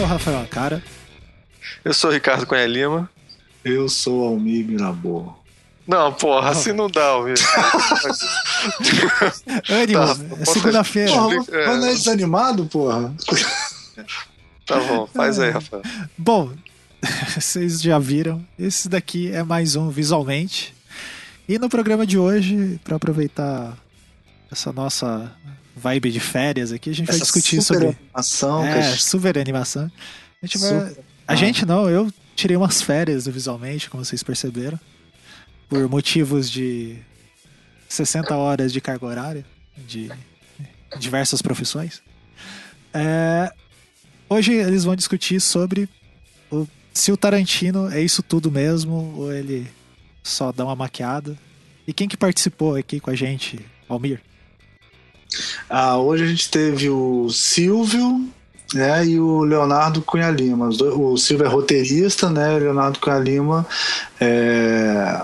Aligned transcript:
sou 0.00 0.06
o 0.06 0.08
Rafael 0.08 0.46
Cara. 0.48 0.82
Eu 1.84 1.92
sou 1.92 2.08
o 2.10 2.12
Ricardo 2.12 2.46
Cunha 2.46 2.66
Lima. 2.66 3.10
Eu 3.62 3.86
sou 3.88 4.26
Almir 4.26 4.66
Mirabô. 4.66 5.32
Não, 5.86 6.12
porra, 6.12 6.50
assim 6.50 6.72
não 6.72 6.88
dá, 6.88 7.04
Almir. 7.04 7.36
Ânimo, 9.68 10.00
tá, 10.00 10.16
é 10.40 10.44
segunda-feira. 10.46 11.12
Porra, 11.12 11.76
não 11.76 11.86
é 11.86 11.92
desanimado, 11.92 12.64
porra? 12.66 13.14
Tá 14.64 14.80
bom, 14.80 15.06
faz 15.06 15.38
aí, 15.38 15.50
Rafael. 15.50 15.82
Bom, 16.16 16.50
vocês 17.34 17.82
já 17.82 17.98
viram, 17.98 18.42
esse 18.58 18.88
daqui 18.88 19.30
é 19.30 19.42
mais 19.42 19.76
um 19.76 19.90
visualmente. 19.90 20.74
E 21.46 21.58
no 21.58 21.68
programa 21.68 22.06
de 22.06 22.16
hoje, 22.16 22.80
para 22.84 22.96
aproveitar 22.96 23.76
essa 24.50 24.72
nossa 24.72 25.30
vibe 25.80 26.12
de 26.12 26.20
férias 26.20 26.72
aqui, 26.72 26.90
a 26.90 26.94
gente 26.94 27.08
essa 27.08 27.18
vai 27.18 27.24
discutir 27.24 27.60
super 27.60 27.80
sobre. 27.80 27.98
Animação, 27.98 28.64
é, 28.64 28.82
gente... 28.82 29.02
super 29.02 29.38
animação. 29.38 29.90
A 30.42 30.46
gente 30.46 30.58
super... 30.58 30.80
vai. 30.80 30.96
A 31.26 31.34
gente 31.34 31.64
não, 31.64 31.88
eu 31.88 32.12
tirei 32.36 32.56
umas 32.56 32.82
férias 32.82 33.24
do 33.24 33.32
visualmente, 33.32 33.88
como 33.88 34.04
vocês 34.04 34.22
perceberam. 34.22 34.78
Por 35.68 35.88
motivos 35.88 36.50
de 36.50 36.96
60 37.88 38.36
horas 38.36 38.72
de 38.72 38.80
carga 38.80 39.06
horária 39.06 39.46
de 39.76 40.10
diversas 40.98 41.40
profissões. 41.40 42.02
É, 42.92 43.52
hoje 44.28 44.52
eles 44.52 44.84
vão 44.84 44.96
discutir 44.96 45.40
sobre 45.40 45.88
o, 46.50 46.66
se 46.92 47.12
o 47.12 47.16
Tarantino 47.16 47.88
é 47.90 48.00
isso 48.00 48.22
tudo 48.22 48.50
mesmo 48.50 49.14
ou 49.16 49.32
ele 49.32 49.70
só 50.22 50.50
dá 50.50 50.64
uma 50.64 50.76
maquiada. 50.76 51.38
E 51.86 51.92
quem 51.92 52.08
que 52.08 52.16
participou 52.16 52.76
aqui 52.76 53.00
com 53.00 53.10
a 53.10 53.14
gente, 53.14 53.58
Almir? 53.88 54.20
Ah, 55.68 55.98
hoje 55.98 56.24
a 56.24 56.26
gente 56.26 56.50
teve 56.50 56.88
o 56.88 57.28
Silvio 57.30 58.28
né, 58.74 59.04
e 59.06 59.18
o 59.18 59.42
Leonardo 59.42 60.02
Cunha 60.02 60.30
Lima. 60.30 60.68
O 60.68 61.16
Silvio 61.16 61.46
é 61.46 61.48
roteirista, 61.48 62.30
né? 62.30 62.58
Leonardo 62.58 62.98
Cunha 62.98 63.18
Lima 63.18 63.66
é 64.20 65.20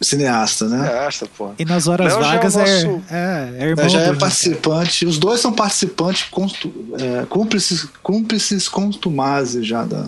cineasta, 0.00 0.68
né? 0.68 0.86
Cineasta, 0.86 1.28
pô. 1.36 1.50
E 1.58 1.64
nas 1.64 1.86
horas 1.88 2.12
Léo 2.12 2.22
vagas 2.22 2.56
é, 2.56 2.84
nosso... 2.84 3.02
é, 3.10 3.54
é, 3.58 3.64
irmão 3.68 3.88
já 3.88 4.00
é 4.00 4.14
participante. 4.14 5.06
Os 5.06 5.18
dois 5.18 5.40
são 5.40 5.52
participantes 5.52 6.24
constu, 6.30 6.72
é, 6.98 7.24
cúmplices, 7.26 7.86
cúmplices 8.02 8.68
contumazes 8.68 9.66
já 9.66 9.84
da. 9.84 10.06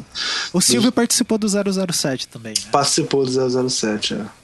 O 0.52 0.60
Silvio 0.60 0.92
participou 0.92 1.38
do 1.38 1.48
007 1.48 2.28
também. 2.28 2.52
Né? 2.52 2.70
Participou 2.70 3.24
do 3.24 3.68
007, 3.70 4.14
é. 4.14 4.38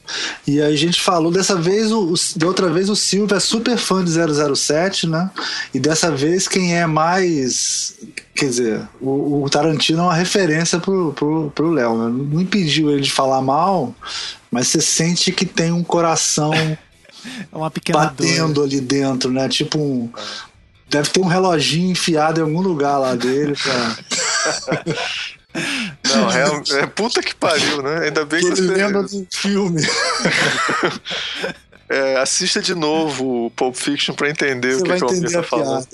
E 0.47 0.61
aí 0.61 0.75
a 0.75 0.77
gente 0.77 1.01
falou, 1.01 1.33
dessa 1.33 1.57
vez, 1.57 1.91
o, 1.91 2.15
da 2.37 2.47
outra 2.47 2.69
vez 2.69 2.91
o 2.91 2.97
Silvio 2.97 3.37
é 3.37 3.41
super 3.41 3.79
fã 3.79 4.05
de 4.05 4.11
007, 4.11 5.07
né? 5.07 5.31
E 5.73 5.81
dessa 5.81 6.11
vez 6.11 6.47
quem 6.47 6.77
é 6.77 6.87
mais. 6.87 7.97
Quer 8.35 8.47
dizer, 8.47 8.89
o, 9.01 9.45
o 9.45 9.51
Tarantino 9.51 10.01
é 10.01 10.03
uma 10.03 10.15
referência 10.15 10.79
pro, 10.79 11.13
pro, 11.13 11.51
pro 11.55 11.71
Léo, 11.71 11.97
né? 11.97 12.25
Não 12.33 12.41
impediu 12.41 12.91
ele 12.91 13.01
de 13.01 13.11
falar 13.11 13.41
mal, 13.41 13.95
mas 14.55 14.69
você 14.69 14.81
sente 14.81 15.33
que 15.33 15.45
tem 15.45 15.73
um 15.73 15.83
coração 15.83 16.55
é 16.55 16.79
uma 17.57 17.73
pequena 17.73 17.99
batendo 17.99 18.55
dor. 18.55 18.65
ali 18.67 18.81
dentro, 18.81 19.33
né? 19.33 19.49
Tipo 19.49 19.81
um. 19.81 20.09
Deve 20.89 21.11
ter 21.11 21.21
um 21.21 21.27
reloginho 21.27 21.91
enfiado 21.91 22.39
em 22.39 22.45
algum 22.45 22.61
lugar 22.61 22.99
lá 22.99 23.17
dele 23.17 23.55
pra. 23.61 23.97
Não, 26.05 26.31
é, 26.31 26.83
é, 26.83 26.87
puta 26.87 27.21
que 27.21 27.35
pariu, 27.35 27.83
né? 27.83 28.07
Ainda 28.07 28.25
bem 28.25 28.41
que, 28.41 28.53
que 28.53 28.61
ele 28.61 28.69
você... 28.69 28.75
lembra 28.75 29.03
do 29.03 29.27
filme. 29.31 29.83
É, 31.87 32.17
assista 32.17 32.63
de 32.63 32.75
novo 32.75 33.45
o 33.45 33.51
Pulp 33.51 33.77
Fiction 33.77 34.15
para 34.15 34.31
entender 34.31 34.75
você 34.75 34.81
o 34.81 34.85
que, 34.85 34.97
que 34.97 35.05
o 35.05 35.09
Almir 35.09 35.31
tá 35.31 35.43
falando. 35.43 35.87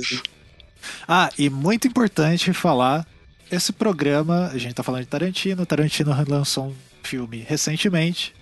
Ah, 1.07 1.29
e 1.37 1.51
muito 1.51 1.89
importante 1.89 2.53
falar, 2.53 3.05
esse 3.51 3.73
programa, 3.73 4.49
a 4.55 4.57
gente 4.57 4.73
tá 4.73 4.85
falando 4.85 5.03
de 5.03 5.09
Tarantino, 5.09 5.67
Tarantino 5.67 6.17
lançou 6.29 6.69
um 6.69 6.75
filme 7.03 7.45
recentemente, 7.47 8.33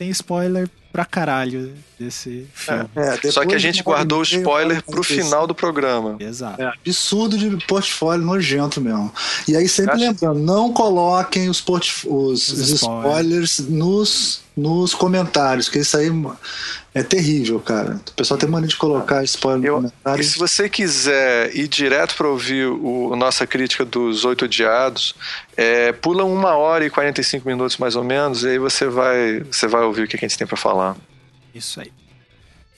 tem 0.00 0.08
spoiler 0.14 0.66
pra 0.92 1.04
caralho 1.04 1.72
desse 1.98 2.46
filme. 2.52 2.88
É, 2.96 3.26
é, 3.26 3.30
Só 3.30 3.44
que 3.44 3.54
a 3.54 3.58
gente 3.58 3.82
guardou 3.82 4.20
o 4.20 4.22
spoiler 4.22 4.82
pro 4.82 5.02
final 5.02 5.46
do 5.46 5.54
programa. 5.54 6.16
Exato. 6.18 6.60
É 6.60 6.66
absurdo 6.66 7.36
de 7.36 7.64
portfólio 7.66 8.24
nojento 8.24 8.80
mesmo. 8.80 9.12
E 9.46 9.56
aí 9.56 9.68
sempre 9.68 9.96
lembrando, 9.96 10.40
não 10.40 10.72
coloquem 10.72 11.48
os, 11.48 11.62
os, 11.66 12.04
os 12.04 12.70
spoilers 12.70 13.58
nos, 13.60 14.42
nos 14.56 14.94
comentários, 14.94 15.68
que 15.68 15.78
isso 15.78 15.96
aí 15.96 16.10
é 16.92 17.02
terrível, 17.04 17.60
cara. 17.60 18.00
O 18.10 18.12
pessoal 18.14 18.36
tem 18.36 18.48
mania 18.48 18.66
de 18.66 18.76
colocar 18.76 19.22
spoiler 19.22 19.64
Eu, 19.64 19.80
no 19.80 19.90
comentário. 19.90 20.20
E 20.20 20.24
se 20.24 20.38
você 20.38 20.68
quiser 20.68 21.54
ir 21.54 21.68
direto 21.68 22.16
para 22.16 22.28
ouvir 22.28 22.66
o, 22.66 23.12
a 23.12 23.16
nossa 23.16 23.46
crítica 23.46 23.84
dos 23.84 24.24
Oito 24.24 24.44
Odiados, 24.44 25.14
é, 25.56 25.92
pula 25.92 26.24
uma 26.24 26.56
hora 26.56 26.84
e 26.84 26.90
45 26.90 27.46
minutos 27.46 27.76
mais 27.76 27.94
ou 27.94 28.02
menos, 28.02 28.42
e 28.42 28.48
aí 28.48 28.58
você 28.58 28.86
vai, 28.86 29.40
você 29.40 29.68
vai 29.68 29.82
ouvir 29.82 30.02
o 30.02 30.08
que 30.08 30.16
a 30.16 30.18
gente 30.18 30.36
tem 30.36 30.46
para 30.46 30.56
falar. 30.56 30.79
Isso 31.54 31.80
aí. 31.80 31.92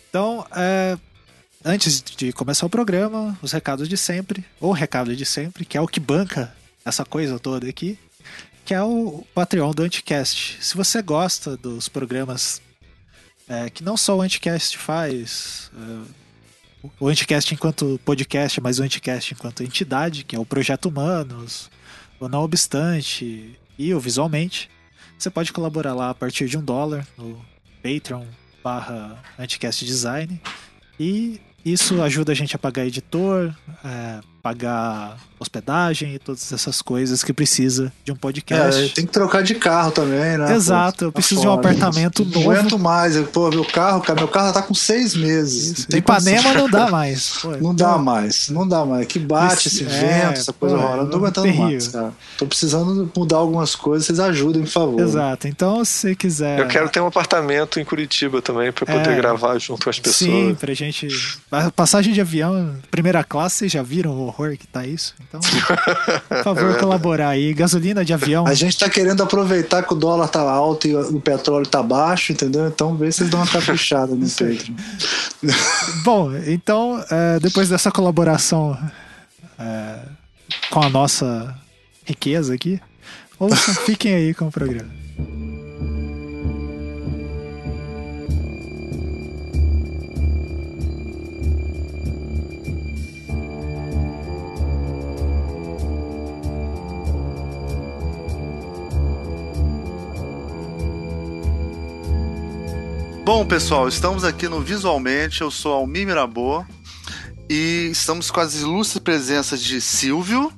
Então, 0.08 0.46
é, 0.54 0.98
antes 1.64 2.02
de 2.02 2.32
começar 2.32 2.66
o 2.66 2.70
programa, 2.70 3.38
os 3.40 3.52
recados 3.52 3.88
de 3.88 3.96
sempre, 3.96 4.44
ou 4.60 4.72
recado 4.72 5.14
de 5.16 5.24
sempre, 5.24 5.64
que 5.64 5.76
é 5.76 5.80
o 5.80 5.88
que 5.88 6.00
banca 6.00 6.54
essa 6.84 7.04
coisa 7.04 7.38
toda 7.38 7.68
aqui, 7.68 7.98
que 8.64 8.74
é 8.74 8.82
o 8.82 9.24
Patreon 9.34 9.72
do 9.72 9.82
Anticast. 9.82 10.58
Se 10.60 10.76
você 10.76 11.00
gosta 11.02 11.56
dos 11.56 11.88
programas 11.88 12.60
é, 13.48 13.68
que 13.70 13.82
não 13.82 13.96
só 13.96 14.16
o 14.16 14.22
Anticast 14.22 14.78
faz, 14.78 15.70
é, 15.76 16.88
o 16.98 17.08
Anticast 17.08 17.54
enquanto 17.54 18.00
podcast, 18.04 18.60
mas 18.60 18.78
o 18.78 18.82
Anticast 18.82 19.34
enquanto 19.34 19.62
entidade, 19.62 20.24
que 20.24 20.36
é 20.36 20.38
o 20.38 20.46
Projeto 20.46 20.86
Humanos, 20.86 21.70
o 22.20 22.28
Não 22.28 22.42
Obstante 22.42 23.58
e 23.78 23.94
o 23.94 24.00
Visualmente, 24.00 24.70
você 25.18 25.30
pode 25.30 25.52
colaborar 25.52 25.94
lá 25.94 26.10
a 26.10 26.14
partir 26.14 26.48
de 26.48 26.58
um 26.58 26.64
dólar 26.64 27.06
no 27.16 27.44
Patreon 27.82 28.26
barra 28.62 29.18
Anticast 29.38 29.84
Design. 29.84 30.40
E 30.98 31.40
isso 31.64 32.00
ajuda 32.02 32.32
a 32.32 32.34
gente 32.34 32.54
a 32.54 32.58
pagar 32.58 32.86
editor, 32.86 33.54
é, 33.84 34.20
pagar 34.42 35.18
hospedagem 35.42 36.14
e 36.14 36.18
todas 36.18 36.52
essas 36.52 36.80
coisas 36.80 37.22
que 37.22 37.32
precisa 37.32 37.92
de 38.04 38.12
um 38.12 38.16
podcast. 38.16 38.82
É, 38.82 38.88
tem 38.88 39.06
que 39.06 39.12
trocar 39.12 39.42
de 39.42 39.54
carro 39.54 39.90
também, 39.90 40.38
né? 40.38 40.54
Exato, 40.54 40.98
pô, 40.98 41.04
eu 41.06 41.12
preciso 41.12 41.40
de 41.42 41.48
um 41.48 41.52
apartamento 41.52 42.24
novo. 42.24 42.40
Não 42.40 42.50
aguento 42.50 42.78
mais. 42.78 43.16
Pô, 43.28 43.50
meu 43.50 43.64
carro, 43.64 44.00
cara, 44.00 44.18
meu 44.18 44.28
carro 44.28 44.52
tá 44.52 44.62
com 44.62 44.74
seis 44.74 45.14
meses. 45.14 45.78
Isso. 45.78 45.96
Ipanema 45.96 46.54
não 46.54 46.68
dá 46.68 46.88
mais. 46.90 47.38
Pô, 47.42 47.50
não 47.56 47.74
dá 47.74 47.98
mais, 47.98 48.48
não 48.48 48.66
dá 48.66 48.84
mais. 48.84 49.06
Que 49.06 49.18
bate 49.18 49.68
esse, 49.68 49.84
esse 49.84 49.94
é, 50.04 50.26
vento, 50.26 50.38
essa 50.38 50.52
coisa 50.52 50.76
rola. 50.76 51.04
Não 51.04 51.10
tô 51.10 51.16
aguentando 51.16 51.46
terrível. 51.46 51.66
mais, 51.66 51.88
cara. 51.88 52.12
Tô 52.38 52.46
precisando 52.46 53.10
mudar 53.16 53.36
algumas 53.36 53.74
coisas, 53.74 54.06
vocês 54.06 54.20
ajudem, 54.20 54.62
por 54.62 54.70
favor. 54.70 55.00
Exato, 55.00 55.48
então 55.48 55.84
se 55.84 55.92
você 55.92 56.14
quiser. 56.14 56.58
Eu 56.60 56.68
quero 56.68 56.88
ter 56.88 57.00
um 57.00 57.06
apartamento 57.06 57.80
em 57.80 57.84
Curitiba 57.84 58.40
também 58.40 58.72
pra 58.72 58.86
poder 58.86 59.10
é, 59.10 59.16
gravar 59.16 59.58
junto 59.58 59.84
com 59.84 59.90
as 59.90 59.98
pessoas. 59.98 60.30
Sim, 60.30 60.54
pra 60.54 60.72
gente. 60.74 61.08
A 61.50 61.70
passagem 61.70 62.12
de 62.12 62.20
avião, 62.20 62.76
primeira 62.90 63.24
classe, 63.24 63.56
vocês 63.56 63.72
já 63.72 63.82
viram 63.82 64.12
o 64.12 64.26
horror 64.26 64.56
que 64.56 64.66
tá 64.66 64.86
isso? 64.86 65.14
Então, 65.32 65.40
por 66.28 66.44
favor, 66.44 66.70
é 66.70 66.78
colaborar 66.78 67.30
aí. 67.30 67.54
Gasolina 67.54 68.04
de 68.04 68.12
avião. 68.12 68.46
A 68.46 68.54
gente 68.54 68.78
tá 68.78 68.88
querendo 68.90 69.22
aproveitar 69.22 69.82
que 69.82 69.92
o 69.92 69.96
dólar 69.96 70.28
tá 70.28 70.40
alto 70.42 70.86
e 70.86 70.94
o 70.94 71.20
petróleo 71.20 71.66
tá 71.66 71.82
baixo, 71.82 72.32
entendeu? 72.32 72.66
Então 72.68 72.94
vê 72.96 73.10
se 73.10 73.18
vocês 73.18 73.30
dão 73.30 73.40
uma 73.40 73.46
caprichada 73.46 74.14
no 74.14 74.28
Patreon. 74.28 74.74
Bom, 76.04 76.30
então, 76.46 77.02
é, 77.10 77.40
depois 77.40 77.68
dessa 77.68 77.90
colaboração 77.90 78.76
é, 79.58 79.98
com 80.70 80.82
a 80.82 80.90
nossa 80.90 81.54
riqueza 82.04 82.54
aqui, 82.54 82.80
ouçam, 83.38 83.74
fiquem 83.86 84.14
aí 84.14 84.34
com 84.34 84.48
o 84.48 84.52
programa. 84.52 84.90
Bom, 103.24 103.46
pessoal, 103.46 103.86
estamos 103.86 104.24
aqui 104.24 104.48
no 104.48 104.60
Visualmente. 104.60 105.42
Eu 105.42 105.50
sou 105.50 105.72
Almir 105.72 106.04
Mirabô 106.04 106.64
e 107.48 107.88
estamos 107.92 108.32
com 108.32 108.40
as 108.40 108.60
ilustres 108.60 109.00
presenças 109.00 109.62
de 109.62 109.80
Silvio. 109.80 110.52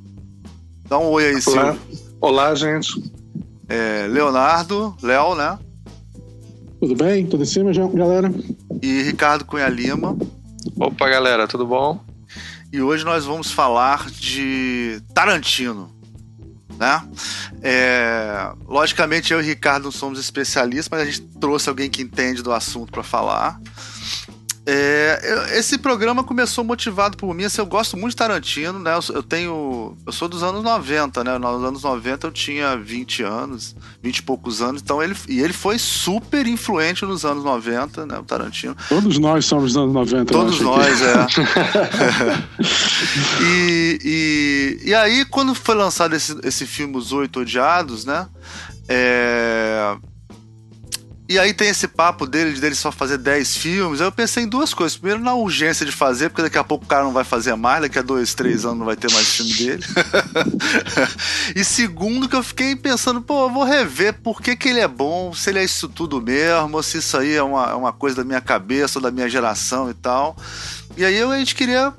Dá 0.88 0.98
um 0.98 1.08
oi 1.10 1.26
aí, 1.26 1.42
Silvio. 1.42 1.78
Olá, 2.22 2.54
gente. 2.54 2.90
É, 3.68 4.06
Leonardo, 4.08 4.96
Léo, 5.02 5.34
né? 5.34 5.58
Tudo 6.80 6.96
bem? 6.96 7.26
Tudo 7.26 7.42
em 7.42 7.46
cima, 7.46 7.70
galera? 7.92 8.32
E 8.80 9.02
Ricardo 9.02 9.44
Cunha 9.44 9.68
Lima. 9.68 10.16
Opa, 10.80 11.06
galera, 11.10 11.46
tudo 11.46 11.66
bom? 11.66 12.00
E 12.72 12.80
hoje 12.80 13.04
nós 13.04 13.26
vamos 13.26 13.50
falar 13.50 14.10
de 14.10 15.02
Tarantino 15.12 15.93
né? 16.78 17.02
É, 17.62 18.50
logicamente 18.66 19.32
eu 19.32 19.40
e 19.40 19.42
o 19.42 19.46
Ricardo 19.46 19.84
não 19.84 19.92
somos 19.92 20.18
especialistas, 20.18 20.88
mas 20.90 21.00
a 21.00 21.04
gente 21.04 21.22
trouxe 21.40 21.68
alguém 21.68 21.88
que 21.88 22.02
entende 22.02 22.42
do 22.42 22.52
assunto 22.52 22.92
para 22.92 23.02
falar. 23.02 23.60
É, 24.66 25.58
esse 25.58 25.76
programa 25.76 26.24
começou 26.24 26.64
motivado 26.64 27.18
por 27.18 27.34
mim. 27.34 27.44
Assim, 27.44 27.60
eu 27.60 27.66
gosto 27.66 27.98
muito 27.98 28.10
de 28.10 28.16
Tarantino, 28.16 28.78
né? 28.78 28.94
Eu, 28.94 29.16
eu 29.16 29.22
tenho. 29.22 29.94
Eu 30.06 30.12
sou 30.12 30.26
dos 30.26 30.42
anos 30.42 30.62
90, 30.62 31.22
né? 31.22 31.36
Nos 31.36 31.64
anos 31.64 31.82
90 31.82 32.26
eu 32.26 32.30
tinha 32.30 32.76
20 32.76 33.22
anos, 33.22 33.76
20 34.02 34.16
e 34.16 34.22
poucos 34.22 34.62
anos. 34.62 34.80
Então 34.80 35.02
ele, 35.02 35.14
e 35.28 35.40
ele 35.40 35.52
foi 35.52 35.78
super 35.78 36.46
influente 36.46 37.04
nos 37.04 37.26
anos 37.26 37.44
90, 37.44 38.06
né? 38.06 38.18
O 38.18 38.22
Tarantino. 38.22 38.74
Todos 38.88 39.18
nós 39.18 39.44
somos 39.44 39.74
dos 39.74 39.76
anos 39.76 39.92
90. 39.92 40.16
eu 40.16 40.24
Todos 40.26 40.60
nós, 40.60 41.02
é. 41.02 41.26
e, 43.44 43.98
e, 44.82 44.88
e 44.88 44.94
aí, 44.94 45.26
quando 45.26 45.54
foi 45.54 45.74
lançado 45.74 46.14
esse, 46.14 46.38
esse 46.42 46.66
filme 46.66 46.96
Os 46.96 47.12
Oito 47.12 47.40
Odiados, 47.40 48.06
né? 48.06 48.26
É... 48.88 49.96
E 51.26 51.38
aí 51.38 51.54
tem 51.54 51.68
esse 51.68 51.88
papo 51.88 52.26
dele, 52.26 52.52
de 52.52 52.60
dele 52.60 52.74
só 52.74 52.92
fazer 52.92 53.16
10 53.16 53.56
filmes. 53.56 54.00
Aí 54.00 54.06
eu 54.06 54.12
pensei 54.12 54.44
em 54.44 54.46
duas 54.48 54.74
coisas. 54.74 54.98
Primeiro, 54.98 55.22
na 55.22 55.34
urgência 55.34 55.86
de 55.86 55.90
fazer, 55.92 56.28
porque 56.28 56.42
daqui 56.42 56.58
a 56.58 56.64
pouco 56.64 56.84
o 56.84 56.88
cara 56.88 57.02
não 57.02 57.12
vai 57.12 57.24
fazer 57.24 57.54
mais, 57.54 57.80
daqui 57.80 57.98
a 57.98 58.02
dois, 58.02 58.34
três 58.34 58.66
anos 58.66 58.78
não 58.78 58.84
vai 58.84 58.94
ter 58.94 59.10
mais 59.10 59.26
filme 59.28 59.54
dele. 59.54 59.82
e 61.56 61.64
segundo, 61.64 62.28
que 62.28 62.36
eu 62.36 62.42
fiquei 62.42 62.76
pensando, 62.76 63.22
pô, 63.22 63.46
eu 63.46 63.50
vou 63.50 63.64
rever 63.64 64.12
por 64.22 64.42
que, 64.42 64.54
que 64.54 64.68
ele 64.68 64.80
é 64.80 64.88
bom, 64.88 65.32
se 65.32 65.48
ele 65.48 65.60
é 65.60 65.64
isso 65.64 65.88
tudo 65.88 66.20
mesmo, 66.20 66.82
se 66.82 66.98
isso 66.98 67.16
aí 67.16 67.34
é 67.34 67.42
uma, 67.42 67.70
é 67.70 67.74
uma 67.74 67.92
coisa 67.92 68.16
da 68.16 68.24
minha 68.24 68.40
cabeça, 68.42 68.98
ou 68.98 69.02
da 69.02 69.10
minha 69.10 69.28
geração 69.28 69.88
e 69.88 69.94
tal. 69.94 70.36
E 70.94 71.06
aí 71.06 71.16
eu- 71.16 71.30
a 71.30 71.38
gente 71.38 71.54
queria 71.54 71.94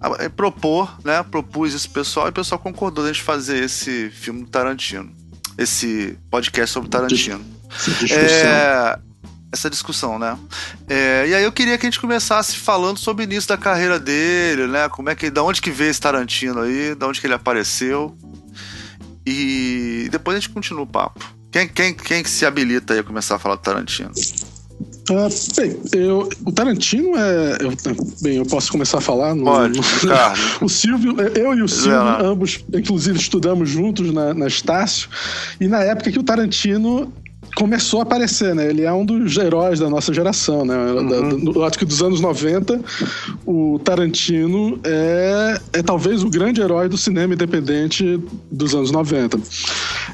ah, 0.00 0.30
propor, 0.34 0.98
né? 1.04 1.22
Propus 1.22 1.72
isso 1.74 1.88
pessoal 1.90 2.26
e 2.26 2.30
o 2.30 2.32
pessoal 2.32 2.58
concordou 2.58 3.04
da 3.04 3.12
gente 3.12 3.22
fazer 3.22 3.62
esse 3.62 4.10
filme 4.10 4.42
do 4.42 4.48
Tarantino. 4.48 5.12
Esse 5.56 6.18
podcast 6.28 6.72
sobre 6.72 6.90
Tarantino. 6.90 7.53
Essa 7.74 7.90
discussão. 7.90 8.18
É, 8.18 8.98
essa 9.52 9.70
discussão, 9.70 10.18
né? 10.18 10.36
É, 10.88 11.26
e 11.28 11.34
aí 11.34 11.44
eu 11.44 11.52
queria 11.52 11.78
que 11.78 11.86
a 11.86 11.90
gente 11.90 12.00
começasse 12.00 12.56
falando 12.56 12.98
sobre 12.98 13.24
o 13.24 13.26
início 13.26 13.48
da 13.48 13.56
carreira 13.56 13.98
dele, 13.98 14.66
né? 14.66 14.88
Como 14.88 15.08
é 15.08 15.14
que, 15.14 15.30
da 15.30 15.42
onde 15.42 15.62
que 15.62 15.70
veio 15.70 15.90
esse 15.90 16.00
Tarantino 16.00 16.60
aí, 16.60 16.94
da 16.94 17.06
onde 17.06 17.20
que 17.20 17.26
ele 17.26 17.34
apareceu. 17.34 18.16
E 19.26 20.08
depois 20.10 20.36
a 20.36 20.40
gente 20.40 20.52
continua 20.52 20.82
o 20.82 20.86
papo. 20.86 21.24
Quem, 21.50 21.68
quem, 21.68 21.94
quem 21.94 22.22
que 22.22 22.28
se 22.28 22.44
habilita 22.44 22.94
aí 22.94 22.98
a 22.98 23.04
começar 23.04 23.36
a 23.36 23.38
falar 23.38 23.54
do 23.54 23.62
Tarantino? 23.62 24.10
Ah, 25.10 25.28
bem, 25.56 25.80
eu, 25.92 26.28
o 26.44 26.50
Tarantino 26.50 27.16
é. 27.16 27.58
eu- 27.60 27.72
bem, 28.22 28.36
eu 28.38 28.46
posso 28.46 28.72
começar 28.72 28.98
a 28.98 29.00
falar? 29.00 29.34
No, 29.34 29.44
Pode, 29.44 29.78
no-. 29.78 29.84
O 30.62 30.68
Silvio, 30.68 31.14
eu 31.20 31.54
e 31.54 31.62
o 31.62 31.68
Silvio, 31.68 32.26
ambos, 32.26 32.64
inclusive, 32.72 33.18
estudamos 33.18 33.68
juntos 33.70 34.12
na, 34.12 34.34
na 34.34 34.46
Estácio, 34.46 35.08
e 35.60 35.68
na 35.68 35.80
época 35.80 36.10
que 36.10 36.18
o 36.18 36.22
Tarantino 36.22 37.12
começou 37.54 38.00
a 38.00 38.02
aparecer, 38.02 38.54
né? 38.54 38.68
Ele 38.68 38.82
é 38.82 38.92
um 38.92 39.04
dos 39.04 39.36
heróis 39.36 39.78
da 39.78 39.88
nossa 39.88 40.12
geração, 40.12 40.64
né? 40.64 40.74
Da- 40.74 41.20
do- 41.36 41.52
Eu 41.54 41.64
acho 41.64 41.78
que 41.78 41.84
dos 41.84 42.02
anos 42.02 42.20
90, 42.20 42.80
o 43.46 43.78
Tarantino 43.84 44.78
é, 44.84 45.60
é 45.74 45.82
talvez 45.82 46.22
o 46.24 46.30
grande 46.30 46.60
herói 46.60 46.88
do 46.88 46.96
cinema 46.98 47.34
independente 47.34 48.20
dos 48.50 48.74
anos 48.74 48.90
90. 48.90 49.38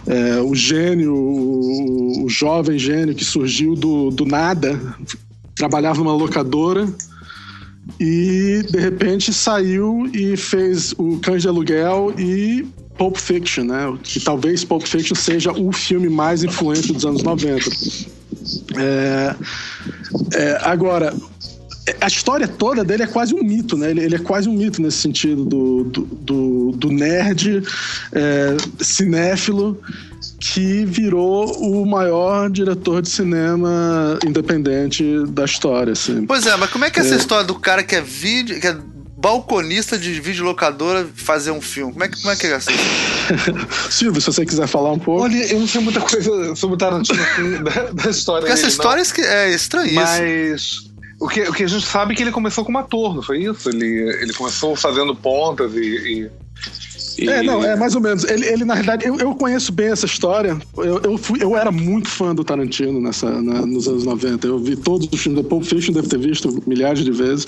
É, 0.07 0.41
o 0.41 0.55
gênio, 0.55 1.15
o, 1.15 2.25
o 2.25 2.29
jovem 2.29 2.79
gênio 2.79 3.15
que 3.15 3.25
surgiu 3.25 3.75
do, 3.75 4.11
do 4.11 4.25
nada, 4.25 4.79
trabalhava 5.55 5.99
numa 5.99 6.15
locadora 6.15 6.87
e 7.99 8.63
de 8.71 8.79
repente 8.79 9.33
saiu 9.33 10.09
e 10.13 10.37
fez 10.37 10.95
o 10.97 11.19
Cães 11.19 11.43
de 11.43 11.49
Aluguel 11.49 12.15
e 12.19 12.67
Pulp 13.01 13.17
Fiction, 13.17 13.65
né? 13.65 13.97
Que 14.03 14.21
talvez 14.21 14.63
Pulp 14.63 14.83
Fiction 14.87 15.15
seja 15.15 15.53
o 15.53 15.73
filme 15.73 16.11
mais 16.11 16.45
influente 16.45 16.93
dos 16.93 17.07
anos 17.07 17.23
90. 17.23 17.65
É, 18.77 19.35
é, 20.35 20.59
agora, 20.61 21.15
a 21.99 22.07
história 22.07 22.47
toda 22.47 22.85
dele 22.85 23.05
é 23.05 23.07
quase 23.07 23.35
um 23.35 23.43
mito, 23.43 23.75
né? 23.75 23.91
Ele, 23.91 24.03
ele 24.05 24.17
é 24.17 24.19
quase 24.19 24.51
um 24.51 24.53
mito 24.53 24.83
nesse 24.83 24.99
sentido 24.99 25.47
do, 25.47 25.85
do, 25.85 26.03
do- 26.03 26.73
do 26.73 26.91
nerd 26.93 27.63
é, 28.13 28.57
cinéfilo 28.83 29.81
que 30.39 30.85
virou 30.85 31.51
o 31.59 31.87
maior 31.87 32.51
diretor 32.51 33.01
de 33.01 33.09
cinema 33.09 34.19
independente 34.27 35.25
da 35.29 35.47
história, 35.47 35.95
assim. 35.95 36.27
Pois 36.27 36.45
é, 36.47 36.55
mas 36.57 36.69
como 36.71 36.85
é 36.85 36.91
que 36.91 37.01
é 37.01 37.03
essa 37.03 37.15
É. 37.15 37.17
história 37.17 37.47
do 37.47 37.55
cara 37.55 37.83
que 37.83 37.95
é 37.97 38.03
vídeo. 38.03 38.61
que 38.61 38.67
é 38.67 38.77
balconista 39.21 39.99
de 39.99 40.19
videolocadora 40.21 41.07
fazer 41.15 41.51
um 41.51 41.61
filme? 41.61 41.93
Como 41.93 42.05
é 42.05 42.09
que, 42.09 42.21
como 42.21 42.33
é, 42.33 42.37
que 42.37 42.47
é 42.47 42.53
essa? 42.53 42.71
Silvio, 43.91 44.21
se 44.21 44.27
você 44.27 44.47
quiser 44.47 44.67
falar 44.67 44.93
um 44.93 44.99
pouco. 44.99 45.25
Olha, 45.25 45.37
eu 45.53 45.61
não 45.61 45.67
sei 45.69 45.81
muita 45.81 46.01
coisa 46.01 46.57
sobre 46.57 46.75
o 46.75 46.79
Tarantino 46.79 47.23
assim, 47.23 47.63
da, 47.63 47.93
da 47.93 48.11
história 48.11 48.41
Porque 48.41 48.53
essa 48.53 48.63
dele, 48.63 48.73
história 48.73 49.01
é 49.01 49.03
esqui- 49.03 49.21
é 49.23 49.51
estranhíssima. 49.51 50.03
Mas 50.03 50.91
o 51.21 51.29
que, 51.29 51.43
o 51.43 51.53
que 51.53 51.65
a 51.65 51.69
gente 51.69 51.87
sabe 51.87 52.15
é 52.15 52.17
que 52.17 52.23
ele 52.23 52.33
começou 52.33 52.65
como 52.65 52.79
ator, 52.79 53.15
não 53.15 53.23
foi 53.23 53.43
isso? 53.45 53.69
Ele, 53.69 53.87
ele 54.23 54.33
começou 54.33 54.75
fazendo 54.75 55.15
pontas 55.15 55.75
e. 55.75 55.79
e- 56.27 56.31
e- 57.25 57.29
É, 57.29 57.43
não, 57.43 57.63
é 57.65 57.77
mais 57.77 57.95
ou 57.95 58.01
menos. 58.01 58.25
Ele, 58.25 58.47
ele 58.47 58.65
na 58.65 58.75
realidade, 58.75 59.07
eu, 59.07 59.17
eu 59.19 59.35
conheço 59.35 59.73
bem 59.73 59.89
essa 59.89 60.07
história. 60.07 60.57
Eu, 60.77 61.01
eu, 61.03 61.19
fui, 61.19 61.43
eu 61.43 61.57
era 61.57 61.71
muito 61.71 62.09
fã 62.09 62.35
do 62.35 62.43
Tarantino 62.45 63.01
nessa, 63.01 63.31
na- 63.43 63.65
nos 63.67 63.87
anos 63.89 64.05
90. 64.05 64.47
Eu 64.47 64.59
vi 64.59 64.77
todos 64.77 65.09
os 65.13 65.21
filmes. 65.21 65.43
da 65.43 65.49
Pulp 65.49 65.65
Fiction 65.65 65.93
deve 65.93 66.09
ter 66.09 66.19
visto 66.19 66.63
milhares 66.67 67.05
de 67.05 67.13
vezes. 67.13 67.45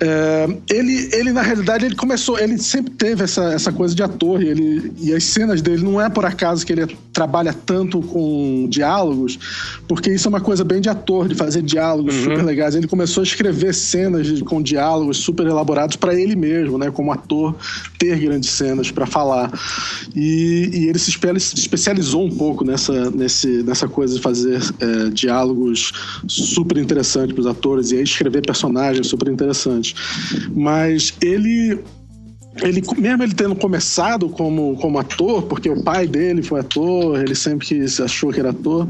É, 0.00 0.46
ele, 0.70 1.08
ele, 1.12 1.32
na 1.32 1.42
realidade, 1.42 1.84
ele 1.86 1.94
começou. 1.94 2.38
Ele 2.38 2.58
sempre 2.58 2.92
teve 2.92 3.22
essa, 3.24 3.52
essa 3.52 3.72
coisa 3.72 3.94
de 3.94 4.02
ator. 4.02 4.42
E, 4.42 4.48
ele, 4.48 4.92
e 5.00 5.12
as 5.12 5.24
cenas 5.24 5.60
dele 5.62 5.82
não 5.82 6.00
é 6.00 6.08
por 6.08 6.24
acaso 6.24 6.64
que 6.64 6.72
ele 6.72 6.96
trabalha 7.12 7.52
tanto 7.52 8.00
com 8.00 8.66
diálogos, 8.68 9.38
porque 9.86 10.10
isso 10.10 10.26
é 10.26 10.30
uma 10.30 10.40
coisa 10.40 10.64
bem 10.64 10.80
de 10.80 10.88
ator, 10.88 11.28
de 11.28 11.34
fazer 11.34 11.62
diálogos 11.62 12.14
super 12.14 12.42
legais. 12.44 12.74
Ele 12.74 12.88
começou 12.88 13.20
a 13.20 13.24
escrever 13.24 13.72
cenas 13.74 14.40
com 14.42 14.60
diálogos 14.62 15.18
super 15.18 15.46
elaborados 15.46 15.96
para 15.96 16.14
ele 16.18 16.34
mesmo, 16.34 16.76
né? 16.78 16.90
Como 16.90 17.12
ator, 17.12 17.54
ter 17.98 18.18
grandes 18.18 18.50
cenas 18.50 18.90
para 18.94 19.06
falar. 19.06 19.50
E, 20.14 20.70
e 20.72 20.88
ele 20.88 20.98
se 20.98 21.10
espe- 21.10 21.40
se 21.40 21.56
especializou 21.56 22.24
um 22.24 22.30
pouco 22.36 22.64
nessa, 22.64 23.10
nesse, 23.10 23.62
nessa 23.62 23.88
coisa 23.88 24.14
de 24.14 24.20
fazer 24.20 24.60
é, 24.80 25.10
diálogos 25.10 25.92
super 26.28 26.78
interessantes 26.78 27.32
para 27.34 27.40
os 27.40 27.46
atores 27.46 27.90
e 27.90 27.96
aí 27.96 28.02
escrever 28.02 28.42
personagens 28.46 29.06
super 29.06 29.28
interessantes. 29.28 29.94
Mas 30.54 31.12
ele 31.20 31.78
ele, 32.62 32.82
mesmo 32.96 33.22
ele 33.22 33.34
tendo 33.34 33.54
começado 33.56 34.28
como, 34.28 34.76
como 34.76 34.98
ator, 34.98 35.42
porque 35.42 35.68
o 35.68 35.82
pai 35.82 36.06
dele 36.06 36.42
foi 36.42 36.60
ator, 36.60 37.20
ele 37.20 37.34
sempre 37.34 37.66
quis, 37.66 38.00
achou 38.00 38.32
que 38.32 38.38
era 38.38 38.50
ator, 38.50 38.86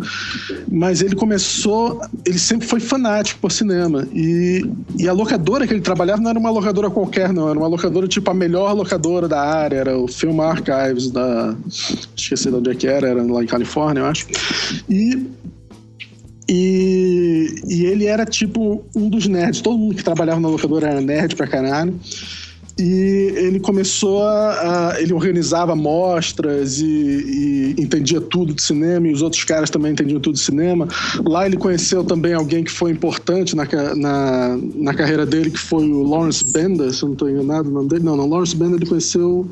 mas 0.71 1.01
ele 1.01 1.15
começou, 1.15 2.01
ele 2.27 2.39
sempre 2.39 2.67
foi 2.67 2.81
fanático 2.81 3.41
por 3.41 3.51
cinema. 3.51 4.07
E, 4.13 4.65
e 4.99 5.09
a 5.09 5.13
locadora 5.13 5.67
que 5.67 5.73
ele 5.73 5.81
trabalhava 5.81 6.21
não 6.21 6.31
era 6.31 6.39
uma 6.39 6.51
locadora 6.51 6.91
qualquer, 6.91 7.33
não, 7.33 7.49
era 7.49 7.59
uma 7.59 7.69
locadora 7.69 8.07
tipo 8.07 8.31
a 8.31 8.35
melhor 8.35 8.73
locadora 8.75 9.27
da 9.27 9.41
área, 9.41 9.77
era 9.77 9.99
o 9.99 10.07
Film 10.07 10.41
Archives 10.41 11.11
da. 11.11 11.55
Esqueci 12.17 12.51
de 12.51 12.57
onde 12.57 12.71
é 12.71 12.75
que 12.75 12.87
era, 12.87 13.09
era 13.09 13.23
lá 13.23 13.43
em 13.43 13.47
Califórnia, 13.47 14.01
eu 14.01 14.07
acho. 14.07 14.27
E 14.89 15.27
e, 16.47 17.55
e 17.67 17.87
ele 17.87 18.05
era 18.07 18.27
tipo 18.27 18.85
um 18.95 19.09
dos 19.09 19.27
nerds. 19.27 19.63
Todo 19.63 19.79
mundo 19.79 19.95
que 19.95 20.05
trabalhava 20.05 20.41
na 20.41 20.49
locadora 20.49 20.89
era 20.89 21.01
nerd 21.01 21.35
pra 21.37 21.47
caralho. 21.47 21.99
E 22.77 23.33
ele 23.37 23.61
começou 23.61 24.23
a. 24.25 24.91
a- 24.91 25.01
ele 25.01 25.13
organizava 25.13 25.77
mostras 25.77 26.81
e, 26.81 26.85
e 26.87 27.75
entendia 27.79 28.21
tudo 28.21 28.53
de 28.53 28.61
cinema, 28.63 29.07
e 29.07 29.13
os 29.13 29.23
outros 29.23 29.45
caras 29.45 29.71
também 29.71 29.93
entendiam 29.93 30.19
tudo 30.21 30.35
de 30.35 30.41
cinema. 30.41 30.89
Lá 31.25 31.47
ele 31.47 31.57
conheceu 31.57 32.03
também 32.03 32.33
alguém 32.35 32.65
que 32.65 32.71
foi 32.73 32.91
importante 32.91 33.55
na, 33.55 33.65
na, 33.95 34.59
na 34.75 34.93
carreira 34.95 35.25
dele, 35.25 35.51
que 35.51 35.59
foi 35.59 35.89
o 35.89 36.03
Lawrence 36.03 36.45
Bender, 36.53 36.93
se 36.93 37.03
eu 37.05 37.07
não 37.09 37.13
estou 37.13 37.31
enganado 37.31 37.69
o 37.71 37.73
nome 37.73 37.89
dele. 37.89 38.03
Não, 38.03 38.17
não, 38.17 38.29
Lawrence 38.29 38.57
Bender 38.57 38.77
ele 38.77 38.87
conheceu. 38.87 39.49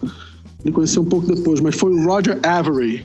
Ele 0.64 0.73
conheceu 0.73 1.02
um 1.02 1.07
pouco 1.07 1.26
depois, 1.33 1.59
mas 1.61 1.75
foi 1.75 1.93
o 1.93 2.05
Roger 2.05 2.38
Avery, 2.45 3.05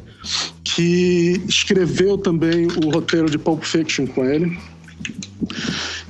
que 0.64 1.42
escreveu 1.50 2.16
também 2.16 2.68
o 2.68 2.92
roteiro 2.92 3.28
de 3.30 3.38
Pulp 3.40 3.64
Fiction 3.64 4.06
com 4.06 4.24
ele. 4.24 4.56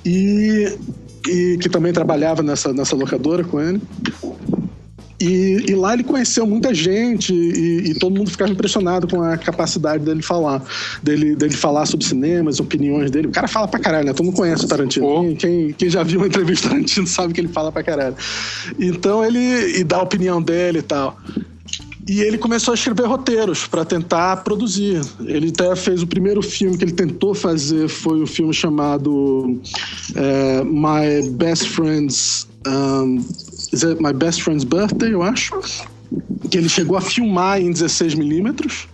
E, 0.06 0.78
e 1.28 1.58
que 1.58 1.70
também 1.70 1.94
trabalhava 1.94 2.42
nessa, 2.42 2.74
nessa 2.74 2.96
locadora 2.96 3.44
com 3.44 3.60
ele. 3.60 3.82
E, 5.20 5.66
e 5.70 5.76
lá 5.76 5.96
ele 5.96 6.04
conheceu 6.04 6.46
muita 6.46 6.74
gente 6.76 7.34
e, 7.34 7.90
e 7.90 7.96
todo 7.96 8.16
mundo 8.16 8.30
ficava 8.30 8.52
impressionado 8.52 9.08
com 9.08 9.22
a 9.24 9.36
capacidade 9.36 10.04
dele 10.04 10.22
falar, 10.22 10.62
dele, 11.02 11.36
dele 11.36 11.56
falar 11.56 11.88
sobre 11.88 12.06
cinema, 12.06 12.52
as 12.52 12.60
opiniões 12.60 13.10
dele. 13.10 13.28
O 13.28 13.32
cara 13.32 13.48
fala 13.48 13.68
pra 13.68 13.80
caralho, 13.80 14.06
né? 14.06 14.14
Todo 14.14 14.28
mundo 14.28 14.36
conhece 14.36 14.66
o 14.66 14.68
Tarantino. 14.68 15.08
Oh. 15.08 15.22
Quem, 15.22 15.36
quem, 15.36 15.74
quem 15.74 15.90
já 15.90 16.04
viu 16.04 16.20
uma 16.20 16.28
entrevista 16.28 16.68
do 16.68 16.72
Tarantino 16.72 17.08
sabe 17.08 17.34
que 17.34 17.42
ele 17.42 17.48
fala 17.48 17.72
pra 17.72 17.82
caralho. 17.82 18.16
Então 18.78 19.26
ele 19.26 19.80
e 19.80 19.84
dá 19.84 19.98
a 19.98 20.04
opinião 20.04 20.40
dele 20.40 20.80
e 20.80 20.84
tal. 20.84 21.18
E 22.08 22.22
ele 22.22 22.38
começou 22.38 22.72
a 22.72 22.76
escrever 22.76 23.06
roteiros 23.06 23.68
para 23.68 23.84
tentar 23.84 24.38
produzir. 24.38 25.02
Ele 25.26 25.50
até 25.50 25.76
fez 25.76 26.02
o 26.02 26.08
primeiro 26.08 26.42
filme 26.42 26.78
que 26.78 26.86
ele 26.86 26.94
tentou 26.94 27.34
fazer 27.36 27.90
foi 27.90 28.22
o 28.22 28.28
filme 28.28 28.54
chamado 28.54 29.60
eh, 30.16 30.64
My 30.64 31.30
Best 31.32 31.68
Friend's 31.70 32.48
um, 32.66 33.24
My 34.00 34.14
Best 34.14 34.42
Friend's 34.44 34.64
Birthday, 34.64 35.14
eu 35.14 35.22
acho. 35.22 35.60
Que 36.50 36.58
ele 36.58 36.70
chegou 36.70 36.98
a 36.98 37.02
filmar 37.02 37.60
em 37.60 37.72
16 37.72 38.16
milímetros, 38.16 38.88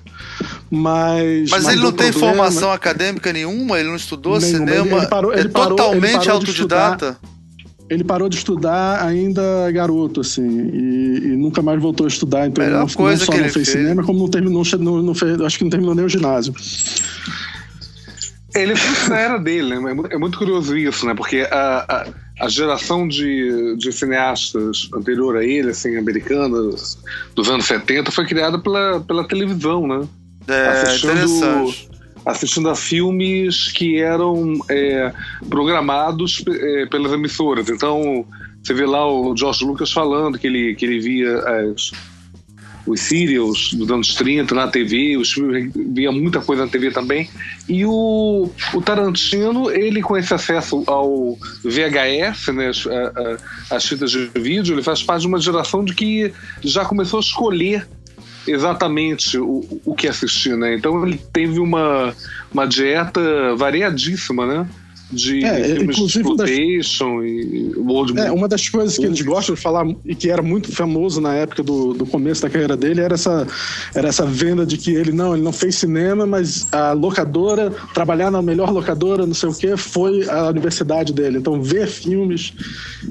Mas, 0.72 1.52
Mas, 1.52 1.68
ele 1.68 1.82
não 1.82 1.92
tem 1.92 2.12
problema. 2.12 2.36
formação 2.36 2.72
acadêmica 2.72 3.32
nenhuma, 3.32 3.80
ele 3.80 3.90
não 3.90 3.96
estudou 3.96 4.40
Nenhuma. 4.40 4.66
cinema. 4.66 4.98
Ele 4.98 5.08
parou- 5.08 5.32
é 5.34 5.40
ele 5.42 5.50
parou- 5.50 5.76
totalmente 5.76 6.12
parou 6.14 6.24
de 6.24 6.30
autodidata. 6.32 7.18
Ele 7.94 8.04
parou 8.04 8.28
de 8.30 8.38
estudar 8.38 9.06
ainda 9.06 9.42
garoto, 9.72 10.22
assim, 10.22 10.42
e, 10.74 11.18
e 11.26 11.38
nunca 11.38 11.62
mais 11.62 11.82
voltou 11.82 12.06
a 12.06 12.10
estudar. 12.10 12.48
Então, 12.48 12.64
Melhor 12.64 12.80
não, 12.82 12.88
coisa 12.90 13.20
não 13.20 13.26
só 13.26 13.32
que 13.32 13.38
não 13.38 13.46
ele 13.46 13.54
fez 13.54 13.68
fez. 13.70 13.78
cinema, 13.80 14.04
como 14.04 14.20
não 14.20 14.28
terminou, 14.28 14.64
não, 14.80 15.02
não 15.04 15.14
fez, 15.14 15.40
acho 15.42 15.58
que 15.58 15.64
não 15.64 15.72
terminou 15.72 15.94
nem 15.96 16.06
o 16.06 16.10
ginásio. 16.10 16.54
Ele 18.56 18.76
foi 18.76 19.10
da 19.10 19.18
era 19.20 19.38
dele, 19.40 19.80
né? 19.80 19.96
É 20.12 20.16
É 20.16 20.18
muito 20.18 20.38
curioso 20.38 20.78
isso, 20.78 21.06
né? 21.08 21.14
Porque 21.16 21.48
a, 21.52 21.86
a, 22.40 22.46
a 22.46 22.50
geração 22.50 23.08
de, 23.08 23.76
de 23.78 23.92
cineastas 23.92 24.90
anterior 24.94 25.38
a 25.38 25.44
ele, 25.44 25.72
assim, 25.72 25.98
americanas, 25.98 26.98
dos 27.36 27.50
anos 27.50 27.66
70, 27.66 28.12
foi 28.12 28.26
criada 28.28 28.60
pela, 28.60 29.00
pela 29.02 29.28
televisão, 29.28 29.88
né? 29.88 30.08
É, 30.48 30.68
Assistindo- 30.68 31.14
interessante. 31.14 31.90
Assistindo 32.26 32.70
a 32.70 32.76
filmes 32.76 33.72
que 33.72 34.00
eram 34.00 34.54
é, 34.70 35.12
programados 35.50 36.44
é, 36.48 36.86
pelas 36.86 37.12
emissoras. 37.12 37.70
Então, 37.70 38.26
você 38.64 38.74
vê 38.74 38.86
lá 38.86 39.06
o 39.06 39.36
George 39.36 39.66
Lucas 39.66 39.92
falando 39.92 40.38
que 40.40 40.48
ele, 40.48 40.74
que 40.76 40.86
ele 40.86 41.00
via 41.00 41.38
as, 41.40 41.92
os 42.88 43.02
serials 43.02 43.74
dos 43.74 43.90
anos 43.92 44.14
30 44.16 44.56
na 44.56 44.68
TV, 44.70 45.18
os 45.18 45.34
filmes, 45.34 45.72
via 45.76 46.12
muita 46.14 46.40
coisa 46.40 46.66
na 46.66 46.72
TV 46.72 46.92
também. 46.92 47.30
E 47.68 47.86
o, 47.86 48.50
o 48.74 48.82
Tarantino, 48.82 49.70
ele 49.70 50.02
com 50.02 50.18
esse 50.18 50.34
acesso 50.34 50.84
ao 50.88 51.38
VHS, 51.64 52.48
né, 52.54 52.70
as, 52.70 52.88
a- 52.88 52.92
a- 53.72 53.76
as 53.76 53.86
fitas 53.86 54.12
de 54.12 54.30
vídeo, 54.36 54.76
ele 54.76 54.84
faz 54.84 55.04
parte 55.04 55.22
de 55.22 55.28
uma 55.28 55.40
geração 55.42 55.84
de 55.84 55.94
que 55.94 56.34
já 56.64 56.86
começou 56.86 57.18
a 57.20 57.22
escolher 57.22 57.86
exatamente 58.48 59.38
o, 59.38 59.82
o 59.86 59.96
que 59.96 60.08
assistir, 60.08 60.56
né? 60.58 60.76
Então 60.76 61.06
ele 61.06 61.18
teve 61.32 61.60
uma, 61.60 62.14
uma 62.52 62.68
dieta 62.68 63.56
variadíssima, 63.56 64.46
né? 64.46 64.68
De 65.12 65.44
É, 65.44 65.76
filmes 65.76 65.96
de 65.96 66.02
um 66.02 66.36
das- 66.36 66.50
exploitation 66.50 67.24
e 67.24 67.72
world 67.78 68.18
É, 68.20 68.32
uma 68.32 68.48
das 68.48 68.68
coisas 68.68 68.98
que 68.98 69.06
eles 69.06 69.22
gostam 69.22 69.54
de 69.54 69.62
falar 69.62 69.86
e 70.06 70.16
que 70.16 70.30
era 70.30 70.42
muito 70.42 70.72
famoso 70.72 71.22
na 71.22 71.36
época 71.36 71.62
do, 71.62 71.94
do 71.94 72.06
começo 72.06 72.42
da 72.42 72.50
carreira 72.50 72.76
dele 72.76 73.02
era 73.02 73.14
essa, 73.14 73.46
era 73.94 74.08
essa 74.08 74.26
venda 74.26 74.66
de 74.66 74.78
que 74.78 74.92
ele 74.92 75.12
não, 75.12 75.34
ele 75.36 75.44
não 75.44 75.54
fez 75.54 75.76
cinema, 75.76 76.26
mas 76.26 76.68
a 76.72 76.94
locadora, 76.94 77.72
trabalhar 77.94 78.32
na 78.32 78.42
melhor 78.42 78.72
locadora, 78.72 79.26
não 79.28 79.34
sei 79.36 79.50
o 79.50 79.54
que, 79.54 79.78
foi 79.78 80.28
a 80.28 80.48
universidade 80.50 81.14
dele. 81.14 81.38
Então, 81.38 81.62
ver 81.62 81.88
filmes 81.88 82.54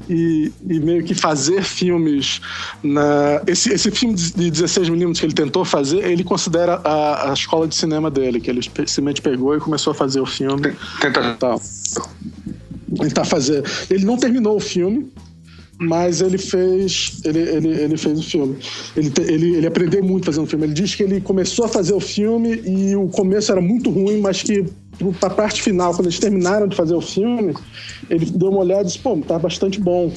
e, 0.08 0.50
e 0.68 0.80
meio 0.80 1.04
que 1.04 1.14
fazer 1.14 1.62
filmes. 1.62 2.40
Na, 2.82 3.42
esse, 3.46 3.72
esse 3.72 3.90
filme 3.90 4.14
de 4.14 4.50
16 4.50 4.88
minutos 4.88 5.20
que 5.20 5.26
ele 5.26 5.34
tentou 5.34 5.64
fazer, 5.64 6.04
ele 6.10 6.24
considera 6.24 6.80
a, 6.82 7.30
a 7.30 7.32
escola 7.32 7.68
de 7.68 7.76
cinema 7.76 8.10
dele, 8.10 8.40
que 8.40 8.50
ele 8.50 8.60
simplesmente 8.62 9.22
pegou 9.22 9.56
e 9.56 9.60
começou 9.60 9.92
a 9.92 9.94
fazer 9.94 10.20
o 10.20 10.26
filme 10.26 10.72
Tenta 11.00 11.36
tal. 11.38 11.60
Ele 13.00 13.10
tá 13.10 13.24
fazendo. 13.24 13.64
Ele 13.90 14.04
não 14.04 14.16
terminou 14.16 14.56
o 14.56 14.60
filme, 14.60 15.10
mas 15.78 16.20
ele 16.20 16.38
fez. 16.38 17.20
Ele, 17.24 17.38
ele, 17.38 17.68
ele 17.68 17.96
fez 17.96 18.18
o 18.18 18.22
filme. 18.22 18.56
Ele, 18.96 19.12
ele, 19.26 19.54
ele 19.56 19.66
aprendeu 19.66 20.04
muito 20.04 20.26
fazendo 20.26 20.44
o 20.44 20.46
filme. 20.46 20.66
Ele 20.66 20.74
diz 20.74 20.94
que 20.94 21.02
ele 21.02 21.20
começou 21.20 21.64
a 21.64 21.68
fazer 21.68 21.94
o 21.94 22.00
filme 22.00 22.62
e 22.66 22.94
o 22.94 23.08
começo 23.08 23.50
era 23.50 23.60
muito 23.60 23.90
ruim, 23.90 24.20
mas 24.20 24.42
que 24.42 24.64
pra 25.18 25.30
parte 25.30 25.62
final, 25.62 25.94
quando 25.94 26.06
eles 26.06 26.18
terminaram 26.18 26.68
de 26.68 26.76
fazer 26.76 26.94
o 26.94 27.00
filme, 27.00 27.54
ele 28.10 28.26
deu 28.26 28.50
uma 28.50 28.60
olhada 28.60 28.82
e 28.82 28.86
disse, 28.86 28.98
pô, 28.98 29.16
tá 29.16 29.38
bastante 29.38 29.80
bom. 29.80 30.12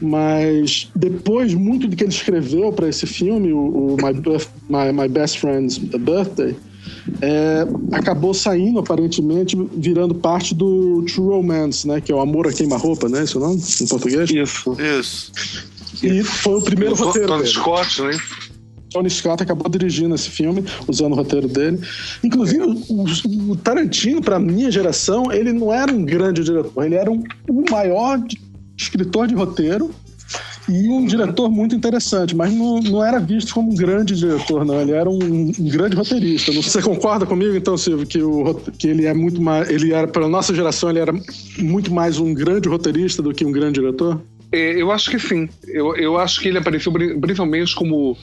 Mas 0.00 0.90
depois, 0.94 1.54
muito 1.54 1.88
do 1.88 1.96
que 1.96 2.04
ele 2.04 2.12
escreveu 2.12 2.72
para 2.72 2.88
esse 2.88 3.06
filme, 3.06 3.52
o, 3.52 3.94
o 3.94 3.96
My, 3.96 4.12
Birth- 4.12 4.48
My, 4.68 4.92
My 4.92 5.08
Best 5.08 5.40
Friend's 5.40 5.78
Birthday, 5.78 6.54
é, 7.20 7.66
acabou 7.92 8.34
saindo, 8.34 8.78
aparentemente, 8.78 9.56
virando 9.76 10.14
parte 10.14 10.54
do 10.54 11.04
True 11.06 11.28
Romance, 11.36 11.86
né? 11.86 12.00
Que 12.00 12.12
é 12.12 12.14
o 12.14 12.20
Amor 12.20 12.46
a 12.48 12.52
Queima-Roupa, 12.52 13.08
né? 13.08 13.24
Esse 13.24 13.36
é 13.36 13.38
o 13.38 13.42
nome 13.42 13.62
em 13.80 13.86
português? 13.86 14.30
isso. 14.30 14.76
Isso. 14.80 15.32
E 16.02 16.22
foi 16.22 16.54
o 16.54 16.62
primeiro 16.62 16.94
O 16.94 16.96
roteiro 16.96 17.28
Tony 17.28 17.42
dele. 17.42 17.54
Scott, 17.54 18.02
né? 18.02 18.18
Tony 18.90 19.10
Scott 19.10 19.42
acabou 19.42 19.68
dirigindo 19.70 20.14
esse 20.14 20.28
filme, 20.28 20.64
usando 20.86 21.12
o 21.12 21.16
roteiro 21.16 21.48
dele. 21.48 21.80
Inclusive, 22.22 22.62
o, 22.88 23.50
o 23.52 23.56
Tarantino, 23.56 24.20
para 24.20 24.38
minha 24.38 24.70
geração, 24.70 25.32
ele 25.32 25.52
não 25.52 25.72
era 25.72 25.92
um 25.92 26.04
grande 26.04 26.44
diretor, 26.44 26.84
ele 26.84 26.94
era 26.94 27.10
um, 27.10 27.22
o 27.48 27.70
maior 27.70 28.22
escritor 28.76 29.26
de 29.26 29.34
roteiro 29.34 29.90
e 30.68 30.88
um 30.88 31.04
diretor 31.04 31.50
muito 31.50 31.74
interessante, 31.74 32.36
mas 32.36 32.52
não, 32.52 32.80
não 32.80 33.04
era 33.04 33.18
visto 33.18 33.52
como 33.52 33.72
um 33.72 33.74
grande 33.74 34.14
diretor, 34.14 34.64
não. 34.64 34.80
Ele 34.80 34.92
era 34.92 35.08
um, 35.10 35.18
um 35.58 35.68
grande 35.68 35.96
roteirista. 35.96 36.52
Você 36.52 36.80
concorda 36.80 37.26
comigo, 37.26 37.56
então, 37.56 37.76
Silvio, 37.76 38.06
que, 38.06 38.22
o, 38.22 38.54
que 38.78 38.88
ele 38.88 39.06
é 39.06 39.14
muito 39.14 39.40
mais. 39.40 39.68
Ele 39.68 39.92
era, 39.92 40.06
pela 40.06 40.28
nossa 40.28 40.54
geração, 40.54 40.90
ele 40.90 41.00
era 41.00 41.12
muito 41.58 41.92
mais 41.92 42.18
um 42.18 42.32
grande 42.32 42.68
roteirista 42.68 43.20
do 43.22 43.34
que 43.34 43.44
um 43.44 43.52
grande 43.52 43.80
diretor? 43.80 44.20
É, 44.52 44.80
eu 44.80 44.92
acho 44.92 45.10
que 45.10 45.18
sim. 45.18 45.48
Eu, 45.66 45.96
eu 45.96 46.18
acho 46.18 46.40
que 46.40 46.48
ele 46.48 46.58
apareceu 46.58 46.92
pri- 46.92 47.18
principalmente 47.18 47.74
como, 47.74 48.16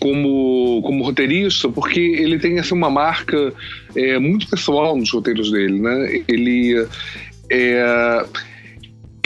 como, 0.00 0.80
como 0.82 1.04
roteirista, 1.04 1.68
porque 1.68 2.00
ele 2.00 2.38
tem 2.38 2.58
assim, 2.58 2.74
uma 2.74 2.90
marca 2.90 3.52
é, 3.94 4.18
muito 4.18 4.48
pessoal 4.48 4.96
nos 4.96 5.12
roteiros 5.12 5.50
dele. 5.50 5.78
Né? 5.78 6.22
Ele, 6.26 6.86
é, 7.50 8.26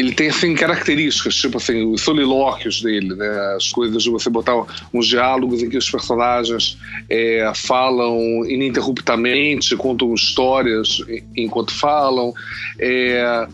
ele 0.00 0.12
tem 0.14 0.30
assim, 0.30 0.54
características, 0.54 1.35
tipo 1.37 1.59
assim, 1.59 1.85
os 1.85 2.00
solilóquios 2.00 2.80
dele, 2.80 3.14
né? 3.14 3.28
as 3.54 3.71
coisas 3.71 4.02
de 4.02 4.09
você 4.09 4.30
botar 4.30 4.64
uns 4.95 5.07
diálogos 5.07 5.62
em 5.62 5.69
que 5.69 5.76
os 5.76 5.90
personagens 5.90 6.78
é, 7.09 7.52
falam 7.54 8.16
ininterruptamente, 8.47 9.76
contam 9.76 10.14
histórias 10.14 11.02
enquanto 11.37 11.75
falam. 11.75 12.33
É, 12.78 13.47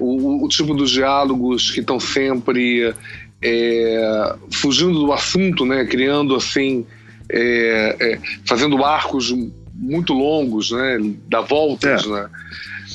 o, 0.00 0.44
o 0.44 0.48
tipo 0.48 0.74
dos 0.74 0.90
diálogos 0.90 1.70
que 1.70 1.78
estão 1.78 2.00
sempre 2.00 2.92
é, 3.40 4.34
fugindo 4.50 4.98
do 4.98 5.12
assunto, 5.12 5.64
né? 5.64 5.84
Criando 5.84 6.34
assim, 6.34 6.84
é, 7.30 7.96
é, 8.00 8.18
fazendo 8.44 8.84
arcos 8.84 9.32
muito 9.72 10.12
longos, 10.12 10.72
né? 10.72 10.98
Da 11.28 11.40
voltas, 11.40 12.06
né? 12.06 12.28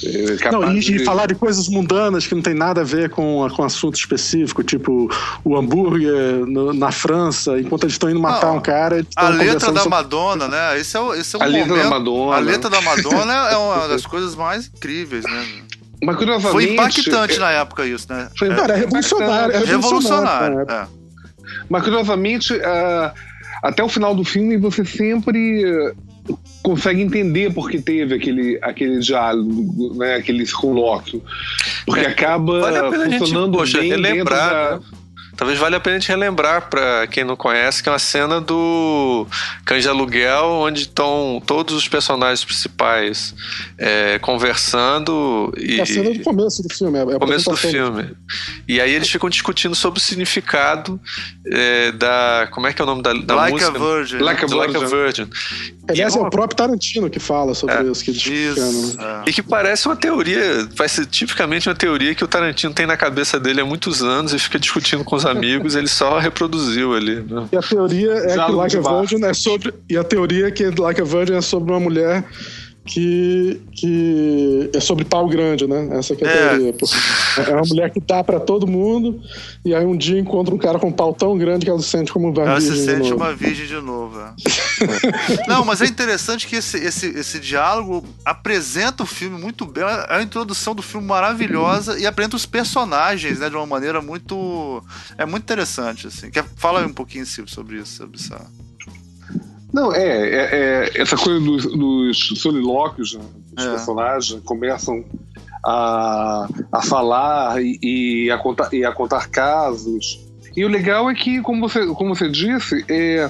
É, 0.04 0.52
Não, 0.52 0.74
e, 0.74 0.78
e 0.78 0.80
de- 0.80 1.04
falar 1.04 1.26
de 1.28 1.36
coisas 1.36 1.68
mundanas 1.68 2.28
que 2.28 2.36
não 2.36 2.42
tem 2.42 2.54
nada 2.54 2.82
a 2.82 2.84
ver 2.84 3.10
com, 3.10 3.48
com 3.56 3.64
assunto 3.64 3.96
específico, 3.96 4.64
tipo 4.64 5.10
o 5.44 5.58
hambúrguer 5.58 6.46
no- 6.46 6.74
na 6.74 6.92
França, 6.92 7.60
enquanto 7.60 7.84
eles 7.84 7.94
estão 7.94 8.10
indo 8.10 8.20
matar 8.20 8.48
Não, 8.48 8.58
um 8.58 8.62
cara. 8.62 9.06
A 9.16 9.30
letra 9.30 9.72
da 9.72 9.82
sobre- 9.82 9.90
Madonna, 9.90 10.48
né? 10.48 10.80
Esse 10.80 10.98
é, 10.98 11.00
o- 11.00 11.14
esse 11.14 11.36
é 11.36 11.40
um 11.40 11.42
A 11.42 11.46
letra 11.46 11.68
momento. 11.70 11.84
da 11.84 11.90
Madonna. 11.90 12.36
A 12.36 12.40
letra 12.40 12.70
da 12.70 12.82
Madonna 12.82 13.34
é 13.50 13.58
uma 13.58 13.88
das 13.90 14.06
coisas 14.06 14.36
mais 14.36 14.68
incríveis, 14.68 15.24
né? 15.24 15.46
Mas 16.04 16.16
curiosamente. 16.16 16.52
Foi 16.52 16.74
impactante 16.74 17.36
é, 17.36 17.40
na 17.40 17.52
época 17.52 17.86
isso, 17.86 18.06
né? 18.10 18.30
Foi 18.38 18.50
Cara, 18.50 18.74
é 18.76 18.78
revolucionário. 18.82 19.56
É 19.56 19.60
Revolucionário. 19.66 20.58
né? 20.58 20.66
é. 20.70 20.88
Mas 21.70 21.84
curiosamente, 21.84 22.54
ah, 22.64 23.14
até 23.64 23.84
o 23.84 23.90
final 23.90 24.14
do 24.14 24.24
filme 24.24 24.58
você 24.58 24.86
sempre 24.86 25.94
consegue 26.64 27.02
entender 27.02 27.54
por 27.54 27.70
que 27.70 27.80
teve 27.82 28.16
aquele, 28.16 28.60
aquele 28.62 29.00
diálogo, 29.00 29.94
né, 29.96 30.16
aquele 30.16 30.46
colóquio. 30.52 31.24
Porque 31.86 32.02
É, 32.02 32.08
acaba 32.08 32.60
Vale 32.60 32.78
a 32.78 33.06
gente, 33.10 33.20
funcionando 33.20 33.58
poxa, 33.58 33.80
bem 33.80 33.90
relembrar, 33.92 34.20
dentro 34.20 34.36
da- 34.36 34.80
né? 34.80 34.98
Talvez 35.38 35.60
valha 35.60 35.78
a 35.78 35.80
pena 35.80 35.98
a 35.98 36.00
gente 36.00 36.10
relembrar 36.10 36.68
pra 36.68 37.06
quem 37.08 37.24
não 37.24 37.36
conhece, 37.36 37.82
que 37.84 37.88
é 37.88 37.92
uma 37.92 38.00
cena 38.00 38.42
do 38.42 39.28
Cães 39.66 39.84
de 39.84 39.90
Aluguel, 39.90 40.46
onde 40.46 40.82
estão 40.82 41.42
todos 41.46 41.76
os 41.76 41.88
personagens 41.88 42.44
principais 42.44 43.36
é, 43.78 44.18
conversando 44.20 45.54
e. 45.58 45.80
É 45.80 45.84
a 45.84 45.86
cena 45.86 46.12
do 46.12 46.20
começo 46.22 46.64
do 46.64 46.74
filme. 46.74 46.98
É 47.00 47.20
começo 47.20 47.50
do 47.52 47.56
filme. 47.58 48.10
E 48.68 48.82
aí 48.82 48.92
eles 48.94 49.10
ficam 49.10 49.30
discutindo 49.30 49.76
sobre 49.76 50.00
o 50.00 50.02
significado 50.02 51.00
é, 51.46 51.92
da. 51.92 52.48
Como 52.52 52.66
é 52.68 52.74
que 52.74 52.82
é 52.82 52.84
o 52.84 52.88
nome 52.88 53.04
da, 53.04 53.14
da 53.14 53.36
Like 53.36 53.52
música? 53.54 53.70
a 53.78 53.80
Virgin. 53.80 54.18
Like 54.18 54.44
a 54.46 54.56
Like 54.56 54.76
a 54.76 54.80
Virgin. 54.80 55.30
Aliás, 55.90 56.16
é 56.16 56.20
uma- 56.20 56.28
o 56.28 56.32
próprio 56.32 56.58
Tarantino 56.58 57.10
que 57.10 57.20
fala 57.20 57.54
sobre 57.54 57.76
É, 57.76 57.84
isso. 57.84 58.04
Que 58.04 58.12
eles 58.12 58.26
Isso. 58.26 59.00
é. 59.00 59.30
E 59.30 59.34
que 59.34 59.42
parece 59.44 59.88
uma 59.88 59.96
teoria, 59.96 60.68
vai 60.76 60.90
ser 60.90 61.06
tipicamente 61.06 61.70
uma 61.70 61.76
teoria 61.76 62.14
que 62.16 62.24
o 62.24 62.28
Tarantino 62.28 62.74
tem 62.74 62.86
na 62.86 62.98
cabeça 62.98 63.40
dele 63.40 63.62
há 63.62 63.66
muitos 63.66 64.02
anos 64.02 64.34
e 64.34 64.40
fica 64.40 64.60
discutindo 64.60 65.04
com 65.04 65.16
os 65.16 65.26
amigos, 65.28 65.76
ele 65.76 65.88
só 65.88 66.18
reproduziu 66.18 66.94
ali. 66.94 67.22
Né? 67.22 67.48
E 67.52 67.58
a 67.58 67.62
teoria 67.62 68.14
é 68.14 68.28
que 68.28 68.34
Diálogo 68.34 68.58
Like 68.60 68.78
a. 68.78 68.82
Virgin 68.82 69.26
é 69.26 69.34
sobre. 69.34 69.74
E 69.90 69.98
a 69.98 70.04
teoria 70.04 70.48
é 70.48 70.52
que 70.52 70.66
Like 70.66 71.02
a 71.02 71.04
Virgin 71.04 71.34
é 71.34 71.42
sobre 71.42 71.72
uma 71.72 71.80
mulher 71.80 72.24
que, 72.88 73.62
que 73.74 74.70
é 74.74 74.80
sobre 74.80 75.04
pau 75.06 75.28
grande, 75.28 75.68
né? 75.68 75.90
Essa 75.92 76.16
que 76.16 76.24
é 76.24 76.28
a 76.28 76.32
É. 76.32 76.50
teoria. 76.50 76.74
É 77.48 77.54
uma 77.54 77.62
mulher 77.68 77.92
que 77.92 78.00
dá 78.00 78.24
pra 78.24 78.40
todo 78.40 78.66
mundo, 78.66 79.22
e 79.64 79.76
aí 79.76 79.86
um 79.86 79.96
dia 79.96 80.20
encontra 80.20 80.56
um 80.56 80.58
cara 80.58 80.80
com 80.80 80.88
um 80.88 80.92
pau 80.92 81.14
tão 81.14 81.38
grande 81.38 81.66
que 81.66 81.70
ela 81.70 81.80
se 81.80 81.90
sente 81.90 82.12
como 82.12 82.30
um 82.32 82.42
Ela 82.42 82.60
se 82.62 82.68
virgem 82.70 82.86
de 82.86 82.92
sente 82.92 83.10
novo. 83.12 83.24
uma 83.24 83.34
virgem 83.36 83.68
de 83.68 83.76
novo. 83.82 84.20
é. 84.20 85.48
Não, 85.48 85.64
mas 85.66 85.82
é 85.82 85.86
interessante 85.86 86.48
que 86.48 86.56
esse, 86.56 86.78
esse, 86.78 87.08
esse 87.08 87.40
diálogo 87.40 88.04
apresenta 88.26 89.04
o 89.04 89.06
filme 89.06 89.40
muito 89.40 89.66
bem. 89.66 89.84
É 89.84 90.16
a 90.18 90.22
introdução 90.24 90.74
do 90.74 90.82
filme 90.82 91.06
maravilhosa 91.06 92.00
e 92.00 92.06
apresenta 92.08 92.36
os 92.36 92.46
personagens, 92.46 93.40
né, 93.40 93.50
de 93.50 93.56
uma 93.56 93.66
maneira 93.66 94.02
muito. 94.02 94.84
É 95.18 95.26
muito 95.26 95.44
interessante, 95.44 96.08
assim. 96.08 96.30
Quer, 96.32 96.46
fala 96.56 96.80
aí 96.80 96.86
um 96.86 96.94
pouquinho, 96.94 97.26
Silvio, 97.26 97.54
sobre 97.54 97.78
isso, 97.78 97.98
sobre 97.98 98.18
essa. 98.18 98.46
Não, 99.74 99.94
é, 99.94 100.00
é, 100.08 100.90
é 100.96 101.02
essa 101.02 101.16
coisa 101.18 101.40
dos, 101.44 101.66
dos 101.66 102.18
solilóquios, 102.40 103.14
né? 103.16 103.22
os 103.58 103.66
É. 103.66 103.70
personagens 103.72 104.42
começam 104.46 105.04
a, 105.66 106.48
a 106.72 106.82
falar 106.82 107.62
e, 107.62 107.78
e 107.82 108.32
a 108.32 108.38
contar, 108.38 108.74
e 108.74 108.86
a 108.86 108.92
contar 108.92 109.28
casos. 109.30 110.26
E 110.56 110.64
o 110.64 110.68
legal 110.70 111.10
é 111.10 111.14
que, 111.14 111.42
como 111.42 111.68
você, 111.68 111.86
como 111.88 112.16
você 112.16 112.30
disse, 112.30 112.84
é, 112.88 113.30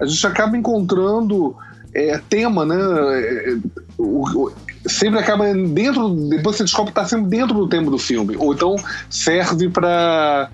a 0.00 0.04
gente 0.04 0.26
acaba 0.26 0.56
encontrando 0.56 1.56
é, 1.94 2.18
tema, 2.28 2.66
né? 2.66 2.76
É, 2.78 3.56
o- 3.96 4.26
o- 4.46 4.52
sempre 4.88 5.18
acaba 5.18 5.52
dentro, 5.52 6.08
depois 6.28 6.56
você 6.56 6.62
descobre 6.64 6.92
que 6.92 6.98
está 7.00 7.08
sempre 7.08 7.28
dentro 7.28 7.54
do 7.56 7.66
tema 7.68 7.90
do 7.90 7.98
filme. 7.98 8.36
Ou 8.36 8.52
então 8.52 8.76
serve 9.10 9.68
para 9.68 10.48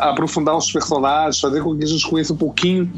aprofundar 0.00 0.56
os 0.56 0.70
personagens, 0.72 1.40
fazer 1.40 1.62
com 1.62 1.76
que 1.76 1.84
a 1.84 1.86
gente 1.86 2.08
conheça 2.08 2.32
um 2.32 2.36
pouquinho 2.36 2.90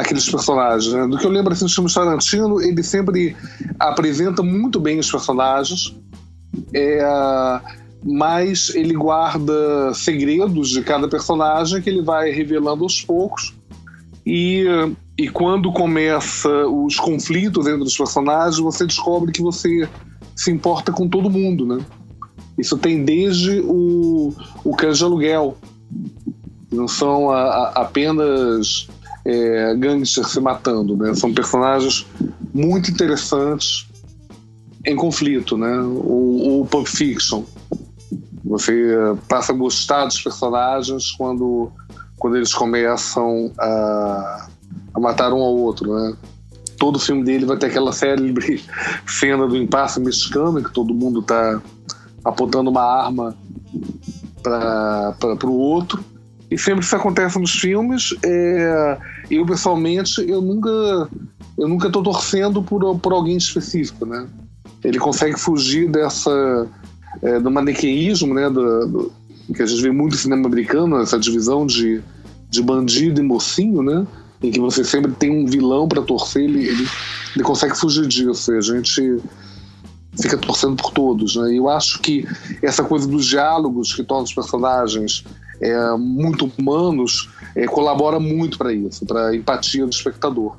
aqueles 0.00 0.28
personagens. 0.28 0.92
né? 0.92 1.06
Do 1.06 1.18
que 1.18 1.26
eu 1.26 1.30
lembro 1.30 1.52
assim, 1.52 1.68
filmes 1.68 1.94
Tarantino, 1.94 2.60
ele 2.60 2.82
sempre 2.82 3.36
apresenta 3.78 4.42
muito 4.42 4.78
bem 4.80 4.98
os 4.98 5.10
personagens, 5.10 5.94
é, 6.74 7.60
mas 8.04 8.70
ele 8.74 8.94
guarda 8.94 9.92
segredos 9.94 10.70
de 10.70 10.82
cada 10.82 11.08
personagem 11.08 11.80
que 11.82 11.90
ele 11.90 12.02
vai 12.02 12.30
revelando 12.30 12.84
aos 12.84 13.02
poucos. 13.02 13.54
E, 14.24 14.64
e 15.16 15.28
quando 15.28 15.70
começa 15.72 16.48
os 16.66 16.96
conflitos 16.96 17.66
entre 17.66 17.82
os 17.82 17.96
personagens, 17.96 18.58
você 18.58 18.84
descobre 18.86 19.30
que 19.32 19.40
você 19.40 19.88
se 20.34 20.50
importa 20.50 20.92
com 20.92 21.08
todo 21.08 21.30
mundo, 21.30 21.64
né? 21.64 21.78
Isso 22.58 22.76
tem 22.76 23.04
desde 23.04 23.60
o, 23.60 24.34
o 24.64 24.74
Cães 24.74 24.98
de 24.98 25.04
Aluguel. 25.04 25.56
Não 26.72 26.88
são 26.88 27.30
a- 27.30 27.42
a- 27.42 27.72
apenas 27.82 28.88
é, 29.26 29.74
gangsters 29.74 30.28
se 30.28 30.40
matando, 30.40 30.96
né? 30.96 31.12
São 31.14 31.34
personagens 31.34 32.06
muito 32.54 32.90
interessantes 32.90 33.88
em 34.84 34.94
conflito, 34.94 35.58
né? 35.58 35.78
O, 35.80 36.60
o 36.60 36.66
Pulp 36.66 36.86
Fiction. 36.86 37.42
Você 38.44 38.92
eh, 38.92 39.16
passa 39.28 39.52
a 39.52 39.56
gostar 39.56 40.04
dos 40.04 40.22
personagens 40.22 41.10
quando, 41.10 41.72
quando 42.16 42.36
eles 42.36 42.54
começam 42.54 43.50
a, 43.58 44.46
a 44.94 45.00
matar 45.00 45.32
um 45.32 45.42
ao 45.42 45.56
outro, 45.56 45.92
né? 45.92 46.16
Todo 46.78 47.00
filme 47.00 47.24
dele 47.24 47.44
vai 47.44 47.56
ter 47.56 47.66
aquela 47.66 47.92
célebre 47.92 48.64
cena 49.08 49.48
do 49.48 49.56
impasse 49.56 49.98
mexicano, 49.98 50.62
que 50.62 50.72
todo 50.72 50.94
mundo 50.94 51.20
tá 51.20 51.60
apontando 52.24 52.70
uma 52.70 52.84
arma 52.84 53.36
para 54.40 55.46
o 55.46 55.58
outro. 55.58 56.04
E 56.48 56.56
sempre 56.56 56.84
isso 56.84 56.94
acontece 56.94 57.40
nos 57.40 57.50
filmes. 57.50 58.14
É, 58.24 58.98
eu, 59.30 59.44
pessoalmente, 59.46 60.20
eu 60.28 60.40
nunca 60.40 61.08
eu 61.58 61.68
nunca 61.68 61.88
tô 61.90 62.02
torcendo 62.02 62.62
por, 62.62 62.98
por 62.98 63.12
alguém 63.12 63.36
específico, 63.36 64.04
né? 64.04 64.26
Ele 64.84 64.98
consegue 64.98 65.38
fugir 65.38 65.88
dessa 65.90 66.68
é, 67.22 67.40
do 67.40 67.50
maniqueísmo, 67.50 68.34
né? 68.34 68.48
Do, 68.50 68.86
do- 68.86 69.12
que 69.54 69.62
a 69.62 69.66
gente 69.66 69.80
vê 69.80 69.90
muito 69.92 70.12
no 70.14 70.18
cinema 70.18 70.46
americano, 70.46 71.00
essa 71.00 71.18
divisão 71.18 71.64
de, 71.64 72.02
de 72.50 72.60
bandido 72.62 73.20
e 73.20 73.24
mocinho, 73.24 73.80
né? 73.82 74.06
Em 74.42 74.50
que 74.50 74.60
você 74.60 74.84
sempre 74.84 75.12
tem 75.12 75.30
um 75.30 75.46
vilão 75.46 75.88
para 75.88 76.02
torcer, 76.02 76.42
ele, 76.42 76.66
ele, 76.66 76.86
ele 77.34 77.44
consegue 77.44 77.76
fugir 77.76 78.06
disso. 78.06 78.52
E 78.52 78.58
a 78.58 78.60
gente 78.60 79.18
fica 80.20 80.36
torcendo 80.36 80.76
por 80.76 80.90
todos, 80.90 81.36
né? 81.36 81.52
E 81.54 81.56
eu 81.56 81.68
acho 81.68 82.00
que 82.00 82.26
essa 82.60 82.82
coisa 82.82 83.06
dos 83.06 83.24
diálogos 83.24 83.94
que 83.94 84.02
tornam 84.02 84.24
os 84.24 84.34
personagens 84.34 85.24
é, 85.60 85.96
muito 85.96 86.50
humanos 86.58 87.30
é, 87.56 87.66
colabora 87.66 88.20
muito 88.20 88.58
para 88.58 88.72
isso, 88.72 89.04
para 89.06 89.34
empatia 89.34 89.84
do 89.84 89.90
espectador. 89.90 90.56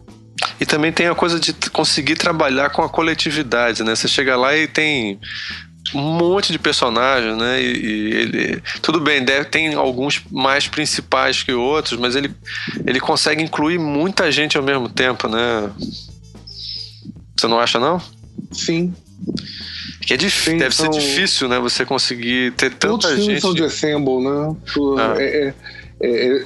E 0.60 0.66
também 0.66 0.92
tem 0.92 1.08
a 1.08 1.16
coisa 1.16 1.40
de 1.40 1.54
conseguir 1.72 2.16
trabalhar 2.16 2.70
com 2.72 2.82
a 2.82 2.90
coletividade, 2.90 3.84
né? 3.84 3.96
Você 3.96 4.08
chega 4.08 4.36
lá 4.36 4.56
e 4.58 4.68
tem 4.68 5.20
um 5.96 6.02
monte 6.02 6.52
de 6.52 6.60
personagens, 6.60 7.38
né? 7.38 7.62
E, 7.62 7.66
e 7.66 8.14
ele, 8.14 8.64
tudo 8.82 9.00
bem, 9.00 9.24
deve, 9.24 9.46
tem 9.46 9.74
alguns 9.76 10.22
mais 10.32 10.68
principais 10.68 11.44
que 11.44 11.54
outros, 11.54 12.00
mas 12.00 12.16
ele, 12.16 12.32
ele 12.86 13.00
consegue 13.00 13.42
incluir 13.44 13.78
muita 13.80 14.32
gente 14.32 14.58
ao 14.58 14.64
mesmo 14.64 14.90
tempo, 14.90 15.28
né? 15.30 15.70
Você 17.38 17.48
não 17.48 17.60
acha 17.60 17.80
não? 17.80 18.02
Sim, 18.52 18.94
Que 20.02 20.14
é 20.14 20.18
dif- 20.18 20.52
Sim, 20.52 20.58
deve 20.58 20.74
são- 20.76 20.92
ser 20.92 21.00
difícil, 21.00 21.48
né? 21.48 21.60
Você 21.60 21.86
conseguir 21.86 22.52
ter 22.54 22.74
todos 22.74 23.06
tanta 23.06 23.08
os 23.08 23.14
filmes 23.20 23.34
gente. 23.36 23.42
são 23.42 23.54
de 23.54 23.64
Assemble, 23.64 24.20
né? 24.24 24.56
Ah. 24.98 25.16
é- 25.22 25.48
é- 25.50 25.54
é- 26.02 26.44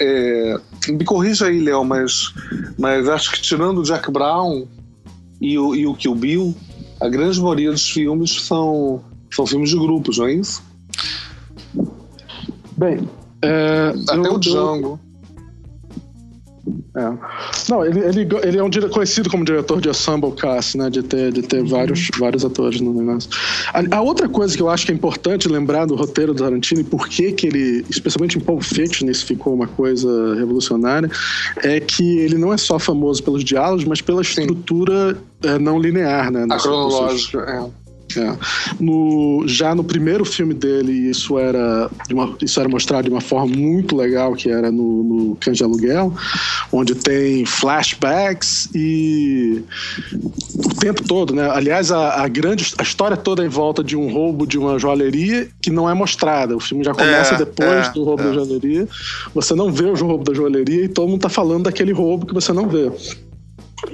é- 0.88 0.92
me 0.92 1.04
corrija 1.04 1.48
aí, 1.48 1.60
Léo, 1.60 1.84
mas, 1.84 2.34
mas 2.78 3.08
acho 3.10 3.32
que 3.32 3.42
tirando 3.42 3.80
o 3.80 3.84
Jack 3.84 4.10
Brown 4.12 4.66
e 5.40 5.58
o, 5.58 5.76
e 5.76 5.86
o 5.88 5.94
Kill 5.96 6.16
Bill, 6.16 6.56
a 7.00 7.08
grande 7.10 7.40
maioria 7.40 7.72
dos 7.72 7.90
filmes 7.90 8.44
são, 8.46 9.02
são 9.34 9.46
filmes 9.46 9.70
de 9.70 9.78
grupos, 9.78 10.18
não 10.18 10.28
é 10.28 10.34
isso? 10.34 10.64
Bem, 12.78 13.08
é, 13.42 13.94
Até 14.08 14.18
eu- 14.18 14.22
o 14.24 14.26
eu- 14.28 14.40
Django. 14.40 15.00
É. 16.94 17.70
Não, 17.70 17.86
ele, 17.86 18.00
ele, 18.00 18.28
ele 18.44 18.58
é 18.58 18.64
um 18.64 18.70
conhecido 18.90 19.30
como 19.30 19.46
diretor 19.46 19.80
de 19.80 19.88
ensemble 19.88 20.34
cast, 20.34 20.78
né? 20.78 20.90
De 20.90 21.02
ter, 21.02 21.32
de 21.32 21.42
ter 21.42 21.64
vários, 21.64 22.10
vários 22.20 22.44
atores 22.44 22.82
no 22.82 22.94
negócio. 22.94 23.30
A, 23.74 23.98
a 23.98 24.02
outra 24.02 24.28
coisa 24.28 24.56
que 24.56 24.62
eu 24.62 24.70
acho 24.70 24.86
que 24.86 24.92
é 24.92 24.96
importante 24.96 25.48
lembrar 25.48 25.86
do 25.86 25.96
roteiro 25.96 26.34
do 26.34 26.44
Tarantino 26.44 26.82
e 26.82 26.84
por 26.84 27.08
que 27.08 27.32
que 27.32 27.48
ele, 27.48 27.86
especialmente 27.90 28.38
em 28.38 28.42
Pulp 28.42 28.62
Fiction, 28.62 29.10
isso 29.10 29.26
ficou 29.26 29.54
uma 29.54 29.68
coisa 29.68 30.36
revolucionária, 30.36 31.10
é 31.64 31.80
que 31.80 32.18
ele 32.18 32.38
não 32.38 32.52
é 32.52 32.58
só 32.58 32.78
famoso 32.78 33.24
pelos 33.24 33.44
diálogos, 33.44 33.86
mas 33.86 34.02
pela 34.02 34.22
estrutura 34.22 35.18
é, 35.44 35.58
não 35.58 35.80
linear, 35.80 36.30
né? 36.30 36.46
A 36.50 36.58
cronológica, 36.58 37.40
é. 37.40 37.81
É. 38.18 38.36
No, 38.80 39.44
já 39.48 39.74
no 39.76 39.84
primeiro 39.84 40.24
filme 40.26 40.54
dele, 40.54 40.92
isso 41.10 41.38
era, 41.38 41.90
uma- 42.12 42.36
isso 42.42 42.60
era 42.60 42.68
mostrado 42.70 43.04
de 43.06 43.10
uma 43.10 43.22
forma 43.22 43.56
muito 43.56 43.96
legal, 43.96 44.34
que 44.34 44.50
era 44.50 44.72
no, 44.72 45.04
no 45.04 45.36
Cães 45.40 45.58
de 45.58 45.64
Aluguel, 45.64 46.14
onde 46.72 46.96
tem 46.96 47.46
flashbacks 47.46 48.70
e 48.76 49.62
o 50.54 50.76
tempo 50.80 51.04
todo, 51.04 51.34
né? 51.34 51.50
Aliás, 51.52 51.92
a, 51.92 52.24
a 52.24 52.28
grande 52.28 52.74
a 52.78 52.84
história 52.84 53.18
toda 53.18 53.44
é 53.44 53.46
em 53.46 53.50
volta 53.50 53.84
de 53.84 53.96
um 53.96 54.12
roubo 54.12 54.46
de 54.46 54.58
uma 54.58 54.78
joalheria 54.80 55.48
que 55.62 55.70
não 55.70 55.90
é 55.90 55.94
mostrada. 55.94 56.56
O 56.56 56.60
filme 56.60 56.84
já 56.84 56.94
começa 56.94 57.36
É, 57.36 57.38
depois 57.38 57.88
é, 57.88 57.92
do 57.92 58.04
roubo 58.04 58.24
é. 58.24 58.26
da 58.28 58.34
joalheria. 58.34 58.88
Você 59.34 59.54
não 59.56 59.72
vê 59.72 59.86
o 59.86 59.96
roubo 59.96 60.24
da 60.24 60.34
joalheria 60.34 60.86
e 60.86 60.88
todo 60.88 61.10
mundo 61.10 61.22
tá 61.22 61.30
falando 61.30 61.64
daquele 61.64 61.92
roubo 61.92 62.26
que 62.26 62.34
você 62.34 62.52
não 62.54 62.68
vê. 62.68 62.92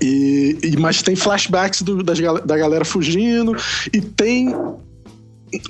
E, 0.01 0.57
e- 0.63 0.77
mas 0.77 1.01
tem 1.01 1.15
flashbacks 1.15 1.81
do- 1.81 2.03
das 2.03 2.19
da 2.19 2.57
galera 2.57 2.83
fugindo 2.83 3.55
e 3.93 4.01
tem 4.01 4.53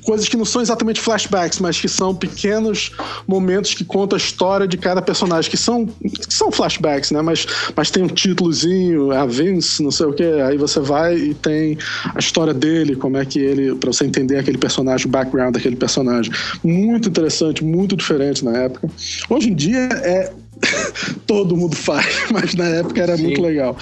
coisas 0.04 0.28
que 0.28 0.36
não 0.36 0.46
são 0.46 0.62
exatamente 0.62 1.00
flashbacks, 1.00 1.60
mas 1.60 1.80
que 1.80 1.88
são 1.88 2.16
pequenos 2.16 2.92
momentos 3.28 3.74
que 3.74 3.86
contam 3.86 4.18
a 4.18 4.20
história 4.20 4.68
de 4.68 4.78
cada 4.78 5.02
personagem, 5.02 5.50
que 5.52 5.58
são, 5.58 5.86
que 5.86 6.34
são 6.34 6.52
flashbacks, 6.52 7.12
né? 7.12 7.22
Mas, 7.22 7.46
mas 7.76 7.92
tem 7.92 8.04
um 8.04 8.08
títulozinho, 8.08 9.12
a 9.12 9.26
Vince, 9.26 9.84
não 9.84 9.92
sei 9.92 10.08
o 10.08 10.14
que, 10.14 10.24
aí 10.24 10.58
você 10.58 10.80
vai 10.80 11.16
e 11.16 11.34
tem 11.36 11.78
a 12.16 12.18
história 12.20 12.54
dele, 12.54 12.96
como 12.96 13.18
é 13.18 13.26
que 13.26 13.40
ele, 13.40 13.76
pra 13.76 13.92
você 13.94 14.06
entender 14.06 14.38
aquele 14.38 14.58
personagem, 14.58 15.06
o 15.06 15.10
background 15.10 15.54
daquele 15.54 15.76
personagem. 15.76 16.32
Muito 16.64 17.10
interessante, 17.10 17.64
muito 17.64 17.96
diferente 17.96 18.44
na 18.44 18.58
época. 18.58 18.90
Hoje 19.30 19.52
em 19.52 19.56
dia 19.56 19.78
é 19.92 20.34
todo 21.28 21.56
mundo 21.56 21.76
faz, 21.76 22.06
mas 22.32 22.54
na 22.56 22.66
época 22.66 23.02
era 23.02 23.18
muito 23.18 23.42
legal. 23.42 23.78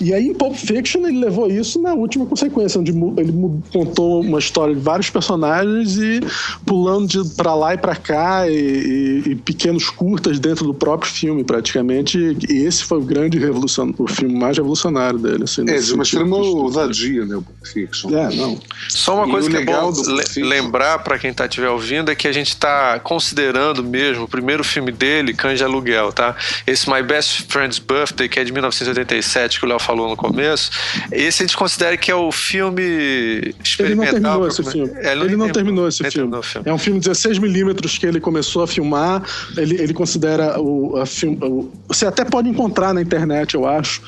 E 0.00 0.12
aí 0.12 0.26
em 0.28 0.34
Pulp 0.34 0.54
Fiction 0.56 1.06
ele 1.06 1.18
levou 1.20 1.50
isso 1.50 1.80
na 1.80 1.94
última 1.94 2.26
consequência, 2.26 2.80
onde 2.80 2.90
ele 2.90 3.32
contou 3.72 4.20
uma 4.22 4.38
história 4.38 4.74
de 4.74 4.80
vários 4.80 5.10
personagens 5.10 5.96
e 5.96 6.20
pulando 6.64 7.06
de 7.08 7.34
pra 7.34 7.54
lá 7.54 7.74
e 7.74 7.78
pra 7.78 7.94
cá 7.96 8.48
e, 8.48 8.54
e- 8.54 9.22
e 9.30 9.34
pequenos 9.36 9.88
curtas 9.90 10.38
dentro 10.38 10.64
do 10.66 10.74
próprio 10.74 11.10
filme, 11.10 11.44
praticamente. 11.44 12.18
E 12.48 12.64
esse 12.64 12.84
foi 12.84 12.98
o 12.98 13.02
grande 13.02 13.38
revolução, 13.38 13.94
o 13.98 14.08
filme 14.08 14.34
mais 14.38 14.56
revolucionário 14.56 15.18
dele. 15.18 15.44
Assim, 15.44 15.62
É, 15.68 15.78
de 15.78 15.92
uma 15.94 16.02
extrema 16.02 16.36
ousadia, 16.36 17.24
né? 17.24 17.36
O 17.36 17.42
Pulp 17.42 17.66
Fiction. 17.66 18.10
É, 18.16 18.34
não. 18.34 18.58
Só 18.88 19.16
uma 19.16 19.26
E 19.26 19.30
coisa 19.30 19.48
o 19.48 19.50
que 19.50 19.56
é 19.56 19.60
legal 19.60 19.92
bom 19.92 20.02
le- 20.12 20.42
lembrar 20.44 20.98
pra 21.00 21.18
quem 21.18 21.32
tá 21.32 21.46
estiver 21.46 21.68
ouvindo 21.68 22.10
é 22.10 22.14
que 22.14 22.26
a 22.28 22.32
gente 22.32 22.56
tá 22.56 22.98
considerando 23.00 23.82
mesmo 23.84 24.24
o 24.24 24.28
primeiro 24.28 24.64
filme 24.64 24.90
dele, 24.92 25.34
Cães 25.34 25.58
de 25.58 25.64
Aluguel, 25.64 26.12
tá? 26.16 26.34
Esse 26.66 26.90
My 26.90 27.02
Best 27.02 27.46
Friend's 27.48 27.78
Birthday, 27.78 28.28
que 28.28 28.40
é 28.40 28.44
de 28.44 28.50
1987, 28.52 29.60
que 29.60 29.64
o 29.66 29.68
Léo 29.68 29.78
falou 29.78 30.08
no 30.08 30.16
começo, 30.16 30.70
esse 31.12 31.42
a 31.42 31.46
gente 31.46 31.56
considera 31.56 31.96
que 31.96 32.10
é 32.10 32.14
o 32.14 32.32
filme 32.32 32.82
Ele 32.82 33.54
não 33.54 33.62
experimental. 33.62 34.12
terminou 34.40 34.48
esse 34.48 34.62
come- 34.62 34.72
filme. 34.72 34.92
É, 35.06 35.12
ele 35.12 35.36
não 35.36 35.48
terminou 35.50 35.88
esse 35.88 36.10
filme. 36.10 36.42
filme. 36.42 36.68
É 36.68 36.72
um 36.72 36.78
filme 36.78 36.98
16mm 37.00 37.98
que 38.00 38.06
ele 38.06 38.18
começou 38.20 38.62
a 38.62 38.66
filmar. 38.66 39.22
Ele, 39.56 39.80
ele 39.80 39.92
considera 39.94 40.58
o, 40.60 40.96
a 40.96 41.06
film, 41.06 41.36
o- 41.42 41.70
Você 41.88 42.06
até 42.06 42.24
pode 42.24 42.48
encontrar 42.48 42.92
na 42.94 43.02
internet, 43.02 43.54
eu 43.54 43.66
acho, 43.66 44.00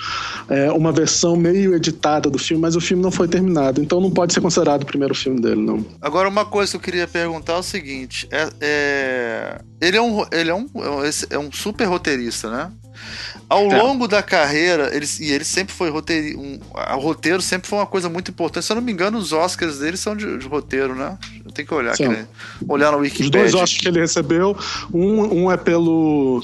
é, 0.49 0.71
uma 0.73 0.91
versão 0.91 1.37
meio 1.37 1.75
editada 1.75 2.31
do 2.31 2.39
filme, 2.39 2.61
mas 2.63 2.75
o 2.75 2.81
filme 2.81 3.03
não 3.03 3.11
foi 3.11 3.29
terminado. 3.29 3.81
Então 3.83 4.01
não 4.01 4.11
pode 4.11 4.33
ser 4.33 4.41
considerado 4.41 4.83
o 4.83 4.87
primeiro 4.87 5.15
filme 5.15 5.41
dele, 5.41 5.61
não. 5.61 5.85
Agora, 6.01 6.29
uma 6.29 6.45
coisa 6.47 6.73
que 6.73 6.77
eu 6.77 6.81
queria 6.81 7.07
perguntar 7.07 7.55
é 7.55 7.59
o 7.59 7.63
seguinte: 7.63 8.27
é, 8.31 8.49
é, 8.61 9.59
ele 9.81 9.97
é 9.97 10.03
um, 10.03 10.25
ele 10.33 10.51
é 10.51 10.55
um, 10.55 10.67
é 11.31 11.39
um 11.39 11.51
super 11.53 11.85
roteirista, 11.87 12.51
né? 12.51 12.71
Ao 13.49 13.71
É. 13.71 13.81
longo 13.81 14.07
da 14.09 14.23
carreira, 14.23 14.95
ele, 14.95 15.07
e 15.21 15.31
ele 15.33 15.45
sempre 15.45 15.73
foi 15.75 15.89
roteiro. 15.89 16.39
Um, 16.39 16.59
o 16.75 16.99
roteiro 16.99 17.41
sempre 17.41 17.69
foi 17.69 17.79
uma 17.79 17.87
coisa 17.87 18.09
muito 18.09 18.31
importante. 18.31 18.67
Se 18.67 18.73
eu 18.73 18.77
não 18.77 18.83
me 18.83 18.93
engano, 18.93 19.17
os 19.17 19.33
Oscars 19.33 19.79
dele 19.79 19.97
são 19.97 20.15
de, 20.17 20.37
de 20.37 20.47
roteiro, 20.47 20.95
né? 20.95 21.17
Tenho 21.55 21.67
que 21.67 21.73
olhar 21.75 21.93
aqui, 21.95 22.07
né? 22.07 22.27
Olhar 22.69 22.91
no 22.91 22.99
Os 22.99 23.03
Wikipedia. 23.05 23.31
dois 23.41 23.55
Oscars 23.55 23.79
que 23.79 23.89
ele 23.89 24.01
recebeu, 24.01 24.57
um, 24.93 25.45
um 25.45 25.51
é 25.53 25.57
pelo. 25.57 26.43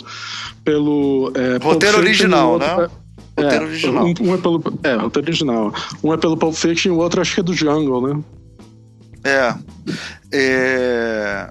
pelo 0.65 1.33
é, 1.35 1.63
Roteiro 1.63 1.99
original, 1.99 2.59
né? 2.59 2.67
é- 2.67 3.43
Roteiro 3.43 3.65
é, 3.65 3.69
original. 3.69 4.05
Um, 4.07 4.15
um 4.21 4.35
é 4.35 4.39
pelo. 4.39 4.63
É, 4.85 4.95
roteiro 4.95 5.29
original. 5.29 5.75
Um 6.05 6.13
é 6.15 6.17
pelo 6.17 6.37
Pulp 6.37 6.55
Fiction 6.55 6.93
e 6.93 6.97
o 6.97 6.99
outro 6.99 7.21
acho 7.21 7.35
que 7.35 7.41
é 7.41 7.43
do 7.43 7.53
Jungle, 7.53 8.15
né? 8.15 8.23
É. 9.25 9.55
É. 10.33 11.51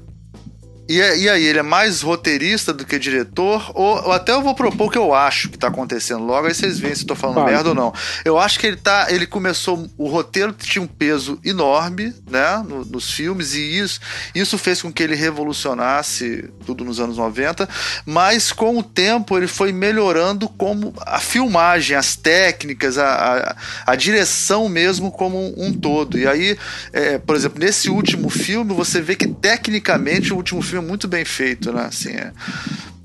E, 0.90 0.96
e 0.98 1.30
aí, 1.30 1.46
ele 1.46 1.60
é 1.60 1.64
mais 1.64 2.02
roteirista 2.02 2.74
do 2.74 2.86
que 2.86 3.00
diretor? 3.00 3.72
Ou, 3.74 4.04
ou 4.06 4.12
até 4.12 4.34
eu 4.34 4.42
vou 4.42 4.54
propor 4.54 4.88
o 4.88 4.90
que 4.90 4.98
eu 4.98 5.14
acho 5.14 5.48
que 5.50 5.58
tá 5.58 5.70
acontecendo 5.70 6.24
logo, 6.26 6.46
aí 6.48 6.54
vocês 6.54 6.78
veem 6.78 6.94
se 6.94 7.04
eu 7.04 7.08
tô 7.08 7.16
falando 7.16 7.36
Fala. 7.38 7.50
merda 7.52 7.70
ou 7.70 7.76
não. 7.76 7.94
Eu 8.26 8.38
acho 8.38 8.60
que 8.60 8.68
ele 8.68 8.76
tá. 8.76 9.08
Ele 9.10 9.26
começou. 9.26 9.88
O 9.98 10.08
roteiro 10.10 10.52
tinha 10.52 10.82
um 10.82 10.88
peso 10.88 11.40
enorme, 11.44 12.14
né? 12.30 12.62
no- 12.68 12.84
nos 12.84 13.12
filmes, 13.12 13.54
e 13.54 13.78
isso, 13.80 14.00
isso 14.36 14.58
fez 14.58 14.82
com 14.82 14.92
que 14.92 15.02
ele 15.02 15.16
revolucionasse 15.16 16.50
tudo 16.66 16.84
nos 16.84 17.00
anos 17.00 17.18
90. 17.18 17.68
Mas 18.06 18.52
com 18.52 18.78
o 18.78 18.84
tempo 18.84 19.38
ele 19.38 19.48
foi 19.48 19.72
melhorando 19.72 20.50
como 20.50 20.94
a 21.06 21.20
filmagem, 21.20 21.96
as 21.96 22.16
técnicas, 22.16 22.98
a, 22.98 23.56
a, 23.86 23.92
a 23.94 23.96
direção 23.96 24.68
mesmo 24.68 25.12
como 25.12 25.38
um, 25.38 25.68
um 25.68 25.74
todo. 25.74 26.18
E 26.20 26.28
aí, 26.28 26.58
é, 26.92 27.18
por 27.18 27.36
exemplo, 27.36 27.60
nesse 27.60 27.90
último 27.90 28.30
filme, 28.30 28.74
você 28.74 29.00
vê 29.02 29.16
que 29.16 29.28
tecnicamente 29.28 30.34
o 30.34 30.36
último 30.36 30.62
filme 30.62 30.73
é 30.80 30.82
muito 30.82 31.08
bem 31.08 31.24
feito, 31.26 31.72
né? 31.72 31.86
Assim, 31.86 32.10
é, 32.10 32.32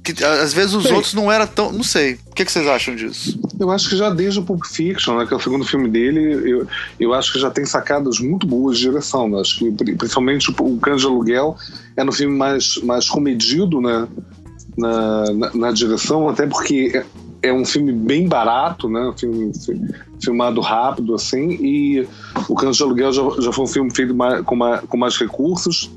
que, 0.02 0.24
às 0.24 0.52
vezes 0.54 0.74
os 0.74 0.84
Bem. 0.84 0.94
outros 0.94 1.12
não 1.12 1.30
eram 1.30 1.46
tão. 1.46 1.70
Não 1.70 1.82
sei. 1.82 2.14
O 2.30 2.34
que, 2.34 2.44
que 2.44 2.50
vocês 2.50 2.66
acham 2.66 2.94
disso? 2.96 3.38
Eu 3.60 3.70
acho 3.70 3.88
que 3.90 3.96
já 3.96 4.08
desde 4.08 4.40
o 4.40 4.42
Pulp 4.42 4.64
Fiction, 4.64 5.18
né, 5.18 5.26
que 5.26 5.34
é 5.34 5.36
o 5.36 5.40
segundo 5.40 5.64
filme 5.66 5.88
dele, 5.88 6.32
eu, 6.50 6.66
eu 6.98 7.12
acho 7.12 7.32
que 7.32 7.38
já 7.38 7.50
tem 7.50 7.66
sacadas 7.66 8.18
muito 8.18 8.46
boas 8.46 8.78
de 8.78 8.84
direção. 8.84 9.28
Né? 9.28 9.40
Acho 9.40 9.58
que 9.58 9.70
pri- 9.72 9.96
principalmente 9.96 10.50
o, 10.50 10.54
o 10.64 10.78
Cães 10.78 11.00
de 11.02 11.06
Aluguel 11.06 11.56
é 11.96 12.02
no 12.04 12.12
filme 12.12 12.34
mais, 12.34 12.76
mais 12.84 13.08
comedido 13.08 13.80
né, 13.82 14.08
na, 14.78 15.24
na, 15.32 15.54
na 15.54 15.72
direção, 15.72 16.28
até 16.28 16.46
porque 16.46 16.92
é, 17.42 17.48
é 17.50 17.52
um 17.52 17.64
filme 17.66 17.92
bem 17.92 18.26
barato, 18.26 18.88
né? 18.88 19.00
Um 19.08 19.18
filme 19.18 19.52
fi- 19.54 19.80
filmado 20.24 20.60
rápido, 20.62 21.14
assim, 21.14 21.50
e 21.60 22.08
o 22.48 22.54
Cães 22.54 22.76
de 22.76 22.82
Aluguel 22.82 23.12
já, 23.12 23.22
já 23.40 23.52
foi 23.52 23.64
um 23.64 23.68
filme 23.68 23.94
feito 23.94 24.14
mais- 24.14 24.40
com, 24.42 24.56
mais, 24.56 24.80
com 24.82 24.96
mais 24.96 25.16
recursos. 25.18 25.90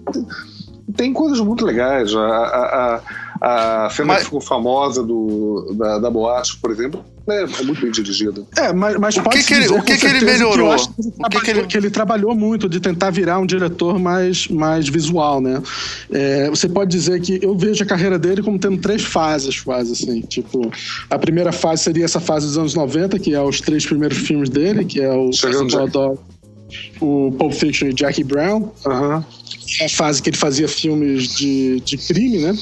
Tem 0.96 1.14
coisas 1.14 1.40
muito 1.40 1.66
legais. 1.66 2.14
A, 2.16 2.20
a, 2.22 3.02
a, 3.42 3.86
a 3.86 3.90
cena 3.90 4.08
Mas- 4.10 4.18
que 4.20 4.26
ficou 4.26 4.42
famosa 4.42 5.04
do, 5.04 5.74
da, 5.78 6.00
da 6.00 6.10
boate, 6.10 6.58
por 6.58 6.70
exemplo, 6.72 7.04
é, 7.28 7.44
é 7.44 7.64
muito 7.64 7.82
bem 7.82 7.92
dirigida. 7.92 8.44
É, 8.58 8.74
mas, 8.74 8.98
mas 8.98 9.16
O 9.16 9.20
que 9.20 9.24
pode 9.30 9.44
que 9.46 9.54
ele- 9.54 9.68
o 9.70 9.82
que 9.84 9.98
que 9.98 10.06
ele 10.06 10.26
melhorou? 10.26 10.76
que, 10.76 10.82
ele 11.02 11.10
O 11.10 11.12
que 11.12 11.12
que 11.14 11.30
trabalhou, 11.30 11.58
ele- 11.60 11.68
que 11.68 11.78
ele 11.78 11.90
trabalhou 11.90 12.36
muito 12.36 12.68
de 12.68 12.80
tentar 12.80 13.10
virar 13.10 13.40
um 13.40 13.46
diretor 13.46 13.98
mais, 14.00 14.48
mais 14.48 14.90
visual, 14.90 15.40
né? 15.40 15.62
É, 16.12 16.50
você 16.50 16.68
pode 16.68 16.92
dizer 16.92 17.22
que 17.22 17.40
eu 17.42 17.58
vejo 17.58 17.84
a 17.84 17.88
carreira 17.88 18.20
dele 18.20 18.42
como 18.44 18.60
tendo 18.60 18.78
três 18.82 19.04
fases, 19.04 19.60
quase 19.62 19.94
assim. 19.94 20.22
Tipo, 20.22 20.70
a 21.10 21.18
primeira 21.18 21.52
fase 21.52 21.84
seria 21.84 22.06
essa 22.06 22.20
fase 22.20 22.48
dos 22.48 22.58
anos 22.58 22.74
90, 22.76 23.18
que 23.20 23.34
é 23.34 23.42
os 23.42 23.62
três 23.62 23.86
primeiros 23.86 24.18
filmes 24.18 24.50
dele, 24.50 24.84
que 24.84 25.00
é 25.00 25.12
o 25.12 25.32
Chegando 25.32 26.20
o 27.02 27.32
Pulp 27.38 27.54
Fiction 27.54 27.88
e 27.90 27.94
Jackie 27.96 28.24
Brown. 28.24 28.72
É 28.86 29.41
a 29.82 29.90
fase 29.90 30.22
que 30.22 30.30
ele 30.30 30.38
fazia 30.38 30.68
filmes 30.68 31.36
de, 31.36 31.80
de 31.82 31.98
crime, 31.98 32.40
né? 32.40 32.58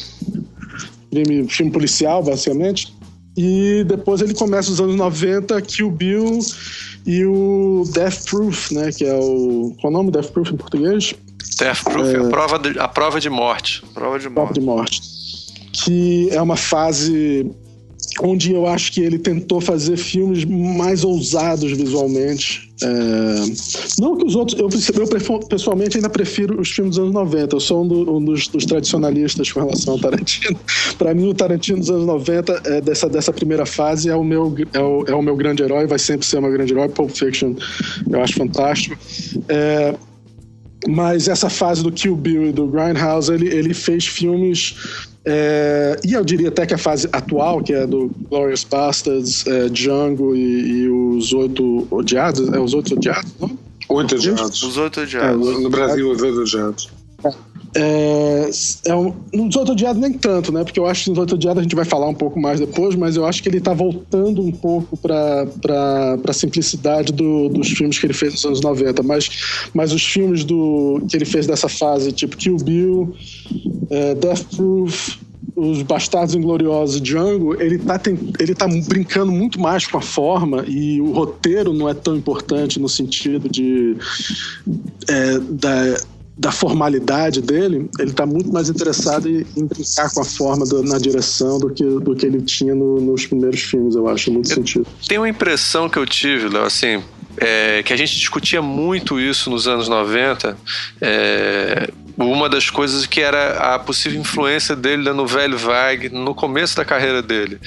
Crime, 1.12 1.48
filme 1.48 1.72
policial, 1.72 2.24
basicamente. 2.24 2.94
E 3.38 3.84
depois 3.88 4.22
ele 4.22 4.34
começa 4.34 4.72
os 4.72 4.82
anos 4.82 4.96
90, 4.96 5.62
Kill 5.62 5.92
Bill 5.92 6.40
e 7.06 7.26
o 7.26 7.84
Death 7.94 8.30
Proof, 8.30 8.72
né? 8.72 8.92
Que 8.92 9.06
é 9.06 9.16
o. 9.16 9.74
Qual 9.80 9.92
é 9.92 9.96
o 9.96 9.98
nome 9.98 10.12
Death 10.12 10.32
Proof 10.32 10.52
em 10.52 10.58
português? 10.58 11.14
Death 11.58 11.84
Proof 11.84 12.08
é, 12.08 12.18
a, 12.18 12.30
prova 12.30 12.60
de, 12.60 12.80
a 12.80 12.88
prova 12.88 13.20
de 13.20 13.30
morte. 13.30 13.84
Prova 13.94 14.20
de 14.20 14.30
Prova 14.30 14.48
morte. 14.48 14.60
de 14.60 14.66
Morte. 14.66 15.02
Que 15.72 16.30
é 16.32 16.42
uma 16.42 16.58
fase 16.58 17.50
onde 18.22 18.52
eu 18.54 18.68
acho 18.68 18.92
que 18.92 19.02
ele 19.02 19.18
tentou 19.18 19.62
fazer 19.62 19.98
filmes 19.98 20.44
mais 20.46 21.04
ousados 21.04 21.72
visualmente. 21.72 22.70
É, 22.82 22.88
Não 24.00 24.18
que 24.18 24.26
os 24.26 24.36
outros. 24.36 24.58
Eu, 24.60 24.70
eu 25.04 25.40
pessoalmente 25.48 25.98
ainda 25.98 26.10
prefiro 26.10 26.60
os 26.60 26.70
filmes 26.70 26.96
dos 26.96 27.04
anos 27.04 27.14
90. 27.14 27.56
Eu 27.56 27.60
sou 27.60 27.84
um, 27.84 27.88
do- 27.88 28.18
um 28.18 28.24
dos, 28.24 28.48
dos 28.48 28.66
tradicionalistas 28.66 29.52
com 29.52 29.60
relação 29.60 29.94
ao 29.94 30.00
Tarantino. 30.00 30.58
Para 30.98 31.14
mim, 31.14 31.28
o 31.28 31.34
Tarantino 31.34 31.80
dos 31.80 31.90
anos 31.90 32.06
90, 32.06 32.62
é, 32.66 32.82
dessa, 32.82 33.10
dessa 33.10 33.34
primeira 33.34 33.66
fase, 33.66 34.10
é 34.10 34.16
o, 34.16 34.24
meu, 34.24 34.56
é, 34.74 34.80
o, 34.80 35.04
é 35.08 35.14
o 35.14 35.22
meu 35.22 35.36
grande 35.36 35.62
herói, 35.64 35.88
vai 35.88 36.00
sempre 36.00 36.26
ser 36.26 36.38
o 36.38 36.42
meu 36.42 36.52
grande 36.52 36.74
herói. 36.74 36.88
Pulp 36.90 37.12
Fiction 37.12 37.54
eu 38.10 38.22
acho 38.22 38.34
fantástico. 38.36 38.98
É, 39.50 39.96
mas 40.88 41.28
essa 41.28 41.50
fase 41.50 41.84
do 41.84 41.92
Kill 41.92 42.16
Bill 42.16 42.48
e 42.48 42.52
do 42.54 42.66
Grindhouse, 42.68 43.32
ele, 43.32 43.48
ele 43.48 43.74
fez 43.74 44.08
filmes. 44.08 44.76
É, 45.26 46.00
e 46.06 46.14
eu 46.14 46.24
diria 46.24 46.50
até 46.50 46.66
que 46.66 46.74
a 46.74 46.78
fase 46.78 47.08
atual, 47.12 47.62
que 47.62 47.74
é 47.74 47.86
do 47.86 48.10
Glorious 48.30 48.64
Bastards, 48.64 49.46
é, 49.48 49.70
Django 49.70 50.36
e, 50.36 50.84
e 50.84 50.90
os 50.90 51.34
Oito 51.34 51.88
Odiados. 51.92 52.52
É 52.54 52.60
os 52.60 52.74
Oito 52.74 52.94
Odiados, 52.94 53.32
não? 53.40 53.58
Oito 53.90 54.16
odiados. 54.16 54.62
Os 54.62 54.78
oito 54.78 55.02
odiados. 55.02 55.48
É, 55.48 55.60
No 55.60 55.70
Brasil, 55.70 56.12
os 56.12 56.22
oito 56.22 56.42
odiados. 56.42 56.90
É, 57.76 58.50
é 58.86 58.96
um, 58.96 59.14
nem 60.02 60.14
tanto, 60.14 60.52
né? 60.52 60.64
Porque 60.64 60.80
eu 60.80 60.88
acho 60.88 61.04
que 61.14 61.20
Oito 61.20 61.36
Odiados 61.36 61.60
a 61.60 61.64
gente 61.64 61.76
vai 61.76 61.86
falar 61.86 62.08
um 62.08 62.14
pouco 62.16 62.40
mais 62.40 62.60
depois, 62.60 62.96
mas 62.96 63.16
eu 63.16 63.26
acho 63.26 63.44
que 63.44 63.50
ele 63.50 63.62
tá 63.62 63.74
voltando 63.74 64.42
um 64.42 64.52
pouco 64.52 64.98
pra, 64.98 66.18
pra 66.18 66.34
simplicidade 66.34 67.12
do- 67.14 67.50
dos 67.50 67.70
filmes 67.70 68.00
que 68.00 68.06
ele 68.08 68.14
fez 68.14 68.34
nos 68.34 68.46
anos 68.46 68.62
90. 68.62 69.04
Mas, 69.04 69.30
mas 69.74 69.94
os 69.94 70.04
filmes 70.04 70.44
do, 70.44 71.02
que 71.10 71.16
ele 71.16 71.26
fez 71.26 71.46
dessa 71.46 71.70
fase, 71.70 72.12
tipo 72.12 72.36
Kill 72.38 72.58
Bill, 72.58 73.14
é, 73.90 74.16
Death 74.16 74.44
Proof, 74.56 75.18
os 75.56 75.82
Bastardos 75.82 76.36
Ingloriosos 76.36 77.02
Django, 77.02 77.62
ele 77.62 77.78
tá, 77.78 78.00
ten- 78.00 78.18
ele 78.40 78.56
tá 78.56 78.66
brincando 78.88 79.32
muito 79.32 79.60
mais 79.60 79.86
com 79.86 79.98
a 79.98 80.02
forma 80.02 80.64
e 80.68 81.02
o 81.02 81.12
roteiro 81.12 81.74
não 81.74 81.88
é 81.90 81.94
tão 81.94 82.16
importante 82.16 82.80
no 82.80 82.88
sentido 82.90 83.50
de 83.50 83.96
é, 85.08 85.40
da, 85.40 85.98
da 86.40 86.52
formalidade 86.54 87.42
dele, 87.42 87.90
ele 88.00 88.14
tá 88.14 88.26
muito 88.26 88.50
mais 88.50 88.70
interessado 88.70 89.28
em, 89.30 89.46
em 89.58 89.66
brincar 89.66 90.10
com 90.14 90.22
a 90.22 90.26
forma 90.26 90.66
do- 90.66 90.82
na 90.82 90.98
direção 90.98 91.60
do 91.60 91.70
que, 91.70 91.84
do 91.84 92.16
que 92.16 92.26
ele 92.26 92.42
tinha 92.42 92.74
no- 92.74 93.02
nos 93.02 93.26
primeiros 93.26 93.60
filmes, 93.62 93.94
eu 93.94 94.08
acho, 94.08 94.32
muito 94.32 94.48
sentido. 94.48 94.88
Tem 95.06 95.18
uma 95.18 95.28
impressão 95.28 95.90
que 95.90 95.98
eu 96.00 96.06
tive, 96.06 96.48
Léo, 96.48 96.64
assim, 96.64 97.04
é, 97.38 97.84
que 97.84 97.92
a 97.92 97.98
gente 97.98 98.18
discutia 98.18 98.62
muito 98.62 99.20
isso 99.20 99.50
nos 99.50 99.68
anos 99.68 99.90
90. 99.90 100.58
é, 101.02 101.90
uma 102.18 102.50
das 102.50 102.70
coisas 102.70 103.06
que 103.06 103.22
era 103.22 103.76
a 103.76 103.80
possível 103.80 104.20
influência 104.20 104.76
dele 104.76 105.06
da 105.06 105.14
novela 105.14 105.56
Vague 105.56 106.10
no 106.10 106.36
começo 106.36 106.76
da 106.76 106.84
carreira 106.84 107.22
dele. 107.22 107.58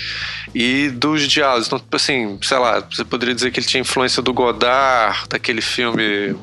E 0.54 0.90
dos 0.90 1.26
diálogos. 1.26 1.66
Então, 1.68 1.80
assim, 1.92 2.38
sei 2.42 2.58
lá, 2.58 2.80
você 2.90 3.02
poderia 3.02 3.34
dizer 3.34 3.50
que 3.50 3.60
ele 3.60 3.66
tinha 3.66 3.80
influência 3.80 4.20
do 4.22 4.30
Godard, 4.32 5.20
daquele 5.30 5.62
filme. 5.62 6.34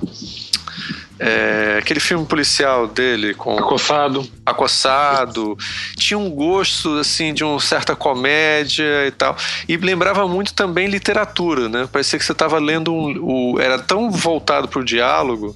É, 1.19 1.77
aquele 1.79 1.99
filme 1.99 2.25
policial 2.25 2.87
dele 2.87 3.33
com 3.33 3.57
Acossado. 3.57 4.27
acossado, 4.45 5.57
tinha 5.97 6.17
um 6.17 6.29
gosto 6.29 6.97
assim 6.97 7.33
de 7.33 7.43
uma 7.43 7.59
certa 7.59 7.95
comédia 7.95 9.05
e 9.05 9.11
tal, 9.11 9.35
e 9.67 9.75
lembrava 9.75 10.27
muito 10.27 10.53
também 10.53 10.87
literatura, 10.87 11.67
né? 11.67 11.87
Parecia 11.91 12.17
que 12.17 12.25
você 12.25 12.31
estava 12.31 12.57
lendo 12.57 12.93
um, 12.93 13.53
o, 13.53 13.59
era 13.59 13.77
tão 13.77 14.09
voltado 14.09 14.67
para 14.67 14.79
o 14.79 14.85
diálogo. 14.85 15.55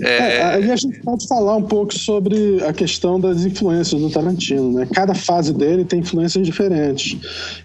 É, 0.00 0.38
É, 0.38 0.42
aí 0.44 0.70
a 0.70 0.76
gente 0.76 0.98
pode 1.00 1.26
falar 1.28 1.56
um 1.56 1.62
pouco 1.62 1.94
sobre 1.94 2.62
a 2.64 2.72
questão 2.72 3.20
das 3.20 3.44
influências 3.44 4.00
do 4.00 4.10
Tarantino, 4.10 4.72
né? 4.72 4.88
Cada 4.92 5.14
fase 5.14 5.52
dele 5.52 5.84
tem 5.84 6.00
influências 6.00 6.44
diferentes. 6.44 7.16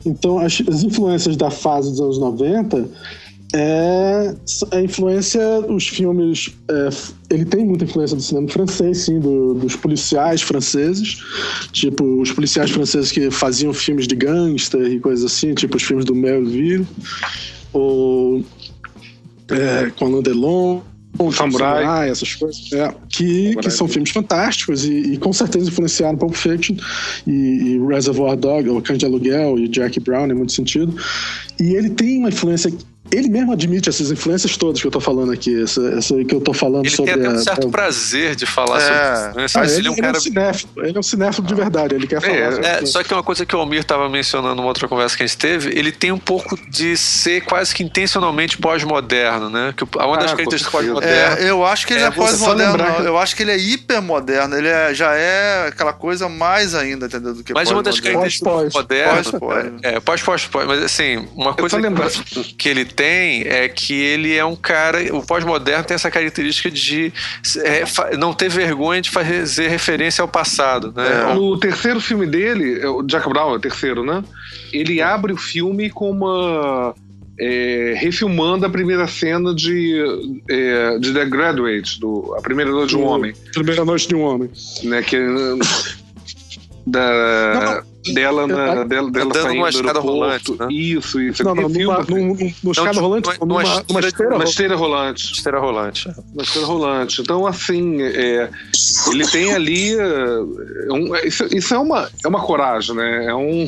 Então, 0.05 0.37
as, 0.39 0.61
as 0.67 0.83
influências 0.83 1.35
da 1.35 1.49
fase 1.49 1.89
dos 1.89 1.99
anos 1.99 2.19
90 2.19 2.87
é 3.53 4.35
a 4.71 4.81
influência, 4.81 5.41
os 5.69 5.87
filmes. 5.87 6.53
é, 6.69 6.89
ele 7.29 7.45
tem 7.45 7.63
muita 7.65 7.83
influência 7.85 8.15
do 8.15 8.21
cinema 8.21 8.47
francês, 8.47 8.99
sim, 8.99 9.19
do- 9.19 9.53
dos 9.53 9.75
policiais 9.75 10.41
franceses. 10.41 11.17
Tipo, 11.71 12.03
os 12.21 12.31
policiais 12.31 12.71
franceses 12.71 13.11
que 13.11 13.29
faziam 13.29 13.73
filmes 13.73 14.07
de 14.07 14.15
gangster 14.15 14.81
e 14.81 14.99
coisas 14.99 15.25
assim, 15.31 15.53
tipo 15.53 15.77
os 15.77 15.83
filmes 15.83 16.05
do 16.05 16.15
Melville, 16.15 16.87
ou 17.71 18.43
é, 19.49 19.89
Conan 19.97 20.21
Delon. 20.21 20.81
Samurai. 21.31 22.09
essas 22.09 22.33
coisas. 22.33 22.73
É, 22.73 22.91
que, 23.07 23.55
que 23.57 23.69
são 23.69 23.87
filmes 23.87 24.09
fantásticos 24.09 24.83
e, 24.83 25.13
e 25.13 25.17
com 25.17 25.31
certeza 25.31 25.69
influenciaram 25.69 26.17
Pulp 26.17 26.33
Fiction 26.33 26.75
e, 27.27 27.31
e 27.31 27.87
Reservoir 27.87 28.35
Dog, 28.35 28.67
ou 28.69 28.81
Cães 28.81 28.97
de 28.97 29.05
Aluguel 29.05 29.59
e 29.59 29.67
Jack 29.67 29.99
Brown 29.99 30.25
em 30.25 30.33
muito 30.33 30.53
sentido. 30.53 30.95
E 31.59 31.75
ele 31.75 31.91
tem 31.91 32.17
uma 32.17 32.29
influência 32.29 32.73
ele 33.15 33.29
mesmo 33.29 33.51
admite 33.53 33.89
essas 33.89 34.11
influências 34.11 34.55
todas 34.57 34.81
que 34.81 34.87
eu 34.87 34.91
tô 34.91 34.99
falando 34.99 35.31
aqui, 35.31 35.63
essa, 35.63 35.81
essa 35.97 36.23
que 36.23 36.33
eu 36.35 36.41
tô 36.41 36.53
falando 36.53 36.85
Ele 36.85 36.95
sobre 36.95 37.13
tem 37.13 37.25
até 37.25 37.35
um 37.35 37.39
certo 37.39 37.67
a- 37.67 37.71
prazer 37.71 38.35
de 38.35 38.45
falar 38.45 38.77
É. 38.81 39.15
sobre 39.31 39.45
isso. 39.45 39.59
Ah, 39.59 39.63
ele, 39.65 39.73
ele 39.75 39.87
é 39.87 39.91
um 39.91 39.93
ele 39.93 39.99
é 39.99 40.03
cara 40.03 40.17
um 40.17 40.21
cinéfilo, 40.21 40.71
ele 40.77 40.97
é 40.97 40.99
um 40.99 41.03
cinéfilo 41.03 41.47
de 41.47 41.55
verdade, 41.55 41.95
ele 41.95 42.07
quer 42.07 42.21
falar. 42.21 42.33
É, 42.35 42.51
sobre 42.51 42.67
É, 42.67 42.85
só 42.85 43.03
que 43.03 43.13
uma 43.13 43.23
coisa 43.23 43.45
que 43.45 43.55
o 43.55 43.59
Almir 43.59 43.79
estava 43.81 44.09
mencionando 44.09 44.55
numa 44.55 44.67
outra 44.67 44.87
conversa 44.87 45.15
que 45.17 45.23
a 45.23 45.27
gente 45.27 45.37
teve, 45.37 45.77
ele 45.77 45.91
tem 45.91 46.11
um 46.11 46.17
pouco 46.19 46.57
de 46.69 46.95
ser 46.97 47.41
quase 47.45 47.73
que 47.73 47.83
intencionalmente 47.83 48.57
pós-moderno, 48.57 49.49
né? 49.49 49.73
Que 49.75 49.83
uma 49.83 50.17
das 50.17 50.31
Ah, 50.31 50.35
características 50.35 50.71
pós-moderno. 50.71 51.37
É, 51.37 51.49
eu 51.49 51.65
acho 51.65 51.85
que 51.87 51.93
ele 51.93 52.03
É, 52.03 52.07
é, 52.07 52.11
pós-moderno, 52.11 52.83
Eu 53.05 53.17
acho 53.17 53.35
que 53.35 53.43
ele 53.43 53.51
é 53.51 53.57
hipermoderno. 53.57 54.55
Ele 54.55 54.67
é- 54.67 54.93
já 54.93 55.13
é 55.15 55.67
aquela 55.67 55.93
coisa 55.93 56.27
mais 56.29 56.73
ainda, 56.75 57.05
entendeu? 57.05 57.33
Do 57.33 57.43
que 57.43 57.53
Mas 57.53 57.69
uma 57.69 57.83
das 57.83 57.99
pós-moderno. 57.99 58.19
características 58.19 58.53
Pós, 58.53 58.73
do 58.73 58.79
moderno. 58.79 59.39
pós, 59.39 59.39
pós. 59.39 59.73
É, 59.83 59.99
pós, 59.99 60.21
pós, 60.21 60.45
pós. 60.47 60.67
Mas 60.67 60.83
assim, 60.83 61.27
uma 61.35 61.53
coisa 61.53 61.77
que, 62.25 62.53
que 62.55 62.69
ele 62.69 62.85
tem 62.85 63.02
é 63.03 63.67
que 63.67 63.93
ele 63.93 64.35
é 64.35 64.43
um 64.43 64.55
cara. 64.55 64.99
O 65.15 65.25
pós-moderno 65.25 65.83
tem 65.83 65.95
essa 65.95 66.11
característica 66.11 66.69
de 66.69 67.11
é, 67.63 68.15
não 68.17 68.33
ter 68.33 68.49
vergonha 68.49 69.01
de 69.01 69.09
fazer 69.09 69.67
referência 69.67 70.21
ao 70.21 70.27
passado, 70.27 70.93
né? 70.95 71.31
É. 71.31 71.33
No 71.33 71.57
terceiro 71.57 71.99
filme 71.99 72.25
dele, 72.25 72.79
é 72.79 72.87
o 72.87 73.03
Jack 73.03 73.27
Brown 73.27 73.53
é 73.53 73.55
o 73.57 73.59
terceiro, 73.59 74.03
né? 74.03 74.23
Ele 74.71 75.01
abre 75.01 75.33
o 75.33 75.37
filme 75.37 75.89
com 75.89 76.09
uma. 76.09 76.95
é, 77.39 77.93
refilmando 77.97 78.65
a 78.65 78.69
primeira 78.69 79.07
cena 79.07 79.53
de, 79.53 80.01
é, 80.49 80.97
de 80.99 81.13
The 81.13 81.25
Graduate, 81.25 81.99
do, 81.99 82.35
a 82.37 82.41
primeira 82.41 82.71
noite 82.71 82.89
de 82.89 82.97
um 82.97 83.05
homem. 83.05 83.33
Primeira 83.53 83.83
noite 83.83 84.07
de 84.07 84.15
um 84.15 84.21
homem. 84.21 84.49
Né, 84.83 85.01
que, 85.01 85.17
da, 86.85 87.83
dela, 88.13 88.47
na, 88.47 88.83
dela, 88.83 89.09
dela 89.11 89.25
Andando 89.25 89.33
saindo 89.41 89.55
numa 89.55 89.71
do 89.71 89.75
escada 89.77 89.99
rolante, 89.99 90.51
né? 90.59 90.67
Isso, 90.71 91.21
isso. 91.21 91.43
Não, 91.43 91.55
não, 91.55 91.69
numa, 91.69 92.03
num, 92.03 92.35
escada 92.71 92.89
tipo, 92.91 93.01
rolante, 93.01 93.29
numa- 93.29 93.45
numa, 93.45 93.63
numa 93.63 93.63
numa 93.63 93.99
esteira- 93.99 94.07
esteira 94.07 94.29
uma 94.31 94.37
rolante. 94.37 94.51
esteira 94.51 94.75
rolante. 94.75 95.31
Esteira 95.33 95.59
rolante. 95.59 96.09
Uma 96.33 96.43
esteira 96.43 96.67
rolante. 96.67 97.21
Então, 97.21 97.45
assim, 97.47 98.01
é, 98.01 98.49
ele 99.11 99.27
tem 99.27 99.53
ali. 99.53 99.95
é, 99.95 100.91
um- 100.91 101.15
isso, 101.17 101.45
isso 101.55 101.73
é, 101.73 101.77
uma, 101.77 102.09
é 102.23 102.27
uma 102.27 102.41
coragem, 102.41 102.95
né? 102.95 103.25
É 103.27 103.35
um. 103.35 103.65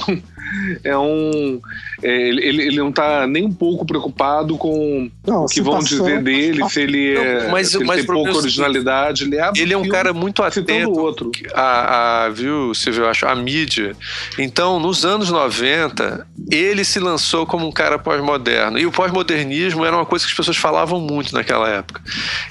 É 0.84 0.98
um. 0.98 1.60
é, 2.04 2.28
ele, 2.30 2.62
ele 2.68 2.78
não 2.78 2.92
tá 2.92 3.26
nem 3.28 3.46
um 3.46 3.52
pouco 3.52 3.86
preocupado 3.86 4.58
com 4.58 5.10
Não, 5.26 5.46
o 5.46 5.48
que 5.48 5.62
vão 5.62 5.82
citação- 5.82 6.06
dizer 6.06 6.22
dele, 6.24 6.70
se 6.70 6.82
ele, 6.82 7.16
é, 7.16 7.44
Não, 7.44 7.52
mas- 7.52 7.70
se 7.70 7.78
ele 7.78 7.86
mas 7.86 7.98
tem 7.98 8.06
pouca 8.06 8.38
originalidade. 8.38 9.24
Ele, 9.24 9.40
abre 9.40 9.62
Ele 9.62 9.74
é 9.74 9.78
um 9.78 9.82
filme 9.82 9.96
cara 9.98 10.14
muito 10.14 10.44
atento 10.44 10.92
outro. 11.00 11.32
a, 11.54 12.26
a, 12.26 12.30
viu, 12.30 12.74
Silvio, 12.74 13.04
eu 13.04 13.10
acho, 13.10 13.26
a 13.26 13.36
mídia. 13.36 13.96
Então, 14.38 14.80
nos 14.80 15.04
anos 15.06 15.30
90, 15.32 16.26
ele 16.52 16.84
se 16.84 17.00
lançou 17.00 17.46
como 17.46 17.66
um 17.68 17.72
cara 17.72 17.98
pós-moderno. 17.98 18.78
E 18.78 18.86
o 18.86 18.92
pós-modernismo 18.92 19.86
era 19.86 19.96
uma 19.96 20.06
coisa 20.06 20.26
que 20.26 20.32
as 20.32 20.38
pessoas 20.38 20.58
falavam 20.58 21.00
muito 21.00 21.34
naquela 21.34 21.68
época. 21.70 22.02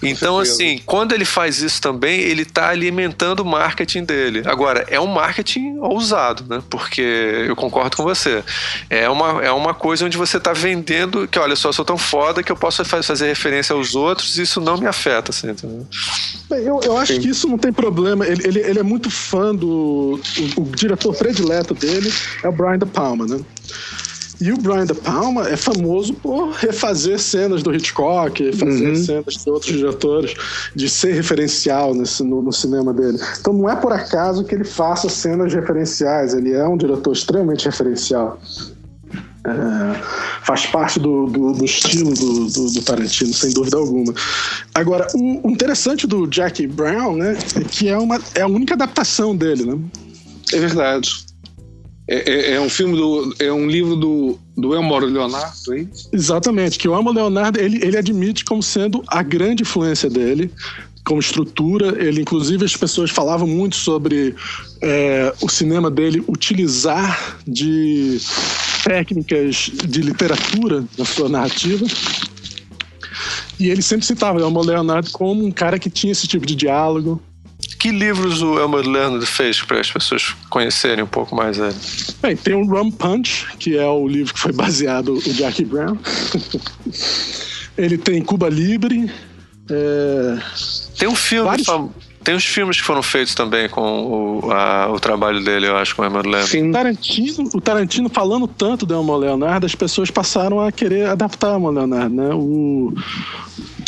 Então, 0.02 0.38
assim, 0.38 0.80
quando 0.86 1.12
ele 1.12 1.24
faz 1.24 1.60
isso 1.60 1.80
também, 1.80 2.20
ele 2.20 2.42
está 2.42 2.70
alimentando 2.70 3.40
o 3.40 3.44
marketing 3.44 4.04
dele. 4.04 4.42
Agora, 4.46 4.84
é 4.88 4.98
um 4.98 5.06
marketing 5.06 5.76
ousado, 5.78 6.44
né? 6.48 6.62
Porque 6.70 7.02
eu 7.46 7.54
concordo 7.54 7.96
com 7.96 8.02
você. 8.04 8.42
É 8.88 9.08
uma, 9.08 9.44
é 9.44 9.50
uma 9.52 9.74
coisa 9.74 10.04
onde 10.06 10.16
você 10.16 10.38
está 10.38 10.52
vendendo 10.52 11.28
que, 11.28 11.38
olha 11.38 11.54
só, 11.54 11.68
eu 11.68 11.72
sou 11.72 11.84
tão 11.84 11.98
foda 11.98 12.42
que 12.42 12.50
eu 12.50 12.56
posso 12.56 12.84
fa- 12.84 13.02
fazer 13.02 13.26
referência 13.26 13.74
aos 13.74 13.94
outros 13.94 14.38
e 14.38 14.42
isso 14.42 14.60
não 14.60 14.78
me 14.78 14.86
afeta, 14.86 15.30
assim, 15.30 15.50
entendeu? 15.50 15.86
Bem, 16.48 16.60
Eu, 16.64 16.80
eu 16.82 16.96
acho 16.96 17.20
que 17.20 17.28
isso 17.28 17.48
não 17.48 17.58
tem 17.58 17.72
problema. 17.72 18.26
Ele, 18.26 18.46
ele, 18.46 18.60
ele 18.60 18.78
é 18.78 18.82
muito 18.82 19.10
fã 19.10 19.54
do. 19.54 20.20
O, 20.56 20.62
o 20.62 20.64
diretor 20.74 21.14
predileto 21.14 21.74
dele 21.74 22.12
é 22.42 22.48
o 22.48 22.52
Brian 22.52 22.78
De 22.78 22.86
Palma, 22.86 23.26
né? 23.26 23.38
E 24.40 24.52
o 24.52 24.56
Brian 24.58 24.84
De 24.84 24.94
Palma 24.94 25.48
é 25.48 25.56
famoso 25.56 26.12
por 26.14 26.50
refazer 26.50 27.18
cenas 27.20 27.62
do 27.62 27.72
Hitchcock, 27.74 28.52
fazer 28.52 28.88
Uhum. 28.88 28.96
cenas 28.96 29.34
de 29.36 29.48
outros 29.50 29.72
diretores, 29.72 30.34
de 30.74 30.88
ser 30.88 31.14
referencial 31.14 31.94
nesse, 31.94 32.22
no, 32.24 32.42
no 32.42 32.52
cinema 32.52 32.92
dele. 32.92 33.18
Então 33.40 33.52
não 33.52 33.70
é 33.70 33.76
por 33.76 33.92
acaso 33.92 34.44
que 34.44 34.54
ele 34.54 34.64
faça 34.64 35.08
cenas 35.08 35.54
referenciais. 35.54 36.34
Ele 36.34 36.52
é 36.52 36.66
um 36.66 36.76
diretor 36.76 37.12
extremamente 37.12 37.64
referencial. 37.66 38.40
É, 39.46 40.00
faz 40.42 40.66
parte 40.66 40.98
do, 40.98 41.26
do, 41.26 41.52
do 41.52 41.64
estilo 41.64 42.12
do, 42.14 42.46
do, 42.48 42.70
do 42.72 42.82
Tarantino, 42.82 43.32
sem 43.32 43.52
dúvida 43.52 43.76
alguma. 43.76 44.12
Agora, 44.74 45.06
o, 45.14 45.46
o 45.46 45.50
interessante 45.50 46.06
do 46.06 46.26
Jackie 46.26 46.66
Brown, 46.66 47.16
né, 47.16 47.36
é 47.56 47.60
que 47.64 47.88
é, 47.88 47.96
uma, 47.96 48.18
é 48.34 48.40
a 48.40 48.46
única 48.46 48.74
adaptação 48.74 49.36
dele, 49.36 49.64
né? 49.64 49.78
É 50.52 50.58
verdade. 50.58 51.23
É, 52.06 52.30
é- 52.30 52.54
é 52.54 52.60
um 52.60 52.68
filme 52.68 52.96
do. 52.96 53.34
É 53.38 53.52
um 53.52 53.66
livro 53.66 53.96
do, 53.96 54.38
do 54.56 54.74
Elmore 54.74 55.06
Leonardo, 55.06 55.74
hein? 55.74 55.88
Exatamente, 56.12 56.78
que 56.78 56.86
o 56.86 56.94
Amo 56.94 57.10
Leonardo, 57.10 57.58
ele, 57.58 57.82
ele 57.82 57.96
admite 57.96 58.44
como 58.44 58.62
sendo 58.62 59.02
a 59.08 59.22
grande 59.22 59.62
influência 59.62 60.10
dele, 60.10 60.50
como 61.04 61.18
estrutura. 61.20 62.02
Ele, 62.02 62.20
inclusive, 62.20 62.64
as 62.64 62.76
pessoas 62.76 63.10
falavam 63.10 63.48
muito 63.48 63.76
sobre 63.76 64.34
é, 64.82 65.32
o 65.40 65.48
cinema 65.48 65.90
dele 65.90 66.22
utilizar 66.28 67.38
de 67.46 68.18
técnicas 68.84 69.70
de 69.72 70.02
literatura 70.02 70.84
na 70.98 71.06
sua 71.06 71.28
narrativa. 71.28 71.86
E 73.58 73.70
ele 73.70 73.80
sempre 73.80 74.04
citava 74.04 74.40
o 74.40 74.44
Amo 74.44 74.62
Leonardo 74.62 75.10
como 75.10 75.44
um 75.44 75.50
cara 75.50 75.78
que 75.78 75.88
tinha 75.88 76.12
esse 76.12 76.26
tipo 76.26 76.44
de 76.44 76.54
diálogo. 76.54 77.22
Que 77.78 77.90
livros 77.90 78.42
o 78.42 78.58
Elmer 78.58 78.86
Leonard 78.88 79.24
fez 79.26 79.60
para 79.62 79.80
as 79.80 79.90
pessoas 79.90 80.34
conhecerem 80.50 81.04
um 81.04 81.06
pouco 81.06 81.34
mais 81.36 81.58
ele? 81.58 81.74
Bem, 82.22 82.36
tem 82.36 82.54
o 82.54 82.64
Rum 82.64 82.90
Punch, 82.90 83.46
que 83.58 83.76
é 83.76 83.86
o 83.86 84.06
livro 84.08 84.32
que 84.34 84.40
foi 84.40 84.52
baseado 84.52 85.14
no 85.14 85.20
Jackie 85.20 85.64
Brown. 85.64 85.96
ele 87.76 87.98
tem 87.98 88.22
Cuba 88.22 88.48
Libre. 88.48 89.10
é, 89.70 90.38
Tem 90.98 91.08
um 91.08 91.14
filme, 91.14 91.48
Vários- 91.48 91.66
fam- 91.66 91.90
tem 92.22 92.34
uns 92.34 92.44
filmes 92.46 92.78
que 92.78 92.82
foram 92.86 93.02
feitos 93.02 93.34
também 93.34 93.68
com 93.68 94.40
o, 94.42 94.50
a- 94.50 94.88
o 94.90 94.98
trabalho 94.98 95.44
dele, 95.44 95.66
eu 95.66 95.76
acho, 95.76 95.94
com 95.94 96.00
o 96.02 96.04
Elmer 96.06 96.22
Leonard. 96.24 96.48
Sim. 96.50 96.72
Tarantino, 96.72 97.50
o 97.54 97.60
Tarantino 97.60 98.08
falando 98.08 98.46
tanto 98.48 98.86
do 98.86 98.94
Elmo 98.94 99.14
Leonardo, 99.16 99.66
as 99.66 99.74
pessoas 99.74 100.10
passaram 100.10 100.58
a 100.60 100.72
querer 100.72 101.06
adaptar 101.08 101.50
o 101.50 101.54
Elmo 101.54 101.70
Leonardo, 101.70 102.14
né? 102.14 102.30
O, 102.32 102.94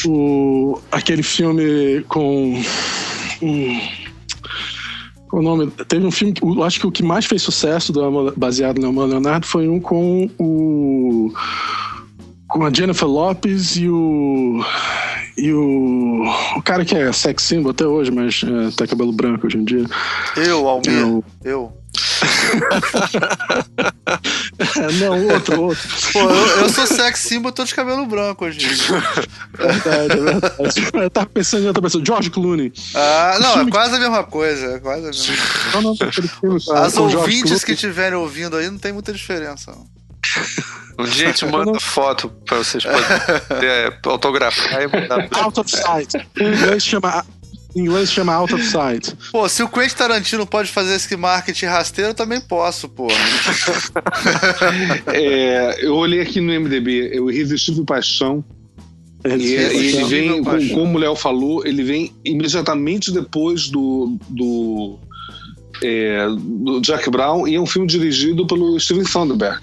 o, 0.07 0.79
aquele 0.93 1.23
filme 1.23 2.05
com. 2.09 2.63
Qual 5.29 5.41
o 5.41 5.45
nome? 5.45 5.71
Teve 5.89 6.07
um 6.07 6.11
filme, 6.11 6.35
eu 6.43 6.63
acho 6.63 6.81
que 6.81 6.87
o 6.87 6.93
que 6.93 7.03
mais 7.03 7.27
fez 7.27 7.43
sucesso 7.43 7.93
do 7.93 8.33
baseado 8.37 8.79
no 8.81 8.87
Elmo 8.87 9.05
Leonardo 9.05 9.47
foi 9.47 9.69
um 9.69 9.81
com 9.81 10.31
o. 10.39 11.33
com 12.49 12.65
a 12.65 12.73
Jennifer 12.73 13.09
Lopes 13.09 13.77
e 13.77 13.89
o. 13.89 14.65
E 15.37 15.53
o. 15.53 16.23
O 16.57 16.63
cara 16.63 16.85
que 16.85 16.95
é 16.97 17.13
sex 17.13 17.43
symbol 17.43 17.71
até 17.71 17.85
hoje, 17.87 18.11
mas 18.11 18.43
é, 18.43 18.71
tá 18.75 18.87
cabelo 18.87 19.13
branco 19.13 19.47
hoje 19.47 19.59
em 19.59 19.65
dia. 19.65 19.85
Eu, 20.37 20.67
Almir, 20.67 21.23
É, 21.45 21.51
eu. 21.51 21.77
É, 24.77 24.93
não, 25.01 25.27
outro, 25.29 25.61
outro. 25.63 25.89
Pô, 26.13 26.21
eu, 26.21 26.47
eu 26.63 26.69
sou 26.71 26.87
sex 26.87 27.19
symbol, 27.21 27.51
eu 27.51 27.55
tô 27.55 27.65
de 27.65 27.75
cabelo 27.75 28.07
branco 28.07 28.45
hoje. 28.47 28.65
em 28.65 28.69
dia. 28.69 28.77
verdade, 29.59 30.13
é 30.13 30.17
verdade. 30.17 30.55
Eu 30.95 31.11
tava 31.11 31.27
pensando 31.27 31.65
em 31.65 31.69
outra 31.69 31.83
pessoa. 31.83 32.03
George 32.05 32.31
Clooney. 32.31 32.73
Ah, 32.95 33.39
não, 33.41 33.61
é 33.61 33.71
quase 33.71 33.95
a 33.97 33.99
mesma 33.99 34.25
coisa. 34.25 34.67
É 34.77 34.79
quase 34.79 35.03
a 35.03 35.07
mesma 35.07 35.27
coisa. 35.37 35.71
Qual 35.71 35.81
o 35.81 35.85
nome 35.85 35.99
daquele 35.99 36.29
filme 36.29 36.61
com- 36.65 36.73
As 36.73 36.97
ouvintes 36.97 37.65
que 37.65 37.73
estiverem 37.73 38.17
ouvindo 38.19 38.57
aí 38.57 38.71
não 38.71 38.79
tem 38.79 38.93
muita 38.93 39.13
diferença. 39.13 39.73
não. 39.73 39.87
Um 40.99 41.05
dia 41.05 41.29
a 41.29 41.33
gente 41.33 41.45
manda 41.47 41.79
foto 41.81 42.29
para 42.47 42.59
vocês 42.59 42.83
poderem 42.85 43.07
é, 43.69 43.99
autografar 44.07 44.83
e 44.83 44.87
mandar. 44.89 45.29
Out 45.43 45.61
of 45.61 45.71
Sight. 45.71 46.17
Em 46.41 46.47
inglês 46.55 46.85
chama, 46.85 47.25
em 47.75 47.81
inglês 47.81 48.11
chama 48.11 48.33
Out 48.35 48.55
of 48.55 48.65
Sight. 48.65 49.15
Pô, 49.31 49.47
se 49.49 49.63
o 49.63 49.69
Quentin 49.69 49.95
Tarantino 49.95 50.47
pode 50.47 50.71
fazer 50.73 50.95
esse 50.95 51.15
marketing 51.17 51.67
rasteiro, 51.67 52.11
eu 52.11 52.15
também 52.15 52.41
posso, 52.41 52.89
pô. 52.89 53.09
É, 55.13 55.85
eu 55.85 55.95
olhei 55.95 56.21
aqui 56.21 56.41
no 56.41 56.53
MDB, 56.61 57.21
o 57.21 57.31
Irresistível 57.31 57.85
Paixão. 57.85 58.45
E, 59.25 59.55
é- 59.57 59.75
e 59.75 59.87
ele 59.97 60.05
vem, 60.05 60.43
com- 60.45 60.69
como 60.71 60.97
o 60.97 61.01
Léo 61.01 61.17
falou, 61.17 61.67
ele 61.67 61.83
vem 61.83 62.13
imediatamente 62.25 63.11
depois 63.11 63.69
do, 63.69 64.17
do, 64.29 64.99
é, 65.83 66.27
do 66.39 66.81
Jack 66.81 67.11
Brown 67.11 67.47
e 67.49 67.57
é 67.57 67.61
um 67.61 67.67
filme 67.67 67.89
dirigido 67.89 68.47
pelo 68.47 68.79
Steven 68.79 69.05
Soderbergh. 69.05 69.61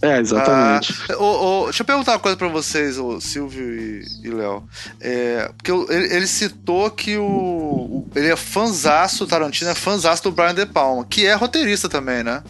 É, 0.00 0.20
exatamente. 0.20 0.94
Ah, 1.10 1.16
ô, 1.16 1.24
ô, 1.60 1.64
deixa 1.64 1.82
eu 1.82 1.86
perguntar 1.86 2.12
uma 2.12 2.18
coisa 2.20 2.36
pra 2.36 2.46
vocês, 2.48 2.98
ô, 2.98 3.20
Silvio 3.20 3.74
e, 3.74 4.04
e 4.24 4.28
Léo. 4.30 4.62
É, 5.00 5.50
porque 5.56 5.72
ele, 5.92 6.14
ele 6.14 6.26
citou 6.26 6.88
que 6.90 7.16
o, 7.16 7.24
o- 7.24 8.08
ele 8.14 8.28
é 8.28 8.36
fanzaço, 8.36 9.24
o 9.24 9.26
Tarantino 9.26 9.70
é 9.70 9.74
fanzaço 9.74 10.22
do 10.22 10.30
Brian 10.30 10.54
De 10.54 10.66
Palma, 10.66 11.04
que 11.04 11.26
é 11.26 11.34
roteirista 11.34 11.88
também, 11.88 12.22
né? 12.22 12.42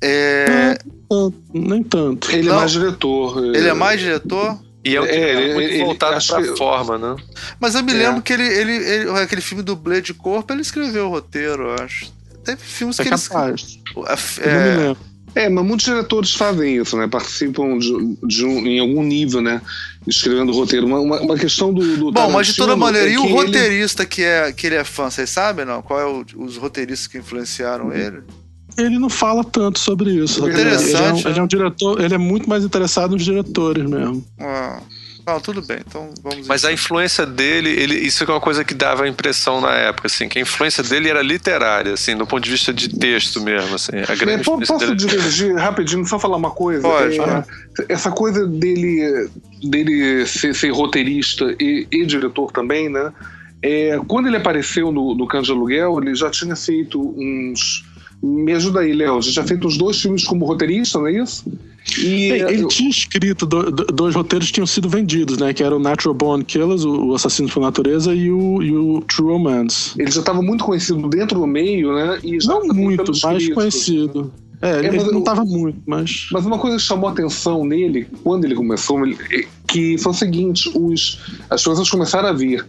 É, 0.00 0.76
Tanto, 1.08 1.34
Nem 1.52 1.82
tanto. 1.82 2.30
Ele 2.30 2.48
Não. 2.48 2.54
é 2.56 2.58
mais 2.60 2.70
diretor. 2.72 3.44
ele 3.54 3.68
é 3.68 3.72
mais 3.74 4.00
diretor, 4.00 4.58
E 4.84 4.96
é, 4.96 5.00
um 5.00 5.04
É, 5.06 5.08
é, 5.16 5.30
ele- 5.42 5.54
muito 5.54 5.70
ele- 5.70 5.84
voltado 5.84 6.16
acho 6.16 6.28
para 6.34 6.42
que- 6.42 6.56
forma, 6.56 6.98
né? 6.98 7.16
mas 7.58 7.74
eu 7.74 7.82
me 7.82 7.92
É. 7.92 7.96
lembro 7.96 8.20
que 8.22 8.32
ele, 8.32 8.46
ele, 8.46 8.72
ele- 8.76 9.10
aquele 9.18 9.40
filme 9.40 9.62
do 9.62 9.74
Blade 9.74 10.02
de 10.02 10.14
Corpo, 10.14 10.52
ele 10.52 10.60
escreveu 10.62 11.06
o 11.06 11.10
roteiro, 11.10 11.70
eu 11.70 11.84
acho. 11.84 12.12
Teve 12.44 12.60
filmes 12.62 12.98
É 13.00 13.02
que 13.02 13.08
ele 13.08 13.18
capaz. 13.20 13.60
escreveu. 13.60 13.80
Eu 13.96 14.52
não 14.52 14.60
me 14.60 14.68
É, 14.68 14.76
lembro. 14.76 14.98
É, 15.34 15.48
mas 15.48 15.64
muitos 15.64 15.84
diretores 15.86 16.34
fazem 16.34 16.76
isso, 16.76 16.96
né? 16.96 17.08
Participam 17.08 17.76
de, 17.78 18.16
de 18.24 18.44
um, 18.44 18.66
em 18.66 18.78
algum 18.78 19.02
nível, 19.02 19.40
né? 19.40 19.60
Escrevendo 20.06 20.52
roteiro. 20.52 20.86
Uma, 20.86 21.00
uma, 21.00 21.20
uma 21.20 21.36
questão 21.36 21.72
do, 21.74 21.96
do 21.96 22.12
Bom, 22.12 22.30
mas 22.30 22.46
de 22.48 22.56
toda 22.56 22.76
maneira, 22.76 23.08
é 23.08 23.12
e 23.14 23.18
o 23.18 23.22
que 23.22 23.26
ele- 23.28 23.34
roteirista 23.36 24.06
que, 24.06 24.22
é, 24.22 24.52
que 24.52 24.66
ele 24.66 24.76
é 24.76 24.84
fã, 24.84 25.10
vocês 25.10 25.28
sabem, 25.30 25.64
não? 25.64 25.82
Qual 25.82 25.98
é 26.00 26.06
o- 26.06 26.24
os 26.36 26.56
roteiristas 26.56 27.06
que 27.08 27.18
influenciaram 27.18 27.92
ele? 27.92 28.18
Ele 28.78 28.98
não 28.98 29.08
fala 29.08 29.42
tanto 29.44 29.78
sobre 29.78 30.10
isso. 30.12 30.44
Ele, 30.44 30.52
Interessante, 30.52 30.96
ele 30.96 30.98
é, 30.98 31.10
um, 31.10 31.14
né? 31.14 31.30
ele 31.30 31.38
é 31.38 31.42
um 31.42 31.46
diretor, 31.46 32.00
ele 32.00 32.14
é 32.14 32.18
muito 32.18 32.48
mais 32.48 32.64
interessado 32.64 33.12
nos 33.12 33.24
diretores 33.24 33.88
mesmo. 33.88 34.24
Ah, 34.40 34.80
não, 35.26 35.40
tudo 35.40 35.62
bem, 35.62 35.78
então 35.86 36.10
vamos. 36.22 36.46
Mas 36.46 36.64
a 36.64 36.72
influência 36.72 37.24
dele, 37.24 37.70
ele, 37.70 37.94
isso 37.96 38.22
é 38.24 38.26
uma 38.26 38.40
coisa 38.40 38.64
que 38.64 38.74
dava 38.74 39.04
a 39.04 39.08
impressão 39.08 39.60
na 39.60 39.72
época, 39.72 40.06
assim, 40.06 40.28
que 40.28 40.38
a 40.38 40.42
influência 40.42 40.82
dele 40.82 41.08
era 41.08 41.22
literária, 41.22 41.92
assim, 41.94 42.16
do 42.16 42.26
ponto 42.26 42.42
de 42.44 42.50
vista 42.50 42.72
de 42.72 42.88
texto 42.88 43.40
mesmo, 43.40 43.74
assim. 43.74 43.92
A 43.96 44.12
É, 44.12 44.16
grande 44.16 44.40
influência 44.42 44.74
posso 44.74 44.86
dele. 44.86 44.96
divergir 44.96 45.54
rapidinho, 45.56 46.04
só 46.06 46.18
falar 46.18 46.36
uma 46.36 46.50
coisa? 46.50 46.82
Pode. 46.82 47.18
É, 47.20 47.44
essa 47.88 48.10
coisa 48.10 48.46
dele, 48.46 49.28
dele 49.62 50.26
ser, 50.26 50.54
ser 50.54 50.70
roteirista 50.70 51.54
e, 51.58 51.86
e 51.90 52.04
diretor 52.04 52.50
também, 52.52 52.88
né? 52.88 53.12
É, 53.62 53.98
quando 54.06 54.26
ele 54.26 54.36
apareceu 54.36 54.92
no, 54.92 55.14
no 55.14 55.26
Cães 55.26 55.46
de 55.46 55.52
Aluguel, 55.52 55.98
ele 56.02 56.14
já 56.14 56.28
tinha 56.28 56.54
feito 56.54 57.00
uns. 57.00 57.82
Me 58.22 58.52
ajuda 58.52 58.80
aí, 58.80 58.92
Léo. 58.92 59.22
Já 59.22 59.32
tinha 59.32 59.46
feito 59.46 59.66
uns 59.66 59.78
dois 59.78 60.00
filmes 60.00 60.24
como 60.24 60.44
roteirista, 60.44 60.98
não 60.98 61.06
é 61.06 61.12
isso? 61.12 61.44
E 61.98 62.30
Ele, 62.30 62.42
ele 62.54 62.62
eu- 62.62 62.68
tinha 62.68 62.88
escrito 62.88 63.44
do- 63.44 63.70
do- 63.70 63.84
dois 63.86 64.14
roteiros 64.14 64.46
que 64.48 64.54
tinham 64.54 64.66
sido 64.66 64.88
vendidos, 64.88 65.36
né? 65.36 65.52
Que 65.52 65.62
era 65.62 65.76
o 65.76 65.78
Natural 65.78 66.14
Born 66.14 66.42
Killers, 66.44 66.84
o, 66.84 67.08
o 67.08 67.14
Assassino 67.14 67.48
por 67.48 67.60
Natureza, 67.60 68.14
e 68.14 68.30
o, 68.30 68.62
e 68.62 68.74
o 68.74 69.02
True 69.02 69.32
Romance. 69.32 69.92
ele 69.98 70.10
já 70.10 70.20
estava 70.20 70.40
muito 70.40 70.64
conhecido 70.64 71.06
dentro 71.08 71.38
do 71.40 71.46
meio, 71.46 71.94
né? 71.94 72.18
E 72.24 72.40
já 72.40 72.52
Não 72.54 72.66
muito, 72.68 73.12
mais 73.22 73.36
críticos, 73.36 73.54
conhecido. 73.54 74.32
É, 74.62 74.78
ele, 74.78 74.92
mas 74.92 75.02
ele 75.02 75.12
não 75.12 75.18
estava 75.18 75.44
muito, 75.44 75.78
mas. 75.86 76.28
Mas 76.32 76.46
uma 76.46 76.58
coisa 76.58 76.76
que 76.78 76.82
chamou 76.82 77.08
a 77.08 77.12
atenção 77.12 77.64
nele, 77.66 78.06
quando 78.22 78.46
ele 78.46 78.54
começou, 78.54 79.04
ele- 79.06 79.18
é 79.30 79.44
que 79.68 79.98
foi 79.98 80.12
o 80.12 80.14
seguinte: 80.14 80.70
os, 80.74 81.20
as 81.50 81.62
pessoas 81.62 81.90
começaram 81.90 82.28
a 82.28 82.32
ver 82.32 82.66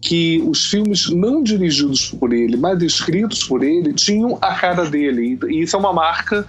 que 0.00 0.42
os 0.46 0.66
filmes 0.66 1.10
não 1.10 1.42
dirigidos 1.42 2.06
por 2.18 2.32
ele, 2.32 2.56
mas 2.56 2.82
escritos 2.82 3.44
por 3.44 3.62
ele, 3.62 3.92
tinham 3.92 4.38
a 4.40 4.54
cara 4.54 4.84
dele. 4.86 5.38
E 5.50 5.60
isso 5.62 5.76
é 5.76 5.78
uma 5.78 5.92
marca 5.92 6.46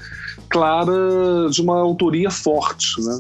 clara 0.50 1.50
de 1.50 1.62
uma 1.62 1.80
autoria 1.80 2.30
forte, 2.32 3.00
né? 3.02 3.20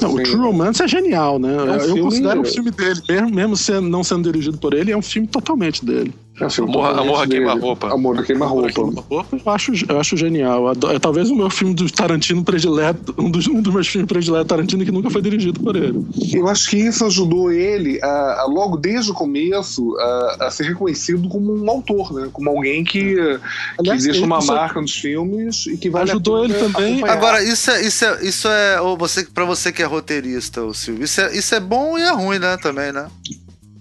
Não, 0.00 0.14
o 0.14 0.20
Assim, 0.20 0.30
True 0.30 0.36
Romance 0.46 0.82
é 0.82 0.88
genial, 0.88 1.38
né? 1.38 1.56
um 1.56 1.66
eu 1.74 1.80
filme- 1.80 2.00
considero 2.02 2.40
o 2.40 2.44
filme 2.44 2.70
dele, 2.70 3.02
mesmo, 3.08 3.30
mesmo 3.34 3.56
sendo, 3.56 3.88
não 3.88 4.04
sendo 4.04 4.22
dirigido 4.30 4.58
por 4.58 4.74
ele, 4.74 4.92
é 4.92 4.96
um 4.96 5.02
filme 5.02 5.26
totalmente 5.28 5.84
dele. 5.84 6.14
É 6.40 6.50
filme 6.50 6.70
Amor- 6.70 6.98
Amor 6.98 7.22
a. 7.22 7.26
Queima-Roupa. 7.26 7.92
Amor 7.92 8.18
a 8.18 8.22
queima-roupa. 8.22 9.04
Eu 9.10 9.52
acho, 9.52 9.72
eu 9.88 10.00
acho 10.00 10.16
genial. 10.16 10.72
É 10.72 10.98
talvez 10.98 11.30
o 11.30 11.34
meu 11.36 11.50
filme 11.50 11.74
do 11.74 11.90
Tarantino 11.90 12.44
predileto, 12.44 13.14
um 13.18 13.30
dos, 13.30 13.46
um 13.46 13.60
dos 13.60 13.72
meus 13.72 13.86
filmes 13.88 14.08
prediletos 14.08 14.46
Tarantino 14.48 14.84
que 14.84 14.90
nunca 14.92 15.10
foi 15.10 15.20
dirigido 15.22 15.60
por 15.60 15.76
ele. 15.76 16.04
Eu 16.32 16.48
acho 16.48 16.68
que 16.70 16.76
isso 16.76 17.04
ajudou 17.06 17.50
ele, 17.52 18.00
a, 18.02 18.42
a, 18.42 18.44
logo 18.46 18.76
desde 18.76 19.10
o 19.10 19.14
começo, 19.14 19.96
a, 19.98 20.46
a 20.46 20.50
ser 20.50 20.64
reconhecido 20.64 21.28
como 21.28 21.54
um 21.54 21.68
autor, 21.70 22.12
né? 22.12 22.28
Como 22.32 22.48
alguém 22.48 22.84
que, 22.84 23.14
que 23.14 23.82
deixa 23.82 24.10
ele- 24.10 24.20
uma 24.24 24.38
isso- 24.38 24.52
marca 24.52 24.80
nos 24.80 24.94
filmes 24.94 25.66
e 25.66 25.76
que 25.76 25.90
vale 25.90 26.10
a 26.10 26.14
Ajudou 26.14 26.44
ele 26.44 26.54
também- 26.54 26.92
acompanhar. 26.94 27.12
Agora, 27.12 27.42
isso 27.42 27.70
é, 27.70 27.82
isso 27.86 28.04
é, 28.04 28.24
isso 28.24 28.48
é 28.48 28.80
ou 28.80 28.96
você, 28.96 29.24
pra 29.24 29.44
você 29.44 29.72
que 29.72 29.82
é 29.82 29.86
roteirista, 29.86 30.60
Silvio, 30.72 31.04
isso 31.04 31.20
é, 31.20 31.36
isso 31.36 31.54
é 31.54 31.60
bom 31.60 31.98
e 31.98 32.02
é 32.02 32.12
ruim, 32.12 32.38
né, 32.38 32.56
também, 32.56 32.92
né? 32.92 33.06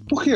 Por 0.10 0.24
quê? 0.24 0.36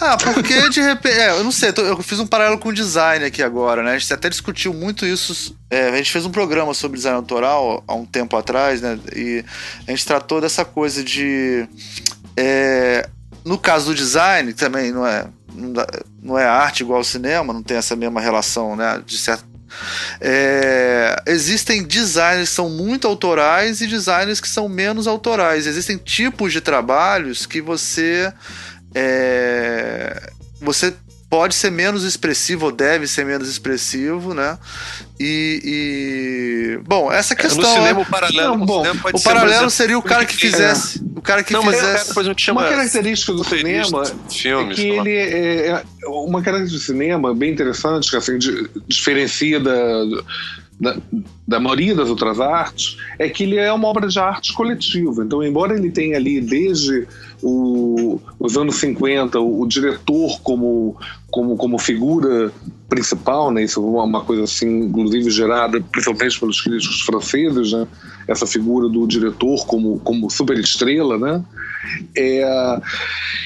Ah, 0.00 0.16
porque 0.16 0.68
de 0.70 0.80
repente. 0.80 1.18
É, 1.18 1.30
eu 1.30 1.44
não 1.44 1.52
sei, 1.52 1.72
eu 1.76 2.02
fiz 2.02 2.18
um 2.18 2.26
paralelo 2.26 2.58
com 2.58 2.70
o 2.70 2.74
design 2.74 3.24
aqui 3.24 3.42
agora, 3.42 3.82
né? 3.82 3.92
A 3.92 3.98
gente 3.98 4.12
até 4.12 4.28
discutiu 4.28 4.72
muito 4.72 5.04
isso. 5.04 5.56
é, 5.70 5.90
a 5.90 5.96
gente 5.96 6.10
fez 6.10 6.24
um 6.24 6.30
programa 6.30 6.72
sobre 6.72 6.96
design 6.96 7.16
autoral 7.16 7.84
há 7.86 7.94
um 7.94 8.06
tempo 8.06 8.36
atrás, 8.36 8.80
né? 8.80 8.98
E 9.14 9.44
a 9.86 9.90
gente 9.90 10.06
tratou 10.06 10.40
dessa 10.40 10.64
coisa 10.64 11.04
de. 11.04 11.68
é, 12.36 13.08
no 13.44 13.58
caso 13.58 13.86
do 13.86 13.94
design, 13.94 14.52
que 14.52 14.58
também 14.58 14.90
não 14.90 15.06
é, 15.06 15.26
não, 16.22 16.38
é 16.38 16.44
arte 16.44 16.80
igual 16.80 16.98
ao 16.98 17.04
cinema, 17.04 17.52
não 17.52 17.62
tem 17.62 17.76
essa 17.76 17.94
mesma 17.94 18.20
relação, 18.20 18.74
né? 18.74 19.00
De 19.06 19.16
certo. 19.16 19.44
É, 20.20 21.22
existem 21.26 21.82
designers 21.82 22.48
que 22.48 22.54
são 22.54 22.70
muito 22.70 23.06
autorais 23.06 23.80
e 23.80 23.86
designers 23.86 24.40
que 24.40 24.48
são 24.48 24.68
menos 24.68 25.06
autorais. 25.06 25.66
Existem 25.66 25.96
tipos 25.96 26.52
de 26.52 26.60
trabalhos 26.60 27.46
que 27.46 27.60
você 27.60 28.32
é, 28.96 30.30
você 30.60 30.94
pode 31.28 31.54
ser 31.54 31.70
menos 31.70 32.04
expressivo 32.04 32.66
ou 32.66 32.72
deve 32.72 33.06
ser 33.06 33.26
menos 33.26 33.48
expressivo, 33.48 34.32
né? 34.32 34.56
E, 35.20 35.60
e- 36.78 36.78
bom, 36.86 37.12
essa 37.12 37.34
É, 37.34 37.36
questão 37.36 37.60
no 37.62 37.66
cinema, 37.66 38.00
é- 38.00 38.02
o 38.02 38.06
paralelo, 38.06 38.56
Não, 38.58 38.64
bom, 38.66 38.82
cinema 38.84 39.00
pode 39.02 39.18
o 39.18 39.22
paralelo 39.22 39.52
exemplo, 39.54 39.70
seria 39.70 39.98
o 39.98 40.02
cara 40.02 40.24
que 40.24 40.36
fizesse, 40.36 41.02
o 41.16 41.20
cara 41.20 41.42
que 41.42 41.52
Não, 41.52 41.62
mas 41.62 41.74
é, 41.76 41.80
fizesse. 41.80 42.08
depois 42.08 42.26
a 42.26 42.30
gente 42.30 42.42
chama 42.42 42.60
Uma 42.62 42.68
característica 42.70 43.32
do 43.32 43.44
cinema 43.44 44.04
filmes, 44.30 44.78
é 44.78 44.82
que 44.82 44.88
ele 44.88 45.10
é, 45.16 45.68
é 45.70 45.84
uma 46.06 46.40
característica 46.42 46.80
do 46.80 46.98
cinema 46.98 47.34
bem 47.34 47.52
interessante, 47.52 48.08
que 48.08 48.16
assim, 48.16 48.38
di- 48.38 48.70
diferencia 48.86 49.58
da, 49.58 50.04
da, 50.80 50.96
da 51.46 51.60
maioria 51.60 51.94
das 51.94 52.10
outras 52.10 52.40
artes, 52.40 52.96
é 53.18 53.28
que 53.28 53.44
ele 53.44 53.56
é 53.56 53.72
uma 53.72 53.86
obra 53.86 54.08
de 54.08 54.18
arte 54.18 54.52
coletiva. 54.52 55.22
Então, 55.24 55.42
embora 55.42 55.76
ele 55.78 55.90
tenha 55.90 56.16
ali 56.16 56.40
desde 56.40 57.06
o- 57.42 58.18
os 58.40 58.56
anos 58.56 58.76
50 58.76 59.38
o, 59.38 59.60
o 59.62 59.66
diretor 59.68 60.40
como, 60.42 60.96
como, 61.30 61.56
como 61.56 61.78
figura 61.78 62.52
principal, 62.88 63.50
né? 63.52 63.62
Isso 63.64 63.80
é 63.80 63.82
uma, 64.04 64.20
coisa 64.22 64.42
assim, 64.44 64.86
inclusive 64.86 65.30
gerada 65.30 65.80
principalmente 65.80 66.40
pelos 66.40 66.60
críticos 66.60 67.00
franceses, 67.02 67.72
né? 67.72 67.86
Essa 68.26 68.46
figura 68.46 68.88
do 68.88 69.06
diretor 69.06 69.64
como, 69.66 70.00
como 70.00 70.28
superestrela, 70.30 71.16
né? 71.16 71.44
É, 72.16 72.80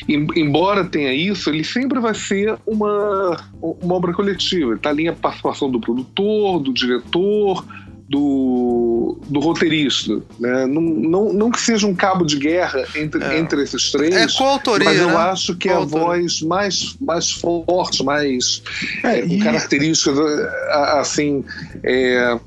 em- 0.09 0.27
embora 0.37 0.85
tenha 0.85 1.13
isso, 1.13 1.51
ele 1.51 1.65
sempre 1.65 2.01
vai 2.01 2.15
ser 2.15 2.57
uma, 2.67 3.37
uma 3.61 3.95
obra 3.95 4.13
coletiva. 4.15 4.75
Está 4.75 4.89
ali 4.89 5.07
a 5.09 5.13
participação 5.13 5.71
do 5.71 5.79
produtor, 5.81 6.61
do 6.61 6.73
diretor, 6.73 7.63
do, 8.11 9.17
do 9.29 9.39
roteirista. 9.39 10.15
Né? 10.41 10.67
Não, 10.67 10.83
não, 10.83 11.33
não 11.33 11.51
que 11.51 11.61
seja 11.61 11.87
um 11.87 11.95
cabo 11.95 12.25
de 12.25 12.37
guerra 12.37 12.85
entre, 12.97 13.23
É. 13.23 13.39
entre 13.39 13.63
esses 13.63 13.93
três. 13.93 14.13
É 14.15 14.27
coautoria, 14.37 14.89
Mas 14.89 14.99
eu 14.99 15.09
né? 15.09 15.17
acho 15.17 15.55
que 15.55 15.69
é 15.69 15.73
a 15.73 15.77
Coautoria. 15.77 16.07
voz 16.07 16.43
mais, 16.43 16.97
mais 17.01 17.31
forte, 17.31 18.03
mais 18.03 18.63
É, 19.05 19.21
é, 19.21 19.23
com 19.23 19.29
e- 19.35 19.39
características 19.39 20.19
a- 20.19 21.01
assim, 21.01 21.45
é, 21.85 22.39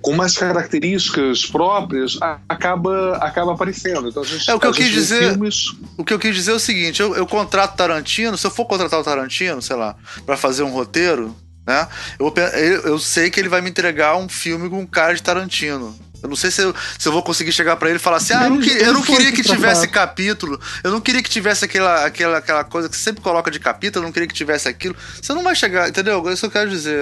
com 0.00 0.14
mais 0.14 0.38
características 0.38 1.44
próprias, 1.44 2.18
acaba, 2.48 3.18
acaba 3.18 3.52
aparecendo. 3.52 4.08
Então, 4.08 4.22
a 4.22 4.26
gente, 4.26 4.50
É, 4.50 4.54
o 4.54 4.58
que 4.58 4.66
eu 4.66 4.72
quis 4.72 4.88
dizer- 4.88 5.30
Filmes, 5.32 5.74
O 5.98 6.04
que 6.04 6.14
eu 6.14 6.18
quis 6.18 6.34
dizer 6.34 6.52
é 6.52 6.54
o 6.54 6.58
seguinte: 6.58 7.00
eu, 7.02 7.14
eu 7.14 7.26
contrato 7.26 7.76
Tarantino, 7.76 8.38
se 8.38 8.46
eu 8.46 8.50
for 8.50 8.64
contratar 8.64 8.98
o 8.98 9.04
Tarantino, 9.04 9.60
sei 9.60 9.76
lá, 9.76 9.94
pra 10.24 10.38
fazer 10.38 10.62
um 10.62 10.70
roteiro, 10.70 11.36
né? 11.66 11.88
Eu, 12.18 12.32
eu, 12.82 12.98
sei 12.98 13.30
que 13.30 13.38
ele 13.38 13.48
vai 13.48 13.60
me 13.60 13.70
entregar 13.70 14.16
um 14.16 14.28
filme 14.28 14.68
com 14.68 14.80
um 14.80 14.86
cara 14.86 15.14
de 15.14 15.22
Tarantino. 15.22 15.96
Eu 16.22 16.28
não 16.28 16.36
sei 16.36 16.50
se 16.50 16.62
eu, 16.62 16.74
se 16.98 17.08
eu 17.08 17.12
vou 17.12 17.22
conseguir 17.22 17.52
chegar 17.52 17.76
pra 17.76 17.88
ele 17.88 17.96
e 17.96 18.00
falar 18.00 18.18
assim: 18.18 18.32
ah, 18.34 18.44
eu 18.44 18.50
não, 18.50 18.60
que- 18.60 18.70
eu 18.70 18.92
não 18.92 19.02
queria 19.02 19.32
que 19.32 19.42
tivesse 19.42 19.88
capítulo, 19.88 20.60
eu 20.84 20.90
não 20.90 21.00
queria 21.00 21.22
que 21.22 21.30
tivesse 21.30 21.64
aquela, 21.64 22.04
aquela, 22.04 22.38
aquela 22.38 22.64
coisa 22.64 22.88
que 22.88 22.96
você 22.96 23.02
sempre 23.02 23.22
coloca 23.22 23.50
de 23.50 23.58
capítulo, 23.60 24.04
eu 24.04 24.06
não 24.08 24.12
queria 24.12 24.28
que 24.28 24.34
tivesse 24.34 24.68
aquilo. 24.68 24.94
Você 25.20 25.32
não 25.32 25.42
vai 25.42 25.54
chegar, 25.54 25.88
entendeu? 25.88 26.26
É 26.28 26.32
Isso 26.32 26.40
que 26.42 26.46
eu 26.46 26.50
quero 26.50 26.70
dizer. 26.70 26.98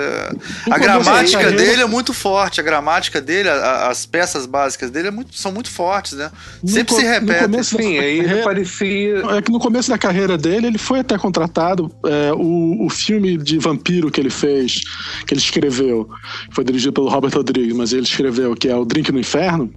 No 0.66 0.72
A 0.74 0.78
começo 0.78 0.80
gramática 0.80 1.38
carreira- 1.42 1.56
dele 1.64 1.82
é 1.82 1.86
muito 1.86 2.12
forte, 2.14 2.60
a 2.60 2.62
gramática 2.64 3.20
dele, 3.20 3.48
a- 3.48 3.88
as 3.88 4.06
peças 4.06 4.46
básicas 4.46 4.90
dele 4.90 5.08
é 5.08 5.10
muito- 5.10 5.36
são 5.36 5.50
muito 5.52 5.70
fortes, 5.70 6.12
né? 6.12 6.30
No 6.62 6.68
Sempre 6.68 6.94
co- 6.94 7.00
se 7.00 7.06
no 7.06 7.10
repete. 7.12 7.40
começo 7.44 7.76
da 7.76 7.82
sim, 7.82 7.98
aí 7.98 8.18
ele 8.18 8.22
carreira- 8.24 8.44
parecia. 8.44 9.18
É 9.36 9.42
que 9.42 9.50
no 9.52 9.58
começo 9.58 9.90
da 9.90 9.98
carreira 9.98 10.36
dele, 10.38 10.66
ele 10.68 10.78
foi 10.78 11.00
até 11.00 11.16
contratado. 11.18 11.90
é, 12.06 12.32
o, 12.32 12.86
o 12.86 12.90
filme 12.90 13.36
de 13.36 13.58
vampiro 13.58 14.10
que 14.10 14.20
ele 14.20 14.30
fez, 14.30 14.80
que 15.26 15.34
ele 15.34 15.40
escreveu, 15.40 16.08
foi 16.52 16.64
dirigido 16.64 16.92
pelo 16.92 17.08
Robert 17.08 17.32
Rodrigues, 17.34 17.74
mas 17.76 17.92
ele 17.92 18.02
escreveu, 18.02 18.54
que 18.54 18.68
é 18.68 18.74
O 18.76 18.84
Drink 18.84 19.07
no 19.12 19.18
Inferno. 19.18 19.72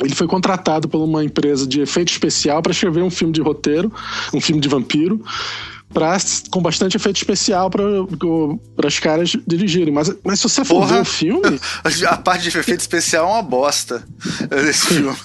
Ele 0.00 0.14
foi 0.14 0.26
contratado 0.28 0.88
por 0.88 1.02
uma 1.02 1.24
empresa 1.24 1.66
de 1.66 1.80
efeito 1.80 2.12
especial 2.12 2.62
para 2.62 2.72
escrever 2.72 3.02
um 3.02 3.10
filme 3.10 3.32
de 3.32 3.40
roteiro, 3.40 3.92
um 4.32 4.40
filme 4.40 4.60
de 4.60 4.68
vampiro, 4.68 5.20
pra, 5.92 6.16
com 6.50 6.60
bastante 6.60 6.96
efeito 6.96 7.16
especial 7.16 7.70
para 7.70 8.86
os 8.86 8.98
caras 8.98 9.32
dirigirem. 9.46 9.92
Mas, 9.92 10.12
mas 10.24 10.40
se 10.40 10.48
você 10.48 10.64
for 10.64 10.80
Porra. 10.80 10.94
ver 10.96 11.00
o 11.00 11.04
filme. 11.04 11.60
A 12.08 12.16
parte 12.16 12.50
de 12.50 12.56
efeito 12.58 12.80
especial 12.80 13.26
é 13.28 13.32
uma 13.32 13.42
bosta 13.42 14.04
desse 14.50 14.86
filme. 14.86 15.16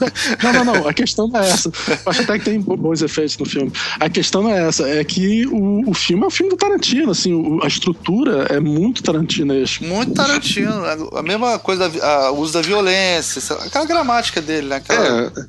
Não, 0.41 0.53
não, 0.53 0.65
não. 0.65 0.87
A 0.87 0.93
questão 0.93 1.27
não 1.27 1.39
é 1.39 1.49
essa. 1.49 1.69
Eu 2.05 2.11
acho 2.11 2.21
até 2.21 2.39
que 2.39 2.45
tem 2.45 2.59
bo- 2.59 2.77
bons 2.77 3.01
efeitos 3.01 3.37
no 3.37 3.45
filme. 3.45 3.71
A 3.99 4.09
questão 4.09 4.43
não 4.43 4.49
é 4.49 4.67
essa. 4.67 4.87
É 4.87 5.03
que 5.03 5.45
o, 5.47 5.89
o 5.89 5.93
filme 5.93 6.23
é 6.23 6.27
um 6.27 6.31
filme 6.31 6.49
do 6.51 6.57
Tarantino. 6.57 7.11
Assim, 7.11 7.33
o- 7.33 7.63
a 7.63 7.67
estrutura 7.67 8.47
é 8.49 8.59
muito 8.59 9.03
tarantinesca. 9.03 9.85
Muito 9.85 10.13
Tarantino. 10.13 10.73
A 11.15 11.21
mesma 11.23 11.59
coisa, 11.59 11.91
a- 12.01 12.31
o 12.31 12.39
uso 12.39 12.53
da 12.53 12.61
violência, 12.61 13.41
aquela 13.57 13.85
gramática 13.85 14.41
dele, 14.41 14.67
né? 14.67 14.75
Aquela- 14.77 15.31
É, 15.37 15.45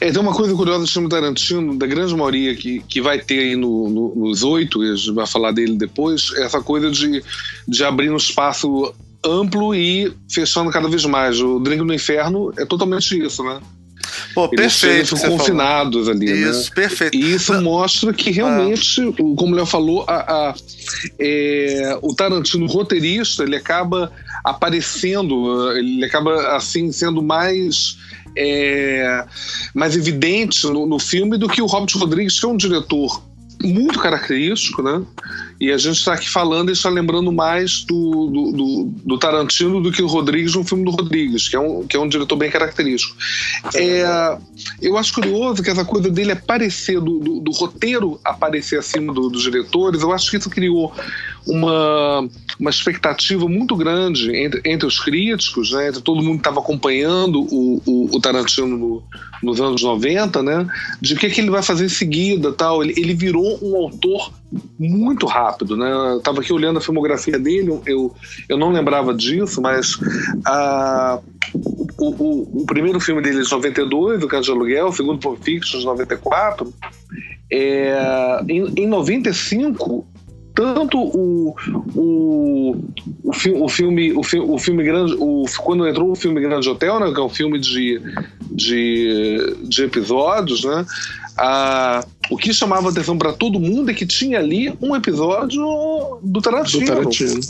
é, 0.00 0.10
tem 0.12 0.20
uma 0.20 0.34
coisa 0.34 0.54
curiosa 0.54 0.84
do 0.84 0.90
filme 0.90 1.08
Tarantino, 1.08 1.76
da 1.78 1.86
grande 1.86 2.14
maioria 2.14 2.54
que, 2.54 2.80
que 2.88 3.00
vai 3.00 3.18
ter 3.18 3.38
aí 3.40 3.56
no, 3.56 3.88
no- 3.88 4.14
nos 4.14 4.42
oito, 4.42 4.84
e 4.84 4.90
a 4.92 4.94
gente 4.94 5.12
vai 5.12 5.26
falar 5.26 5.52
dele 5.52 5.76
depois, 5.76 6.32
é 6.36 6.42
essa 6.44 6.60
coisa 6.60 6.90
de, 6.90 7.22
de 7.66 7.84
abrir 7.84 8.10
um 8.10 8.16
espaço 8.16 8.92
amplo 9.24 9.74
e 9.74 10.12
fechando 10.30 10.70
cada 10.70 10.88
vez 10.88 11.04
mais. 11.04 11.40
O 11.40 11.58
Drink 11.58 11.82
no 11.82 11.94
Inferno 11.94 12.52
é 12.58 12.64
totalmente 12.64 13.18
isso, 13.18 13.42
né? 13.42 13.58
Pô, 14.34 14.44
Eles 14.52 14.78
perfeito. 14.80 15.04
ficam 15.06 15.18
você 15.18 15.22
falou. 15.24 15.38
confinados 15.38 16.08
ali, 16.08 16.26
né? 16.26 16.50
Isso, 16.50 16.70
perfeito. 16.72 17.16
E 17.16 17.34
isso 17.34 17.60
mostra 17.60 18.12
que 18.12 18.30
realmente, 18.30 19.02
como 19.36 19.52
o 19.52 19.54
Léo 19.56 19.66
falou, 19.66 20.04
a, 20.06 20.14
a- 20.50 20.54
é, 21.18 21.98
o 22.02 22.14
Tarantino 22.14 22.66
roteirista 22.66 23.42
ele 23.42 23.56
acaba 23.56 24.12
aparecendo, 24.44 25.72
ele 25.76 26.04
acaba 26.04 26.54
assim 26.56 26.92
sendo 26.92 27.20
mais 27.22 27.96
é, 28.36 29.24
mais 29.74 29.96
evidente 29.96 30.66
no, 30.66 30.86
no 30.86 30.98
filme 30.98 31.38
do 31.38 31.48
que 31.48 31.62
o 31.62 31.66
Robert 31.66 31.96
Rodrigues, 31.96 32.38
que 32.38 32.46
é 32.46 32.48
um 32.48 32.56
diretor 32.56 33.22
muito 33.62 33.98
característico, 33.98 34.82
né? 34.82 35.02
E 35.58 35.72
a 35.72 35.78
gente 35.78 35.96
está 35.96 36.12
aqui 36.12 36.28
falando 36.28 36.68
e 36.68 36.72
está 36.72 36.90
lembrando 36.90 37.32
mais 37.32 37.84
do, 37.86 38.26
do, 38.26 38.52
do- 38.52 38.84
do 39.02 39.18
Tarantino 39.18 39.80
do 39.80 39.90
que 39.90 40.02
o 40.02 40.06
Rodrigues 40.06 40.54
no 40.54 40.62
filme 40.62 40.84
do 40.84 40.90
Rodrigues, 40.90 41.48
que 41.48 41.56
é 41.56 41.58
um, 41.60 41.86
que 41.86 41.96
é 41.96 42.00
um 42.00 42.06
diretor 42.06 42.36
bem 42.36 42.50
característico. 42.50 43.16
É, 43.74 44.36
eu 44.82 44.98
acho 44.98 45.14
curioso 45.14 45.62
que 45.62 45.70
essa 45.70 45.86
coisa 45.86 46.10
dele 46.10 46.32
aparecer, 46.32 47.00
do, 47.00 47.18
do- 47.18 47.40
do 47.40 47.50
roteiro 47.52 48.20
aparecer 48.22 48.78
acima 48.78 49.10
do- 49.14 49.30
dos 49.30 49.42
diretores, 49.42 50.02
eu 50.02 50.12
acho 50.12 50.30
que 50.30 50.36
isso 50.36 50.50
criou 50.50 50.92
uma, 51.46 52.28
uma 52.58 52.70
expectativa 52.70 53.48
muito 53.48 53.76
grande 53.76 54.34
entre, 54.36 54.60
entre 54.64 54.86
os 54.86 54.98
críticos, 54.98 55.70
né, 55.72 55.88
entre 55.88 56.00
todo 56.02 56.22
mundo 56.22 56.34
que 56.34 56.40
estava 56.48 56.60
acompanhando 56.60 57.40
o, 57.42 57.82
o, 57.86 58.16
o 58.16 58.20
Tarantino 58.20 58.76
no- 58.76 59.02
nos 59.42 59.60
anos 59.60 59.82
90, 59.82 60.42
né, 60.42 60.66
de 61.00 61.14
o 61.14 61.16
que, 61.16 61.28
que 61.30 61.40
ele 61.40 61.50
vai 61.50 61.62
fazer 61.62 61.84
em 61.84 61.90
seguida. 61.90 62.52
tal. 62.52 62.82
Ele, 62.82 62.94
ele 62.96 63.14
virou 63.14 63.58
um 63.62 63.76
autor 63.76 64.32
muito 64.78 65.26
rápido. 65.26 65.76
Né? 65.76 65.90
Estava 66.16 66.40
aqui 66.40 66.52
olhando 66.52 66.78
a 66.78 66.82
filmografia 66.82 67.38
dele, 67.38 67.78
eu, 67.86 68.14
eu 68.48 68.56
não 68.56 68.72
lembrava 68.72 69.14
disso, 69.14 69.60
mas 69.60 69.98
ah, 70.44 71.20
o, 71.54 71.86
o, 71.98 72.62
o 72.62 72.66
primeiro 72.66 72.98
filme 73.00 73.22
dele 73.22 73.40
é 73.40 73.42
de 73.42 73.50
92, 73.50 74.22
O 74.22 74.28
Caso 74.28 74.44
de 74.44 74.50
Aluguel, 74.50 74.86
o 74.88 74.92
segundo 74.92 75.18
Pulp 75.18 75.42
Fiction, 75.42 75.80
de 75.80 75.86
94. 75.86 76.72
É, 77.50 78.40
em, 78.48 78.82
em 78.82 78.86
95, 78.88 80.04
tanto 80.56 80.98
o, 80.98 81.54
o, 81.94 82.76
o, 83.22 83.32
fi- 83.32 83.52
o 83.52 83.68
filme 83.68 84.12
o, 84.12 84.22
fi- 84.22 84.40
o 84.40 84.58
filme 84.58 84.82
grande 84.82 85.14
o, 85.20 85.44
quando 85.58 85.86
entrou 85.86 86.10
o 86.10 86.16
filme 86.16 86.40
Grande 86.40 86.68
Hotel 86.68 86.98
né 86.98 87.12
que 87.12 87.20
é 87.20 87.22
um 87.22 87.28
filme 87.28 87.60
de, 87.60 88.00
de, 88.50 89.56
de 89.62 89.84
episódios 89.84 90.64
né 90.64 90.84
a, 91.36 92.04
o 92.30 92.36
que 92.38 92.52
chamava 92.52 92.88
atenção 92.88 93.18
para 93.18 93.32
todo 93.34 93.60
mundo 93.60 93.90
é 93.90 93.94
que 93.94 94.06
tinha 94.06 94.38
ali 94.38 94.72
um 94.80 94.96
episódio 94.96 96.18
do 96.22 96.40
Tarantino 96.40 96.86
Do 96.86 96.92
Tarantino. 96.92 97.40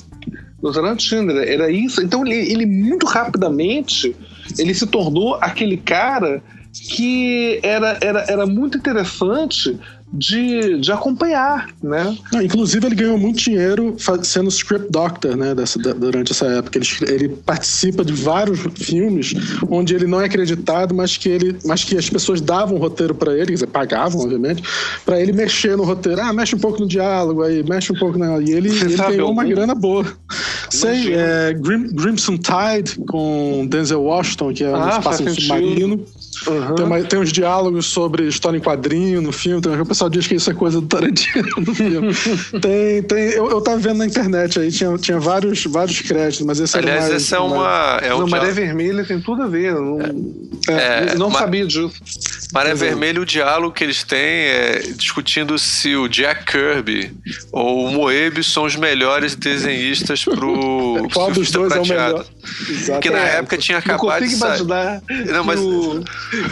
do 0.61 0.73
Tarantino. 0.73 1.31
Era, 1.39 1.71
isso. 1.71 2.03
Então 2.03 2.27
ele, 2.27 2.35
ele 2.35 2.67
muito 2.67 3.07
rapidamente 3.07 4.15
ele 4.59 4.75
se 4.75 4.87
tornou 4.87 5.37
aquele 5.37 5.77
cara 5.77 6.43
que 6.73 7.59
era, 7.63 7.97
era, 8.03 8.25
era 8.29 8.47
muito 8.47 8.77
interessante 8.77 9.79
de, 10.13 10.79
de 10.81 10.93
acompanhar, 10.93 11.69
né? 11.83 12.17
Não, 12.33 12.43
inclusive, 12.43 12.87
ele 12.87 12.95
ganhou 12.95 13.19
muito 13.19 13.39
dinheiro 13.39 13.97
sendo 14.23 14.49
script 14.49 14.91
doctor, 14.91 15.37
né, 15.37 15.55
dessa, 15.55 15.79
durante 15.79 16.33
essa 16.33 16.47
época. 16.47 16.79
Ele, 16.79 16.87
ele 17.13 17.29
participa 17.29 18.05
de 18.05 18.13
vários 18.13 18.61
filmes 18.77 19.35
onde 19.69 19.95
ele 19.95 20.07
não 20.07 20.21
é 20.21 20.27
acreditado, 20.27 20.95
mas 20.95 21.17
que, 21.17 21.29
ele, 21.29 21.59
mas 21.65 21.85
que 21.85 21.97
as 21.97 22.09
pessoas 22.09 22.41
davam 22.41 22.79
roteiro 22.79 23.15
pra 23.15 23.33
ele, 23.33 23.47
quer 23.47 23.55
dizer, 23.55 23.67
pagavam, 23.67 24.23
obviamente, 24.23 24.63
pra 25.05 25.21
ele 25.21 25.33
mexer 25.33 25.77
no 25.77 25.85
roteiro. 25.85 26.21
Ah, 26.21 26.33
mexe 26.33 26.55
um 26.55 26.59
pouco 26.59 26.81
no 26.81 26.87
diálogo 26.87 27.43
aí, 27.43 27.63
mexe 27.63 27.93
um 27.93 27.97
pouco 27.97 28.19
na. 28.19 28.41
E 28.41 28.53
ele, 28.53 28.71
Você 28.71 28.85
ele 28.85 28.97
ganhou 28.97 29.31
uma 29.31 29.45
grana 29.45 29.75
boa. 29.75 30.07
Sei, 30.71 31.15
é, 31.15 31.53
Grim, 31.55 31.89
Crimson 31.89 32.37
Tide 32.37 32.97
com 33.07 33.67
Denzel 33.69 34.03
Washington, 34.03 34.53
que 34.53 34.65
é 34.65 34.71
um 34.71 34.77
Ah, 34.77 34.99
espaço 34.99 35.25
faz 35.25 35.37
submarino. 36.45 36.75
Tem, 36.75 36.85
uma- 36.87 37.03
tem 37.03 37.19
uns 37.19 37.33
diálogos 37.33 37.87
sobre 37.87 38.27
história 38.29 38.57
em 38.57 38.61
quadrinho 38.61 39.21
no 39.21 39.33
filme. 39.33 39.61
Tem, 39.61 39.81
o 39.81 39.87
pessoal 39.87 40.11
diz 40.11 40.27
que 40.27 40.35
isso 40.35 40.51
é 40.51 40.55
coisa 40.55 40.81
do 40.81 40.87
Tarantino 40.87 41.49
no 41.59 41.75
filme. 41.75 42.15
tem, 42.61 43.03
tem, 43.03 43.25
eu, 43.33 43.51
eu 43.51 43.61
tava 43.61 43.79
vendo 43.79 43.99
na 43.99 44.07
internet 44.07 44.59
aí, 44.59 44.71
tinha, 44.71 44.97
tinha 44.99 45.19
vários, 45.19 45.65
vários 45.65 46.01
créditos, 46.01 46.47
mas 46.47 46.61
esse 46.61 46.77
era 46.77 46.87
Aliás, 46.87 47.11
mais, 47.11 47.23
essa 47.23 47.37
é 47.37 47.39
mais- 47.41 47.53
uma. 47.53 47.99
É 48.03 48.15
um 48.15 48.19
não, 48.21 48.29
Maré 48.29 48.51
Vermelha 48.53 49.05
tem 49.05 49.21
tudo 49.21 49.43
a 49.43 49.47
ver. 49.47 49.73
eu 49.73 49.83
Não, 49.83 49.99
É, 50.69 51.13
eu 51.15 51.19
não 51.19 51.31
ma- 51.31 51.39
sabia 51.41 51.67
disso. 51.67 51.93
Maré 52.53 52.75
Vermelha, 52.75 53.21
o 53.21 53.27
diálogo 53.27 53.75
que 53.75 53.83
eles 53.85 54.03
têm 54.05 54.19
é 54.21 54.79
discutindo 54.97 55.59
se 55.59 55.97
o 55.97 56.09
Jack 56.09 56.45
Kirby 56.53 57.13
ou 57.53 57.87
o 57.87 57.91
Moebius 57.91 58.53
são 58.53 58.65
os 58.65 58.77
melhores 58.77 59.35
desenhistas 59.35 60.25
pro 60.25 61.09
Qual 61.13 61.31
dos 61.33 61.51
dois 61.51 61.73
é 61.73 61.79
o 61.81 61.85
Prateado. 61.85 62.13
melhor? 62.15 62.27
Porque 62.87 63.11
na 63.11 63.19
É, 63.19 63.37
época 63.39 63.59
tinha 63.59 63.77
Não 63.85 63.95
acabado 63.95 64.21
de 64.25 64.31
consigo 64.31 64.41
sair. 64.41 64.61
imaginar 64.63 65.03
Não, 65.33 65.45
mas- 65.45 65.61
o, 65.61 66.03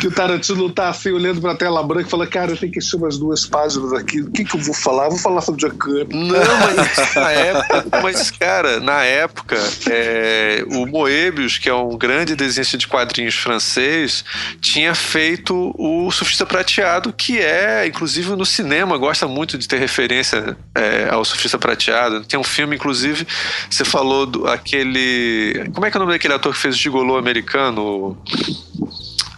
que 0.01 0.07
o 0.07 0.11
Tarantino 0.11 0.70
tá 0.70 0.89
assim 0.89 1.11
olhando 1.11 1.41
pra 1.41 1.55
tela 1.55 1.83
branca 1.83 2.07
e 2.07 2.11
fala: 2.11 2.27
Cara, 2.27 2.53
eu 2.53 2.57
tenho 2.57 2.72
que 2.72 2.79
encher 2.79 2.97
umas 2.97 3.18
duas 3.18 3.47
páginas 3.47 3.93
aqui. 3.93 4.20
O 4.20 4.31
que, 4.31 4.45
que 4.45 4.57
eu 4.57 4.61
vou 4.61 4.75
falar? 4.75 5.09
Vou 5.09 5.18
falar 5.18 5.41
sobre 5.41 5.61
Jack 5.61 5.79
Kirby. 5.79 6.14
Não, 6.14 6.39
mas 6.39 7.14
na 7.14 7.31
época, 7.31 7.85
mas 8.03 8.31
cara, 8.31 8.81
na 8.81 9.03
época, 9.03 9.57
é, 9.91 10.64
o 10.70 10.87
Moebius, 10.87 11.59
que 11.59 11.68
é 11.68 11.75
um 11.75 11.97
grande 11.97 12.37
desenhista 12.37 12.79
de 12.79 12.87
quadrinhos 12.87 13.35
francês, 13.35 14.25
tinha 14.61 14.95
feito 14.95 15.75
o 15.79 16.11
Surfista 16.11 16.47
Prateado, 16.47 17.12
que 17.12 17.39
é, 17.39 17.87
inclusive 17.87 18.35
no 18.37 18.47
cinema, 18.47 18.97
gosta 18.97 19.27
muito 19.27 19.59
de 19.59 19.66
ter 19.66 19.79
referência 19.79 20.57
é, 20.75 21.09
ao 21.11 21.25
Surfista 21.25 21.59
Prateado. 21.59 22.25
Tem 22.25 22.39
um 22.39 22.45
filme, 22.45 22.77
inclusive, 22.77 23.27
você 23.68 23.85
falou 23.85 24.27
do 24.27 24.47
aquele. 24.47 25.70
Como 25.72 25.87
é 25.87 25.91
que 25.91 25.97
é 25.97 25.99
o 25.99 26.03
nome 26.03 26.12
daquele 26.12 26.35
ator 26.35 26.53
que 26.53 26.59
fez 26.59 26.75
o 26.75 26.79
Gigolô 26.79 27.16
americano? 27.16 28.16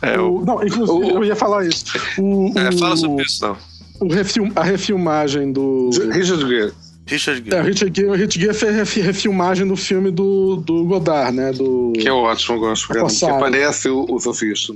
É, 0.03 0.19
o, 0.19 0.37
O- 0.41 0.45
não, 0.45 0.63
inclusive, 0.65 1.11
eu 1.15 1.25
ia 1.25 1.37
falar 1.37 1.67
isso. 1.67 1.85
O, 2.19 2.53
é, 2.59 2.69
o- 2.69 2.79
fala 2.79 2.97
sobre 2.97 3.25
isso, 3.25 3.43
não. 3.47 3.57
o 4.01 4.13
refil- 4.13 4.53
a 4.55 4.63
refilmagem 4.63 5.53
do. 5.53 5.91
Richard 6.13 6.47
Gere. 6.49 6.73
Richard 7.07 7.41
É, 7.47 7.51
Gere. 7.51 7.61
o 7.63 7.65
Richard 7.67 7.97
Gere, 8.01 8.09
o 8.09 8.13
Richard 8.13 8.41
Gere 8.41 8.55
fez 8.55 8.75
refi- 8.75 9.01
refilmagem 9.01 9.67
do 9.67 9.77
filme 9.77 10.11
do, 10.11 10.57
do 10.57 10.85
Godard, 10.85 11.35
né? 11.37 11.53
Do, 11.53 11.93
Que 11.97 12.09
é 12.09 12.13
ótimo, 12.13 12.57
eu 12.57 12.61
gosto. 12.61 12.89
Cara, 12.89 13.07
que 13.07 13.25
aparece 13.25 13.89
o, 13.89 14.05
o 14.09 14.19
sofista. 14.21 14.73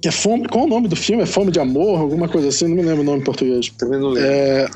Que 0.00 0.08
é 0.08 0.10
fome, 0.10 0.48
qual 0.48 0.64
o 0.64 0.68
nome 0.68 0.88
do 0.88 0.96
filme? 0.96 1.22
É 1.22 1.26
Fome 1.26 1.52
de 1.52 1.60
Amor, 1.60 2.00
alguma 2.00 2.28
coisa 2.28 2.48
assim, 2.48 2.66
não 2.66 2.76
me 2.76 2.82
lembro 2.82 3.02
o 3.02 3.04
nome 3.04 3.20
em 3.20 3.24
português. 3.24 3.68
Também 3.76 4.00
não 4.00 4.08
lembro. 4.08 4.30
É, 4.30 4.66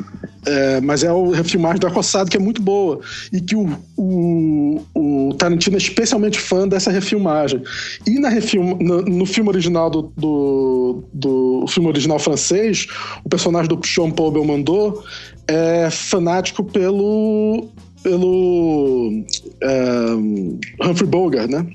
é, 0.47 0.81
mas 0.81 1.03
é 1.03 1.11
o 1.11 1.31
refilmagem 1.31 1.81
do 1.81 1.87
Acossado, 1.87 2.31
que 2.31 2.37
é 2.37 2.41
muito 2.41 2.61
boa. 2.61 3.01
E 3.33 3.41
que 3.41 3.57
o, 3.57 3.68
o, 3.97 4.83
o 4.95 5.35
Tarantino 5.35 5.77
é 5.77 5.79
especialmente 5.79 6.39
fã 6.39 6.68
dessa 6.68 6.91
refilmagem. 6.91 7.62
E 8.07 8.18
na 8.18 8.29
refilm, 8.29 8.77
no, 8.81 9.03
no 9.03 9.27
filme 9.27 9.49
original 9.49 9.89
do, 9.89 10.12
do, 10.16 11.05
do 11.12 11.64
filme 11.68 11.89
original 11.89 12.18
francês, 12.18 12.87
o 13.25 13.29
personagem 13.29 13.68
do 13.68 13.81
Jean-Paul 13.83 14.31
Belmondo 14.31 15.03
é 15.49 15.89
fanático 15.91 16.64
pelo 16.64 17.68
pelo 18.03 19.25
é, 19.62 20.87
Humphrey 20.87 21.09
Bogart, 21.09 21.51
né? 21.51 21.66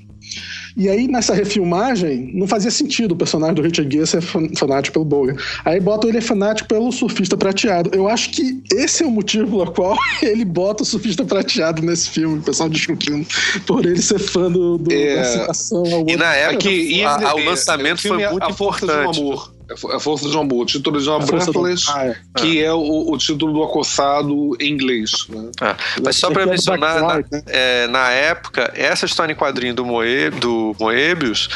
E 0.80 0.88
aí, 0.88 1.06
nessa 1.06 1.34
refilmagem, 1.34 2.30
não 2.32 2.46
fazia 2.46 2.70
sentido 2.70 3.12
o 3.12 3.16
personagem 3.16 3.54
do 3.54 3.60
Richard 3.60 3.92
Gere 3.94 4.06
ser 4.06 4.22
fan- 4.22 4.48
fanático 4.56 4.94
pelo 4.94 5.04
Bogart. 5.04 5.38
Aí 5.62 5.78
bota 5.78 6.08
ele 6.08 6.16
é 6.16 6.20
fanático 6.22 6.66
pelo 6.70 6.90
surfista 6.90 7.36
prateado. 7.36 7.90
Eu 7.92 8.08
acho 8.08 8.30
que 8.30 8.62
esse 8.72 9.02
é 9.02 9.06
o 9.06 9.10
motivo 9.10 9.58
pelo 9.58 9.70
qual 9.72 9.94
ele 10.22 10.42
bota 10.42 10.82
o 10.82 10.86
surfista 10.86 11.22
prateado 11.22 11.82
nesse 11.82 12.08
filme, 12.08 12.38
o 12.38 12.42
pessoal 12.42 12.70
discutindo 12.70 13.26
por 13.66 13.84
ele 13.84 14.00
ser 14.00 14.18
fã 14.18 14.50
do, 14.50 14.78
do- 14.78 14.90
É. 14.90 15.16
da 15.16 15.24
citação 15.24 15.84
ao 15.92 16.08
E 16.08 16.16
na 16.16 16.34
época, 16.34 16.56
Aqui, 16.70 17.04
a- 17.04 17.10
a- 17.14 17.18
o 17.34 17.38
IMDb, 17.40 17.50
lançamento 17.50 18.00
foi 18.00 18.22
é 18.22 18.30
muito 18.30 18.42
A 18.44 18.50
Força 18.54 18.84
importante. 18.86 19.18
de 19.18 19.20
um 19.22 19.32
Amor. 19.32 19.52
É 19.70 19.94
A 19.94 20.00
Força 20.00 20.28
de 20.28 20.36
Amor. 20.36 20.62
O 20.62 20.66
título 20.66 20.96
original 20.96 21.20
é 21.20 21.26
força 21.26 21.52
do- 21.52 21.60
Breathless, 21.62 21.84
Ah, 21.88 22.06
é. 22.06 22.16
que 22.36 22.62
é 22.62 22.72
o, 22.72 23.10
o 23.12 23.16
título 23.16 23.52
do 23.52 23.62
acossado 23.62 24.56
em 24.60 24.72
inglês. 24.72 25.10
Né? 25.28 25.50
Ah, 25.60 25.76
mas 26.02 26.16
só 26.16 26.30
para 26.30 26.44
mencionar, 26.46 27.00
na, 27.00 27.16
né? 27.18 27.42
é, 27.46 27.86
na 27.86 28.10
época, 28.10 28.72
essa 28.74 29.06
história 29.06 29.32
em 29.32 29.36
quadrinho 29.36 29.74
do, 29.74 29.84
Moe, 29.84 30.30
do 30.30 30.74
Moebius 30.80 31.48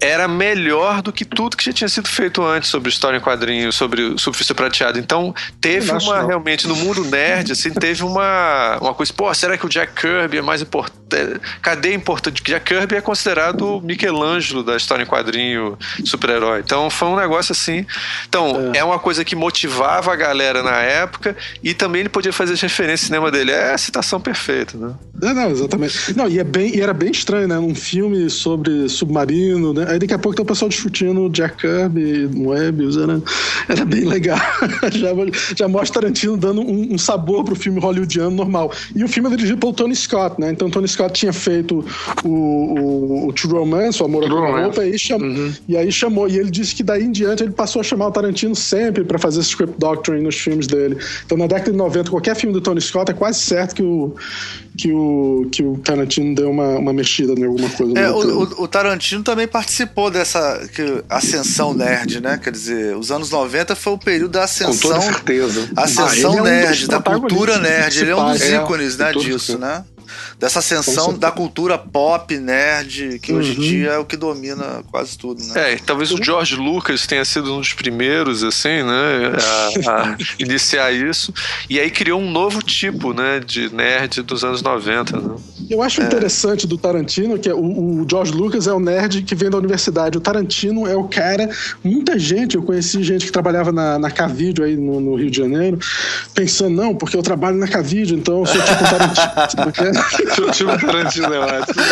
era 0.00 0.28
melhor 0.28 1.00
do 1.00 1.12
que 1.12 1.24
tudo 1.24 1.56
que 1.56 1.64
já 1.64 1.72
tinha 1.72 1.88
sido 1.88 2.08
feito 2.08 2.42
antes 2.42 2.68
sobre 2.68 2.90
história 2.90 3.16
em 3.16 3.20
quadrinho, 3.20 3.72
sobre 3.72 4.02
o 4.02 4.18
surfista 4.18 4.54
prateado. 4.54 4.98
Então, 4.98 5.34
teve 5.60 5.92
Não 5.92 5.98
uma, 5.98 6.20
não. 6.20 6.26
realmente, 6.26 6.66
no 6.66 6.76
mundo 6.76 7.04
nerd, 7.04 7.52
assim, 7.52 7.70
teve 7.70 8.02
uma, 8.02 8.78
uma 8.80 8.94
coisa, 8.94 9.12
pô, 9.12 9.32
será 9.32 9.56
que 9.56 9.64
o 9.64 9.68
Jack 9.68 9.92
Kirby 9.94 10.38
é 10.38 10.42
mais 10.42 10.60
importante? 10.60 11.04
Cadê 11.62 11.90
a 11.90 11.94
importância? 11.94 12.42
Jack 12.44 12.74
Kirby 12.74 12.96
é 12.96 13.00
considerado 13.00 13.76
o 13.76 13.80
Michelangelo 13.80 14.62
da 14.62 14.76
história 14.76 15.04
em 15.04 15.06
quadrinho 15.06 15.78
super-herói. 16.04 16.60
Então, 16.60 16.90
foi 16.90 17.08
um 17.08 17.16
negócio 17.16 17.52
assim. 17.52 17.86
Então, 18.28 18.72
é. 18.74 18.82
uma 18.82 18.98
coisa 18.98 19.24
que 19.24 19.36
motivava 19.36 20.12
a 20.12 20.16
galera 20.16 20.62
na 20.62 20.80
época 20.80 21.36
e 21.62 21.72
também 21.72 22.00
ele 22.00 22.08
podia 22.08 22.32
fazer 22.32 22.54
as 22.54 22.60
referências 22.60 23.04
cinema 23.04 23.30
dele. 23.30 23.52
É 23.52 23.72
a 23.72 23.78
citação 23.78 24.20
perfeita, 24.20 24.76
né? 24.76 24.94
É, 25.22 25.32
não, 25.32 25.50
exatamente. 25.50 26.16
Não, 26.16 26.28
e, 26.28 26.38
é 26.38 26.44
bem, 26.44 26.74
e 26.76 26.80
era 26.80 26.92
bem 26.92 27.10
estranho, 27.10 27.46
né? 27.46 27.58
Um 27.58 27.74
filme 27.74 28.28
sobre 28.28 28.88
submarino, 28.88 29.72
né? 29.84 29.92
Aí 29.92 29.98
daqui 29.98 30.14
a 30.14 30.18
pouco 30.18 30.36
tem 30.36 30.42
o 30.42 30.46
pessoal 30.46 30.68
discutindo 30.68 31.28
Jack 31.28 31.56
Kirby, 31.58 32.28
Moebius, 32.34 32.96
era, 32.96 33.20
era 33.68 33.84
bem 33.84 34.04
legal. 34.04 34.38
já, 34.92 35.10
já 35.56 35.68
mostra 35.68 36.00
Tarantino 36.00 36.36
dando 36.36 36.60
um, 36.60 36.94
um, 36.94 36.98
sabor 36.98 37.44
pro 37.44 37.54
filme 37.54 37.80
hollywoodiano 37.80 38.30
normal. 38.30 38.72
E 38.94 39.04
o 39.04 39.08
filme 39.08 39.28
é 39.28 39.36
dirigido 39.36 39.58
pelo 39.58 39.72
Tony 39.72 39.94
Scott, 39.94 40.40
né? 40.40 40.50
Então 40.50 40.70
Tony 40.70 40.88
Scott 40.88 41.12
tinha 41.12 41.32
feito 41.32 41.84
o, 42.24 42.28
o, 42.28 43.28
o 43.28 43.32
True 43.32 43.52
Romance, 43.52 44.02
o 44.02 44.06
Amor 44.06 44.24
à 44.24 44.62
Roupa, 44.62 44.84
e, 44.84 44.98
cham, 44.98 45.18
uhum. 45.18 45.52
e 45.68 45.76
aí 45.76 45.90
chamou. 45.92 46.28
E 46.28 46.38
ele 46.38 46.50
disse 46.50 46.74
que 46.74 46.82
daí 46.82 47.04
em 47.04 47.12
diante 47.12 47.42
ele 47.42 47.52
passou 47.52 47.80
a 47.80 47.82
chamar 47.82 48.08
o 48.08 48.12
Tarantino 48.12 48.54
sempre 48.54 49.04
para 49.04 49.18
fazer 49.18 49.40
script 49.40 49.78
doctoring 49.78 50.22
nos 50.22 50.36
filmes 50.36 50.66
dele. 50.66 50.96
Então 51.24 51.38
na 51.38 51.46
década 51.46 51.70
de 51.70 51.76
90, 51.76 52.10
qualquer 52.10 52.34
filme 52.36 52.52
do 52.52 52.60
Tony 52.60 52.80
Scott 52.80 53.10
é 53.10 53.14
quase 53.14 53.40
certo 53.40 53.74
que 53.74 53.82
o, 53.82 54.14
que 54.76 54.92
o, 54.92 55.48
que 55.52 55.62
o 55.62 55.78
Tarantino 55.78 56.34
deu 56.34 56.50
uma, 56.50 56.78
uma 56.78 56.92
mexida 56.92 57.32
em 57.32 57.44
alguma 57.44 57.68
coisa. 57.70 57.98
É, 57.98 58.10
o, 58.10 58.16
o, 58.16 58.62
o, 58.64 58.68
Tarantino 58.68 59.22
também 59.22 59.46
participou 59.46 60.10
dessa 60.10 60.68
que, 60.74 61.04
ascensão 61.08 61.72
nerd, 61.72 62.20
né? 62.20 62.38
Quer 62.42 62.50
dizer, 62.50 62.96
os 62.96 63.12
anos 63.12 63.30
90 63.30 63.76
foi 63.76 63.92
o 63.92 63.98
período 63.98 64.32
da 64.32 64.44
ascensão. 64.44 64.90
Com 64.90 65.00
toda 65.00 65.00
certeza. 65.00 65.70
Ascensão 65.76 66.32
ah, 66.32 66.38
é 66.38 66.40
um 66.40 66.44
nerd, 66.44 66.88
da 66.88 67.00
cultura 67.00 67.58
nerd. 67.58 68.00
Ele 68.00 68.10
é 68.10 68.16
um 68.16 68.32
dos 68.32 68.42
ícones 68.42 68.98
é, 68.98 69.04
né, 69.04 69.12
disso, 69.12 69.58
né? 69.58 69.84
Dessa 70.38 70.58
ascensão 70.58 71.16
da 71.16 71.30
cultura 71.30 71.78
pop, 71.78 72.36
nerd, 72.36 73.18
que 73.20 73.32
uhum. 73.32 73.38
hoje 73.38 73.52
em 73.52 73.56
uhum. 73.56 73.62
dia 73.62 73.90
é 73.90 73.98
o 73.98 74.04
que 74.04 74.16
domina 74.16 74.82
quase 74.90 75.16
tudo, 75.16 75.42
né? 75.44 75.74
É, 75.74 75.76
talvez 75.76 76.10
o 76.10 76.22
George 76.22 76.56
Lucas 76.56 77.06
tenha 77.06 77.24
sido 77.24 77.54
um 77.54 77.60
dos 77.60 77.72
primeiros, 77.72 78.42
assim, 78.42 78.82
né, 78.82 79.32
a, 79.86 79.90
a 79.90 80.16
iniciar 80.38 80.92
isso, 80.92 81.32
e 81.68 81.78
aí 81.78 81.90
criou 81.90 82.20
um 82.20 82.30
novo 82.30 82.62
tipo, 82.62 83.12
né, 83.12 83.40
de 83.40 83.72
nerd 83.74 84.22
dos 84.22 84.44
anos 84.44 84.62
90, 84.62 85.20
né? 85.20 85.36
Eu 85.70 85.82
acho 85.82 86.02
é. 86.02 86.04
interessante 86.04 86.66
do 86.66 86.76
Tarantino 86.76 87.38
que 87.38 87.48
é 87.48 87.54
o, 87.54 87.58
o, 87.58 88.06
George 88.08 88.32
Lucas 88.32 88.66
é 88.66 88.72
o 88.72 88.80
nerd 88.80 89.22
que 89.22 89.34
vem 89.34 89.50
da 89.50 89.58
universidade, 89.58 90.18
o 90.18 90.20
Tarantino 90.20 90.86
é 90.86 90.96
o 90.96 91.04
cara, 91.04 91.48
muita 91.82 92.18
gente, 92.18 92.56
eu 92.56 92.62
conheci 92.62 93.02
gente 93.02 93.26
que 93.26 93.32
trabalhava 93.32 93.72
na, 93.72 93.98
na 93.98 94.10
Cavídeo 94.10 94.64
aí 94.64 94.76
no, 94.76 95.00
no 95.00 95.14
Rio 95.14 95.30
de 95.30 95.38
Janeiro, 95.38 95.78
pensando, 96.34 96.74
não, 96.74 96.94
porque 96.94 97.16
eu 97.16 97.22
trabalho 97.22 97.56
na 97.56 97.68
Cavídeo, 97.68 98.16
então 98.16 98.40
eu 98.40 98.46
sou 98.46 98.60
tipo 98.60 98.84
Tarantino. 98.84 100.23
Tipo 100.52 100.78
Tarantino 100.78 101.34
é 101.34 101.38
ótimo. 101.38 101.82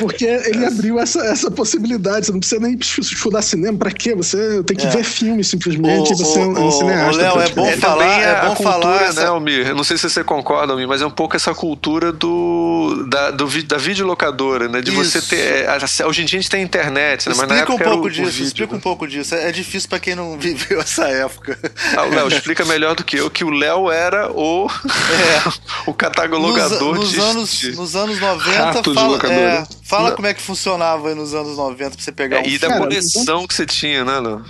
porque 0.00 0.24
ele 0.24 0.64
abriu 0.66 0.98
essa, 0.98 1.20
essa 1.26 1.50
possibilidade. 1.50 2.26
Você 2.26 2.32
não 2.32 2.40
precisa 2.40 2.60
nem 2.60 2.78
estudar 2.78 3.42
cinema. 3.42 3.78
Pra 3.78 3.90
quê? 3.90 4.14
Você 4.14 4.62
tem 4.64 4.76
que 4.76 4.86
é. 4.86 4.90
ver 4.90 5.04
filme 5.04 5.42
simplesmente. 5.42 6.12
O, 6.12 6.16
você 6.16 6.38
o, 6.38 6.56
é 6.56 6.60
um 6.60 6.70
cineasta. 6.70 7.22
Léo, 7.22 7.40
é 7.40 7.48
bom 7.50 7.66
é, 7.66 7.76
falar, 7.76 8.20
é 8.20 8.40
bom 8.40 8.54
cultura, 8.54 8.72
falar. 8.72 9.02
Essa... 9.02 9.20
Né, 9.22 9.26
Almir? 9.28 9.74
Não 9.74 9.84
sei 9.84 9.96
se 9.96 10.08
você 10.08 10.22
concorda, 10.22 10.72
Almir, 10.72 10.88
mas 10.88 11.02
é 11.02 11.06
um 11.06 11.10
pouco 11.10 11.36
essa 11.36 11.54
cultura 11.54 12.12
do, 12.12 13.06
da, 13.08 13.30
do, 13.30 13.62
da 13.64 13.76
videolocadora, 13.76 14.68
né? 14.68 14.80
De 14.80 14.90
Isso. 14.90 15.04
você 15.04 15.20
ter. 15.20 15.64
É, 15.64 16.06
hoje 16.06 16.22
em 16.22 16.24
dia 16.24 16.38
a 16.38 16.42
gente 16.42 16.50
tem 16.50 16.62
internet, 16.62 17.28
né? 17.28 17.34
Mas 17.36 17.50
explica 17.50 17.72
um 17.72 17.78
pouco 17.78 18.06
o, 18.06 18.10
disso, 18.10 18.42
explica 18.42 18.72
né? 18.72 18.78
um 18.78 18.80
pouco 18.80 19.06
disso. 19.06 19.34
É 19.34 19.50
difícil 19.50 19.88
pra 19.88 19.98
quem 19.98 20.14
não 20.14 20.36
viveu 20.38 20.80
essa 20.80 21.06
época. 21.08 21.58
Ah, 21.96 22.02
Léo, 22.02 22.28
explica 22.28 22.64
melhor 22.64 22.94
do 22.94 23.04
que 23.04 23.16
eu 23.16 23.30
que 23.30 23.44
o 23.44 23.50
Léo 23.50 23.90
era 23.90 24.30
o. 24.30 24.68
É. 24.68 25.89
o 25.90 25.94
catalogador 25.94 26.94
nos, 26.94 27.00
nos 27.00 27.10
de. 27.10 27.20
Anos, 27.20 27.62
nos 27.76 27.96
anos 27.96 28.20
90, 28.20 28.94
fala, 28.94 29.32
é, 29.32 29.66
fala 29.84 30.12
como 30.12 30.26
é 30.26 30.34
que 30.34 30.40
funcionava 30.40 31.08
aí 31.08 31.14
nos 31.14 31.34
anos 31.34 31.56
90 31.56 31.90
pra 31.90 32.00
você 32.00 32.12
pegar 32.12 32.38
é, 32.38 32.40
um 32.40 32.46
E 32.46 32.58
da 32.58 32.78
conexão 32.78 33.46
que 33.46 33.54
você 33.54 33.66
tinha, 33.66 34.04
né, 34.04 34.20
Léo? 34.20 34.44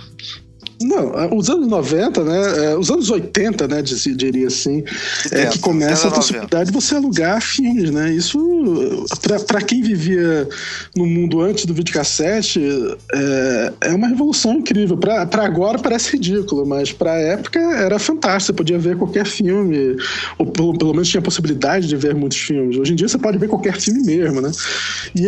Não, 0.81 1.19
é, 1.19 1.29
os 1.33 1.49
anos 1.49 1.67
90, 1.67 2.23
né? 2.23 2.65
É, 2.65 2.77
os 2.77 2.89
anos 2.89 3.09
80, 3.09 3.67
né? 3.67 3.81
Diria 3.81 4.47
assim, 4.47 4.83
é 5.31 5.45
que 5.45 5.59
começa 5.59 6.07
a 6.07 6.11
possibilidade 6.11 6.71
de 6.71 6.73
você 6.73 6.95
alugar 6.95 7.41
filmes, 7.41 7.91
né? 7.91 8.11
Isso, 8.11 8.39
para 9.47 9.61
quem 9.61 9.81
vivia 9.81 10.47
no 10.95 11.05
mundo 11.05 11.41
antes 11.41 11.65
do 11.65 11.73
videocassete, 11.73 12.61
é, 13.13 13.73
é 13.81 13.93
uma 13.93 14.07
revolução 14.07 14.53
incrível. 14.53 14.97
Para 14.97 15.45
agora 15.45 15.79
parece 15.79 16.13
ridículo, 16.13 16.65
mas 16.65 16.91
para 16.91 17.13
a 17.13 17.19
época 17.19 17.59
era 17.59 17.99
fantástico. 17.99 18.41
Você 18.41 18.53
podia 18.53 18.79
ver 18.79 18.97
qualquer 18.97 19.25
filme, 19.25 19.97
ou 20.37 20.45
pelo, 20.47 20.77
pelo 20.77 20.93
menos 20.93 21.09
tinha 21.09 21.19
a 21.19 21.23
possibilidade 21.23 21.87
de 21.87 21.95
ver 21.95 22.15
muitos 22.15 22.37
filmes. 22.37 22.77
Hoje 22.77 22.93
em 22.93 22.95
dia 22.95 23.07
você 23.07 23.17
pode 23.17 23.37
ver 23.37 23.47
qualquer 23.47 23.79
filme 23.79 24.01
mesmo, 24.01 24.41
né? 24.41 24.51
E 25.15 25.27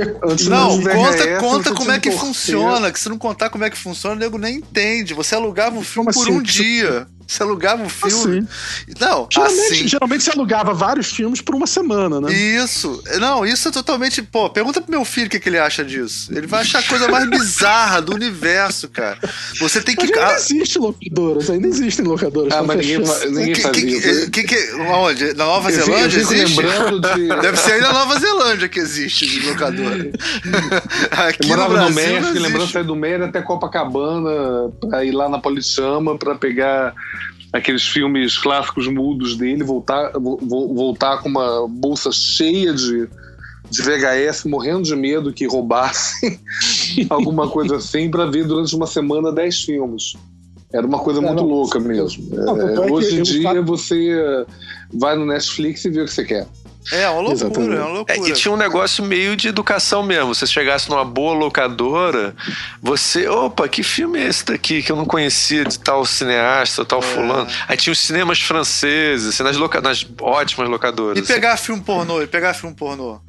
não, 0.50 0.82
conta, 0.82 1.38
conta 1.40 1.74
como 1.74 1.92
é 1.92 2.00
que 2.00 2.12
funciona, 2.12 2.92
que 2.92 3.00
se 3.00 3.10
não 3.10 3.18
contar 3.18 3.50
como 3.50 3.64
é 3.64 3.70
que 3.70 3.78
funciona, 3.78 4.16
o 4.16 4.20
nego 4.20 4.38
nem 4.38 4.58
entende. 4.58 5.14
Você 5.14 5.36
alugava 5.44 5.78
o 5.78 5.84
filme 5.84 6.12
Como 6.12 6.26
por 6.26 6.30
assim? 6.32 6.40
um 6.40 6.42
dia. 6.42 7.08
Você 7.28 7.44
alugava 7.44 7.84
um 7.84 7.90
filme. 7.90 8.40
Assim. 8.40 8.94
Não, 9.00 9.28
geralmente, 9.32 9.74
assim. 9.74 9.88
geralmente 9.88 10.24
você 10.24 10.32
alugava 10.32 10.74
vários 10.74 11.12
filmes 11.12 11.42
por 11.42 11.56
uma 11.56 11.68
semana, 11.68 12.22
né? 12.22 12.34
Isso. 12.34 13.02
Não, 13.20 13.46
isso 13.46 13.68
é 13.68 13.72
totalmente. 13.72 14.22
Pô, 14.22 14.50
pergunta 14.50 14.82
pro 14.82 14.92
meu 14.92 15.06
filho 15.06 15.28
o 15.28 15.30
que, 15.30 15.40
que 15.40 15.50
ele 15.50 15.58
acha 15.58 15.84
disso. 15.84 16.32
Ele 16.36 16.48
vai 16.48 16.62
achar 16.62 16.80
a 16.80 16.84
coisa 16.84 17.08
mais 17.08 17.30
bizarra 17.30 18.02
do 18.02 18.14
universo, 18.14 18.90
cara. 18.90 19.20
Você 19.60 19.82
tem 19.82 19.96
que. 19.96 20.08
Mas 20.08 20.14
ainda 20.14 20.34
existe 20.34 20.78
locadoras, 20.78 21.50
ainda 21.50 21.68
existem 21.68 22.06
locadoras. 22.06 22.54
Ah, 22.54 22.64
mas 22.64 22.78
ninguém, 22.78 23.00
ninguém 23.30 23.54
que, 23.54 23.80
isso. 23.80 24.32
Que, 24.32 24.44
que, 24.44 24.74
onde? 24.74 25.34
Na 25.34 25.46
Nova 25.46 25.72
eu 25.72 25.76
Zelândia 25.76 26.20
fico, 26.20 26.34
existe? 26.34 26.62
Lembrando 26.62 27.00
de... 27.02 27.28
Deve 27.42 27.58
ser 27.58 27.74
aí 27.74 27.82
na 27.82 27.94
Nova 27.94 28.20
Zelândia 28.20 28.70
que 28.70 28.80
existe 28.80 29.26
de 29.26 29.48
locadora. 29.48 30.12
Aqui 31.12 31.44
eu 31.44 31.48
morava 31.48 31.78
no, 31.78 31.90
no 31.90 31.96
México, 31.96 32.40
lembrando 32.40 32.72
sair 32.72 32.84
do 32.84 32.96
México 32.96 33.26
até 33.26 33.42
Copacabana 33.42 34.72
pra 34.80 35.04
ir 35.04 35.12
lá 35.12 35.30
na 35.30 35.40
Polichama 35.40 36.18
pra 36.18 36.36
pegar 36.36 36.94
aqueles 37.54 37.88
filmes 37.88 38.38
clássicos 38.38 38.88
mudos 38.88 39.38
dele, 39.38 39.64
voltar, 39.64 40.12
voltar 40.18 41.20
com 41.20 41.30
uma 41.30 41.68
bolsa 41.70 42.12
cheia 42.12 42.74
de, 42.74 43.08
de 43.70 43.82
VHS, 43.82 44.46
morrendo 44.46 44.82
de 44.82 44.96
medo 44.96 45.32
que 45.32 45.46
roubassem 45.46 46.40
alguma 47.10 47.48
coisa 47.48 47.76
assim, 47.76 48.10
para 48.10 48.26
ver 48.26 48.48
durante 48.48 48.76
uma 48.76 48.88
semana 48.88 49.32
10 49.32 49.62
filmes. 49.62 50.16
Era 50.74 50.88
uma 50.88 50.98
coisa 50.98 51.20
é, 51.20 51.24
muito 51.24 51.44
não, 51.44 51.48
louca 51.48 51.80
mesmo. 51.80 52.36
Não, 52.36 52.60
é, 52.60 52.92
hoje 52.92 53.20
em 53.20 53.22
dia 53.22 53.62
você 53.62 54.44
vai 54.92 55.16
no 55.16 55.24
Netflix 55.24 55.86
e 55.86 55.92
vê 55.92 56.02
o 56.02 56.06
que 56.06 56.12
você 56.12 56.26
quer. 56.26 56.48
É, 56.92 57.08
uma 57.10 57.22
loucura, 57.22 57.34
Exatamente. 57.34 57.76
é 57.76 57.80
uma 57.80 57.90
loucura. 57.90 58.18
É, 58.18 58.30
e 58.30 58.34
tinha 58.34 58.54
um 58.54 58.58
negócio 58.58 59.04
meio 59.04 59.36
de 59.36 59.48
educação 59.48 60.04
mesmo. 60.04 60.34
Se 60.34 60.42
você 60.42 60.48
chegasse 60.48 60.90
numa 60.90 61.06
boa 61.06 61.34
locadora, 61.34 62.36
você, 62.82 63.28
opa, 63.28 63.68
que 63.68 63.84
filme 63.84 64.20
é 64.20 64.28
esse 64.28 64.46
daqui 64.46 64.84
que 64.84 64.92
eu 64.92 64.96
não 64.96 65.06
conhecia 65.06 65.64
de 65.66 65.80
tal 65.80 66.06
cineasta, 66.06 66.84
tal 66.84 67.00
é. 67.00 67.02
fulano? 67.02 67.48
Aí 67.68 67.78
tinha 67.78 67.92
os 67.92 68.00
cinemas 68.00 68.42
franceses, 68.42 69.28
assim, 69.28 69.44
nas, 69.44 69.58
loca... 69.58 69.82
nas 69.82 70.06
ótimas 70.22 70.70
locadoras. 70.70 71.18
E 71.18 71.22
pegar 71.34 71.58
filme 71.58 71.82
pornô, 71.82 72.22
e 72.22 72.28
pegar 72.28 72.54
filme 72.54 72.76
pornô. 72.76 73.20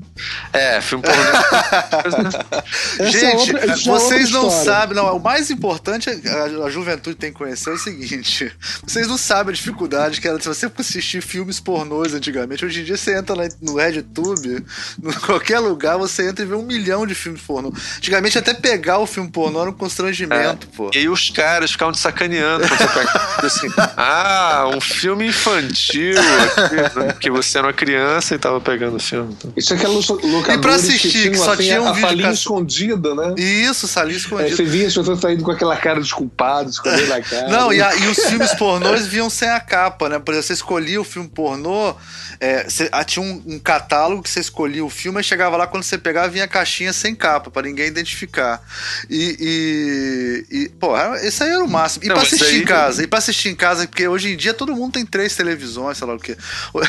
É, 0.53 0.81
filme 0.81 1.05
pornô. 1.05 1.23
É 2.99 3.11
gente, 3.11 3.57
é 3.57 3.57
outra, 3.57 3.77
vocês 3.77 4.31
não 4.31 4.51
sabem, 4.51 4.97
não, 4.97 5.17
o 5.17 5.21
mais 5.21 5.51
importante 5.51 6.09
a, 6.11 6.65
a 6.65 6.71
juventude 6.71 7.17
tem 7.17 7.33
que 7.33 7.39
conhecer 7.39 7.71
é 7.71 7.73
o 7.73 7.79
seguinte: 7.79 8.53
vocês 8.87 9.09
não 9.09 9.19
sabem 9.19 9.53
a 9.53 9.55
dificuldade 9.55 10.21
que 10.21 10.29
era 10.29 10.41
se 10.41 10.49
você 10.49 10.71
assistir 10.79 11.23
filmes 11.23 11.61
pornôs 11.61 12.15
antigamente. 12.15 12.65
Hoje 12.65 12.81
em 12.81 12.85
dia 12.85 12.97
você 12.97 13.17
entra 13.17 13.35
lá 13.35 13.44
no 13.61 13.77
RedTube, 13.77 14.65
em 15.03 15.13
qualquer 15.25 15.59
lugar, 15.59 15.97
você 15.99 16.29
entra 16.29 16.45
e 16.45 16.49
vê 16.49 16.55
um 16.55 16.63
milhão 16.63 17.07
de 17.07 17.15
filmes 17.15 17.41
pornô. 17.43 17.73
Antigamente, 17.97 18.39
até 18.39 18.55
pegar 18.55 18.99
o 18.99 19.07
filme 19.07 19.31
pornô 19.31 19.61
era 19.61 19.71
um 19.71 19.75
constrangimento, 19.75 20.69
é. 20.73 20.77
pô. 20.77 20.91
E 20.95 20.99
aí 20.99 21.09
os 21.09 21.31
caras 21.31 21.73
ficavam 21.73 21.93
te 21.93 21.99
sacaneando 21.99 22.67
quando 22.67 22.79
você 22.79 22.89
pega 22.89 23.47
assim, 23.47 23.69
ah, 23.97 24.71
um 24.75 24.81
filme 24.81 25.29
infantil, 25.29 26.15
né? 26.15 27.15
que 27.21 27.31
você 27.31 27.59
era 27.59 27.67
uma 27.67 27.73
criança 27.73 28.35
e 28.35 28.39
tava 28.39 28.61
pegando 28.61 28.97
o 28.97 29.01
filme. 29.01 29.35
Então. 29.37 29.53
Isso 29.57 29.73
é 29.73 29.77
aquela 29.77 29.95
locadora 29.95 30.55
E 30.55 30.59
pra 30.59 30.75
assistir, 30.75 31.31
que, 31.31 31.37
só 31.37 31.53
assim, 31.53 31.65
tinha 31.65 31.83
um 31.83 31.89
a, 31.89 31.93
vídeo... 31.93 32.07
A 32.07 32.09
salinha 32.11 32.31
escondida, 32.31 33.15
né? 33.15 33.35
Isso, 33.37 33.87
salinha 33.89 34.17
escondida. 34.17 34.49
É, 34.49 34.57
você 34.57 34.65
via 34.65 34.87
as 34.87 34.95
pessoas 34.95 35.21
saindo 35.21 35.43
com 35.43 35.51
aquela 35.51 35.77
cara 35.77 36.01
de 36.01 36.13
culpado, 36.13 36.71
escondendo 36.71 37.13
a 37.13 37.21
cara. 37.21 37.49
Não, 37.49 37.73
e, 37.73 37.81
a, 37.81 37.95
e 37.97 38.07
os 38.09 38.19
filmes 38.19 38.55
pornôs 38.55 39.07
vinham 39.07 39.31
sem 39.31 39.49
a 39.49 39.61
capa, 39.61 40.09
né? 40.09 40.19
Por 40.19 40.33
exemplo, 40.33 40.47
você 40.47 40.53
escolhia 40.53 41.01
o 41.01 41.05
filme 41.05 41.29
pornô, 41.29 41.95
é, 42.41 42.65
você, 42.69 42.89
ah, 42.93 43.05
tinha 43.05 43.25
um, 43.25 43.34
um, 43.47 43.59
catálogo 43.59 44.23
que 44.23 44.31
você 44.31 44.41
escolhia 44.41 44.85
o 44.85 44.91
filme 44.91 45.21
e 45.21 45.25
chegava 45.25 45.57
lá, 45.57 45.67
quando 45.67 45.83
você 45.83 45.99
pegava, 45.99 46.29
vinha 46.29 46.45
a 46.45 46.49
caixinha 46.49 46.93
sem 46.93 47.15
capa, 47.15 47.51
para 47.51 47.67
ninguém 47.67 47.87
identificar. 47.87 48.63
E, 49.09 50.45
e, 50.51 50.57
e, 50.57 50.69
pô, 50.71 50.95
isso 51.23 51.43
aí 51.43 51.51
era 51.51 51.65
o 51.65 51.69
máximo. 51.69 52.05
E 52.05 52.09
Não, 52.09 52.15
pra 52.17 52.25
assistir 52.25 52.45
aí... 52.45 52.63
em 52.63 52.65
casa, 52.65 53.03
e 53.03 53.07
pra 53.07 53.19
assistir 53.19 53.49
em 53.49 53.55
casa, 53.55 53.87
porque 53.87 54.07
hoje 54.07 54.33
em 54.33 54.37
dia 54.37 54.55
todo 54.55 54.75
mundo 54.75 54.93
tem 54.93 55.07
três 55.07 55.35
televisões, 55.37 55.99
sei 55.99 56.07
lá 56.07 56.15
o 56.15 56.19
quê. 56.19 56.37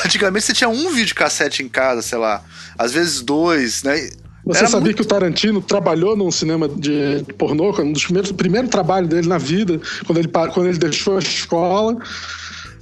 Antigamente 0.06 0.46
você 0.46 0.54
tinha 0.54 0.70
um 0.70 0.90
videocassete 0.92 1.64
em 1.64 1.70
casa, 1.70 2.02
sei 2.02 2.18
lá, 2.18 2.44
às 2.78 2.92
vezes 2.92 3.22
dois, 3.22 3.84
né? 3.84 4.10
Você 4.46 4.60
Era 4.60 4.68
sabia 4.68 4.86
muito... 4.86 4.98
que 4.98 5.02
o 5.02 5.06
Tarantino 5.06 5.60
trabalhou 5.60 6.16
num 6.16 6.30
cinema 6.30 6.70
de 6.70 7.26
pornô, 7.36 7.72
um 7.82 7.92
dos 7.92 8.04
primeiros, 8.04 8.30
o 8.30 8.36
primeiro 8.36 8.68
trabalho 8.68 9.08
dele 9.08 9.28
na 9.28 9.40
vida, 9.40 9.82
quando 10.06 10.20
ele, 10.20 10.28
quando 10.28 10.68
ele 10.68 10.78
deixou 10.78 11.16
a 11.18 11.20
escola 11.20 11.98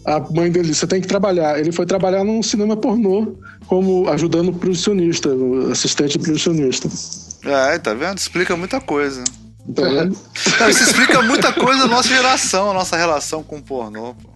a 0.06 0.20
mãe 0.20 0.51
dele 0.51 0.74
você 0.74 0.86
tem 0.88 0.99
que 1.01 1.08
trabalhar. 1.08 1.60
Ele 1.60 1.72
foi 1.72 1.86
trabalhar 1.86 2.24
num 2.24 2.41
cinema 2.43 2.76
pornô, 2.76 3.38
como 3.68 4.10
ajudando 4.10 4.49
o 4.49 4.54
producionista, 4.54 5.30
o 5.30 5.72
assistente 5.72 6.18
producionista. 6.20 6.89
É, 7.43 7.78
tá 7.80 7.93
vendo? 7.93 8.18
Explica 8.18 8.56
muita 8.56 8.80
coisa. 8.82 9.24
Tá 9.76 9.82
vendo? 9.84 10.18
Isso 10.70 10.84
explica 10.84 11.22
muita 11.22 11.54
coisa 11.54 11.82
da 11.84 11.88
nossa 11.88 12.10
geração, 12.10 12.72
a 12.72 12.74
nossa 12.74 12.97
relação 12.97 13.43
com 13.43 13.58
o 13.58 13.62
pornô. 13.64 14.14
Pô. 14.16 14.34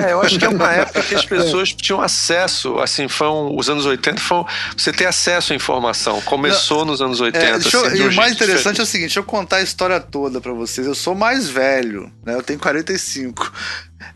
É, 0.00 0.12
eu 0.12 0.20
acho 0.22 0.38
que 0.38 0.44
é 0.44 0.48
uma 0.48 0.70
época 0.72 1.02
que 1.02 1.14
as 1.14 1.24
pessoas 1.26 1.74
tinham 1.74 2.00
acesso, 2.00 2.78
assim, 2.78 3.08
foram 3.08 3.54
os 3.56 3.68
anos 3.68 3.84
80, 3.84 4.20
foram, 4.20 4.46
você 4.76 4.92
ter 4.92 5.04
acesso 5.06 5.52
à 5.52 5.56
informação. 5.56 6.20
Começou 6.22 6.84
nos 6.84 7.02
anos 7.02 7.20
80. 7.20 7.44
É, 7.44 7.50
eu- 7.50 7.56
assim, 7.56 7.96
e 7.96 8.06
o 8.08 8.14
mais 8.14 8.32
interessante 8.32 8.56
diferente. 8.76 8.80
é 8.80 8.82
o 8.82 8.86
seguinte, 8.86 9.06
deixa 9.08 9.20
eu 9.20 9.24
contar 9.24 9.56
a 9.56 9.62
história 9.62 10.00
toda 10.00 10.40
pra 10.40 10.52
vocês. 10.52 10.86
Eu 10.86 10.94
sou 10.94 11.14
mais 11.14 11.48
velho, 11.50 12.10
né? 12.24 12.34
Eu 12.34 12.42
tenho 12.42 12.58
45. 12.58 13.52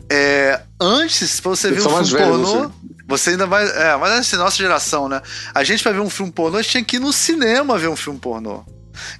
É, 0.09 0.61
antes, 0.79 1.39
pra 1.39 1.49
você 1.49 1.69
Eu 1.69 1.75
ver 1.75 1.81
um 1.87 1.89
filme 1.89 2.11
velho, 2.11 2.43
pornô, 2.43 2.71
você 3.07 3.31
ainda 3.31 3.45
vai. 3.45 3.65
É, 3.65 3.95
mas 3.97 4.11
assim, 4.11 4.35
nossa 4.35 4.57
geração, 4.57 5.07
né? 5.07 5.21
A 5.53 5.63
gente 5.63 5.83
pra 5.83 5.91
ver 5.91 5.99
um 5.99 6.09
filme 6.09 6.31
pornô, 6.31 6.57
a 6.57 6.61
gente 6.61 6.71
tinha 6.71 6.83
que 6.83 6.95
ir 6.97 6.99
no 6.99 7.13
cinema 7.13 7.77
ver 7.77 7.87
um 7.87 7.95
filme 7.95 8.19
pornô. 8.19 8.63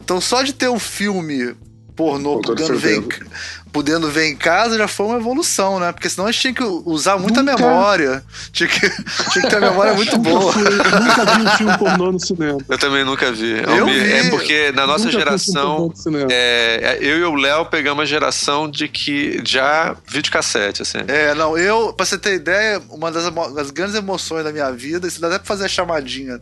Então 0.01 0.21
só 0.21 0.41
de 0.41 0.53
ter 0.53 0.69
um 0.69 0.79
filme 0.79 1.55
pornô 1.95 2.35
Com 2.35 2.41
toda 2.41 2.61
podendo 2.63 2.79
ver, 2.79 2.97
em, 2.97 3.01
certeza. 3.01 3.31
Podendo 3.75 4.09
ver 4.09 4.27
em 4.27 4.37
casa 4.37 4.77
já 4.77 4.87
foi 4.87 5.07
uma 5.07 5.17
evolução, 5.17 5.81
né? 5.81 5.91
Porque 5.91 6.09
senão 6.09 6.27
a 6.27 6.31
gente 6.31 6.39
tinha 6.41 6.53
que 6.53 6.63
usar 6.63 7.17
muita 7.17 7.43
Nunca- 7.43 7.57
memória. 7.57 8.23
Tinha 8.53 8.69
que, 8.69 8.79
tinha 8.79 9.41
que 9.43 9.49
ter 9.49 9.57
a 9.57 9.59
memória 9.59 9.93
muito 9.99 10.17
boa. 10.17 10.53
fui- 10.53 10.63
nunca 10.63 11.25
vi 11.25 11.41
um 11.41 11.57
filme 11.57 11.77
pornô 11.77 12.11
no 12.13 12.19
cinema. 12.25 12.57
Eu 12.69 12.77
também 12.77 13.03
nunca 13.03 13.33
vi. 13.33 13.51
Eu 13.61 13.81
Almir, 13.81 14.01
vi. 14.01 14.13
É 14.13 14.29
porque 14.29 14.71
na 14.71 14.87
nossa 14.87 15.03
Nunca 15.03 15.17
um 15.17 15.19
geração, 15.19 15.87
no 15.89 15.95
cinema. 15.97 16.27
é, 16.31 16.99
eu 17.01 17.17
e 17.19 17.23
o 17.25 17.35
Léo 17.35 17.65
pegamos 17.65 18.03
a 18.03 18.05
geração 18.05 18.71
de 18.71 18.87
que 18.87 19.41
já 19.45 19.93
videocassete, 20.07 20.81
assim. 20.81 20.99
É, 21.09 21.33
não, 21.35 21.57
eu, 21.57 21.91
pra 21.91 22.05
você 22.05 22.17
ter 22.17 22.35
ideia, 22.35 22.81
uma 22.89 23.11
das, 23.11 23.25
das 23.53 23.71
grandes 23.71 23.95
emoções 23.95 24.45
da 24.45 24.53
minha 24.53 24.71
vida, 24.71 25.05
isso 25.05 25.19
dá 25.19 25.27
até 25.27 25.37
pra 25.39 25.47
fazer 25.47 25.65
a 25.65 25.67
chamadinha. 25.67 26.39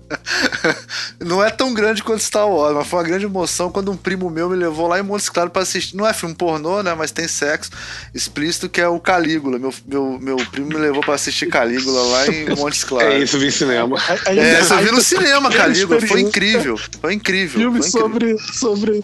não 1.19 1.43
é 1.43 1.49
tão 1.49 1.73
grande 1.73 2.03
quanto 2.03 2.21
Star 2.21 2.47
Wars, 2.47 2.75
mas 2.75 2.87
foi 2.87 2.99
uma 2.99 3.05
grande 3.07 3.25
emoção 3.25 3.71
quando 3.71 3.91
um 3.91 3.97
primo 3.97 4.29
meu 4.29 4.49
me 4.49 4.55
levou 4.55 4.87
lá 4.87 4.99
em 4.99 5.03
Montes 5.03 5.29
Claros 5.29 5.51
pra 5.51 5.63
assistir. 5.63 5.95
Não 5.95 6.07
é 6.07 6.13
filme 6.13 6.35
pornô, 6.35 6.83
né? 6.83 6.93
Mas 6.93 7.11
tem 7.11 7.22
sexo 7.27 7.71
explícito, 8.13 8.67
que 8.69 8.79
é 8.81 8.87
o 8.87 8.99
Calígula. 8.99 9.57
Meu, 9.59 9.73
meu, 9.87 10.19
meu 10.19 10.35
primo 10.51 10.67
me 10.67 10.75
levou 10.75 11.01
pra 11.01 11.15
assistir 11.15 11.47
Calígula 11.47 12.01
lá 12.01 12.27
em 12.27 12.49
Montes 12.55 12.83
Claros. 12.83 13.13
É 13.13 13.19
isso, 13.19 13.37
vi 13.39 13.51
cinema. 13.51 13.97
É, 14.25 14.29
aí- 14.57 14.63
você 14.63 14.77
viu 14.81 14.93
no 14.93 15.01
cinema, 15.01 15.49
Calígula. 15.51 16.01
Foi 16.01 16.21
incrível. 16.21 16.77
Foi 17.01 17.13
incrível. 17.13 17.59
Filme 17.61 17.79
foi 17.81 17.87
incrível. 18.01 18.39
sobre, 18.39 19.03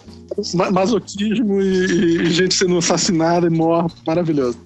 ma- 0.54 0.70
masoquismo 0.70 1.60
e, 1.60 2.22
e 2.22 2.30
gente 2.30 2.54
sendo 2.54 2.78
assassinada 2.78 3.46
e 3.46 3.50
morta. 3.50 3.94
Maravilhoso. 4.06 4.58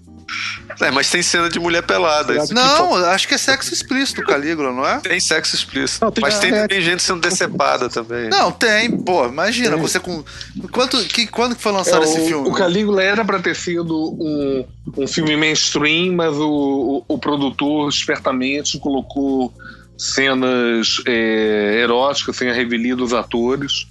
É, 0.80 0.90
mas 0.90 1.10
tem 1.10 1.22
cena 1.22 1.48
de 1.48 1.58
mulher 1.58 1.82
pelada. 1.82 2.34
Não, 2.50 2.94
acho 3.06 3.28
que 3.28 3.34
é 3.34 3.38
sexo 3.38 3.72
explícito 3.72 4.20
o 4.20 4.24
Calígula, 4.24 4.72
não 4.72 4.86
é? 4.86 4.98
Tem 5.00 5.20
sexo 5.20 5.54
explícito. 5.54 6.04
Não, 6.04 6.10
tem- 6.12 6.22
mas 6.22 6.38
tem 6.38 6.52
é. 6.52 6.62
também 6.62 6.80
gente 6.80 7.02
sendo 7.02 7.20
decepada 7.20 7.88
também. 7.88 8.28
Não, 8.28 8.50
tem, 8.50 8.90
pô, 8.90 9.26
imagina, 9.26 9.76
você 9.76 10.00
com. 10.00 10.24
Quanto, 10.72 10.98
que, 11.04 11.26
quando 11.26 11.54
que 11.54 11.62
foi 11.62 11.72
lançado 11.72 12.02
É, 12.04 12.08
esse 12.08 12.20
o, 12.20 12.26
filme? 12.26 12.48
o 12.48 12.52
Calígula 12.52 13.02
era 13.02 13.24
pra 13.24 13.38
ter 13.38 13.54
sido 13.54 13.94
um, 14.18 14.66
um 14.96 15.06
filme 15.06 15.36
mainstream, 15.36 16.14
mas 16.14 16.34
o, 16.36 17.04
o, 17.08 17.14
o 17.14 17.18
produtor 17.18 17.88
espertamente 17.88 18.78
colocou 18.78 19.52
cenas 19.96 21.00
é, 21.06 21.80
eróticas 21.82 22.36
sem 22.36 22.50
a 22.50 22.52
revelia 22.52 22.96
dos 22.96 23.12
atores, 23.12 23.86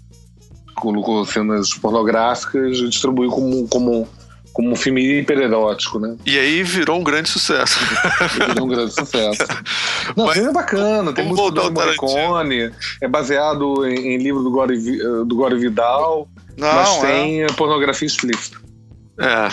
colocou 0.75 1.25
cenas 1.25 1.73
pornográficas 1.73 2.77
e 2.77 2.89
distribuiu 2.89 3.29
como, 3.31 3.67
como, 3.67 4.07
como 4.53 4.71
um 4.71 4.75
filme 4.75 5.19
hipererótico, 5.19 5.99
né? 5.99 6.15
E 6.25 6.37
aí 6.37 6.61
virou 6.63 6.99
um 6.99 7.03
grande 7.03 7.27
sucesso. 7.27 7.79
Deu 8.55 8.63
um 8.63 8.67
grande 8.67 8.93
sucesso. 8.93 9.41
Não, 10.15 10.25
o 10.25 10.27
Mas- 10.27 10.35
filme 10.35 10.49
é 10.49 10.53
bacana, 10.53 11.11
tem 11.11 11.25
música 11.25 11.49
do 11.51 11.71
Tarantino. 11.73 12.01
Morricone, 12.11 12.71
é 13.01 13.07
baseado 13.07 13.85
em, 13.85 14.13
em 14.13 14.17
livro 14.17 14.43
do 14.43 14.51
Gore, 14.51 14.75
eh, 14.75 15.25
do 15.25 15.35
Gore 15.35 15.57
Vidal, 15.57 16.27
Não, 16.55 16.73
mas 16.75 16.89
é. 16.97 17.01
tem 17.01 17.47
pornografia 17.55 18.05
explícita. 18.05 18.57
É. 19.19 19.49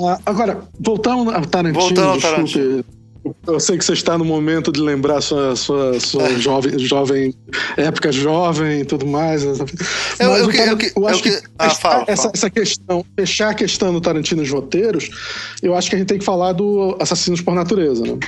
Ah, 0.00 0.18
agora, 0.26 0.60
voltando 0.78 1.30
ao 1.30 1.46
Tarantino, 1.46 1.80
Voltando 1.80 2.08
ao 2.08 2.18
desculpe. 2.44 2.84
Eu 3.46 3.58
sei 3.60 3.78
que 3.78 3.84
você 3.84 3.92
está 3.94 4.18
no 4.18 4.24
momento 4.24 4.70
de 4.70 4.80
lembrar 4.80 5.20
sua, 5.20 5.56
sua, 5.56 5.98
sua 5.98 6.28
É. 6.28 6.38
jovem, 6.38 6.78
jovem, 6.78 7.34
época 7.76 8.12
jovem 8.12 8.80
e 8.80 8.84
tudo 8.84 9.06
mais. 9.06 9.42
Eu- 9.44 9.56
Mas 9.58 10.40
eu 10.40 10.48
que- 10.48 10.58
eu 10.58 10.76
que- 10.76 10.92
eu 10.96 11.08
acho 11.08 11.22
que- 11.22 11.30
que 11.40 11.46
ah, 11.58 11.70
fala, 11.70 12.04
essa, 12.06 12.22
fala. 12.24 12.32
essa 12.34 12.50
questão, 12.50 13.04
fechar 13.18 13.50
a 13.50 13.54
questão 13.54 13.92
do 13.92 14.00
Tarantino 14.00 14.42
nos 14.42 14.50
roteiros, 14.50 15.08
eu 15.62 15.74
acho 15.74 15.88
que 15.88 15.96
a 15.96 15.98
gente 15.98 16.08
tem 16.08 16.18
que 16.18 16.24
falar 16.24 16.52
do 16.52 16.96
Assassinos 17.00 17.40
por 17.40 17.54
Natureza, 17.54 18.02
né? 18.02 18.18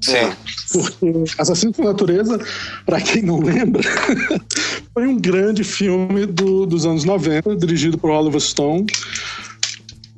Sim. 0.00 0.30
Porque 0.72 1.24
Assassinos 1.38 1.76
por 1.76 1.84
Natureza, 1.84 2.38
pra 2.84 3.00
quem 3.00 3.22
não 3.22 3.40
lembra, 3.40 3.82
foi 4.92 5.06
um 5.06 5.18
grande 5.18 5.62
filme 5.64 6.26
do- 6.26 6.66
dos 6.66 6.84
anos 6.84 7.04
90, 7.04 7.54
dirigido 7.56 7.96
por 7.96 8.10
Oliver 8.10 8.40
Stone, 8.40 8.86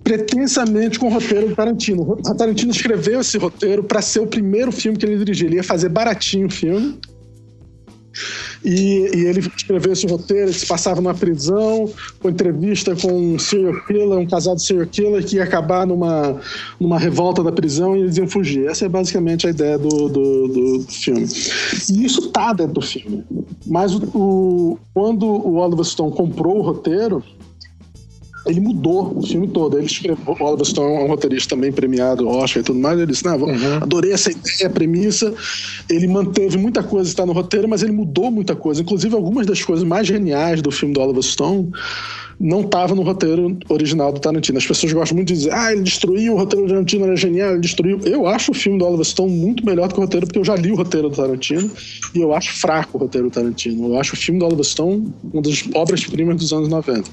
pretensamente 0.09 0.99
com 0.99 1.09
o 1.09 1.11
roteiro 1.13 1.49
do 1.49 1.55
Tarantino. 1.55 2.03
O 2.03 2.17
Tarantino 2.35 2.71
escreveu 2.73 3.21
esse 3.21 3.37
roteiro 3.37 3.85
para 3.85 4.01
ser 4.01 4.21
o 4.21 4.27
primeiro 4.27 4.73
filme 4.73 4.97
que 4.97 5.05
ele 5.05 5.19
dirigiu. 5.19 5.49
Ele 5.49 5.57
ia 5.57 5.63
fazer 5.63 5.91
baratinho 5.91 6.47
o 6.47 6.51
filme. 6.51 6.99
E, 8.65 9.11
e 9.15 9.25
ele 9.27 9.41
escreveu 9.55 9.93
esse 9.93 10.07
roteiro, 10.07 10.47
ele 10.47 10.53
se 10.53 10.67
passava 10.67 10.97
numa 11.01 11.15
prisão, 11.15 11.89
com 12.19 12.29
entrevista 12.31 12.97
com 12.97 13.13
um 13.13 13.39
serial 13.39 13.75
killer, 13.87 14.19
um 14.19 14.27
casado 14.27 14.59
serial 14.61 14.87
killer 14.87 15.25
que 15.25 15.37
ia 15.37 15.45
acabar 15.45 15.87
numa, 15.87 16.41
numa 16.81 16.99
revolta 16.99 17.45
da 17.45 17.53
prisão 17.53 17.95
e 17.97 18.01
eles 18.01 18.17
iam 18.17 18.27
fugir. 18.27 18.67
Essa 18.67 18.87
é 18.87 18.89
basicamente 18.89 19.47
a 19.47 19.51
ideia 19.51 19.79
do, 19.79 20.09
do, 20.09 20.49
do 20.49 20.87
filme. 20.89 21.27
E 21.93 22.05
isso 22.05 22.31
tá 22.31 22.53
dentro 22.55 22.73
do 22.75 22.81
filme. 22.81 23.23
Mas 23.67 23.95
o, 23.95 24.03
o- 24.19 24.79
quando 24.95 25.25
o 25.27 25.57
Oliver 25.57 25.85
Stone 25.85 26.13
comprou 26.13 26.59
o 26.59 26.63
roteiro, 26.63 27.23
ele 28.49 28.61
mudou 28.61 29.19
o 29.19 29.27
filme 29.27 29.47
todo. 29.49 29.77
Ele 29.77 29.87
escreveu, 29.87 30.19
o 30.27 30.45
Oliver 30.45 30.65
Stone 30.67 30.95
é 30.97 31.05
um 31.05 31.07
roteirista 31.09 31.55
também 31.55 31.71
premiado, 31.71 32.27
Oscar 32.27 32.63
e 32.63 32.65
tudo 32.65 32.79
mais. 32.79 32.99
Ele 32.99 33.07
disse: 33.11 33.25
Não, 33.25 33.39
vou- 33.39 33.51
adorei 33.81 34.13
essa 34.13 34.31
ideia, 34.31 34.67
a 34.67 34.71
premissa. 34.71 35.35
Ele 35.91 36.07
manteve 36.09 36.57
muita 36.59 36.83
coisa 36.83 37.05
que 37.05 37.11
está 37.11 37.27
no 37.27 37.33
roteiro, 37.33 37.69
mas 37.69 37.83
ele 37.83 37.93
mudou 37.93 38.31
muita 38.31 38.57
coisa. 38.57 38.83
Inclusive, 38.83 39.15
algumas 39.15 39.47
das 39.47 39.63
coisas 39.63 39.85
mais 39.85 40.07
geniais 40.07 40.63
do 40.63 40.71
filme 40.71 40.95
do 40.95 41.01
Oliver 41.01 41.23
Stone 41.23 41.71
não 42.41 42.61
estavam 42.61 42.95
no 42.95 43.03
roteiro 43.03 43.59
original 43.69 44.13
do 44.13 44.21
Tarantino. 44.21 44.59
As 44.59 44.67
pessoas 44.67 44.93
gostam 44.93 45.17
muito 45.17 45.29
de 45.29 45.35
dizer: 45.35 45.53
Ah, 45.53 45.73
ele 45.73 45.83
destruiu, 45.83 46.35
o 46.35 46.39
roteiro 46.39 46.67
do 46.67 46.71
Tarantino 46.73 47.05
era 47.05 47.17
genial, 47.17 47.51
ele 47.53 47.61
destruiu. 47.61 47.99
Eu 48.05 48.27
acho 48.27 48.53
o 48.53 48.55
filme 48.55 48.79
do 48.79 48.85
Oliver 48.87 49.05
Stone 49.05 49.31
muito 49.33 49.67
melhor 49.67 49.89
do 49.89 49.95
que 49.95 50.01
o 50.01 50.03
roteiro, 50.05 50.27
porque 50.27 50.39
eu 50.39 50.45
já 50.45 50.55
li 50.55 50.71
o 50.71 50.77
roteiro 50.77 51.09
do 51.11 51.17
Tarantino 51.17 51.69
e 52.15 52.21
eu 52.21 52.33
acho 52.33 52.53
fraco 52.53 52.97
o 52.97 53.01
roteiro 53.01 53.29
do 53.29 53.33
Tarantino. 53.33 53.89
Eu 53.93 53.99
acho 54.01 54.15
o 54.15 54.17
filme 54.17 54.39
do 54.39 54.47
Oliver 54.47 54.65
Stone 54.65 55.13
uma 55.33 55.43
das 55.43 55.65
obras-primas 55.75 56.37
dos 56.37 56.53
anos 56.53 56.69
90. 56.69 57.11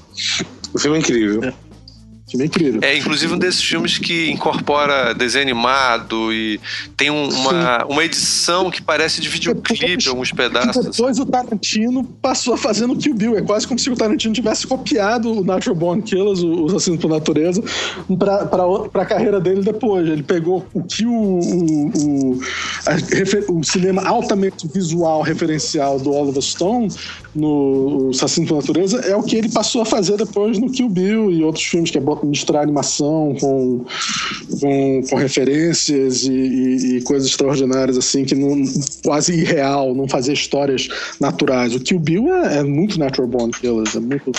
O 0.76 0.78
filme 0.78 0.98
é 0.98 1.00
incrível. 1.00 1.40
Filme 2.28 2.44
é 2.44 2.46
incrível. 2.48 2.80
É, 2.82 2.96
inclusive 2.98 3.32
um 3.34 3.38
desses 3.38 3.62
filmes 3.62 3.98
que 3.98 4.30
incorpora 4.30 5.14
desenho 5.14 5.44
animado 5.44 6.32
e 6.32 6.58
tem 6.96 7.08
um- 7.08 7.28
uma, 7.28 7.84
uma 7.84 8.04
edição 8.04 8.68
que 8.68 8.82
parece 8.82 9.20
de 9.20 9.28
videoclipe, 9.28 10.08
alguns 10.08 10.32
pedaços. 10.32 10.84
Depois 10.86 11.18
o 11.20 11.26
Tarantino 11.26 12.02
passou 12.02 12.54
a 12.54 12.56
fazer 12.58 12.86
no 12.88 12.96
Kill 12.96 13.14
Bill. 13.14 13.36
É 13.38 13.42
quase 13.42 13.66
como 13.68 13.78
se 13.78 13.88
o 13.90 13.94
Tarantino 13.94 14.34
tivesse 14.34 14.66
copiado 14.66 15.30
o 15.40 15.44
Natural 15.44 15.76
Born 15.76 16.02
Killers, 16.02 16.42
o- 16.42 16.64
os 16.64 16.72
Assassinos 16.74 17.00
por 17.00 17.08
Natureza, 17.10 17.62
pra, 18.18 18.44
pra, 18.46 18.66
outra- 18.66 18.88
pra 18.90 19.04
carreira 19.06 19.38
dele 19.40 19.62
depois. 19.62 20.08
Ele 20.08 20.22
pegou 20.24 20.66
o 20.74 20.82
que 20.82 21.06
o, 21.06 21.12
o, 21.12 21.88
o, 21.88 22.40
a 22.86 23.52
o 23.52 23.62
cinema 23.62 24.02
altamente 24.04 24.66
visual 24.66 25.22
referencial 25.22 26.00
do 26.00 26.10
Oliver 26.12 26.42
Stone 26.42 26.88
no 27.34 28.10
Assassino 28.12 28.46
por 28.48 28.56
Natureza 28.56 28.98
é 29.00 29.14
o 29.14 29.22
que 29.22 29.36
ele 29.36 29.48
passou 29.48 29.82
a 29.82 29.84
fazer 29.84 30.16
depois 30.16 30.58
no 30.58 30.70
Kill 30.70 30.88
Bill 30.88 31.30
e 31.30 31.42
outros 31.44 31.64
filmes, 31.64 31.90
que 31.90 31.98
é 31.98 32.00
misturar 32.24 32.62
animação 32.62 33.34
com, 33.40 33.84
com, 34.60 35.02
com 35.08 35.16
referências 35.16 36.22
e, 36.24 36.30
e- 36.32 36.96
e 36.98 37.02
coisas 37.02 37.28
extraordinárias, 37.28 37.96
assim, 37.98 38.24
que 38.24 38.34
não, 38.34 38.62
quase 39.04 39.32
irreal, 39.34 39.94
não 39.94 40.08
fazer 40.08 40.32
histórias 40.32 40.88
naturais. 41.20 41.74
O 41.74 41.80
Kill 41.80 41.98
Bill 41.98 42.34
é, 42.34 42.58
é 42.58 42.62
muito 42.62 42.98
Natural 42.98 43.28
Born 43.28 43.50
Killers, 43.52 43.94
é 43.96 44.00
muito. 44.00 44.30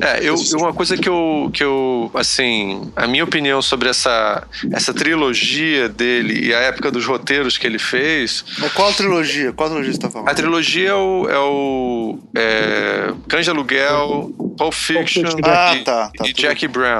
É, 0.00 0.22
eu, 0.24 0.34
uma 0.58 0.72
coisa 0.72 0.96
que 0.96 1.08
eu, 1.08 1.50
que 1.52 1.62
eu, 1.62 2.10
assim, 2.14 2.82
a 2.96 3.06
minha 3.06 3.24
opinião 3.24 3.60
sobre 3.60 3.88
essa, 3.88 4.46
essa 4.72 4.92
trilogia 4.94 5.88
dele 5.88 6.46
e 6.48 6.54
a 6.54 6.58
época 6.60 6.90
dos 6.90 7.04
roteiros 7.06 7.58
que 7.58 7.66
ele 7.66 7.78
fez, 7.78 8.44
Mas 8.58 8.72
qual 8.72 8.92
trilogia? 8.92 9.52
Qual 9.52 9.68
trilogia 9.68 9.92
você 9.92 9.98
tá 9.98 10.10
falando? 10.10 10.28
a 10.28 10.34
trilogia 10.34 10.88
é 10.90 10.94
o, 10.94 11.28
é 11.28 11.38
o 11.38 12.18
é, 12.36 13.12
Cães 13.28 13.44
de 13.44 13.50
Aluguel, 13.50 14.32
Pulp 14.56 14.72
Fiction 14.72 15.04
Fiction. 15.22 15.40
Ah, 15.44 15.74
e, 15.76 15.84
tá, 15.84 16.10
tá, 16.16 16.26
e 16.28 16.32
Jackie 16.32 16.68
Brown. 16.68 16.93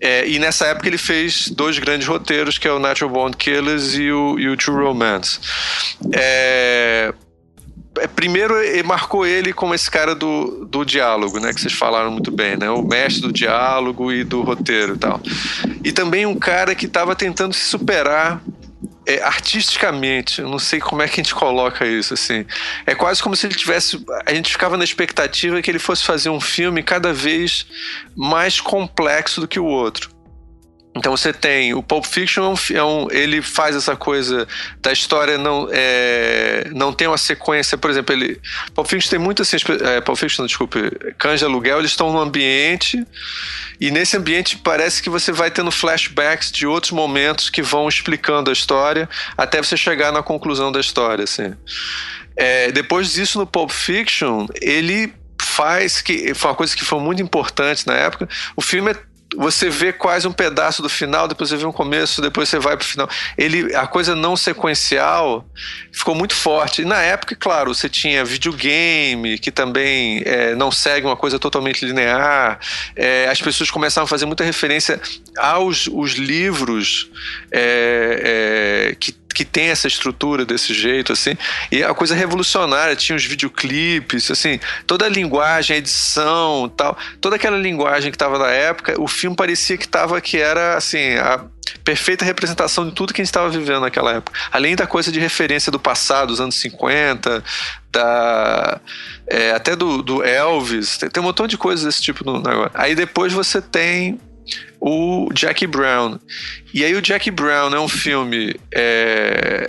É, 0.00 0.28
e 0.28 0.38
nessa 0.38 0.66
época 0.66 0.88
ele 0.88 0.98
fez 0.98 1.48
dois 1.48 1.78
grandes 1.78 2.06
roteiros, 2.06 2.58
que 2.58 2.68
é 2.68 2.72
o 2.72 2.78
Natural 2.78 3.10
Born 3.10 3.36
Killers 3.36 3.94
e 3.94 4.10
o, 4.10 4.38
e 4.38 4.48
o 4.48 4.56
True 4.56 4.84
Romance. 4.84 5.38
É, 6.12 7.14
é, 7.98 8.06
primeiro 8.06 8.58
ele 8.60 8.82
marcou 8.82 9.26
ele 9.26 9.52
como 9.52 9.74
esse 9.74 9.90
cara 9.90 10.14
do, 10.14 10.66
do 10.66 10.84
diálogo, 10.84 11.40
né? 11.40 11.52
Que 11.52 11.60
vocês 11.60 11.72
falaram 11.72 12.10
muito 12.10 12.30
bem, 12.30 12.56
né? 12.56 12.70
O 12.70 12.82
mestre 12.82 13.22
do 13.22 13.32
diálogo 13.32 14.12
e 14.12 14.22
do 14.22 14.42
roteiro 14.42 14.94
e 14.94 14.98
tal. 14.98 15.20
E 15.82 15.92
também 15.92 16.26
um 16.26 16.36
cara 16.36 16.74
que 16.74 16.86
estava 16.86 17.16
tentando 17.16 17.54
se 17.54 17.64
superar 17.64 18.42
é, 19.06 19.22
artisticamente. 19.22 20.42
Não 20.42 20.58
sei 20.58 20.80
como 20.80 21.02
é 21.02 21.08
que 21.08 21.20
a 21.20 21.22
gente 21.22 21.34
coloca 21.34 21.86
isso, 21.86 22.14
assim. 22.14 22.44
É 22.84 22.94
quase 22.94 23.22
como 23.22 23.36
se 23.36 23.46
ele 23.46 23.54
tivesse. 23.54 24.04
A 24.26 24.34
gente 24.34 24.50
ficava 24.50 24.76
na 24.76 24.84
expectativa 24.84 25.62
que 25.62 25.70
ele 25.70 25.78
fosse 25.78 26.04
fazer 26.04 26.28
um 26.28 26.40
filme 26.40 26.82
cada 26.82 27.12
vez 27.12 27.66
mais 28.16 28.60
complexo 28.60 29.40
do 29.40 29.48
que 29.48 29.60
o 29.60 29.64
outro. 29.64 30.15
Então 30.96 31.14
você 31.14 31.32
tem 31.32 31.74
o 31.74 31.82
Pulp 31.82 32.04
Fiction, 32.06 32.54
é 32.70 32.74
é 32.76 32.82
um- 32.82 33.08
ele 33.10 33.42
faz 33.42 33.76
essa 33.76 33.94
coisa 33.94 34.48
da 34.80 34.92
história 34.92 35.36
não 35.36 35.68
é, 35.70 36.70
não 36.74 36.92
tem 36.92 37.06
uma 37.06 37.18
sequência, 37.18 37.76
por 37.76 37.90
exemplo, 37.90 38.14
ele 38.14 38.40
Pulp 38.74 38.86
Fiction 38.88 39.10
tem 39.10 39.18
muito 39.18 39.42
assim, 39.42 39.56
é, 39.84 40.00
Pulp 40.00 40.18
Fiction, 40.18 40.42
não, 40.42 40.46
desculpe, 40.46 40.78
Cães 41.18 41.38
de 41.40 41.44
Aluguel, 41.44 41.78
eles 41.78 41.90
estão 41.90 42.12
num 42.12 42.18
ambiente 42.18 43.06
e 43.80 43.90
nesse 43.90 44.16
ambiente 44.16 44.56
parece 44.56 45.02
que 45.02 45.10
você 45.10 45.32
vai 45.32 45.50
tendo 45.50 45.70
flashbacks 45.70 46.50
de 46.50 46.66
outros 46.66 46.92
momentos 46.92 47.50
que 47.50 47.62
vão 47.62 47.88
explicando 47.88 48.50
a 48.50 48.52
história 48.52 49.08
até 49.36 49.62
você 49.62 49.76
chegar 49.76 50.12
na 50.12 50.22
conclusão 50.22 50.72
da 50.72 50.80
história, 50.80 51.24
assim. 51.24 51.54
É, 52.36 52.70
depois 52.72 53.12
disso, 53.12 53.38
no 53.38 53.46
Pulp 53.46 53.70
Fiction, 53.70 54.46
ele 54.60 55.12
faz 55.40 56.00
que 56.02 56.34
foi 56.34 56.50
uma 56.50 56.56
coisa 56.56 56.76
que 56.76 56.84
foi 56.84 57.00
muito 57.00 57.22
importante 57.22 57.86
na 57.86 57.94
época. 57.94 58.28
O 58.54 58.60
filme 58.60 58.90
é 58.92 58.96
você 59.34 59.68
vê 59.68 59.92
quase 59.92 60.28
um 60.28 60.32
pedaço 60.32 60.82
do 60.82 60.88
final, 60.88 61.26
depois 61.26 61.50
você 61.50 61.56
vê 61.56 61.66
um 61.66 61.72
começo, 61.72 62.22
depois 62.22 62.48
você 62.48 62.58
vai 62.58 62.76
pro 62.76 62.86
final. 62.86 63.08
Ele, 63.36 63.74
a 63.74 63.86
coisa 63.86 64.14
não 64.14 64.36
sequencial 64.36 65.44
ficou 65.92 66.14
muito 66.14 66.34
forte. 66.34 66.82
E 66.82 66.84
na 66.84 67.02
época, 67.02 67.34
claro, 67.34 67.74
você 67.74 67.88
tinha 67.88 68.24
videogame, 68.24 69.38
que 69.38 69.50
também 69.50 70.22
é, 70.24 70.54
não 70.54 70.70
segue 70.70 71.06
uma 71.06 71.16
coisa 71.16 71.38
totalmente 71.38 71.84
linear. 71.84 72.60
É, 72.94 73.28
as 73.28 73.40
pessoas 73.40 73.70
começaram 73.70 74.04
a 74.04 74.08
fazer 74.08 74.26
muita 74.26 74.44
referência 74.44 75.00
aos 75.36 75.88
os 75.88 76.12
livros 76.12 77.10
é, 77.50 78.90
é, 78.92 78.94
que 78.94 79.12
que 79.36 79.44
tem 79.44 79.68
essa 79.68 79.86
estrutura 79.86 80.46
desse 80.46 80.72
jeito, 80.72 81.12
assim, 81.12 81.36
e 81.70 81.84
a 81.84 81.92
coisa 81.92 82.14
revolucionária, 82.14 82.96
tinha 82.96 83.14
os 83.14 83.24
videoclipes, 83.26 84.30
assim, 84.30 84.58
toda 84.86 85.04
a 85.04 85.08
linguagem, 85.10 85.74
a 85.74 85.78
edição 85.78 86.72
tal, 86.74 86.96
toda 87.20 87.36
aquela 87.36 87.58
linguagem 87.58 88.10
que 88.10 88.16
estava 88.16 88.38
na 88.38 88.48
época, 88.48 88.98
o 88.98 89.06
filme 89.06 89.36
parecia 89.36 89.76
que 89.76 89.84
estava, 89.84 90.18
que 90.22 90.38
era, 90.38 90.74
assim, 90.74 91.16
a 91.16 91.44
perfeita 91.84 92.24
representação 92.24 92.88
de 92.88 92.92
tudo 92.92 93.12
que 93.12 93.20
a 93.20 93.24
gente 93.24 93.28
estava 93.28 93.50
vivendo 93.50 93.80
naquela 93.80 94.12
época. 94.14 94.38
Além 94.50 94.74
da 94.74 94.86
coisa 94.86 95.12
de 95.12 95.20
referência 95.20 95.70
do 95.70 95.78
passado, 95.78 96.28
dos 96.28 96.40
anos 96.40 96.54
50, 96.54 97.44
da, 97.92 98.80
é, 99.26 99.50
até 99.50 99.76
do, 99.76 100.02
do 100.02 100.24
Elvis, 100.24 100.96
tem, 100.96 101.10
tem 101.10 101.22
um 101.22 101.26
montão 101.26 101.46
de 101.46 101.58
coisas 101.58 101.84
desse 101.84 102.00
tipo 102.00 102.24
no 102.24 102.40
negócio. 102.40 102.70
Aí 102.72 102.94
depois 102.94 103.34
você 103.34 103.60
tem 103.60 104.18
o 104.80 105.28
Jackie 105.34 105.66
Brown. 105.66 106.18
E 106.72 106.84
aí 106.84 106.94
o 106.94 107.04
Jackie 107.04 107.30
Brown 107.30 107.74
é 107.74 107.80
um 107.80 107.88
filme 107.88 108.54
é, 108.72 109.68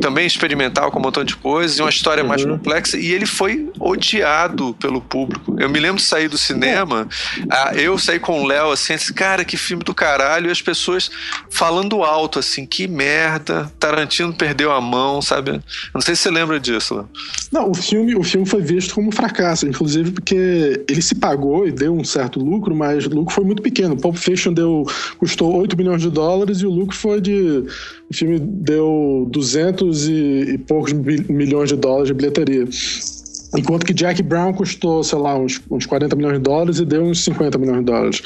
também 0.00 0.26
experimental 0.26 0.90
com 0.90 0.98
um 0.98 1.02
montão 1.02 1.24
de 1.24 1.36
coisas, 1.36 1.78
e 1.78 1.82
uma 1.82 1.90
história 1.90 2.22
mais 2.24 2.44
complexa, 2.44 2.96
e 2.96 3.12
ele 3.12 3.26
foi 3.26 3.70
odiado 3.78 4.74
pelo 4.74 5.00
público. 5.00 5.56
Eu 5.58 5.68
me 5.68 5.78
lembro 5.78 5.96
de 5.96 6.02
sair 6.02 6.28
do 6.28 6.38
cinema, 6.38 7.08
ah, 7.50 7.72
eu 7.74 7.98
saí 7.98 8.18
com 8.18 8.42
o 8.42 8.46
Léo 8.46 8.70
assim, 8.70 8.94
disse, 8.94 9.12
cara, 9.12 9.44
que 9.44 9.56
filme 9.56 9.82
do 9.82 9.94
caralho, 9.94 10.48
e 10.48 10.50
as 10.50 10.62
pessoas 10.62 11.10
falando 11.50 12.02
alto, 12.02 12.38
assim, 12.38 12.66
que 12.66 12.86
merda, 12.86 13.70
Tarantino 13.78 14.32
perdeu 14.32 14.72
a 14.72 14.80
mão, 14.80 15.20
sabe? 15.20 15.60
Não 15.94 16.00
sei 16.00 16.14
se 16.14 16.22
você 16.22 16.30
lembra 16.30 16.58
disso, 16.58 16.94
Léo. 16.94 17.08
Não, 17.50 17.70
o 17.70 17.74
filme, 17.74 18.14
o 18.14 18.22
filme 18.22 18.46
foi 18.46 18.62
visto 18.62 18.94
como 18.94 19.08
um 19.08 19.12
fracasso, 19.12 19.66
inclusive 19.66 20.10
porque 20.10 20.84
ele 20.88 21.02
se 21.02 21.14
pagou 21.14 21.66
e 21.66 21.72
deu 21.72 21.94
um 21.94 22.04
certo 22.04 22.40
lucro, 22.40 22.74
mas 22.74 23.06
o 23.06 23.10
lucro 23.10 23.34
foi 23.34 23.44
muito 23.44 23.62
pequeno. 23.62 23.96
Pulp 23.96 24.16
Fiction 24.16 24.52
deu, 24.52 24.84
custou 25.18 25.54
8 25.56 25.76
milhões 25.76 26.02
de 26.02 26.10
dólares 26.10 26.58
e 26.60 26.66
o 26.66 26.70
lucro 26.70 26.96
foi 26.96 27.20
de. 27.20 27.64
O 28.12 28.14
filme 28.14 28.38
deu 28.38 29.26
200 29.30 30.06
e, 30.06 30.12
e 30.52 30.58
poucos 30.58 30.92
milhões 30.92 31.70
de 31.70 31.76
dólares 31.76 32.08
de 32.08 32.14
bilheteria. 32.14 32.68
Enquanto 33.56 33.86
que 33.86 33.94
Jack 33.94 34.22
Brown 34.22 34.52
custou, 34.52 35.02
sei 35.02 35.18
lá, 35.18 35.34
uns, 35.34 35.62
uns 35.70 35.86
40 35.86 36.14
milhões 36.14 36.34
de 36.34 36.40
dólares 36.40 36.78
e 36.78 36.84
deu 36.84 37.04
uns 37.04 37.24
50 37.24 37.56
milhões 37.56 37.78
de 37.78 37.84
dólares. 37.86 38.22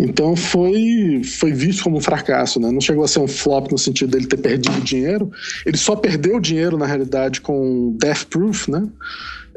Então 0.00 0.34
foi, 0.34 1.22
foi 1.24 1.52
visto 1.52 1.84
como 1.84 1.98
um 1.98 2.00
fracasso, 2.00 2.58
né? 2.58 2.72
Não 2.72 2.80
chegou 2.80 3.04
a 3.04 3.08
ser 3.08 3.20
um 3.20 3.28
flop 3.28 3.70
no 3.70 3.78
sentido 3.78 4.10
dele 4.10 4.26
ter 4.26 4.38
perdido 4.38 4.80
dinheiro. 4.80 5.30
Ele 5.64 5.76
só 5.76 5.94
perdeu 5.94 6.40
dinheiro, 6.40 6.76
na 6.76 6.86
realidade, 6.86 7.40
com 7.40 7.96
Death 8.00 8.24
Proof, 8.24 8.66
né? 8.68 8.84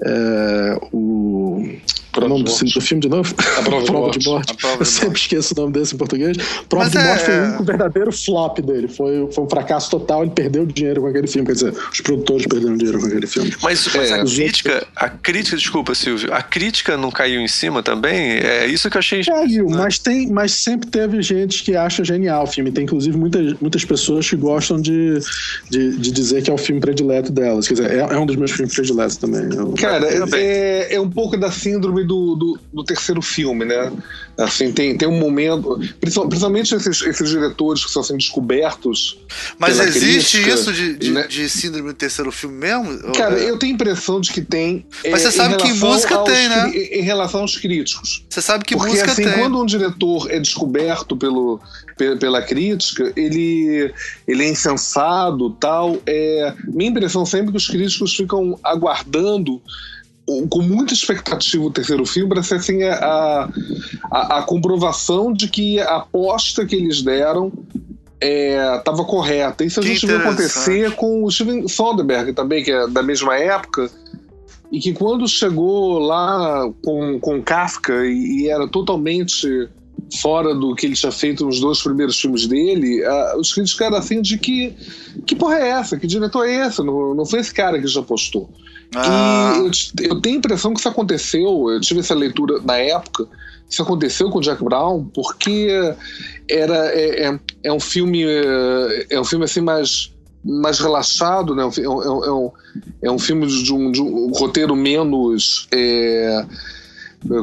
É, 0.04 0.80
o. 0.92 1.68
Prova 2.14 2.28
o 2.28 2.30
nome 2.30 2.44
de 2.44 2.52
do, 2.52 2.52
morte. 2.60 2.74
do 2.74 2.82
filme 2.82 3.02
de 3.02 3.10
novo? 3.10 3.36
A 3.58 3.62
Prova 3.64 3.86
de 3.86 3.92
Morte. 4.28 4.52
A 4.52 4.56
Prova 4.56 4.76
Eu 4.76 4.80
de 4.84 4.86
sempre 4.88 5.08
Morte. 5.10 5.22
esqueço 5.22 5.54
o 5.58 5.62
nome 5.62 5.74
desse 5.74 5.96
em 5.96 5.98
português. 5.98 6.38
Prova 6.70 6.86
Mas 6.86 6.92
de 6.94 6.98
é- 7.00 7.04
Morte 7.08 7.24
foi 7.26 7.34
o 7.40 7.44
único 7.48 7.64
verdadeiro 7.64 8.12
flop 8.12 8.60
dele. 8.60 8.88
Foi, 8.88 9.28
foi 9.32 9.44
um 9.44 9.50
fracasso 9.50 9.90
total. 9.90 10.22
Ele 10.24 10.32
perdeu 10.32 10.66
dinheiro 10.66 11.02
com 11.02 11.08
aquele 11.08 11.28
filme. 11.28 11.46
Quer 11.48 11.54
dizer, 11.54 11.74
os 11.92 12.02
produtores 12.02 12.46
perderam 12.48 12.78
dinheiro 12.78 13.00
com 13.00 13.08
aquele 13.08 13.28
filme. 13.28 13.54
Mas, 13.62 13.88
mas 13.94 14.12
É. 14.12 14.14
a 14.22 14.24
crítica, 14.26 14.88
a 14.96 15.10
crítica, 15.10 15.58
desculpa, 15.58 15.94
Silvio, 15.96 16.34
a 16.34 16.42
crítica 16.42 16.96
não 16.96 17.12
caiu 17.12 17.42
em 17.42 17.48
cima 17.48 17.82
também? 17.84 18.14
É 18.38 18.68
isso 18.68 18.90
que 18.90 18.98
eu 18.98 19.00
achei. 19.00 19.24
Caiu, 19.24 19.68
mas, 19.70 19.98
tem, 20.00 20.28
mas 20.30 20.52
sempre 20.54 20.90
teve 20.90 21.22
gente 21.22 21.64
que 21.64 21.76
acha 21.76 22.04
genial 22.04 22.44
o 22.44 22.48
filme. 22.48 22.72
Tem 22.72 22.84
inclusive 22.84 23.18
muitas, 23.18 23.54
muitas 23.60 23.84
pessoas 23.84 24.30
que 24.30 24.36
gostam 24.36 24.80
de, 24.80 25.20
de, 25.70 25.98
de 25.98 26.12
dizer 26.12 26.42
que 26.44 26.50
é 26.50 26.54
o 26.54 26.58
filme 26.58 26.80
predileto 26.80 27.32
delas. 27.32 27.68
Quer 27.68 27.74
dizer, 27.76 27.92
é, 27.92 28.00
é 28.00 28.18
um 28.18 28.26
dos 28.26 28.36
meus 28.36 28.52
filmes 28.52 28.74
prediletos 28.76 29.18
também. 29.18 29.44
Eu- 29.58 29.72
Cara, 29.74 30.08
é, 30.38 30.96
é 30.96 31.00
um 31.02 31.10
pouco 31.10 31.36
da 31.38 31.52
síndrome 31.52 32.03
do, 32.04 32.36
do, 32.36 32.60
do 32.74 32.84
terceiro 32.84 33.22
filme, 33.22 33.66
né? 33.66 33.92
Assim, 34.38 34.72
tem, 34.72 34.98
tem 34.98 35.08
um 35.08 35.20
momento. 35.20 35.80
principal- 36.02 36.28
Principalmente 36.28 36.74
esses, 36.76 37.02
esses 37.02 37.30
diretores 37.30 37.82
que 37.82 37.88
estão 37.88 38.04
sendo 38.04 38.18
descobertos. 38.18 39.18
Mas 39.60 39.80
existe 39.80 40.38
crítica, 40.38 40.54
isso 40.56 40.74
de, 40.74 40.96
de, 40.98 41.12
né? 41.12 41.28
de 41.28 41.48
síndrome 41.50 41.90
do 41.90 41.94
terceiro 41.94 42.32
filme 42.32 42.58
mesmo? 42.58 43.12
Cara, 43.14 43.36
Ou- 43.36 43.40
eu 43.42 43.58
tenho 43.60 43.74
a 43.74 43.76
impressão 43.76 44.20
de 44.20 44.32
que 44.32 44.42
tem. 44.42 44.86
Mas 45.10 45.22
você 45.22 45.28
é, 45.28 45.32
sabe 45.32 45.58
que 45.58 45.72
música 45.74 46.16
aos 46.16 46.30
tem, 46.30 46.50
né? 46.50 46.72
Em 46.76 47.02
relação 47.02 47.42
aos 47.42 47.58
críticos. 47.58 48.24
Você 48.30 48.42
sabe 48.42 48.66
que 48.66 48.76
Porque 48.76 48.92
música 48.92 49.12
assim, 49.12 49.24
tem. 49.24 49.34
quando 49.34 49.62
um 49.62 49.66
diretor 49.66 50.30
é 50.32 50.40
descoberto 50.40 51.16
pelo, 51.16 51.60
pe- 51.98 52.16
pela 52.18 52.42
crítica, 52.42 53.14
ele, 53.16 53.94
ele 54.28 54.44
é 54.44 54.50
insensado 54.50 55.52
tal. 55.52 55.98
É, 56.08 56.54
minha 56.68 56.90
impressão 56.90 57.26
sempre 57.26 57.50
é 57.50 57.52
que 57.52 57.58
os 57.58 57.68
críticos 57.68 58.16
ficam 58.16 58.60
aguardando 58.64 59.62
com 60.50 60.62
muita 60.62 60.94
expectativa 60.94 61.64
o 61.64 61.72
terceiro 61.72 62.06
filme 62.06 62.30
para 62.30 62.44
ser 62.44 62.56
assim 62.56 62.84
a, 62.84 63.50
a, 64.12 64.38
a 64.40 64.44
comprovação 64.44 65.34
de 65.34 65.50
que 65.50 65.80
a 65.80 65.98
aposta 65.98 66.66
que 66.66 66.76
eles 66.76 67.02
deram 67.02 67.52
estava 68.22 69.04
correta. 69.04 69.66
Isso 69.66 69.80
a 69.80 69.84
Que 69.84 69.90
gente 69.90 70.08
viu 70.08 70.18
acontecer 70.18 70.96
com 70.96 71.24
o 71.24 71.32
Steven 71.32 71.68
Soderbergh 71.68 72.34
também, 72.34 72.64
que 72.64 72.72
é 72.72 72.88
da 72.88 73.04
mesma 73.04 73.38
época, 73.38 73.90
e 74.72 74.80
que 74.80 74.94
quando 74.94 75.28
chegou 75.28 76.00
lá 76.00 76.70
com, 76.84 77.20
com 77.20 77.44
Kafka 77.44 78.06
e, 78.06 78.44
e 78.44 78.50
era 78.50 78.68
totalmente 78.68 79.70
fora 80.22 80.54
do 80.54 80.76
que 80.76 80.86
ele 80.86 80.96
tinha 80.96 81.12
feito 81.12 81.46
nos 81.46 81.60
dois 81.60 81.82
primeiros 81.82 82.20
filmes 82.20 82.46
dele, 82.48 83.04
ah, 83.06 83.36
os 83.38 83.54
críticos 83.54 83.82
eram 83.82 83.98
assim 83.98 84.22
de 84.22 84.38
que 84.38 84.74
que 85.26 85.36
porra 85.36 85.56
é 85.60 85.70
essa? 85.70 85.98
Que 85.98 86.06
diretor 86.08 86.48
é 86.48 86.68
esse? 86.68 86.82
Não, 86.84 87.14
não 87.16 87.26
foi 87.26 87.40
esse 87.40 87.54
cara 87.54 87.80
que 87.80 87.88
já 87.88 88.02
postou. 88.02 88.50
Ah, 88.96 89.56
E 89.58 90.04
eu, 90.04 90.10
eu 90.10 90.22
tenho 90.22 90.36
a 90.36 90.40
impressão 90.40 90.74
que 90.74 90.80
isso 90.80 90.90
aconteceu, 90.90 91.70
eu 91.72 91.80
tive 91.82 92.00
essa 92.02 92.14
leitura 92.14 92.60
na 92.64 92.78
época, 92.78 93.28
isso 93.70 93.82
aconteceu 93.82 94.30
com 94.30 94.38
o 94.38 94.42
Jack 94.42 94.64
Brown, 94.64 95.06
porque 95.14 95.68
era, 96.50 96.76
é, 96.94 97.26
é, 97.28 97.40
é 97.64 97.74
um 97.74 97.80
filme 97.80 98.24
é, 98.24 99.08
é 99.12 99.20
um 99.20 99.26
filme 99.26 99.46
assim 99.46 99.62
mais 99.62 100.12
mais 100.46 100.78
relaxado, 100.78 101.56
né? 101.56 101.64
É 101.64 101.66
um, 101.66 101.72
fi- 101.72 101.84
é 101.84 101.90
um, 101.90 102.02
é 102.26 102.32
um, 102.34 102.52
é 103.04 103.12
um 103.12 103.18
filme 103.18 103.48
de 103.48 103.74
um, 103.74 103.92
de 103.94 104.02
um 104.02 104.30
roteiro 104.34 104.76
menos 104.76 105.68
é, 105.72 106.46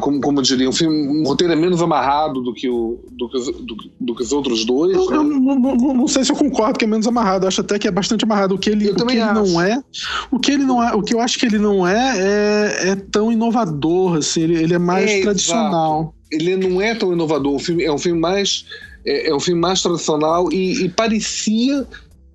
como, 0.00 0.20
como 0.20 0.38
eu 0.38 0.42
diria, 0.42 0.68
um, 0.68 0.72
filme, 0.72 1.08
um 1.20 1.24
roteiro 1.26 1.52
é 1.52 1.56
menos 1.56 1.80
amarrado 1.80 2.42
do 2.42 2.52
que, 2.52 2.68
o, 2.68 3.00
do, 3.12 3.28
que 3.28 3.36
os, 3.38 3.46
do, 3.46 3.76
do 4.00 4.14
que 4.14 4.22
os 4.22 4.32
outros 4.32 4.64
dois. 4.64 4.94
Eu, 4.96 5.10
né? 5.10 5.16
eu 5.16 5.24
não, 5.24 5.58
não- 5.58 5.94
não- 5.94 6.08
sei 6.08 6.24
se 6.24 6.32
eu 6.32 6.36
concordo 6.36 6.78
que 6.78 6.84
é 6.84 6.88
menos 6.88 7.06
amarrado. 7.06 7.44
Eu 7.44 7.48
acho 7.48 7.60
até 7.62 7.78
que 7.78 7.88
é 7.88 7.90
bastante 7.90 8.24
amarrado. 8.24 8.54
O 8.54 8.58
que 8.58 8.68
ele, 8.70 8.88
Eu 8.88 8.92
o 8.92 8.96
que 9.06 9.12
ele 9.12 9.20
acho. 9.20 9.34
não 9.52 9.60
é, 9.60 9.82
o 10.30 10.38
que 10.38 10.52
ele 10.52 10.64
não 10.64 10.82
é, 10.82 10.94
o 10.94 11.02
que 11.02 11.14
eu 11.14 11.20
acho 11.20 11.38
que 11.38 11.46
ele 11.46 11.58
não 11.58 11.86
é, 11.86 12.18
é, 12.18 12.88
é 12.90 12.96
tão 12.96 13.32
inovador. 13.32 14.16
Assim, 14.18 14.42
ele, 14.42 14.54
ele 14.62 14.74
é 14.74 14.78
mais 14.78 15.10
É, 15.10 15.22
tradicional. 15.22 16.14
ele 16.30 16.56
não 16.56 16.80
é 16.80 16.94
tão 16.94 17.12
inovador. 17.12 17.54
O 17.54 17.58
filme 17.58 17.82
é 17.84 17.92
um 17.92 17.98
filme 17.98 18.20
mais 18.20 18.64
é, 19.04 19.30
é 19.30 19.34
um 19.34 19.40
filme 19.40 19.60
mais 19.60 19.80
tradicional 19.80 20.52
e, 20.52 20.84
e 20.84 20.88
parecia 20.90 21.86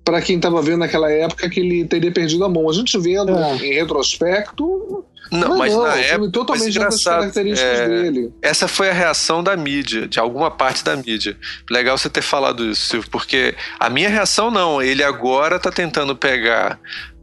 para 0.06 0.22
quem 0.22 0.36
estava 0.36 0.62
vendo 0.62 0.78
naquela 0.78 1.10
época 1.10 1.50
que 1.50 1.58
ele 1.58 1.84
teria 1.84 2.12
perdido 2.12 2.44
a 2.44 2.48
mão. 2.48 2.70
A 2.70 2.72
gente 2.72 2.96
vendo 2.96 3.36
É. 3.36 3.56
em 3.56 3.74
retrospecto, 3.74 5.04
Não, 5.32 5.58
mas 5.58 5.72
não, 5.72 5.82
na 5.82 5.88
o 5.88 5.92
filme 5.94 6.08
época. 6.10 6.30
totalmente 6.30 6.78
mas 6.78 7.02
características 7.02 7.80
é, 7.80 7.88
dele. 7.88 8.32
Essa 8.40 8.68
foi 8.68 8.88
a 8.88 8.92
reação 8.92 9.42
da 9.42 9.56
mídia, 9.56 10.06
de 10.06 10.20
alguma 10.20 10.48
parte 10.48 10.84
da 10.84 10.94
mídia. 10.94 11.36
Legal 11.68 11.98
você 11.98 12.08
ter 12.08 12.22
falado 12.22 12.64
isso, 12.70 12.88
Silvio, 12.88 13.10
porque 13.10 13.56
a 13.80 13.90
minha 13.90 14.08
reação 14.08 14.48
não. 14.48 14.80
Ele 14.80 15.02
agora 15.02 15.58
tá 15.58 15.72
tentando 15.72 16.14
pegar. 16.14 16.78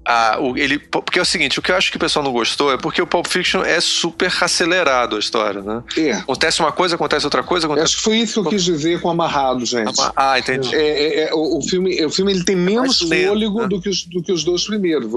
A, 0.06 0.38
o, 0.40 0.58
ele, 0.58 0.78
porque 0.80 1.18
é 1.18 1.22
o 1.22 1.26
seguinte, 1.26 1.60
o 1.60 1.62
que 1.62 1.72
eu 1.72 1.76
acho 1.76 1.90
que 1.90 1.98
o 1.98 2.00
pessoal 2.00 2.24
não 2.24 2.32
gostou 2.32 2.74
é 2.74 2.78
porque 2.78 3.02
o 3.02 3.08
Pulp 3.08 3.26
Fiction 3.26 3.64
é 3.64 3.80
super 3.80 4.32
acelerado 4.42 5.16
a 5.16 5.20
história, 5.20 5.62
né? 5.62 5.82
É. 5.98 6.12
Acontece 6.12 6.60
uma 6.60 6.72
coisa, 6.72 6.96
acontece 6.96 7.26
outra 7.26 7.42
coisa, 7.42 7.66
Eu 7.66 7.72
acontece. 7.72 7.94
acho 7.94 7.98
que 7.98 8.04
foi 8.04 8.18
isso 8.18 8.42
que 8.42 8.48
eu 8.48 8.52
quis 8.52 8.64
dizer 8.64 9.00
com 9.00 9.10
amarrado, 9.10 9.66
gente. 9.66 9.94
Ah, 10.16 10.38
entendi. 10.38 10.76
É, 10.76 10.80
é, 10.80 11.30
é, 11.30 11.34
o, 11.34 11.60
o 11.60 11.62
filme, 11.62 12.04
o 12.06 12.10
filme 12.10 12.34
ele 12.34 12.44
tem 12.44 12.56
menos 12.56 13.02
Mais 13.02 13.10
lento, 13.10 13.28
fôlego 13.30 13.62
né? 13.62 13.68
do, 13.68 13.82
que 13.82 13.90
os, 13.90 14.04
do 14.06 14.22
que 14.22 14.32
os 14.32 14.44
dois 14.44 14.66
primeiros. 14.66 15.10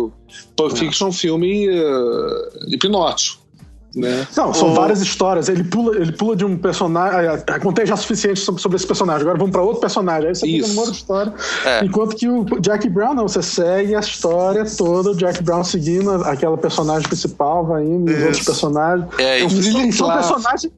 Pulp 0.56 0.76
Fiction 0.76 1.06
é 1.06 1.10
um 1.10 1.12
filme 1.12 1.68
uh, 1.68 2.74
hipnótico. 2.74 3.45
Né? 3.96 4.26
Não, 4.36 4.52
são 4.52 4.72
O- 4.72 4.74
várias 4.74 5.00
histórias. 5.00 5.48
Ele 5.48 5.64
pula, 5.64 5.96
ele 5.96 6.12
pula 6.12 6.36
de 6.36 6.44
um 6.44 6.56
personagem. 6.56 7.28
ah, 7.30 7.42
ah, 7.46 7.58
Contei 7.60 7.86
já 7.86 7.94
o 7.94 7.96
suficiente 7.96 8.38
sobre, 8.38 8.76
esse 8.76 8.86
personagem. 8.86 9.22
Agora 9.22 9.38
vamos 9.38 9.52
pra 9.52 9.62
outro 9.62 9.80
personagem. 9.80 10.28
Aí 10.28 10.34
você 10.34 10.46
fica 10.46 10.58
Isso. 10.58 10.68
numa 10.70 10.82
outra 10.82 10.94
história. 10.96 11.34
É. 11.64 11.84
Enquanto 11.84 12.14
que 12.14 12.28
o 12.28 12.44
Jack 12.60 12.88
Brown, 12.90 13.14
não, 13.14 13.26
você 13.26 13.42
segue 13.42 13.94
a 13.94 14.00
história 14.00 14.64
toda, 14.76 15.12
o 15.12 15.16
Jack 15.16 15.42
Brown 15.42 15.64
seguindo 15.64 16.10
aquela 16.10 16.58
personagem 16.58 17.08
principal, 17.08 17.64
vai 17.64 17.84
indo, 17.84 18.10
os 18.10 18.16
Isso. 18.16 18.24
outros 18.26 18.44
personagens. 18.44 19.06
É, 19.18 19.42
um 19.44 19.48
e- 19.48 19.88
E 19.88 19.92
são 19.92 20.12
personagens. 20.12 20.72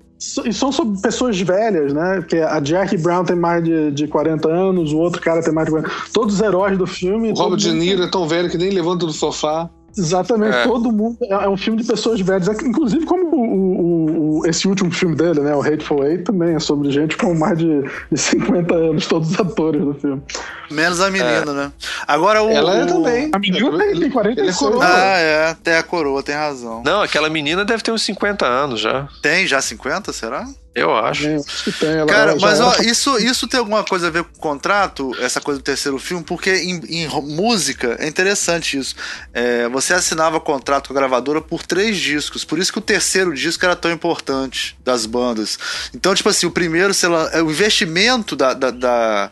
E 0.44 0.52
são 0.52 0.72
sobre 0.72 1.00
pessoas 1.00 1.40
velhas, 1.40 1.92
né? 1.92 2.16
Porque 2.16 2.38
a 2.38 2.58
Jack 2.58 2.96
Brown 2.96 3.24
tem 3.24 3.36
mais 3.36 3.62
de, 3.62 3.92
de 3.92 4.08
40 4.08 4.48
anos, 4.48 4.92
o 4.92 4.98
outro 4.98 5.20
cara 5.22 5.40
tem 5.42 5.52
mais 5.54 5.66
de 5.66 5.70
40 5.72 5.90
Todos 6.12 6.34
os 6.34 6.40
heróis 6.40 6.76
do 6.76 6.88
filme. 6.88 7.30
O 7.30 7.34
Robert 7.34 7.56
De 7.58 7.72
Niro 7.72 8.02
é 8.02 8.10
tão 8.10 8.26
velho 8.26 8.50
que 8.50 8.58
nem 8.58 8.70
levanta 8.70 9.06
do 9.06 9.12
sofá. 9.12 9.70
Exatamente, 9.98 10.56
É. 10.56 10.62
todo 10.64 10.92
mundo. 10.92 11.16
É 11.22 11.34
é 11.44 11.48
um 11.48 11.56
filme 11.56 11.80
de 11.82 11.86
pessoas 11.88 12.20
velhas. 12.20 12.48
É 12.48 12.52
Inclusive, 12.64 13.04
como 13.04 13.26
o, 13.34 13.40
o- 13.40 14.38
o- 14.40 14.46
esse 14.46 14.68
último 14.68 14.90
filme 14.90 15.14
dele, 15.16 15.40
né? 15.40 15.54
O 15.54 15.60
Hateful 15.60 16.04
Eight, 16.04 16.24
também 16.24 16.54
é 16.54 16.58
sobre 16.60 16.90
gente 16.90 17.16
com 17.16 17.34
mais 17.34 17.58
de, 17.58 17.82
de 18.10 18.18
50 18.18 18.74
anos, 18.74 19.06
todos 19.06 19.30
os 19.32 19.40
atores 19.40 19.80
do 19.84 19.94
filme. 19.94 20.22
Menos 20.70 21.00
a 21.00 21.10
menina, 21.10 21.52
né? 21.52 21.72
Agora 22.06 22.42
o. 22.42 22.50
Ela 22.50 22.76
é 22.82 22.86
também. 22.86 23.30
A 23.34 23.38
menina 23.38 23.76
tem, 23.78 24.00
tem 24.00 24.10
46. 24.10 24.38
Ele 24.38 24.50
é 24.50 24.52
coroa. 24.52 24.84
Ah, 24.86 25.18
é. 25.18 25.56
Tem 25.62 25.74
a 25.74 25.82
coroa, 25.82 26.22
tem 26.22 26.34
razão. 26.34 26.82
Não, 26.84 27.02
aquela 27.02 27.28
menina 27.28 27.64
deve 27.64 27.82
ter 27.82 27.90
uns 27.92 28.02
50 28.02 28.46
anos 28.46 28.80
já. 28.80 29.08
Tem 29.22 29.46
já 29.46 29.60
50, 29.60 30.12
será? 30.12 30.46
Eu 30.78 30.96
acho. 30.96 31.26
É, 31.26 31.36
acho 31.36 31.64
que 31.64 31.72
tem. 31.72 31.90
Ela, 31.90 32.06
Cara, 32.06 32.36
mas 32.40 32.60
ó, 32.60 32.74
isso, 32.82 33.18
isso 33.18 33.46
tem 33.46 33.58
alguma 33.58 33.84
coisa 33.84 34.08
a 34.08 34.10
ver 34.10 34.24
com 34.24 34.36
o 34.36 34.40
contrato, 34.40 35.12
essa 35.20 35.40
coisa 35.40 35.60
do 35.60 35.64
terceiro 35.64 35.98
filme, 35.98 36.24
porque 36.24 36.50
em, 36.50 36.80
em 36.88 37.08
música 37.22 37.96
é 37.98 38.06
interessante 38.06 38.78
isso. 38.78 38.94
É, 39.32 39.68
você 39.68 39.94
assinava 39.94 40.40
contrato 40.40 40.88
com 40.88 40.94
a 40.94 40.96
gravadora 40.96 41.40
por 41.40 41.62
três 41.62 41.96
discos, 41.96 42.44
por 42.44 42.58
isso 42.58 42.72
que 42.72 42.78
o 42.78 42.82
terceiro 42.82 43.34
disco 43.34 43.64
era 43.64 43.76
tão 43.76 43.90
importante 43.90 44.76
das 44.84 45.06
bandas. 45.06 45.58
Então, 45.94 46.14
tipo 46.14 46.28
assim, 46.28 46.46
o 46.46 46.50
primeiro, 46.50 46.94
sei 46.94 47.08
lá, 47.08 47.30
é, 47.32 47.42
o 47.42 47.50
investimento 47.50 48.36
da, 48.36 48.54
da, 48.54 48.70
da, 48.70 49.30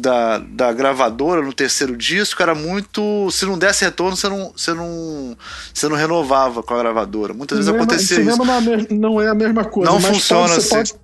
da, 0.00 0.38
da 0.38 0.72
gravadora 0.72 1.42
no 1.42 1.52
terceiro 1.52 1.96
disco 1.96 2.42
era 2.42 2.54
muito. 2.54 3.28
Se 3.30 3.44
não 3.44 3.58
desse 3.58 3.84
retorno, 3.84 4.16
você 4.16 4.28
não, 4.28 4.52
você 4.56 4.72
não, 4.74 5.36
você 5.74 5.88
não 5.88 5.96
renovava 5.96 6.62
com 6.62 6.74
a 6.74 6.78
gravadora. 6.78 7.34
Muitas 7.34 7.58
vezes 7.58 7.72
acontecia 7.72 8.18
não 8.36 8.52
é 8.52 8.56
a 8.56 8.60
mes- 8.60 8.86
não 8.90 9.20
é 9.20 9.28
a 9.28 9.34
mesma 9.34 9.64
coisa. 9.64 9.90
Não 9.90 10.00
mas 10.00 10.10
funciona 10.16 10.54
assim. 10.56 10.68
pode- 10.68 10.94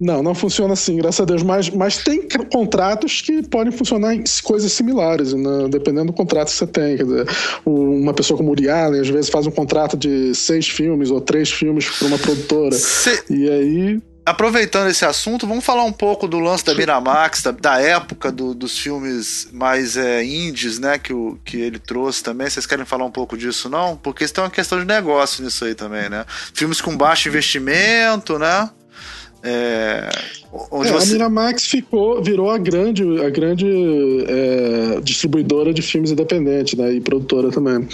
Não, 0.00 0.22
não 0.22 0.32
funciona 0.32 0.74
assim, 0.74 0.96
graças 0.96 1.20
a 1.20 1.24
Deus. 1.24 1.42
Mas, 1.42 1.68
mas 1.70 1.98
tem 1.98 2.28
contratos 2.52 3.20
que 3.20 3.42
podem 3.48 3.72
funcionar 3.72 4.14
em 4.14 4.22
coisas 4.44 4.70
similares, 4.70 5.32
né? 5.32 5.66
dependendo 5.68 6.06
do 6.06 6.12
contrato 6.12 6.46
que 6.46 6.54
você 6.54 6.66
tem. 6.68 6.96
Dizer, 6.96 7.26
uma 7.66 8.14
pessoa 8.14 8.36
como 8.36 8.50
o 8.50 8.52
Woody 8.52 8.68
Allen, 8.68 9.00
às 9.00 9.08
vezes, 9.08 9.28
faz 9.28 9.48
um 9.48 9.50
contrato 9.50 9.96
de 9.96 10.32
seis 10.36 10.68
filmes 10.68 11.10
ou 11.10 11.20
três 11.20 11.50
filmes 11.50 11.88
para 11.90 12.06
uma 12.06 12.18
produtora. 12.18 12.76
Cê- 12.76 13.24
E 13.28 13.50
aí. 13.50 14.00
Aproveitando 14.28 14.88
esse 14.88 15.04
assunto, 15.04 15.46
vamos 15.46 15.64
falar 15.64 15.84
um 15.84 15.92
pouco 15.92 16.28
do 16.28 16.38
lance 16.38 16.64
da 16.64 16.74
Miramax, 16.74 17.42
da, 17.42 17.50
da 17.50 17.80
época 17.80 18.30
do- 18.30 18.54
dos 18.54 18.78
filmes 18.78 19.48
mais 19.52 19.96
é, 19.96 20.22
indies, 20.24 20.78
né, 20.78 20.98
que, 20.98 21.12
o, 21.12 21.38
que 21.44 21.56
ele 21.58 21.78
trouxe 21.78 22.22
também. 22.22 22.48
Vocês 22.48 22.66
querem 22.66 22.84
falar 22.84 23.04
um 23.04 23.10
pouco 23.10 23.36
disso, 23.36 23.68
não? 23.68 23.96
Porque 23.96 24.24
isso 24.24 24.34
tem 24.34 24.44
uma 24.44 24.50
questão 24.50 24.78
de 24.78 24.84
negócio 24.84 25.42
nisso 25.42 25.64
aí 25.64 25.74
também, 25.74 26.08
né? 26.08 26.24
Filmes 26.54 26.80
com 26.80 26.96
baixo 26.96 27.28
investimento, 27.28 28.38
né? 28.38 28.70
É, 29.50 30.08
onde 30.70 30.88
É, 30.88 30.90
A 30.92 30.94
você... 31.00 31.12
Miramax 31.12 31.64
ficou, 31.66 32.22
virou 32.22 32.50
a 32.50 32.58
grande, 32.58 33.02
a 33.24 33.30
grande 33.30 33.66
é, 34.28 35.00
distribuidora 35.02 35.72
de 35.72 35.80
filmes 35.82 36.10
independentes, 36.10 36.78
né? 36.78 36.92
E 36.92 37.00
produtora 37.00 37.50
também. 37.50 37.86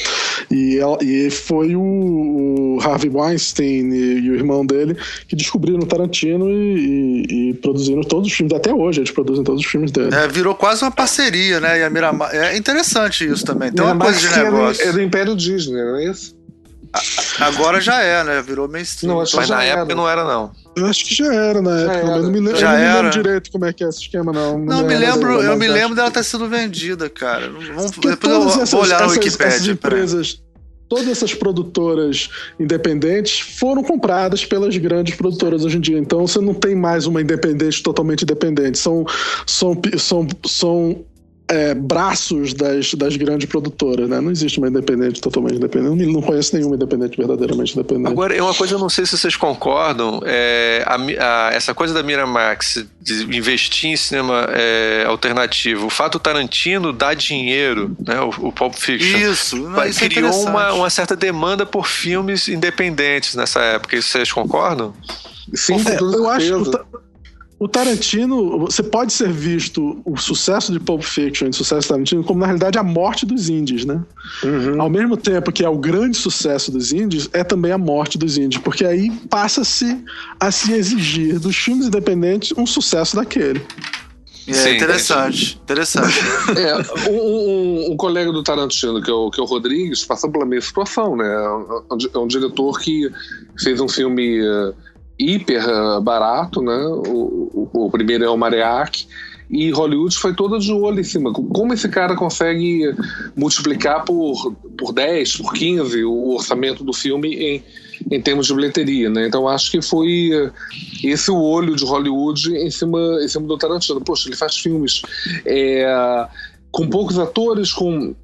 E, 0.50 0.78
ela- 0.78 0.98
e 1.02 1.30
foi 1.30 1.76
o, 1.76 1.80
o 1.82 2.78
Harvey 2.82 3.10
Weinstein 3.10 3.90
e, 3.92 4.18
e 4.20 4.30
o 4.30 4.34
irmão 4.34 4.64
dele 4.66 4.96
que 5.28 5.36
descobriram 5.36 5.78
o 5.80 5.86
Tarantino 5.86 6.50
e, 6.50 7.26
e- 7.30 7.50
e 7.50 7.54
produziram 7.54 8.02
todos 8.02 8.28
os 8.28 8.34
filmes. 8.34 8.52
Até 8.54 8.72
hoje 8.72 9.00
eles 9.00 9.10
produzem 9.10 9.44
todos 9.44 9.60
os 9.60 9.66
filmes 9.66 9.90
dele. 9.92 10.14
É, 10.14 10.26
virou 10.28 10.54
quase 10.54 10.82
uma 10.82 10.90
parceria, 10.90 11.60
né? 11.60 11.78
E 11.80 11.82
a 11.84 11.90
Miramax... 11.90 12.34
É 12.34 12.56
interessante 12.56 13.26
isso 13.26 13.44
também. 13.44 13.70
Tem 13.72 13.84
uma 13.84 13.96
coisa 13.96 14.18
de 14.18 14.26
é 14.26 14.38
do- 14.38 14.44
negócio. 14.44 14.88
É 14.88 14.92
do 14.92 15.00
Império 15.02 15.36
Disney, 15.36 15.82
não 15.82 15.96
é 15.98 16.10
isso? 16.10 16.34
Agora 17.40 17.80
já 17.80 18.00
é, 18.02 18.22
né? 18.22 18.40
Virou 18.42 18.68
mainstream. 18.68 19.12
Não, 19.14 19.18
Mas 19.34 19.48
na 19.48 19.64
era. 19.64 19.80
época 19.80 19.94
não 19.96 20.08
era, 20.08 20.24
não. 20.24 20.52
Eu 20.76 20.86
acho 20.86 21.04
que 21.04 21.14
já 21.14 21.32
era 21.32 21.62
na 21.62 21.80
época, 21.80 21.96
era. 21.98 22.06
mas 22.06 22.22
não 22.24 22.30
me, 22.30 22.40
lembro- 22.40 22.56
Já 22.58 22.66
eu 22.66 22.72
não 22.72 22.78
me 22.78 22.84
era. 22.84 22.96
lembro 23.02 23.10
direito 23.22 23.50
como 23.52 23.64
é 23.64 23.72
que 23.72 23.84
é 23.84 23.88
esse 23.88 24.00
esquema, 24.00 24.32
não. 24.32 24.58
Não, 24.58 24.84
me 24.84 24.96
lembro, 24.96 25.40
eu 25.42 25.56
me 25.56 25.68
lembro 25.68 25.94
dela 25.94 26.10
ter 26.10 26.24
sido 26.24 26.48
vendida, 26.48 27.08
cara. 27.08 27.50
Vamos, 27.50 27.92
Porque 27.92 28.08
depois 28.08 28.32
eu 28.32 28.66
vou 28.66 28.82
olhar 28.82 29.00
essas- 29.02 29.16
Wikipedia. 29.16 29.46
essas 29.46 29.68
empresas, 29.68 30.42
todas 30.88 31.08
essas 31.08 31.32
produtoras 31.34 32.28
independentes 32.58 33.40
foram 33.58 33.82
compradas 33.82 34.44
pelas 34.44 34.76
grandes 34.76 35.14
produtoras 35.16 35.64
hoje 35.64 35.76
em 35.76 35.80
dia. 35.80 35.98
Então 35.98 36.26
você 36.26 36.40
não 36.40 36.54
tem 36.54 36.74
mais 36.74 37.06
uma 37.06 37.20
independente 37.22 37.82
totalmente 37.82 38.22
independente. 38.22 38.78
São, 38.78 39.04
são, 39.46 39.80
são, 39.98 40.26
são 40.46 41.04
é, 41.46 41.74
braços 41.74 42.54
das, 42.54 42.94
das 42.94 43.16
grandes 43.16 43.46
produtoras, 43.48 44.08
né? 44.08 44.18
Não 44.20 44.30
existe 44.30 44.58
uma 44.58 44.68
independente 44.68 45.20
totalmente 45.20 45.56
independente. 45.56 46.02
Eu 46.02 46.12
não 46.12 46.22
conheço 46.22 46.56
nenhuma 46.56 46.74
independente 46.76 47.16
verdadeiramente 47.18 47.74
independente. 47.74 48.10
Agora, 48.10 48.34
é 48.34 48.42
uma 48.42 48.54
coisa, 48.54 48.74
eu 48.74 48.78
não 48.78 48.88
sei 48.88 49.04
se 49.04 49.16
vocês 49.18 49.36
concordam, 49.36 50.20
é, 50.24 50.82
a 50.86 50.94
a- 50.94 51.50
essa 51.52 51.74
coisa 51.74 51.92
da 51.92 52.02
Miramax 52.02 52.86
de 53.00 53.24
investir 53.36 53.90
em 53.90 53.96
cinema 53.96 54.46
é, 54.50 55.04
alternativo, 55.06 55.86
o 55.86 55.90
fato 55.90 56.18
Tarantino 56.18 56.92
dar 56.94 57.14
dinheiro, 57.14 57.94
né, 58.06 58.18
o, 58.22 58.48
o 58.48 58.52
Pulp 58.52 58.74
Fiction, 58.74 59.18
Isso, 59.30 59.56
não, 59.56 59.72
vai- 59.72 59.90
isso 59.90 60.02
é 60.02 60.08
criou 60.08 60.42
uma, 60.46 60.72
uma 60.72 60.88
certa 60.90 61.14
demanda 61.14 61.66
por 61.66 61.86
filmes 61.86 62.48
independentes 62.48 63.34
nessa 63.34 63.60
época. 63.60 63.96
Isso 63.96 64.08
vocês 64.08 64.32
concordam? 64.32 64.94
Sim, 65.52 65.74
É, 65.86 65.98
eu 66.00 66.28
acho 66.30 66.64
que 66.64 66.78
o, 67.58 67.68
Tarantino, 67.68 68.58
você 68.58 68.82
pode 68.82 69.12
ser 69.12 69.30
visto 69.30 70.00
o 70.04 70.16
sucesso 70.16 70.72
de 70.72 70.80
Pulp 70.80 71.02
Fiction 71.02 71.46
e 71.46 71.50
o 71.50 71.54
sucesso 71.54 71.86
do 71.86 71.90
Tarantino 71.90 72.24
como, 72.24 72.40
na 72.40 72.46
realidade, 72.46 72.78
a 72.78 72.82
morte 72.82 73.24
dos 73.24 73.48
indies, 73.48 73.84
né? 73.84 74.02
Uhum. 74.42 74.80
Ao 74.80 74.90
mesmo 74.90 75.16
tempo 75.16 75.52
que 75.52 75.64
é 75.64 75.68
o 75.68 75.78
grande 75.78 76.16
sucesso 76.16 76.70
dos 76.70 76.92
indies, 76.92 77.28
é 77.32 77.44
também 77.44 77.72
a 77.72 77.78
morte 77.78 78.18
dos 78.18 78.36
indies, 78.36 78.60
porque 78.60 78.84
aí 78.84 79.10
passa-se 79.30 80.02
a 80.40 80.50
se 80.50 80.72
exigir 80.72 81.38
dos 81.38 81.56
filmes 81.56 81.86
independentes 81.86 82.52
um 82.56 82.66
sucesso 82.66 83.16
daquele. 83.16 83.62
É 84.46 84.52
Sim, 84.52 84.76
interessante, 84.76 85.58
interessante. 85.62 86.18
É, 86.54 87.10
um, 87.10 87.14
um- 87.14 87.92
um 87.92 87.96
colega 87.96 88.30
do 88.30 88.42
Tarantino, 88.42 89.00
que 89.00 89.10
é, 89.10 89.14
o, 89.14 89.30
que 89.30 89.40
é 89.40 89.42
o 89.42 89.46
Rodrigues, 89.46 90.04
passou 90.04 90.30
pela 90.30 90.44
mesma 90.44 90.66
situação, 90.66 91.16
né? 91.16 91.26
É 91.26 91.48
um, 91.48 91.98
é 92.14 92.18
um 92.18 92.26
diretor 92.26 92.78
que 92.78 93.10
fez 93.62 93.80
um 93.80 93.88
filme 93.88 94.40
eh, 94.44 94.72
hiper 95.18 95.62
eh, 95.68 96.00
barato, 96.00 96.60
né? 96.62 96.76
O, 96.86 97.68
o- 97.72 97.86
o 97.86 97.90
primeiro 97.90 98.24
é 98.24 98.30
o 98.30 98.36
Mariachi. 98.36 99.06
E 99.50 99.70
Hollywood 99.70 100.16
foi 100.16 100.34
toda 100.34 100.58
de 100.58 100.72
olho 100.72 100.98
em 101.00 101.04
cima. 101.04 101.30
Como 101.32 101.72
esse 101.74 101.86
cara 101.88 102.16
consegue 102.16 102.92
multiplicar 103.36 104.02
por, 104.04 104.52
por 104.76 104.92
10, 104.92 105.36
por 105.36 105.52
15 105.52 106.02
o 106.04 106.30
orçamento 106.34 106.82
do 106.82 106.92
filme 106.94 107.34
em, 107.34 107.62
em 108.10 108.20
termos 108.22 108.46
de 108.46 108.54
bilheteria, 108.54 109.10
né? 109.10 109.26
Então 109.26 109.46
acho 109.46 109.70
que 109.70 109.82
foi 109.82 110.30
eh, 110.32 110.50
esse 111.04 111.30
o 111.30 111.36
olho 111.38 111.76
de 111.76 111.84
Hollywood 111.84 112.56
em 112.56 112.70
cima, 112.70 112.98
em 113.22 113.28
cima 113.28 113.46
do 113.46 113.58
Tarantino. 113.58 114.00
Poxa, 114.00 114.28
ele 114.28 114.36
faz 114.36 114.56
filmes 114.56 115.02
é, 115.44 116.26
com 116.72 116.88
poucos 116.88 117.18
atores, 117.18 117.70
com, 117.72 118.14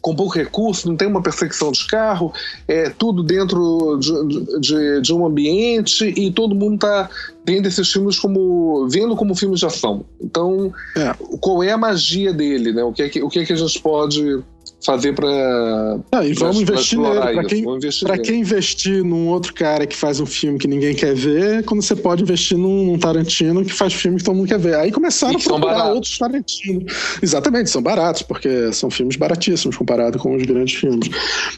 com 0.00 0.14
pouco 0.14 0.34
recurso, 0.34 0.88
não 0.88 0.96
tem 0.96 1.08
uma 1.08 1.22
perseguição 1.22 1.72
de 1.72 1.86
carro, 1.86 2.32
é 2.66 2.88
tudo 2.90 3.22
dentro 3.22 3.98
de, 3.98 4.60
de, 4.60 5.00
de 5.02 5.12
um 5.12 5.26
ambiente 5.26 6.04
e 6.16 6.30
todo 6.30 6.54
mundo 6.54 6.76
está 6.76 7.10
vendo 7.44 7.66
esses 7.66 7.90
filmes 7.90 8.18
como 8.18 8.88
vendo 8.88 9.16
como 9.16 9.34
filmes 9.34 9.60
de 9.60 9.66
ação. 9.66 10.04
Então, 10.20 10.72
É. 10.96 11.14
qual 11.40 11.62
é 11.62 11.72
a 11.72 11.78
magia 11.78 12.32
dele, 12.32 12.72
né? 12.72 12.84
O 12.84 12.92
que 12.92 13.02
é 13.02 13.08
que, 13.08 13.22
o 13.22 13.28
que, 13.28 13.40
é 13.40 13.44
que 13.44 13.52
a 13.52 13.56
gente 13.56 13.80
pode 13.80 14.40
fazer 14.84 15.12
para 15.12 15.26
Ah, 16.12 16.24
e 16.24 16.32
vamos 16.34 16.60
investir 16.60 16.98
nele. 16.98 17.18
Pra 17.20 17.44
quem, 17.44 17.60
investir 17.64 18.06
pra 18.08 18.18
quem 18.18 18.40
investir 18.40 19.04
num 19.04 19.28
outro 19.28 19.52
cara 19.52 19.86
que 19.86 19.96
faz 19.96 20.20
um 20.20 20.26
filme 20.26 20.58
que 20.58 20.68
ninguém 20.68 20.94
quer 20.94 21.14
ver, 21.14 21.64
quando 21.64 21.82
você 21.82 21.96
pode 21.96 22.22
investir 22.22 22.56
num, 22.56 22.86
num 22.86 22.98
Tarantino 22.98 23.64
que 23.64 23.72
faz 23.72 23.92
filme 23.92 24.18
que 24.18 24.24
todo 24.24 24.36
mundo 24.36 24.48
quer 24.48 24.58
ver. 24.58 24.76
Aí 24.76 24.92
começaram 24.92 25.36
a 25.36 25.42
procurar 25.42 25.92
outros 25.92 26.16
Tarantino. 26.18 26.84
Exatamente, 27.22 27.70
são 27.70 27.82
baratos, 27.82 28.22
porque 28.22 28.72
são 28.72 28.88
filmes 28.90 29.16
baratíssimos 29.16 29.76
comparado 29.76 30.18
com 30.18 30.34
os 30.36 30.42
grandes 30.44 30.74
filmes. 30.78 31.08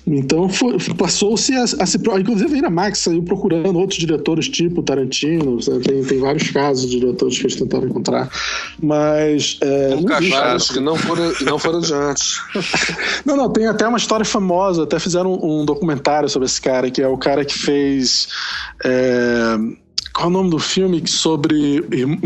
Então 0.07 0.49
passou-se 0.97 1.55
a, 1.55 1.65
a 1.65 1.87
se. 1.87 1.99
Inclusive 1.99 2.47
a 2.47 2.55
Miramax 2.55 2.99
saiu 3.01 3.23
procurando 3.23 3.79
outros 3.79 3.99
diretores 3.99 4.49
tipo 4.49 4.83
Tarantino. 4.83 5.59
Tem, 5.83 6.03
tem 6.05 6.19
vários 6.19 6.51
casos 6.51 6.89
de 6.91 6.99
diretores 7.01 7.37
que 7.39 7.45
eles 7.45 7.57
tentaram 7.57 7.87
encontrar. 7.87 8.31
Mas. 8.83 9.59
É, 9.61 9.95
Nunca 9.95 10.15
não 10.15 10.19
existe- 10.21 10.35
acharam. 10.37 10.59
Que 10.61 10.81
não 10.81 10.97
foram, 10.97 11.33
não 11.43 11.59
foram 11.59 11.79
adiante. 11.79 12.25
não, 13.25 13.37
não, 13.37 13.51
tem 13.51 13.67
até 13.67 13.87
uma 13.87 13.99
história 13.99 14.25
famosa, 14.25 14.83
até 14.85 14.99
fizeram 14.99 15.33
um, 15.35 15.61
um 15.61 15.65
documentário 15.65 16.29
sobre 16.29 16.47
esse 16.47 16.61
cara, 16.61 16.91
que 16.91 17.01
é 17.03 17.09
o 17.09 17.17
cara 17.19 17.45
que 17.45 17.59
fez. 17.59 18.29
é, 18.85 19.57
qual 20.13 20.27
é 20.27 20.29
o 20.29 20.33
nome 20.33 20.51
do 20.51 20.59
filme? 20.59 21.03
Sobre 21.07 21.81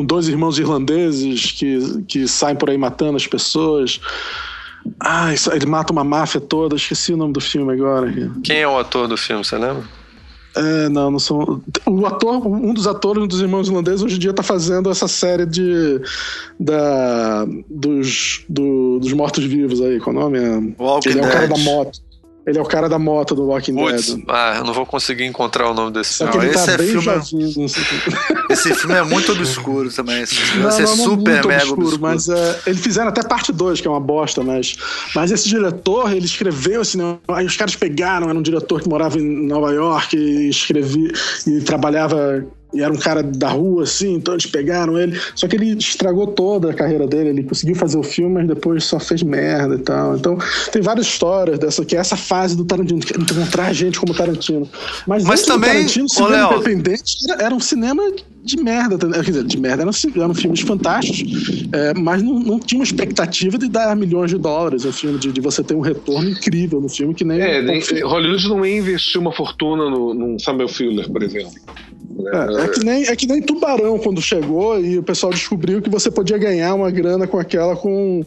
dois 0.06 0.26
irmãos 0.28 0.58
irlandeses 0.58 1.52
que, 1.52 2.02
que 2.08 2.26
saem 2.26 2.56
por 2.56 2.70
aí 2.70 2.78
matando 2.78 3.16
as 3.16 3.26
pessoas. 3.26 4.00
Ah, 5.00 5.32
isso- 5.34 5.52
ele 5.52 5.66
mata 5.66 5.92
uma 5.92 6.04
máfia 6.04 6.40
toda, 6.40 6.76
esqueci 6.76 7.12
o 7.12 7.16
nome 7.16 7.32
do 7.32 7.40
filme 7.40 7.72
agora. 7.72 8.12
Quem 8.42 8.58
é 8.58 8.68
o 8.68 8.78
ator 8.78 9.06
do 9.08 9.16
filme, 9.16 9.44
você 9.44 9.56
lembra? 9.58 9.82
É, 10.56 10.88
não, 10.88 11.10
não 11.10 11.18
são. 11.18 11.60
O 11.86 12.06
ator, 12.06 12.46
um 12.46 12.72
dos 12.72 12.86
atores, 12.86 13.22
um 13.22 13.26
dos 13.26 13.40
irmãos 13.40 13.66
irlandeses, 13.68 14.02
hoje 14.02 14.16
em 14.16 14.18
dia 14.20 14.32
tá 14.32 14.42
fazendo 14.42 14.90
essa 14.90 15.08
série 15.08 15.44
de. 15.46 16.00
Da, 16.60 17.44
dos, 17.68 18.44
do, 18.48 18.98
dos 19.00 19.12
mortos-vivos 19.12 19.80
aí, 19.80 19.98
qual 20.00 20.14
é 20.14 20.18
o 20.18 20.22
nome? 20.22 20.74
Walking 20.78 21.08
Ele 21.10 21.20
é 21.20 21.22
o 21.26 21.28
cara 21.30 21.46
da 21.48 21.58
moto. 21.58 22.00
Ele 22.46 22.58
é 22.58 22.60
o 22.62 22.64
cara 22.66 22.88
da 22.90 22.98
moto 22.98 23.34
do 23.34 23.46
Walking 23.46 23.74
Putz, 23.74 24.14
Dead. 24.14 24.24
ah, 24.28 24.56
eu 24.58 24.64
não 24.64 24.74
vou 24.74 24.84
conseguir 24.84 25.24
encontrar 25.24 25.70
o 25.70 25.72
nome 25.74 25.90
desse 25.92 26.14
Só 26.18 26.26
que 26.26 26.36
ele 26.36 26.48
esse 26.48 26.66
tá 26.66 26.72
é 26.72 26.76
bem 26.76 26.86
filme- 26.88 27.02
jovinho. 27.02 27.52
Não, 27.56 27.68
sei. 27.68 27.82
Esse 28.54 28.74
filme 28.74 28.94
é 28.94 29.02
muito 29.02 29.32
obscuro 29.32 29.92
também. 29.92 30.22
Esse 30.22 30.36
filme 30.36 30.62
não, 30.62 30.70
vai 30.70 30.72
ser 30.72 30.82
não, 30.84 30.96
não 30.96 31.04
super 31.04 31.32
muito 31.32 31.48
mega 31.48 31.62
obscuro, 31.62 31.82
obscuro. 31.82 32.02
mas 32.02 32.28
é, 32.28 32.60
eles 32.66 32.80
fizeram 32.80 33.08
até 33.08 33.22
parte 33.22 33.52
2, 33.52 33.80
que 33.80 33.86
é 33.86 33.90
uma 33.90 34.00
bosta, 34.00 34.42
mas, 34.42 34.76
mas 35.14 35.30
esse 35.30 35.48
diretor, 35.48 36.12
ele 36.12 36.24
escreveu 36.24 36.82
esse 36.82 36.92
cinema. 36.92 37.20
Aí 37.28 37.44
os 37.44 37.56
caras 37.56 37.74
pegaram, 37.76 38.28
era 38.28 38.38
um 38.38 38.42
diretor 38.42 38.80
que 38.80 38.88
morava 38.88 39.18
em 39.18 39.46
Nova 39.46 39.72
York 39.72 40.16
e 40.16 40.48
escrevia 40.48 41.12
e 41.46 41.60
trabalhava. 41.60 42.46
E 42.74 42.82
era 42.82 42.92
um 42.92 42.96
cara 42.96 43.22
da 43.22 43.48
rua, 43.48 43.84
assim, 43.84 44.14
então 44.14 44.34
eles 44.34 44.46
pegaram 44.46 44.98
ele. 44.98 45.18
Só 45.34 45.46
que 45.46 45.56
ele 45.56 45.76
estragou 45.78 46.26
toda 46.26 46.70
a 46.70 46.74
carreira 46.74 47.06
dele. 47.06 47.28
Ele 47.30 47.42
conseguiu 47.44 47.76
fazer 47.76 47.96
o 47.96 48.02
filme, 48.02 48.34
mas 48.34 48.48
depois 48.48 48.84
só 48.84 48.98
fez 48.98 49.22
merda 49.22 49.76
e 49.76 49.78
tal. 49.78 50.16
Então, 50.16 50.36
tem 50.72 50.82
várias 50.82 51.06
histórias 51.06 51.58
dessa, 51.58 51.84
que 51.84 51.96
é 51.96 52.00
essa 52.00 52.16
fase 52.16 52.56
do 52.56 52.64
Tarantino, 52.64 53.00
que 53.00 53.16
é 53.16 53.20
encontrar 53.20 53.72
gente 53.72 53.98
como 53.98 54.12
Tarantino. 54.12 54.68
Mas, 55.06 55.24
Mas 55.24 55.42
também, 55.42 55.70
Tarantino, 55.70 56.08
cinema 56.08 56.30
Léo, 56.36 56.54
independente 56.56 57.16
era, 57.30 57.42
era 57.44 57.54
um 57.54 57.60
cinema 57.60 58.02
de 58.42 58.56
merda. 58.62 58.98
tá- 58.98 59.08
Quer 59.10 59.22
dizer, 59.22 59.44
de 59.44 59.58
merda, 59.58 59.82
eram, 59.82 59.92
eram 60.16 60.34
filmes 60.34 60.60
fantásticos, 60.60 61.64
é, 61.72 61.94
mas 61.94 62.22
não, 62.22 62.38
não 62.40 62.58
tinha 62.58 62.80
uma 62.80 62.84
expectativa 62.84 63.56
de 63.56 63.68
dar 63.68 63.94
milhões 63.96 64.30
de 64.30 64.38
dólares 64.38 64.84
um 64.84 64.92
filme, 64.92 65.18
de, 65.18 65.32
de 65.32 65.40
você 65.40 65.62
ter 65.62 65.74
um 65.74 65.80
retorno 65.80 66.28
incrível 66.28 66.80
no 66.80 66.88
filme, 66.88 67.14
que 67.14 67.24
nem. 67.24 67.40
É, 67.40 67.62
Pulp 67.62 67.90
nem-. 67.92 68.02
Hollywood 68.02 68.48
não 68.48 68.66
ia 68.66 68.78
investir 68.78 69.20
uma 69.20 69.32
fortuna 69.32 69.88
no, 69.88 70.12
num 70.12 70.38
Samuel 70.38 70.68
Fuller, 70.68 71.08
por 71.10 71.22
exemplo. 71.22 71.52
É, 72.16 72.64
é 72.64 72.68
que 72.68 72.84
nem, 72.84 73.06
é 73.06 73.16
que 73.16 73.26
nem 73.26 73.42
Tubarão 73.42 73.98
quando 73.98 74.22
chegou 74.22 74.80
e 74.80 74.98
o 74.98 75.02
pessoal 75.02 75.32
descobriu 75.32 75.82
que 75.82 75.90
você 75.90 76.10
podia 76.10 76.38
ganhar 76.38 76.74
uma 76.74 76.90
grana 76.90 77.26
com 77.26 77.38
aquela 77.38 77.74
com, 77.74 78.24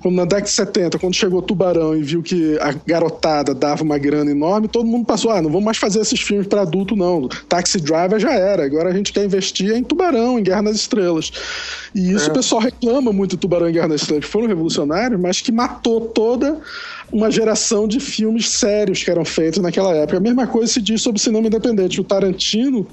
com 0.00 0.10
na 0.10 0.24
década 0.24 0.46
de 0.46 0.50
70, 0.50 0.98
quando 0.98 1.14
chegou 1.14 1.40
Tubarão 1.40 1.96
e 1.96 2.02
viu 2.02 2.22
que 2.22 2.58
a 2.60 2.74
garotada 2.86 3.54
dava 3.54 3.82
uma 3.82 3.98
grana 3.98 4.30
enorme, 4.30 4.68
todo 4.68 4.86
mundo 4.86 5.06
passou, 5.06 5.30
ah, 5.30 5.40
não 5.40 5.50
vamos 5.50 5.64
mais 5.64 5.78
fazer 5.78 6.00
esses 6.00 6.20
filmes 6.20 6.46
para 6.46 6.62
adulto 6.62 6.94
não. 6.94 7.28
Taxi 7.48 7.80
Driver 7.80 8.18
já 8.18 8.32
era, 8.32 8.64
agora 8.64 8.90
a 8.90 8.92
gente 8.92 9.12
quer 9.12 9.24
investir 9.24 9.74
em 9.74 9.82
Tubarão, 9.82 10.38
em 10.38 10.42
Guerra 10.42 10.62
nas 10.62 10.76
Estrelas. 10.76 11.32
E 11.94 12.12
isso 12.12 12.30
o 12.30 12.32
pessoal 12.32 12.60
reclama 12.60 13.12
muito 13.12 13.32
de 13.32 13.36
Tubarão 13.38 13.68
e 13.68 13.72
Guerra 13.72 13.88
nas 13.88 14.02
Estrelas, 14.02 14.26
que 14.26 14.30
foram 14.30 14.48
revolucionários, 14.48 15.18
mas 15.18 15.40
que 15.40 15.50
matou 15.50 16.02
toda 16.02 16.58
uma 17.12 17.30
geração 17.30 17.88
de 17.88 17.98
filmes 17.98 18.48
sérios 18.50 19.02
que 19.02 19.10
eram 19.10 19.24
feitos 19.24 19.60
naquela 19.60 19.94
época. 19.94 20.18
A 20.18 20.20
mesma 20.20 20.46
coisa 20.46 20.72
se 20.72 20.80
diz 20.80 21.02
sobre 21.02 21.18
o 21.18 21.22
cinema 21.22 21.46
independente. 21.46 22.00
O 22.00 22.04
Tarantino 22.04 22.86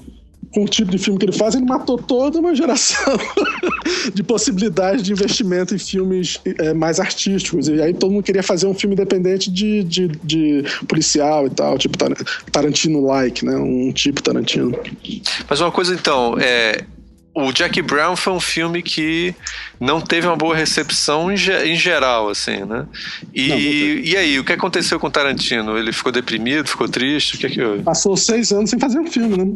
com 0.52 0.64
o 0.64 0.68
tipo 0.68 0.90
de 0.90 0.98
filme 0.98 1.18
que 1.18 1.26
ele 1.26 1.32
faz, 1.32 1.54
ele 1.54 1.64
matou 1.64 1.98
toda 1.98 2.38
uma 2.38 2.54
geração 2.54 3.18
de 4.14 4.22
possibilidades 4.22 5.02
de 5.02 5.12
investimento 5.12 5.74
em 5.74 5.78
filmes 5.78 6.40
é, 6.44 6.72
mais 6.72 6.98
artísticos. 6.98 7.68
E 7.68 7.80
aí 7.82 7.92
todo 7.92 8.10
mundo 8.10 8.22
queria 8.22 8.42
fazer 8.42 8.66
um 8.66 8.74
filme 8.74 8.94
independente 8.94 9.50
de, 9.50 9.82
de, 9.84 10.08
de 10.24 10.64
policial 10.86 11.46
e 11.46 11.50
tal, 11.50 11.76
tipo 11.76 11.96
Tar- 11.98 12.16
Tarantino-like, 12.50 13.44
né? 13.44 13.56
Um 13.56 13.92
tipo 13.92 14.22
Tarantino. 14.22 14.78
Mas 15.48 15.60
uma 15.60 15.70
coisa 15.72 15.94
então, 15.94 16.36
é. 16.38 16.84
O 17.34 17.52
Jack 17.52 17.80
Brown 17.82 18.16
foi 18.16 18.32
um 18.32 18.40
filme 18.40 18.82
que 18.82 19.32
não 19.78 20.00
teve 20.00 20.26
uma 20.26 20.34
boa 20.34 20.56
recepção 20.56 21.30
em, 21.30 21.36
em 21.36 21.76
geral, 21.76 22.28
assim, 22.30 22.64
né? 22.64 22.84
E, 23.32 23.48
Não, 23.48 23.56
e 23.56 24.16
aí, 24.16 24.38
o 24.40 24.44
que 24.44 24.52
aconteceu 24.52 24.98
com 24.98 25.06
o 25.06 25.10
Tarantino? 25.10 25.78
Ele 25.78 25.92
ficou 25.92 26.10
deprimido, 26.10 26.68
ficou 26.68 26.88
triste? 26.88 27.36
O 27.36 27.38
que 27.38 27.46
é 27.46 27.50
que 27.50 27.62
houve? 27.62 27.84
Passou 27.84 28.16
seis 28.16 28.50
anos 28.50 28.70
sem 28.70 28.78
fazer 28.80 28.98
um 28.98 29.06
filme, 29.06 29.36
né? 29.36 29.52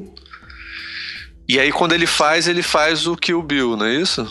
E 1.48 1.58
aí, 1.58 1.70
quando 1.72 1.92
ele 1.92 2.06
faz, 2.06 2.46
ele 2.48 2.62
faz 2.62 3.06
o 3.06 3.16
Kill 3.16 3.42
Bill, 3.42 3.76
não 3.76 3.86
é 3.86 3.96
isso? 4.00 4.26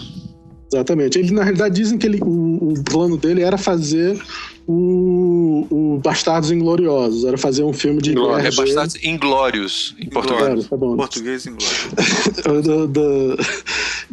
Exatamente. 0.74 1.20
Ele, 1.20 1.32
na 1.32 1.43
realidade, 1.43 1.76
dizem 1.76 1.97
que 1.97 2.07
ele, 2.07 2.20
o, 2.24 2.70
o 2.74 2.84
plano 2.84 3.18
dele 3.18 3.41
era 3.41 3.57
fazer 3.57 4.18
o, 4.66 5.68
o 5.70 5.99
Bastardos 6.01 6.49
Ingloriosos, 6.49 7.26
era 7.26 7.38
fazer 7.38 7.64
um 7.64 7.74
filme 7.74 8.01
de 8.01 8.14
guerra. 8.14 8.47
É 8.47 8.51
Bastardos 8.51 8.95
Inglórios, 9.03 9.93
em 9.99 10.07
português. 10.09 10.45
Claro, 10.45 10.64
tá 10.64 10.78
bom. 10.78 10.95
Português 10.95 11.45
do- 12.89 13.38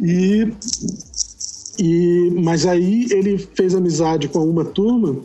e, 0.01 0.51
e 1.79 2.31
mas 2.41 2.65
aí 2.65 3.07
ele 3.11 3.37
fez 3.55 3.73
amizade 3.73 4.27
com 4.27 4.39
uma 4.39 4.65
turma 4.65 5.15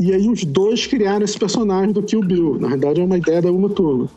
e 0.00 0.12
aí 0.12 0.28
os 0.28 0.44
dois 0.44 0.86
criaram 0.86 1.24
esse 1.24 1.38
personagem 1.38 1.92
do 1.92 2.02
Kill 2.02 2.20
Bill. 2.22 2.58
Na 2.58 2.68
verdade 2.68 3.00
é 3.00 3.04
uma 3.04 3.18
ideia 3.18 3.42
da 3.42 3.52
uma 3.52 3.68
turma. 3.68 4.08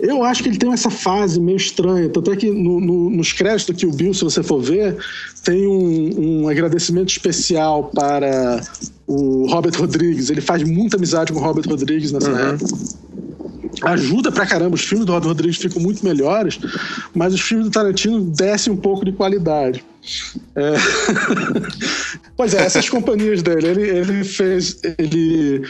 Eu 0.00 0.22
acho 0.24 0.42
que 0.42 0.48
ele 0.48 0.58
tem 0.58 0.72
essa 0.72 0.90
fase 0.90 1.40
meio 1.40 1.56
estranha, 1.56 2.08
tanto 2.08 2.32
é 2.32 2.36
que 2.36 2.50
no- 2.50 2.80
no- 2.80 3.10
nos 3.10 3.32
créditos 3.32 3.66
do 3.66 3.74
Kill 3.74 3.92
Bill, 3.92 4.12
se 4.14 4.24
você 4.24 4.42
for 4.42 4.60
ver, 4.60 4.96
tem 5.44 5.66
um, 5.66 6.42
um 6.42 6.48
agradecimento 6.48 7.08
especial 7.10 7.84
para 7.94 8.60
o 9.06 9.46
Robert 9.48 9.78
Rodrigues. 9.78 10.30
Ele 10.30 10.40
faz 10.40 10.62
muita 10.62 10.96
amizade 10.96 11.32
com 11.32 11.38
o 11.38 11.42
Robert 11.42 11.68
Rodrigues 11.68 12.10
nessa 12.12 12.30
época 12.30 12.66
ajuda 13.84 14.32
pra 14.32 14.46
caramba. 14.46 14.74
Os 14.74 14.82
filmes 14.82 15.06
do 15.06 15.12
Robert 15.12 15.28
Rodrigues 15.28 15.56
ficam 15.58 15.80
muito 15.80 16.04
melhores, 16.04 16.58
mas 17.14 17.34
os 17.34 17.40
filmes 17.40 17.66
do 17.66 17.72
Tarantino 17.72 18.20
descem 18.20 18.72
um 18.72 18.76
pouco 18.76 19.04
de 19.04 19.12
qualidade. 19.12 19.84
É. 20.54 20.74
pois 22.36 22.52
é, 22.54 22.62
essas 22.62 22.88
companhias 22.88 23.42
dele. 23.42 23.68
Ele, 23.68 23.82
ele, 23.88 24.24
fez, 24.24 24.78
ele, 24.98 25.62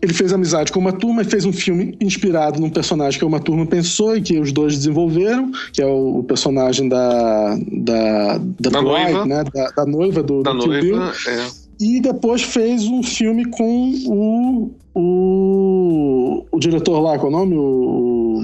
ele 0.00 0.12
fez 0.12 0.32
amizade 0.32 0.72
com 0.72 0.78
uma 0.80 0.92
turma 0.92 1.22
e 1.22 1.24
fez 1.24 1.44
um 1.44 1.52
filme 1.52 1.96
inspirado 2.00 2.60
num 2.60 2.70
personagem 2.70 3.18
que 3.18 3.24
uma 3.24 3.40
turma 3.40 3.66
pensou 3.66 4.16
e 4.16 4.22
que 4.22 4.38
os 4.38 4.50
dois 4.52 4.76
desenvolveram, 4.76 5.52
que 5.72 5.82
é 5.82 5.86
o, 5.86 6.18
o 6.18 6.24
personagem 6.24 6.88
da, 6.88 7.56
da, 7.70 8.38
da, 8.38 8.70
Da 8.70 8.82
noiva. 8.82 9.26
né? 9.26 9.44
Da, 9.52 9.70
da 9.70 9.86
noiva 9.86 10.22
do, 10.22 10.42
Da 10.42 10.52
do 10.52 10.60
Kill 10.60 10.80
Bill 10.80 10.96
noiva, 10.96 11.14
é. 11.28 11.46
e 11.80 12.00
depois 12.00 12.42
fez 12.42 12.84
um 12.84 13.02
filme 13.02 13.44
com 13.44 13.92
o 14.06 14.70
o, 14.94 15.00
o 16.50 16.58
diretor 16.58 17.00
lá, 17.00 17.18
qual 17.18 17.30
é 17.32 17.34
o 17.34 17.38
nome? 17.38 17.54
O, 17.56 18.40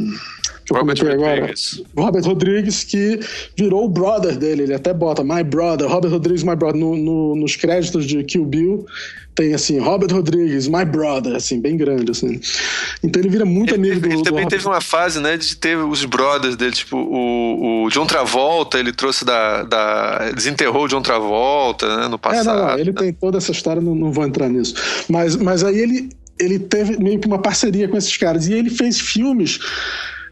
que 0.65 0.73
eu 0.73 0.77
Robert 0.79 0.97
comentei 0.99 1.15
agora. 1.15 1.41
Rodrigues. 1.41 1.83
Robert 1.97 2.25
Rodrigues, 2.25 2.85
que 2.85 3.21
virou 3.57 3.85
o 3.85 3.89
brother 3.89 4.37
dele. 4.37 4.65
Ele 4.65 4.75
até 4.75 4.93
bota 4.93 5.25
My 5.25 5.43
Brother, 5.43 5.89
Robert 5.89 6.11
Rodrigues, 6.11 6.43
My 6.45 6.55
Brother. 6.57 6.79
No, 6.81 6.97
no- 6.97 7.35
nos 7.37 7.57
créditos 7.57 8.05
de 8.07 8.23
Kill 8.25 8.45
Bill 8.45 8.87
tem 9.35 9.55
assim, 9.55 9.79
Robert 9.79 10.13
Rodrigues, 10.13 10.67
My 10.67 10.85
Brother, 10.85 11.37
assim, 11.37 11.61
bem 11.61 11.77
grande, 11.77 12.11
assim. 12.11 12.41
Então 13.05 13.23
ele 13.23 13.29
vira 13.29 13.45
muito 13.45 13.73
Ele, 13.73 13.89
amigo 13.93 14.01
do, 14.01 14.07
ele 14.09 14.17
do 14.17 14.23
também 14.25 14.43
Robert 14.43 14.59
teve 14.59 14.69
uma 14.69 14.81
fase, 14.81 15.21
né, 15.21 15.37
de 15.37 15.55
ter 15.57 15.77
os 15.79 16.05
brothers 16.05 16.57
dele, 16.57 16.73
tipo, 16.73 16.97
o, 16.97 17.85
o 17.85 17.89
John 17.91 18.05
Travolta, 18.05 18.81
ele 18.81 18.93
trouxe 18.93 19.25
da, 19.25 19.63
da. 19.63 20.33
Desenterrou 20.33 20.87
o 20.87 20.89
John 20.89 21.01
Travolta, 21.03 21.87
né, 21.99 22.09
no 22.09 22.17
É, 22.17 22.19
passado. 22.19 22.47
não, 22.47 22.67
não, 22.67 22.79
ele 22.81 22.93
tem 22.93 23.13
toda 23.13 23.39
essa 23.39 23.53
história, 23.53 23.81
não, 23.81 23.95
não 23.95 24.11
vou 24.11 24.25
entrar 24.27 24.49
nisso. 24.49 24.75
Mas, 25.09 25.37
mas 25.37 25.63
aí 25.63 25.79
ele, 25.79 26.09
ele 26.41 26.59
teve 26.59 26.97
meio 27.03 27.19
que 27.19 27.27
uma 27.27 27.39
parceria 27.39 27.89
com 27.89 27.97
esses 27.97 28.17
caras. 28.17 28.49
E 28.49 28.53
ele 28.53 28.71
fez 28.71 29.01
filmes 29.01 29.59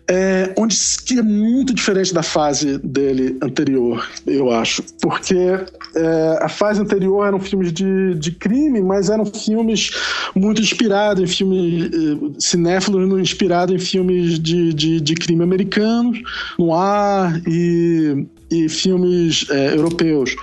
é, 0.09 0.53
onde 0.57 0.77
que 1.05 1.19
é 1.19 1.23
muito 1.23 1.75
diferente 1.75 2.15
da 2.15 2.23
fase 2.23 2.79
dele 2.79 3.37
anterior, 3.43 4.09
eu 4.27 4.53
acho. 4.53 4.83
Porque 5.01 5.35
é, 5.35 6.39
a 6.41 6.49
fase 6.49 6.81
anterior 6.81 7.27
eram 7.27 7.41
filmes 7.41 7.73
de, 7.73 8.15
de 8.15 8.31
crime, 8.31 8.81
mas 8.81 9.11
eram 9.11 9.27
filmes 9.27 9.91
muito 10.35 10.63
inspirados 10.63 11.23
em 11.23 11.27
filmes 11.27 11.87
eh, 11.87 12.35
cinéfilos, 12.39 13.21
inspirados 13.21 13.75
em 13.75 13.79
filmes 13.79 14.39
de, 14.39 14.73
de, 14.73 15.01
de 15.01 15.15
crime 15.15 15.43
americanos, 15.43 16.21
no 16.59 16.73
ar 16.73 17.41
e, 17.49 18.27
e 18.51 18.69
filmes 18.69 19.47
eh, 19.51 19.75
europeus. 19.75 20.37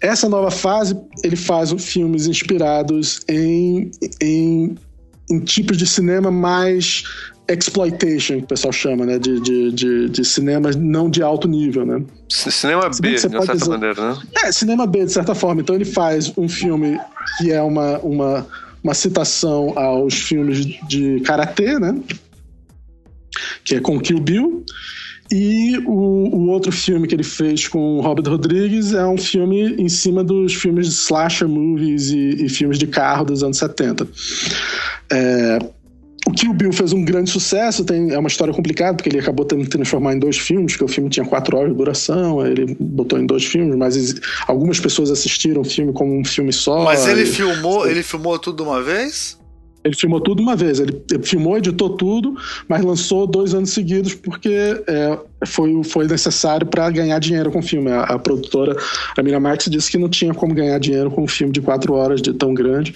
Essa 0.00 0.28
nova 0.28 0.50
fase, 0.50 0.96
ele 1.22 1.36
faz 1.36 1.72
filmes 1.78 2.26
inspirados 2.26 3.20
em, 3.28 3.90
em, 4.20 4.76
em 5.30 5.40
tipos 5.40 5.76
de 5.76 5.86
cinema 5.86 6.30
mais 6.30 7.04
exploitation, 7.48 8.38
que 8.38 8.44
o 8.44 8.48
pessoal 8.48 8.72
chama, 8.72 9.04
né? 9.04 9.18
De, 9.18 9.40
de, 9.40 9.72
de, 9.72 10.08
de 10.08 10.24
cinema 10.24 10.70
não 10.70 11.10
de 11.10 11.22
alto 11.22 11.46
nível, 11.46 11.84
né? 11.84 12.02
Cinema 12.28 12.88
B, 12.88 13.10
de 13.12 13.18
certa 13.20 13.52
dizer- 13.52 13.68
maneira, 13.68 14.14
né? 14.14 14.18
É, 14.44 14.52
cinema 14.52 14.86
B, 14.86 15.04
de 15.04 15.12
certa 15.12 15.34
forma. 15.34 15.60
Então 15.60 15.74
ele 15.74 15.84
faz 15.84 16.32
um 16.38 16.48
filme 16.48 16.98
que 17.38 17.52
é 17.52 17.60
uma, 17.60 17.98
uma, 17.98 18.46
uma 18.82 18.94
citação 18.94 19.78
aos 19.78 20.14
filmes 20.14 20.64
de 20.88 21.20
karatê, 21.20 21.78
né? 21.78 21.98
Que 23.64 23.76
é 23.76 23.80
com 23.80 23.98
Kill 24.00 24.20
Bill. 24.20 24.64
E 25.30 25.78
o, 25.86 25.90
o 26.36 26.48
outro 26.48 26.70
filme 26.70 27.08
que 27.08 27.14
ele 27.14 27.22
fez 27.22 27.66
com 27.66 27.98
o 27.98 28.00
Robert 28.00 28.30
Rodrigues 28.30 28.92
é 28.92 29.06
um 29.06 29.16
filme 29.16 29.74
em 29.78 29.88
cima 29.88 30.22
dos 30.22 30.54
filmes 30.54 30.86
de 30.86 30.92
slasher 30.92 31.48
movies 31.48 32.10
e, 32.10 32.44
e 32.44 32.48
filmes 32.48 32.78
de 32.78 32.86
carro 32.86 33.24
dos 33.24 33.42
anos 33.42 33.56
70. 33.56 34.06
É, 35.10 35.58
o 36.26 36.32
Kill 36.32 36.54
Bill 36.54 36.72
fez 36.72 36.92
um 36.92 37.04
grande 37.04 37.30
sucesso, 37.30 37.84
tem, 37.84 38.10
é 38.10 38.18
uma 38.18 38.28
história 38.28 38.52
complicada, 38.52 38.96
porque 38.96 39.10
ele 39.10 39.18
acabou 39.18 39.44
tendo 39.44 39.62
que 39.64 39.70
transformar 39.70 40.14
em 40.14 40.18
dois 40.18 40.38
filmes, 40.38 40.72
porque 40.72 40.84
o 40.84 40.88
filme 40.88 41.10
tinha 41.10 41.26
quatro 41.26 41.56
horas 41.56 41.70
de 41.70 41.76
duração, 41.76 42.40
aí 42.40 42.52
ele 42.52 42.76
botou 42.80 43.18
em 43.18 43.26
dois 43.26 43.44
filmes, 43.44 43.76
mas 43.76 44.14
algumas 44.46 44.80
pessoas 44.80 45.10
assistiram 45.10 45.60
o 45.60 45.64
filme 45.64 45.92
como 45.92 46.18
um 46.18 46.24
filme 46.24 46.52
só. 46.52 46.82
Mas 46.82 47.06
ele 47.06 47.22
e- 47.22 47.26
filmou, 47.26 47.86
ele 47.86 48.02
filmou 48.02 48.38
tudo 48.38 48.62
de 48.62 48.68
uma 48.68 48.82
vez? 48.82 49.38
Ele 49.84 49.94
filmou 49.94 50.20
tudo 50.20 50.42
uma 50.42 50.56
vez. 50.56 50.80
Ele 50.80 51.04
filmou, 51.22 51.58
editou 51.58 51.90
tudo, 51.90 52.34
mas 52.66 52.82
lançou 52.82 53.26
dois 53.26 53.52
anos 53.52 53.70
seguidos 53.70 54.14
porque 54.14 54.82
é, 54.86 55.18
foi, 55.44 55.84
foi 55.84 56.06
necessário 56.06 56.66
para 56.66 56.90
ganhar 56.90 57.18
dinheiro 57.18 57.50
com 57.50 57.58
o 57.58 57.62
filme. 57.62 57.90
A, 57.90 58.04
a, 58.04 58.18
produtora, 58.18 58.74
a 59.16 59.22
Mira 59.22 59.38
Marx, 59.38 59.66
disse 59.66 59.90
que 59.90 59.98
não 59.98 60.08
tinha 60.08 60.32
como 60.32 60.54
ganhar 60.54 60.78
dinheiro 60.78 61.10
com 61.10 61.24
um 61.24 61.28
filme 61.28 61.52
de 61.52 61.60
quatro 61.60 61.92
horas 61.92 62.22
de 62.22 62.32
tão 62.32 62.54
grande. 62.54 62.94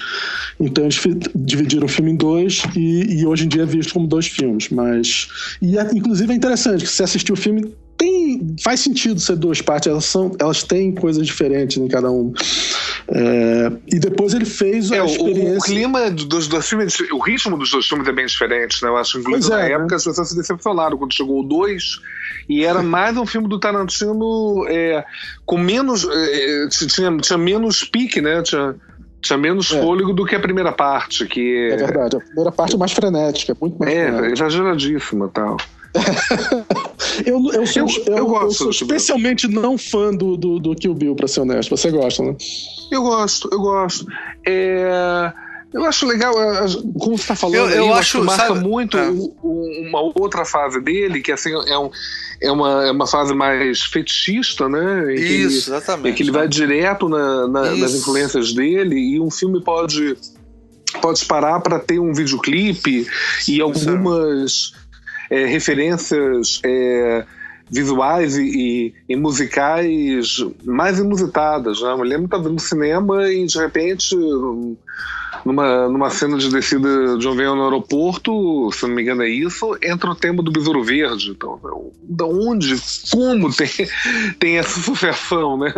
Então 0.59 0.85
eles 0.85 0.99
dividiram 1.35 1.85
o 1.85 1.89
filme 1.89 2.13
em 2.13 2.17
dois 2.17 2.63
e, 2.75 3.21
e 3.21 3.27
hoje 3.27 3.45
em 3.45 3.49
dia 3.49 3.63
é 3.63 3.67
visto 3.67 3.93
como 3.93 4.07
dois 4.07 4.27
filmes. 4.27 4.71
Mas. 4.71 5.29
E 5.61 5.77
é, 5.79 5.83
inclusive 5.95 6.33
é 6.33 6.37
interessante 6.37 6.85
que 6.85 6.91
se 6.91 7.03
assistir 7.03 7.33
o 7.33 7.37
filme 7.37 7.71
tem 7.99 8.55
faz 8.63 8.81
sentido 8.81 9.21
ser 9.21 9.37
duas 9.37 9.61
partes 9.61 9.89
elas 9.89 10.05
são 10.05 10.31
elas 10.39 10.63
têm 10.63 10.95
coisas 10.95 11.27
diferentes 11.27 11.77
em 11.77 11.89
cada 11.89 12.11
um 12.11 12.33
é, 13.09 13.73
e 13.93 13.99
depois 13.99 14.33
ele 14.35 14.45
fez 14.45 14.91
é, 14.93 15.01
a 15.01 15.05
experiência 15.05 15.55
o, 15.55 15.59
o 15.59 15.63
clima 15.63 16.11
dos 16.11 16.47
dois 16.47 16.69
filmes 16.69 17.01
o 17.11 17.19
ritmo 17.19 17.59
dos 17.59 17.71
dois 17.71 17.87
filmes 17.87 18.07
é 18.07 18.13
bem 18.13 18.27
diferente 18.27 18.83
né 18.83 18.89
eu 18.89 18.97
acho 18.97 19.21
que 19.21 19.35
é, 19.35 19.39
na 19.39 19.57
né? 19.57 19.73
época 19.73 19.97
as 19.97 20.05
pessoas 20.05 20.29
se 20.29 20.37
decepcionaram 20.37 20.97
quando 20.97 21.13
chegou 21.13 21.41
o 21.41 21.43
dois 21.43 21.99
e 22.49 22.65
era 22.65 22.81
mais 22.85 23.17
um 23.17 23.27
filme 23.27 23.49
do 23.49 23.59
Tarantino 23.59 24.65
é, 24.69 25.05
com 25.45 25.59
menos 25.59 26.09
é, 26.09 26.65
é, 26.65 26.69
tinha, 26.69 27.17
tinha 27.19 27.39
menos 27.39 27.83
pique 27.83 28.21
né 28.21 28.43
tinha 28.43 28.77
tinha 29.21 29.37
menos 29.37 29.73
é. 29.73 29.81
fôlego 29.81 30.13
do 30.13 30.25
que 30.25 30.37
a 30.37 30.41
primeira 30.41 30.71
parte 30.71 31.27
que 31.27 31.69
é 31.73 31.77
verdade 31.77 32.17
a 32.17 32.21
primeira 32.21 32.53
parte 32.53 32.77
é 32.77 32.79
mais 32.79 32.93
frenética 32.93 33.57
muito 33.61 33.77
mais 33.77 33.93
é 33.93 34.07
frenética. 34.07 34.33
exageradíssima 34.33 35.29
tal 35.29 35.57
eu, 37.25 37.53
eu 37.53 37.67
sou, 37.67 37.83
eu, 37.83 37.89
eu, 38.07 38.17
eu 38.19 38.27
gosto, 38.27 38.47
eu 38.47 38.53
sou 38.53 38.71
especialmente 38.71 39.49
não 39.49 39.77
fã 39.79 40.15
do, 40.15 40.37
do, 40.37 40.59
do 40.59 40.75
Kill 40.75 40.95
Bill, 40.95 41.15
pra 41.15 41.29
ser 41.29 41.41
honesto. 41.41 41.77
Você 41.77 41.91
gosta, 41.91 42.23
né? 42.23 42.37
Eu 42.91 43.03
gosto, 43.03 43.49
eu 43.53 43.61
gosto. 43.61 44.07
É... 44.47 45.33
Eu 45.73 45.85
acho 45.85 46.07
legal, 46.07 46.33
é, 46.43 46.67
como 46.99 47.19
você 47.19 47.25
está 47.25 47.37
falando, 47.37 47.57
eu, 47.57 47.69
eu 47.69 47.93
aí, 47.93 47.99
acho, 47.99 48.25
marca 48.25 48.47
sabe, 48.47 48.61
muito 48.61 48.97
é. 48.97 49.11
uma 49.11 50.01
outra 50.19 50.43
fase 50.47 50.81
dele, 50.81 51.21
que 51.21 51.31
assim 51.31 51.53
é, 51.53 51.79
um, 51.79 51.91
é, 52.41 52.51
uma, 52.51 52.87
é 52.87 52.91
uma 52.91 53.07
fase 53.07 53.35
mais 53.35 53.83
fetichista, 53.83 54.67
né? 54.67 55.15
Isso, 55.15 55.23
ele, 55.23 55.45
exatamente. 55.45 56.17
Que 56.17 56.23
ele 56.23 56.31
vai 56.31 56.49
direto 56.49 57.07
na, 57.07 57.47
na, 57.47 57.77
nas 57.77 57.95
influências 57.95 58.55
dele 58.55 58.97
e 58.97 59.21
um 59.21 59.31
filme 59.31 59.63
pode 59.63 60.17
pode 61.03 61.23
parar 61.27 61.61
para 61.61 61.79
ter 61.79 61.99
um 61.99 62.15
videoclipe 62.15 63.07
e 63.47 63.61
algumas 63.61 64.73
é, 65.31 65.45
referências 65.47 66.61
é, 66.65 67.25
visuais 67.71 68.37
e, 68.37 68.43
e, 68.43 68.95
e, 69.09 69.17
musicais 69.17 70.39
mais 70.65 70.99
inusitadas. 70.99 71.81
Né? 71.81 71.95
Lembro 72.01 72.29
que 72.29 72.37
estava 72.37 72.49
no 72.49 72.59
cinema 72.59 73.31
e 73.31 73.45
de 73.47 73.59
repente, 73.59 74.17
numa, 75.45 75.89
numa 75.89 76.11
cena 76.11 76.39
de 76.39 76.49
descida 76.51 77.19
de 77.19 77.29
um 77.29 77.33
avião 77.33 77.55
no 77.55 77.65
aeroporto, 77.65 78.71
se 78.73 78.87
não 78.87 78.95
me 78.95 79.03
engano 79.03 79.23
é 79.23 79.29
isso, 79.29 79.77
entra 79.83 80.11
o 80.11 80.15
tema 80.15 80.43
do 80.43 80.51
Besouro 80.51 80.83
Verde. 80.83 81.31
Então, 81.31 81.61
da 82.03 82.25
onde, 82.25 82.75
como 83.11 83.53
tem, 83.53 83.69
tem 84.39 84.59
essa 84.59 84.81
sucessão, 84.81 85.59
né? 85.59 85.73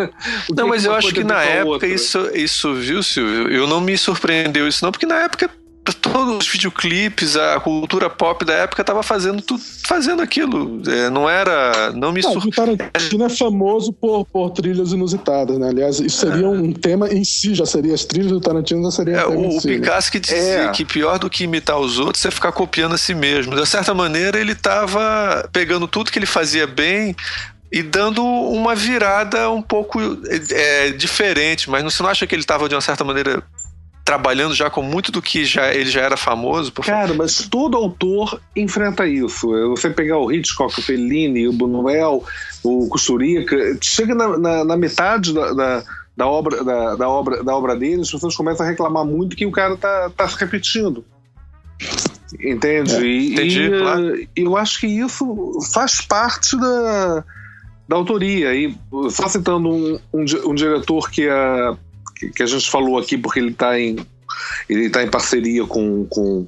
O 0.48 0.55
não, 0.55 0.68
mas 0.68 0.84
eu 0.84 0.94
acho 0.94 1.12
que 1.12 1.24
na 1.24 1.42
época 1.42 1.86
isso, 1.86 2.30
isso, 2.34 2.72
viu, 2.74 3.03
Silvio? 3.03 3.48
Eu 3.48 3.66
não 3.66 3.80
me 3.80 3.98
surpreendeu 3.98 4.68
isso 4.68 4.84
não, 4.84 4.92
porque 4.92 5.07
na 5.07 5.22
época 5.22 5.51
todos 6.00 6.38
os 6.38 6.48
videoclipes, 6.48 7.36
a 7.36 7.58
cultura 7.60 8.10
pop 8.10 8.44
da 8.44 8.52
época 8.52 8.82
estava 8.82 9.02
fazendo 9.02 9.40
tudo, 9.42 9.62
fazendo 9.86 10.22
aquilo. 10.22 10.82
É, 10.86 11.10
não 11.10 11.28
era. 11.28 11.92
Não 11.92 12.12
me 12.12 12.22
surpreende. 12.22 12.74
O 12.74 12.76
Tarantino 12.76 13.24
é 13.24 13.28
famoso 13.28 13.92
por, 13.92 14.26
por 14.26 14.50
trilhas 14.50 14.92
inusitadas, 14.92 15.58
né? 15.58 15.68
Aliás, 15.68 15.98
isso 15.98 16.18
seria 16.18 16.46
é. 16.46 16.48
um 16.48 16.72
tema 16.72 17.08
em 17.08 17.24
si, 17.24 17.54
já 17.54 17.66
seria 17.66 17.94
as 17.94 18.04
trilhas 18.04 18.30
do 18.30 18.40
Tarantino 18.40 18.82
já 18.84 18.90
seria 18.90 19.28
um 19.28 19.32
é, 19.32 19.36
tema 19.36 19.48
o, 19.48 19.60
si, 19.60 19.68
né? 19.68 19.74
Picasso 19.78 20.08
né? 20.08 20.12
que 20.12 20.20
dizia 20.20 20.62
é. 20.64 20.68
que 20.68 20.84
pior 20.84 21.18
do 21.18 21.30
que 21.30 21.44
imitar 21.44 21.78
os 21.78 21.98
outros 21.98 22.24
é 22.24 22.30
ficar 22.30 22.52
copiando 22.52 22.94
a 22.94 22.98
si 22.98 23.14
mesmo. 23.14 23.54
De 23.54 23.66
certa 23.66 23.94
maneira, 23.94 24.38
ele 24.38 24.52
estava 24.52 25.48
pegando 25.52 25.88
tudo 25.88 26.10
que 26.10 26.18
ele 26.18 26.26
fazia 26.26 26.66
bem, 26.66 27.16
e 27.72 27.82
dando 27.82 28.24
uma 28.24 28.74
virada 28.74 29.48
um 29.48 29.62
pouco 29.62 30.00
é, 30.50 30.90
diferente, 30.90 31.70
mas 31.70 31.84
você 31.84 32.02
não 32.02 32.10
acha 32.10 32.26
que 32.26 32.34
ele 32.34 32.42
estava 32.42 32.68
de 32.68 32.74
uma 32.74 32.80
certa 32.80 33.04
maneira 33.04 33.42
trabalhando 34.05 34.55
já 34.55 34.68
com 34.68 34.82
muito 34.82 35.12
do 35.12 35.22
que 35.22 35.44
já, 35.44 35.72
ele 35.72 35.90
já 35.90 36.01
era 36.01 36.16
famoso. 36.16 36.72
Por 36.72 36.84
Cara, 36.84 37.14
mas 37.14 37.48
todo 37.48 37.76
autor 37.76 38.40
enfrenta 38.57 39.07
isso. 39.07 39.48
Você 39.70 39.90
pegar 39.90 40.18
o 40.18 40.32
Hitchcock, 40.32 40.78
o 40.78 40.82
Fellini, 40.82 41.46
o 41.46 41.53
Buñuel, 41.53 42.24
o 42.62 42.88
Costurica, 42.88 43.57
chega 43.80 44.14
na, 44.14 44.38
na, 44.38 44.64
na 44.64 44.76
metade 44.76 45.32
da, 45.32 45.53
da, 45.53 45.84
da, 46.16 46.26
obra, 46.26 46.64
da, 46.64 46.96
da, 46.96 47.09
obra, 47.09 47.42
da 47.44 47.57
obra 47.57 47.76
dele, 47.76 48.03
as 48.03 48.11
pessoas 48.11 48.34
começam 48.34 48.66
a 48.66 48.68
reclamar 48.68 49.05
muito 49.05 49.36
que 49.36 49.46
o 49.46 49.53
cara 49.53 49.76
tá, 49.76 50.11
tá 50.16 50.28
se 50.28 50.36
repetindo. 50.38 51.05
Entende? 52.38 52.94
É, 52.94 53.03
e, 53.03 53.32
entendi, 53.32 53.62
e, 53.62 53.78
claro. 53.78 54.28
eu 54.36 54.57
acho 54.57 54.80
que 54.80 54.86
isso 54.86 55.59
faz 55.72 56.01
parte 56.01 56.57
da, 56.57 57.24
da 57.88 57.96
autoria. 57.96 58.55
E 58.55 58.76
só 59.11 59.28
citando 59.28 59.68
um, 59.68 59.98
um, 60.12 60.24
um 60.46 60.55
diretor 60.55 61.11
que 61.11 61.28
é 61.28 61.76
que, 62.28 62.42
a 62.42 62.46
gente 62.46 62.70
falou 62.70 62.98
aqui 62.98 63.16
porque 63.16 63.38
ele 63.38 63.50
está 63.50 63.78
em 63.78 63.96
ele 64.68 64.88
tá 64.88 65.02
em 65.02 65.10
parceria 65.10 65.66
com, 65.66 66.06
com, 66.06 66.46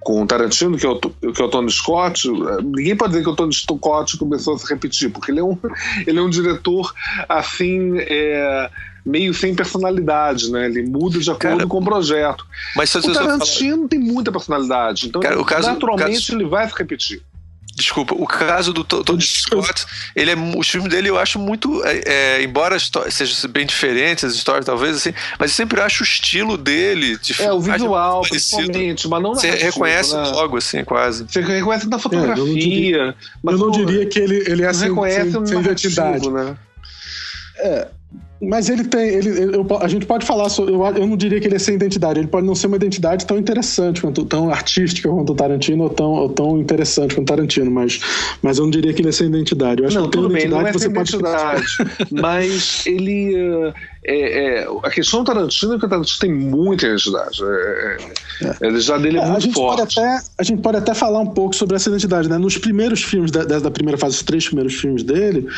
com 0.00 0.22
o 0.22 0.26
Tarantino, 0.26 0.76
que 0.76 0.84
é 0.84 0.88
o, 0.88 0.98
que 0.98 1.40
é 1.40 1.44
o 1.44 1.48
Tony 1.48 1.70
Scott. 1.70 2.28
Ninguém 2.62 2.96
pode 2.96 3.12
dizer 3.12 3.22
que 3.22 3.30
o 3.30 3.36
Tony 3.36 3.54
Scott 3.54 4.18
começou 4.18 4.54
a 4.54 4.58
se 4.58 4.68
repetir, 4.68 5.10
porque 5.10 5.30
ele 5.30 5.40
é 5.40 5.44
um, 5.44 5.56
ele 6.06 6.18
é 6.18 6.22
um 6.22 6.30
diretor 6.30 6.92
assim. 7.28 7.98
É, 7.98 8.70
meio 9.04 9.34
sem 9.34 9.54
personalidade, 9.54 10.50
né? 10.50 10.64
Ele 10.64 10.82
muda 10.82 11.18
de 11.18 11.30
acordo 11.30 11.58
Cara, 11.58 11.66
com 11.66 11.78
o 11.78 11.84
projeto. 11.84 12.46
Mas 12.74 12.94
o 12.94 13.12
Tarantino 13.12 13.76
fala... 13.76 13.88
tem 13.88 13.98
muita 13.98 14.32
personalidade, 14.32 15.08
então 15.08 15.20
Cara, 15.20 15.44
caso, 15.44 15.68
naturalmente 15.68 16.26
caso... 16.26 16.34
ele 16.34 16.46
vai 16.46 16.66
se 16.66 16.74
repetir. 16.74 17.22
Desculpa, 17.74 18.14
o 18.14 18.26
caso 18.26 18.72
do 18.72 18.84
Tony 18.84 19.22
Scott, 19.22 19.84
ele 20.14 20.30
é, 20.30 20.36
os 20.56 20.68
filmes 20.68 20.88
dele 20.88 21.10
eu 21.10 21.18
acho 21.18 21.38
muito. 21.40 21.84
É, 21.84 22.02
é, 22.38 22.42
embora 22.42 22.76
sejam 22.78 23.50
bem 23.50 23.66
diferentes, 23.66 24.22
as 24.22 24.34
histórias 24.34 24.64
talvez, 24.64 24.96
assim, 24.96 25.12
mas 25.38 25.50
eu 25.50 25.56
sempre 25.56 25.80
acho 25.80 26.02
o 26.02 26.06
estilo 26.06 26.56
dele. 26.56 27.18
De 27.18 27.42
é, 27.42 27.52
o 27.52 27.60
visual, 27.60 28.22
principalmente, 28.22 29.08
mas 29.08 29.22
não 29.22 29.34
Você 29.34 29.50
reconhece 29.50 30.14
né? 30.14 30.22
logo, 30.22 30.56
assim, 30.56 30.84
quase. 30.84 31.24
Você 31.28 31.40
reconhece 31.40 31.88
na 31.88 31.98
fotografia. 31.98 32.34
É, 32.34 32.38
eu 32.40 32.46
não 32.46 32.54
diria, 32.54 33.14
mas, 33.42 33.54
eu 33.54 33.60
não 33.60 33.70
diria 33.72 34.06
que 34.06 34.20
ele, 34.20 34.44
ele 34.46 34.62
é 34.62 34.68
assim, 34.68 34.84
reconhece 34.84 35.32
sem, 35.32 35.46
sem 35.46 35.60
identidade. 35.60 36.30
Né? 36.30 36.56
É, 37.56 37.88
mas 38.40 38.68
ele 38.68 38.84
tem. 38.84 39.08
Ele, 39.08 39.56
eu, 39.56 39.66
a 39.80 39.88
gente 39.88 40.06
pode 40.06 40.26
falar 40.26 40.48
sobre. 40.48 40.74
Eu, 40.74 40.84
eu 40.84 41.06
não 41.06 41.16
diria 41.16 41.40
que 41.40 41.46
ele 41.46 41.56
é 41.56 41.58
sem 41.58 41.74
identidade. 41.74 42.18
Ele 42.18 42.28
pode 42.28 42.46
não 42.46 42.54
ser 42.54 42.66
uma 42.66 42.76
identidade 42.76 43.26
tão 43.26 43.38
interessante, 43.38 44.00
quanto, 44.00 44.24
tão 44.24 44.50
artística 44.50 45.08
quanto 45.08 45.32
o 45.32 45.34
Tarantino, 45.34 45.84
ou 45.84 45.90
tão, 45.90 46.10
ou 46.10 46.28
tão 46.28 46.58
interessante 46.58 47.14
quanto 47.14 47.26
o 47.28 47.34
Tarantino, 47.34 47.70
mas, 47.70 48.00
mas 48.42 48.58
eu 48.58 48.64
não 48.64 48.70
diria 48.70 48.92
que 48.92 49.00
ele 49.00 49.08
é 49.08 49.12
sem 49.12 49.28
identidade. 49.28 49.82
Eu 49.82 49.88
acho 49.88 49.96
não, 49.96 50.04
que 50.04 50.10
tudo 50.10 50.28
bem, 50.28 50.48
não 50.48 50.66
é 50.66 50.72
sem 50.72 50.90
identidade. 50.90 51.64
mas 52.10 52.86
ele. 52.86 53.34
Uh, 53.36 53.74
é, 54.06 54.60
é, 54.60 54.68
a 54.82 54.90
questão 54.90 55.20
do 55.24 55.32
Tarantino 55.32 55.74
é 55.74 55.78
que 55.78 55.86
o 55.86 55.88
Tarantino 55.88 56.18
tem 56.20 56.32
muita 56.32 56.86
identidade. 56.86 57.42
É, 57.42 57.46
é, 57.46 58.46
é. 58.46 58.66
a 58.66 58.68
identidade 58.68 59.02
dele 59.02 59.18
é, 59.18 59.26
muito 59.26 59.48
a 59.48 59.52
forte. 59.52 59.98
Até, 59.98 60.20
a 60.38 60.42
gente 60.42 60.60
pode 60.60 60.76
até 60.76 60.92
falar 60.92 61.20
um 61.20 61.26
pouco 61.26 61.56
sobre 61.56 61.74
essa 61.76 61.88
identidade. 61.88 62.28
Né? 62.28 62.36
Nos 62.36 62.58
primeiros 62.58 63.02
filmes 63.02 63.30
da, 63.30 63.44
da 63.44 63.70
primeira 63.70 63.96
fase, 63.96 64.16
os 64.16 64.22
três 64.22 64.46
primeiros 64.46 64.74
filmes 64.74 65.02
dele, 65.02 65.48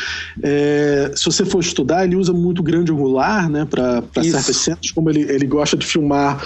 é, 0.41 1.11
se 1.13 1.25
você 1.25 1.45
for 1.45 1.59
estudar, 1.59 2.05
ele 2.05 2.15
usa 2.15 2.31
muito 2.31 2.63
grande 2.63 2.89
angular 2.89 3.49
né, 3.49 3.65
para 3.65 4.01
certas 4.23 4.55
cenas, 4.55 4.91
como 4.91 5.09
ele, 5.09 5.23
ele 5.23 5.45
gosta 5.45 5.75
de 5.75 5.85
filmar 5.85 6.41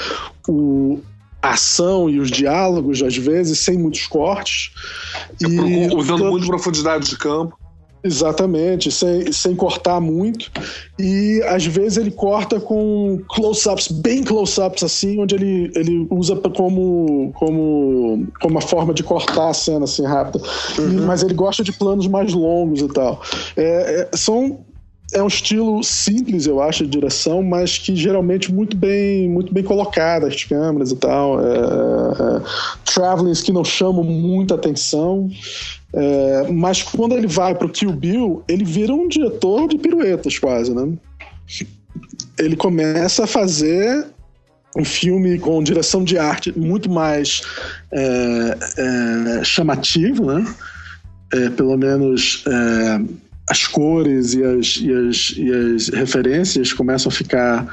o, 0.48 1.00
a 1.40 1.52
ação 1.52 2.10
e 2.10 2.20
os 2.20 2.32
diálogos, 2.32 3.04
às 3.04 3.16
vezes, 3.16 3.60
sem 3.60 3.78
muitos 3.78 4.08
cortes. 4.08 4.72
É 5.44 5.48
e 5.48 5.96
usando 5.96 6.26
muito 6.26 6.48
profundidade 6.48 7.08
de 7.08 7.18
campo. 7.18 7.61
Exatamente, 8.04 8.92
sem, 8.92 9.32
sem 9.32 9.56
cortar 9.56 10.00
muito. 10.02 10.52
E 10.98 11.42
às 11.48 11.66
vezes 11.66 11.98
ele 11.98 12.12
corta 12.12 12.60
com 12.60 13.22
close-ups, 13.30 13.90
bem 13.90 14.24
close-ups, 14.24 14.84
assim, 14.84 15.20
onde 15.20 15.36
ele, 15.36 15.72
ele 15.76 16.08
usa 16.10 16.36
como, 16.36 17.32
como, 17.36 18.28
como 18.40 18.56
uma 18.56 18.62
forma 18.62 18.94
de 18.94 19.04
cortar 19.04 19.50
a 19.50 19.54
cena 19.54 19.84
assim 19.84 20.04
rápida. 20.04 20.44
Uhum. 20.80 21.06
Mas 21.06 21.22
ele 21.22 21.34
gosta 21.34 21.64
de 21.64 21.72
planos 21.72 22.08
mais 22.08 22.34
longos 22.34 22.82
e 22.82 22.88
tal. 22.88 23.22
É, 23.56 24.10
é, 24.12 24.18
são 24.18 24.60
é 25.14 25.22
um 25.22 25.28
estilo 25.28 25.84
simples, 25.84 26.48
eu 26.48 26.62
acho, 26.62 26.86
de 26.86 26.90
direção, 26.90 27.44
mas 27.44 27.78
que 27.78 27.96
geralmente 27.96 28.52
muito 28.52 28.78
bem, 28.78 29.28
muito 29.30 29.54
bem 29.54 29.64
colocado, 29.64 30.26
as 30.26 30.44
câmeras 30.44 30.92
e 30.92 30.96
tal. 30.96 31.40
É, 31.40 31.44
é, 31.44 32.42
travelings 32.86 33.42
que 33.42 33.52
não 33.52 33.64
chamam 33.64 34.04
muita 34.04 34.56
atenção. 34.56 35.30
É, 35.94 36.52
mas 36.52 36.82
quando 36.84 37.16
ele 37.16 37.28
vai 37.28 37.54
pro 37.54 37.70
Kill 37.70 37.92
Bill, 37.92 38.44
ele 38.48 38.64
vira 38.64 38.94
um 38.94 39.08
diretor 39.08 39.68
de 39.68 39.78
piruetas, 39.78 40.40
quase, 40.40 40.74
né? 40.74 40.94
Ele 42.40 42.56
começa 42.56 43.26
a 43.26 43.28
fazer 43.28 44.08
um 44.78 44.86
filme 44.86 45.38
com 45.38 45.62
direção 45.62 46.04
de 46.04 46.18
arte 46.18 46.58
muito 46.58 46.90
mais 46.90 47.42
é, 47.92 48.58
é, 48.78 49.44
chamativo, 49.44 50.26
né? 50.26 50.46
É, 51.34 51.50
pelo 51.50 51.78
menos 51.78 52.44
é, 52.48 53.02
as 53.52 53.68
cores 53.68 54.34
e 54.34 54.42
as, 54.42 54.78
e 54.78 54.94
as, 54.94 55.34
e 55.36 55.52
as 55.52 55.90
referências 55.90 56.72
começam 56.72 57.10
a 57.10 57.14
ficar 57.14 57.68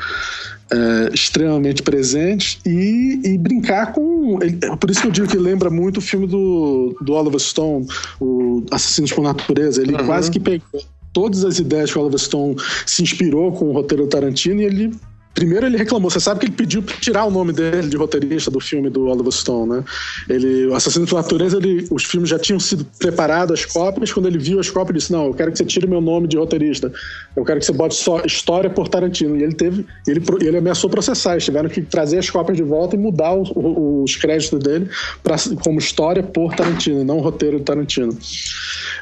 é, 0.73 1.15
extremamente 1.15 1.85
presentes 1.85 2.59
e, 2.67 3.21
e 3.25 3.39
brincar 3.39 3.93
com. 3.93 4.41
É 4.43 4.77
por 4.77 4.91
isso 4.91 5.03
que 5.03 5.07
eu 5.07 5.13
digo 5.13 5.29
que 5.29 5.37
lembra 5.37 5.71
muito 5.71 5.99
o 5.99 6.01
filme 6.01 6.27
do, 6.27 6.99
do 7.01 7.13
Oliver 7.13 7.39
Stone, 7.39 7.87
o 8.21 8.65
Assassinos 8.73 9.13
por 9.13 9.23
Natureza. 9.23 9.81
Ele 9.81 9.95
uhum. 9.95 10.05
quase 10.05 10.33
que 10.33 10.41
pegou 10.41 10.83
todas 11.13 11.45
as 11.45 11.61
ideias 11.61 11.93
que 11.93 11.99
o 11.99 12.03
Oliver 12.03 12.19
Stone 12.19 12.57
se 12.85 13.01
inspirou 13.01 13.53
com 13.53 13.67
o 13.67 13.73
roteiro 13.73 14.03
do 14.03 14.09
Tarantino 14.09 14.61
e 14.61 14.65
ele 14.65 14.93
Primeiro 15.35 15.67
ele 15.67 15.77
reclamou, 15.77 16.11
você 16.11 16.19
sabe 16.19 16.41
que 16.41 16.47
ele 16.47 16.55
pediu 16.55 16.83
para 16.83 16.97
tirar 16.97 17.25
o 17.25 17.31
nome 17.31 17.53
dele 17.53 17.89
de 17.89 17.97
roteirista 17.97 18.51
do 18.51 18.59
filme 18.59 18.91
do 18.91 19.07
Oliver 19.07 19.31
Stone, 19.31 19.71
né? 19.71 19.85
Ele, 20.29 20.67
o 20.67 20.75
Assassino 20.75 21.07
por 21.07 21.15
Natureza, 21.15 21.59
ele, 21.59 21.87
os 21.91 22.05
filmes 22.05 22.29
já 22.29 22.39
tinham 22.39 22.59
sido 22.59 22.85
preparados, 22.99 23.61
as 23.61 23.65
cópias, 23.65 24.13
quando 24.13 24.27
ele 24.27 24.39
viu 24.39 24.59
as 24.59 24.69
cópias, 24.69 24.91
ele 24.91 24.99
disse, 24.99 25.13
não, 25.13 25.27
eu 25.27 25.35
quero 25.35 25.53
que 25.53 25.59
você 25.59 25.65
tire 25.65 25.87
meu 25.87 26.01
nome 26.01 26.27
de 26.27 26.37
roteirista, 26.37 26.93
eu 27.37 27.45
quero 27.45 27.61
que 27.61 27.67
você 27.67 27.73
bote 27.73 27.95
só 27.95 28.21
história 28.25 28.69
por 28.69 28.89
Tarantino. 28.89 29.37
E 29.37 29.43
ele 29.45 29.55
teve, 29.55 29.87
ele, 30.07 30.23
ele 30.41 30.57
ameaçou 30.57 30.91
processar, 30.91 31.33
eles 31.33 31.45
tiveram 31.45 31.69
que 31.69 31.83
trazer 31.83 32.19
as 32.19 32.29
cópias 32.29 32.57
de 32.57 32.65
volta 32.65 32.97
e 32.97 32.99
mudar 32.99 33.33
o, 33.33 33.43
o, 33.55 34.03
os 34.03 34.17
créditos 34.17 34.59
dele 34.59 34.89
pra, 35.23 35.37
como 35.63 35.79
história 35.79 36.23
por 36.23 36.55
Tarantino, 36.55 37.05
não 37.05 37.21
roteiro 37.21 37.59
de 37.59 37.65
Tarantino. 37.65 38.17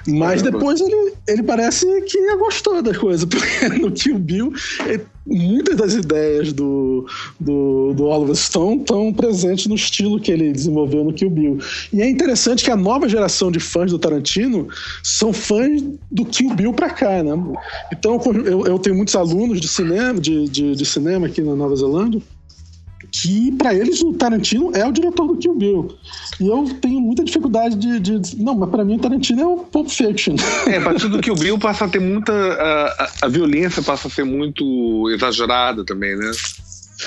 Mas 0.07 0.43
depois 0.43 0.81
ele, 0.81 1.15
ele 1.27 1.43
parece 1.43 1.87
que 2.03 2.37
gostou 2.37 2.83
das 2.83 2.97
coisas, 2.97 3.25
porque 3.29 3.69
no 3.81 3.91
Kill 3.91 4.19
Bill, 4.19 4.53
ele, 4.87 5.05
muitas 5.27 5.77
das 5.77 5.95
ideias 5.95 6.16
do, 6.55 7.07
do, 7.39 7.93
do 7.95 8.05
Oliver 8.07 8.35
Stone 8.35 8.81
estão 8.81 9.13
presentes 9.13 9.67
no 9.67 9.75
estilo 9.75 10.21
que 10.21 10.31
ele 10.31 10.53
desenvolveu 10.53 11.05
no 11.05 11.13
Kill 11.13 11.31
Bill. 11.31 11.59
E 11.93 12.03
é 12.03 12.09
interessante 12.09 12.65
que 12.65 12.71
a 12.71 12.77
nova 12.77 13.09
geração 13.09 13.51
de 13.51 13.61
fãs 13.61 13.91
do 13.91 13.99
Tarantino 13.99 14.69
são 15.03 15.33
fãs 15.33 15.83
do 16.11 16.25
Kill 16.25 16.55
Bill 16.55 16.73
pra 16.73 16.91
cá, 16.91 17.23
né? 17.23 17.33
Então 17.93 18.21
eu, 18.45 18.67
eu 18.67 18.79
tenho 18.79 18.97
muitos 18.97 19.15
alunos 19.15 19.61
de 19.61 19.69
cinema, 19.69 20.21
de, 20.21 20.49
de, 20.49 20.75
de 20.75 20.87
cinema 20.87 21.27
aqui 21.27 21.41
na 21.41 21.55
Nova 21.55 21.77
Zelândia 21.77 22.21
que 23.23 23.53
para 23.53 23.75
eles 23.75 24.03
o 24.03 24.13
Tarantino 24.13 24.71
é 24.75 24.87
o 24.87 24.93
diretor 24.93 25.27
do 25.27 25.37
Kill 25.37 25.55
Bill. 25.55 25.99
E 26.39 26.47
eu 26.47 26.69
tenho 26.81 27.01
muita 27.01 27.25
dificuldade 27.25 27.77
de. 27.77 27.99
de 27.99 28.37
não, 28.43 28.55
mas 28.55 28.69
para 28.69 28.85
mim 28.85 28.97
o 28.97 28.99
Tarantino 28.99 29.41
é 29.41 29.47
o 29.47 29.57
Pulp 29.59 29.89
Fiction. 29.89 30.37
É, 30.67 30.77
a 30.77 30.83
partir 30.83 31.09
do 31.09 31.21
Kill 31.21 31.35
Bill 31.35 31.59
passa 31.59 31.87
a 31.87 31.89
ter 31.89 32.01
muita. 32.01 32.33
A, 32.33 33.11
a, 33.23 33.29
violência 33.29 33.83
passa 33.83 34.09
a 34.09 34.11
ser 34.11 34.25
muito 34.25 35.11
exagerada 35.11 35.85
também, 35.85 36.17
né? 36.17 36.31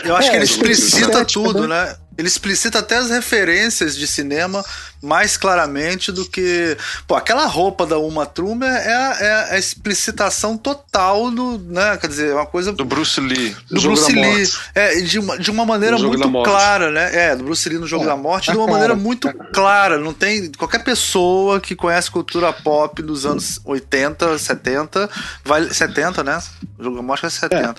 Eu 0.03 0.15
acho 0.15 0.27
é, 0.27 0.31
que 0.31 0.37
ele 0.37 0.45
explicita 0.45 1.25
tudo, 1.25 1.67
né? 1.67 1.95
Ele 2.19 2.27
explicita 2.27 2.79
até 2.79 2.97
as 2.97 3.09
referências 3.09 3.95
de 3.95 4.05
cinema 4.05 4.61
mais 5.01 5.37
claramente 5.37 6.11
do 6.11 6.29
que. 6.29 6.75
Pô, 7.07 7.15
aquela 7.15 7.45
roupa 7.45 7.85
da 7.85 7.97
Uma 7.97 8.25
Thurman 8.25 8.67
é, 8.67 8.93
a, 8.93 9.17
é 9.21 9.55
a 9.55 9.57
explicitação 9.57 10.57
total 10.57 11.31
do. 11.31 11.57
Né, 11.57 11.95
quer 11.95 12.07
dizer, 12.07 12.31
é 12.31 12.33
uma 12.33 12.45
coisa. 12.45 12.73
Do 12.73 12.83
Bruce 12.83 13.21
Lee. 13.21 13.55
Do 13.71 13.81
Bruce 13.81 14.11
Lee. 14.11 14.51
É, 14.75 14.99
de 14.99 15.17
uma, 15.17 15.39
de 15.39 15.49
uma 15.49 15.65
maneira 15.65 15.97
muito 15.97 16.29
clara, 16.43 16.91
né? 16.91 17.09
É, 17.15 17.35
do 17.37 17.45
Bruce 17.45 17.69
Lee 17.69 17.79
no 17.79 17.87
Jogo 17.87 18.03
é. 18.03 18.07
da 18.07 18.17
Morte, 18.17 18.51
de 18.51 18.57
uma 18.57 18.67
maneira 18.69 18.95
muito 18.95 19.33
clara. 19.53 19.97
Não 19.97 20.13
tem. 20.13 20.51
Qualquer 20.51 20.83
pessoa 20.83 21.61
que 21.61 21.73
conhece 21.73 22.11
cultura 22.11 22.51
pop 22.51 23.01
dos 23.01 23.25
anos 23.25 23.61
80, 23.63 24.37
70, 24.37 25.09
vai. 25.45 25.73
70, 25.73 26.21
né? 26.21 26.37
O 26.79 26.83
Jogo 26.83 26.95
da 26.95 27.01
Morte 27.01 27.25
é 27.25 27.29
70. 27.29 27.75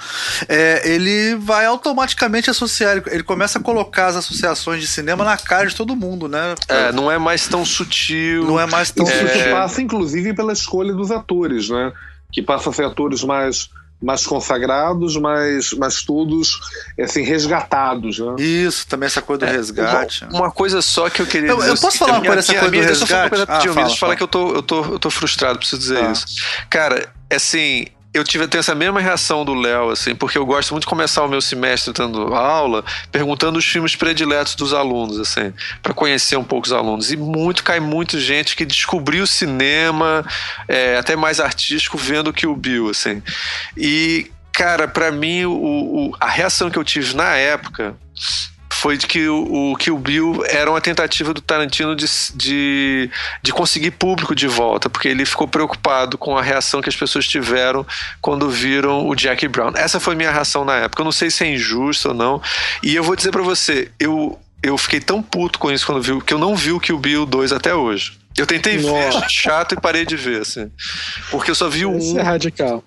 É. 0.47 0.55
é. 0.55 0.89
ele 0.89 1.35
vai 1.37 1.65
automaticamente 1.65 2.51
associar. 2.51 2.99
Ele, 2.99 3.03
ele 3.07 3.23
começa 3.23 3.59
a 3.59 3.63
colocar 3.63 4.09
as 4.09 4.17
associações 4.17 4.83
de 4.83 4.87
cinema 4.87 5.25
na 5.25 5.39
cara 5.39 5.67
de 5.67 5.75
todo 5.75 5.97
mundo, 5.97 6.29
né? 6.29 6.55
É, 6.69 6.93
não 6.93 7.11
é 7.11 7.19
mais 7.19 7.49
tão 7.49 7.65
sutil. 7.65 8.45
Não 8.45 8.61
é 8.61 8.67
mais 8.67 8.91
tão 8.91 9.07
Isso 9.07 9.19
sutil. 9.19 9.51
passa, 9.53 9.81
inclusive, 9.81 10.35
pela 10.35 10.53
escolha 10.53 10.93
dos 10.93 11.11
atores, 11.11 11.71
né? 11.71 11.93
Que 12.31 12.43
passa 12.43 12.69
a 12.69 12.73
ser 12.73 12.85
atores 12.85 13.25
mais 13.25 13.71
mais 14.03 14.27
consagrados, 14.27 15.15
mas, 15.17 15.75
mas 15.75 16.03
todos 16.03 16.59
assim, 16.99 17.23
resgatados. 17.23 18.19
Né? 18.19 18.35
Isso, 18.39 18.87
também 18.87 19.07
essa 19.07 19.21
coisa 19.21 19.41
do 19.41 19.47
é, 19.47 19.53
resgate. 19.53 20.25
Uma, 20.25 20.45
uma, 20.45 20.51
coisa 20.51 20.81
só 20.81 21.11
que 21.11 21.21
eu 21.21 21.27
queria 21.27 21.55
dizer. 21.55 21.69
Eu, 21.69 21.77
posso 21.77 21.99
falar 21.99 22.15
uma 22.15 22.23
coisa 22.23 22.37
dessa 22.37 22.55
coisa 22.55 22.71
do 22.71 22.81
resgate? 22.81 23.01
Eu 23.03 23.07
só 23.07 23.17
uma 23.17 23.29
coisa 23.29 23.47
ah, 23.47 23.97
fala, 23.97 24.17
que 24.17 24.23
eu 24.23 24.29
tô, 24.29 24.55
eu, 24.55 24.63
tô, 24.63 24.85
eu 24.85 24.99
tô 24.99 25.11
frustrado, 25.11 25.59
preciso 25.59 25.81
dizer 25.83 26.03
ah. 26.03 26.13
isso. 26.13 26.25
Cara, 26.71 27.13
assim, 27.31 27.89
eu 28.13 28.25
tive 28.25 28.49
tenho 28.49 28.61
essa 28.61 28.75
mesma 28.75 29.01
reação 29.01 29.45
do 29.45 29.55
Léo, 29.55 29.91
assim, 29.91 30.15
porque 30.15 30.37
eu 30.37 30.45
gosto 30.45 30.73
muito 30.73 30.83
de 30.83 30.89
começar 30.89 31.23
o 31.25 31.29
meu 31.29 31.41
semestre 31.41 31.93
dando 31.93 32.35
aula, 32.35 32.85
perguntando 33.13 33.59
os 33.59 33.65
filmes 33.65 33.95
prediletos 33.95 34.57
dos 34.57 34.73
alunos, 34.75 35.21
assim, 35.21 35.53
para 35.81 35.95
conhecer 35.95 36.37
um 36.37 36.43
pouco 36.43 36.67
os 36.67 36.73
alunos. 36.73 37.13
E 37.13 37.17
muito 37.17 37.63
cai 37.63 37.79
muito 37.79 38.19
gente 38.19 38.57
que 38.57 38.67
descobriu 38.67 39.23
o 39.23 39.27
cinema, 39.27 40.25
é, 40.67 40.97
até 40.97 41.15
mais 41.15 41.39
artístico, 41.39 41.97
vendo 41.97 42.33
que 42.33 42.47
o 42.47 42.57
Bill, 42.57 42.91
assim. 42.91 43.23
E 43.77 44.31
cara, 44.53 44.89
para 44.89 45.13
mim 45.13 45.45
o, 45.45 45.53
o, 45.53 46.17
a 46.19 46.29
reação 46.29 46.69
que 46.69 46.79
eu 46.79 46.85
tive 46.85 47.15
na 47.15 47.37
época 47.37 47.97
foi 48.81 48.97
de 48.97 49.07
que 49.07 49.29
o, 49.29 49.73
o 49.73 49.77
Kill 49.77 49.99
Bill 49.99 50.43
era 50.47 50.71
uma 50.71 50.81
tentativa 50.81 51.35
do 51.35 51.43
Tarantino 51.43 51.95
de, 51.95 52.07
de, 52.35 53.11
de, 53.43 53.53
conseguir 53.53 53.91
público 53.91 54.35
de 54.35 54.47
volta, 54.47 54.89
porque 54.89 55.07
ele 55.07 55.27
ficou 55.27 55.47
preocupado 55.47 56.17
com 56.17 56.35
a 56.37 56.41
reação 56.41 56.81
que 56.81 56.89
as 56.89 56.97
pessoas 56.97 57.29
tiveram 57.29 57.87
quando 58.23 58.49
viram 58.49 59.07
o 59.07 59.15
Jack 59.15 59.47
Brown. 59.49 59.73
Essa 59.77 60.01
foi 60.01 60.15
minha 60.15 60.31
reação 60.31 60.65
na 60.65 60.77
época. 60.77 61.03
Eu 61.03 61.05
não 61.05 61.13
sei 61.13 61.31
se 61.31 61.45
é 61.45 61.53
injusto 61.53 62.09
ou 62.09 62.15
não. 62.15 62.41
E 62.83 62.95
eu 62.95 63.05
vou 63.05 63.15
dizer 63.15 63.31
para 63.31 63.43
você, 63.43 63.91
eu, 64.01 64.41
eu 64.63 64.79
fiquei 64.79 64.99
tão 64.99 65.23
puto 65.23 65.59
com 65.59 65.71
isso 65.71 65.85
quando 65.85 66.01
vi, 66.01 66.19
que 66.23 66.33
eu 66.33 66.39
não 66.39 66.57
vi 66.57 66.73
o 66.73 66.81
Kill 66.81 66.99
Bill 66.99 67.27
2 67.27 67.53
até 67.53 67.75
hoje. 67.75 68.19
Eu 68.35 68.47
tentei 68.47 68.79
Nossa. 68.79 69.21
ver, 69.21 69.29
chato, 69.29 69.75
e 69.75 69.81
parei 69.81 70.07
de 70.07 70.17
ver, 70.17 70.41
assim. 70.41 70.71
Porque 71.31 71.51
eu 71.51 71.55
só 71.55 71.69
vi 71.69 71.85
o 71.85 71.99
Esse 71.99 72.19
é 72.19 72.23
radical. 72.23 72.83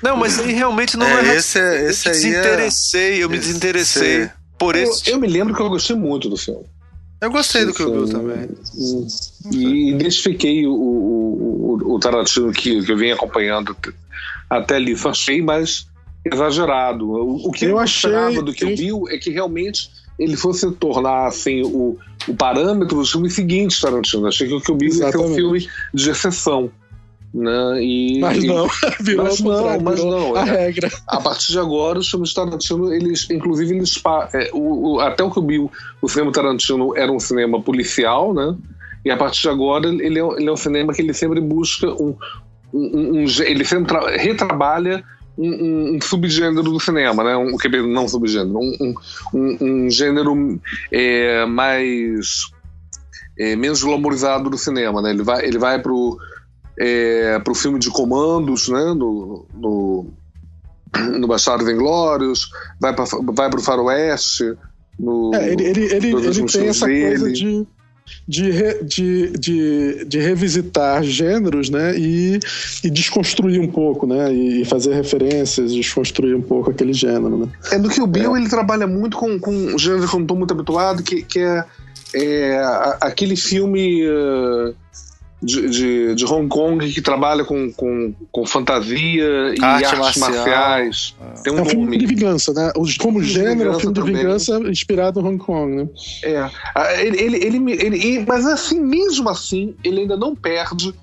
Não, 0.00 0.16
mas 0.16 0.38
aí 0.38 0.52
realmente 0.52 0.96
não 0.96 1.06
é. 1.06 1.30
é 1.30 1.34
esse, 1.34 1.58
é, 1.58 1.90
esse 1.90 2.06
eu 2.06 2.12
me 2.12 2.16
é- 2.16 2.20
desinteressei, 2.20 3.14
é... 3.14 3.24
eu 3.24 3.28
me 3.28 3.38
desinteressei 3.38 4.30
por 4.62 4.76
eu, 4.76 4.82
esse. 4.84 5.10
Eu 5.10 5.18
me 5.18 5.26
lembro 5.26 5.54
que 5.54 5.60
eu 5.60 5.68
gostei 5.68 5.96
muito 5.96 6.28
do 6.28 6.36
filme. 6.36 6.64
Eu 7.20 7.30
gostei 7.30 7.64
do 7.64 7.72
que 7.72 7.82
eu 7.82 8.04
vi 8.04 8.12
também. 8.12 8.48
E 9.52 9.90
identifiquei 9.90 10.66
o, 10.66 10.72
o, 10.72 11.78
o, 11.82 11.94
o 11.94 11.98
Tarantino 12.00 12.52
que, 12.52 12.82
que 12.82 12.92
eu 12.92 12.96
venho 12.96 13.14
acompanhando 13.14 13.76
até 14.50 14.76
ali. 14.76 14.96
Achei 15.04 15.40
mais 15.40 15.86
exagerado. 16.24 17.08
O, 17.08 17.48
o 17.48 17.52
que 17.52 17.64
eu, 17.64 17.70
eu 17.70 17.78
achei, 17.78 18.10
esperava 18.10 18.42
do 18.42 18.52
que 18.52 18.64
eu 18.64 18.76
vi 18.76 19.14
é 19.14 19.18
que 19.18 19.30
realmente 19.30 19.90
ele 20.18 20.36
fosse 20.36 20.70
tornar 20.72 21.26
assim, 21.26 21.62
o, 21.62 21.96
o 22.28 22.34
parâmetro 22.34 22.96
dos 22.96 23.10
filmes 23.10 23.34
seguintes 23.34 23.80
Tarantino. 23.80 24.26
Achei 24.26 24.48
que 24.48 24.54
o 24.54 24.60
que 24.60 24.70
eu 24.70 24.78
vi 24.78 24.86
ia 24.86 25.10
ser 25.10 25.18
um 25.18 25.34
filme 25.34 25.68
de 25.94 26.10
exceção. 26.10 26.70
Né? 27.34 27.82
E, 27.82 28.20
mas 28.20 28.44
não, 28.44 28.68
virou 29.00 29.24
mas 29.24 29.40
não, 29.40 29.80
mas 29.80 30.04
não. 30.04 30.36
A 30.36 30.46
é, 30.46 30.66
regra. 30.66 30.90
A 31.08 31.18
partir 31.18 31.52
de 31.52 31.58
agora, 31.58 31.98
os 31.98 32.10
filmes 32.10 32.34
Tarantino, 32.34 32.92
eles, 32.92 33.28
inclusive, 33.30 33.74
eles, 33.74 34.02
é, 34.34 34.50
o, 34.52 34.96
o, 34.96 35.00
até 35.00 35.24
o 35.24 35.30
que 35.30 35.40
vi, 35.40 35.58
o 35.58 36.08
cinema 36.08 36.30
Tarantino 36.30 36.94
era 36.94 37.10
um 37.10 37.18
cinema 37.18 37.60
policial, 37.60 38.34
né? 38.34 38.54
E 39.04 39.10
a 39.10 39.16
partir 39.16 39.42
de 39.42 39.48
agora, 39.48 39.88
ele 39.88 40.18
é, 40.18 40.22
ele 40.22 40.48
é 40.48 40.52
um 40.52 40.56
cinema 40.56 40.92
que 40.92 41.00
ele 41.00 41.14
sempre 41.14 41.40
busca 41.40 41.88
um. 41.88 42.14
um, 42.72 43.22
um 43.22 43.24
ele 43.44 43.64
sempre 43.64 43.96
retrabalha 44.18 45.02
um, 45.36 45.96
um, 45.96 46.00
subgênero 46.00 46.62
do 46.62 46.78
cinema, 46.78 47.24
né? 47.24 47.36
Um, 47.36 47.56
não 47.88 48.06
subgênero, 48.06 48.58
um, 48.58 48.94
um, 49.32 49.56
um 49.60 49.90
gênero 49.90 50.60
é, 50.90 51.46
mais 51.46 52.50
é, 53.38 53.56
menos 53.56 53.82
glamorizado 53.82 54.50
do 54.50 54.58
cinema, 54.58 55.00
né? 55.00 55.10
Ele 55.10 55.22
vai, 55.22 55.44
ele 55.44 55.58
vai 55.58 55.78
pro 55.80 56.18
é, 56.78 57.38
para 57.38 57.52
o 57.52 57.56
filme 57.56 57.78
de 57.78 57.90
comandos, 57.90 58.68
né, 58.68 58.94
no, 58.94 59.46
no, 59.54 60.06
no 61.18 61.26
Bastardos 61.26 61.68
Inglórios, 61.68 62.50
vai 62.80 62.94
para 62.94 63.04
vai 63.32 63.50
o 63.50 63.60
Faroeste. 63.60 64.54
No, 64.98 65.34
é, 65.34 65.52
ele 65.52 65.64
ele, 65.64 65.84
ele, 65.84 66.08
ele 66.10 66.46
tem 66.46 66.68
essa 66.68 66.86
dele. 66.86 67.18
coisa 67.18 67.32
de, 67.32 67.66
de, 68.28 68.50
re, 68.50 68.84
de, 68.84 69.30
de, 69.32 70.04
de, 70.04 70.18
revisitar 70.18 71.02
gêneros 71.02 71.70
né, 71.70 71.96
e, 71.96 72.38
e 72.84 72.90
desconstruir 72.90 73.60
um 73.60 73.68
pouco, 73.68 74.06
né, 74.06 74.32
e 74.32 74.64
fazer 74.64 74.94
referências, 74.94 75.72
desconstruir 75.72 76.36
um 76.36 76.42
pouco 76.42 76.70
aquele 76.70 76.92
gênero. 76.92 77.38
Né. 77.38 77.48
É 77.70 77.78
do 77.78 77.88
que 77.88 78.00
o 78.00 78.06
Bill 78.06 78.36
é. 78.36 78.40
ele 78.40 78.48
trabalha 78.48 78.86
muito 78.86 79.16
com, 79.16 79.38
com 79.38 79.50
um 79.50 79.78
gênero 79.78 80.06
que 80.06 80.14
eu 80.14 80.18
não 80.18 80.24
estou 80.24 80.36
muito 80.36 80.52
habituado, 80.52 81.02
que, 81.02 81.22
que 81.22 81.38
é, 81.38 81.64
é 82.14 82.62
aquele 83.00 83.36
filme. 83.36 84.06
Uh, 84.06 84.74
de, 85.42 85.68
de, 85.68 86.14
de, 86.14 86.24
Hong 86.24 86.48
Kong 86.48 86.88
que 86.92 87.00
trabalha 87.00 87.44
com, 87.44 87.72
com, 87.72 88.14
com 88.30 88.46
fantasia 88.46 89.54
e 89.58 89.62
Arte 89.62 89.84
artes 89.84 89.98
marcial. 89.98 90.30
marciais. 90.30 91.16
É. 91.20 91.42
Tem 91.42 91.52
um, 91.52 91.58
é 91.58 91.62
um 91.62 91.64
filme 91.64 91.98
de 91.98 92.06
vingança, 92.06 92.52
né? 92.52 92.72
Como 92.74 93.20
filme 93.20 93.24
gênero, 93.24 93.72
é 93.72 93.76
um 93.76 93.80
filme 93.80 93.94
de 93.94 94.02
vingança 94.02 94.56
inspirado 94.68 95.20
em 95.20 95.24
Hong 95.24 95.38
Kong, 95.38 95.76
né? 95.76 95.88
É. 96.22 96.50
Ah, 96.74 97.02
ele, 97.02 97.20
ele, 97.20 97.36
ele, 97.38 97.72
ele, 97.72 98.24
mas 98.26 98.46
assim, 98.46 98.80
mesmo 98.80 99.28
assim, 99.28 99.74
ele 99.82 100.02
ainda 100.02 100.16
não 100.16 100.34
perde 100.36 100.94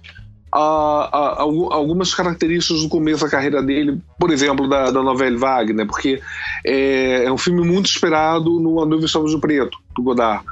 a, 0.52 0.60
a, 0.60 1.30
a, 1.40 1.42
algumas 1.42 2.14
características 2.14 2.82
do 2.82 2.90
começo 2.90 3.24
da 3.24 3.30
carreira 3.30 3.62
dele, 3.62 4.02
por 4.18 4.32
exemplo, 4.32 4.68
da, 4.68 4.90
da 4.90 5.04
novela 5.04 5.38
Wagner, 5.38 5.86
porque 5.86 6.22
é, 6.66 7.26
é 7.26 7.32
um 7.32 7.38
filme 7.38 7.68
muito 7.68 7.88
esperado 7.88 8.60
no 8.60 8.82
A 8.82 8.86
Noiva 8.86 9.06
Estamos 9.06 9.32
de 9.32 9.40
Preto, 9.40 9.78
do 9.96 10.02
Godard. 10.02 10.44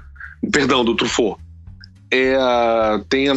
Perdão, 0.52 0.86
do 0.86 0.96
Truffaut. 0.96 1.40
É, 2.12 2.38
tem 3.10 3.28
a 3.30 3.34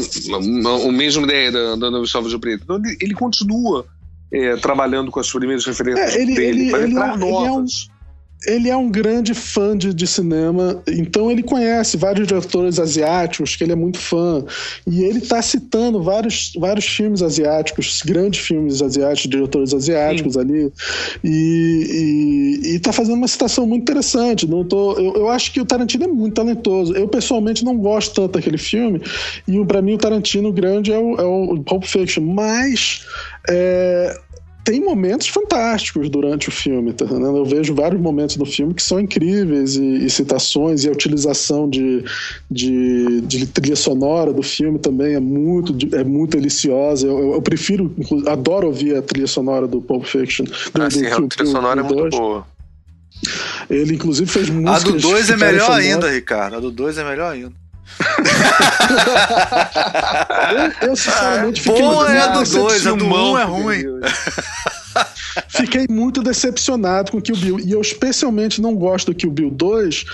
mesma 0.93 1.23
ideia 1.25 1.51
da, 1.53 1.77
da 1.77 1.91
Nova 1.91 2.07
de 2.29 2.39
Preto. 2.39 2.63
Então 2.65 2.77
ele, 2.77 2.97
ele 3.01 3.15
continua 3.15 3.85
é, 4.33 4.57
trabalhando 4.57 5.11
com 5.11 5.19
as 5.21 5.31
primeiras 5.31 5.65
referências 5.65 6.15
É, 6.15 6.21
ele- 6.23 6.35
dele 6.35 6.61
ele- 6.63 6.71
para 6.71 6.83
ele 6.83 6.93
entrar 6.93 7.11
é- 7.11 7.15
ele 7.17 7.25
é 7.25 7.29
um- 7.29 7.45
novas. 7.57 7.89
Ele 8.47 8.71
é 8.71 8.77
um 8.77 8.91
grande 8.91 9.35
fã 9.35 9.77
de, 9.77 9.93
de 9.93 10.07
cinema, 10.07 10.83
então 10.89 11.31
ele 11.31 11.43
conhece 11.43 11.97
vários 11.97 12.27
diretores 12.27 12.79
asiáticos 12.79 13.55
que 13.55 13.65
ele 13.65 13.73
é 13.73 13.77
muito 13.77 13.99
fã. 13.99 14.45
E 14.87 15.03
ele 15.05 15.19
está 15.19 15.43
citando 15.43 16.03
vários, 16.03 16.53
vários 16.57 16.87
filmes 16.87 17.21
asiáticos, 17.21 18.01
grandes 18.05 18.41
filmes 18.41 18.81
asiáticos, 18.81 19.31
diretores 19.31 19.75
asiáticos 19.75 20.39
ali. 20.39 20.73
E, 21.23 22.61
e, 22.65 22.75
e 22.75 22.79
tá 22.79 22.93
fazendo 22.93 23.17
uma 23.17 23.29
citação 23.29 23.67
muito 23.67 23.83
interessante. 23.83 24.49
Não 24.49 24.65
tô, 24.65 24.93
eu, 24.95 25.15
eu 25.17 25.29
acho 25.29 25.53
que 25.53 25.61
o 25.61 25.67
Tarantino 25.67 26.05
é 26.05 26.09
muito 26.09 26.35
talentoso. 26.35 26.95
Eu, 26.95 27.09
pessoalmente, 27.09 27.65
não 27.65 27.77
gosto 27.77 28.15
tanto 28.15 28.33
daquele 28.33 28.59
filme. 28.59 29.03
E 29.47 29.65
para 29.67 29.83
mim, 29.83 29.95
o 29.95 29.99
Tarantino 29.99 30.51
grande 30.51 30.93
é 30.93 30.99
o, 30.99 31.17
é 31.17 31.25
o 31.25 31.63
Pulp 31.63 31.85
Fiction. 31.85 32.25
Mas. 32.25 33.05
é, 33.49 34.19
tem 34.65 34.81
momentos 34.85 35.27
fantásticos 35.29 36.09
durante 36.09 36.49
o 36.49 36.53
filme, 36.53 36.93
tá 36.93 37.05
entendendo? 37.05 37.37
Eu 37.39 37.45
vejo 37.45 37.75
vários 37.75 38.01
momentos 38.01 38.37
do 38.37 38.45
filme 38.45 38.75
que 38.75 38.83
são 38.83 39.01
incríveis 39.01 39.75
e, 39.77 40.05
e 40.05 40.11
citações 40.11 40.85
e 40.85 40.89
a 40.89 40.93
utilização 40.93 41.69
de, 41.69 42.05
de, 42.51 43.21
de 43.23 43.47
trilha 43.47 43.75
sonora 43.77 44.33
do 44.33 44.43
filme 44.43 44.79
também 44.79 45.15
é 45.15 45.21
muito, 45.21 45.75
é 45.97 46.05
muito 46.05 46.37
deliciosa. 46.37 47.07
Eu, 47.07 47.19
eu- 47.19 47.33
eu 47.35 47.43
prefiro, 47.43 47.95
adoro 48.27 48.67
ouvir 48.67 48.97
a 48.97 49.03
trilha 49.03 49.27
sonora 49.27 49.67
do 49.67 49.81
Pulp 49.81 50.05
Fiction. 50.05 50.45
Do, 50.45 50.83
Assim, 50.83 51.03
do 51.03 51.07
a 51.09 51.17
Kill 51.17 51.29
trilha 51.29 51.51
sonora 51.51 51.81
é 51.81 51.83
muito 51.83 51.97
2. 51.99 52.15
boa. 52.15 52.47
Ele, 53.69 53.95
inclusive, 53.95 54.31
fez 54.31 54.49
A 54.49 54.53
músicas. 54.53 54.95
do 54.95 54.99
2 55.01 55.31
é 55.31 55.33
ficarem 55.35 55.53
melhor 55.55 55.67
famosas. 55.67 55.87
ainda, 55.95 56.11
Ricardo. 56.11 56.57
A 56.57 56.61
do 56.61 56.71
2 56.71 56.99
é 56.99 57.05
melhor 57.05 57.33
ainda. 57.33 57.53
Eu, 60.81 60.89
eu 60.89 60.97
sinceramente, 60.97 61.61
fiquei 61.61 61.83
Boa 61.83 62.05
muito 62.07 62.17
é 62.17 62.21
a 62.21 62.27
do 62.29 62.39
decepcionado. 62.41 62.69
2, 62.69 62.87
a 62.87 62.93
do 62.95 63.05
1 63.05 63.39
é 63.39 63.45
ruim. 63.45 63.83
Fiquei 65.49 65.87
muito 65.89 66.23
decepcionado 66.23 67.13
com 67.13 67.19
o 67.19 67.23
Kill 67.23 67.37
Bill. 67.37 67.61
E 67.61 67.73
eu 67.73 67.81
especialmente 67.81 68.61
não 68.61 68.75
gosto 68.75 69.13
do 69.13 69.15
Kill 69.15 69.31
Bill 69.31 69.51
2 69.51 70.05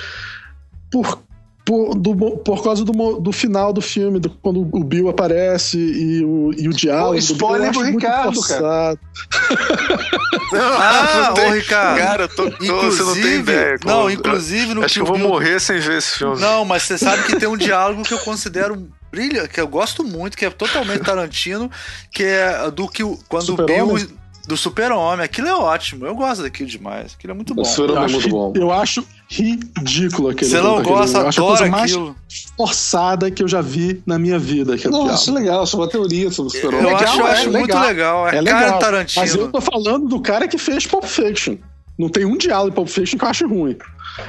por, 0.90 1.22
por, 1.66 1.94
do, 1.96 2.14
por 2.38 2.62
causa 2.62 2.84
do, 2.84 2.92
do 3.20 3.32
final 3.32 3.72
do 3.72 3.82
filme, 3.82 4.18
do- 4.20 4.30
quando 4.30 4.60
o 4.60 4.84
Bill 4.84 5.08
aparece 5.08 5.76
e 5.76 6.24
o, 6.24 6.52
e 6.56 6.68
o 6.68 6.72
diálogo. 6.72 7.14
Pô, 7.14 7.20
do 7.20 7.26
Bill, 7.26 7.34
spoiler 7.34 7.62
eu 7.66 7.70
acho 7.70 7.78
do 7.80 7.84
muito 7.84 7.98
Ricardo, 7.98 8.34
forçado. 8.36 8.98
Ah, 10.54 11.26
não 11.28 11.34
tem- 11.34 11.50
ô 11.50 11.54
Ricardo. 11.54 11.98
Cara, 11.98 12.22
eu 12.24 12.28
tô, 12.28 12.50
tô- 12.50 12.56
você 12.58 13.02
não 13.02 13.12
tem 13.14 13.22
Inclusive- 13.22 13.38
ideia. 13.38 13.78
Não, 13.84 13.96
como- 13.98 14.10
inclusive 14.10 14.74
no 14.74 14.84
Acho 14.84 14.94
que 14.94 15.00
eu 15.00 15.06
vou 15.06 15.16
Bill- 15.18 15.28
morrer 15.28 15.60
sem 15.60 15.78
ver 15.80 15.98
esse 15.98 16.18
filme. 16.18 16.40
Não, 16.40 16.64
mas 16.64 16.82
você 16.84 16.96
sabe 16.98 17.24
que 17.24 17.36
tem 17.36 17.48
um 17.48 17.56
diálogo 17.56 18.02
que 18.02 18.14
eu 18.14 18.18
considero 18.20 18.88
brilhante, 19.10 19.48
que 19.48 19.60
eu 19.60 19.66
gosto 19.68 20.04
muito, 20.04 20.36
que 20.36 20.44
é 20.44 20.50
totalmente 20.50 21.00
Tarantino, 21.02 21.70
que 22.12 22.22
é 22.22 22.70
do 22.70 22.88
que 22.88 23.02
o- 23.02 23.18
quando 23.28 23.42
o 23.42 23.46
Super-Homem? 23.46 23.96
Bill 24.06 24.16
do 24.46 24.56
Super-Homem. 24.56 25.24
Aquilo 25.24 25.48
é 25.48 25.54
ótimo. 25.54 26.06
Eu 26.06 26.14
gosto 26.14 26.42
daquilo 26.42 26.68
demais. 26.68 27.14
Aquilo 27.18 27.32
é 27.32 27.34
muito 27.34 27.52
bom. 27.52 27.62
O 27.62 27.64
Super- 27.64 27.96
Eu 27.96 28.02
é 28.04 28.08
muito 28.08 28.28
bom. 28.28 28.52
eu 28.54 28.70
acho 28.72 29.04
ridículo 29.28 30.28
aquele 30.30 30.50
Você 30.50 30.60
não 30.60 30.78
aquele- 30.78 30.94
gosta, 30.96 31.18
eu 31.18 31.28
acho 31.28 31.40
a 31.40 31.44
adora 31.44 31.58
coisa 31.58 31.70
mais 31.70 31.90
aquilo. 31.92 32.16
forçada 32.56 33.30
que 33.30 33.42
eu 33.42 33.48
já 33.48 33.60
vi 33.60 34.02
na 34.06 34.18
minha 34.18 34.38
vida. 34.38 34.76
Não, 34.90 35.12
isso 35.14 35.30
é 35.30 35.32
legal, 35.34 35.64
isso 35.64 35.76
é 35.76 35.78
uma 35.80 35.88
teoria 35.88 36.30
sobre 36.30 36.52
o 36.52 36.56
Eu 36.56 36.60
Super-Homem. 36.62 36.94
legal, 36.94 37.02
acho, 37.12 37.20
eu 37.20 37.26
é 37.26 37.30
acho 37.32 37.50
muito 37.50 37.66
legal. 37.66 37.86
legal. 37.86 38.26
É, 38.28 38.36
É 38.36 38.42
cara 38.42 38.60
legal, 38.64 38.78
Tarantino. 38.78 39.20
Mas 39.22 39.34
eu 39.34 39.50
tô 39.50 39.60
falando 39.60 40.08
do 40.08 40.20
cara 40.20 40.46
que 40.46 40.58
fez 40.58 40.86
Pulp 40.86 41.04
Fiction. 41.04 41.56
Não 41.98 42.10
tem 42.10 42.26
um 42.26 42.36
diálogo 42.36 42.68
em 42.70 42.72
Pulp 42.74 42.88
Fiction 42.88 43.18
que 43.18 43.24
eu 43.24 43.28
acho 43.28 43.48
ruim. 43.48 43.76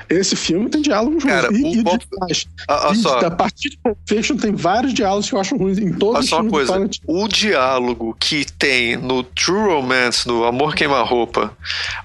Esse 0.10 0.36
filme 0.36 0.70
tem 0.70 0.82
diálogos 0.82 1.22
ruins. 1.24 1.36
Cara, 1.36 1.50
e, 1.54 1.62
o 1.62 1.68
e 1.68 1.84
Pulp- 1.84 2.02
demais. 2.12 2.46
Ah, 2.68 2.88
Olha 2.88 2.94
E 2.94 3.02
só, 3.02 3.20
a 3.20 3.32
partir 3.32 3.70
de 3.70 3.78
Pulp 3.78 3.98
Fiction 4.08 4.38
tem 4.38 4.54
vários 4.54 4.94
diálogos 4.94 5.30
que 5.30 5.36
eu 5.36 5.40
acho 5.40 5.56
ruins 5.58 5.78
em 5.78 5.92
todos 5.94 6.16
olha 6.16 6.24
os 6.24 6.30
só 6.30 6.36
uma 6.38 6.42
filmes 6.44 6.58
coisa. 6.58 6.74
Tarantino. 6.74 7.06
O 7.08 7.28
diálogo 7.28 8.16
que 8.20 8.46
tem 8.54 8.96
no 8.98 9.22
True 9.24 9.74
Romance, 9.74 10.26
no 10.28 10.44
Amor 10.46 10.76
Queima-Roupa, 10.76 11.52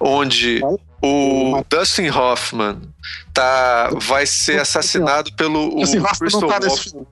onde 0.01 0.61
o 1.03 1.63
Dustin 1.69 2.09
Hoffman 2.09 2.81
tá, 3.33 3.89
vai 4.01 4.25
ser 4.25 4.61
assassinado 4.61 5.33
pelo 5.33 5.77
o 5.77 5.83
Assim, 5.83 5.99
Hoffman 5.99 6.29
não 6.31 6.47
tá 6.47 6.59
nesse 6.61 6.91
filme. 6.91 7.07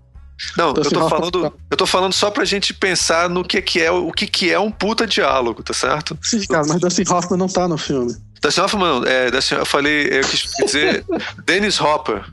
Não, 0.58 0.68
eu 0.70 0.74
Dustin 0.74 0.96
tô 0.96 1.02
Hoffman 1.02 1.20
falando, 1.20 1.42
tá. 1.50 1.58
eu 1.70 1.78
tô 1.78 1.86
falando 1.86 2.14
só 2.14 2.32
pra 2.32 2.46
gente 2.46 2.74
pensar 2.74 3.30
no 3.30 3.44
que 3.44 3.62
que 3.62 3.82
é 3.82 3.92
o 3.92 4.12
que 4.12 4.26
que 4.26 4.52
é 4.52 4.58
um 4.58 4.72
puta 4.72 5.06
diálogo, 5.06 5.62
tá 5.62 5.74
certo? 5.74 6.18
Sim, 6.22 6.46
cara, 6.48 6.66
mas 6.66 6.80
Dustin 6.80 7.04
Hoffman 7.12 7.38
não 7.38 7.48
tá 7.48 7.68
no 7.68 7.78
filme. 7.78 8.16
Dustin 8.42 8.62
Hoffman, 8.62 9.02
não, 9.02 9.04
é, 9.04 9.30
Dustin, 9.30 9.56
eu 9.56 9.66
falei, 9.66 10.08
eu 10.10 10.22
quis 10.22 10.50
dizer 10.66 11.06
Dennis 11.46 11.80
Hopper. 11.80 12.24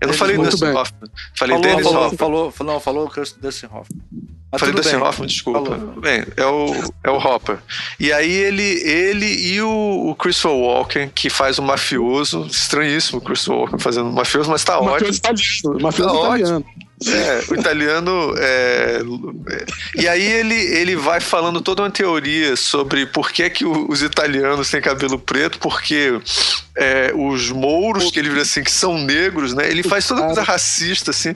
Eu 0.00 0.08
não 0.08 0.14
falei 0.14 0.36
Dustin 0.36 0.66
bem. 0.66 0.74
Hoffman. 0.76 1.10
Falei 1.36 1.56
Falou, 1.56 1.60
Dennis 1.70 1.84
falou, 1.86 2.04
Hopper. 2.04 2.18
falou, 2.18 2.50
falou, 2.52 2.72
não, 2.74 2.80
falou 2.80 3.06
o 3.06 3.40
Dustin 3.40 3.66
Hoffman. 3.66 4.00
Mas 4.50 4.60
Falei 4.60 4.72
tudo 4.74 4.82
Dustin 4.82 4.96
bem. 4.98 5.06
Hoffman, 5.06 5.26
desculpa. 5.26 5.70
Falou. 5.76 6.00
Bem, 6.00 6.24
é 6.36 6.46
o, 6.46 6.92
é 7.04 7.10
o 7.10 7.16
Hopper. 7.18 7.58
E 7.98 8.12
aí 8.12 8.30
ele, 8.30 8.62
ele 8.62 9.26
e 9.26 9.60
o, 9.60 10.08
o 10.10 10.14
Christopher 10.14 10.56
Walken, 10.56 11.08
que 11.14 11.28
faz 11.28 11.58
um 11.58 11.62
mafioso, 11.64 12.46
estranhíssimo 12.46 13.18
o 13.18 13.20
Christopher 13.20 13.58
Walken 13.60 13.78
fazendo 13.78 14.08
um 14.08 14.12
mafioso, 14.12 14.48
mas 14.50 14.64
tá 14.64 14.78
ótimo. 14.78 14.92
Mafioso 14.92 15.18
italiano. 15.18 15.80
Mafioso 15.82 16.14
Tá 16.14 16.26
italiano. 16.38 16.64
É, 17.06 17.44
o 17.52 17.54
italiano. 17.54 18.34
é, 18.38 19.00
é, 19.50 19.64
e 20.02 20.08
aí 20.08 20.22
ele, 20.22 20.54
ele 20.54 20.96
vai 20.96 21.20
falando 21.20 21.60
toda 21.60 21.82
uma 21.82 21.90
teoria 21.90 22.56
sobre 22.56 23.06
por 23.06 23.30
que, 23.30 23.48
que 23.50 23.64
o- 23.64 23.88
os 23.88 24.02
italianos 24.02 24.68
têm 24.70 24.80
cabelo 24.80 25.18
preto, 25.18 25.58
porque 25.60 26.20
é, 26.76 27.12
os 27.14 27.50
mouros, 27.50 28.10
que 28.10 28.18
ele 28.18 28.28
vira 28.30 28.42
assim, 28.42 28.62
que 28.64 28.70
são 28.70 28.98
negros, 28.98 29.54
né? 29.54 29.68
Ele 29.70 29.82
faz 29.82 30.06
toda 30.06 30.22
coisa 30.22 30.42
racista, 30.42 31.10
assim. 31.12 31.34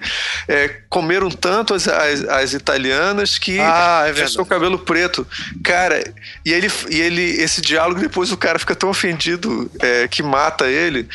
é, 0.48 0.68
comeram 0.88 1.30
tanto 1.30 1.74
as, 1.74 1.86
as, 1.86 2.24
as 2.24 2.52
italianas 2.54 3.38
que 3.38 3.58
Ah, 3.60 4.04
é 4.06 4.12
cabelo 4.44 4.78
preto. 4.78 5.26
Cara, 5.62 6.02
e 6.44 6.52
ele, 6.52 6.70
e 6.90 7.00
ele 7.00 7.22
esse 7.42 7.60
diálogo, 7.60 8.00
depois 8.00 8.32
o 8.32 8.36
cara 8.36 8.58
fica 8.58 8.74
tão 8.74 8.88
ofendido 8.90 9.70
é, 9.80 10.08
que 10.08 10.22
mata 10.22 10.66
ele. 10.68 11.08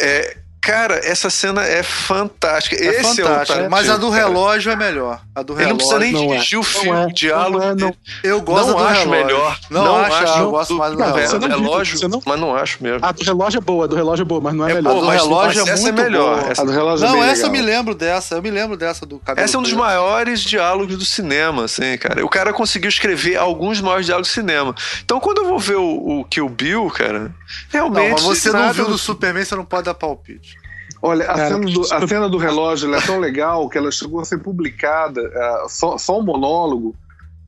É, 0.00 0.36
cara, 0.62 1.00
essa 1.04 1.28
cena 1.28 1.66
é 1.66 1.82
fantástica. 1.82 2.76
É 2.76 3.00
Esse 3.00 3.20
é 3.20 3.24
o. 3.24 3.28
Tarantino, 3.28 3.70
mas 3.70 3.90
a 3.90 3.96
do 3.96 4.10
cara. 4.10 4.22
relógio 4.22 4.72
é 4.72 4.76
melhor. 4.76 5.20
A 5.34 5.42
do 5.42 5.54
Ele 5.58 5.70
não 5.70 5.76
precisa 5.78 5.98
relógio. 5.98 6.18
nem 6.18 6.26
não 6.28 6.34
é. 6.34 6.36
dirigir 6.36 6.58
o 6.58 6.62
Não 6.62 6.68
filme, 6.68 6.90
é, 7.00 7.06
o 7.06 7.12
diálogo. 7.14 7.58
não 7.58 7.64
é, 7.70 7.74
não. 7.74 7.94
Eu 8.22 8.40
gosto 8.42 8.66
não 8.68 8.76
do 8.76 8.84
acho 8.84 9.00
relógio. 9.00 9.10
melhor. 9.26 9.58
Não, 9.70 9.84
Não 9.84 9.96
acho, 9.96 10.14
acho. 10.16 10.38
eu 10.40 10.50
gosto 10.50 10.74
mais 10.74 10.92
do 10.92 10.98
Não, 10.98 11.06
relógio. 11.06 11.38
não 11.40 11.48
relógio, 11.48 12.08
não- 12.10 12.22
mas 12.26 12.40
não 12.40 12.54
acho 12.54 12.82
mesmo. 12.82 12.98
A 13.06 13.12
do 13.12 13.24
relógio 13.24 13.58
é 13.58 13.60
boa, 13.62 13.84
a 13.84 13.88
do 13.88 13.96
relógio 13.96 14.22
é 14.22 14.26
boa, 14.26 14.40
mas 14.42 14.54
não 14.54 14.66
é, 14.68 14.70
É 14.70 14.74
melhor. 14.74 14.90
boa, 14.92 15.00
do 15.00 15.06
mas, 15.06 15.22
relógio 15.22 15.60
é 15.60 15.62
essa 15.70 15.72
é 15.72 15.92
muito 15.92 16.02
melhor. 16.02 16.38
boa. 16.40 16.50
Essa, 16.52 16.62
A 16.62 16.64
do 16.66 16.70
relógio 16.72 17.06
é 17.06 17.08
Não, 17.08 17.14
bem 17.20 17.28
essa 17.30 17.46
eu 17.46 17.50
legal. 17.50 17.64
me 17.64 17.72
lembro 17.72 17.94
dessa. 17.94 18.34
Eu 18.34 18.42
me 18.42 18.50
lembro 18.50 18.76
dessa 18.76 19.06
do 19.06 19.18
cabelo. 19.20 19.44
essa 19.44 19.56
é 19.56 19.58
um 19.58 19.62
dos 19.62 19.72
maiores 19.72 20.40
diálogos 20.42 20.98
do 20.98 21.04
cinema, 21.06 21.64
assim, 21.64 21.96
cara. 21.96 22.22
O 22.24 22.28
cara 22.28 22.52
conseguiu 22.52 22.90
escrever 22.90 23.36
alguns 23.38 23.78
dos 23.78 23.80
maiores 23.86 24.04
diálogos 24.04 24.28
do 24.28 24.32
cinema. 24.34 24.74
Então, 25.02 25.18
quando 25.18 25.38
eu 25.38 25.46
vou 25.46 25.58
ver 25.58 25.76
o, 25.76 26.20
o 26.20 26.24
Kill 26.26 26.48
Bill, 26.50 26.90
cara, 26.90 27.34
realmente. 27.70 28.04
Não, 28.04 28.12
mas 28.12 28.22
você 28.22 28.50
não 28.52 28.70
viu 28.72 28.84
do 28.86 28.98
Superman, 28.98 29.44
você 29.46 29.54
não 29.56 29.64
pode 29.64 29.84
dar 29.84 29.94
palpite. 29.94 30.60
Olha, 31.02 31.24
a, 31.24 31.34
Cara, 31.34 31.48
cena 31.48 31.70
do, 31.70 31.80
a 31.80 32.06
cena 32.06 32.28
do 32.28 32.38
relógio 32.38 32.86
ela 32.86 32.98
é 32.98 33.00
tão 33.00 33.18
legal 33.18 33.68
que 33.68 33.76
ela 33.76 33.90
chegou 33.90 34.20
a 34.20 34.24
ser 34.24 34.38
publicada, 34.38 35.20
ah, 35.34 35.66
só, 35.68 35.98
só 35.98 36.20
um 36.20 36.22
monólogo, 36.22 36.94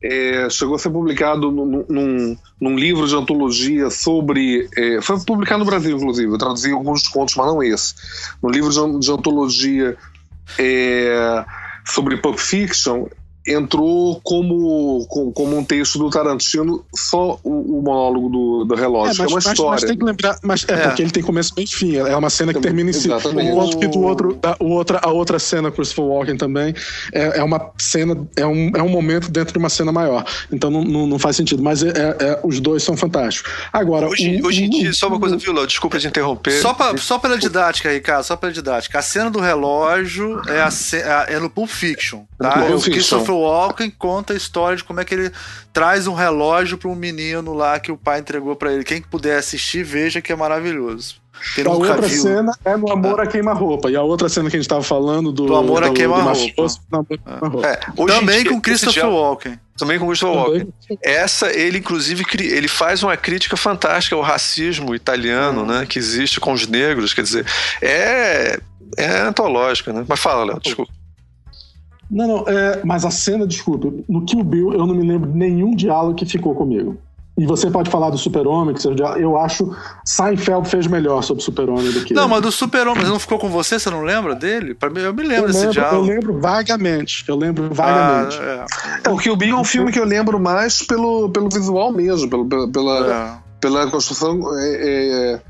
é, 0.03 0.51
chegou 0.51 0.75
a 0.75 0.79
ser 0.79 0.91
publicado 0.91 1.51
num, 1.51 1.85
num, 1.89 2.37
num 2.61 2.77
livro 2.77 3.07
de 3.07 3.15
antologia 3.15 3.89
sobre. 3.89 4.69
é, 4.77 5.01
foi 5.01 5.19
publicado 5.25 5.61
no 5.61 5.65
Brasil, 5.65 5.97
inclusive. 5.97 6.31
Eu 6.31 6.37
traduzi 6.37 6.73
alguns 6.73 7.09
contos, 7.09 7.37
mas 7.37 7.47
não 7.47 7.63
esse. 7.63 7.95
No 8.43 8.51
livro 8.51 8.69
de, 8.69 8.99
de 8.99 9.11
antologia 9.11 9.97
é, 10.59 11.45
sobre 11.87 12.19
Pulp 12.19 12.39
Fiction, 12.39 13.07
entrou 13.47 14.21
como, 14.23 15.05
como, 15.09 15.33
como 15.33 15.59
um 15.59 15.65
texto 15.65 15.99
do 15.99 16.09
Tarantino 16.11 16.85
só 16.95 17.39
o, 17.43 17.79
o 17.79 17.83
monólogo 17.83 18.29
do, 18.29 18.65
do 18.65 18.75
relógio, 18.75 19.13
É, 19.13 19.15
que 19.15 19.23
é 19.23 19.25
uma 19.27 19.35
mas, 19.35 19.45
mas- 19.45 19.53
história. 19.53 19.71
mas 19.73 19.85
tem 19.85 19.99
que 19.99 20.05
lembrar, 20.05 20.39
mas 20.43 20.65
é, 20.69 20.73
É. 20.73 20.77
porque 20.89 21.03
ele 21.03 21.11
tem 21.11 21.23
começo 21.23 21.53
meio 21.57 21.67
e 21.67 21.69
fim. 21.71 21.97
É 21.97 22.17
uma 22.17 22.31
cena 22.31 22.53
que 22.55 22.61
termina 22.61 22.91
em 22.91 22.93
si. 22.93 23.09
Exatamente. 23.09 23.51
Enquanto 23.51 23.79
que 23.79 23.87
do 23.89 24.01
outro, 24.03 24.35
da, 24.35 24.57
o 24.61 24.71
outra, 24.71 25.01
a 25.03 25.11
outra 25.11 25.39
cena, 25.39 25.71
Christopher 25.71 26.05
Walken 26.05 26.37
também, 26.37 26.75
é, 27.13 27.39
é 27.39 27.43
uma 27.43 27.71
cena, 27.79 28.27
é 28.37 28.47
um, 28.47 28.71
é 28.75 28.83
um 28.83 28.89
momento 28.89 29.31
dentro 29.31 29.53
de 29.53 29.59
uma 29.59 29.69
cena 29.69 29.93
maior. 29.93 30.25
Então 30.53 30.71
não, 30.71 30.83
não, 30.83 31.07
não 31.07 31.19
faz 31.19 31.37
sentido. 31.37 31.63
Mas 31.63 31.83
é, 31.83 31.89
é- 31.89 32.17
é- 32.27 32.41
os 32.43 32.61
dois 32.61 32.83
são 32.83 32.97
fantásticos. 32.97 33.51
Agora, 33.73 34.09
Hoje, 34.09 34.41
o- 34.43 34.47
hoje 34.47 34.65
em 34.65 34.71
dia, 34.71 34.93
só 34.93 35.09
uma 35.09 35.21
coisa, 35.21 35.37
viu, 35.37 35.53
Léo? 35.53 35.67
Desculpa 35.67 35.99
te 35.99 36.07
interromper. 36.07 36.61
Só, 36.63 36.73
pra, 36.75 36.97
só 36.97 37.19
pela 37.19 37.37
didática, 37.39 37.91
Ricardo, 37.93 38.25
só 38.25 38.37
pela 38.37 38.53
didática. 38.53 38.99
A 38.99 39.03
cena 39.03 39.31
do 39.31 39.41
relógio 39.41 40.41
é, 40.49 40.61
a 40.63 40.69
é- 41.29 41.35
é 41.35 41.39
no 41.39 41.51
Pulp 41.51 41.69
Fiction, 41.69 42.21
tá? 42.39 42.53
Pulp 42.53 42.71
o 42.75 42.79
Fiction. 42.81 42.93
Christopher 42.93 43.34
Walken 43.41 43.91
conta 43.91 44.33
a 44.33 44.37
história 44.37 44.77
de 44.77 44.85
como 44.85 45.01
é 45.01 45.05
que 45.05 45.15
ele 45.15 45.31
traz 45.73 46.07
um 46.07 46.15
relógio 46.15 46.79
para 46.79 46.89
um 46.89 46.95
menino 46.95 47.53
lá 47.53 47.79
que 47.79 47.93
o 47.93 47.97
pai 47.97 48.21
entregou 48.21 48.57
para 48.57 48.73
ele. 48.73 48.85
Quem 48.85 49.03
puder 49.03 49.39
assistir, 49.39 49.83
veja 49.85 50.21
que 50.21 50.33
é 50.33 50.37
maravilhoso. 50.37 51.23
Quem 51.55 51.65
A 51.65 51.69
nunca 51.69 51.93
outra 51.93 52.07
viu. 52.07 52.23
cena 52.23 52.53
é 52.65 52.77
no 52.77 52.91
Amor 52.91 53.21
a 53.21 53.27
Queima-Roupa. 53.27 53.91
E 53.91 53.97
a 53.97 54.03
outra 54.03 54.29
cena 54.29 54.49
que 54.49 54.57
a 54.57 54.59
gente 54.59 54.67
estava 54.67 54.83
falando 54.83 55.33
do, 55.33 55.47
Do 55.47 55.57
Amor 55.57 55.83
a 55.83 55.89
do 55.89 55.93
a 55.93 55.95
Queima-Roupa. 55.95 56.67
É, 57.67 57.77
Também 58.07 58.43
dia, 58.43 58.53
com 58.53 58.61
Christopher 58.61 59.09
Walken. 59.09 59.59
Também 59.77 59.99
com 59.99 60.07
Christopher 60.07 60.37
Walken. 60.37 60.69
Essa, 61.03 61.53
ele 61.53 61.79
inclusive, 61.79 62.25
ele 62.39 62.69
faz 62.69 63.03
uma 63.03 63.17
crítica 63.17 63.57
fantástica 63.57 64.15
ao 64.17 64.23
racismo 64.23 64.95
italiano, 64.95 65.67
né? 65.67 65.85
Que 65.87 65.99
existe 65.99 66.41
com 66.41 66.53
os 66.53 66.67
negros, 66.67 67.13
quer 67.13 67.23
dizer, 67.23 67.45
é, 67.83 68.59
é 68.97 69.19
antológica, 69.19 69.93
né? 69.93 70.05
Mas 70.09 70.21
fala, 70.21 70.45
Léo, 70.45 70.61
desculpa. 70.61 70.93
Não, 72.15 72.29
não, 72.29 72.45
é, 72.49 72.81
mas 72.85 73.05
a 73.05 73.11
cena, 73.11 73.47
desculpa, 73.47 73.93
no 74.09 74.25
Kill 74.25 74.45
Bill 74.45 74.73
eu 74.73 74.87
não 74.87 74.95
me 74.95 75.07
lembro 75.07 75.31
de 75.31 75.37
nenhum 75.37 75.75
diálogo 75.75 76.15
que 76.15 76.25
ficou 76.25 76.55
comigo. 76.55 76.97
E 77.37 77.45
você 77.47 77.69
pode 77.69 77.91
falar 77.91 78.11
do 78.11 78.17
Super-Homem, 78.17 78.77
que 78.77 78.81
seja 78.81 78.95
diálogo. 78.95 79.21
Eu 79.21 79.37
acho 79.37 79.75
Seinfeld 80.05 80.69
fez 80.69 80.87
melhor 80.87 81.21
sobre 81.25 81.43
o 81.43 81.45
Super-Homem 81.45 81.91
do 81.91 82.05
que. 82.05 82.15
Não, 82.15 82.29
mas 82.29 82.41
do 82.41 82.53
Super-Homem, 82.53 83.01
mas 83.03 83.09
não 83.11 83.19
ficou 83.19 83.41
com 83.41 83.49
você? 83.49 83.77
Você 83.77 83.91
não 83.91 84.03
lembra 84.03 84.37
dele? 84.37 84.73
Pra 84.73 84.89
mim, 84.89 85.01
eu 85.01 85.13
me 85.13 85.25
lembro 85.25 85.43
eu 85.43 85.47
desse 85.49 85.59
lembro, 85.67 85.73
diálogo. 85.73 86.07
Eu 86.09 86.15
lembro 86.15 86.41
vagamente. 86.41 87.25
Eu 87.27 87.35
lembro 87.37 87.69
vagamente. 87.75 88.39
Ah, 88.41 88.67
É, 89.03 89.11
o 89.11 89.17
Kill 89.17 89.35
Bill 89.35 89.57
é 89.57 89.61
um 89.61 89.65
filme 89.65 89.91
que 89.91 89.99
eu 89.99 90.05
lembro 90.05 90.39
mais 90.39 90.81
pelo, 90.87 91.29
pelo 91.31 91.49
visual 91.49 91.91
mesmo, 91.93 92.31
pelo, 92.31 92.47
pela, 92.49 92.69
pela, 92.71 93.13
é. 93.13 93.39
pela 93.61 93.91
construção 93.91 94.39
é, 94.57 95.41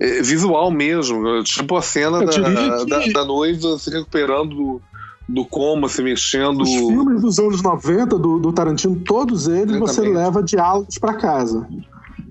é, 0.00 0.18
é, 0.18 0.22
visual 0.22 0.72
mesmo. 0.72 1.44
Tipo 1.44 1.76
a 1.76 1.82
cena 1.82 2.18
da, 2.18 2.32
que- 2.32 2.40
da, 2.86 3.06
da 3.20 3.24
noiva 3.24 3.78
se 3.78 3.90
recuperando 3.90 4.56
do, 4.56 4.82
do 5.28 5.44
coma, 5.44 5.88
se 5.88 6.02
mexendo. 6.02 6.62
Os 6.62 6.70
filmes 6.70 7.20
dos 7.20 7.38
anos 7.38 7.62
90 7.62 8.18
do, 8.18 8.38
do 8.38 8.52
Tarantino, 8.52 8.96
todos 9.04 9.46
eles 9.46 9.76
você 9.78 10.00
Exatamente. 10.00 10.14
leva 10.16 10.42
diálogos 10.42 10.98
pra 10.98 11.14
casa. 11.14 11.68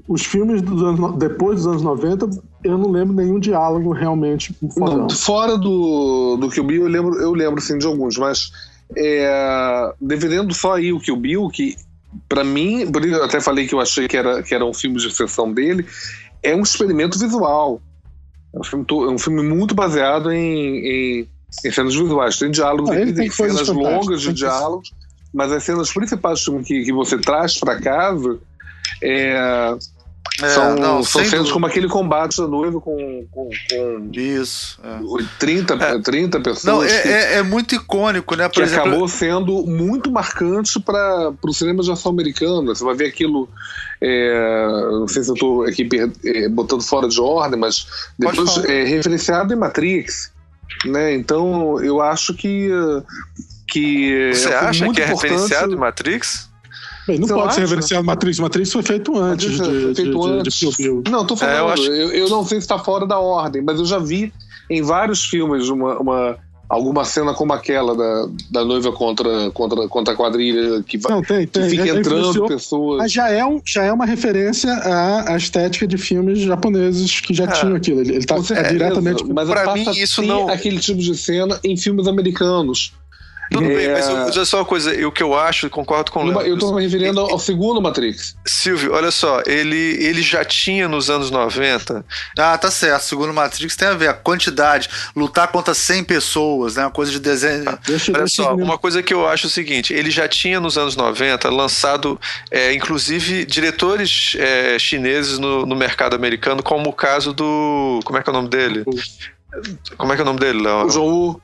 Os 0.08 0.24
filmes 0.26 0.62
dos 0.62 0.82
anos, 0.82 1.00
no- 1.00 1.14
depois 1.14 1.58
dos 1.58 1.68
anos 1.68 1.82
90, 1.84 2.30
eu 2.64 2.78
não 2.78 2.90
lembro 2.90 3.14
nenhum 3.16 3.40
diálogo 3.40 3.92
realmente. 3.92 4.56
Não, 4.78 5.10
fora 5.10 5.58
do, 5.58 6.38
do 6.38 6.50
Kill 6.50 6.64
Bill, 6.64 6.84
eu 6.84 6.88
lembro, 6.90 7.16
eu 7.22 7.34
lembro 7.34 7.62
sim 7.62 7.78
de 7.78 7.86
alguns, 7.86 8.18
mas 8.18 8.52
é, 8.96 9.94
dividendo 10.02 10.54
só 10.54 10.74
aí 10.76 10.92
o 10.92 11.00
Kill 11.00 11.18
Bill, 11.18 11.50
que 11.50 11.76
pra 12.28 12.44
mim, 12.44 12.90
por 12.92 13.06
isso 13.06 13.16
eu 13.16 13.24
até 13.26 13.40
falei 13.40 13.68
que 13.68 13.76
eu 13.76 13.80
achei 13.82 14.08
que 14.08 14.18
era, 14.18 14.42
que 14.42 14.56
era 14.56 14.66
um 14.66 14.74
filme 14.74 14.98
de 14.98 15.08
exceção 15.08 15.54
dele, 15.54 15.86
é 16.42 16.56
um 16.56 16.62
experimento 16.62 17.20
visual. 17.20 17.82
É 18.56 18.60
um 18.60 18.64
filme, 18.64 18.86
é 18.90 19.10
um 19.12 19.18
filme 19.20 19.44
muito 19.44 19.76
baseado 19.76 20.32
em, 20.32 20.48
em, 21.22 21.28
em 21.66 21.72
cenas 21.72 21.96
visuais. 21.96 22.38
Tem 22.38 22.52
diálogos, 22.52 22.92
Ah, 22.92 23.14
tem, 23.14 23.30
cenas 23.30 23.68
longas 23.70 24.22
de 24.22 24.34
diálogos, 24.34 24.92
mas 25.34 25.52
as 25.52 25.64
cenas 25.64 25.92
principais 25.92 26.44
que, 26.66 26.84
que 26.86 26.94
você 26.94 27.18
traz 27.18 27.58
pra 27.60 27.80
casa 27.80 28.38
é, 29.02 29.76
É, 30.42 30.50
são, 30.50 30.76
não, 30.76 31.04
são 31.04 31.22
cenas 31.22 31.32
dúvida. 31.32 31.54
como 31.54 31.66
aquele 31.66 31.88
combate 31.88 32.38
da 32.38 32.48
noiva 32.48 32.80
com, 32.80 33.26
com, 33.32 33.50
com 33.70 34.10
Isso. 34.14 34.80
é. 34.84 35.00
30, 35.40 35.74
É. 35.76 36.00
30 36.00 36.40
pessoas. 36.42 36.64
Não, 36.64 36.80
que- 36.86 36.92
é, 36.92 37.08
é- 37.08 37.34
é 37.38 37.44
muito 37.44 37.74
icônico, 37.76 38.36
né? 38.36 38.48
Por 38.48 38.56
que 38.56 38.62
exemplo, 38.62 38.90
acabou 38.90 39.08
sendo 39.08 39.66
muito 39.66 40.12
marcante 40.12 40.80
para 40.80 41.34
o 41.42 41.54
cinema 41.54 41.82
de 41.82 41.92
ação 41.92 42.12
americano. 42.12 42.76
Você 42.76 42.84
vai 42.84 42.94
ver 42.96 43.06
aquilo. 43.08 43.50
é, 44.00 44.80
não 44.92 45.08
sei 45.08 45.24
se 45.24 45.30
eu 45.30 45.34
estou 45.34 45.64
aqui 45.64 45.88
é, 46.26 46.48
botando 46.50 46.84
fora 46.84 47.08
de 47.08 47.20
ordem, 47.20 47.60
mas 47.60 47.88
depois 48.20 48.58
é 48.66 48.84
referenciado 48.84 49.52
em 49.54 49.58
Matrix. 49.58 50.32
Né? 50.86 51.16
Então 51.16 51.82
eu 51.82 52.02
acho 52.02 52.34
que. 52.34 52.70
que 53.68 54.32
Você 54.34 54.50
é 54.50 54.56
acha 54.56 54.86
muito 54.86 54.96
que 54.98 55.02
é 55.02 55.06
importante. 55.06 55.32
referenciado 55.32 55.74
em 55.74 55.78
Matrix? 55.78 56.50
Bem, 57.08 57.20
não 57.20 57.28
Você 57.28 57.34
pode 57.34 57.46
ser 57.54 57.62
acha? 57.62 57.62
reverenciado 57.62 58.04
Matrix. 58.06 58.40
Matrix 58.40 58.72
foi 58.74 58.84
feito 58.84 59.18
antes 59.18 59.50
de, 59.52 59.58
foi 59.58 59.68
de, 59.90 59.96
feito 59.96 60.20
de, 60.20 60.28
de 60.28 60.40
antes. 60.40 60.60
Kill 60.60 60.72
Bill. 60.78 61.04
Não, 61.10 61.26
tô 61.26 61.36
falando. 61.38 61.56
É, 61.56 61.60
eu 61.60 61.66
eu, 61.66 61.70
acho- 61.70 61.92
eu, 61.92 62.30
não 62.30 62.46
sei 62.46 62.60
se 62.60 62.66
está 62.66 62.78
fora 62.78 63.08
da 63.08 63.18
ordem, 63.18 63.62
mas 63.62 63.80
eu 63.80 63.86
já 63.86 63.98
vi 63.98 64.34
em 64.70 64.82
vários 64.82 65.24
filmes 65.26 65.70
uma, 65.70 65.98
uma- 66.00 66.38
alguma 66.70 67.06
cena 67.06 67.34
como 67.34 67.54
aquela 67.54 67.96
da, 67.96 68.28
da 68.52 68.66
noiva 68.66 68.92
contra, 68.92 69.50
contra, 69.52 69.88
contra 69.88 70.14
a 70.14 70.18
quadrilha 70.18 70.84
que, 70.84 70.98
vai, 70.98 71.12
Não, 71.14 71.22
tem, 71.22 71.46
que 71.46 71.54
tem. 71.54 71.70
fica 71.70 71.88
Ele 71.88 72.00
entrando 72.00 72.46
pessoas. 72.48 72.98
Mas 73.00 73.12
já 73.12 73.30
é, 73.30 73.46
um, 73.46 73.62
já 73.66 73.84
é 73.84 73.92
uma 73.94 74.06
referência 74.06 74.72
à, 74.74 75.34
à 75.34 75.38
estética 75.38 75.88
de 75.88 75.98
filmes 75.98 76.40
japoneses 76.40 77.20
que 77.22 77.34
já 77.34 77.46
É. 77.46 77.48
tinham 77.48 77.76
aquilo. 77.76 78.02
Ele, 78.02 78.16
ele 78.16 78.26
tá 78.26 78.36
é 78.36 78.42
certeza, 78.44 78.70
diretamente. 78.70 79.24
mas 79.26 79.48
Pra 79.50 79.64
passa 79.66 79.92
mim, 79.92 79.98
isso 79.98 80.22
ter 80.22 80.28
não- 80.28 80.50
aquele 80.50 80.80
tipo 80.80 81.00
de 81.00 81.16
cena 81.16 81.60
em 81.64 81.78
filmes 81.78 82.08
americanos. 82.08 82.94
Tudo 83.52 83.66
É. 83.66 83.76
bem, 83.76 83.92
mas 83.94 84.08
eu, 84.10 84.16
olha 84.16 84.46
só 84.46 84.58
uma 84.58 84.66
coisa, 84.66 85.08
o 85.08 85.12
que 85.12 85.24
eu 85.24 85.38
acho, 85.38 85.70
concordo 85.70 86.12
com 86.12 86.24
o 86.24 86.28
Léo. 86.28 86.42
Eu 86.42 86.54
estou 86.56 86.74
me 86.76 86.84
referindo 86.84 87.20
ao, 87.20 87.32
ao 87.32 87.40
segundo 87.40 87.82
Matrix. 87.82 88.36
Silvio, 88.46 88.94
olha 88.94 89.10
só, 89.12 89.42
ele, 89.46 89.78
ele 90.04 90.22
já 90.22 90.44
tinha 90.44 90.88
nos 90.88 91.10
anos 91.10 91.32
90. 91.32 92.06
Ah, 92.38 92.58
tá 92.58 92.70
certo. 92.70 93.04
Segundo 93.04 93.34
Matrix 93.34 93.76
tem 93.76 93.88
a 93.88 93.94
ver 93.94 94.10
a 94.10 94.14
quantidade, 94.14 94.90
lutar 95.16 95.48
contra 95.50 95.74
100 95.74 96.04
pessoas, 96.04 96.76
né? 96.76 96.84
Uma 96.84 96.92
coisa 96.92 97.12
de 97.12 97.20
desenho. 97.20 97.78
Deixa, 97.86 98.12
Olha 98.12 98.20
deixa 98.24 98.44
só, 98.44 98.52
eu- 98.52 98.58
uma 98.58 98.78
coisa 98.78 99.02
que 99.02 99.14
eu 99.14 99.28
acho 99.28 99.46
é 99.46 99.48
o 99.48 99.52
seguinte: 99.52 99.94
ele 99.94 100.12
já 100.12 100.28
tinha 100.28 100.60
nos 100.60 100.78
anos 100.78 100.96
90 100.96 101.50
lançado, 101.50 102.20
é, 102.52 102.74
inclusive, 102.74 103.46
diretores 103.46 104.36
é, 104.38 104.78
chineses 104.78 105.40
no, 105.40 105.66
no 105.66 105.76
mercado 105.76 106.16
americano, 106.16 106.62
como 106.62 106.90
o 106.90 106.94
caso 106.94 107.34
do. 107.34 108.00
Como 108.04 108.18
é 108.18 108.24
que 108.24 108.30
é 108.30 108.32
o 108.32 108.36
nome 108.36 108.50
dele? 108.50 108.84
Como 109.98 110.12
é 110.12 110.16
que 110.16 110.22
é 110.22 110.24
o 110.24 110.26
nome 110.26 110.40
dele, 110.40 110.62
Léo? 110.62 110.86
O 110.86 110.90
John 110.90 111.06
Woo. 111.10 111.42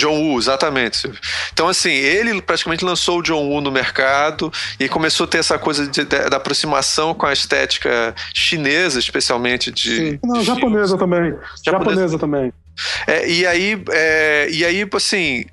John 0.00 0.18
Woo, 0.20 0.38
exatamente. 0.38 1.10
Então, 1.52 1.68
assim, 1.68 1.90
ele 1.90 2.40
praticamente 2.42 2.84
lançou 2.84 3.18
o 3.18 3.22
John 3.22 3.46
Woo 3.48 3.60
no 3.60 3.70
mercado 3.70 4.52
e 4.78 4.88
começou 4.88 5.24
a 5.24 5.28
ter 5.28 5.38
essa 5.38 5.58
coisa 5.58 5.86
de- 5.86 6.04
da 6.04 6.28
da 6.28 6.36
aproximação 6.36 7.12
com 7.14 7.26
a 7.26 7.32
estética 7.32 8.14
chinesa, 8.34 8.98
especialmente 8.98 9.70
de. 9.70 9.96
Sim. 9.96 10.18
Não, 10.24 10.40
de 10.40 10.44
japonesa 10.44 10.96
também. 10.98 11.30
Japonesa. 11.30 11.62
Japonesa 11.64 12.18
também. 12.18 12.52
é, 13.06 13.28
e 13.28 13.46
aí, 13.46 13.82
é, 13.90 14.48
e 14.50 14.64
aí, 14.64 14.88
assim. 14.94 15.44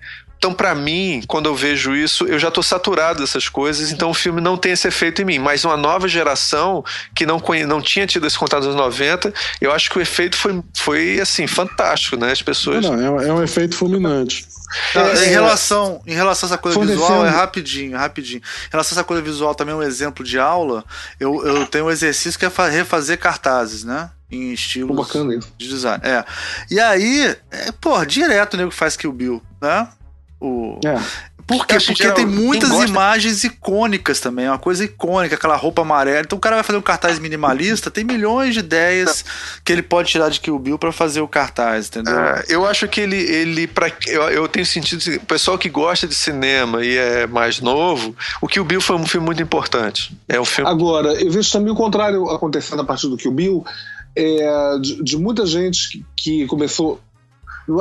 Então, 0.48 0.56
pra 0.56 0.74
mim, 0.74 1.22
quando 1.28 1.48
eu 1.48 1.56
vejo 1.56 1.94
isso, 1.94 2.26
eu 2.26 2.40
já 2.40 2.50
tô 2.50 2.64
saturado 2.64 3.20
dessas 3.20 3.50
coisas, 3.50 3.92
então 3.92 4.10
o 4.10 4.14
filme 4.14 4.40
não 4.40 4.56
tem 4.56 4.72
esse 4.72 4.88
efeito 4.88 5.22
em 5.22 5.26
mim. 5.26 5.40
Mas 5.40 5.66
uma 5.66 5.76
nova 5.76 6.08
geração 6.08 6.86
que 7.14 7.26
não, 7.26 7.42
não 7.68 7.82
tinha 7.82 8.08
tido 8.08 8.26
esse 8.26 8.40
contato 8.40 8.60
nos 8.64 8.68
anos 8.68 8.78
90, 8.82 9.34
eu 9.60 9.74
acho 9.74 9.90
que 9.90 9.98
o 9.98 10.02
efeito 10.02 10.38
foi, 10.38 10.64
foi 10.74 11.20
assim, 11.20 11.48
fantástico, 11.48 12.16
né? 12.16 12.32
As 12.32 12.42
pessoas. 12.42 12.86
Não, 12.86 12.96
não, 12.96 13.04
é, 13.04 13.10
um- 13.12 13.22
é 13.22 13.34
um 13.34 13.44
efeito 13.44 13.76
fulminante. 13.76 14.48
É, 14.96 15.26
em, 15.26 15.30
relação, 15.30 16.02
em 16.08 16.14
relação 16.14 16.48
a 16.48 16.54
essa 16.54 16.58
coisa 16.58 16.76
fornecendo- 16.76 17.02
visual, 17.06 17.26
é 17.26 17.30
rapidinho, 17.30 17.98
rapidinho. 17.98 18.40
Em 18.40 18.72
relação 18.72 18.96
a 18.96 19.00
essa 19.00 19.04
coisa 19.04 19.22
visual, 19.22 19.54
também 19.54 19.76
um 19.76 19.84
exemplo 19.84 20.24
de 20.24 20.40
aula, 20.40 20.86
eu, 21.20 21.46
eu 21.46 21.66
tenho 21.68 21.86
um 21.88 21.92
exercício 21.92 22.40
que 22.40 22.46
é 22.46 22.50
fa- 22.50 22.70
refazer 22.70 23.18
cartazes, 23.20 23.84
né? 23.84 24.10
Em 24.32 24.52
isso. 24.54 24.70
de 25.58 25.68
design. 25.70 26.02
É. 26.06 26.24
E 26.70 26.80
aí, 26.80 27.36
é, 27.52 27.72
pô, 27.82 28.04
direto 28.06 28.54
o 28.54 28.58
nego 28.58 28.72
faz 28.72 28.96
Kill 28.98 29.12
Bill, 29.12 29.42
né? 29.62 29.88
O... 30.40 30.80
É. 30.86 30.98
Por 31.48 31.66
quê? 31.66 31.76
Porque 31.76 32.04
geral, 32.04 32.14
tem 32.16 32.26
muitas 32.26 32.68
gosta- 32.70 32.88
imagens 32.90 33.46
icônicas 33.46 34.20
também, 34.20 34.44
é 34.48 34.50
uma 34.52 34.60
coisa 34.60 34.84
icônica, 34.84 35.36
aquela 35.36 35.56
roupa 35.56 35.82
amarela. 35.82 36.20
Então 36.20 36.38
o 36.38 36.42
cara 36.42 36.58
vai 36.58 36.64
fazer 36.64 36.78
um 36.78 36.82
cartaz 36.82 37.20
minimalista, 37.20 37.90
tem 37.90 38.04
milhões 38.04 38.54
de 38.54 38.60
ideias 38.60 39.24
que 39.64 39.72
ele 39.72 39.82
pode 39.82 40.10
tirar 40.10 40.28
de 40.28 40.42
Kill 40.42 40.60
Bill 40.60 40.78
pra 40.78 40.92
fazer 40.92 41.22
o 41.22 41.28
cartaz, 41.28 41.88
entendeu? 41.88 42.20
É, 42.20 42.44
eu 42.50 42.66
acho 42.66 42.86
que 42.90 43.00
ele, 43.00 43.16
ele 43.16 43.66
pra, 43.66 43.90
eu, 44.08 44.24
eu 44.24 44.48
tenho 44.50 44.66
sentido 44.66 45.02
o 45.16 45.26
pessoal 45.26 45.58
que 45.58 45.70
gosta 45.70 46.06
de 46.06 46.16
cinema 46.16 46.84
e 46.84 46.98
é 46.98 47.26
mais 47.26 47.62
novo, 47.62 48.14
o 48.42 48.48
que 48.48 48.60
o 48.60 48.66
Bill 48.66 48.82
foi 48.82 48.98
um 48.98 49.06
filme 49.06 49.26
muito 49.26 49.42
importante. 49.42 50.14
É 50.28 50.42
um 50.42 50.46
filme. 50.46 50.70
Agora, 50.70 51.14
eu 51.14 51.32
vejo 51.32 51.50
também 51.50 51.72
o 51.72 51.76
contrário 51.76 52.30
acontecendo 52.30 52.82
a 52.82 52.86
partir 52.86 53.08
do 53.08 53.16
Kill 53.16 53.32
Bill, 53.32 53.66
é, 54.18 54.78
de, 54.82 55.02
de 55.02 55.16
muita 55.16 55.46
gente 55.46 55.88
que, 55.90 56.06
que 56.18 56.46
começou. 56.48 57.00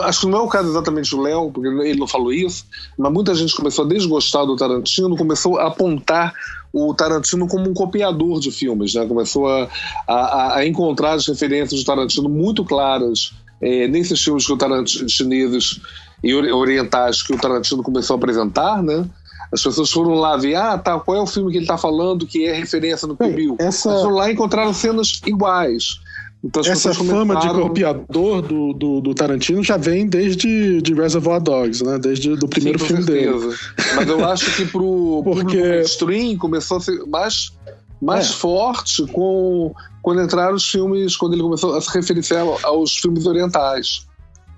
Acho 0.02 0.20
que 0.22 0.26
não 0.26 0.38
é 0.38 0.42
o 0.42 0.48
caso 0.48 0.68
exatamente 0.68 1.10
do 1.10 1.20
Léo, 1.22 1.50
porque 1.52 1.68
ele 1.68 1.98
não 1.98 2.06
falou 2.08 2.32
isso, 2.32 2.64
mas 2.98 3.12
muita 3.12 3.34
gente 3.34 3.54
começou 3.54 3.84
a 3.84 3.88
desgostar 3.88 4.44
do 4.44 4.56
Tarantino, 4.56 5.16
começou 5.16 5.58
a 5.58 5.68
apontar 5.68 6.32
o 6.72 6.92
Tarantino 6.92 7.46
como 7.46 7.70
um 7.70 7.74
copiador 7.74 8.40
de 8.40 8.50
filmes, 8.50 8.94
né? 8.94 9.06
começou 9.06 9.48
a, 9.48 9.68
a, 10.08 10.56
a 10.56 10.66
encontrar 10.66 11.12
as 11.12 11.26
referências 11.26 11.80
do 11.80 11.86
Tarantino 11.86 12.28
muito 12.28 12.64
claras 12.64 13.32
é, 13.60 13.86
nesses 13.88 14.20
filmes 14.22 14.44
que 14.44 14.52
o 14.52 14.56
Tarantino, 14.58 15.08
chineses 15.08 15.80
e 16.22 16.34
ori- 16.34 16.50
orientais 16.52 17.22
que 17.22 17.32
o 17.34 17.38
Tarantino 17.38 17.82
começou 17.82 18.14
a 18.14 18.18
apresentar, 18.18 18.82
né? 18.82 19.04
As 19.52 19.62
pessoas 19.62 19.90
foram 19.92 20.14
lá 20.14 20.36
ver, 20.36 20.56
ah, 20.56 20.76
tá, 20.76 20.98
qual 20.98 21.16
é 21.16 21.20
o 21.20 21.26
filme 21.26 21.52
que 21.52 21.58
ele 21.58 21.64
está 21.64 21.78
falando 21.78 22.26
que 22.26 22.44
é 22.44 22.52
referência 22.52 23.06
no 23.06 23.16
Kill 23.16 23.32
Bill? 23.32 23.56
essa- 23.60 23.90
foram 24.02 24.16
lá 24.16 24.28
e 24.28 24.32
encontraram 24.34 24.74
cenas 24.74 25.20
iguais. 25.24 26.00
Então, 26.46 26.62
Essa 26.64 26.94
fama 26.94 27.36
de 27.40 27.48
copiador 27.48 28.40
do, 28.42 28.72
do, 28.72 29.00
do 29.00 29.14
Tarantino 29.14 29.64
já 29.64 29.76
vem 29.76 30.06
desde 30.06 30.80
de 30.80 30.94
Reservoir 30.94 31.40
Dogs, 31.42 31.82
né? 31.84 31.98
Desde 31.98 32.30
o 32.32 32.48
primeiro 32.48 32.78
Sim, 32.78 32.86
filme 32.86 33.04
dele. 33.04 33.32
certeza. 33.40 33.56
Mas 33.96 34.08
eu 34.08 34.24
acho 34.24 34.54
que 34.56 34.64
pro 34.66 35.22
Porque- 35.24 35.60
mainstream 35.60 36.36
começou 36.36 36.76
a 36.76 36.80
ser 36.80 37.04
mais, 37.06 37.52
mais 38.00 38.30
É. 38.30 38.32
forte 38.32 39.04
com, 39.08 39.74
quando 40.02 40.22
entraram 40.22 40.54
os 40.54 40.68
filmes, 40.68 41.16
quando 41.16 41.32
ele 41.32 41.42
começou 41.42 41.74
a 41.74 41.80
se 41.80 41.92
referenciar 41.92 42.46
aos 42.62 42.94
filmes 42.96 43.26
orientais. 43.26 44.06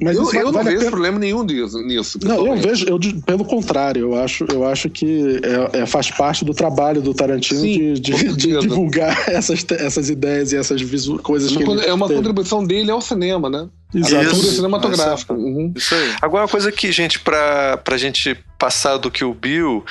Mas 0.00 0.16
eu 0.16 0.22
isso 0.22 0.36
eu 0.36 0.44
não 0.44 0.52
vale 0.52 0.68
a 0.68 0.70
vejo 0.70 0.78
pena- 0.78 0.90
problema 0.92 1.18
nenhum 1.18 1.44
disso. 1.44 1.82
nisso 1.82 2.18
Não, 2.22 2.46
eu 2.46 2.56
vejo, 2.56 2.86
eu, 2.86 2.98
pelo 3.26 3.44
contrário, 3.44 4.02
eu 4.02 4.14
acho, 4.22 4.44
eu 4.52 4.64
acho 4.66 4.88
que 4.88 5.40
é, 5.72 5.80
é- 5.80 5.86
faz 5.86 6.08
parte 6.10 6.44
do 6.44 6.54
trabalho 6.54 7.02
do 7.02 7.12
Tarantino 7.12 7.60
Sim, 7.60 7.94
de, 7.94 8.00
de- 8.00 8.36
de 8.36 8.58
divulgar 8.60 9.16
essas, 9.28 9.64
essas 9.70 10.08
ideias 10.08 10.52
e 10.52 10.56
essas 10.56 10.80
visu- 10.80 11.18
coisas 11.18 11.50
que 11.56 11.62
ele 11.62 11.84
É 11.84 11.92
uma 11.92 12.06
teve. 12.06 12.18
contribuição 12.20 12.64
dele 12.64 12.90
ao 12.92 13.00
cinema, 13.00 13.50
né? 13.50 13.68
Exato. 13.92 14.16
À 14.16 14.22
Isso. 14.22 14.30
cultura 14.34 14.52
cinematográfica. 14.52 15.32
Isso. 15.34 15.42
Uhum. 15.42 15.72
Isso 15.76 15.94
aí. 15.94 16.12
Agora, 16.22 16.42
uma 16.44 16.48
coisa 16.50 16.70
que, 16.70 16.92
gente, 16.92 17.18
pra, 17.18 17.76
pra 17.78 17.96
gente 17.96 18.36
passar 18.58 18.98
do 18.98 19.10
que 19.10 19.24
o 19.24 19.34
Bill. 19.34 19.84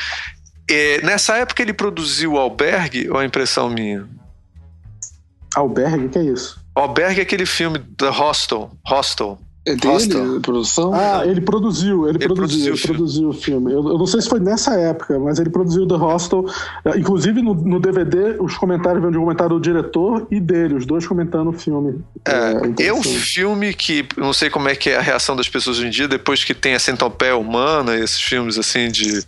é, 0.70 1.02
nessa 1.02 1.36
época 1.38 1.62
ele 1.62 1.74
produziu 1.74 2.34
o 2.34 2.38
Albergue, 2.38 3.10
ou 3.10 3.22
é 3.22 3.26
impressão 3.26 3.70
minha? 3.70 4.08
Albergue, 5.56 6.10
que 6.10 6.20
é 6.20 6.24
isso? 6.24 6.60
Albergue 6.76 7.20
é 7.20 7.24
aquele 7.24 7.46
filme 7.46 7.80
da 7.98 8.10
Hostel. 8.12 8.70
Hostel. 8.86 9.40
É 9.68 9.76
dele, 9.76 10.38
a 10.38 10.42
produção? 10.42 10.94
Ah, 10.94 11.24
ele 11.26 11.42
produziu, 11.42 12.08
ele, 12.08 12.18
Ele 12.18 12.26
produziu, 12.34 12.36
produziu 12.36 12.68
ele 12.68 12.74
o 12.74 12.78
filme. 12.78 12.98
produziu 12.98 13.30
o 13.30 13.34
filme. 13.34 13.74
Eu, 13.74 13.88
eu 13.88 13.98
não 13.98 14.06
sei 14.06 14.22
se 14.22 14.30
foi 14.30 14.40
nessa 14.40 14.74
época, 14.76 15.20
mas 15.20 15.40
ele 15.40 15.50
produziu 15.50 15.88
The 15.88 15.96
Hostel. 15.96 16.46
Eh, 16.86 16.98
Inclusive 17.00 17.42
no, 17.42 17.54
no 17.54 17.80
DVD, 17.80 18.38
os 18.40 18.56
comentários 18.58 19.02
vêm 19.02 19.12
de 19.12 19.18
um 19.18 19.22
comentário 19.22 19.56
do 19.56 19.62
diretor 19.62 20.26
e 20.32 20.40
dele, 20.40 20.76
os 20.76 20.86
dois 20.86 21.06
comentando 21.06 21.50
o 21.50 21.54
filme. 21.54 22.00
É, 22.26 22.32
é 22.32 22.54
um 22.62 22.66
interessante. 22.68 23.20
filme 23.20 23.74
que 23.74 24.06
não 24.16 24.34
sei 24.34 24.50
como 24.50 24.70
é 24.70 24.76
que 24.76 24.90
é 24.90 24.98
a 24.98 25.02
reação 25.02 25.36
das 25.36 25.50
pessoas 25.50 25.78
hoje 25.78 25.88
em 25.88 25.92
dia 25.92 26.08
depois 26.08 26.44
que 26.44 26.54
tem 26.54 26.74
a 26.74 26.80
centopeia 26.80 27.36
humana, 27.36 27.96
esses 27.96 28.22
filmes 28.22 28.58
assim 28.58 28.90
de 28.90 29.22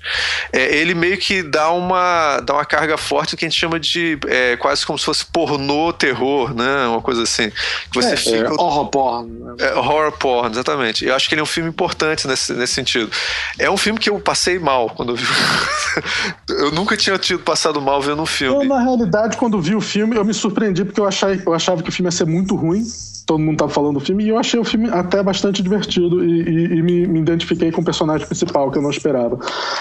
é, 0.54 0.78
ele 0.78 0.94
meio 0.94 1.18
que 1.18 1.44
dá 1.44 1.72
uma 1.72 2.40
dá 2.42 2.54
uma 2.54 2.66
carga 2.66 2.98
forte 2.98 3.36
que 3.36 3.46
a 3.46 3.50
gente 3.50 3.60
chama 3.60 3.80
de 3.80 4.18
é, 4.28 4.56
quase 4.58 4.86
como 4.86 4.98
se 4.98 5.06
fosse 5.06 5.26
pornô 5.26 5.92
terror, 5.92 6.54
né? 6.54 6.88
Uma 6.88 7.02
coisa 7.02 7.24
assim 7.24 7.50
que 7.50 7.96
você 7.96 8.14
É, 8.14 8.16
fica 8.18 8.54
horror 8.54 8.88
porn. 8.88 9.30
né? 9.30 9.56
É, 9.60 9.74
horror 9.76 10.12
porn, 10.14 10.29
exatamente. 10.46 11.06
Eu 11.06 11.16
acho 11.16 11.28
que 11.28 11.34
ele 11.36 11.42
é 11.42 11.44
um 11.44 11.48
filme 11.48 11.70
importante 11.70 12.28
nesse, 12.28 12.54
nesse 12.54 12.74
sentido. 12.74 13.10
É 13.58 13.70
um 13.70 13.78
filme 13.78 14.00
que 14.00 14.10
eu 14.10 14.20
passei 14.20 14.58
mal 14.60 14.90
quando 14.90 15.10
eu 15.10 15.16
vi. 15.16 15.26
eu 16.50 16.72
nunca 16.72 16.96
tinha 16.98 17.18
tido 17.18 17.40
passado 17.40 17.82
mal 17.82 18.02
vendo 18.02 18.20
um 18.20 18.22
Eu, 18.22 18.26
filme. 18.26 18.68
na 18.68 18.80
realidade, 18.82 19.38
quando 19.38 19.60
vi 19.62 19.76
o 19.76 19.82
filme, 19.82 20.16
eu 20.16 20.26
me 20.26 20.34
surpreendi 20.34 20.86
porque 20.86 21.00
eu, 21.00 21.06
achei, 21.08 21.42
eu 21.46 21.54
achava 21.54 21.82
que 21.84 21.90
o 21.90 21.92
filme 21.92 22.08
ia 22.08 22.12
ser 22.12 22.26
muito 22.26 22.56
ruim. 22.56 22.84
Todo 23.26 23.40
mundo 23.40 23.58
tava 23.58 23.72
falando 23.72 24.00
do 24.00 24.00
filme, 24.00 24.24
e 24.24 24.30
eu 24.30 24.40
achei 24.40 24.60
o 24.60 24.64
filme 24.64 24.90
até 24.90 25.22
bastante 25.22 25.62
divertido 25.62 26.26
e, 26.26 26.42
e- 26.42 26.78
e 26.78 26.82
me, 26.82 27.06
me 27.06 27.20
identifiquei 27.20 27.72
com 27.72 27.80
o 27.82 27.86
personagem 27.86 28.26
principal, 28.26 28.72
que 28.72 28.80
eu 28.80 28.82
não 28.82 28.90
esperava. 28.90 29.38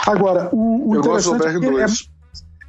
Agora, 0.06 0.50
o, 0.52 0.90
o 0.90 0.94
Eu 0.96 1.00
gosto 1.00 1.30
do 1.30 1.36
interessante 1.36 1.56
é 1.56 1.60
Berg 1.60 1.74
que 1.76 1.80
é, 1.82 1.86
2. 1.86 2.08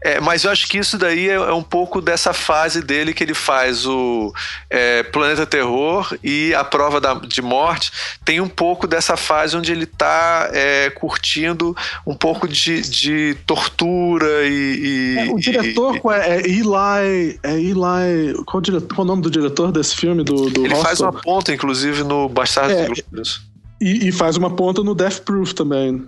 É, 0.01 0.19
mas 0.21 0.45
eu 0.45 0.51
acho 0.51 0.65
que 0.69 0.77
isso 0.77 0.97
daí 0.97 1.27
é, 1.27 1.33
é 1.33 1.53
um 1.53 1.61
pouco 1.61 1.99
dessa 2.01 2.31
fase 2.31 2.81
dele 2.81 3.13
que 3.13 3.21
ele 3.21 3.33
faz 3.33 3.85
o 3.85 4.33
é, 4.69 5.03
Planeta 5.03 5.45
Terror 5.45 6.17
e 6.23 6.53
a 6.53 6.63
Prova 6.63 7.01
da- 7.01 7.15
de 7.15 7.41
Morte. 7.41 7.91
Tem 8.23 8.39
um 8.39 8.47
pouco 8.47 8.87
dessa 8.87 9.17
fase 9.17 9.57
onde 9.57 9.71
ele 9.73 9.85
tá 9.85 10.49
é, 10.53 10.89
curtindo 10.91 11.75
um 12.07 12.13
pouco 12.15 12.47
de, 12.47 12.81
de 12.81 13.35
tortura 13.45 14.47
e. 14.47 14.79
e- 14.79 15.17
é, 15.19 15.33
o 15.33 15.37
e- 15.37 15.41
diretor 15.41 15.99
é, 16.13 16.37
é 16.37 16.47
Eli. 16.47 17.39
É 17.43 17.53
Eli. 17.59 18.33
Qual, 18.45 18.59
o 18.59 18.61
diretor, 18.61 18.95
qual 18.95 19.03
o 19.05 19.07
nome 19.07 19.21
do 19.21 19.29
diretor 19.29 19.69
desse 19.71 19.95
filme? 19.97 20.23
Do, 20.23 20.49
do 20.49 20.65
ele 20.65 20.75
faz 20.75 21.01
Hostel? 21.01 21.09
uma 21.09 21.21
ponta, 21.21 21.53
inclusive, 21.53 22.03
no 22.03 22.29
Bastardos 22.29 22.77
É. 22.77 23.49
E, 23.81 24.07
e 24.09 24.11
faz 24.11 24.37
uma 24.37 24.49
ponta 24.49 24.83
no 24.83 24.93
Death 24.95 25.19
Proof 25.21 25.53
também. 25.53 26.05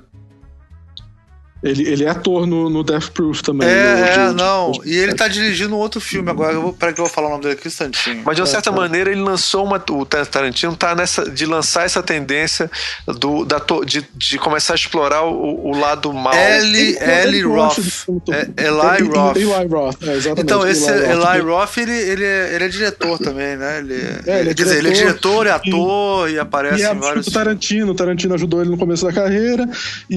Ele, 1.64 1.88
ele 1.88 2.04
é 2.06 2.10
ator 2.10 2.48
no, 2.48 2.70
no 2.70 2.84
Death 2.84 3.10
Proof 3.10 3.42
também. 3.42 3.68
no- 3.68 3.74
É, 3.74 4.10
é, 4.16 4.28
de- 4.30 4.34
não. 4.36 4.72
de- 4.72 4.90
E 4.90 4.98
ele 4.98 5.14
tá 5.14 5.28
dirigindo 5.28 5.76
um 5.76 5.78
outro 5.78 6.02
filme 6.02 6.30
agora. 6.30 6.54
Eu 6.54 6.62
vou, 6.62 6.74
peraí 6.74 6.94
que 6.94 7.00
eu 7.00 7.06
vou 7.06 7.14
falar 7.14 7.28
o 7.28 7.32
nome 7.32 7.44
dele 7.44 7.54
aqui 7.54 7.68
um 7.68 7.70
instantinho. 7.70 8.22
Mas 8.26 8.36
de 8.36 8.42
uma 8.42 8.48
certa 8.48 8.70
é. 8.70 8.74
maneira 8.74 9.12
ele 9.12 9.22
lançou 9.22 9.64
uma. 9.64 9.84
O 9.92 10.06
Tarantino 10.06 10.76
tá 10.76 10.96
nessa. 10.96 11.30
de 11.30 11.46
lançar 11.46 11.86
essa 11.86 12.02
tendência 12.02 12.70
do, 13.06 13.46
da, 13.46 13.60
to- 13.60 13.86
de, 13.86 14.04
de 14.16 14.38
começar 14.40 14.74
a 14.74 14.76
explorar 14.76 15.24
o, 15.24 15.68
o 15.68 15.78
lado 15.80 16.12
mal. 16.12 16.34
Ellie 16.34 16.98
ele 17.00 17.44
gosta 17.44 17.82
Roth. 18.08 18.30
É, 18.32 18.42
Eli 18.66 18.98
Eli- 18.98 19.08
Roth. 19.10 19.36
Eli 19.38 19.46
Roth, 19.46 20.04
é, 20.04 20.14
exatamente. 20.16 20.42
Então, 20.42 20.68
esse 20.68 20.90
Eli 20.90 21.14
Roth. 21.14 21.36
Eli 21.36 21.42
Roth, 21.42 21.78
ele, 21.78 21.92
ele, 21.92 22.24
é, 22.26 22.56
ele 22.56 22.64
é 22.64 22.68
diretor 22.70 23.18
também, 23.20 23.56
né? 23.56 23.78
Ele, 23.80 23.94
É, 24.26 24.40
ele 24.40 24.50
é 24.50 24.54
quer 24.56 24.64
dizer, 24.64 24.78
ele 24.80 24.90
é 24.90 24.92
diretor 24.94 25.12
diretor, 25.46 25.48
é 25.48 25.52
ator 25.52 26.30
e, 26.32 26.40
aparece 26.40 26.82
E 26.82 26.86
é 26.86 26.92
em 26.92 27.00
vários 27.00 27.26
do 27.26 27.32
Tarantino. 27.32 27.92
O 27.92 27.96
Tarantino 27.96 28.34
ajudou 28.34 28.62
ele 28.62 28.70
no 28.72 28.78
começo 28.78 29.06
da 29.06 29.14
carreira. 29.14 29.70
E, 30.10 30.16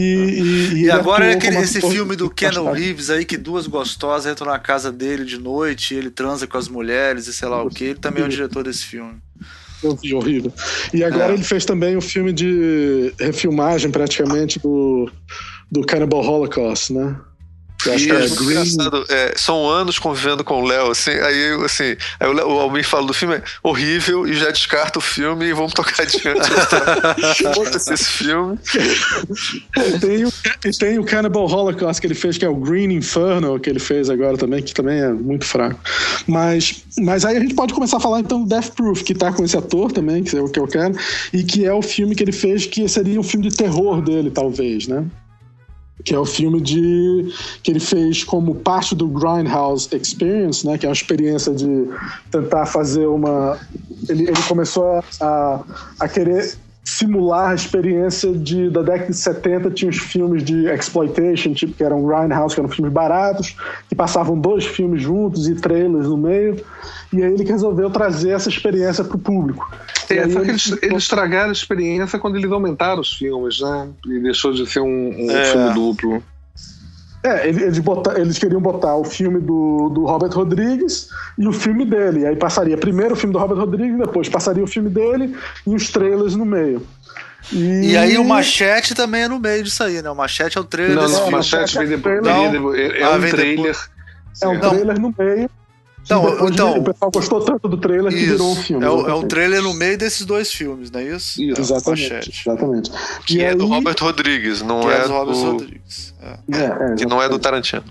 e, 0.74 0.82
E 0.84 0.90
agora 0.90 1.24
é 1.24 1.28
atuou 1.30 1.34
aquele, 1.36 1.56
esse 1.59 1.81
filme 1.81 2.16
do 2.16 2.31
Keanu 2.31 2.65
tarde. 2.65 2.81
Reeves 2.81 3.11
aí, 3.11 3.24
que 3.24 3.36
duas 3.36 3.66
gostosas 3.66 4.31
entram 4.31 4.47
na 4.47 4.59
casa 4.59 4.90
dele 4.90 5.24
de 5.24 5.39
noite, 5.39 5.94
e 5.94 5.98
ele 5.98 6.11
transa 6.11 6.47
com 6.47 6.56
as 6.59 6.69
mulheres 6.69 7.27
e 7.27 7.32
sei 7.32 7.48
lá 7.48 7.62
o 7.62 7.69
que. 7.70 7.85
Ele 7.85 7.98
também 7.98 8.23
é 8.23 8.27
o 8.27 8.28
diretor 8.28 8.65
desse 8.65 8.85
filme. 8.85 9.15
Eu 9.82 9.94
vi, 9.97 10.15
horrível. 10.15 10.52
E 10.94 11.05
agora 11.05 11.32
É. 11.32 11.35
ele 11.35 11.44
fez 11.44 11.65
também 11.65 11.97
o 11.97 12.01
filme 12.01 12.32
de 12.32 13.12
refilmagem, 13.20 13.90
praticamente, 13.90 14.59
do, 14.59 15.11
do 15.70 15.82
Cannibal 15.85 16.20
Holocaust, 16.24 16.93
né? 16.93 17.16
Acho 17.90 18.11
é 18.12 18.19
muito 18.19 18.35
Green. 18.44 18.51
engraçado, 18.62 19.05
é, 19.09 19.35
são 19.36 19.69
anos 19.69 19.98
convivendo 19.98 20.43
com 20.44 20.62
o 20.62 20.66
Léo, 20.66 20.90
assim, 20.90 21.11
aí 21.11 21.65
assim, 21.65 21.97
aí 22.20 22.28
o, 22.28 22.32
Léo- 22.32 22.48
o 22.48 22.61
Almir 22.61 22.86
fala 22.86 23.06
do 23.06 23.15
filme 23.15 23.35
é 23.36 23.43
horrível 23.62 24.27
e 24.27 24.35
já 24.35 24.51
descarta 24.51 24.98
o 24.98 25.02
filme 25.02 25.47
e 25.47 25.52
vamos 25.52 25.73
tocar 25.73 26.02
adiante. 26.02 26.24
Foda-se 27.55 27.94
esse 27.94 28.05
filme. 28.05 28.59
E 29.77 29.98
tem, 29.98 30.24
o, 30.24 30.32
e 30.65 30.70
tem 30.78 30.98
o 30.98 31.05
Cannibal 31.05 31.47
Holocaust 31.51 32.01
que 32.01 32.06
ele 32.06 32.15
fez, 32.15 32.39
que 32.39 32.44
é 32.44 32.48
o 32.48 32.55
Green 32.56 32.93
Inferno, 32.93 33.59
que 33.59 33.69
ele 33.70 33.78
fez 33.81 34.09
agora 34.11 34.36
também, 34.36 34.62
que 34.62 34.73
também 34.74 35.01
é 35.01 35.12
muito 35.12 35.44
fraco. 35.44 35.78
Mas, 36.27 36.85
mas 36.98 37.24
aí 37.24 37.36
a 37.36 37.40
gente 37.40 37.55
pode 37.55 37.74
começar 37.74 37.97
a 37.98 38.01
falar 38.01 38.20
então 38.20 38.43
do 38.43 38.48
Death 38.48 38.70
Proof, 38.74 39.02
que 39.02 39.15
tá 39.15 39.32
com 39.32 39.44
esse 39.44 39.56
ator 39.56 39.93
também, 39.93 40.23
que 40.23 40.36
é 40.36 40.40
o 40.40 40.48
que 40.48 40.59
eu 40.59 40.66
quero, 40.66 40.94
e 41.32 41.43
que 41.43 41.65
é 41.65 41.73
o 41.73 41.82
filme 41.82 42.15
que 42.15 42.23
ele 42.23 42.32
fez, 42.32 42.66
que 42.66 42.89
seria 42.89 43.19
um 43.19 43.23
filme 43.23 43.48
de 43.48 43.56
terror 43.56 44.01
dele, 44.02 44.31
talvez, 44.31 44.86
né? 44.86 45.05
Que 46.05 46.14
é 46.14 46.18
o 46.18 46.24
filme 46.24 46.60
de 46.60 47.32
que 47.62 47.70
ele 47.70 47.81
fez 47.81 48.22
como 48.22 48.55
parte 48.56 48.94
do 48.94 49.09
Grindhouse 49.09 49.89
Experience, 49.93 50.66
né? 50.66 50.76
Que 50.76 50.86
é 50.86 50.89
uma 50.89 50.94
experiência 50.94 51.52
de 51.55 51.89
tentar 52.31 52.66
fazer 52.66 53.06
uma. 53.06 53.59
Ele, 54.09 54.24
ele 54.24 54.43
começou 54.47 55.02
a, 55.20 55.64
a, 55.98 56.09
querer 56.09 56.56
simular 56.85 57.51
a 57.51 57.55
experiência 57.55 58.31
de, 58.32 58.69
da 58.69 58.82
década 58.82 59.11
de 59.11 59.16
70 59.16 59.70
tinha 59.70 59.90
os 59.90 59.97
filmes 59.97 60.44
de 60.44 60.66
exploitation, 60.69 61.55
tipo 61.55 61.73
que 61.73 61.82
eram 61.82 62.05
Grindhouse, 62.05 62.55
que 62.55 62.61
eram 62.61 62.69
filmes 62.69 62.93
baratos, 62.93 63.56
que 63.89 63.94
passavam 63.94 64.39
dois 64.39 64.66
filmes 64.66 65.02
juntos 65.02 65.48
e 65.48 65.55
trailers 65.55 66.06
no 66.06 66.16
meio. 66.19 66.62
E 67.12 67.23
aí 67.23 67.32
ele 67.32 67.44
resolveu 67.44 67.89
trazer 67.90 68.31
essa 68.31 68.48
experiência 68.48 69.02
para 69.02 69.16
o 69.16 69.19
público. 69.19 69.70
É, 70.11 70.28
só 70.28 70.40
que 70.40 70.44
ele- 70.44 70.51
eles, 70.51 70.78
eles 70.82 70.98
estragaram 71.02 71.48
a 71.48 71.52
experiência 71.52 72.19
quando 72.19 72.36
eles 72.36 72.52
aumentaram 72.52 73.01
os 73.01 73.15
filmes, 73.15 73.61
né? 73.61 73.89
E 74.06 74.20
deixou 74.20 74.52
de 74.52 74.66
ser 74.66 74.81
um, 74.81 74.86
um 74.86 75.31
É. 75.31 75.44
filme 75.47 75.73
duplo. 75.73 76.23
É, 77.24 77.48
ele- 77.48 77.62
eles, 77.64 77.80
eles 78.16 78.38
queriam 78.38 78.60
botar 78.60 78.94
o 78.96 79.02
filme 79.05 79.40
do, 79.40 79.88
do 79.88 80.05
Robert 80.05 80.30
Rodrigues 80.30 81.09
e 81.38 81.48
o 81.48 81.52
filme 81.52 81.86
dele. 81.86 82.20
E 82.20 82.26
aí 82.26 82.36
passaria 82.36 82.76
primeiro 82.76 83.14
o 83.14 83.16
filme 83.16 83.32
do 83.32 83.38
Robert 83.38 83.56
Rodrigues, 83.59 83.96
depois 83.98 84.28
passaria 84.28 84.62
o 84.62 84.66
filme 84.66 84.90
dele 84.90 85.34
e 85.66 85.74
os 85.74 85.88
trailers 85.90 86.36
no 86.36 86.44
meio. 86.44 86.86
E, 87.52 87.92
E 87.92 87.96
aí 87.96 88.16
o 88.18 88.24
Machete 88.24 88.94
também 88.94 89.22
é 89.22 89.28
no 89.28 89.38
meio 89.40 89.62
disso 89.64 89.82
aí, 89.82 90.01
né? 90.02 90.10
O 90.10 90.14
Machete 90.14 90.56
é 90.59 90.60
o 90.60 90.64
trailer 90.64 90.96
Não, 90.96 91.02
desse 91.02 91.14
não, 91.14 91.20
filme. 91.22 91.36
Machete 91.36 91.78
vem 91.78 91.88
depois. 91.88 92.22
Depois- 92.51 92.78
É, 92.78 93.01
é 93.01 93.09
um 93.09 93.20
trailer. 93.30 93.76
é 94.42 94.48
um 94.48 94.60
trailer 94.70 95.01
no 95.01 95.14
meio. 95.18 95.51
Então, 96.05 96.48
então- 96.48 96.78
o 96.78 96.85
pessoal 96.85 97.10
gostou 97.10 97.40
tanto 97.40 97.68
do 97.68 97.76
trailer 97.78 98.12
que 98.12 98.18
virou 98.26 98.51
um 98.51 98.52
Isso. 98.52 98.62
filme. 98.62 98.85
É, 98.85 98.89
o, 98.89 98.93
é 98.93 98.94
um 98.97 99.01
exatamente. 99.01 99.28
trailer 99.28 99.62
no 99.62 99.74
meio 99.74 99.97
desses 99.98 100.24
dois 100.26 100.52
filmes, 100.52 100.90
não 100.90 101.01
é 101.01 101.05
isso? 101.05 101.43
Isso. 101.43 101.60
Exatamente. 101.60 102.02
Machete. 102.12 102.43
exatamente. 102.47 102.90
Que 103.26 103.39
E 103.39 103.43
é 103.43 103.55
do 103.55 103.64
aí- 103.64 103.70
Robert 103.70 103.97
Rodrigues, 104.01 104.62
não 104.62 104.81
Que 104.81 104.89
é, 104.89 104.98
é 104.98 105.02
do 105.09 105.12
Robert 105.12 105.35
do, 105.35 105.44
Rodrigues. 105.52 106.14
É. 106.22 106.56
É, 106.56 106.93
é, 106.93 106.94
que 106.97 107.06
não 107.06 107.22
é 107.22 107.28
do 107.28 107.39
Tarantino. 107.39 107.85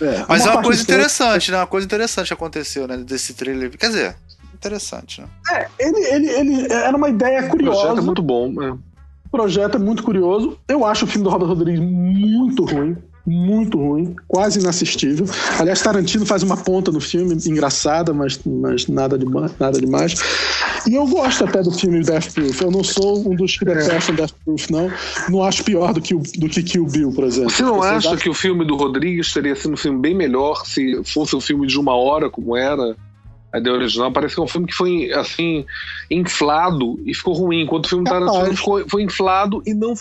é. 0.00 0.24
Mas 0.28 0.46
é 0.46 0.50
uma 0.50 0.62
coisa 0.62 0.82
do 0.84 0.90
interessante, 0.90 1.50
né? 1.50 1.58
Uma 1.58 1.66
coisa 1.66 1.84
interessante 1.86 2.28
que 2.28 2.34
aconteceu, 2.34 2.86
né? 2.88 2.96
Desse 2.96 3.34
trailer. 3.34 3.70
Quer 3.76 3.88
dizer, 3.88 4.16
interessante, 4.54 5.20
né? 5.20 5.66
Ele, 5.78 5.98
ele, 6.06 6.28
ele 6.30 6.72
era 6.72 6.96
uma 6.96 7.08
ideia 7.08 7.46
O 7.46 7.48
curiosa. 7.50 7.78
projeto 7.80 7.98
é 7.98 8.02
muito 8.02 8.22
bom. 8.22 8.54
é. 8.62 8.70
O 8.72 9.30
projeto 9.30 9.76
é 9.76 9.78
muito 9.78 10.02
curioso. 10.02 10.58
Eu 10.66 10.84
acho 10.84 11.04
o 11.04 11.08
filme 11.08 11.24
do 11.24 11.30
Robert 11.30 11.48
Rodrigues 11.48 11.80
muito 11.80 12.64
ruim. 12.64 12.96
Muito 13.26 13.76
ruim, 13.78 14.16
quase 14.26 14.60
inassistível. 14.60 15.26
Aliás, 15.58 15.82
Tarantino 15.82 16.24
faz 16.24 16.42
uma 16.42 16.56
ponta 16.56 16.90
no 16.90 17.00
filme, 17.00 17.36
engraçada, 17.46 18.12
mas, 18.14 18.40
mas 18.44 18.86
nada, 18.88 19.18
de, 19.18 19.26
nada 19.26 19.78
demais. 19.78 20.14
E 20.88 20.94
eu 20.94 21.06
gosto 21.06 21.44
até 21.44 21.62
do 21.62 21.70
filme 21.70 22.02
Death 22.02 22.32
Proof. 22.32 22.60
Eu 22.62 22.70
não 22.70 22.82
sou 22.82 23.30
um 23.30 23.36
dos 23.36 23.56
que 23.58 23.64
detestam 23.64 24.14
Death 24.14 24.32
Proof, 24.44 24.70
não. 24.70 24.90
Não 25.28 25.42
acho 25.42 25.62
pior 25.62 25.92
do 25.92 26.00
que, 26.00 26.14
o, 26.14 26.22
do 26.38 26.48
que 26.48 26.62
Kill 26.62 26.86
Bill, 26.86 27.12
por 27.12 27.24
exemplo. 27.24 27.50
Você 27.50 27.62
não 27.62 27.74
Vocês 27.76 27.96
acha 27.96 28.08
acham- 28.08 28.16
que 28.18 28.30
o 28.30 28.34
filme 28.34 28.64
do 28.64 28.74
Rodrigues 28.76 29.32
teria 29.32 29.54
sido 29.54 29.74
um 29.74 29.76
filme 29.76 30.00
bem 30.00 30.14
melhor 30.14 30.64
se 30.64 31.02
fosse 31.04 31.36
um 31.36 31.40
filme 31.40 31.66
de 31.66 31.78
uma 31.78 31.94
hora, 31.94 32.30
como 32.30 32.56
era 32.56 32.96
a 33.52 33.58
ideia 33.58 33.76
original? 33.76 34.10
Parece 34.10 34.34
que 34.34 34.40
é 34.40 34.44
um 34.44 34.48
filme 34.48 34.66
que 34.66 34.74
foi, 34.74 35.12
assim, 35.12 35.66
inflado 36.10 36.98
e 37.04 37.14
ficou 37.14 37.34
ruim, 37.34 37.62
enquanto 37.62 37.84
o 37.84 37.88
filme. 37.88 38.04
Tarantino 38.04 38.56
ficou, 38.56 38.88
foi 38.88 39.02
inflado 39.02 39.62
e 39.66 39.74
não, 39.74 39.92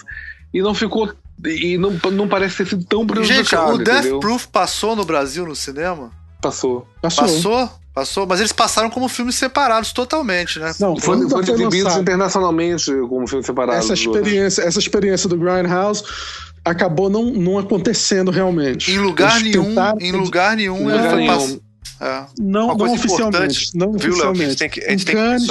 e 0.53 0.61
não 0.61 0.73
ficou. 0.73 1.11
E 1.45 1.77
não, 1.77 1.91
não 2.11 2.27
parece 2.27 2.57
ter 2.57 2.67
sido 2.67 2.83
tão 2.85 3.01
Gente, 3.01 3.07
prejudicado. 3.13 3.73
o 3.73 3.77
Death 3.77 3.99
entendeu? 3.99 4.19
Proof 4.19 4.47
passou 4.47 4.95
no 4.95 5.05
Brasil 5.05 5.45
no 5.45 5.55
cinema? 5.55 6.11
passou. 6.41 6.87
Passou. 7.01 7.25
Passou? 7.25 7.69
Passou, 7.93 8.25
mas 8.27 8.39
eles 8.39 8.53
passaram 8.53 8.89
como 8.89 9.09
filmes 9.09 9.35
separados 9.35 9.91
totalmente, 9.91 10.57
né? 10.59 10.71
Não, 10.79 10.95
Foi, 10.95 11.17
quando 11.17 11.29
foi 11.29 11.43
foi 11.45 11.53
exibido 11.55 11.83
lançado, 11.85 12.01
internacionalmente 12.01 12.85
como 13.09 13.27
filme 13.27 13.43
separado. 13.43 13.77
essa 13.77 13.93
experiência, 13.93 14.61
essa 14.61 14.79
experiência 14.79 15.27
do 15.27 15.35
Grindhouse 15.37 16.03
acabou 16.63 17.09
não, 17.09 17.25
não 17.25 17.57
acontecendo 17.57 18.31
realmente. 18.31 18.91
Em 18.91 18.99
lugar 18.99 19.39
Eles 19.41 19.51
nenhum, 19.55 19.69
tentaram- 19.69 19.97
em 19.99 20.11
lugar 20.13 20.55
nenhum 20.55 20.77
Em 20.79 20.83
lugar 20.83 21.09
foi, 21.09 21.19
nenhum. 21.19 21.33
pass- 21.37 21.59
É. 22.01 22.23
Não, 22.39 22.67
Uma 22.67 22.87
não 22.87 22.93
oficialmente. 22.93 23.71
Não 23.75 23.91
Viu, 23.93 24.15
Léo? 24.15 24.19
que 24.21 24.25
A 24.27 24.29
oficialmente. 24.31 24.49
gente 24.49 24.57
tem 24.57 24.69
que, 24.69 24.79
a 24.81 24.87
Em 24.87 24.89
gente 24.97 25.05
tem 25.05 25.15
que 25.15 25.21
Cannes, 25.21 25.47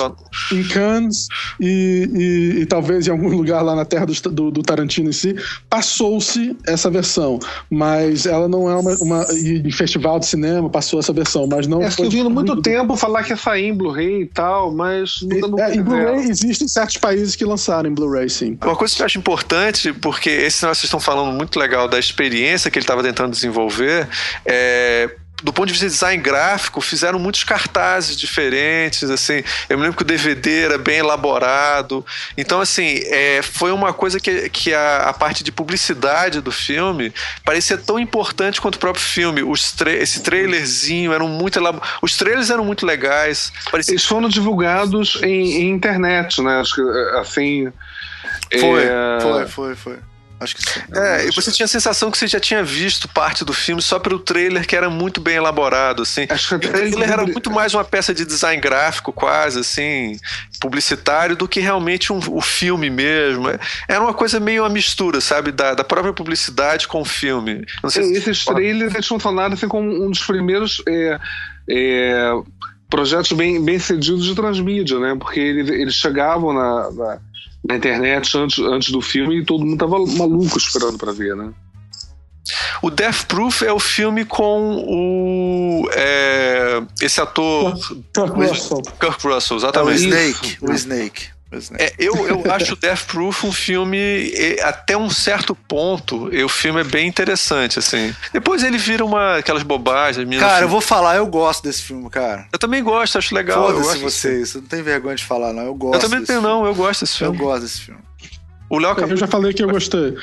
em 0.52 0.62
Cannes 0.68 1.26
e, 1.60 2.10
e- 2.56 2.60
e 2.62 2.66
talvez 2.66 3.06
em 3.06 3.10
algum 3.10 3.28
lugar 3.28 3.60
lá 3.62 3.74
na 3.76 3.84
terra 3.84 4.06
do, 4.06 4.12
do- 4.30 4.50
do 4.50 4.62
Tarantino 4.62 5.10
em 5.10 5.12
si, 5.12 5.34
passou-se 5.68 6.56
essa 6.66 6.90
versão. 6.90 7.38
Mas 7.70 8.26
ela 8.26 8.48
não 8.48 8.68
é 8.70 8.74
uma. 8.76 8.94
uma 9.00 9.26
e 9.32 9.58
em 9.66 9.70
festival 9.70 10.18
de 10.18 10.26
cinema 10.26 10.68
passou 10.70 10.98
essa 10.98 11.12
versão, 11.12 11.46
mas 11.46 11.66
não 11.66 11.82
É, 11.82 11.90
foi. 11.90 11.96
que 11.96 12.02
eu 12.02 12.10
vi 12.22 12.26
há 12.26 12.30
muito 12.30 12.60
tempo 12.62 12.96
falar 12.96 13.22
que 13.24 13.30
ia 13.30 13.36
sair 13.36 13.66
em 13.66 13.74
Blu-ray 13.74 14.22
e 14.22 14.26
tal, 14.26 14.72
mas 14.74 15.20
nunca 15.22 15.46
nunca 15.48 15.62
É, 15.64 15.74
em. 15.74 15.82
Blu-ray 15.82 16.28
existem 16.30 16.66
certos 16.66 16.96
países 16.96 17.36
que 17.36 17.44
lançaram 17.44 17.88
em 17.90 17.94
Blu-ray, 17.94 18.28
sim. 18.28 18.58
Uma 18.64 18.76
coisa 18.76 18.94
que 18.94 19.02
eu 19.02 19.06
acho 19.06 19.18
importante, 19.18 19.92
porque 19.92 20.30
esse 20.30 20.60
vocês 20.60 20.84
estão 20.84 21.00
falando 21.00 21.32
muito 21.36 21.58
legal 21.58 21.88
da 21.88 21.98
experiência 21.98 22.70
que 22.70 22.78
ele 22.78 22.84
estava 22.84 23.02
tentando 23.02 23.30
desenvolver, 23.32 24.08
é, 24.44 25.10
do 25.42 25.52
ponto 25.52 25.66
de 25.66 25.72
vista 25.72 25.86
de 25.86 25.92
design 25.92 26.22
gráfico, 26.22 26.80
fizeram 26.80 27.18
muitos 27.18 27.44
cartazes 27.44 28.16
diferentes, 28.16 29.08
assim. 29.08 29.42
Eu 29.68 29.76
me 29.76 29.84
lembro 29.84 29.96
que 29.96 30.02
o 30.02 30.06
DVD 30.06 30.64
era 30.64 30.78
bem 30.78 30.98
elaborado. 30.98 32.04
Então, 32.36 32.60
assim, 32.60 33.00
é, 33.04 33.40
foi 33.42 33.70
uma 33.70 33.92
coisa 33.92 34.18
que, 34.18 34.48
que 34.48 34.74
a, 34.74 35.08
a 35.08 35.12
parte 35.12 35.44
de 35.44 35.52
publicidade 35.52 36.40
do 36.40 36.50
filme 36.50 37.12
parecia 37.44 37.78
tão 37.78 37.98
importante 38.00 38.60
quanto 38.60 38.76
o 38.76 38.78
próprio 38.78 39.04
filme. 39.04 39.42
Os 39.42 39.70
tra 39.72 39.92
esse 39.92 40.20
trailerzinho 40.22 41.12
eram 41.12 41.28
muito 41.28 41.58
elab... 41.58 41.80
Os 42.02 42.16
trailers 42.16 42.50
eram 42.50 42.64
muito 42.64 42.84
legais. 42.84 43.52
Parecia 43.70 43.92
Eles 43.92 44.04
foram 44.04 44.28
divulgados 44.28 45.20
em, 45.22 45.62
em 45.62 45.70
internet, 45.70 46.42
né? 46.42 46.58
Acho 46.60 46.74
que, 46.74 47.18
assim. 47.18 47.72
Foi, 48.58 48.82
é, 48.82 49.20
foi, 49.20 49.46
foi, 49.46 49.76
foi. 49.76 50.07
Acho 50.40 50.54
que 50.56 50.62
sim. 50.62 50.80
É, 50.94 51.26
e 51.26 51.32
você 51.32 51.50
tinha 51.50 51.64
a 51.64 51.68
sensação 51.68 52.10
que 52.10 52.18
você 52.18 52.26
já 52.26 52.38
tinha 52.38 52.62
visto 52.62 53.08
parte 53.08 53.44
do 53.44 53.52
filme 53.52 53.82
só 53.82 53.98
pelo 53.98 54.18
trailer, 54.18 54.66
que 54.66 54.76
era 54.76 54.88
muito 54.88 55.20
bem 55.20 55.36
elaborado, 55.36 56.02
assim. 56.02 56.26
Acho 56.30 56.50
que 56.50 56.54
o 56.54 56.70
trailer 56.70 56.92
era 57.02 57.12
inclusive- 57.14 57.32
muito 57.32 57.50
mais 57.50 57.74
uma 57.74 57.84
peça 57.84 58.14
de 58.14 58.24
design 58.24 58.60
gráfico, 58.60 59.12
quase, 59.12 59.58
assim, 59.60 60.16
publicitário, 60.60 61.34
do 61.36 61.48
que 61.48 61.60
realmente 61.60 62.12
um, 62.12 62.20
o 62.30 62.40
filme 62.40 62.88
mesmo. 62.90 63.48
É- 63.48 63.58
Era 63.88 64.00
uma 64.00 64.14
coisa 64.14 64.38
meio 64.38 64.62
uma 64.62 64.68
mistura, 64.68 65.20
sabe, 65.20 65.50
da, 65.50 65.74
da 65.74 65.82
própria 65.84 66.12
publicidade 66.12 66.86
com 66.86 67.00
o 67.00 67.04
filme. 67.04 67.64
É, 67.84 67.88
se 67.90 68.00
esses 68.00 68.44
trailers 68.44 68.94
eles 68.94 69.06
funcionaram 69.06 69.54
assim 69.54 69.66
como 69.68 69.90
um 70.06 70.10
dos 70.10 70.24
primeiros 70.24 70.82
é, 70.88 71.18
é, 71.68 72.32
projetos 72.88 73.32
bem, 73.32 73.62
bem 73.64 73.78
cedidos 73.78 74.24
de 74.24 74.34
transmídia, 74.34 74.98
né? 74.98 75.16
Porque 75.18 75.40
eles, 75.40 75.68
eles 75.68 75.94
chegavam 75.94 76.52
na, 76.52 76.90
na, 76.92 77.18
na 77.66 77.76
internet 77.76 78.36
antes, 78.36 78.58
antes 78.58 78.90
do 78.90 79.00
filme 79.00 79.40
e 79.40 79.44
todo 79.44 79.64
mundo 79.64 79.78
tava 79.78 79.98
maluco 79.98 80.58
esperando 80.58 80.98
pra 80.98 81.12
ver, 81.12 81.36
né? 81.36 81.52
O 82.82 82.90
Death 82.90 83.24
Proof 83.26 83.62
é 83.62 83.72
o 83.72 83.78
filme 83.78 84.24
com 84.24 84.76
o. 84.86 85.88
é, 85.92 86.82
esse 87.02 87.20
ator. 87.20 87.74
Kirk 88.14 88.32
Russell. 88.32 88.82
Kirk 88.98 89.26
Russell, 89.26 89.56
exatamente. 89.56 90.06
O 90.06 90.08
Snake. 90.08 90.58
O 90.62 90.72
Snake. 90.72 91.37
É, 91.78 91.94
eu, 91.98 92.14
eu 92.28 92.42
acho 92.52 92.76
Death 92.76 93.04
Proof 93.06 93.44
um 93.44 93.52
filme, 93.52 93.96
eh, 94.34 94.60
até 94.62 94.96
um 94.96 95.08
certo 95.08 95.54
ponto, 95.54 96.28
o 96.44 96.48
filme 96.48 96.80
é 96.80 96.84
bem 96.84 97.08
interessante, 97.08 97.78
assim. 97.78 98.14
Depois 98.32 98.62
ele 98.62 98.76
vira 98.76 99.04
uma 99.04 99.36
aquelas 99.36 99.62
bobagens. 99.62 100.28
Cara, 100.38 100.64
eu 100.64 100.68
vou 100.68 100.80
falar, 100.80 101.16
eu 101.16 101.26
gosto 101.26 101.62
desse 101.62 101.82
filme, 101.82 102.08
cara. 102.10 102.46
Eu 102.52 102.58
também 102.58 102.82
gosto, 102.82 103.16
acho 103.16 103.34
legal. 103.34 103.70
Eu, 103.70 103.82
Foda-se 103.82 103.98
vocês, 103.98 104.54
eu 104.54 104.60
não 104.60 104.68
tenho 104.68 104.84
vergonha 104.84 105.16
de 105.16 105.24
falar, 105.24 105.52
não. 105.52 105.64
Eu 105.64 105.74
gosto. 105.74 105.94
eu 105.94 106.00
também 106.00 106.24
tenho, 106.24 106.40
filme. 106.40 106.46
não, 106.54 106.66
eu 106.66 106.74
gosto 106.74 107.00
desse 107.00 107.14
Eu 107.22 107.32
filme. 107.32 107.38
gosto 107.38 107.62
desse 107.62 107.80
filme. 107.80 108.00
O 108.70 108.78
Léo 108.78 108.90
acabou 108.90 109.10
Eu 109.12 109.16
já 109.16 109.26
falei 109.26 109.52
que 109.54 109.62
eu 109.62 109.68
gostei. 109.70 110.14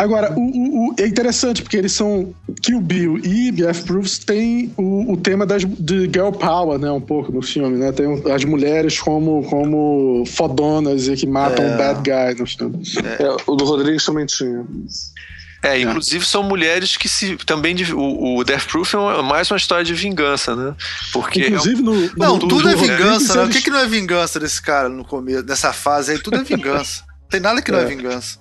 Agora, 0.00 0.32
o, 0.36 0.40
o- 0.40 0.88
o- 0.90 0.94
é 0.98 1.06
interessante 1.06 1.62
porque 1.62 1.76
eles 1.76 1.92
são. 1.92 2.34
Kill 2.60 2.80
Bill 2.80 3.18
e 3.18 3.52
Death 3.52 3.84
Proofs 3.84 4.18
tem 4.18 4.72
o, 4.76 5.12
o 5.12 5.16
tema 5.16 5.46
das, 5.46 5.64
de 5.64 6.00
girl 6.06 6.30
power, 6.30 6.78
né? 6.78 6.90
Um 6.90 7.00
pouco 7.00 7.30
no 7.30 7.40
filme, 7.42 7.76
né? 7.78 7.92
Tem 7.92 8.06
as 8.32 8.44
mulheres 8.44 8.98
como, 8.98 9.44
como 9.44 10.24
fodonas 10.26 11.06
e 11.08 11.14
que 11.14 11.26
matam 11.26 11.64
É. 11.64 11.74
o 11.74 11.78
bad 11.78 12.00
guy 12.02 12.40
no 12.40 12.46
filme. 12.46 12.82
É, 13.18 13.36
o 13.46 13.54
do 13.54 13.64
Rodrigues 13.64 14.04
também 14.04 14.26
tinha. 14.26 14.64
É, 15.62 15.80
inclusive 15.80 16.26
são 16.26 16.42
mulheres 16.42 16.94
que 16.96 17.08
se 17.08 17.36
também 17.46 17.74
de- 17.74 17.94
o, 17.94 18.36
o 18.36 18.44
Death 18.44 18.66
Proof 18.66 18.92
é 18.94 19.22
mais 19.22 19.50
uma 19.50 19.56
história 19.56 19.82
de 19.84 19.94
vingança, 19.94 20.54
né? 20.54 20.74
Porque 21.12 21.46
Inclusive 21.46 21.80
no. 21.80 21.94
Não, 22.18 22.34
no- 22.34 22.38
tudo 22.40 22.64
no 22.64 22.68
é 22.68 22.74
vingança, 22.76 23.34
né? 23.36 23.40
O 23.40 23.44
eles- 23.44 23.56
que, 23.56 23.62
que 23.62 23.70
não 23.70 23.78
é 23.78 23.86
vingança 23.86 24.38
desse 24.38 24.60
cara 24.60 24.88
no 24.90 25.04
começo, 25.04 25.42
nessa 25.46 25.72
fase 25.72 26.12
aí? 26.12 26.18
Tudo 26.18 26.36
é 26.38 26.42
vingança. 26.42 27.02
Tem 27.34 27.40
nada 27.40 27.60
que 27.60 27.72
não 27.72 27.80
é 27.80 27.82
É. 27.82 27.86
vingança. 27.86 28.38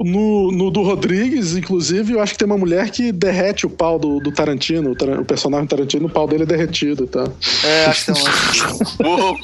No, 0.00 0.50
no 0.50 0.72
do 0.72 0.82
Rodrigues, 0.82 1.54
inclusive, 1.56 2.14
eu 2.14 2.20
acho 2.20 2.32
que 2.32 2.38
tem 2.38 2.46
uma 2.46 2.58
mulher 2.58 2.90
que 2.90 3.12
derrete 3.12 3.64
o 3.64 3.70
pau 3.70 3.96
do, 3.96 4.18
do 4.18 4.32
Tarantino. 4.32 4.90
O, 4.90 4.94
Tar- 4.96 5.20
o 5.20 5.24
personagem 5.24 5.68
Tarantino, 5.68 6.06
o 6.06 6.10
pau 6.10 6.26
dele 6.26 6.42
é 6.42 6.46
derretido, 6.46 7.06
tá? 7.06 7.24
É, 7.62 7.86
acho 7.86 8.06
que 8.06 8.12
tem 8.12 8.22
um. 8.22 9.06
Uou, 9.08 9.38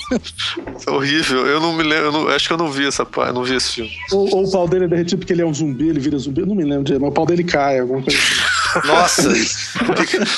isso 0.76 0.88
é 0.88 0.92
horrível. 0.92 1.46
Eu 1.46 1.60
não 1.60 1.72
me 1.72 1.84
lembro, 1.84 2.06
eu 2.06 2.12
não- 2.12 2.28
acho 2.28 2.48
que 2.48 2.52
eu 2.52 2.58
não 2.58 2.68
vi 2.68 2.84
essa 2.84 3.06
parte, 3.06 3.28
eu 3.28 3.34
não 3.34 3.44
vi 3.44 3.54
esse 3.54 3.70
filme. 3.74 3.92
Ou, 4.10 4.28
ou 4.38 4.44
o 4.44 4.50
pau 4.50 4.66
dele 4.68 4.86
é 4.86 4.88
derretido 4.88 5.18
porque 5.20 5.32
ele 5.32 5.42
é 5.42 5.46
um 5.46 5.54
zumbi, 5.54 5.88
ele 5.88 6.00
vira 6.00 6.18
zumbi. 6.18 6.40
Eu 6.40 6.46
não 6.48 6.56
me 6.56 6.64
lembro 6.64 6.82
direito, 6.82 7.00
mas 7.02 7.10
o 7.10 7.14
pau 7.14 7.26
dele 7.26 7.44
cai, 7.44 7.78
alguma 7.78 8.02
coisa 8.02 8.18
assim. 8.18 8.86
Nossa! 8.88 9.28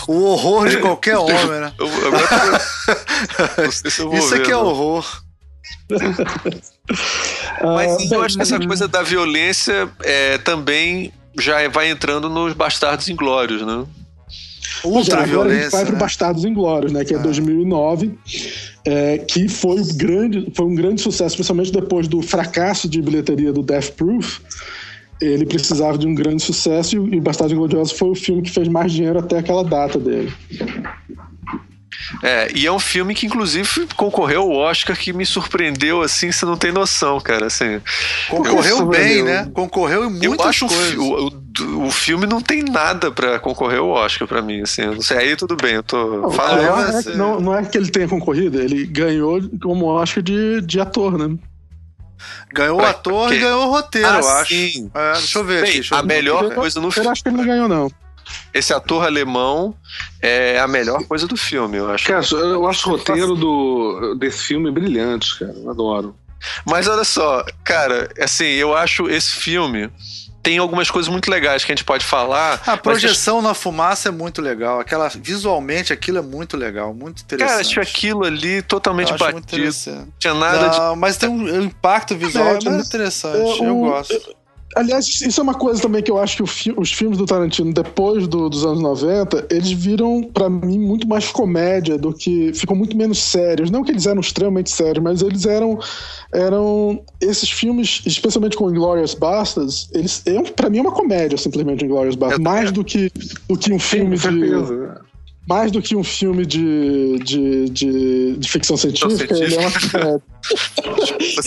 o 0.09 0.24
horror 0.24 0.68
de 0.68 0.76
qualquer 0.76 1.16
homem, 1.16 1.60
né? 1.60 1.72
Eu, 1.78 1.86
agora, 2.06 2.60
se 3.72 4.00
eu 4.02 4.12
Isso 4.12 4.28
ver, 4.28 4.40
aqui 4.42 4.50
é 4.50 4.54
não. 4.54 4.66
horror. 4.66 5.22
Mas 6.88 7.92
Ah, 7.92 7.96
bem, 7.96 8.09
eu 8.12 8.22
acho 8.22 8.36
que 8.36 8.42
essa 8.42 8.59
coisa 8.59 8.88
da 8.88 9.02
violência 9.02 9.88
é, 10.02 10.38
também 10.38 11.12
já 11.38 11.68
vai 11.68 11.90
entrando 11.90 12.28
nos 12.28 12.52
Bastardos 12.52 13.09
Inglórios, 13.09 13.64
né? 13.64 13.84
É, 14.84 14.86
Ultra 14.86 15.22
agora 15.22 15.50
a 15.50 15.54
gente 15.54 15.70
vai 15.70 15.84
pro 15.84 15.92
Né? 15.94 15.98
Bastardos 15.98 16.44
Inglórios, 16.44 16.92
né? 16.92 17.04
Que 17.04 17.14
é 17.14 17.18
2009, 17.18 18.18
é, 18.84 19.18
que 19.18 19.48
foi, 19.48 19.80
o 19.80 19.94
grande, 19.94 20.52
foi 20.54 20.66
um 20.66 20.74
grande 20.74 21.00
sucesso, 21.00 21.34
especialmente 21.34 21.72
depois 21.72 22.09
do 22.09 22.20
fracasso 22.20 22.88
de 22.88 23.00
bilheteria 23.00 23.52
do 23.52 23.62
Death 23.62 23.90
Proof. 23.92 24.40
Ele 25.20 25.46
precisava 25.46 25.96
de 25.96 26.06
um 26.06 26.14
grande 26.14 26.42
sucesso 26.42 26.96
e 26.96 26.98
o 26.98 27.14
e 27.14 27.20
Bastardos 27.20 27.52
Ingloriosos 27.52 27.96
foi 27.96 28.10
o 28.10 28.14
filme 28.14 28.42
que 28.42 28.50
fez 28.50 28.66
mais 28.66 28.92
dinheiro 28.92 29.20
até 29.20 29.38
aquela 29.38 29.62
data 29.62 29.98
dele. 29.98 30.32
É, 32.23 32.48
e 32.55 32.66
é 32.66 32.73
um 32.73 32.78
filme 32.78 33.14
que, 33.14 33.27
inclusive, 33.27 33.86
concorreu 33.97 34.43
ao 34.43 34.51
Oscar 34.51 34.97
que 34.97 35.12
me 35.12 35.24
surpreendeu, 35.27 36.02
assim, 36.02 36.32
você 36.32 36.44
não 36.44 36.56
tem 36.56 36.73
noção, 36.73 37.20
cara. 37.20 37.47
Assim, 37.47 37.81
Concorreu 38.28 38.78
Eu- 38.78 38.86
bem, 38.86 39.19
eu- 39.19 39.24
né? 39.24 39.51
Concorreu 39.52 40.05
em 40.10 40.23
eu 40.23 40.31
muitas 40.31 40.47
acho 40.47 40.66
o, 40.66 40.69
coisas. 40.69 40.94
o, 40.97 41.28
o- 41.78 41.86
o 41.86 41.90
filme 41.90 42.27
não 42.27 42.40
tem 42.40 42.62
nada 42.62 43.10
pra 43.12 43.39
concorrer 43.39 43.78
ao 43.78 43.89
Oscar 43.89 44.27
pra 44.27 44.43
mim, 44.43 44.62
assim. 44.62 44.82
eu 44.82 44.94
Não 44.94 45.02
sei, 45.02 45.16
aí 45.19 45.36
tudo 45.36 45.56
bem, 45.56 45.74
eu 45.74 45.82
tô 45.82 46.23
Não, 46.23 46.31
falando. 46.31 46.60
é, 46.60 46.66
não, 46.66 46.98
é, 46.98 47.16
não, 47.16 47.40
não 47.40 47.59
é 47.59 47.64
que 47.64 47.77
ele 47.78 47.90
tenha 47.90 48.09
concorrido, 48.09 48.60
ele 48.60 48.85
ganhou 48.86 49.40
como 49.62 49.86
Oscar 49.86 50.23
de, 50.23 50.60
de 50.62 50.81
ator, 50.81 51.16
né? 51.19 51.36
Ganhou 52.55 52.81
o 52.81 52.85
ator 52.85 53.27
ok. 53.27 53.36
e 53.36 53.40
ganhou 53.40 53.66
o 53.66 53.70
roteiro, 53.70 54.09
Ah, 54.09 54.20
eu 54.20 54.28
acho. 54.28 54.55
sim. 54.55 54.90
É, 54.94 55.12
deixa 55.14 55.39
eu 55.39 55.44
ver 55.44 55.59
aqui. 55.59 55.64
Bem, 55.64 55.73
Deixa 55.81 55.94
eu 55.94 55.98
a 55.98 56.02
ver. 56.02 56.09
melhor 56.09 56.44
Eu- 56.44 56.51
coisa 56.52 56.81
no 56.81 56.86
Eu 56.89 56.93
filme, 56.93 57.09
acho 57.09 57.23
que 57.23 57.28
ele 57.28 57.36
não 57.36 57.44
ganhou, 57.44 57.69
não. 57.69 57.90
Esse 58.52 58.72
ator 58.72 59.04
alemão 59.04 59.74
é 60.20 60.59
a 60.59 60.68
melhor 60.68 61.04
coisa 61.04 61.26
do 61.26 61.36
filme, 61.36 61.78
eu 61.78 61.90
acho. 61.90 62.06
Cara, 62.06 62.24
eu 62.32 62.66
acho 62.66 62.88
o 62.88 62.92
roteiro 62.92 63.34
do, 63.34 64.14
desse 64.18 64.44
filme 64.44 64.70
brilhante, 64.70 65.38
cara. 65.38 65.52
Eu 65.52 65.70
adoro. 65.70 66.16
Mas 66.66 66.88
olha 66.88 67.04
só, 67.04 67.44
cara, 67.64 68.10
assim, 68.20 68.46
eu 68.46 68.76
acho 68.76 69.09
esse 69.09 69.30
filme 69.32 69.90
tem 70.42 70.59
algumas 70.59 70.90
coisas 70.90 71.10
muito 71.10 71.30
legais 71.30 71.64
que 71.64 71.70
a 71.70 71.74
gente 71.74 71.84
pode 71.84 72.04
falar. 72.04 72.60
A 72.66 72.76
projeção 72.76 73.40
na 73.40 73.54
fumaça 73.54 74.09
é 74.09 74.12
muito 74.12 74.42
legal. 74.42 74.80
Aquela, 74.80 75.09
visualmente 75.09 75.92
aquilo 75.92 76.18
é 76.18 76.22
muito 76.22 76.56
legal, 76.56 76.92
muito 76.92 77.22
interessante. 77.22 77.52
Cara, 77.52 77.64
tinha 77.64 77.82
aquilo 77.82 78.24
ali 78.24 78.56
Eu 78.56 78.62
totalmente 78.64 79.12
acho 79.12 79.18
batido. 79.24 79.70
Não 79.86 80.09
tinha 80.18 80.34
nada 80.34 80.68
de. 80.68 80.78
Não, 80.78 80.96
mas 80.96 81.16
tem 81.16 81.28
um, 81.28 81.62
impacto 81.62 82.16
visual 82.16 82.44
É, 82.44 82.50
é, 82.50 82.70
muito 82.70 82.86
interessante. 82.86 83.62
é, 83.62 83.68
eu 83.68 83.78
o- 83.78 83.84
gosto. 83.84 84.41
Aliás, 84.74 85.06
isso 85.06 85.40
é 85.40 85.42
uma 85.42 85.54
coisa 85.54 85.80
também 85.82 86.02
que 86.02 86.10
eu 86.10 86.18
acho 86.18 86.38
que 86.42 86.46
fi- 86.50 86.74
os 86.76 86.92
filmes 86.92 87.18
do 87.18 87.26
Tarantino, 87.26 87.72
depois 87.72 88.26
do- 88.26 88.48
dos 88.48 88.64
anos 88.64 88.80
90, 88.80 89.46
eles 89.50 89.70
viram, 89.72 90.22
pra 90.32 90.48
mim, 90.48 90.78
muito 90.78 91.06
mais 91.06 91.30
comédia 91.30 91.98
do 91.98 92.12
que. 92.12 92.52
ficam 92.54 92.74
muito 92.76 92.96
menos 92.96 93.18
sérios. 93.18 93.70
Não 93.70 93.82
que 93.84 93.90
eles 93.90 94.06
eram 94.06 94.20
extremamente 94.20 94.70
sérios, 94.70 95.02
mas 95.02 95.22
eles 95.22 95.44
eram. 95.46 95.78
eram 96.32 97.00
esses 97.20 97.50
filmes, 97.50 98.00
especialmente 98.06 98.56
com 98.56 98.70
Inglourious 98.70 99.14
Bastards, 99.14 99.88
eles. 99.92 100.22
É, 100.26 100.38
um- 100.38 100.44
pra 100.44 100.70
mim 100.70 100.78
é 100.78 100.80
uma 100.82 100.92
comédia, 100.92 101.36
simplesmente, 101.36 101.84
Inglourious 101.84 102.14
Bastards. 102.16 102.42
Mais 102.42 102.72
do 102.72 102.82
que, 102.82 103.10
do 103.48 103.56
que 103.58 103.72
um 103.72 103.78
filme 103.78 104.18
Com 104.18 104.30
de. 104.30 104.40
certeza. 104.40 105.00
Mais 105.47 105.73
do 105.73 105.82
que 105.82 105.97
um 105.97 106.05
filme 106.05 106.47
de, 106.47 107.19
de, 107.19 107.69
de, 107.70 108.36
de 108.36 108.48
ficção 108.51 108.77
científica, 108.77 109.35
ele 109.36 109.56
é 109.56 109.59
uma. 109.59 110.23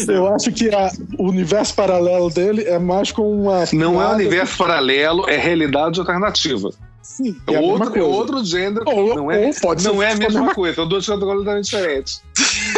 Eu 0.08 0.28
acho 0.34 0.52
que 0.52 0.70
a- 0.74 0.92
o 1.18 1.30
universo 1.30 1.74
paralelo 1.76 2.30
dele 2.30 2.64
é 2.66 2.78
mais 2.78 3.12
com 3.12 3.44
uma. 3.44 3.64
Não 3.74 4.02
é 4.02 4.14
universo 4.16 4.58
paralelo, 4.58 5.30
é 5.30 5.38
realidade 5.38 6.00
alternativa. 6.00 6.70
Sim, 7.02 7.36
É, 7.48 7.54
é 7.54 7.60
outro, 7.60 7.88
é 7.90 7.92
coisa. 7.92 8.08
outro 8.08 8.44
gênero. 8.44 8.84
Ou- 8.88 9.16
não 9.16 9.32
é, 9.32 9.52
pode 9.62 9.84
não 9.86 10.02
é 10.04 10.12
a 10.12 10.16
mesma 10.16 10.40
mesma 10.42 10.54
coisa. 10.56 10.76
São 10.76 10.88
dois 10.88 11.06
gêneros 11.06 11.28
completamente 11.30 11.66
diferentes. 11.66 12.22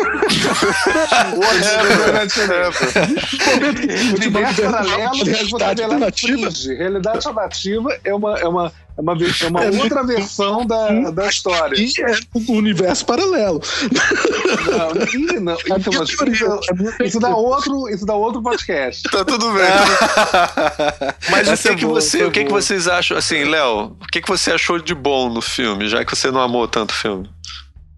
Universo 4.15 4.61
paralelo 4.61 5.01
é 5.01 5.07
você 5.09 5.23
vê 5.31 5.31
lá 5.31 5.73
em 5.73 5.81
alternativa. 5.81 6.49
Realidade 6.77 7.27
alternativa 7.27 7.97
é 8.03 8.13
uma, 8.13 8.37
é 8.39 8.47
uma 8.47 8.71
É 8.97 9.01
uma, 9.01 9.15
ve- 9.15 9.31
é 9.43 9.47
uma 9.47 9.63
outra 9.83 10.03
versão 10.03 10.65
da, 10.65 11.11
da 11.11 11.27
história. 11.27 11.75
E 11.79 11.91
é 12.01 12.17
um 12.35 12.53
universo 12.55 13.05
paralelo. 13.05 13.61
Não, 14.65 15.39
não, 15.41 15.53
isso, 15.55 15.69
é 15.71 15.89
uma- 15.97 16.03
isso- 16.03 16.59
isso 17.03 17.19
dá 17.19 17.35
outro, 17.35 17.87
isso 17.89 18.05
dá 18.05 18.15
outro 18.15 18.41
podcast. 18.41 19.03
Tá 19.03 19.23
tudo 19.23 19.51
bem. 19.53 19.63
Mas 21.29 21.47
o 21.47 21.51
que, 21.61 21.67
é 21.69 21.75
que, 21.75 21.85
boa, 21.85 22.01
você, 22.01 22.21
é 22.21 22.25
o 22.25 22.31
que, 22.31 22.43
que 22.45 22.51
vocês 22.51 22.87
acham, 22.87 23.17
assim, 23.17 23.43
Léo, 23.43 23.95
o 24.01 24.07
que, 24.11 24.21
que 24.21 24.27
você 24.27 24.51
achou 24.51 24.79
de 24.79 24.95
bom 24.95 25.29
no 25.29 25.41
filme, 25.41 25.87
já 25.87 26.03
que 26.03 26.15
você 26.15 26.31
não 26.31 26.41
amou 26.41 26.67
tanto 26.67 26.91
o 26.91 26.95
filme? 26.95 27.29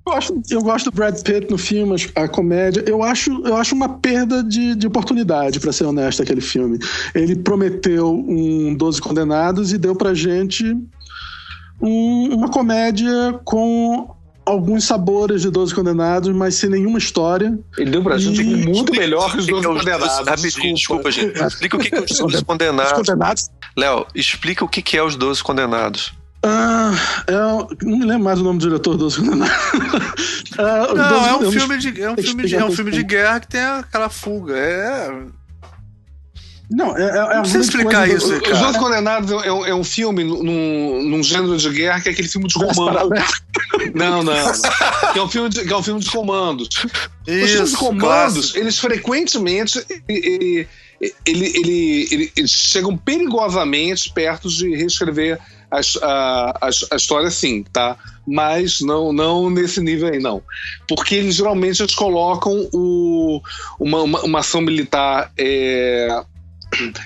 Eu 0.10 0.16
gosto, 0.16 0.42
eu 0.50 0.62
gosto 0.62 0.86
do 0.90 0.96
Brad 0.96 1.22
Pitt 1.22 1.52
no 1.52 1.58
filme, 1.58 1.96
a 2.16 2.28
comédia. 2.28 2.84
Eu 2.88 3.04
acho, 3.04 3.46
eu 3.46 3.56
acho 3.56 3.76
uma 3.76 3.90
perda 3.90 4.44
de, 4.44 4.74
de 4.76 4.88
oportunidade, 4.88 5.60
pra 5.60 5.72
ser 5.72 5.84
honesto, 5.86 6.22
aquele 6.24 6.42
filme. 6.42 6.80
Ele 7.14 7.36
prometeu 7.36 8.12
um 8.12 8.74
12 8.74 9.00
Condenados 9.02 9.72
e 9.72 9.78
deu 9.78 9.96
pra 9.96 10.14
gente 10.16 10.76
um- 11.82 12.36
uma 12.36 12.50
comédia 12.50 13.40
com 13.46 14.14
alguns 14.46 14.84
sabores 14.84 15.44
de 15.44 15.52
12 15.52 15.76
Condenados, 15.76 16.36
mas 16.36 16.56
sem 16.56 16.70
nenhuma 16.72 16.98
história. 16.98 17.58
Ele 17.78 17.92
deu 17.92 18.02
pra 18.04 18.18
gente 18.18 18.44
muito 18.44 18.92
melhor 18.94 19.32
que 19.32 19.38
os 19.38 19.44
o 19.44 19.48
que 19.48 19.52
dois 19.62 19.64
que 19.64 19.68
é 19.68 19.96
os 19.96 20.02
condenados. 20.02 20.28
Rapidinho, 20.28 20.74
desculpa, 20.76 21.12
gente. 21.12 21.38
Explica 21.46 21.78
o 21.78 21.80
que, 21.80 21.90
que 21.90 21.96
é 21.96 22.02
os 22.02 22.18
12 22.18 22.36
Os 22.38 22.42
condenados. 22.44 22.94
Condenados. 22.94 23.50
Léo, 23.78 24.06
explica 24.16 24.66
o 24.66 24.68
que, 24.68 24.82
que 24.82 24.98
é 24.98 25.04
os 25.04 25.16
12 25.16 25.44
condenados. 25.44 26.12
Ah, 26.42 26.94
é, 27.28 27.34
não 27.86 27.98
me 27.98 28.06
lembro 28.06 28.24
mais 28.24 28.40
o 28.40 28.44
nome 28.44 28.60
do 28.60 28.68
diretor 28.68 28.96
dos 28.96 29.16
Condenados. 29.18 29.54
Ah, 30.58 30.88
Não, 30.96 30.96
12 30.96 31.28
é 31.30 31.34
um 31.36 31.52
filme 31.52 31.78
de, 31.78 32.02
é 32.02 32.12
um 32.12 32.16
filme 32.18 32.46
de, 32.48 32.56
é 32.56 32.66
um 32.66 32.72
filme 32.72 32.92
de 32.92 33.04
guerra 33.04 33.40
que 33.42 33.48
tem 33.50 33.62
aquela 33.62 34.10
fuga. 34.10 34.56
É. 34.58 35.12
Não, 36.72 36.96
é, 36.96 37.02
é, 37.04 37.08
é 37.18 37.34
Não 37.36 37.42
precisa 37.42 37.64
explicar 37.64 38.08
coisa 38.08 38.16
isso, 38.16 38.28
do- 38.30 38.36
Os 38.36 38.42
cara. 38.48 38.60
Dois 38.60 38.78
Condenados 38.78 39.32
é 39.44 39.52
um, 39.52 39.66
é 39.66 39.74
um 39.76 39.84
filme 39.84 40.24
num, 40.24 41.04
num 41.10 41.24
gênero 41.24 41.58
de 41.58 41.68
guerra 41.72 42.00
que 42.00 42.10
é 42.10 42.12
aquele 42.12 42.28
filme 42.28 42.48
de 42.48 42.54
comando. 42.54 43.10
Não, 43.96 44.24
não. 44.24 44.34
não. 44.36 44.52
Que, 45.14 45.20
é 45.20 45.24
um 45.24 45.28
filme 45.30 45.50
de, 45.50 45.66
que 45.66 45.74
é 45.74 45.76
um 45.76 45.82
filme 45.84 46.00
de 46.00 46.10
comandos. 46.12 46.70
Os 46.70 46.76
filmes 47.26 47.50
de 47.50 47.64
Isso, 47.64 47.78
comandos, 47.78 48.02
clássico. 48.34 48.58
eles 48.60 48.78
frequentemente 48.80 49.84
ele, 50.08 50.68
ele, 51.26 51.48
ele, 51.56 52.08
ele- 52.12 52.32
eles 52.38 52.52
chegam 52.52 52.96
perigosamente 52.96 54.14
perto 54.14 54.48
de 54.48 54.70
reescrever 54.76 55.40
a, 55.72 55.80
a, 56.02 56.70
a, 56.92 56.96
história 56.96 57.30
sim, 57.30 57.64
tá? 57.64 57.98
Mas 58.26 58.80
não, 58.82 59.14
não 59.14 59.50
nesse 59.50 59.82
nível 59.82 60.10
aí, 60.10 60.20
não. 60.20 60.42
Porque 60.88 61.16
eles 61.16 61.36
geralmente 61.36 61.82
eles 61.82 61.96
colocam 61.96 62.70
o, 62.74 63.42
uma, 63.80 64.02
uma, 64.02 64.22
uma 64.22 64.40
ação 64.40 64.62
militar 64.62 65.32
é, 65.38 66.24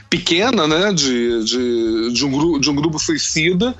pequena, 0.09 0.67
né? 0.67 0.93
De, 0.93 1.43
de, 1.43 2.13
de, 2.13 2.25
um 2.25 2.31
grupo, 2.31 2.59
de 2.59 2.69
um 2.69 2.75
grupo 2.75 2.99
suicida 2.99 3.75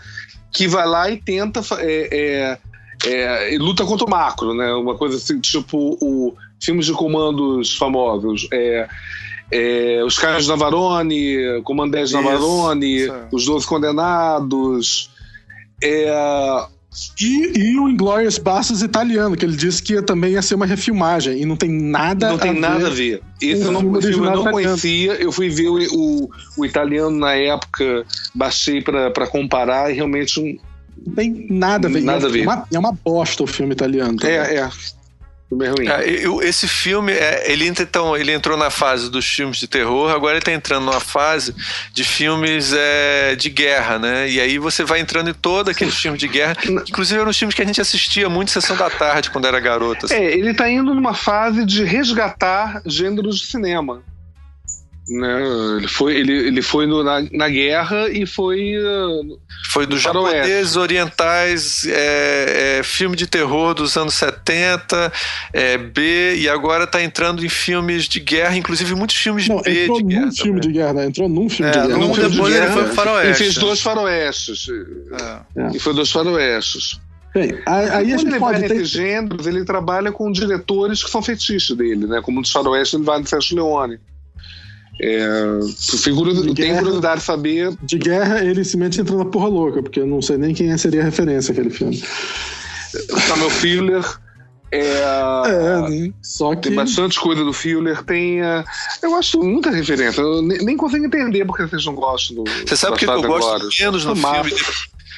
que 0.51 0.67
vai 0.67 0.87
lá 0.87 1.09
e 1.09 1.17
tenta 1.17 1.61
é, 1.79 2.57
é, 3.05 3.53
é, 3.53 3.57
luta 3.57 3.85
contra 3.85 4.05
o 4.05 4.09
macro, 4.09 4.53
né? 4.53 4.71
Uma 4.73 4.95
coisa 4.95 5.17
assim, 5.17 5.39
tipo 5.39 5.97
o 6.01 6.35
filmes 6.61 6.85
de 6.85 6.93
comandos 6.93 7.75
famosos. 7.75 8.47
É, 8.51 8.87
é, 9.53 10.03
os 10.03 10.17
Caras 10.17 10.43
de 10.43 10.49
Navarone, 10.49 11.61
Comando 11.63 11.91
10 11.91 12.09
de 12.09 12.15
Isso, 12.15 12.23
Navarone, 12.23 12.95
isso. 12.97 13.13
Os 13.31 13.45
Doze 13.45 13.65
Condenados. 13.67 15.09
É, 15.83 16.65
E, 17.19 17.57
e 17.59 17.79
o 17.79 17.89
Inglorious 17.89 18.37
Bastards 18.37 18.83
italiano, 18.83 19.35
que 19.35 19.43
ele 19.43 19.55
disse 19.57 19.81
que 19.81 19.99
também 20.03 20.33
ia 20.33 20.41
ser 20.43 20.53
uma 20.55 20.65
refilmagem, 20.65 21.41
e 21.41 21.45
não 21.45 21.55
tem 21.55 21.71
nada 21.71 22.29
não 22.29 22.37
tem 22.37 22.51
a 22.51 22.53
nada 22.53 22.85
a 22.87 22.89
ver. 22.91 23.19
ver. 23.41 23.49
Esse 23.49 23.63
eu 23.63 23.71
não, 23.71 23.79
filme 23.81 23.97
eu 23.97 24.01
não 24.19 24.41
italiano. 24.41 24.51
conhecia. 24.51 25.13
Eu 25.13 25.31
fui 25.31 25.49
ver 25.49 25.69
o, 25.69 25.77
o, 25.91 26.29
o 26.57 26.65
italiano 26.65 27.09
na 27.17 27.33
época, 27.33 28.05
baixei 28.35 28.79
pra 28.81 29.09
pra 29.09 29.25
comparar 29.27 29.89
e 29.91 29.95
realmente 29.95 30.39
um- 30.39 30.55
Não 31.07 31.15
tem 31.15 31.47
nada 31.49 31.87
a 31.87 31.91
ver. 31.91 32.01
Nada 32.01 32.25
é, 32.27 32.29
a 32.29 32.31
ver. 32.31 32.43
Uma, 32.43 32.67
é 32.71 32.77
uma 32.79 32.91
bosta 32.91 33.43
o 33.43 33.47
filme 33.47 33.73
italiano. 33.73 34.15
também. 34.15 34.35
É, 34.35 34.55
é. 34.57 34.69
Filme 35.53 35.67
ruim. 35.67 35.87
É, 35.87 36.47
esse 36.47 36.67
filme, 36.67 37.11
é, 37.11 37.51
ele, 37.51 37.67
então, 37.67 38.17
ele 38.17 38.31
entrou 38.31 38.57
na 38.57 38.69
fase 38.69 39.09
dos 39.09 39.25
filmes 39.25 39.57
de 39.57 39.67
terror, 39.67 40.11
agora 40.11 40.33
ele 40.33 40.39
está 40.39 40.51
entrando 40.51 40.85
numa 40.85 40.99
fase 40.99 41.53
de 41.91 42.03
filmes 42.03 42.73
é, 42.73 43.35
de 43.35 43.49
guerra, 43.49 43.99
né? 43.99 44.29
E 44.29 44.39
aí 44.39 44.57
você 44.57 44.83
vai 44.83 44.99
entrando 44.99 45.29
em 45.29 45.33
todos 45.33 45.71
aqueles 45.71 45.95
filmes 45.95 46.19
de 46.19 46.27
guerra, 46.27 46.57
inclusive 46.87 47.19
eram 47.19 47.29
os 47.29 47.37
filmes 47.37 47.55
que 47.55 47.61
a 47.61 47.65
gente 47.65 47.79
assistia 47.79 48.27
muito 48.29 48.51
sessão 48.51 48.75
da 48.75 48.89
tarde 48.89 49.29
quando 49.29 49.45
era 49.45 49.59
garota. 49.59 50.07
assim. 50.07 50.15
É, 50.15 50.33
ele 50.33 50.53
tá 50.53 50.69
indo 50.69 50.93
numa 50.93 51.13
fase 51.13 51.65
de 51.65 51.83
resgatar 51.83 52.81
gêneros 52.85 53.39
de 53.39 53.47
cinema. 53.47 54.01
Né? 55.05 55.43
Ele 55.79 55.87
foi, 55.89 56.15
ele, 56.15 56.31
ele 56.31 56.61
foi 56.61 56.85
no- 56.85 57.03
na, 57.03 57.21
na 57.31 57.49
guerra 57.49 58.07
e 58.09 58.25
foi. 58.25 58.73
uh, 58.77 59.37
Foi 59.71 59.85
dos 59.85 60.01
Faroeste. 60.01 60.37
japoneses, 60.37 60.75
orientais, 60.77 61.85
é, 61.87 62.77
é, 62.79 62.83
filme 62.83 63.13
de 63.17 63.27
terror 63.27 63.73
dos 63.73 63.97
anos 63.97 64.13
70, 64.13 65.11
é, 65.51 65.77
B, 65.77 66.35
e 66.37 66.47
agora 66.47 66.85
está 66.85 67.03
entrando 67.03 67.45
em 67.45 67.49
filmes 67.49 68.05
de 68.07 68.21
guerra, 68.21 68.55
inclusive 68.55 68.95
muitos 68.95 69.17
filmes 69.17 69.45
Não, 69.49 69.61
B 69.61 69.83
entrou 69.83 69.97
de 69.97 70.03
num 70.03 70.09
guerra. 70.09 70.31
filme 70.31 70.59
de 70.61 70.71
guerra, 70.71 70.93
né? 70.93 71.05
Entrou 71.07 71.27
num 71.27 71.49
filme 71.49 71.69
É, 71.69 71.73
de 71.73 71.79
guerra. 71.87 71.97
num 71.99 72.07
num 72.07 72.13
filme 72.13 72.29
de 72.29 72.35
depois 72.35 72.53
ele 72.55 72.61
guerra, 72.61 72.73
foi 72.73 72.83
pro 72.85 72.93
faroeste. 72.93 73.27
Ele 73.27 73.35
fez 73.35 73.55
dois 73.55 73.81
faroestes. 73.81 74.65
É. 75.57 75.75
E 75.75 75.79
foi 75.79 75.93
dois 75.93 76.11
faroestes. 76.11 76.99
Bem, 77.33 77.51
aí, 77.65 77.85
a 77.87 77.91
Quando 77.91 78.07
gente 78.09 78.25
ele 78.27 78.39
pode 78.39 78.59
vai 78.59 78.69
ter. 78.69 78.73
nesses 78.75 78.89
gêneros, 78.89 79.47
ele 79.47 79.65
trabalha 79.65 80.11
com 80.13 80.31
diretores 80.31 81.03
que 81.03 81.09
são 81.09 81.21
fetiches 81.21 81.75
dele, 81.75 82.05
né? 82.07 82.21
Como 82.21 82.41
dos 82.41 82.51
faroestes, 82.51 82.93
ele 82.93 83.03
vai 83.03 83.19
no 83.19 83.27
Sérgio 83.27 83.55
Leone. 83.57 83.97
É, 85.01 85.59
figura, 86.03 86.33
De 86.33 86.43
tem 86.53 86.53
guerra. 86.67 86.77
curiosidade 86.79 87.19
de 87.19 87.25
saber. 87.25 87.73
De 87.81 87.97
guerra, 87.97 88.43
ele 88.43 88.63
simplesmente 88.63 89.01
entra 89.01 89.15
na 89.17 89.25
porra 89.25 89.47
louca, 89.47 89.81
porque 89.81 89.99
eu 89.99 90.07
não 90.07 90.21
sei 90.21 90.37
nem 90.37 90.53
quem 90.53 90.75
seria 90.77 91.01
a 91.01 91.05
referência 91.05 91.51
aquele 91.51 91.69
filme. 91.69 92.01
Samuel 93.27 93.49
Fuller. 93.49 94.05
É, 94.71 95.01
É, 95.45 95.89
né? 95.89 96.11
Só 96.21 96.55
que. 96.55 96.61
Tem 96.69 96.73
bastante 96.75 97.19
coisa 97.19 97.43
do 97.43 97.53
Fuller. 97.53 98.03
Tem. 98.03 98.41
é, 98.41 98.63
eu 99.03 99.15
acho 99.15 99.39
muita 99.43 99.69
referência. 99.69 100.21
Eu 100.21 100.41
ne- 100.41 100.57
nem 100.59 100.75
consigo 100.77 101.05
entender 101.05 101.45
porque 101.45 101.63
vocês 101.63 101.85
não 101.85 101.93
gostam 101.93 102.37
do. 102.37 102.43
Você 102.65 102.75
sabe 102.75 102.95
o 102.95 102.97
que, 102.97 103.05
que 103.05 103.11
eu 103.11 103.21
gosto 103.21 103.67
menos 103.79 104.05
no 104.05 104.15
Massa. 104.15 104.43
filme? 104.45 104.61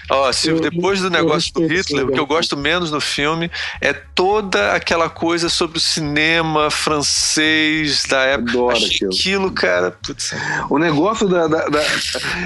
Ó, 0.10 0.32
Silvio, 0.32 0.64
Eu- 0.66 0.70
depois 0.72 1.02
do 1.02 1.10
negócio 1.10 1.52
do 1.54 1.66
Hitler, 1.66 2.06
o 2.06 2.12
que 2.12 2.20
eu 2.20 2.26
gosto 2.28 2.56
menos 2.56 2.92
no 2.92 3.02
filme 3.02 3.50
é 3.82 3.92
toda 3.94 4.74
aquela 4.74 5.10
coisa 5.10 5.50
sobre 5.50 5.78
o 5.78 5.82
cinema 5.82 6.70
francês 6.70 8.04
da 8.08 8.22
época. 8.22 8.52
Adoro 8.52 8.78
aquilo. 8.78 9.12
aquilo, 9.14 9.52
cara. 9.52 9.92
Putz, 9.92 10.34
O 10.70 10.78
negócio 10.78 11.28
da, 11.28 11.48
da- 11.48 11.68
da- 11.70 11.84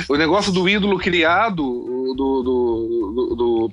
o 0.07 0.15
negócio 0.15 0.52
do 0.52 0.68
ídolo 0.69 0.98
criado 0.98 1.56
do 2.15 2.15
do, 2.15 2.44
do, 2.44 3.36
do- 3.36 3.72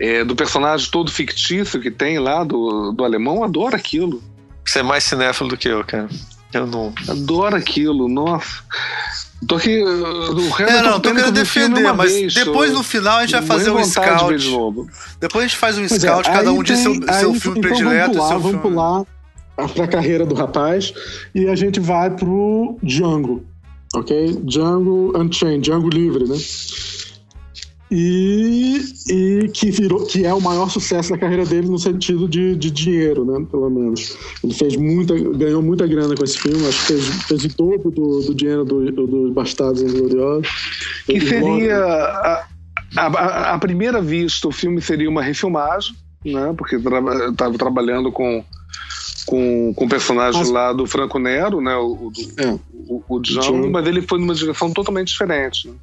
é, 0.00 0.24
do 0.24 0.36
personagem 0.36 0.88
todo 0.90 1.10
fictício 1.10 1.80
que 1.80 1.90
tem 1.90 2.18
lá 2.18 2.44
do, 2.44 2.92
do 2.92 3.04
alemão, 3.04 3.42
adoro 3.42 3.74
aquilo. 3.74 4.22
você 4.64 4.78
é 4.80 4.82
mais 4.82 5.02
cinéfilo 5.04 5.48
do 5.48 5.56
que 5.56 5.68
eu, 5.68 5.82
cara. 5.84 6.08
Eu 6.52 6.66
não. 6.66 6.94
Adoro 7.08 7.56
aquilo, 7.56 8.08
nossa. 8.08 8.62
Tô 9.46 9.54
aqui. 9.56 9.82
uh, 9.82 10.32
O 10.32 10.50
resto 10.50 10.62
É, 10.74 10.78
eu 10.80 10.82
não, 10.82 11.00
tô 11.00 11.14
querendo 11.14 11.32
defender, 11.32 11.92
mas 11.94 12.12
vez, 12.12 12.34
depois 12.34 12.72
no 12.72 12.82
final 12.82 13.18
a 13.18 13.20
gente 13.22 13.32
vai 13.32 13.42
fazer 13.42 13.70
um 13.70 13.76
de 13.76 13.82
de 13.84 13.90
scout. 13.90 14.50
novo. 14.50 14.88
Depois 15.20 15.44
a 15.44 15.48
gente 15.48 15.56
faz 15.56 15.78
um 15.78 15.86
Pois 15.86 15.92
é, 16.04 16.08
scout, 16.08 16.28
cada 16.28 16.50
aí 16.50 16.56
um 16.58 16.62
diz 16.62 16.78
seu, 16.80 16.92
tem- 17.00 17.14
seu 17.14 17.32
aí- 17.32 17.40
filme 17.40 17.58
então 17.58 17.70
predileto. 17.70 18.14
Vamos 18.14 18.16
pular, 18.16 18.28
seu 18.28 18.38
vamos 18.40 18.60
filme... 18.60 18.62
pular 18.76 19.04
pra 19.74 19.86
carreira 19.88 20.24
do 20.26 20.34
rapaz 20.34 20.92
e 21.34 21.46
a 21.48 21.54
gente 21.54 21.78
vai 21.80 22.10
pro 22.10 22.76
Django, 22.82 23.44
ok? 23.94 24.38
Django 24.44 25.12
Unchained, 25.16 25.62
Django 25.68 25.88
Livre, 25.88 26.24
né? 26.28 26.36
E, 27.90 28.80
e 29.08 29.48
que 29.48 29.70
virou, 29.70 30.04
que 30.04 30.24
é 30.26 30.34
o 30.34 30.40
maior 30.40 30.68
sucesso 30.68 31.10
da 31.10 31.18
carreira 31.18 31.44
dele 31.46 31.68
no 31.68 31.78
sentido 31.78 32.28
de, 32.28 32.54
de 32.54 32.70
dinheiro, 32.70 33.24
né? 33.24 33.46
Pelo 33.50 33.70
menos. 33.70 34.16
Ele 34.44 34.52
fez 34.52 34.76
muita, 34.76 35.14
ganhou 35.14 35.62
muita 35.62 35.86
grana 35.86 36.14
com 36.14 36.22
esse 36.24 36.38
filme, 36.38 36.66
acho 36.66 36.80
que 36.86 36.92
fez, 36.92 37.06
fez 37.24 37.44
o 37.46 37.56
dobro 37.56 37.90
do, 37.90 38.20
do 38.20 38.34
dinheiro 38.34 38.64
do, 38.64 38.90
do 38.90 39.32
Bastardos 39.32 39.80
Ingloriosos. 39.82 40.48
Que 41.06 41.20
seria. 41.20 41.78
A, 41.78 42.46
a, 42.96 43.54
a- 43.54 43.58
primeira 43.58 44.00
vista, 44.02 44.48
o 44.48 44.52
filme 44.52 44.80
seria 44.80 45.08
uma 45.08 45.22
refilmagem, 45.22 45.94
né? 46.24 46.54
Porque 46.56 46.76
estava 46.76 47.56
trabalhando 47.56 48.12
com. 48.12 48.44
Com, 49.26 49.74
com 49.74 49.84
o 49.84 49.88
personagem 49.90 50.40
Mas- 50.40 50.48
lá 50.50 50.72
do 50.72 50.86
Franco 50.86 51.18
Nero, 51.18 51.60
né? 51.60 51.76
O, 51.76 52.10
do- 52.10 52.42
É. 52.42 52.58
o, 52.88 53.02
o 53.06 53.20
Django, 53.20 53.42
Django. 53.42 53.70
mas 53.70 53.86
ele 53.86 54.00
foi 54.00 54.18
numa 54.18 54.34
direção 54.34 54.72
totalmente 54.72 55.08
diferente. 55.08 55.68
Né? 55.68 55.74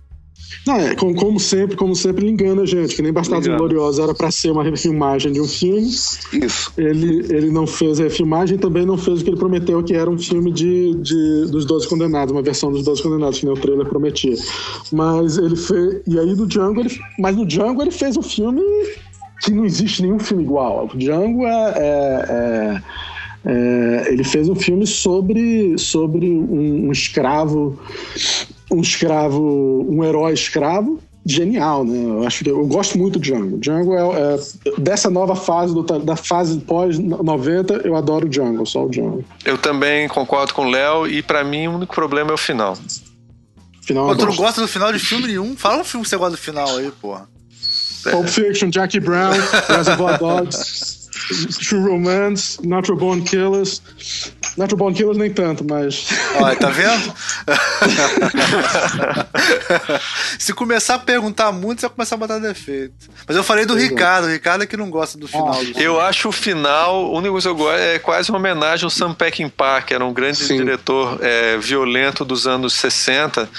Não, 0.65 0.75
é, 0.77 0.95
como, 0.95 1.15
como 1.15 1.39
sempre, 1.39 1.75
como 1.75 1.95
sempre, 1.95 2.25
ele 2.25 2.31
engana 2.31 2.63
a 2.63 2.65
gente, 2.65 2.95
que 2.95 3.01
nem 3.01 3.13
Bastardos. 3.13 3.47
Gloriosos 3.47 3.99
era 3.99 4.13
para 4.13 4.31
ser 4.31 4.51
uma 4.51 4.63
refilmagem 4.63 5.31
de 5.31 5.39
um 5.39 5.47
filme. 5.47 5.87
Isso. 5.87 6.71
Ele, 6.77 7.25
ele 7.29 7.51
não 7.51 7.67
fez 7.67 7.99
a 7.99 8.03
refilmagem 8.03 8.57
também 8.57 8.85
não 8.85 8.97
fez 8.97 9.21
o 9.21 9.23
que 9.23 9.29
ele 9.29 9.37
prometeu, 9.37 9.83
que 9.83 9.93
era 9.93 10.09
um 10.09 10.17
filme 10.17 10.51
de, 10.51 10.93
de, 10.95 11.45
dos 11.51 11.65
Doze 11.65 11.87
Condenados, 11.87 12.31
uma 12.31 12.41
versão 12.41 12.71
dos 12.71 12.83
Doze 12.83 13.01
Condenados, 13.03 13.39
que 13.39 13.45
nem 13.45 13.53
o 13.53 13.57
trailer 13.59 13.85
prometia. 13.85 14.35
Mas 14.91 15.37
ele 15.37 15.55
fez. 15.55 16.01
E 16.07 16.19
aí 16.19 16.35
do 16.35 16.47
Django, 16.47 16.79
ele, 16.79 16.99
mas 17.19 17.35
no 17.35 17.45
Django 17.45 17.81
ele 17.81 17.91
fez 17.91 18.17
um 18.17 18.23
filme 18.23 18.61
que 19.41 19.51
não 19.51 19.65
existe 19.65 20.01
nenhum 20.01 20.19
filme 20.19 20.43
igual. 20.43 20.89
O 20.93 20.97
Django 20.97 21.45
é. 21.45 21.73
é- 21.77 22.25
é- 22.29 23.15
é, 23.47 24.11
ele 24.11 24.23
fez 24.23 24.49
um 24.49 24.55
filme 24.55 24.87
sobre, 24.87 25.77
sobre 25.77 26.25
um, 26.31 26.87
um 26.87 26.91
escravo, 26.91 27.79
um 28.71 28.81
escravo, 28.81 29.85
um 29.89 30.03
herói 30.03 30.33
escravo, 30.33 30.99
genial, 31.25 31.83
né? 31.83 31.97
Eu 31.97 32.27
acho 32.27 32.43
que 32.43 32.49
eu 32.49 32.65
gosto 32.67 32.97
muito 32.97 33.17
do 33.17 33.19
Django. 33.19 33.57
Django 33.57 33.95
é, 33.95 34.35
é 34.35 34.39
dessa 34.77 35.09
nova 35.09 35.35
fase 35.35 35.73
do, 35.73 35.81
da 35.81 36.15
fase 36.15 36.59
pós 36.59 36.99
90, 36.99 37.81
eu 37.83 37.95
adoro 37.95 38.27
o 38.27 38.29
Django, 38.29 38.65
só 38.65 38.85
o 38.85 38.89
Django. 38.89 39.25
Eu 39.43 39.57
também 39.57 40.07
concordo 40.07 40.53
com 40.53 40.65
o 40.65 40.69
Léo 40.69 41.07
e 41.07 41.21
para 41.23 41.43
mim 41.43 41.67
o 41.67 41.75
único 41.75 41.95
problema 41.95 42.31
é 42.31 42.33
o 42.33 42.37
final. 42.37 42.77
final 43.81 44.07
Pô, 44.07 44.15
tu 44.15 44.25
não 44.25 44.35
gosta 44.35 44.61
do 44.61 44.67
final 44.67 44.93
de 44.93 44.99
filme 44.99 45.27
nenhum? 45.27 45.55
Fala 45.55 45.81
um 45.81 45.85
filme 45.85 46.03
que 46.03 46.09
você 46.09 46.17
gosta 46.17 46.31
do 46.31 46.41
final 46.41 46.77
aí, 46.77 46.91
porra. 47.01 47.27
Pulp 48.11 48.27
Fiction, 48.27 48.69
Jackie 48.71 48.99
Brown, 48.99 49.33
Reservoir 49.67 50.19
Dogs. 50.19 51.04
True 51.67 51.89
Romance, 51.89 52.65
Natural 52.65 52.97
Born 52.97 53.23
Killers. 53.23 53.81
Natural 54.57 54.77
Born 54.77 54.95
Killers 54.95 55.17
nem 55.17 55.31
tanto, 55.31 55.65
mas. 55.67 56.07
Olha, 56.35 56.55
tá 56.55 56.69
vendo? 56.69 57.13
Se 60.37 60.53
começar 60.53 60.95
a 60.95 60.99
perguntar 60.99 61.51
muito, 61.51 61.81
você 61.81 61.87
vai 61.87 61.95
começar 61.95 62.15
a 62.15 62.17
botar 62.17 62.39
defeito. 62.39 62.93
Mas 63.27 63.35
eu 63.35 63.43
falei 63.43 63.65
do 63.65 63.75
Ricardo, 63.75 64.25
o 64.25 64.31
Ricardo 64.31 64.63
é 64.63 64.67
que 64.67 64.77
não 64.77 64.89
gosta 64.89 65.17
do 65.17 65.27
final. 65.27 65.53
Ah, 65.53 65.63
do 65.63 65.79
eu 65.79 65.99
acho 65.99 66.29
o 66.29 66.31
final, 66.31 67.05
o 67.05 67.17
único 67.17 67.39
que 67.39 67.47
eu 67.47 67.55
gosto 67.55 67.79
é 67.79 67.99
quase 67.99 68.29
uma 68.29 68.37
homenagem 68.37 68.85
ao 68.85 68.89
Sam 68.89 69.13
Peckinpah, 69.13 69.81
que 69.81 69.93
era 69.93 70.05
um 70.05 70.13
grande 70.13 70.37
Sim. 70.37 70.57
diretor 70.57 71.19
é, 71.21 71.57
violento 71.57 72.23
dos 72.23 72.47
anos 72.47 72.73
60. 72.73 73.49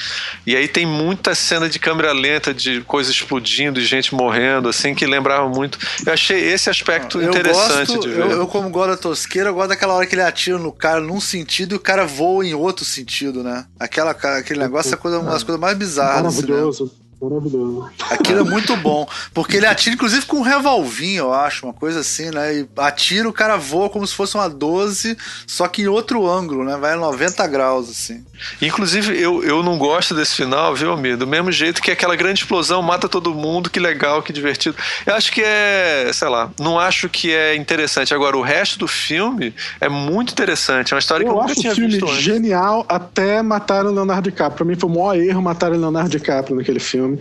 E 0.46 0.56
aí 0.56 0.68
tem 0.68 0.86
muita 0.86 1.34
cena 1.34 1.68
de 1.68 1.78
câmera 1.78 2.12
lenta, 2.12 2.54
de 2.54 2.80
coisas 2.82 3.12
explodindo, 3.12 3.80
de 3.80 3.86
gente 3.86 4.14
morrendo, 4.14 4.68
assim, 4.68 4.94
que 4.94 5.06
lembrava 5.06 5.48
muito. 5.48 5.78
Eu 6.04 6.12
achei 6.12 6.40
esse 6.40 6.70
aspecto 6.70 7.20
eu 7.20 7.28
interessante 7.28 7.45
gosto, 7.52 8.00
de 8.00 8.08
ver. 8.08 8.20
Eu, 8.20 8.30
eu, 8.30 8.46
como 8.46 8.70
gosto 8.70 8.90
da 8.90 8.96
tosqueira, 8.96 9.50
eu 9.50 9.54
gosto 9.54 9.68
daquela 9.68 9.94
hora 9.94 10.06
que 10.06 10.14
ele 10.14 10.22
atira 10.22 10.58
no 10.58 10.72
cara 10.72 11.00
num 11.00 11.20
sentido 11.20 11.74
e 11.74 11.76
o 11.76 11.80
cara 11.80 12.06
voa 12.06 12.44
em 12.44 12.54
outro 12.54 12.84
sentido, 12.84 13.42
né? 13.42 13.66
Aquela, 13.78 14.10
aquele 14.10 14.60
negócio 14.60 14.94
é 14.94 14.96
coisa, 14.96 15.18
uma 15.18 15.30
das 15.30 15.42
coisas 15.42 15.60
mais 15.60 15.76
bizarras. 15.76 16.36
Maravilhoso. 16.36 16.92
Maravilhoso. 17.20 17.90
Aquilo 18.10 18.40
é 18.40 18.44
muito 18.44 18.76
bom. 18.76 19.08
Porque 19.32 19.56
ele 19.56 19.66
atira, 19.66 19.94
inclusive, 19.94 20.26
com 20.26 20.38
um 20.38 20.42
revolvinho, 20.42 21.24
eu 21.24 21.32
acho, 21.32 21.66
uma 21.66 21.72
coisa 21.72 22.00
assim, 22.00 22.30
né? 22.30 22.60
E 22.60 22.68
atira, 22.76 23.28
o 23.28 23.32
cara 23.32 23.56
voa 23.56 23.88
como 23.88 24.06
se 24.06 24.14
fosse 24.14 24.34
uma 24.34 24.48
12, 24.48 25.16
só 25.46 25.66
que 25.66 25.82
em 25.82 25.88
outro 25.88 26.28
ângulo, 26.28 26.64
né? 26.64 26.76
Vai 26.76 26.92
a 26.92 26.96
90 26.96 27.46
graus, 27.46 27.88
assim. 27.88 28.24
Inclusive, 28.60 29.20
eu, 29.20 29.42
eu 29.42 29.62
não 29.62 29.78
gosto 29.78 30.14
desse 30.14 30.34
final, 30.34 30.74
viu, 30.74 30.92
Amir? 30.92 31.16
Do 31.16 31.26
mesmo 31.26 31.50
jeito 31.50 31.82
que 31.82 31.90
aquela 31.90 32.16
grande 32.16 32.40
explosão 32.40 32.82
mata 32.82 33.08
todo 33.08 33.34
mundo, 33.34 33.70
que 33.70 33.80
legal, 33.80 34.22
que 34.22 34.32
divertido. 34.32 34.76
Eu 35.04 35.14
acho 35.14 35.32
que 35.32 35.42
é, 35.42 36.10
sei 36.12 36.28
lá, 36.28 36.50
não 36.58 36.78
acho 36.78 37.08
que 37.08 37.32
é 37.32 37.54
interessante. 37.54 38.14
Agora, 38.14 38.36
o 38.36 38.42
resto 38.42 38.78
do 38.78 38.88
filme 38.88 39.54
é 39.80 39.88
muito 39.88 40.32
interessante. 40.32 40.92
É 40.92 40.96
uma 40.96 41.00
história 41.00 41.24
eu 41.24 41.32
que 41.32 41.38
eu 41.38 41.42
nunca 41.42 41.54
tinha 41.54 41.74
visto 41.74 42.04
antes. 42.04 42.16
filme 42.16 42.22
genial 42.22 42.84
até 42.88 43.42
matar 43.42 43.84
o 43.84 43.90
Leonardo 43.90 44.30
DiCaprio. 44.30 44.56
Pra 44.56 44.64
mim 44.64 44.76
foi 44.78 44.90
o 44.90 44.92
maior 44.92 45.16
erro 45.16 45.42
matar 45.42 45.72
o 45.72 45.76
Leonardo 45.76 46.10
DiCaprio 46.10 46.56
naquele 46.56 46.80
filme. 46.80 47.18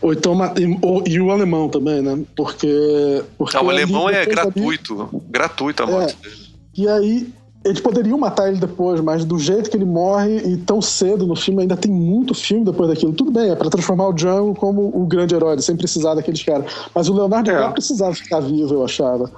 Ou 0.00 0.12
então, 0.12 0.34
e, 0.56 1.12
e 1.12 1.20
o 1.20 1.30
alemão 1.30 1.68
também, 1.68 2.02
né? 2.02 2.18
Porque. 2.36 3.22
porque 3.36 3.56
ah, 3.56 3.62
o 3.62 3.70
alemão 3.70 4.08
é 4.08 4.24
gratuito. 4.24 5.02
Ali, 5.02 5.22
gratuito 5.28 5.82
a 5.82 5.86
morte 5.86 6.16
é, 6.20 6.28
dele. 6.28 6.44
E 6.76 6.88
aí, 6.88 7.28
eles 7.64 7.80
poderiam 7.80 8.18
matar 8.18 8.48
ele 8.48 8.58
depois, 8.58 9.00
mas 9.00 9.24
do 9.24 9.38
jeito 9.38 9.70
que 9.70 9.76
ele 9.76 9.86
morre 9.86 10.36
e 10.36 10.56
tão 10.58 10.82
cedo 10.82 11.26
no 11.26 11.34
filme, 11.34 11.62
ainda 11.62 11.76
tem 11.76 11.90
muito 11.90 12.34
filme 12.34 12.64
depois 12.64 12.90
daquilo. 12.90 13.12
Tudo 13.14 13.30
bem, 13.30 13.50
é 13.50 13.56
para 13.56 13.70
transformar 13.70 14.08
o 14.08 14.12
Django 14.12 14.54
como 14.54 14.92
o 14.94 15.06
grande 15.06 15.34
herói, 15.34 15.58
sem 15.60 15.74
precisar 15.74 16.14
daqueles 16.14 16.42
caras. 16.42 16.70
Mas 16.94 17.08
o 17.08 17.14
Leonardo 17.14 17.50
é. 17.50 17.70
precisava 17.70 18.14
ficar 18.14 18.40
vivo, 18.40 18.74
eu 18.74 18.84
achava. 18.84 19.30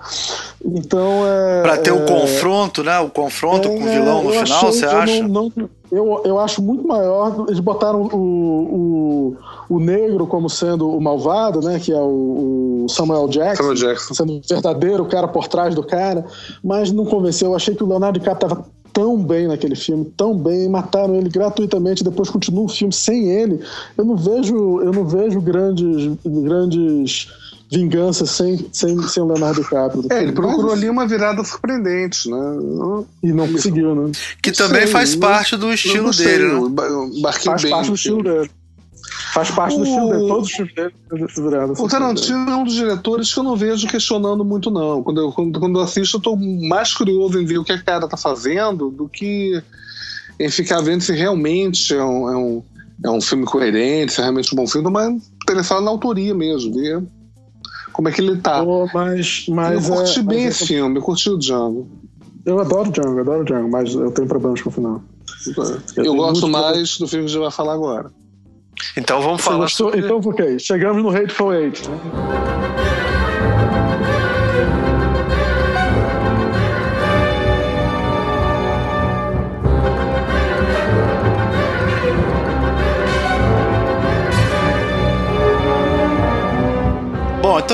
Então 0.64 1.22
é. 1.24 1.62
Pra 1.62 1.76
ter 1.78 1.92
o 1.92 1.98
é, 1.98 2.02
um 2.02 2.06
confronto, 2.06 2.82
né? 2.82 2.98
O 2.98 3.08
confronto 3.08 3.68
é, 3.68 3.70
com 3.70 3.84
o 3.84 3.88
vilão 3.88 4.24
no 4.24 4.32
final, 4.32 4.72
você 4.72 4.84
acha? 4.84 5.28
Não, 5.28 5.52
não, 5.54 5.70
eu, 5.90 6.22
eu 6.24 6.38
acho 6.38 6.62
muito 6.62 6.86
maior. 6.86 7.46
Eles 7.48 7.60
botaram 7.60 8.02
o, 8.02 9.36
o, 9.68 9.74
o 9.76 9.78
negro 9.78 10.26
como 10.26 10.48
sendo 10.48 10.88
o 10.88 11.00
malvado, 11.00 11.60
né? 11.60 11.78
Que 11.78 11.92
é 11.92 12.00
o, 12.00 12.84
o 12.84 12.88
Samuel, 12.88 13.28
Jackson, 13.28 13.62
Samuel 13.62 13.76
Jackson. 13.76 14.14
Sendo 14.14 14.32
o 14.32 14.40
verdadeiro 14.48 15.04
cara 15.06 15.28
por 15.28 15.48
trás 15.48 15.74
do 15.74 15.82
cara. 15.82 16.24
Mas 16.62 16.90
não 16.92 17.04
convenceu. 17.04 17.50
Eu 17.50 17.56
achei 17.56 17.74
que 17.74 17.84
o 17.84 17.86
Leonardo 17.86 18.18
DiCaprio 18.18 18.46
estava 18.46 18.66
tão 18.92 19.22
bem 19.22 19.46
naquele 19.46 19.76
filme, 19.76 20.06
tão 20.16 20.34
bem, 20.34 20.70
mataram 20.70 21.16
ele 21.16 21.28
gratuitamente, 21.28 22.02
depois 22.02 22.30
continua 22.30 22.64
o 22.64 22.68
filme 22.68 22.94
sem 22.94 23.28
ele. 23.28 23.60
Eu 23.94 24.06
não 24.06 24.16
vejo, 24.16 24.80
eu 24.80 24.90
não 24.90 25.04
vejo 25.04 25.38
grandes, 25.38 26.16
grandes 26.24 27.28
vingança 27.70 28.24
sem, 28.26 28.68
sem, 28.72 29.00
sem 29.02 29.22
o 29.22 29.26
Leonardo 29.26 29.60
DiCaprio. 29.60 30.04
É, 30.10 30.22
ele 30.22 30.32
procurou 30.32 30.72
ali 30.72 30.88
uma 30.88 31.06
virada 31.06 31.42
surpreendente, 31.42 32.30
né? 32.30 32.36
E 33.22 33.32
não 33.32 33.50
conseguiu, 33.50 33.94
né? 33.94 34.12
Que 34.42 34.52
também 34.52 34.82
sei, 34.82 34.92
faz 34.92 35.16
parte 35.16 35.56
do 35.56 35.72
estilo 35.72 36.10
dele, 36.12 36.44
né? 36.44 37.32
Faz 37.44 37.62
bem, 37.62 37.70
parte 37.70 37.88
do 37.88 37.94
estilo 37.94 38.22
dele. 38.22 38.50
Faz 39.32 39.50
parte 39.50 39.74
o... 39.74 39.78
do 39.78 39.84
estilo 39.84 40.10
dele, 40.10 40.28
todos 40.28 40.48
os 40.48 40.52
filmes 40.54 40.74
dele 40.74 40.94
O 41.78 41.88
Tarantino 41.88 42.50
é 42.50 42.56
um 42.56 42.64
dos 42.64 42.74
diretores 42.74 43.32
que 43.32 43.38
eu 43.38 43.44
não 43.44 43.56
vejo 43.56 43.86
questionando 43.88 44.44
muito, 44.44 44.70
não. 44.70 45.02
Quando 45.02 45.20
eu, 45.20 45.32
quando, 45.32 45.58
quando 45.58 45.78
eu 45.78 45.82
assisto, 45.82 46.18
eu 46.18 46.20
tô 46.20 46.36
mais 46.36 46.94
curioso 46.94 47.38
em 47.38 47.44
ver 47.44 47.58
o 47.58 47.64
que 47.64 47.72
a 47.72 47.82
cara 47.82 48.08
tá 48.08 48.16
fazendo 48.16 48.90
do 48.90 49.08
que 49.08 49.60
em 50.38 50.50
ficar 50.50 50.80
vendo 50.80 51.00
se 51.00 51.12
realmente 51.12 51.94
é 51.94 52.04
um, 52.04 52.30
é 52.30 52.36
um, 52.36 52.62
é 53.04 53.10
um 53.10 53.20
filme 53.20 53.44
coerente, 53.44 54.12
se 54.12 54.20
é 54.20 54.22
realmente 54.22 54.52
um 54.52 54.56
bom 54.56 54.66
filme, 54.66 54.90
mas 54.90 55.30
interessado 55.42 55.82
na 55.82 55.90
autoria 55.90 56.34
mesmo, 56.34 56.74
ver 56.74 57.02
como 57.96 58.10
é 58.10 58.12
que 58.12 58.20
ele 58.20 58.36
tá. 58.36 58.62
Oh, 58.62 58.86
mas, 58.92 59.46
mas 59.48 59.88
eu 59.88 59.94
curti 59.96 60.20
é, 60.20 60.22
bem 60.22 60.44
esse 60.44 60.64
é... 60.64 60.66
filme, 60.66 60.98
eu 60.98 61.02
curti 61.02 61.30
o 61.30 61.38
Django. 61.38 61.88
Eu 62.44 62.60
adoro 62.60 62.90
Django, 62.90 63.20
adoro 63.20 63.42
Django, 63.42 63.70
mas 63.70 63.94
eu 63.94 64.10
tenho 64.10 64.28
problemas 64.28 64.60
com 64.60 64.68
o 64.68 64.72
final. 64.72 65.02
Eu, 65.96 66.04
eu 66.04 66.14
gosto 66.14 66.46
mais 66.46 66.98
do 66.98 67.08
filme 67.08 67.24
que 67.24 67.30
a 67.30 67.32
gente 67.32 67.40
vai 67.40 67.50
falar 67.50 67.72
agora. 67.72 68.12
Então 68.98 69.22
vamos 69.22 69.40
Você 69.40 69.48
falar 69.48 69.64
gostou? 69.64 69.90
sobre... 69.90 70.04
Então, 70.04 70.20
ok. 70.22 70.58
Chegamos 70.58 71.02
no 71.02 71.08
Hateful 71.08 71.54
Eight. 71.54 71.88
Né? 71.88 71.96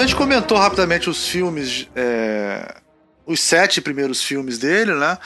A 0.03 0.07
gente 0.07 0.17
comentou 0.17 0.59
rapidamente 0.59 1.09
os 1.09 1.29
filmes, 1.29 1.89
é, 1.95 2.75
os 3.25 3.39
sete 3.39 3.81
primeiros 3.81 4.21
filmes 4.21 4.59
dele, 4.59 4.95
né? 4.95 5.17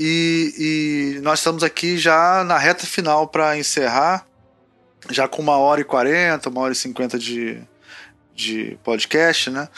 E, 0.00 1.16
e, 1.18 1.20
nós 1.20 1.40
estamos 1.40 1.62
aqui 1.62 1.98
já 1.98 2.42
na 2.42 2.56
reta 2.56 2.86
final 2.86 3.28
para 3.28 3.58
encerrar, 3.58 4.26
já 5.10 5.28
com 5.28 5.42
uma 5.42 5.58
hora 5.58 5.82
e 5.82 5.84
quarenta, 5.84 6.48
uma 6.48 6.62
hora 6.62 6.72
e 6.72 6.76
cinquenta 6.76 7.18
de, 7.18 7.60
de 8.34 8.78
podcast, 8.82 9.50
né? 9.50 9.68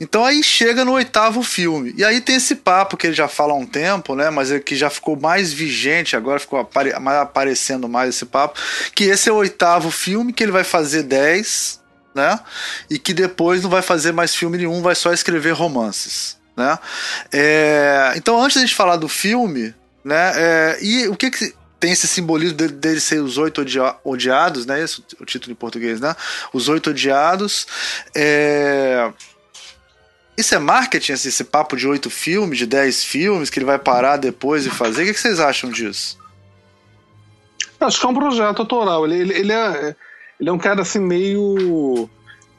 Então 0.00 0.24
aí 0.24 0.42
chega 0.42 0.84
no 0.84 0.94
oitavo 0.94 1.40
filme. 1.40 1.94
E 1.96 2.04
aí 2.04 2.20
tem 2.20 2.34
esse 2.34 2.56
papo 2.56 2.96
que 2.96 3.06
ele 3.06 3.14
já 3.14 3.28
fala 3.28 3.52
há 3.52 3.56
um 3.56 3.66
tempo, 3.66 4.16
né? 4.16 4.30
Mas 4.30 4.50
é 4.50 4.58
que 4.58 4.74
já 4.74 4.90
ficou 4.90 5.16
mais 5.16 5.52
vigente, 5.52 6.16
agora 6.16 6.40
ficou 6.40 6.58
apare 6.58 6.92
aparecendo 6.92 7.88
mais 7.88 8.16
esse 8.16 8.26
papo. 8.26 8.58
Que 8.96 9.04
esse 9.04 9.28
é 9.28 9.32
o 9.32 9.36
oitavo 9.36 9.92
filme, 9.92 10.32
que 10.32 10.42
ele 10.42 10.50
vai 10.50 10.64
fazer 10.64 11.04
dez 11.04 11.80
né? 12.14 12.38
E 12.90 12.98
que 12.98 13.14
depois 13.14 13.62
não 13.62 13.70
vai 13.70 13.82
fazer 13.82 14.12
mais 14.12 14.34
filme 14.34 14.58
nenhum, 14.58 14.82
vai 14.82 14.94
só 14.94 15.12
escrever 15.12 15.52
romances, 15.52 16.38
né? 16.56 16.78
É, 17.32 18.12
então, 18.16 18.40
antes 18.40 18.54
de 18.54 18.58
a 18.58 18.66
gente 18.66 18.74
falar 18.74 18.96
do 18.96 19.08
filme, 19.08 19.74
né? 20.04 20.32
É, 20.34 20.78
e 20.82 21.08
o 21.08 21.16
que, 21.16 21.30
que 21.30 21.54
tem 21.82 21.90
esse 21.90 22.06
simbolismo 22.06 22.56
dele, 22.56 22.74
dele 22.74 23.00
ser 23.00 23.20
os 23.20 23.38
oito 23.38 23.60
odiados, 24.04 24.66
né? 24.66 24.80
Esse 24.80 25.00
é 25.00 25.22
o 25.22 25.26
título 25.26 25.50
em 25.50 25.56
português, 25.56 26.00
né? 26.00 26.14
Os 26.52 26.68
oito 26.68 26.90
odiados. 26.90 27.66
É... 28.14 29.10
Isso 30.38 30.54
é 30.54 30.60
marketing, 30.60 31.12
assim, 31.12 31.28
esse 31.28 31.42
papo 31.42 31.76
de 31.76 31.86
oito 31.88 32.08
filmes, 32.08 32.56
de 32.56 32.66
dez 32.66 33.02
filmes, 33.02 33.50
que 33.50 33.58
ele 33.58 33.66
vai 33.66 33.80
parar 33.80 34.16
depois 34.16 34.64
e 34.64 34.70
fazer? 34.70 35.02
O 35.02 35.06
que, 35.06 35.14
que 35.14 35.20
vocês 35.20 35.40
acham 35.40 35.70
disso? 35.70 36.16
Acho 37.80 37.98
que 37.98 38.06
é 38.06 38.08
um 38.08 38.14
projeto 38.14 38.60
autoral. 38.60 39.04
Ele, 39.04 39.16
ele, 39.16 39.34
ele 39.34 39.52
é 39.52 39.96
ele 40.42 40.50
é 40.50 40.52
um 40.52 40.58
cara 40.58 40.82
assim 40.82 40.98
meio. 40.98 42.10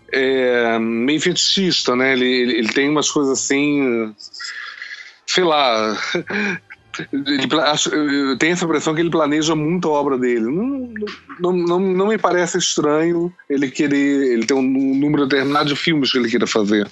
É, 0.09 0.79
meio 0.79 1.19
fetichista, 1.19 1.93
né? 1.97 2.13
Ele, 2.13 2.25
ele, 2.25 2.53
ele, 2.59 2.69
tem 2.69 2.89
umas 2.89 3.11
coisas 3.11 3.33
assim. 3.37 4.15
Sei 5.27 5.43
lá. 5.43 5.97
Ele, 7.11 7.47
eu 7.91 8.37
tenho 8.37 8.53
essa 8.53 8.65
impressão 8.65 8.93
que 8.93 9.01
ele 9.01 9.09
planeja 9.09 9.55
muito 9.55 9.87
a 9.87 9.93
obra 9.93 10.15
dele. 10.15 10.41
Não, 10.41 10.93
não, 11.39 11.51
não, 11.51 11.79
não 11.79 12.07
me 12.09 12.19
parece 12.19 12.59
estranho 12.59 13.33
ele 13.49 13.71
querer. 13.71 14.33
Ele 14.33 14.45
ter 14.45 14.53
um 14.53 14.61
número 14.61 15.25
determinado 15.25 15.69
de 15.69 15.75
filmes 15.75 16.11
que 16.11 16.19
ele 16.19 16.29
queira 16.29 16.45
fazer. 16.45 16.87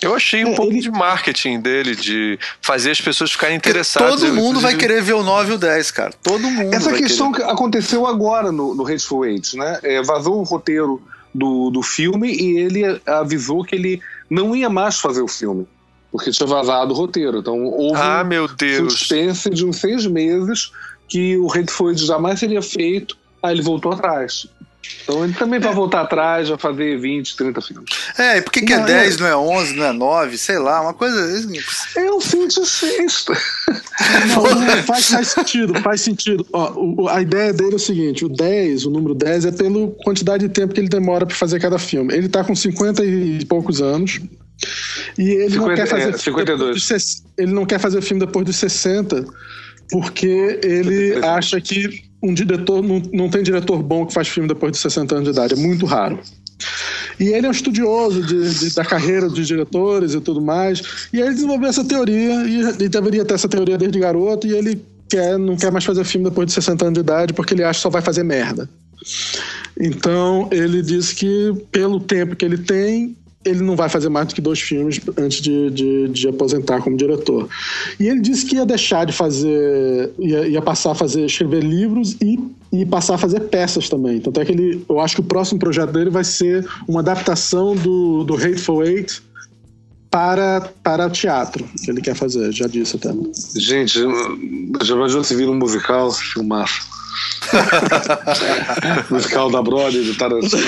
Eu 0.00 0.14
achei 0.14 0.44
um 0.44 0.52
é, 0.52 0.54
pouco 0.54 0.72
ele... 0.72 0.80
de 0.80 0.90
marketing 0.90 1.60
dele, 1.60 1.94
de 1.96 2.38
fazer 2.60 2.90
as 2.90 3.00
pessoas 3.00 3.32
ficarem 3.32 3.56
interessadas. 3.56 4.20
Todo 4.20 4.34
mundo 4.34 4.60
vai 4.60 4.76
querer 4.76 5.02
ver 5.02 5.14
o 5.14 5.22
9 5.22 5.52
e 5.52 5.54
o 5.54 5.58
10, 5.58 5.90
cara. 5.90 6.12
Todo 6.22 6.48
mundo. 6.48 6.74
Essa 6.74 6.92
questão 6.92 7.32
querer. 7.32 7.46
que 7.46 7.52
aconteceu 7.52 8.06
agora 8.06 8.52
no, 8.52 8.74
no 8.74 8.84
Hateful 8.84 9.26
Eight, 9.26 9.56
né? 9.56 9.78
É, 9.82 10.02
vazou 10.02 10.40
o 10.40 10.44
roteiro 10.44 11.02
do, 11.34 11.70
do 11.70 11.82
filme 11.82 12.32
e 12.32 12.58
ele 12.58 13.00
avisou 13.06 13.64
que 13.64 13.74
ele 13.74 14.00
não 14.30 14.54
ia 14.54 14.70
mais 14.70 14.98
fazer 14.98 15.22
o 15.22 15.28
filme 15.28 15.66
porque 16.10 16.30
tinha 16.30 16.46
vazado 16.46 16.92
o 16.92 16.96
roteiro. 16.96 17.38
Então 17.38 17.64
houve 17.64 18.00
ah, 18.00 18.24
meu 18.24 18.48
Deus. 18.48 18.92
suspense 18.92 19.50
de 19.50 19.64
uns 19.64 19.76
seis 19.76 20.06
meses 20.06 20.72
que 21.08 21.36
o 21.36 21.46
Redford 21.46 22.04
jamais 22.04 22.38
seria 22.38 22.62
feito, 22.62 23.16
aí 23.42 23.54
ele 23.54 23.62
voltou 23.62 23.92
atrás. 23.92 24.46
Então 25.02 25.24
ele 25.24 25.34
também 25.34 25.58
vai 25.60 25.74
voltar 25.74 26.02
atrás, 26.02 26.48
vai 26.48 26.56
fazer 26.58 26.98
20, 26.98 27.36
30 27.36 27.60
filmes. 27.60 27.90
É, 28.16 28.38
e 28.38 28.42
por 28.42 28.52
que, 28.52 28.62
que 28.62 28.72
é 28.72 28.78
Não, 28.78 28.84
10, 28.86 29.16
é- 29.16 29.20
não 29.20 29.26
é 29.26 29.36
11, 29.36 29.74
não 29.74 29.84
é 29.84 29.92
9, 29.92 30.38
sei 30.38 30.58
lá, 30.58 30.80
uma 30.80 30.94
coisa. 30.94 31.18
É 31.96 32.10
um 32.12 32.20
fim 32.20 32.46
de 32.46 32.64
sexta. 32.66 33.36
Não, 34.28 34.42
não, 34.60 34.82
faz, 34.84 35.10
faz 35.10 35.28
sentido, 35.28 35.74
faz 35.82 36.00
sentido. 36.00 36.46
Ó, 36.52 36.72
o- 37.02 37.08
a 37.08 37.20
ideia 37.20 37.52
dele 37.52 37.72
é 37.72 37.76
o 37.76 37.78
seguinte: 37.78 38.24
o 38.24 38.28
10, 38.28 38.86
o 38.86 38.90
número 38.90 39.14
10, 39.14 39.44
é 39.46 39.52
pela 39.52 39.88
quantidade 40.04 40.46
de 40.46 40.52
tempo 40.54 40.72
que 40.72 40.80
ele 40.80 40.88
demora 40.88 41.26
pra 41.26 41.36
fazer 41.36 41.60
cada 41.60 41.78
filme. 41.78 42.14
Ele 42.14 42.28
tá 42.28 42.42
com 42.44 42.54
50 42.54 43.04
e 43.04 43.44
poucos 43.46 43.82
anos. 43.82 44.20
E 45.18 45.22
ele 45.30 45.56
não 45.56 45.64
50, 45.68 45.74
quer 45.74 45.86
fazer 45.86 46.02
é, 46.02 46.04
filme 46.06 46.18
52. 46.18 46.58
depois 46.58 46.74
dos 46.76 46.86
ses- 46.86 47.22
ele 47.36 47.52
não 47.52 47.66
quer 47.66 47.78
fazer 47.78 48.00
filme 48.00 48.24
depois 48.24 48.44
dos 48.46 48.56
60, 48.56 49.24
porque 49.90 50.58
ele 50.62 51.14
acha 51.24 51.60
que 51.60 52.07
um 52.22 52.34
diretor 52.34 52.82
não, 52.82 53.00
não 53.12 53.28
tem 53.30 53.42
diretor 53.42 53.82
bom 53.82 54.04
que 54.06 54.12
faz 54.12 54.28
filme 54.28 54.48
depois 54.48 54.72
de 54.72 54.78
60 54.78 55.14
anos 55.14 55.24
de 55.24 55.30
idade, 55.30 55.54
é 55.54 55.56
muito 55.56 55.86
raro. 55.86 56.18
E 57.20 57.28
ele 57.28 57.46
é 57.46 57.48
um 57.48 57.52
estudioso 57.52 58.22
de- 58.22 58.54
de- 58.58 58.74
da 58.74 58.84
carreira 58.84 59.28
dos 59.28 59.46
diretores 59.46 60.14
e 60.14 60.20
tudo 60.20 60.40
mais. 60.40 60.82
E 61.12 61.20
ele 61.20 61.34
desenvolveu 61.34 61.68
essa 61.68 61.84
teoria, 61.84 62.34
e 62.46 62.60
ele 62.60 62.88
deveria 62.88 63.24
ter 63.24 63.34
essa 63.34 63.48
teoria 63.48 63.78
desde 63.78 63.98
garoto, 63.98 64.46
e 64.46 64.52
ele 64.56 64.80
quer, 65.08 65.38
não 65.38 65.56
quer 65.56 65.70
mais 65.72 65.84
fazer 65.84 66.04
filme 66.04 66.28
depois 66.28 66.46
de 66.48 66.52
60 66.52 66.84
anos 66.84 66.94
de 66.94 67.00
idade, 67.00 67.32
porque 67.32 67.54
ele 67.54 67.62
acha 67.64 67.78
que 67.78 67.82
só 67.82 67.90
vai 67.90 68.02
fazer 68.02 68.22
merda. 68.24 68.68
Então 69.80 70.48
ele 70.50 70.82
disse 70.82 71.14
que, 71.14 71.52
pelo 71.70 72.00
tempo 72.00 72.34
que 72.36 72.44
ele 72.44 72.58
tem, 72.58 73.16
ele 73.48 73.62
não 73.62 73.76
vai 73.76 73.88
fazer 73.88 74.08
mais 74.08 74.28
do 74.28 74.34
que 74.34 74.40
dois 74.40 74.60
filmes 74.60 75.00
antes 75.16 75.40
de, 75.40 75.70
de, 75.70 76.08
de 76.08 76.28
aposentar 76.28 76.80
como 76.80 76.96
diretor. 76.96 77.48
E 77.98 78.06
ele 78.06 78.20
disse 78.20 78.46
que 78.46 78.56
ia 78.56 78.66
deixar 78.66 79.04
de 79.04 79.12
fazer, 79.12 80.10
ia, 80.18 80.48
ia 80.48 80.62
passar 80.62 80.92
a 80.92 80.94
fazer, 80.94 81.24
escrever 81.24 81.62
livros 81.62 82.16
e, 82.20 82.38
e 82.72 82.86
passar 82.86 83.14
a 83.14 83.18
fazer 83.18 83.40
peças 83.40 83.88
também. 83.88 84.20
Tanto 84.20 84.40
é 84.40 84.44
que 84.44 84.52
ele, 84.52 84.84
eu 84.88 85.00
acho 85.00 85.16
que 85.16 85.20
o 85.20 85.24
próximo 85.24 85.58
projeto 85.58 85.92
dele 85.92 86.10
vai 86.10 86.24
ser 86.24 86.66
uma 86.86 87.00
adaptação 87.00 87.74
do, 87.74 88.24
do 88.24 88.34
Hateful 88.34 88.84
Eight 88.84 89.22
para, 90.10 90.72
para 90.82 91.10
teatro, 91.10 91.64
que 91.84 91.90
ele 91.90 92.00
quer 92.00 92.14
fazer, 92.14 92.52
já 92.52 92.66
disse 92.66 92.96
até. 92.96 93.10
Gente, 93.56 93.98
já 94.82 94.94
imaginou 94.94 95.22
se 95.22 95.34
vira 95.34 95.50
um 95.50 95.58
musical, 95.58 96.10
filmar. 96.12 96.68
musical 99.10 99.50
da 99.50 99.62
Broadway, 99.62 100.04
do 100.04 100.14
Tarantino. 100.14 100.62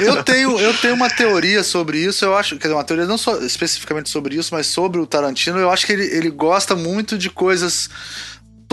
Eu 0.00 0.22
tenho, 0.22 0.58
eu 0.58 0.74
tenho 0.74 0.94
uma 0.94 1.08
teoria 1.08 1.62
sobre 1.62 1.98
isso, 1.98 2.24
eu 2.24 2.36
acho, 2.36 2.56
quer 2.56 2.64
dizer, 2.64 2.74
uma 2.74 2.84
teoria 2.84 3.06
não 3.06 3.18
só 3.18 3.36
especificamente 3.38 4.10
sobre 4.10 4.36
isso, 4.36 4.54
mas 4.54 4.66
sobre 4.66 5.00
o 5.00 5.06
Tarantino, 5.06 5.58
eu 5.58 5.70
acho 5.70 5.86
que 5.86 5.92
ele, 5.92 6.04
ele 6.04 6.30
gosta 6.30 6.74
muito 6.74 7.16
de 7.16 7.30
coisas 7.30 7.88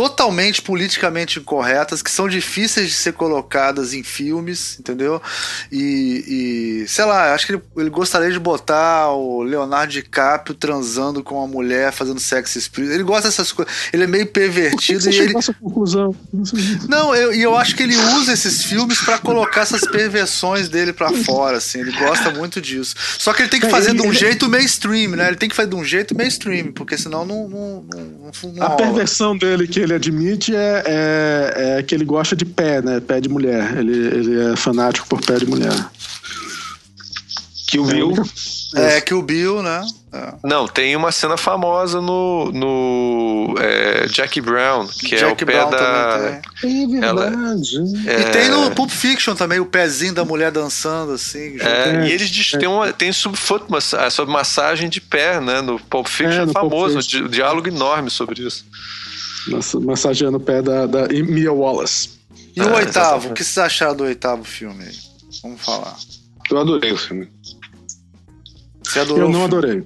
totalmente 0.01 0.63
politicamente 0.63 1.37
incorretas, 1.37 2.01
que 2.01 2.09
são 2.09 2.27
difíceis 2.27 2.87
de 2.89 2.95
ser 2.95 3.13
colocadas 3.13 3.93
em 3.93 4.01
filmes, 4.01 4.79
entendeu? 4.79 5.21
E, 5.71 6.81
e, 6.83 6.87
sei 6.87 7.05
lá, 7.05 7.35
acho 7.35 7.45
que 7.45 7.51
ele, 7.53 7.61
ele 7.77 7.89
gostaria 7.91 8.31
de 8.31 8.39
botar 8.39 9.11
o 9.11 9.43
Leonardo 9.43 9.93
DiCaprio 9.93 10.55
transando 10.55 11.23
com 11.23 11.35
uma 11.35 11.47
mulher, 11.47 11.91
fazendo 11.91 12.19
sexo 12.19 12.57
explícito. 12.57 12.95
Ele 12.95 13.03
gosta 13.03 13.27
dessas 13.27 13.51
coisas. 13.51 13.71
Ele 13.93 14.05
é 14.05 14.07
meio 14.07 14.25
Por 14.25 14.33
que 14.33 14.39
pervertido 14.39 15.01
você 15.03 15.11
e 15.11 15.19
ele, 15.19 15.37
essa 15.37 15.53
conclusão? 15.53 16.15
não, 16.89 17.13
eu, 17.13 17.31
e 17.33 17.43
eu 17.43 17.55
acho 17.55 17.75
que 17.75 17.83
ele 17.83 17.95
usa 17.95 18.33
esses 18.33 18.63
filmes 18.63 18.99
pra 19.01 19.19
colocar 19.19 19.61
essas 19.61 19.81
perversões 19.81 20.67
dele 20.67 20.93
pra 20.93 21.11
fora, 21.11 21.57
assim. 21.57 21.79
Ele 21.81 21.91
gosta 21.91 22.31
muito 22.31 22.59
disso. 22.59 22.95
Só 23.19 23.33
que 23.33 23.43
ele 23.43 23.49
tem 23.49 23.59
que 23.59 23.67
É, 23.67 23.69
fazer 23.69 23.93
de 23.93 24.01
um 24.01 24.05
ele- 24.05 24.13
jeito 24.17 24.49
mainstream, 24.49 25.11
né? 25.11 25.27
Ele 25.27 25.35
tem 25.37 25.47
que 25.47 25.55
fazer 25.55 25.69
de 25.69 25.75
um 25.75 25.85
jeito 25.85 26.17
mainstream, 26.17 26.71
porque 26.71 26.97
senão 26.97 27.23
não. 27.23 27.47
não, 27.47 27.85
não, 27.87 28.03
não, 28.03 28.31
não 28.53 28.63
A 28.63 28.67
rola. 28.67 28.77
perversão 28.77 29.37
dele 29.37 29.67
que 29.67 29.79
ele 29.79 29.90
admite 29.93 30.55
é, 30.55 30.83
é, 30.85 31.75
é 31.79 31.83
que 31.83 31.93
ele 31.95 32.05
gosta 32.05 32.35
de 32.35 32.45
pé, 32.45 32.81
né? 32.81 32.99
Pé 32.99 33.19
de 33.21 33.29
mulher. 33.29 33.77
Ele, 33.77 33.91
ele 33.97 34.51
é 34.53 34.55
fanático 34.55 35.07
por 35.07 35.21
pé 35.21 35.35
de 35.37 35.45
mulher. 35.45 35.73
Que 37.67 37.79
o 37.79 37.85
Bill. 37.85 38.13
É, 38.75 38.99
que 39.01 39.13
o 39.13 39.21
Bill, 39.21 39.61
né? 39.63 39.81
É. 40.13 40.33
Não, 40.43 40.67
tem 40.67 40.93
uma 40.93 41.09
cena 41.09 41.37
famosa 41.37 42.01
no, 42.01 42.51
no 42.51 43.55
é, 43.57 44.07
Jackie 44.09 44.41
Brown, 44.41 44.85
que 44.87 45.15
é 45.15 45.19
Jack 45.19 45.41
o 45.43 45.47
pé 45.47 45.53
Brown 45.53 45.69
da. 45.69 45.77
também 45.77 46.41
tem. 46.61 47.01
É 47.01 47.05
Ela- 47.07 47.29
verdade. 47.29 47.77
é, 48.07 48.19
E 48.21 48.25
tem 48.31 48.49
no 48.49 48.71
Pulp 48.71 48.89
Fiction 48.89 49.35
também, 49.35 49.59
o 49.61 49.65
pezinho 49.65 50.13
da 50.13 50.25
mulher 50.25 50.51
dançando, 50.51 51.13
assim. 51.13 51.55
É, 51.61 51.65
É, 52.03 52.07
e 52.07 52.11
eles 52.11 52.29
diz- 52.29 52.51
tem, 52.51 52.67
uma, 52.67 52.91
tem 52.91 53.13
subfoot, 53.13 53.65
massa- 53.69 54.09
sobre 54.09 54.33
massagem 54.33 54.89
de 54.89 54.99
pé, 54.99 55.39
né? 55.39 55.61
No 55.61 55.79
Pulp 55.79 56.07
Fiction 56.07 56.41
É, 56.41 56.45
no 56.45 56.53
Pulp 56.53 56.69
famoso, 56.71 56.97
um 56.97 57.01
Fiction. 57.01 57.23
di- 57.23 57.29
diálogo 57.29 57.69
enorme 57.69 58.09
sobre 58.09 58.41
isso. 58.45 58.65
Massa- 59.47 59.79
Massageando 59.79 60.37
o 60.37 60.39
pé 60.41 60.61
da, 60.61 60.85
da 60.85 61.07
Mia 61.07 61.51
Wallace. 61.51 62.09
E 62.55 62.61
o 62.61 62.69
É, 62.69 62.75
oitavo? 62.77 63.29
O 63.29 63.33
que 63.33 63.43
vocês 63.43 63.57
acharam 63.57 63.95
do 63.95 64.03
oitavo 64.03 64.43
filme? 64.43 64.83
aí? 64.83 64.95
Vamos 65.41 65.61
falar. 65.61 65.97
Eu 66.49 66.57
adorei 66.59 66.91
o 66.91 66.97
filme. 66.97 67.27
Você 68.83 68.99
adorou 68.99 69.23
Eu 69.23 69.29
não 69.29 69.39
filme? 69.39 69.45
adorei. 69.45 69.83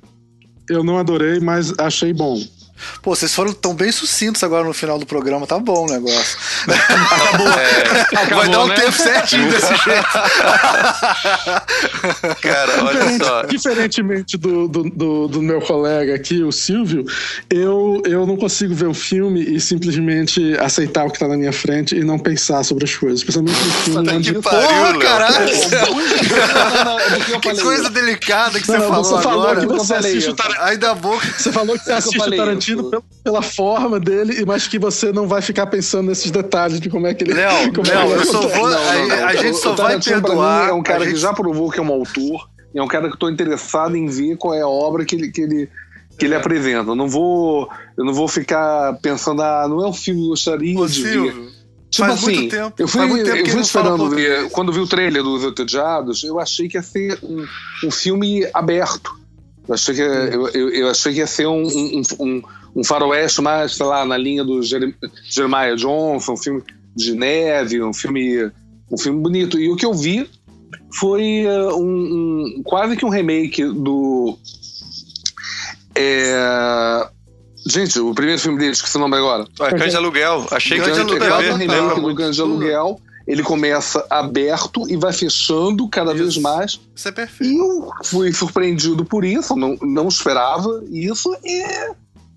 Eu 0.70 0.84
não 0.84 0.98
adorei, 0.98 1.40
mas 1.40 1.72
achei 1.78 2.12
bom. 2.12 2.42
Pô, 3.02 3.16
vocês 3.16 3.34
foram 3.34 3.54
tão 3.54 3.74
bem 3.74 3.92
sucintos 3.92 4.44
agora 4.44 4.64
no 4.66 4.74
final 4.74 5.00
do 5.00 5.06
programa, 5.06 5.48
tá 5.48 5.58
bom 5.60 5.86
o 5.86 5.92
negócio. 5.92 6.38
Vai 8.36 8.50
dar 8.50 8.64
um 8.64 8.68
né? 8.68 8.76
tempo 8.76 8.92
certinho 8.92 9.50
desse 9.50 9.68
jeito. 9.84 10.08
Cara, 12.42 12.84
olha 12.84 13.18
só. 13.18 13.44
Diferentemente 13.44 14.38
do, 14.38 14.68
do, 14.68 14.84
do, 14.90 15.28
do 15.28 15.42
meu 15.42 15.62
colega 15.62 16.16
aqui, 16.16 16.44
o 16.44 16.52
Silvio, 16.52 17.06
eu, 17.50 18.02
eu 18.06 18.26
não 18.26 18.36
consigo 18.36 18.74
ver 18.74 18.88
o 18.88 18.94
filme 18.94 19.42
e 19.42 19.60
simplesmente 19.60 20.58
aceitar 20.60 21.06
o 21.06 21.12
que 21.12 21.20
tá 21.20 21.28
na 21.28 21.38
minha 21.38 21.54
frente 21.54 21.96
e 21.96 22.04
não 22.04 22.20
pensar 22.20 22.64
sobre 22.64 22.84
as 22.86 22.96
coisas. 22.96 23.24
Principalmente 23.24 23.64
no 23.64 23.72
filme 23.72 24.10
onde. 24.12 24.34
Que 24.34 24.42
pariu, 24.42 24.68
Porra, 24.68 25.00
caralho! 25.00 25.50
é 25.50 27.20
Que 27.20 27.42
falei 27.42 27.64
coisa 27.64 27.90
delicada 27.90 28.60
que 28.60 28.66
você 28.66 28.78
Não, 28.78 28.88
falou 28.88 29.04
você 29.04 29.24
falou 29.24 29.42
agora. 29.44 29.60
que 29.62 29.66
você 29.68 29.94
falei 29.94 30.12
assiste 30.12 30.28
o 30.28 30.32
isso. 30.32 30.36
Tarantino. 30.36 30.66
Ainda 30.66 30.96
bom 30.96 31.18
que 31.20 31.42
Você 31.42 31.52
falou 31.52 31.78
que 31.78 31.84
você 31.86 31.92
assiste 31.94 32.18
o 32.18 32.36
Tarantino 32.36 32.65
pela, 32.74 33.04
pela 33.24 33.42
forma 33.42 34.00
dele, 34.00 34.44
mas 34.46 34.68
que 34.68 34.80
você 34.80 35.12
não 35.12 35.28
vai 35.28 35.42
ficar 35.42 35.68
pensando 35.68 36.08
nesses 36.08 36.32
detalhes 36.32 36.80
de 36.80 36.90
como 36.90 37.06
é 37.08 37.14
que 37.14 37.24
ele. 37.24 37.34
Léo, 37.34 37.74
como 37.76 37.88
Léo, 37.88 38.00
é 38.00 38.06
que 38.08 38.12
ele 38.14 38.22
eu 38.22 38.26
só 38.26 38.42
vou. 38.42 38.70
Não, 38.70 38.70
não, 38.70 39.08
não. 39.08 39.16
A, 39.16 39.28
a 39.28 39.36
gente 39.36 39.58
só 39.58 39.74
o 39.74 39.76
vai 39.76 40.00
perdoar. 40.02 40.64
mim, 40.66 40.70
É 40.70 40.74
um 40.74 40.84
cara 40.84 41.00
a 41.00 41.06
que 41.06 41.12
gente- 41.12 41.20
já 41.22 41.34
provou 41.34 41.70
que 41.70 41.80
é 41.80 41.84
um 41.84 41.92
autor, 41.92 42.50
e 42.74 42.80
é 42.80 42.84
um 42.84 42.88
cara 42.88 43.08
que 43.08 43.14
eu 43.16 43.20
tô 43.20 43.30
interessado 43.30 43.96
em 43.96 44.08
ver 44.08 44.38
qual 44.38 44.54
é 44.54 44.62
a 44.62 44.68
obra 44.68 45.06
que 45.06 45.16
ele, 45.16 45.32
que 45.32 45.42
ele, 45.42 45.70
que 46.18 46.26
ele 46.26 46.36
apresenta. 46.36 46.92
Eu 46.92 46.96
não 46.96 47.08
vou, 47.08 47.70
eu 47.98 48.04
não 48.06 48.14
vou 48.14 48.28
ficar 48.28 48.94
pensando, 49.02 49.42
ah, 49.42 49.68
não 49.68 49.84
é 49.84 49.88
um 49.88 49.94
filme 49.94 50.20
que 50.22 50.26
eu 50.26 50.30
gostaria 50.30 50.80
Ô, 50.80 50.88
de 50.88 51.04
ver. 51.04 51.12
Silvio, 51.12 51.56
Tipo 51.88 52.08
faz 52.08 52.20
assim, 52.24 52.34
muito 52.36 52.50
tempo. 52.52 52.74
eu 52.78 52.88
fui, 52.90 53.00
faz 53.00 53.10
muito 53.12 53.24
tempo 53.26 53.38
eu 53.38 53.44
que 53.46 53.52
fui 53.52 53.62
esperando 53.62 54.10
ver. 54.10 54.50
Quando 54.50 54.74
vi 54.74 54.80
o 54.82 54.88
trailer 54.88 55.24
dos 55.24 55.44
Entediados, 55.46 56.24
eu 56.26 56.38
achei 56.40 56.68
que 56.68 56.76
ia 56.78 56.82
ser 56.84 57.18
um, 57.24 57.46
um 57.86 57.92
filme 57.92 58.46
aberto. 58.54 59.16
Eu 59.68 59.74
achei 59.74 59.96
que, 59.96 60.02
eu, 60.02 60.48
eu, 60.50 60.70
eu 60.70 60.90
achei 60.90 61.14
que 61.14 61.20
ia 61.20 61.28
ser 61.28 61.48
um, 61.48 61.64
um, 61.68 62.02
um, 62.20 62.42
um 62.78 62.84
faroeste 62.84 63.42
mais, 63.42 63.74
sei 63.76 63.86
lá, 63.86 64.06
na 64.06 64.18
linha 64.18 64.44
do 64.44 64.62
Jerem- 64.62 64.94
Jeremiah 65.30 65.76
Johnson, 65.76 66.34
um 66.34 66.38
filme 66.38 66.64
de 66.96 67.14
neve, 67.14 67.82
um 67.84 67.94
filme, 67.94 68.52
um 68.92 68.98
filme 68.98 69.20
bonito. 69.22 69.60
E 69.60 69.70
o 69.70 69.76
que 69.76 69.86
eu 69.86 69.94
vi 69.94 70.30
foi 70.94 71.42
eh, 71.46 71.74
um, 71.74 71.82
um- 72.58 72.62
quase 72.64 72.96
que 72.96 73.06
um 73.06 73.10
remake 73.10 73.64
do. 73.66 74.38
é, 75.96 77.08
gente, 77.68 78.00
o 78.00 78.14
primeiro 78.14 78.40
filme 78.40 78.58
deles, 78.60 78.82
que 78.82 78.90
se 78.90 78.98
nome 78.98 79.16
agora. 79.18 79.48
Ah, 79.60 79.74
Cães 79.74 79.92
de 79.92 79.98
aluguel. 79.98 80.46
Achei 80.52 80.78
que 80.78 80.84
Cães 80.86 80.96
de 80.96 81.02
Aluguel, 81.02 81.20
TV. 81.20 81.32
total. 81.48 81.58
remake 81.58 81.96
do 81.96 82.02
muito 82.02 82.18
Cães 82.18 82.36
de. 82.36 82.42
Aluguel. 82.42 83.00
Ele 83.28 83.42
começa 83.42 84.06
aberto 84.10 84.88
e 84.90 84.96
vai 84.96 85.12
fechando 85.12 85.88
cada 85.90 86.14
vez 86.14 86.30
Isso. 86.34 86.42
mais. 86.42 86.80
Isso 86.96 87.08
é 87.08 87.12
perfeito. 87.12 87.52
E 87.54 87.58
eu 87.58 87.90
fui 88.04 88.32
surpreendido 88.32 89.04
por 89.04 89.26
isso, 89.26 89.56
não, 89.56 89.76
não 89.82 90.08
esperava 90.08 90.84
isso. 90.92 91.36
E 91.44 91.64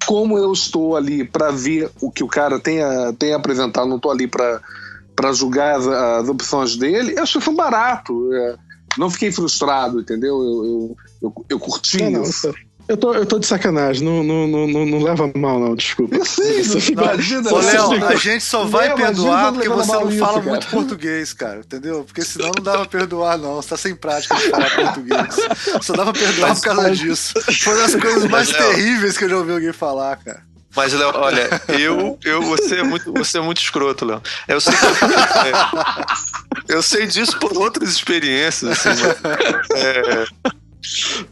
como 0.07 0.39
eu 0.39 0.51
estou 0.53 0.97
ali 0.97 1.25
para 1.25 1.51
ver 1.51 1.91
o 2.01 2.11
que 2.11 2.25
o 2.25 2.29
cara 2.29 2.59
tem 2.59 2.83
a, 2.83 3.13
tem 3.13 3.35
a 3.35 3.37
apresentar, 3.37 3.85
não 3.85 3.97
estou 3.97 4.11
ali 4.11 4.27
para 4.27 5.33
julgar 5.35 5.77
as, 5.77 5.87
as 5.87 6.29
opções 6.29 6.75
dele, 6.77 7.15
eu 7.17 7.23
achei 7.23 7.39
isso 7.41 7.53
barato. 7.53 8.33
É, 8.33 8.57
não 8.97 9.11
fiquei 9.11 9.31
frustrado, 9.31 10.01
entendeu? 10.01 10.37
Eu, 10.43 10.65
eu, 10.65 10.97
eu, 11.23 11.45
eu 11.51 11.59
curti 11.61 12.03
Não, 12.03 12.11
não, 12.11 12.23
isso. 12.23 12.51
tô- 12.51 12.68
eu 12.89 12.97
tô, 12.97 13.15
eu 13.15 13.27
tô 13.27 13.39
de 13.39 13.47
sacanagem, 13.47 14.03
não, 14.03 14.23
não, 14.25 14.47
não, 14.49 14.67
não, 14.67 14.87
não 14.87 15.03
leva 15.03 15.31
mal, 15.37 15.61
não, 15.61 15.75
desculpa. 15.77 16.17
Eu 16.17 16.25
sei, 16.25 16.65
fica- 16.65 17.03
imagina, 17.05 17.53
Ô, 17.53 17.63
você 17.63 17.77
Léo, 17.79 18.05
a 18.07 18.15
gente 18.17 18.43
só 18.45 18.65
vai 18.65 18.95
perdoar 18.95 19.53
porque 19.53 19.69
você 19.69 19.93
não 19.93 20.09
isso, 20.11 20.19
fala 20.19 20.39
cara. 20.41 20.51
muito 20.51 20.67
português, 20.69 21.33
cara, 21.33 21.59
entendeu? 21.61 22.05
Porque 22.05 22.23
senão 22.23 22.51
não 22.57 22.65
dava 22.65 22.87
pra 22.87 22.99
perdoar, 23.01 23.37
não. 23.39 23.57
Você 23.57 23.69
tá 23.69 23.77
sem 23.77 23.95
prática 23.95 24.35
de 24.37 24.49
falar 24.51 24.71
português. 24.75 25.37
Só 25.83 25.93
dava 25.93 26.13
pra 26.13 26.23
perdoar 26.23 26.55
por 26.55 26.63
causa 26.63 26.91
disso. 26.93 27.35
Foi 27.63 27.75
uma 27.75 27.83
das 27.87 27.95
coisas 27.95 28.25
mais 28.31 28.49
terríveis 28.51 29.17
que 29.19 29.25
eu 29.25 29.29
já 29.29 29.37
ouvi 29.37 29.53
alguém 29.53 29.73
falar, 29.73 30.17
cara. 30.17 30.43
Mas, 30.77 30.93
Léo, 30.93 31.11
olha, 31.15 31.49
eu, 31.69 32.19
eu, 32.25 32.43
você, 32.43 32.77
é 32.77 32.83
muito, 32.83 33.13
você 33.13 33.39
é 33.39 33.41
muito 33.41 33.61
escroto, 33.61 34.05
Léo. 34.05 34.23
Eu 34.47 34.61
sei, 34.61 34.73
que- 34.75 36.73
é, 36.73 36.75
eu 36.77 36.83
sei 36.83 37.07
disso 37.07 37.39
por 37.39 37.57
outras 37.57 37.89
experiências. 37.91 38.87
Assim, 38.87 39.03
mas, 39.23 39.83
é, 39.83 40.25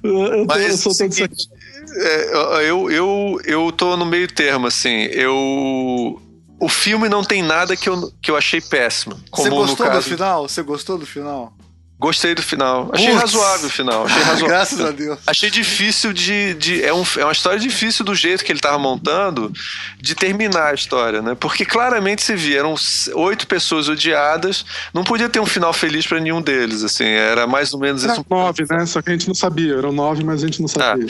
Eu, 0.02 0.22
eu 0.22 0.46
tô, 0.46 0.54
Mas 0.54 0.70
eu 0.70 0.76
sou 0.76 0.92
todo 0.92 1.12
seguinte, 1.12 1.48
é, 1.94 2.68
eu, 2.68 2.90
eu, 2.90 3.40
eu 3.44 3.72
tô 3.72 3.96
no 3.96 4.04
meio 4.04 4.28
termo, 4.28 4.66
assim. 4.66 5.04
Eu. 5.12 6.20
o 6.60 6.68
filme 6.68 7.08
não 7.08 7.22
tem 7.22 7.42
nada 7.42 7.76
que 7.76 7.88
eu, 7.88 8.12
que 8.20 8.30
eu 8.30 8.36
achei 8.36 8.60
péssimo. 8.60 9.14
Você 9.14 9.48
Como 9.48 9.50
no 9.50 9.66
gostou 9.66 9.90
do 9.90 10.02
final? 10.02 10.48
Você 10.48 10.62
gostou 10.62 10.98
do 10.98 11.06
final? 11.06 11.52
Gostei 11.98 12.34
do 12.34 12.42
final. 12.42 12.90
Achei 12.92 13.06
Putz. 13.08 13.20
razoável 13.22 13.66
o 13.68 13.70
final. 13.70 14.04
Achei 14.04 14.22
razoável. 14.22 14.46
Graças 14.48 14.80
a 14.80 14.90
Deus. 14.90 15.18
Achei 15.26 15.50
difícil 15.50 16.12
de. 16.12 16.52
de 16.54 16.84
é, 16.84 16.92
um, 16.92 17.02
é 17.16 17.24
uma 17.24 17.32
história 17.32 17.58
difícil 17.58 18.04
do 18.04 18.14
jeito 18.14 18.44
que 18.44 18.52
ele 18.52 18.60
tava 18.60 18.78
montando 18.78 19.50
de 19.98 20.14
terminar 20.14 20.72
a 20.72 20.74
história, 20.74 21.22
né? 21.22 21.34
Porque 21.34 21.64
claramente 21.64 22.22
se 22.22 22.36
via, 22.36 22.58
eram 22.58 22.74
oito 23.14 23.46
pessoas 23.46 23.88
odiadas, 23.88 24.64
não 24.92 25.04
podia 25.04 25.26
ter 25.28 25.40
um 25.40 25.46
final 25.46 25.72
feliz 25.72 26.06
pra 26.06 26.20
nenhum 26.20 26.42
deles, 26.42 26.84
assim, 26.84 27.06
era 27.06 27.46
mais 27.46 27.72
ou 27.72 27.80
menos 27.80 28.04
Era 28.04 28.12
isso. 28.12 28.26
nove, 28.28 28.66
né? 28.68 28.84
Só 28.84 29.00
que 29.00 29.08
a 29.08 29.12
gente 29.12 29.26
não 29.28 29.34
sabia. 29.34 29.74
Eram 29.76 29.90
nove, 29.92 30.22
mas 30.22 30.42
a 30.42 30.46
gente 30.46 30.60
não 30.60 30.68
sabia. 30.68 31.06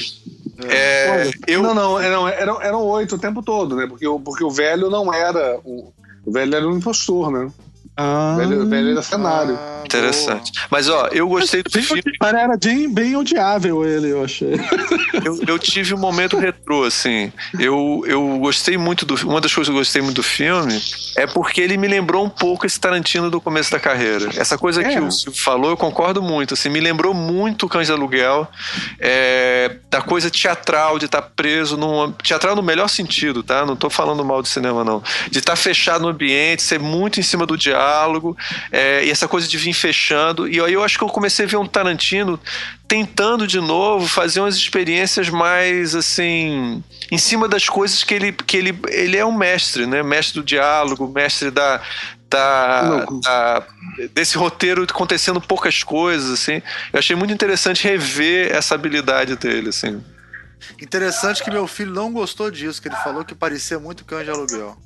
É, 0.69 1.31
eu, 1.49 1.63
Não, 1.65 1.75
não, 1.75 2.01
eram, 2.01 2.29
eram, 2.29 2.63
eram 2.63 2.83
oito 2.85 3.17
o 3.17 3.19
tempo 3.19 3.43
todo, 3.43 3.75
né? 3.77 3.87
Porque, 3.89 4.07
o- 4.07 4.21
porque 4.21 4.45
o 4.45 4.51
velho 4.51 4.89
não 4.89 5.13
era. 5.13 5.59
O, 5.65 5.93
o 6.25 6.33
velho 6.33 6.55
era 6.55 6.67
um 6.67 6.77
impostor, 6.77 7.31
né? 7.31 7.51
Ah, 7.97 8.35
O 8.35 8.37
velho, 8.39 8.67
velho 8.69 8.91
era 8.91 9.03
cenário. 9.03 9.59
Ah, 9.61 9.83
interessante. 9.87 10.53
Mas 10.71 10.89
ó, 10.89 11.09
eu 11.13 11.27
gostei 11.29 11.63
do 11.63 11.71
filme. 11.71 12.03
odi- 12.07 12.37
era 12.37 12.57
bem, 12.57 12.93
bem 12.93 13.17
odiável 13.17 13.85
ele, 13.85 14.11
eu 14.11 14.23
achei. 14.25 14.53
Eu, 15.25 15.41
eu 15.47 15.59
tive 15.59 15.95
um 15.95 15.99
momento 15.99 16.37
retrô, 16.39 16.85
assim. 16.85 17.33
Eu, 17.59 18.03
eu 18.07 18.39
gostei 18.39 18.77
muito 18.77 19.07
do. 19.07 19.15
Uma 19.27 19.41
das 19.41 19.55
coisas 19.55 19.71
que 19.71 19.75
eu 19.75 19.79
gostei 19.81 20.03
muito 20.03 20.17
do 20.17 20.23
filme 20.23 20.81
é 21.17 21.27
porque 21.27 21.61
ele 21.61 21.77
me 21.79 21.89
lembrou 21.89 22.25
um 22.25 22.29
pouco 22.29 22.67
esse 22.67 22.79
Tarantino 22.79 23.31
do 23.31 23.41
começo 23.41 23.71
da 23.71 23.81
carreira. 23.81 24.29
Essa 24.37 24.59
coisa 24.59 24.83
que 24.85 24.95
É. 24.95 25.01
o 25.01 25.11
Silvio 25.11 25.41
falou, 25.43 25.71
eu 25.71 25.77
concordo 25.77 26.21
muito. 26.23 26.55
Assim, 26.55 26.69
me 26.69 26.81
lembrou 26.81 27.15
muito 27.15 27.67
o 27.67 27.69
Cães 27.69 27.87
de 27.87 27.93
Aluguel, 27.93 28.47
é, 29.01 29.77
da 29.91 30.03
coisa 30.03 30.31
teatral, 30.31 30.99
de 30.99 31.07
estar 31.07 31.23
preso 31.23 31.77
num. 31.77 32.13
Teatral 32.13 32.55
no 32.57 32.63
melhor 32.63 32.89
sentido, 32.89 33.43
tá? 33.43 33.65
Não 33.65 33.77
tô 33.77 33.89
falando 33.89 34.25
mal 34.25 34.43
de 34.43 34.49
cinema, 34.49 34.85
não. 34.85 35.03
De 35.31 35.39
estar 35.39 35.57
fechado 35.57 36.03
no 36.03 36.09
ambiente, 36.09 36.63
ser 36.63 36.79
muito 36.79 37.21
em 37.21 37.23
cima 37.23 37.47
do 37.47 37.57
diálogo, 37.57 37.86
é, 38.73 39.05
e 39.05 39.11
essa 39.11 39.27
coisa 39.29 39.47
de 39.49 39.57
vir 39.57 39.73
fechando. 39.73 40.49
E 40.49 40.61
aí 40.61 40.73
eu 40.73 40.83
acho 40.83 40.99
que 40.99 41.05
eu 41.05 41.09
comecei 41.09 41.45
a 41.45 41.49
ver 41.49 41.57
um 41.57 41.67
Tarantino 41.67 42.39
tentando 42.89 43.47
de 43.47 43.61
novo 43.61 44.07
fazer 44.07 44.41
umas 44.41 44.57
experiências 44.57 45.29
mais 45.29 45.95
assim 45.95 46.83
em 47.11 47.19
cima 47.19 47.49
das 47.49 47.69
coisas 47.69 48.05
que 48.05 48.15
ele 48.15 48.33
que 48.33 48.57
ele 48.57 48.79
ele 48.89 49.17
é 49.17 49.25
um 49.25 49.37
mestre 49.37 49.87
né 49.87 50.03
mestre 50.05 50.41
do 50.41 50.45
diálogo 50.45 51.09
mestre 51.09 51.51
da 51.51 51.81
da, 52.31 53.05
da- 53.25 53.67
desse 54.15 54.37
roteiro 54.39 54.85
acontecendo 54.85 55.41
poucas 55.41 55.83
coisas 55.83 56.31
assim 56.31 56.63
eu 56.93 56.99
achei 57.01 57.17
muito 57.17 57.33
interessante 57.33 57.83
rever 57.83 58.55
essa 58.55 58.75
habilidade 58.77 59.35
dele 59.37 59.71
assim 59.71 60.01
Interessante 60.81 61.43
que 61.45 61.51
meu 61.51 61.67
filho 61.67 61.93
não 61.93 62.13
gostou 62.13 62.51
disso, 62.51 62.81
que 62.81 62.89
ele 62.89 62.97
falou 62.97 63.25
que 63.25 63.35
parecia 63.35 63.79
muito 63.79 64.05
cão 64.05 64.23
de 64.25 64.31
aluguel. 64.31 64.77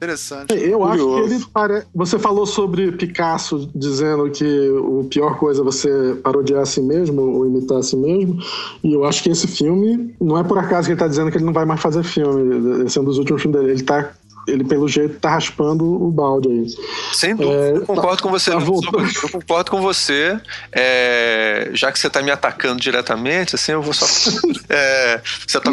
Interessante. 0.00 0.54
Eu 0.54 0.82
acho 0.82 1.04
Curioso. 1.04 1.28
que 1.28 1.34
ele 1.34 1.44
pare... 1.52 1.82
Você 1.94 2.18
falou 2.18 2.46
sobre 2.46 2.90
Picasso 2.92 3.68
dizendo 3.74 4.30
que 4.30 4.70
o 4.70 5.04
pior 5.04 5.38
coisa 5.38 5.60
é 5.60 5.64
você 5.64 6.16
parodiar 6.22 6.62
a 6.62 6.66
si 6.66 6.80
mesmo 6.80 7.20
ou 7.20 7.46
imitar 7.46 7.76
a 7.76 7.82
si 7.82 7.96
mesmo. 7.96 8.38
E 8.82 8.94
eu 8.94 9.04
acho 9.04 9.22
que 9.22 9.28
esse 9.28 9.46
filme, 9.46 10.14
não 10.18 10.38
é 10.38 10.42
por 10.42 10.56
acaso 10.56 10.86
que 10.86 10.92
ele 10.92 11.00
tá 11.00 11.06
dizendo 11.06 11.30
que 11.30 11.36
ele 11.36 11.44
não 11.44 11.52
vai 11.52 11.66
mais 11.66 11.82
fazer 11.82 12.02
filme. 12.02 12.86
Esse 12.86 12.96
é 12.96 13.02
um 13.02 13.04
dos 13.04 13.18
últimos 13.18 13.42
filmes 13.42 13.60
dele. 13.60 13.72
Ele 13.74 13.82
tá. 13.82 14.10
Ele, 14.46 14.64
pelo 14.64 14.88
jeito, 14.88 15.18
tá 15.20 15.30
raspando 15.30 15.84
o 15.84 16.10
balde 16.10 16.48
aí. 16.48 16.66
sem 17.12 17.36
dúvida 17.36 17.54
É, 17.54 17.76
eu 17.76 17.86
concordo 17.86 18.22
com 18.22 18.30
você 18.30 18.50
tá 18.50 18.56
eu 18.58 19.28
concordo 19.30 19.70
com 19.70 19.80
você 19.82 20.40
é, 20.72 21.70
já 21.72 21.92
que 21.92 21.98
você 21.98 22.06
está 22.06 22.22
me 22.22 22.30
atacando 22.30 22.80
diretamente 22.80 23.54
assim 23.54 23.72
eu 23.72 23.82
vou 23.82 23.92
só 23.92 24.06
é, 24.68 25.20
você 25.46 25.60
tá, 25.60 25.70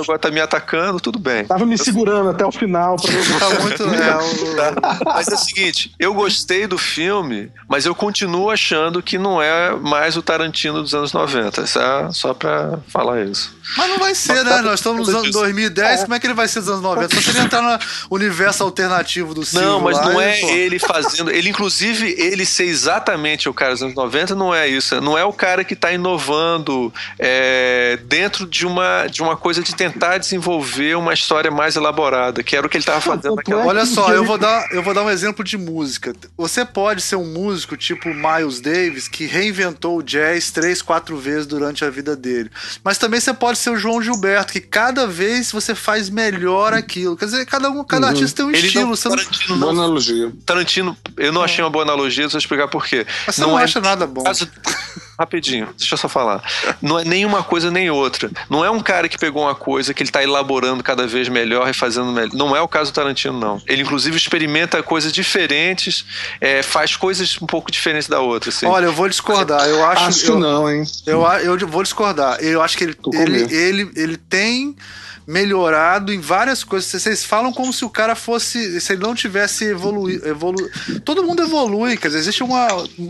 agora 0.00 0.18
tá 0.18 0.30
me 0.30 0.40
atacando 0.40 1.00
tudo 1.00 1.18
bem 1.18 1.44
Tava 1.44 1.64
me 1.64 1.78
segurando 1.78 2.30
até 2.30 2.44
o 2.44 2.52
final 2.52 2.96
pra 2.96 3.10
Tá 3.38 3.60
muito. 3.60 3.82
É, 3.84 4.16
o- 4.16 4.56
Tá? 4.56 4.98
Mas 5.04 5.28
é 5.28 5.34
o 5.34 5.38
seguinte, 5.38 5.92
eu 5.98 6.12
gostei 6.14 6.66
do 6.66 6.76
filme, 6.76 7.50
mas 7.68 7.86
eu 7.86 7.94
continuo 7.94 8.50
achando 8.50 9.02
que 9.02 9.16
não 9.18 9.40
é 9.40 9.74
mais 9.76 10.16
o 10.16 10.22
Tarantino 10.22 10.82
dos 10.82 10.94
anos 10.94 11.12
90. 11.12 11.66
Só, 11.66 12.10
só 12.10 12.34
pra 12.34 12.78
falar 12.88 13.22
isso. 13.24 13.54
Mas 13.76 13.88
não 13.88 13.98
vai 13.98 14.14
ser, 14.14 14.44
né? 14.44 14.60
Nós 14.62 14.80
estamos 14.80 15.06
nos 15.06 15.14
anos 15.14 15.30
2010, 15.30 16.02
como 16.02 16.14
é 16.14 16.20
que 16.20 16.26
ele 16.26 16.34
vai 16.34 16.48
ser 16.48 16.60
dos 16.60 16.68
anos 16.68 16.82
90? 16.82 17.14
Só 17.14 17.20
se 17.20 17.30
ele 17.30 17.38
entrar 17.40 17.62
no 17.62 17.78
universo 18.08 18.62
alternativo 18.62 19.34
do 19.34 19.44
Silvio 19.44 19.68
Não, 19.68 19.80
mas 19.80 19.96
lá, 19.96 20.04
não 20.04 20.20
é 20.20 20.40
pô, 20.40 20.48
ele 20.48 20.78
fazendo. 20.78 21.30
Ele, 21.30 21.48
inclusive, 21.48 22.14
ele 22.18 22.44
ser 22.44 22.64
exatamente 22.64 23.48
o 23.48 23.54
cara 23.54 23.72
dos 23.72 23.82
anos 23.82 23.94
90, 23.94 24.34
não 24.34 24.54
é 24.54 24.68
isso. 24.68 25.00
Não 25.00 25.16
é 25.16 25.24
o 25.24 25.32
cara 25.32 25.64
que 25.64 25.74
tá 25.76 25.92
inovando 25.92 26.92
é, 27.18 27.98
dentro 28.04 28.46
de 28.46 28.66
uma, 28.66 29.06
de 29.06 29.22
uma 29.22 29.36
coisa 29.36 29.62
de 29.62 29.74
tentar 29.74 30.18
desenvolver 30.18 30.96
uma 30.96 31.12
história 31.12 31.50
mais 31.50 31.76
elaborada, 31.76 32.42
que 32.42 32.56
era 32.56 32.66
o 32.66 32.70
que 32.70 32.76
ele 32.76 32.84
tava 32.84 33.00
fazendo 33.00 33.36
naquela. 33.36 33.62
é 33.62 33.66
Olha 33.66 33.86
só, 33.86 34.12
eu 34.12 34.24
vou, 34.24 34.38
dar, 34.38 34.66
eu 34.72 34.82
vou 34.82 34.94
dar 34.94 35.02
um 35.02 35.10
exemplo 35.10 35.44
de 35.44 35.56
música. 35.56 36.14
Você 36.36 36.64
pode 36.64 37.02
ser 37.02 37.16
um 37.16 37.26
músico 37.26 37.76
tipo 37.76 38.08
Miles 38.08 38.60
Davis, 38.60 39.08
que 39.08 39.26
reinventou 39.26 39.98
o 39.98 40.02
jazz 40.02 40.50
três, 40.50 40.82
quatro 40.82 41.16
vezes 41.16 41.46
durante 41.46 41.84
a 41.84 41.90
vida 41.90 42.16
dele. 42.16 42.50
Mas 42.82 42.98
também 42.98 43.20
você 43.20 43.32
pode 43.32 43.58
ser 43.58 43.70
o 43.70 43.76
João 43.76 44.02
Gilberto, 44.02 44.52
que 44.52 44.60
cada 44.60 45.06
vez 45.06 45.50
você 45.50 45.74
faz 45.74 46.10
melhor 46.10 46.72
aquilo. 46.72 47.16
Quer 47.16 47.26
dizer, 47.26 47.46
cada, 47.46 47.70
um, 47.70 47.84
cada 47.90 48.08
artista 48.08 48.36
tem 48.38 48.46
um 48.46 48.50
Ele 48.50 48.66
estilo. 48.66 48.84
não, 48.86 48.96
Você 48.96 49.08
não, 49.08 49.16
Tarantino, 49.16 49.56
Boa 49.56 49.72
não, 49.72 49.82
analogia. 49.82 50.32
Tarantino, 50.46 50.96
eu 51.16 51.32
não 51.32 51.42
achei 51.42 51.62
uma 51.62 51.70
boa 51.70 51.84
analogia, 51.84 52.24
deixa 52.24 52.36
eu 52.36 52.38
explicar 52.38 52.68
por 52.68 52.86
quê. 52.86 53.06
mas 53.26 53.36
você 53.36 53.42
não, 53.42 53.58
é- 53.58 53.64
acha 53.64 53.80
nada 53.80 54.06
bom. 54.06 54.22
Caso- 54.22 54.48
Rapidinho, 55.18 55.68
deixa 55.76 55.94
eu 55.94 55.98
só 55.98 56.08
falar. 56.08 56.42
Não 56.80 56.98
é 56.98 57.04
nem 57.04 57.26
uma 57.26 57.42
coisa 57.42 57.70
nem 57.70 57.90
outra. 57.90 58.30
Não 58.48 58.64
é 58.64 58.70
um 58.70 58.80
cara 58.80 59.06
que 59.06 59.18
pegou 59.18 59.42
uma 59.42 59.54
coisa 59.54 59.92
que 59.92 60.02
ele 60.02 60.10
tá 60.10 60.22
elaborando 60.22 60.82
cada 60.82 61.06
vez 61.06 61.28
melhor 61.28 61.68
e 61.68 61.74
fazendo 61.74 62.10
melhor. 62.10 62.32
Não 62.32 62.56
é 62.56 62.60
o 62.62 62.66
caso 62.66 62.90
do 62.90 62.94
Tarantino, 62.94 63.38
não. 63.38 63.60
Ele, 63.66 63.82
inclusive, 63.82 64.16
experimenta 64.16 64.82
coisas 64.82 65.12
diferentes, 65.12 66.06
é, 66.40 66.62
faz 66.62 66.96
coisas 66.96 67.36
um 67.42 67.44
pouco 67.46 67.70
diferentes 67.70 68.08
da 68.08 68.20
outra. 68.20 68.48
Assim. 68.48 68.64
Olha, 68.64 68.86
eu 68.86 68.94
vou 68.94 69.10
discordar. 69.10 69.68
Eu 69.68 69.84
acho, 69.84 70.04
Acho 70.04 70.26
eu, 70.26 70.34
que 70.36 70.40
não, 70.40 70.70
hein? 70.70 70.84
Eu, 71.04 71.22
eu 71.26 71.68
vou 71.68 71.82
discordar. 71.82 72.38
Eu 72.40 72.62
acho 72.62 72.78
que 72.78 72.84
ele, 72.84 72.96
ele, 73.12 73.54
ele, 73.54 73.90
ele 73.96 74.16
tem 74.16 74.74
melhorado 75.26 76.12
em 76.12 76.20
várias 76.20 76.64
coisas. 76.64 76.90
Vocês 76.90 77.24
falam 77.24 77.52
como 77.52 77.72
se 77.72 77.84
o 77.84 77.90
cara 77.90 78.14
fosse. 78.14 78.80
Se 78.80 78.92
ele 78.92 79.02
não 79.02 79.14
tivesse 79.14 79.64
evoluído. 79.64 80.26
Evolu... 80.26 80.56
Todo 81.04 81.22
mundo 81.22 81.42
evolui, 81.42 81.96
quer 81.96 82.08
dizer, 82.08 82.20
existe 82.20 82.42
uma 82.42 82.68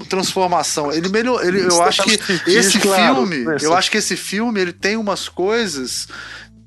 transformação. 0.09 0.93
Ele 0.93 1.09
melhor, 1.09 1.45
ele, 1.45 1.62
eu 1.62 1.82
acho 1.82 2.03
que 2.03 2.19
esse 2.47 2.78
claro, 2.78 3.27
filme. 3.27 3.45
Eu 3.62 3.74
acho 3.74 3.91
que 3.91 3.99
esse 3.99 4.16
filme 4.16 4.61
ele 4.61 4.73
tem 4.73 4.97
umas 4.97 5.28
coisas. 5.28 6.09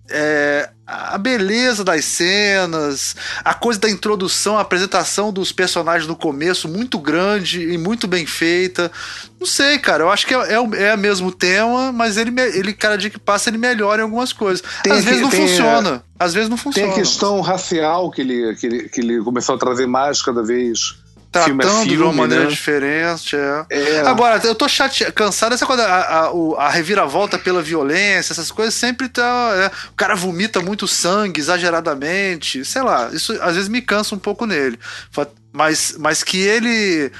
É, 0.10 0.70
a 0.86 1.18
beleza 1.18 1.84
das 1.84 2.04
cenas, 2.06 3.16
a 3.44 3.54
coisa 3.54 3.80
da 3.80 3.90
introdução, 3.90 4.58
a 4.58 4.62
apresentação 4.62 5.32
dos 5.32 5.52
personagens 5.52 6.08
no 6.08 6.16
começo, 6.16 6.68
muito 6.68 7.00
grande 7.00 7.62
e 7.72 7.78
muito 7.78 8.08
bem 8.08 8.26
feita. 8.26 8.92
Não 9.40 9.48
sei, 9.48 9.80
cara. 9.80 10.04
Eu 10.04 10.12
acho 10.12 10.28
que 10.28 10.34
é, 10.34 10.54
é, 10.54 10.60
o- 10.60 10.76
é 10.76 10.96
mesmo 10.98 11.32
tema, 11.32 11.92
mas 11.92 12.18
ele, 12.18 12.34
ele, 12.42 12.74
cada 12.74 12.98
dia 12.98 13.10
que 13.10 13.20
passa, 13.20 13.50
ele 13.50 13.58
melhora 13.58 14.02
em 14.02 14.04
algumas 14.04 14.34
coisas. 14.34 14.64
Tem 14.84 14.92
Às 14.94 15.00
que- 15.00 15.06
vezes 15.06 15.22
não 15.22 15.30
tem, 15.30 15.48
funciona. 15.48 16.04
Às 16.20 16.34
vezes 16.34 16.50
não 16.50 16.58
Tem 16.58 16.64
funciona. 16.64 16.92
a 16.92 16.96
questão 16.96 17.42
racial 17.42 18.12
que 18.12 18.22
ele, 18.22 18.56
que, 18.56 18.66
ele, 18.68 18.90
que 18.90 19.02
ele 19.02 19.22
começou 19.24 19.56
a 19.56 19.58
trazer 19.58 19.88
mais 19.88 20.22
cada 20.22 20.44
vez. 20.44 20.96
Filme 21.42 21.64
Tratando 21.64 21.82
é 21.82 21.86
de 21.86 21.98
uma 21.98 22.06
filme, 22.06 22.18
maneira 22.22 22.44
né? 22.44 22.50
diferente. 22.50 23.36
É. 23.36 23.66
É. 23.70 24.00
Agora, 24.02 24.40
eu 24.46 24.54
tô 24.56 24.68
chateado, 24.68 25.14
cansado 25.14 25.52
dessa 25.52 25.66
coisa, 25.66 25.84
a, 25.84 26.28
a, 26.28 26.66
a 26.66 26.70
reviravolta 26.70 27.40
pela 27.40 27.62
violência, 27.62 28.34
essas 28.34 28.52
coisas 28.52 28.74
sempre 28.74 29.10
tá. 29.10 29.24
é, 29.56 29.90
o 29.90 29.94
cara 29.94 30.16
vomita 30.16 30.62
muito 30.62 30.88
sangue 30.88 31.40
exageradamente, 31.40 32.64
sei 32.66 32.82
lá, 32.82 33.10
isso 33.14 33.34
às 33.42 33.56
vezes 33.56 33.70
me 33.70 33.82
cansa 33.82 34.16
um 34.16 34.20
pouco 34.20 34.46
nele. 34.46 34.80
Mas, 35.52 35.96
mas 36.00 36.24
que 36.24 36.38
ele. 36.40 37.12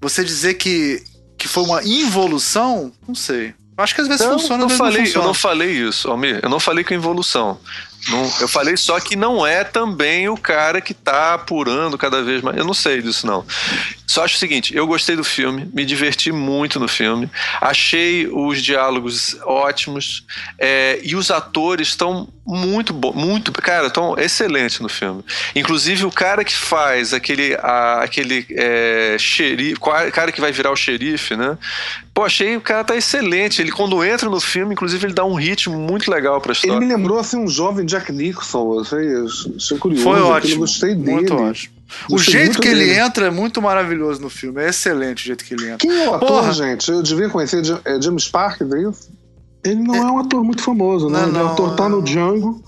Você 0.00 0.22
dizer 0.22 0.54
que, 0.54 1.02
que 1.36 1.48
foi 1.48 1.64
uma 1.64 1.82
involução, 1.82 2.92
não 3.06 3.14
sei. 3.14 3.54
Acho 3.78 3.94
que 3.94 4.00
às 4.00 4.08
vezes 4.08 4.26
Não, 4.26 4.38
funciona, 4.38 4.64
eu 4.64 4.66
às 4.66 4.72
vezes 4.72 4.78
falei, 4.78 4.92
não 4.92 5.00
eu 5.00 5.06
funciona. 5.06 5.26
não 5.26 5.34
falei 5.34 5.70
isso, 5.70 6.10
Almir. 6.10 6.40
Eu 6.42 6.50
não 6.50 6.58
falei 6.58 6.82
com 6.82 6.94
evolução. 6.94 7.60
Não, 8.08 8.32
eu 8.40 8.48
falei 8.48 8.76
só 8.76 8.98
que 9.00 9.16
não 9.16 9.46
é 9.46 9.64
também 9.64 10.28
o 10.28 10.36
cara 10.36 10.80
que 10.80 10.94
tá 10.94 11.34
apurando 11.34 11.98
cada 11.98 12.22
vez 12.22 12.40
mais. 12.42 12.56
Eu 12.56 12.64
não 12.64 12.72
sei 12.74 13.02
disso, 13.02 13.26
não. 13.26 13.44
Só 14.06 14.24
acho 14.24 14.36
o 14.36 14.38
seguinte: 14.38 14.74
eu 14.74 14.86
gostei 14.86 15.14
do 15.16 15.24
filme, 15.24 15.68
me 15.74 15.84
diverti 15.84 16.32
muito 16.32 16.80
no 16.80 16.88
filme, 16.88 17.30
achei 17.60 18.26
os 18.26 18.62
diálogos 18.62 19.36
ótimos 19.44 20.24
é, 20.58 20.98
e 21.02 21.14
os 21.14 21.30
atores 21.30 21.88
estão 21.88 22.28
muito 22.46 22.94
bom, 22.94 23.12
muito, 23.12 23.52
cara, 23.52 23.88
estão 23.88 24.14
excelentes 24.18 24.80
no 24.80 24.88
filme. 24.88 25.22
Inclusive 25.54 26.06
o 26.06 26.10
cara 26.10 26.42
que 26.42 26.54
faz 26.56 27.12
aquele, 27.12 27.54
a- 27.56 28.00
aquele 28.02 28.46
é, 28.52 29.16
xerife, 29.18 29.78
cara 30.12 30.32
que 30.32 30.40
vai 30.40 30.50
virar 30.52 30.70
o 30.70 30.76
xerife, 30.76 31.36
né? 31.36 31.58
Pô, 32.14 32.24
achei 32.24 32.56
o 32.56 32.60
cara 32.62 32.82
tá 32.84 32.96
excelente. 32.96 33.60
Ele 33.60 33.70
quando 33.70 34.02
entra 34.02 34.30
no 34.30 34.40
filme, 34.40 34.72
inclusive 34.72 35.06
ele 35.06 35.12
dá 35.14 35.24
um 35.26 35.34
ritmo 35.34 35.78
muito 35.78 36.10
legal 36.10 36.40
pra 36.40 36.52
Ele 36.52 36.58
história. 36.58 36.80
me 36.80 36.86
lembrou 36.92 37.18
assim 37.18 37.36
um 37.36 37.46
jovem 37.46 37.84
Jack 37.88 38.12
Nicholson. 38.12 38.74
Eu 38.74 38.80
achei, 38.80 39.54
achei 39.56 39.78
curioso. 39.78 40.04
Foi 40.04 40.20
ótimo. 40.20 40.54
Eu 40.54 40.58
gostei 40.60 40.94
dele. 40.94 41.10
Muito 41.12 41.34
ótimo. 41.34 41.74
O 42.08 42.12
Gostei 42.12 42.32
jeito 42.34 42.60
que 42.60 42.68
ele 42.68 42.84
dele. 42.84 42.98
entra 43.00 43.26
é 43.26 43.30
muito 43.30 43.62
maravilhoso 43.62 44.20
no 44.20 44.28
filme. 44.28 44.62
É 44.62 44.68
excelente 44.68 45.22
o 45.22 45.26
jeito 45.26 45.42
que 45.44 45.54
ele 45.54 45.64
entra. 45.64 45.78
Quem 45.78 45.90
é 46.04 46.08
o 46.08 46.14
ator, 46.14 46.28
Porra. 46.28 46.52
gente? 46.52 46.90
Eu 46.90 47.02
devia 47.02 47.28
conhecer 47.30 47.62
é 47.84 48.00
James 48.00 48.24
Sparks, 48.24 48.70
é 48.70 48.82
isso? 48.82 49.08
Ele 49.64 49.82
não 49.82 49.94
é 49.94 50.12
um 50.12 50.18
ator 50.18 50.44
muito 50.44 50.62
famoso, 50.62 51.08
né? 51.08 51.20
Não, 51.20 51.28
Ele 51.28 51.36
é 51.36 51.40
não, 51.40 51.48
um 51.48 51.52
ator 51.52 51.76
tá 51.76 51.88
não. 51.88 51.96
no 51.96 52.02
Django. 52.02 52.62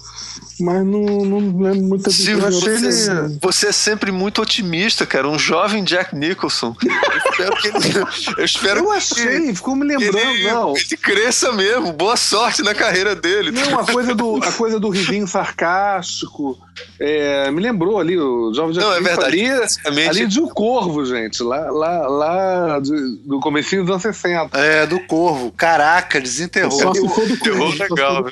Mas 0.60 0.84
não, 0.84 1.24
não 1.24 1.38
lembro 1.62 1.96
Eu 1.96 2.46
achei 2.46 2.76
você, 2.76 3.10
ele- 3.10 3.38
você 3.40 3.66
é 3.68 3.72
sempre 3.72 4.10
muito 4.12 4.40
otimista, 4.42 5.04
cara. 5.06 5.28
Um 5.28 5.38
jovem 5.38 5.82
Jack 5.84 6.14
Nicholson. 6.16 6.74
Eu 6.82 7.18
espero 7.30 7.56
que 7.56 7.68
ele, 7.68 8.06
eu 8.38 8.44
espero 8.44 8.80
Eu 8.80 8.86
que 8.90 8.96
achei, 8.96 9.54
ficou 9.54 9.74
me 9.76 9.86
lembrando, 9.86 10.18
ele, 10.30 10.50
não. 10.50 10.74
ele 10.76 10.96
cresça 10.96 11.52
mesmo. 11.52 11.92
Boa 11.92 12.16
sorte 12.16 12.62
na 12.62 12.74
carreira 12.74 13.14
dele. 13.14 13.50
Não, 13.50 13.78
a 13.78 13.86
coisa 13.86 14.14
do, 14.14 14.36
a 14.42 14.52
coisa 14.52 14.78
do 14.80 14.88
risinho 14.90 15.26
sarcástico. 15.26 16.58
é, 16.98 17.50
me 17.50 17.60
lembrou 17.60 17.98
ali, 17.98 18.18
o 18.18 18.52
Jovem 18.54 18.72
Jack 18.72 18.86
Não, 18.86 18.94
é 18.94 19.00
verdade. 19.00 19.44
Ali, 19.84 20.08
ali 20.08 20.26
de 20.26 20.40
O 20.40 20.48
Corvo, 20.48 21.04
gente. 21.04 21.42
Lá, 21.42 21.70
lá, 21.70 22.06
lá 22.08 22.80
de- 22.80 23.16
do 23.24 23.40
comecinho 23.40 23.82
dos 23.82 23.90
anos 23.90 24.02
60. 24.02 24.58
É, 24.58 24.86
do 24.86 25.00
Corvo. 25.00 25.52
Caraca, 25.56 26.18
Só 26.18 26.22
desenterrou. 26.22 26.70
se 26.94 27.08
for 27.08 27.26
do 27.28 27.38
Corvo, 27.38 27.72
só 27.76 27.84
se 27.84 27.90
legal. 27.90 28.30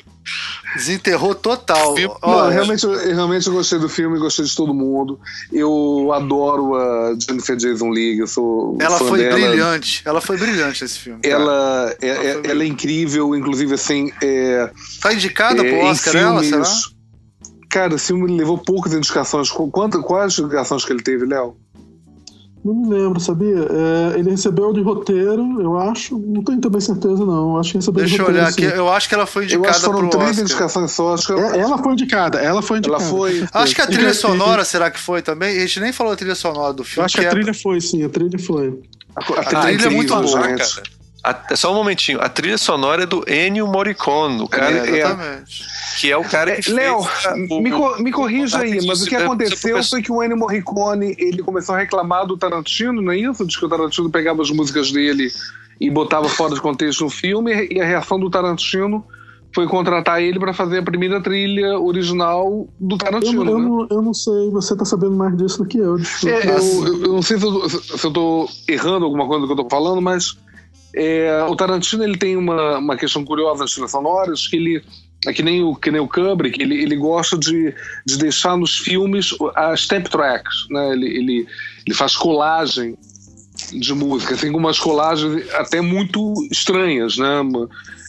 Desenterrou 0.75 1.33
total. 1.33 1.95
Filme- 1.95 2.15
Ó, 2.21 2.43
Não, 2.43 2.49
realmente, 2.49 2.83
eu, 2.83 2.93
eu 2.93 3.15
realmente 3.15 3.49
gostei 3.49 3.79
do 3.79 3.89
filme, 3.89 4.19
gostei 4.19 4.45
de 4.45 4.55
todo 4.55 4.73
mundo. 4.73 5.19
Eu 5.51 6.11
adoro 6.13 6.75
a 6.75 7.15
Jennifer 7.19 7.55
Jason 7.55 7.89
Leigh, 7.89 8.19
eu 8.19 8.27
sou 8.27 8.77
ela 8.79 8.97
foi 8.99 9.19
dela. 9.19 9.35
brilhante. 9.35 10.01
Ela 10.05 10.21
foi 10.21 10.37
brilhante 10.37 10.83
nesse 10.83 10.99
filme. 10.99 11.19
Ela, 11.23 11.95
é, 12.01 12.07
Ela 12.07 12.23
é- 12.47 12.51
ela 12.51 12.63
é 12.63 12.67
incrível, 12.67 13.35
inclusive 13.35 13.73
assim. 13.73 14.11
É, 14.21 14.69
Tá 15.01 15.13
indicada 15.13 15.65
é, 15.65 15.69
pro 15.69 15.87
Oscar 15.87 16.15
ela, 16.15 16.43
será? 16.43 16.63
Cara, 17.69 17.93
o 17.95 17.99
filme 17.99 18.35
levou 18.35 18.57
poucas 18.57 18.93
indicações. 18.93 19.51
Qu- 19.51 19.69
Quanto, 19.69 20.01
quais 20.01 20.37
indicações 20.39 20.83
que 20.83 20.91
ele 20.91 21.03
teve, 21.03 21.25
Léo? 21.25 21.55
Não 22.63 22.73
me 22.75 22.89
lembro, 22.89 23.19
sabia? 23.21 23.55
É, 23.55 24.19
ele 24.19 24.31
recebeu 24.31 24.73
de 24.73 24.81
roteiro, 24.81 25.61
eu 25.61 25.77
acho. 25.77 26.19
Não 26.19 26.43
tenho 26.43 26.59
também 26.59 26.81
certeza, 26.81 27.25
não. 27.25 27.53
Eu 27.53 27.57
acho 27.57 27.71
que 27.71 27.77
recebeu 27.77 28.01
Deixa 28.03 28.15
de 28.15 28.19
eu 28.21 28.25
roteiro. 28.25 28.45
olhar 28.45 28.51
aqui. 28.53 28.63
Eu 28.77 28.89
acho 28.89 29.07
que 29.07 29.15
ela 29.15 29.25
foi 29.25 29.43
Eu 29.43 29.47
acho 29.47 29.55
indicada 29.55 29.79
que 29.79 29.85
foram 29.85 29.99
pro 29.99 30.09
três 30.09 30.29
Oscar. 30.31 30.43
indicações 30.43 30.91
só. 30.91 31.13
Acho 31.13 31.25
que 31.27 31.31
ela, 31.31 31.55
É, 31.55 31.59
ela 31.59 31.77
foi 31.77 31.93
indicada, 31.93 32.39
ela 32.39 32.61
foi 32.61 32.77
indicada. 32.79 33.01
ela 33.01 33.09
foi. 33.11 33.45
Acho 33.53 33.75
que 33.75 33.81
a 33.81 33.87
trilha 33.87 34.13
sonora, 34.13 34.65
será 34.65 34.91
que 34.91 34.99
foi 34.99 35.21
também? 35.21 35.55
A 35.57 35.61
gente 35.61 35.79
nem 35.79 35.93
falou 35.93 36.11
a 36.11 36.15
trilha 36.17 36.35
sonora 36.35 36.73
do 36.73 36.81
Eu 36.81 36.85
filme. 36.85 37.05
acho 37.05 37.15
que 37.17 37.21
a 37.25 37.27
é- 37.27 37.31
trilha 37.31 37.53
foi, 37.53 37.79
sim, 37.79 38.03
a 38.03 38.09
trilha 38.09 38.37
foi. 38.37 38.77
A, 39.15 39.21
A 39.21 39.43
trilha 39.63 39.85
é 39.85 39.89
muito 39.89 40.13
incrível, 40.13 40.37
boa, 40.37 40.49
gente. 40.49 40.75
cara. 40.75 40.98
A- 41.23 41.55
só 41.55 41.71
um 41.71 41.75
momentinho. 41.75 42.19
A 42.21 42.29
trilha 42.29 42.57
sonora 42.57 43.03
é 43.03 43.05
do 43.05 43.23
Ennio 43.27 43.67
Morricone, 43.67 44.41
o 44.41 44.47
cara 44.47 44.71
É, 44.71 44.89
é- 44.89 44.99
exatamente. 44.99 45.65
que 45.99 46.11
é 46.11 46.17
o 46.17 46.23
cara 46.23 46.51
que 46.53 46.59
É, 46.59 46.63
fez 46.63 46.75
Léo, 46.75 47.61
me, 47.61 47.71
co- 47.71 47.97
me 48.01 48.11
corrija 48.11 48.59
aí, 48.59 48.85
mas 48.87 49.01
o 49.03 49.05
que 49.05 49.15
aconteceu 49.15 49.83
foi 49.83 50.01
que 50.01 50.11
o 50.11 50.23
Ennio 50.23 50.37
Morricone 50.37 51.15
ele 51.19 51.43
começou 51.43 51.75
a 51.75 51.79
reclamar 51.79 52.25
do 52.25 52.37
Tarantino, 52.37 53.01
não 53.01 53.11
é 53.11 53.17
isso? 53.17 53.45
Diz 53.45 53.57
que 53.57 53.65
o 53.65 53.69
Tarantino 53.69 54.09
pegava 54.09 54.41
as 54.41 54.49
músicas 54.49 54.91
dele 54.91 55.29
e 55.79 55.89
botava 55.89 56.29
fora 56.29 56.53
de 56.53 56.61
contexto 56.61 57.03
no 57.03 57.09
filme, 57.09 57.67
e 57.69 57.81
a 57.81 57.85
reação 57.85 58.17
do 58.19 58.29
Tarantino 58.29 59.03
foi 59.53 59.67
contratar 59.67 60.21
ele 60.21 60.39
para 60.39 60.53
fazer 60.53 60.77
a 60.77 60.83
primeira 60.83 61.19
trilha 61.21 61.79
original 61.79 62.67
do 62.79 62.95
Eu, 62.95 62.97
Tarantino. 62.99 63.43
eu 63.49 63.59
né? 63.59 63.65
não, 63.65 63.87
eu 63.89 64.01
não 64.01 64.13
sei, 64.13 64.49
você 64.51 64.75
tá 64.75 64.85
sabendo 64.85 65.17
mais 65.17 65.35
disso 65.35 65.57
do 65.63 65.65
que 65.67 65.79
eu. 65.79 65.97
desculpa. 65.97 66.35
É, 66.35 66.49
eu, 66.49 66.57
eu- 66.87 67.01
eu 67.05 67.13
não 67.13 67.21
sei 67.21 67.37
se 67.37 67.45
eu, 67.45 67.69
se 67.69 68.05
eu 68.05 68.11
tô 68.11 68.47
errando 68.67 69.05
alguma 69.05 69.25
coisa 69.27 69.41
do 69.41 69.47
que 69.47 69.59
eu 69.59 69.63
tô 69.65 69.69
falando, 69.69 70.01
mas 70.01 70.37
é, 70.95 71.43
o 71.43 71.55
Tarantino 71.55 72.03
ele 72.03 72.17
tem 72.17 72.35
uma, 72.35 72.77
uma 72.77 72.97
questão 72.97 73.23
curiosa 73.23 73.61
nas 73.61 73.71
trilhas 73.71 73.91
sonoras 73.91 74.47
que 74.47 74.55
ele 74.55 74.83
é 75.27 75.33
que 75.33 75.43
nem 75.43 75.61
o, 75.63 75.75
que 75.75 75.91
nem 75.91 75.99
o 75.99 76.07
Kubrick, 76.07 76.61
ele, 76.61 76.81
ele 76.81 76.95
gosta 76.95 77.37
de, 77.37 77.73
de 78.05 78.17
deixar 78.17 78.55
nos 78.55 78.77
filmes 78.77 79.35
as 79.53 79.81
step 79.81 80.09
tracks, 80.09 80.65
né? 80.69 80.93
Ele, 80.93 81.07
ele, 81.07 81.47
ele 81.85 81.95
faz 81.95 82.15
colagem 82.15 82.97
de 83.73 83.93
música, 83.93 84.37
tem 84.37 84.55
umas 84.55 84.79
colagens 84.79 85.43
até 85.55 85.81
muito 85.81 86.33
estranhas, 86.49 87.17
né? 87.17 87.41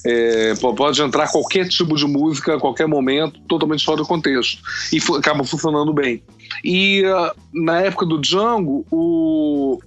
É, 0.06 0.54
pode 0.54 1.02
entrar 1.02 1.30
qualquer 1.30 1.68
tipo 1.68 1.96
de 1.96 2.06
música 2.06 2.54
a 2.54 2.60
qualquer 2.60 2.86
momento, 2.86 3.40
totalmente 3.48 3.84
fora 3.84 3.98
do 3.98 4.06
contexto. 4.06 4.62
E 4.92 4.98
acaba 5.18 5.42
funcionando 5.42 5.92
bem. 5.92 6.22
E 6.64 7.04
ah, 7.04 7.34
na 7.52 7.80
época 7.80 8.06
do 8.06 8.18
Django, 8.18 8.86
o, 8.90 9.80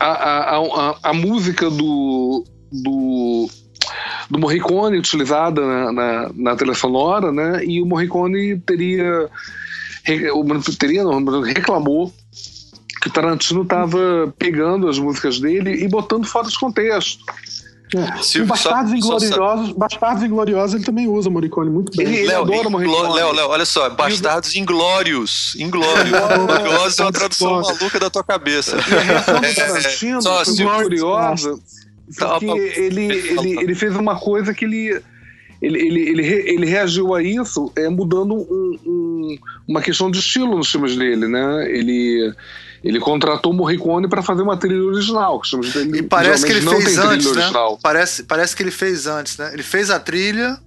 a, 0.00 0.06
a, 0.06 0.58
a, 0.58 0.98
a 1.02 1.12
música 1.12 1.68
do, 1.68 2.44
do, 2.72 3.48
do 4.30 4.38
Morricone 4.38 4.98
utilizada 4.98 5.60
na, 5.60 5.92
na, 5.92 6.30
na 6.34 6.56
trilha 6.56 6.74
sonora, 6.74 7.30
né? 7.30 7.62
E 7.64 7.82
o 7.82 7.86
Morricone 7.86 8.58
teria, 8.60 9.28
teria 10.78 11.04
não, 11.04 11.42
reclamou 11.42 12.12
que 13.02 13.10
Tarantino 13.10 13.62
estava 13.62 14.32
pegando 14.38 14.88
as 14.88 14.98
músicas 14.98 15.38
dele 15.38 15.84
e 15.84 15.88
botando 15.88 16.26
fora 16.26 16.48
de 16.48 16.58
contexto. 16.58 17.24
É. 17.96 18.42
Bastardos 18.44 18.92
só- 19.04 19.18
só- 19.18 19.26
Ingloriosos, 19.26 19.72
Bastardos 19.72 20.22
Ingloriosos 20.22 20.74
ele 20.76 20.84
também 20.84 21.08
usa 21.08 21.28
Morricone 21.28 21.70
muito 21.70 21.96
bem. 21.96 22.06
Ele- 22.06 22.16
ele 22.18 22.26
Léo, 22.28 22.42
adora 22.42 22.70
Morricone. 22.70 23.14
Léo, 23.14 23.32
Léo, 23.32 23.48
olha 23.48 23.64
só, 23.64 23.90
Bastardos 23.90 24.54
Inglórios. 24.54 25.54
Inglórios. 25.56 26.06
Inglórios 26.06 26.98
é 26.98 27.02
uma 27.02 27.12
tradução 27.12 27.60
maluca 27.60 27.98
da 27.98 28.08
tua 28.10 28.22
cabeça. 28.24 28.76
É, 29.42 29.52
Tarantino 29.54 30.22
só 30.22 30.42
curiosa, 30.82 31.58
Tá, 32.18 32.40
porque 32.40 32.46
ele, 32.76 33.04
ele, 33.04 33.50
ele 33.60 33.74
fez 33.74 33.94
uma 33.96 34.18
coisa 34.18 34.52
que 34.52 34.64
ele. 34.64 35.00
Ele, 35.62 35.78
ele, 35.78 36.00
ele, 36.08 36.22
re- 36.22 36.44
ele 36.54 36.66
reagiu 36.66 37.14
a 37.14 37.22
isso 37.22 37.70
é, 37.76 37.86
mudando 37.88 38.34
um- 38.34 38.78
um- 38.86 39.38
uma 39.68 39.82
questão 39.82 40.10
de 40.10 40.18
estilo 40.18 40.56
nos 40.56 40.70
filmes 40.72 40.96
dele, 40.96 41.28
né? 41.28 41.70
Ele, 41.70 42.32
ele 42.82 42.98
contratou 43.00 43.52
o 43.52 43.54
Morricone 43.54 44.08
para 44.08 44.22
fazer 44.22 44.42
uma 44.42 44.56
trilha 44.56 44.82
original. 44.84 45.40
que 45.40 45.56
E 45.98 46.02
parece 46.02 46.44
que 46.46 46.52
ele 46.52 46.60
fez 46.62 46.98
antes, 46.98 47.26
né? 47.26 47.42
original. 47.42 47.78
Parece, 47.82 48.22
parece 48.24 48.56
que 48.56 48.62
ele 48.62 48.70
fez 48.70 49.06
antes, 49.06 49.36
né? 49.36 49.50
Ele 49.52 49.62
fez 49.62 49.90
a 49.90 49.98
trilha 50.00 50.58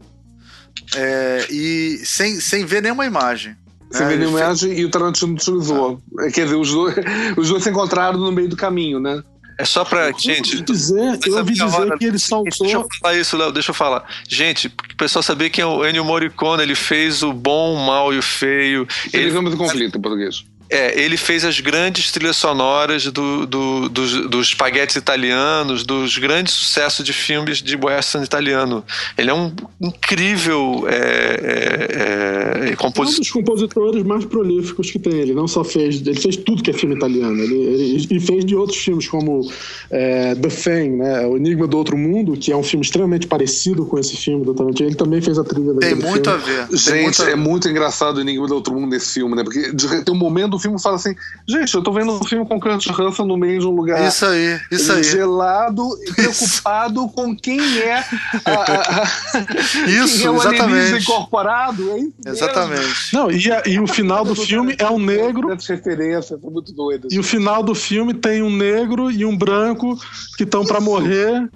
é, 0.96 1.48
e 1.50 2.02
sem, 2.06 2.40
sem 2.40 2.66
ver 2.66 2.82
nenhuma 2.82 3.06
imagem. 3.06 3.56
Você 3.92 4.04
né? 4.04 4.10
vê 4.10 4.14
Ele 4.16 4.24
a 4.26 4.28
fez- 4.28 4.40
imagem 4.42 4.80
e 4.80 4.86
o 4.86 4.90
Tarantino 4.90 5.34
utilizou. 5.34 6.02
É, 6.22 6.32
Quer 6.32 6.46
dizer, 6.46 6.56
os 6.56 6.72
dois, 6.72 6.96
os 7.38 7.50
dois 7.50 7.64
se 7.64 7.70
encontraram 7.70 8.20
no 8.20 8.32
meio 8.32 8.50
do 8.50 8.56
caminho, 8.56 9.00
né? 9.00 9.22
É 9.60 9.66
só 9.66 9.86
pra. 9.86 10.08
Eu 10.08 10.14
ouvi 10.14 10.22
Gente. 10.24 10.62
dizer, 10.64 11.20
eu 11.28 11.38
ouvi 11.38 11.54
dizer 11.54 11.64
hora- 11.66 11.96
que 12.00 12.06
ele 12.06 12.12
Deixa 12.14 12.36
eu 12.36 12.52
saltou. 12.58 12.88
falar 13.00 13.16
isso, 13.20 13.38
Léo, 13.38 13.52
deixa 13.52 13.70
eu 13.70 13.76
falar. 13.76 14.04
Gente, 14.28 14.68
o 14.68 14.98
pessoal 14.98 15.22
saber 15.22 15.52
quem 15.52 15.62
é 15.62 15.66
o 15.68 15.86
Ennio 15.86 16.04
Morricone, 16.04 16.64
ele 16.64 16.74
fez 16.74 17.22
o 17.22 17.32
bom, 17.32 17.76
o 17.76 17.86
mal 17.86 18.12
e 18.12 18.18
o 18.18 18.22
feio. 18.24 18.88
Ele, 19.14 19.28
Ele 19.28 19.50
do 19.52 19.56
conflito 19.56 19.96
em 19.96 20.02
português. 20.02 20.44
É, 20.74 21.00
ele 21.02 21.18
fez 21.18 21.46
as 21.46 21.60
grandes 21.60 22.12
trilhas 22.12 22.36
sonoras 22.36 23.06
do, 23.06 23.46
do- 23.46 23.90
dos, 23.90 24.30
dos 24.30 24.48
espaguetes 24.48 24.96
italianos, 24.96 25.84
dos 25.86 26.18
grandes 26.18 26.54
sucessos 26.54 27.06
de 27.06 27.14
filmes 27.14 27.62
de 27.62 27.76
western 27.76 28.26
italiano. 28.26 28.84
Ele 29.18 29.30
é 29.30 29.34
um 29.34 29.52
incrível 29.82 30.86
é, 30.88 30.96
é, 30.96 32.66
é, 32.66 32.70
É 32.70 32.74
um 32.74 32.76
compositor. 32.76 33.20
dos 33.20 33.32
compositores 33.32 34.04
mais 34.04 34.26
prolíficos 34.26 34.90
que 34.92 35.00
tem. 35.00 35.14
Ele 35.14 35.34
não 35.34 35.48
só 35.48 35.64
fez. 35.64 36.02
Ele 36.06 36.20
fez 36.20 36.38
tudo 36.38 36.64
que 36.64 36.70
é 36.72 36.74
filme 36.74 36.96
italiano. 36.96 37.40
Ele, 37.42 37.56
ele- 37.56 38.08
e 38.12 38.20
fez 38.20 38.46
de 38.46 38.56
outros 38.56 38.78
filmes, 38.80 39.08
como 39.08 39.50
é, 39.90 40.36
The 40.36 40.50
Thing, 40.50 40.98
né? 40.98 41.26
O 41.26 41.38
Enigma 41.38 41.68
do 41.68 41.78
Outro 41.78 41.98
Mundo, 41.98 42.34
que 42.38 42.52
é 42.52 42.56
um 42.58 42.64
filme 42.64 42.84
extremamente 42.86 43.28
parecido 43.28 43.86
com 43.86 43.98
esse 44.00 44.16
filme 44.18 44.46
do 44.46 44.54
Tarantino. 44.54 44.90
Ele 44.90 44.96
também 44.96 45.22
fez 45.22 45.38
a 45.38 45.44
trilha 45.44 45.74
Tem 45.76 45.96
muito 45.96 46.30
a 46.30 46.40
filme. 46.40 46.58
ver. 46.58 46.68
Tem 46.68 46.78
Gente, 46.78 47.02
muito 47.04 47.24
a- 47.24 47.30
é 47.30 47.36
muito 47.36 47.68
engraçado 47.70 48.18
o 48.18 48.22
Enigma 48.22 48.48
do 48.48 48.56
Outro 48.56 48.74
Mundo 48.74 48.88
nesse 48.92 49.14
filme, 49.14 49.36
né? 49.36 49.44
Porque 49.44 49.72
tem 50.04 50.14
um 50.14 50.18
momento 50.18 50.52
do 50.52 50.60
filme 50.64 50.82
fala 50.82 50.96
assim: 50.96 51.16
gente, 51.48 51.74
eu 51.76 51.84
tô 51.84 51.92
vendo 51.92 52.12
um 52.14 52.24
filme 52.24 52.46
com 52.48 52.60
Kurt 52.60 52.88
Russell 52.88 53.26
no 53.26 53.38
meio 53.38 53.60
de 53.60 53.68
um 53.68 53.72
lugar 53.72 54.06
Isso 54.08 54.26
aí, 54.26 54.60
isso 54.72 54.92
aí. 54.92 55.04
gelado 55.04 55.88
e 56.08 56.12
preocupado 56.14 57.08
com 57.10 57.36
quem 57.36 57.60
é, 57.80 57.98
a, 58.46 58.52
a, 58.52 59.02
a- 59.04 59.88
Isso, 59.88 60.18
quem 60.18 60.26
é 60.26 60.30
o 60.32 60.36
exatamente. 60.38 61.04
incorporado. 61.04 62.12
É. 62.26 62.30
Exatamente. 62.30 63.14
Não, 63.14 63.30
e, 63.32 63.52
a- 63.52 63.64
e 63.66 63.80
o 63.80 63.86
final 63.88 64.26
do 64.26 64.36
filme 64.36 64.76
é 64.80 64.90
um 64.90 65.00
negro. 65.00 65.52
Essas 65.52 65.68
referências 65.68 66.40
são 66.42 66.50
muito 66.52 66.74
doidas. 66.74 67.12
E 67.14 67.20
o 67.20 67.24
final 67.24 67.62
do 67.62 67.76
filme 67.76 68.14
tem 68.14 68.42
um 68.42 68.50
negro 68.56 69.12
e 69.12 69.26
um 69.26 69.38
branco 69.38 69.98
que 70.38 70.44
estão 70.44 70.66
pra 70.66 70.80
morrer 70.80 71.50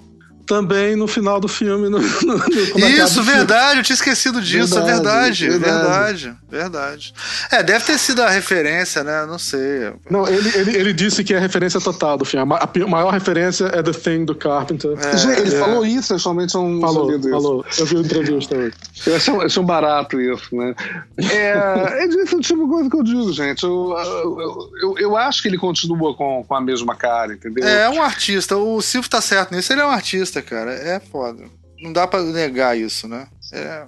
também 0.48 0.96
no 0.96 1.06
final 1.06 1.38
do 1.38 1.46
filme. 1.46 1.88
No, 1.88 1.98
no- 2.00 2.38
no- 2.38 2.40
quando 2.72 2.84
acaba 2.84 2.88
Isso, 2.88 3.20
o 3.20 3.24
filme. 3.24 3.30
verdade, 3.38 3.78
eu 3.80 3.84
tinha 3.84 3.94
esquecido 3.94 4.40
disso, 4.40 4.74
Verdade, 4.74 5.46
é 5.46 5.50
verdade, 5.50 5.58
verdade. 5.58 6.24
verdade, 6.28 6.36
verdade. 6.50 7.14
É, 7.52 7.62
deve 7.62 7.84
ter 7.84 7.98
sido 7.98 8.22
a 8.22 8.30
referência, 8.30 9.04
né? 9.04 9.24
Não 9.26 9.38
sei. 9.38 9.92
Não, 10.10 10.26
ele, 10.26 10.48
ele, 10.56 10.76
ele 10.76 10.92
disse 10.92 11.22
que 11.22 11.34
é 11.34 11.36
a 11.36 11.40
referência 11.40 11.80
total 11.80 12.16
do 12.16 12.24
filme. 12.24 12.52
A 12.54 12.56
A, 12.64 12.88
maior 12.88 13.10
referência 13.12 13.66
é 13.66 13.82
The 13.82 13.92
Thing 13.92 14.24
do 14.24 14.34
Carpenter. 14.34 14.92
Gente, 15.16 15.40
ele 15.40 15.54
é. 15.54 15.58
falou 15.58 15.84
isso, 15.84 16.14
eu 16.14 16.18
somente 16.18 16.54
não 16.54 16.80
Falou, 16.80 17.16
disso. 17.18 17.30
falou. 17.30 17.64
Eu 17.78 17.86
vi 17.86 17.96
a 17.96 18.00
entrevista 18.00 18.56
hoje. 18.56 18.72
Eu 19.06 19.16
achei, 19.16 19.34
achei 19.36 19.62
um 19.62 19.66
barato 19.66 20.20
isso, 20.20 20.54
né? 20.56 20.74
É, 21.18 22.04
é 22.04 22.08
disso 22.08 22.38
tipo 22.40 22.64
de 22.64 22.70
coisa 22.70 22.88
que 22.90 22.96
eu 22.96 23.02
digo, 23.02 23.32
gente. 23.32 23.64
Eu, 23.64 23.94
eu, 23.98 24.70
eu, 24.82 24.98
eu 24.98 25.16
acho 25.16 25.42
que 25.42 25.48
ele 25.48 25.58
continua 25.58 26.14
com, 26.14 26.44
com 26.46 26.54
a 26.54 26.60
mesma 26.60 26.94
cara, 26.94 27.32
entendeu? 27.34 27.66
É, 27.66 27.82
é 27.84 27.90
um 27.90 28.02
artista. 28.02 28.56
O 28.56 28.80
Silvio 28.80 29.10
tá 29.10 29.20
certo 29.20 29.54
nisso. 29.54 29.72
Ele 29.72 29.80
é 29.80 29.86
um 29.86 29.90
artista, 29.90 30.37
cara. 30.42 30.72
É 30.72 31.00
foda. 31.00 31.44
Não 31.80 31.92
dá 31.92 32.06
pra 32.06 32.22
negar 32.22 32.76
isso, 32.76 33.06
né? 33.06 33.26
É. 33.52 33.84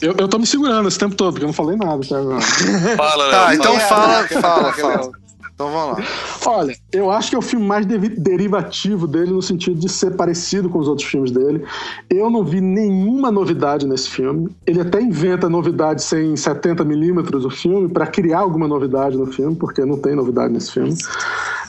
Eu, 0.00 0.14
eu 0.18 0.28
tô 0.28 0.38
me 0.38 0.46
segurando 0.46 0.88
esse 0.88 0.98
tempo 0.98 1.14
todo, 1.14 1.32
porque 1.32 1.44
eu 1.44 1.48
não 1.48 1.54
falei 1.54 1.76
nada 1.76 2.02
até 2.04 2.14
agora. 2.14 2.40
Fala, 2.96 3.26
Léo. 3.26 3.30
Tá, 3.30 3.38
fala. 3.38 3.54
então 3.54 3.80
fala, 3.80 4.28
fala, 4.28 4.72
fala. 4.72 5.12
Então 5.58 5.72
vamos 5.72 5.98
lá. 5.98 6.04
Olha, 6.46 6.76
eu 6.92 7.10
acho 7.10 7.30
que 7.30 7.34
é 7.34 7.38
o 7.38 7.42
filme 7.42 7.66
mais 7.66 7.84
derivativo 7.84 9.08
dele 9.08 9.32
no 9.32 9.42
sentido 9.42 9.76
de 9.76 9.88
ser 9.88 10.12
parecido 10.12 10.68
com 10.68 10.78
os 10.78 10.86
outros 10.86 11.08
filmes 11.08 11.32
dele. 11.32 11.64
Eu 12.08 12.30
não 12.30 12.44
vi 12.44 12.60
nenhuma 12.60 13.32
novidade 13.32 13.84
nesse 13.84 14.08
filme. 14.08 14.48
Ele 14.64 14.80
até 14.80 15.00
inventa 15.00 15.48
novidade 15.48 16.00
sem 16.00 16.34
70mm 16.34 17.44
o 17.44 17.50
filme 17.50 17.88
para 17.88 18.06
criar 18.06 18.38
alguma 18.38 18.68
novidade 18.68 19.16
no 19.16 19.26
filme, 19.26 19.56
porque 19.56 19.84
não 19.84 19.98
tem 19.98 20.14
novidade 20.14 20.52
nesse 20.52 20.70
filme. 20.70 20.96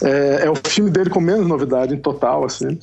É, 0.04 0.42
é 0.46 0.52
o 0.52 0.56
filme 0.56 0.92
dele 0.92 1.10
com 1.10 1.20
menos 1.20 1.48
novidade 1.48 1.92
em 1.92 1.98
total, 1.98 2.46
assim. 2.46 2.78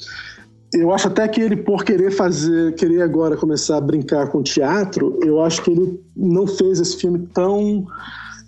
Eu 0.77 0.93
acho 0.93 1.09
até 1.09 1.27
que 1.27 1.41
ele, 1.41 1.57
por 1.57 1.85
querer 1.85 2.11
fazer, 2.11 2.75
querer 2.75 3.03
agora 3.03 3.37
começar 3.37 3.79
a 3.79 3.81
brincar 3.81 4.29
com 4.29 4.43
teatro, 4.43 5.19
eu 5.23 5.41
acho 5.43 5.63
que 5.63 5.71
ele 5.71 5.99
não 6.15 6.47
fez 6.47 6.81
esse 6.81 6.97
filme 6.97 7.27
tão 7.33 7.87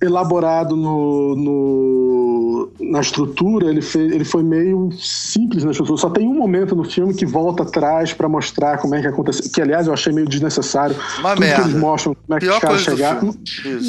elaborado 0.01 0.77
no, 0.77 1.35
no- 1.35 2.69
na 2.81 3.01
estrutura, 3.01 3.67
ele, 3.69 3.83
fez, 3.83 4.13
ele 4.13 4.25
foi 4.25 4.43
meio 4.43 4.91
simples 4.99 5.65
na 5.65 5.71
estrutura. 5.73 5.99
Só 5.99 6.09
tem 6.11 6.27
um 6.29 6.35
momento 6.35 6.75
no 6.77 6.85
filme 6.85 7.13
que 7.13 7.27
volta 7.27 7.63
atrás 7.65 8.13
para 8.13 8.29
mostrar 8.29 8.79
como 8.79 8.95
é 8.95 9.01
que 9.01 9.07
aconteceu. 9.09 9.51
Que, 9.53 9.61
aliás, 9.61 9.87
eu 9.87 9.93
achei 9.93 10.13
meio 10.13 10.29
desnecessário. 10.29 10.95
Uma 11.19 11.31
Tudo 11.31 11.41
merda. 11.41 11.63
que 11.63 11.69
eles 11.69 11.81
mostram 11.81 12.15
como 12.15 12.37
é 12.37 12.41
que 12.41 12.47
Pior 12.47 12.55
os 12.57 12.61
caras 12.61 12.81
chegaram. 12.83 13.35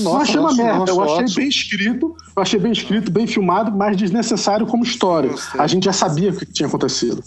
Não 0.03 0.18
achei 0.18 0.40
uma 0.40 0.53
merda. 0.53 0.80
nossa, 0.80 0.91
eu 0.91 1.02
achei 1.03 1.15
ótimo. 1.23 1.36
bem 1.38 1.48
escrito, 1.48 2.15
eu 2.36 2.41
achei 2.41 2.60
bem 2.60 2.72
escrito, 2.72 3.11
bem 3.11 3.27
filmado, 3.27 3.72
mas 3.76 3.95
desnecessário 3.95 4.65
como 4.65 4.84
história. 4.84 5.30
A 5.57 5.68
gente 5.68 5.86
já 5.86 5.94
sabia 5.94 6.31
o 6.31 6.36
que 6.36 6.45
tinha 6.45 6.68
acontecido. 6.68 7.23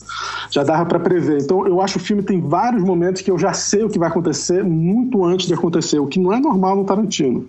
Já 0.51 0.63
dava 0.65 0.85
pra 0.87 0.99
prever. 0.99 1.41
Então 1.43 1.67
eu 1.67 1.81
acho 1.81 1.95
que 1.99 2.01
o 2.03 2.07
filme 2.07 2.23
tem 2.23 2.41
vários 2.41 2.83
momentos 2.83 3.23
que 3.23 3.31
eu 3.31 3.39
já 3.39 3.53
sei 3.53 3.85
o 3.85 3.89
que 3.89 3.99
vai 3.99 4.09
acontecer 4.09 4.63
muito 4.65 5.25
antes 5.25 5.47
de 5.47 5.55
acontecer, 5.55 5.99
o 6.01 6.07
que 6.07 6.19
não 6.21 6.33
é 6.33 6.41
normal 6.41 6.77
no 6.77 6.85
Tarantino. 6.85 7.49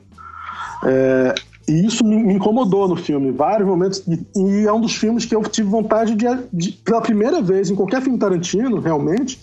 É, 0.85 1.35
e 1.67 1.85
isso 1.85 2.03
me, 2.03 2.33
incomodou 2.33 2.87
no 2.87 2.95
filme, 2.95 3.31
vários 3.31 3.67
momentos. 3.67 4.03
E, 4.07 4.19
e 4.35 4.67
é 4.67 4.73
um 4.73 4.81
dos 4.81 4.95
filmes 4.95 5.25
que 5.25 5.35
eu 5.35 5.41
tive 5.43 5.69
vontade 5.69 6.13
de, 6.15 6.25
de- 6.51 6.71
pela 6.73 7.01
primeira 7.01 7.41
vez, 7.41 7.69
em 7.69 7.75
qualquer 7.75 8.01
filme 8.01 8.17
Tarantino, 8.19 8.79
realmente, 8.79 9.39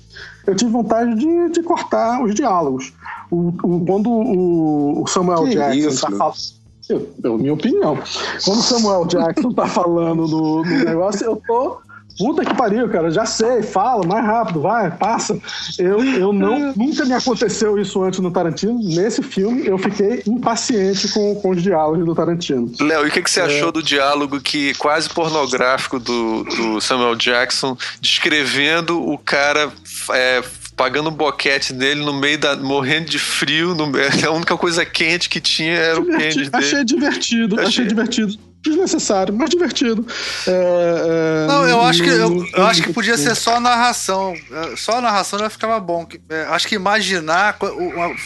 eu 0.47 0.55
tive 0.55 0.71
vontade 0.71 1.15
de, 1.15 1.49
de 1.51 1.63
cortar 1.63 2.23
os 2.23 2.35
diálogos. 2.35 2.93
O, 3.31 3.49
o- 3.63 3.85
quando 3.87 4.11
o, 4.11 5.05
Samuel 5.07 5.45
Que 5.45 5.55
Jackson 5.55 6.01
tá 6.01 6.11
meu? 6.11 6.19
falando. 6.19 6.61
Eu, 6.91 7.09
eu- 7.23 7.39
minha 7.39 7.55
opinião. 7.55 7.97
Quando 8.45 8.59
o 8.59 8.63
Samuel 8.63 9.07
Jackson 9.07 9.53
tá 9.53 9.67
falando 9.67 10.27
no, 10.27 10.65
no 10.65 10.85
negócio, 10.85 11.25
eu 11.25 11.41
tô. 11.47 11.79
Puta 12.21 12.45
que 12.45 12.55
pariu, 12.55 12.89
cara. 12.91 13.11
Já 13.11 13.25
sei, 13.25 13.63
fala 13.63 14.07
mais 14.07 14.25
rápido, 14.25 14.61
vai, 14.61 14.91
passa. 14.91 15.39
Eu, 15.79 16.05
eu 16.05 16.33
não. 16.33 16.73
Nunca 16.77 17.05
me 17.07 17.15
aconteceu 17.15 17.79
isso 17.79 18.03
antes 18.03 18.21
no 18.21 18.31
Tarantino. 18.31 18.79
Nesse 18.79 19.23
filme, 19.23 19.67
eu 19.67 19.79
fiquei 19.79 20.23
impaciente 20.27 21.09
com, 21.09 21.35
com 21.37 21.51
os 21.51 21.63
diálogos 21.63 22.05
do 22.05 22.15
Tarantino. 22.15 22.71
Léo, 22.79 23.07
e 23.07 23.09
o 23.09 23.11
que, 23.11 23.23
que 23.23 23.31
você 23.31 23.41
achou 23.41 23.73
do 23.73 23.83
diálogo 23.83 24.39
que 24.41 24.75
quase 24.75 25.09
pornográfico 25.09 25.99
do, 25.99 26.45
do 26.45 26.81
Samuel 26.81 27.17
Jackson 27.17 27.77
descrevendo 28.01 29.01
o 29.03 29.17
cara 29.17 29.73
é, 30.13 30.43
pagando 30.77 31.09
um 31.09 31.13
boquete 31.13 31.73
nele 31.73 32.05
no 32.05 32.13
meio 32.13 32.39
da. 32.39 32.55
morrendo 32.57 33.09
de 33.09 33.19
frio, 33.19 33.75
no, 33.75 33.91
a 34.27 34.31
única 34.31 34.57
coisa 34.57 34.85
quente 34.85 35.29
que 35.29 35.41
tinha 35.41 35.73
era 35.75 36.01
o 36.01 36.05
pênis 36.05 36.35
Diverti- 36.35 36.51
dele. 36.51 36.65
achei 36.65 36.85
divertido, 36.85 37.55
achei, 37.57 37.67
Achei. 37.69 37.87
divertido. 37.87 38.50
Desnecessário, 38.63 39.33
mas 39.35 39.49
divertido. 39.49 40.07
É, 40.47 41.45
é, 41.45 41.47
Não, 41.47 41.67
eu 41.67 41.81
acho 41.81 42.03
que, 42.03 42.09
eu, 42.09 42.47
eu 42.55 42.67
acho 42.67 42.83
que 42.83 42.93
podia 42.93 43.17
ser 43.17 43.35
só 43.35 43.57
a 43.57 43.61
narração. 43.61 44.35
É, 44.51 44.77
Só 44.77 44.99
a 44.99 45.01
narração 45.01 45.39
já 45.39 45.49
ficava 45.49 45.81
bom. 45.81 46.07
É, 46.29 46.43
Acho 46.45 46.69
que 46.69 46.75
imaginar 46.75 47.57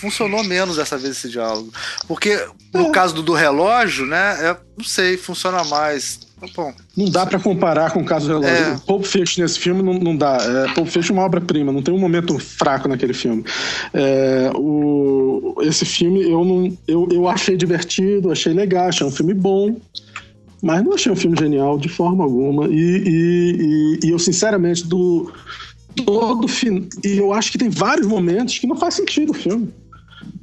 funcionou 0.00 0.42
menos 0.42 0.76
dessa 0.76 0.98
vez 0.98 1.16
esse 1.16 1.28
diálogo. 1.28 1.72
Porque 2.08 2.48
no 2.72 2.90
caso 2.90 3.14
do, 3.14 3.22
do 3.22 3.32
relógio, 3.32 4.06
né? 4.06 4.50
é, 4.50 4.56
não 4.76 4.84
sei, 4.84 5.16
funciona 5.16 5.62
mais. 5.64 6.18
Tá 6.40 6.46
Bom, 6.54 6.74
Não 6.96 7.06
dá 7.06 7.24
pra 7.24 7.38
comparar 7.38 7.92
com 7.92 8.00
o 8.00 8.04
caso 8.04 8.26
do 8.26 8.40
relógio. 8.40 8.64
É. 8.64 8.74
O 8.74 8.80
Pulp 8.80 9.04
Fiction 9.04 9.42
nesse 9.42 9.58
filme 9.58 9.82
não, 9.82 9.94
não 9.94 10.16
dá. 10.16 10.36
É, 10.40 10.74
Pulp 10.74 10.88
Fiction 10.88 11.14
é 11.14 11.18
uma 11.18 11.24
obra-prima, 11.24 11.72
não 11.72 11.80
tem 11.80 11.94
um 11.94 11.98
momento 11.98 12.38
fraco 12.38 12.88
naquele 12.88 13.14
filme. 13.14 13.44
É, 13.92 14.50
o, 14.54 15.56
esse 15.62 15.84
filme 15.84 16.22
eu 16.22 16.44
não, 16.44 16.76
eu, 16.86 17.08
eu 17.10 17.28
achei 17.28 17.56
divertido, 17.56 18.30
achei 18.30 18.52
legal, 18.52 18.88
achei 18.88 19.06
um 19.06 19.10
filme 19.10 19.32
bom, 19.32 19.76
mas 20.64 20.82
não 20.82 20.94
achei 20.94 21.12
um 21.12 21.16
filme 21.16 21.36
genial 21.38 21.78
de 21.78 21.88
forma 21.88 22.24
alguma. 22.24 22.66
E, 22.68 22.72
e, 22.72 23.98
e- 24.02 24.06
e 24.06 24.10
eu 24.10 24.18
sinceramente 24.18 24.86
do 24.86 25.30
todo 26.04 26.48
fim 26.48 26.88
e 27.04 27.18
eu 27.18 27.32
acho 27.32 27.52
que 27.52 27.58
tem 27.58 27.68
vários 27.68 28.06
momentos 28.06 28.58
que 28.58 28.66
não 28.66 28.74
faz 28.76 28.94
sentido 28.94 29.30
o 29.30 29.34
filme. 29.34 29.68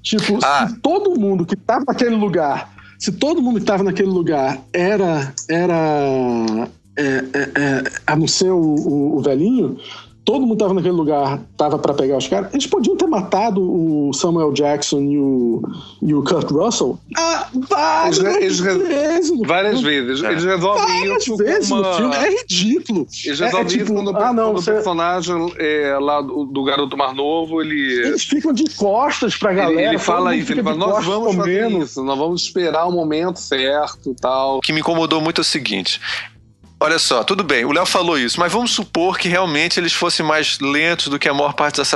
Tipo, 0.02 0.40
Ah. 0.44 0.68
se 0.70 0.80
todo 0.80 1.20
mundo 1.20 1.46
que 1.46 1.56
estava 1.56 1.84
naquele 1.88 2.16
lugar, 2.16 2.72
se 2.98 3.12
todo 3.12 3.42
mundo 3.42 3.56
que 3.56 3.64
estava 3.64 3.84
naquele 3.84 4.10
lugar 4.10 4.62
era, 4.72 5.34
era 5.50 6.68
é, 6.96 7.04
é, 7.04 7.52
é, 7.56 7.84
a 8.06 8.16
não 8.16 8.28
ser 8.28 8.52
o, 8.52 8.58
o- 8.60 9.18
o 9.18 9.22
velhinho, 9.22 9.78
todo 10.24 10.42
mundo 10.42 10.54
estava 10.54 10.74
naquele 10.74 10.94
lugar, 10.94 11.42
tava 11.58 11.80
para 11.80 11.94
pegar 11.94 12.18
os 12.18 12.28
caras, 12.28 12.54
eles 12.54 12.68
podiam 12.68 12.96
ter 12.96 13.08
matado 13.08 13.62
o 13.62 14.14
Samuel 14.14 14.52
Jackson 14.54 15.00
e 15.02 15.18
o, 15.18 15.62
e 16.02 16.14
o 16.14 16.24
Kurt 16.24 16.50
Russell 16.52 17.00
ah, 17.18 17.48
várias 17.68 18.20
Eles- 18.20 18.60
vezes. 18.60 19.40
Várias 19.46 19.82
vezes. 19.82 20.22
Eles 20.24 20.44
resolvem 20.44 20.86
Várias 20.88 21.24
isso 21.24 21.36
vezes 21.38 21.70
no 21.70 21.84
filme. 21.96 22.16
É 22.16 22.30
ridículo. 22.30 23.08
Eles 23.26 23.40
É- 23.42 23.44
é 23.44 23.46
resolvem 23.48 23.68
tipo, 23.68 23.84
isso 23.84 23.94
quando, 23.94 24.12
o- 24.12 24.18
ah, 24.18 24.34
não, 24.34 24.52
quando 24.54 24.62
você- 24.64 24.72
o 24.72 24.74
personagem 24.76 25.54
é, 25.58 25.98
lá 26.00 26.22
do, 26.22 26.46
do 26.46 26.64
garoto 26.64 26.96
mais 26.96 27.16
novo, 27.16 27.62
ele... 27.62 27.82
Eles 28.08 28.24
ficam 28.24 28.54
de 28.54 28.66
costas 28.76 29.36
pra 29.36 29.54
galera. 29.54 29.80
Ele, 29.82 29.90
ele 29.90 29.98
fala 30.00 30.36
isso, 30.36 30.52
ele 30.52 30.64
fala, 30.64 30.76
nós 30.76 31.04
vamos 31.06 31.36
fazer 31.36 31.64
comendo. 31.64 31.84
isso, 31.84 32.04
nós 32.04 32.18
vamos 32.18 32.44
esperar 32.44 32.86
o 32.86 32.92
momento 32.92 33.38
certo 33.40 34.12
e 34.12 34.16
tal. 34.16 34.58
O 34.58 34.62
que 34.62 34.72
me 34.74 34.80
incomodou 34.82 35.20
muito 35.20 35.40
é 35.40 35.44
o 35.44 35.46
seguinte. 35.46 36.00
Olha 36.84 36.98
só, 36.98 37.24
tudo 37.24 37.44
bem, 37.44 37.64
o 37.64 37.72
Léo 37.72 37.86
falou 37.86 38.18
isso, 38.18 38.40
mas 38.40 38.52
vamos 38.52 38.72
supor 38.72 39.20
que 39.20 39.30
realmente 39.30 39.80
eles 39.80 39.94
fossem 39.94 40.26
mais 40.26 40.58
lentos 40.60 41.10
do 41.10 41.20
que 41.20 41.30
a 41.30 41.34
maior 41.34 41.54
parte 41.54 41.76
dos 41.76 41.94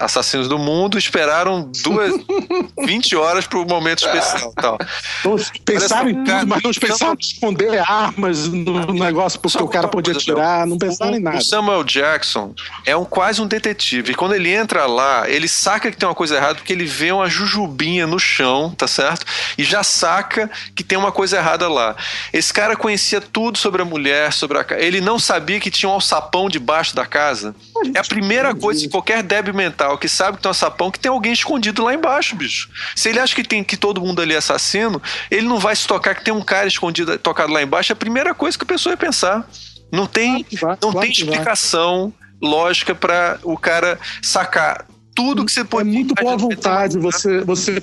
assassinos 0.00 0.48
do 0.48 0.58
mundo, 0.58 0.98
esperaram 0.98 1.70
duas, 1.82 2.12
20 2.84 3.16
horas 3.16 3.46
pro 3.46 3.64
momento 3.64 4.04
especial. 4.04 4.52
Tal. 4.54 4.78
Então, 5.20 5.36
pensaram 5.64 6.10
em 6.10 6.24
tudo, 6.24 6.46
mas 6.46 6.62
não 6.62 6.72
pensaram 6.72 7.14
em 7.14 7.16
esconder 7.18 7.78
armas 7.90 8.48
no 8.48 8.92
negócio 8.92 9.40
porque 9.40 9.62
o 9.62 9.68
cara 9.68 9.88
podia 9.88 10.12
tirar, 10.14 10.66
não 10.66 10.76
pensaram 10.76 11.14
em 11.14 11.18
O- 11.18 11.22
nada. 11.22 11.38
O 11.38 11.42
Samuel 11.42 11.82
Jackson 11.82 12.54
é 12.84 12.94
um, 12.94 13.06
quase 13.06 13.40
um 13.40 13.46
detetive. 13.46 14.12
E 14.12 14.14
quando 14.14 14.34
ele 14.34 14.50
entra 14.52 14.84
lá, 14.84 15.26
ele 15.26 15.48
saca 15.48 15.90
que 15.90 15.96
tem 15.96 16.06
uma 16.06 16.14
coisa 16.14 16.36
errada 16.36 16.56
porque 16.56 16.72
ele 16.74 16.84
vê 16.84 17.12
uma 17.12 17.30
jujubinha 17.30 18.06
no 18.06 18.18
chão, 18.18 18.74
tá 18.76 18.86
certo? 18.86 19.24
E 19.56 19.64
já 19.64 19.82
saca 19.82 20.50
que 20.74 20.84
tem 20.84 20.98
uma 20.98 21.10
coisa 21.12 21.38
errada 21.38 21.66
lá. 21.66 21.96
Esse 22.30 22.52
cara 22.52 22.76
conhecia 22.76 23.18
tudo 23.20 23.56
sobre 23.56 23.80
a 23.80 23.84
mulher, 23.86 24.01
sobre 24.30 24.58
a 24.58 24.64
casa. 24.64 24.80
Ele 24.80 25.00
não 25.00 25.18
sabia 25.18 25.60
que 25.60 25.70
tinha 25.70 25.88
um 25.88 25.92
alçapão 25.92 26.48
debaixo 26.48 26.94
da 26.94 27.06
casa. 27.06 27.54
É 27.94 27.98
a 27.98 28.04
primeira 28.04 28.54
coisa 28.54 28.80
que 28.80 28.88
qualquer 28.88 29.22
débil 29.22 29.54
mental 29.54 29.98
que 29.98 30.08
sabe 30.08 30.36
que 30.36 30.42
tem 30.42 30.48
um 30.48 30.50
alçapão 30.50 30.90
que 30.90 30.98
tem 30.98 31.10
alguém 31.10 31.32
escondido 31.32 31.84
lá 31.84 31.94
embaixo, 31.94 32.36
bicho. 32.36 32.68
Se 32.94 33.08
ele 33.08 33.18
acha 33.20 33.34
que 33.34 33.44
tem 33.44 33.62
que 33.62 33.76
todo 33.76 34.00
mundo 34.00 34.22
ali 34.22 34.34
é 34.34 34.38
assassino, 34.38 35.00
ele 35.30 35.46
não 35.46 35.58
vai 35.58 35.74
se 35.76 35.86
tocar 35.86 36.14
que 36.14 36.24
tem 36.24 36.32
um 36.32 36.42
cara 36.42 36.66
escondido, 36.66 37.18
tocado 37.18 37.52
lá 37.52 37.62
embaixo. 37.62 37.92
É 37.92 37.94
a 37.94 37.96
primeira 37.96 38.34
coisa 38.34 38.56
que 38.56 38.64
a 38.64 38.66
pessoa 38.66 38.92
ia 38.92 38.96
pensar. 38.96 39.48
Não 39.90 40.06
tem 40.06 40.46
não 40.80 40.92
tem 40.92 41.10
explicação 41.10 42.12
lógica 42.40 42.94
pra 42.94 43.38
o 43.42 43.56
cara 43.56 43.98
sacar 44.20 44.86
tudo 45.14 45.44
que 45.44 45.52
você 45.52 45.60
É 45.60 45.64
pode. 45.64 45.88
muito 45.90 46.14
boa 46.14 46.36
vontade 46.36 46.98
você, 46.98 47.40
você 47.42 47.80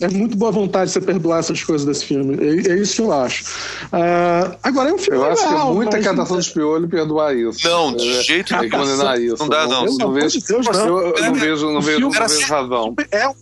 é 0.00 0.08
muito 0.08 0.36
boa 0.36 0.50
vontade 0.50 0.90
você 0.90 1.00
perdoar 1.00 1.40
essas 1.40 1.62
coisas 1.62 1.86
desse 1.86 2.04
filme. 2.06 2.36
É, 2.40 2.72
é 2.72 2.76
isso 2.78 2.96
que 2.96 3.02
eu 3.02 3.12
acho. 3.12 3.44
Ah, 3.92 4.56
agora 4.62 4.90
é 4.90 4.92
um 4.94 4.98
filme 4.98 5.18
Eu 5.18 5.24
acho 5.26 5.42
que 5.42 5.48
é 5.48 5.50
legal, 5.50 5.74
muita 5.74 6.00
catação 6.00 6.38
de 6.38 6.50
piolho 6.50 6.88
perdoar 6.88 7.36
isso. 7.36 7.66
Não, 7.68 7.94
de 7.94 8.08
É, 8.08 8.22
jeito 8.22 8.54
é 8.54 8.60
nenhum. 8.60 8.70
condenar 8.78 9.20
isso. 9.20 9.36
Não 9.38 9.48
dá, 9.48 9.66
não. 9.66 9.86
Eu 9.86 9.96
não 9.98 10.12
vejo, 10.12 10.40
Deus, 10.46 10.66
não. 10.66 10.98
eu 11.00 11.22
não 11.22 11.34
vejo, 11.34 11.66
não 11.70 11.78
O 11.78 11.82
vejo, 11.82 12.00
não 12.00 12.10
vejo 12.10 12.46
razão. 12.48 12.94
É, 13.10 13.28
um- 13.28 13.34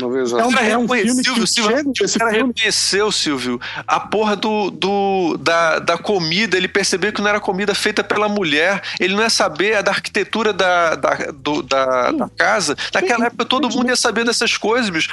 Não 0.00 0.10
vejo 0.10 0.36
razão. 0.36 0.50
é 0.58 0.76
um 0.76 0.82
reconheceu, 0.82 1.24
filme 1.24 1.40
que 1.40 1.46
Silvio, 1.46 1.76
chega 1.76 1.92
esse 2.04 2.16
O 2.16 2.18
cara 2.20 2.30
filme 2.32 2.52
reconheceu, 2.54 3.12
Silvio, 3.12 3.60
a 3.86 4.00
porra 4.00 4.36
do, 4.36 4.70
do, 4.70 5.36
da, 5.38 5.78
da 5.78 5.98
comida. 5.98 6.56
Ele 6.56 6.68
percebeu 6.68 7.12
que 7.12 7.20
não 7.20 7.28
era 7.28 7.40
comida 7.40 7.74
feita 7.74 8.04
pela 8.04 8.28
mulher. 8.28 8.82
Ele 9.00 9.14
não 9.14 9.22
ia 9.22 9.30
saber 9.30 9.76
a 9.76 9.82
da 9.82 9.90
arquitetura 9.90 10.52
da, 10.52 10.94
da, 10.94 11.14
do- 11.34 11.62
da, 11.62 12.10
da 12.12 12.28
casa. 12.28 12.76
Naquela 12.94 13.26
época 13.26 13.44
todo 13.44 13.68
mundo 13.68 13.88
ia 13.88 13.96
saber 13.96 14.24
dessas 14.24 14.56
coisas, 14.56 14.90
bicho. 14.90 15.08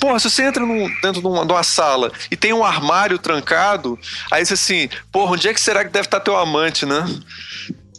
Porra, 0.00 0.18
se 0.18 0.30
você 0.30 0.42
entra 0.42 0.64
num- 0.64 0.88
dentro 1.02 1.20
de 1.20 1.26
uma, 1.26 1.44
de 1.46 1.52
uma 1.52 1.62
sala 1.62 2.12
e 2.30 2.36
tem 2.36 2.52
um 2.52 2.64
armário 2.64 3.18
trancado, 3.18 3.98
aí 4.30 4.44
você 4.44 4.54
assim, 4.54 4.88
porra, 5.10 5.32
onde 5.32 5.48
é 5.48 5.54
que 5.54 5.60
será 5.60 5.84
que 5.84 5.90
deve 5.90 6.06
estar 6.06 6.20
teu 6.20 6.36
amante, 6.36 6.84
né? 6.84 7.04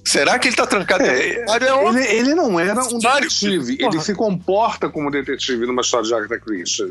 Será 0.10 0.40
que 0.40 0.48
ele 0.48 0.56
tá 0.56 0.65
trancado? 0.65 1.03
É? 1.03 1.30
É. 1.30 1.45
Ele, 1.88 2.03
ele 2.07 2.34
não 2.36 2.60
era 2.60 2.81
um 2.84 2.98
detetive, 2.98 3.77
Porra. 3.77 3.94
ele 3.95 4.02
se 4.03 4.15
comporta 4.15 4.90
como 4.90 5.11
detetive 5.11 5.68
numa 5.68 5.81
história 5.81 6.07
de 6.07 6.14
Agatha 6.15 6.40
Christie. 6.40 6.84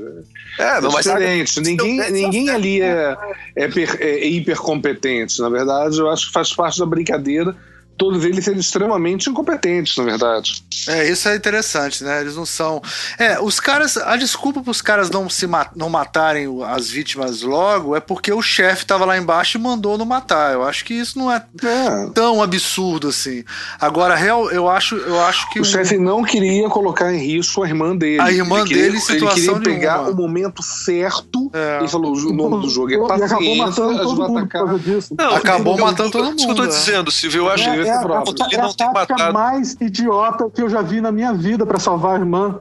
É, 0.58 0.80
não, 0.80 0.90
É 0.90 0.92
mas 0.92 1.04
diferente. 1.04 1.60
Ninguém, 1.60 2.10
ninguém 2.12 2.48
ali 2.50 2.80
é, 2.80 3.16
é, 3.56 3.66
per- 3.68 3.98
é 4.00 4.24
hipercompetente. 4.28 5.40
Na 5.40 5.48
verdade, 5.48 5.98
eu 5.98 6.08
acho 6.08 6.28
que 6.28 6.32
faz 6.32 6.52
parte 6.52 6.78
da 6.78 6.86
brincadeira 6.86 7.56
todos 7.98 8.24
eles 8.24 8.44
serem 8.44 8.60
extremamente 8.60 9.28
incompetentes, 9.28 9.96
na 9.96 10.04
verdade. 10.04 10.62
É, 10.86 11.10
isso 11.10 11.28
é 11.28 11.36
interessante, 11.36 12.02
né? 12.04 12.20
Eles 12.20 12.36
não 12.36 12.46
são. 12.46 12.80
É, 13.18 13.38
os 13.40 13.58
caras. 13.60 13.96
A 13.96 14.16
desculpa 14.16 14.62
para 14.62 14.70
os 14.70 14.80
caras 14.80 15.10
não 15.10 15.28
se 15.28 15.46
ma 15.46 15.66
não 15.76 15.90
matarem 15.90 16.46
as 16.66 16.88
vítimas 16.88 17.42
logo 17.42 17.94
é 17.96 18.00
porque 18.00 18.32
o 18.32 18.40
chefe 18.40 18.82
estava 18.84 19.04
lá 19.04 19.18
embaixo 19.18 19.58
e 19.58 19.60
mandou 19.60 19.98
não 19.98 20.06
matar. 20.06 20.52
Eu 20.54 20.62
acho 20.64 20.84
que 20.84 20.94
isso 20.94 21.18
não 21.18 21.30
é, 21.30 21.44
É. 21.62 22.10
tão 22.14 22.40
absurdo 22.42 23.08
assim. 23.08 23.44
Agora, 23.80 24.14
real, 24.14 24.50
eu 24.50 24.68
acho, 24.68 24.94
eu 24.96 25.20
acho 25.22 25.50
que 25.50 25.60
O 25.60 25.64
chefe 25.64 25.98
não 25.98 26.22
queria 26.22 26.68
colocar 26.68 27.12
em 27.12 27.18
risco 27.18 27.62
a 27.64 27.68
irmã 27.68 27.96
dele. 27.96 28.20
A 28.20 28.30
irmã 28.32 28.60
Ele 28.60 28.68
queria- 28.68 28.82
dele 28.84 28.96
em 28.98 29.00
situação 29.00 29.54
Ele 29.56 29.64
queria 29.64 29.78
pegar 29.78 29.98
nenhuma. 29.98 30.10
o 30.12 30.16
momento 30.16 30.62
certo. 30.62 31.50
É. 31.52 31.78
Ele 31.80 31.88
falou: 31.88 32.14
o 32.14 32.32
nome 32.32 32.62
do 32.62 32.70
jogo 32.70 32.90
é 32.90 32.94
e 32.94 32.96
acabou 32.96 33.18
paciência, 33.18 33.56
matando 33.66 34.02
todo 34.02 34.28
mundo 34.28 34.40
por 34.42 34.48
causa 34.48 34.78
disso. 34.78 35.14
Não, 35.18 35.34
Acabou 35.34 35.78
matando 35.78 36.10
todo 36.10 36.26
Isso 36.28 36.36
que 36.36 36.42
eu 36.44 36.54
tô 36.54 36.62
mundo, 36.62 36.72
é. 36.72 36.76
dizendo, 36.76 37.10
Silvio. 37.10 37.42
Eu 37.42 37.50
acho 37.50 37.64
É, 37.68 37.72
que 37.74 37.87
é, 37.88 37.96
a, 37.96 38.02
ele 38.02 38.12
a, 38.12 38.62
não 38.62 38.70
a 38.70 38.74
tática 38.74 38.92
matado. 38.92 39.32
mais 39.32 39.76
idiota 39.80 40.50
que 40.50 40.62
eu 40.62 40.68
já 40.68 40.82
vi 40.82 41.00
na 41.00 41.10
minha 41.12 41.32
vida 41.32 41.66
pra 41.66 41.78
salvar 41.78 42.16
a 42.16 42.18
irmã. 42.18 42.60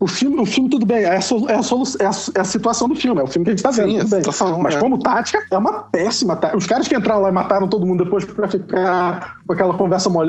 O 0.00 0.06
filme, 0.06 0.38
o 0.40 0.44
filme, 0.44 0.68
tudo 0.68 0.84
bem, 0.84 0.98
é 1.04 1.16
a, 1.16 1.20
solu- 1.20 1.48
é, 1.48 1.54
a 1.54 1.62
solu- 1.62 1.84
é, 2.00 2.04
a, 2.04 2.10
é 2.34 2.40
a 2.40 2.44
situação 2.44 2.88
do 2.88 2.94
filme, 2.94 3.20
é 3.20 3.24
o 3.24 3.26
filme 3.26 3.44
que 3.44 3.50
a 3.52 3.54
gente 3.54 3.62
tá 3.62 3.70
vendo, 3.70 3.90
Sim, 3.92 3.98
tudo 4.00 4.10
bem. 4.10 4.18
situação, 4.20 4.58
Mas 4.58 4.74
é. 4.74 4.78
como 4.80 4.98
tática, 4.98 5.42
é 5.50 5.56
uma 5.56 5.72
péssima 5.84 6.36
tática. 6.36 6.58
Os 6.58 6.66
caras 6.66 6.86
que 6.88 6.94
entraram 6.96 7.22
lá 7.22 7.28
e 7.30 7.32
mataram 7.32 7.66
todo 7.68 7.86
mundo 7.86 8.04
depois 8.04 8.24
pra 8.24 8.46
ficar 8.48 9.36
com 9.46 9.52
aquela 9.52 9.72
conversa 9.74 10.10
mol- 10.10 10.26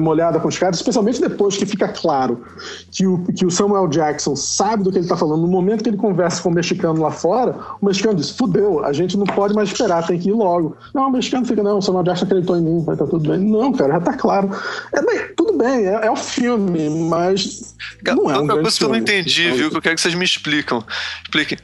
molhada 0.00 0.38
com 0.40 0.48
os 0.48 0.56
caras, 0.58 0.76
especialmente 0.76 1.20
depois 1.20 1.56
que 1.56 1.66
fica 1.66 1.88
claro 1.88 2.42
que 2.90 3.06
o, 3.06 3.24
que 3.36 3.44
o 3.44 3.50
Samuel 3.50 3.88
Jackson 3.88 4.36
sabe 4.36 4.82
do 4.84 4.92
que 4.92 4.98
ele 4.98 5.08
tá 5.08 5.16
falando. 5.16 5.42
No 5.42 5.48
momento 5.48 5.82
que 5.82 5.90
ele 5.90 5.96
conversa 5.96 6.42
com 6.42 6.48
o 6.48 6.52
mexicano 6.52 7.02
lá 7.02 7.10
fora, 7.10 7.56
o 7.80 7.86
mexicano 7.86 8.14
diz: 8.14 8.30
fudeu, 8.30 8.84
a 8.84 8.92
gente 8.92 9.16
não 9.16 9.26
pode 9.26 9.52
mais 9.54 9.68
esperar, 9.70 10.06
tem 10.06 10.18
que 10.18 10.28
ir 10.28 10.32
logo. 10.32 10.76
Não, 10.94 11.08
o 11.08 11.12
mexicano 11.12 11.44
fica: 11.44 11.62
não, 11.62 11.78
o 11.78 11.82
Samuel 11.82 12.04
Jackson 12.04 12.24
acreditou 12.24 12.56
em 12.56 12.62
mim, 12.62 12.84
vai 12.84 12.94
estar 12.94 13.06
tudo 13.06 13.28
bem. 13.28 13.38
Não, 13.40 13.72
cara, 13.72 13.94
já 13.94 14.00
tá 14.00 14.12
claro. 14.14 14.50
É, 14.92 15.02
tudo 15.36 15.58
bem, 15.58 15.86
é, 15.86 16.06
é 16.06 16.10
o 16.10 16.16
filme, 16.16 16.88
mas. 17.08 17.74
Não 18.06 18.30
é 18.30 18.43
um 18.44 18.52
Outra 18.52 18.56
grande 18.56 18.62
coisa 18.62 18.78
que 18.78 18.84
eu 18.84 18.88
não 18.88 18.94
filme. 18.94 19.20
entendi, 19.20 19.50
viu? 19.52 19.70
Que 19.70 19.76
eu 19.76 19.82
quero 19.82 19.94
que 19.94 20.00
vocês 20.00 20.14
me 20.14 20.24
explicam. 20.24 20.84
Expliquem. 21.22 21.58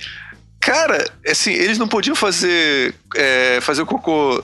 Cara, 0.61 1.11
assim, 1.27 1.53
eles 1.53 1.79
não 1.79 1.89
podiam 1.89 2.15
fazer, 2.15 2.95
é, 3.17 3.61
fazer 3.63 3.81
o 3.83 3.87
cocô 3.87 4.43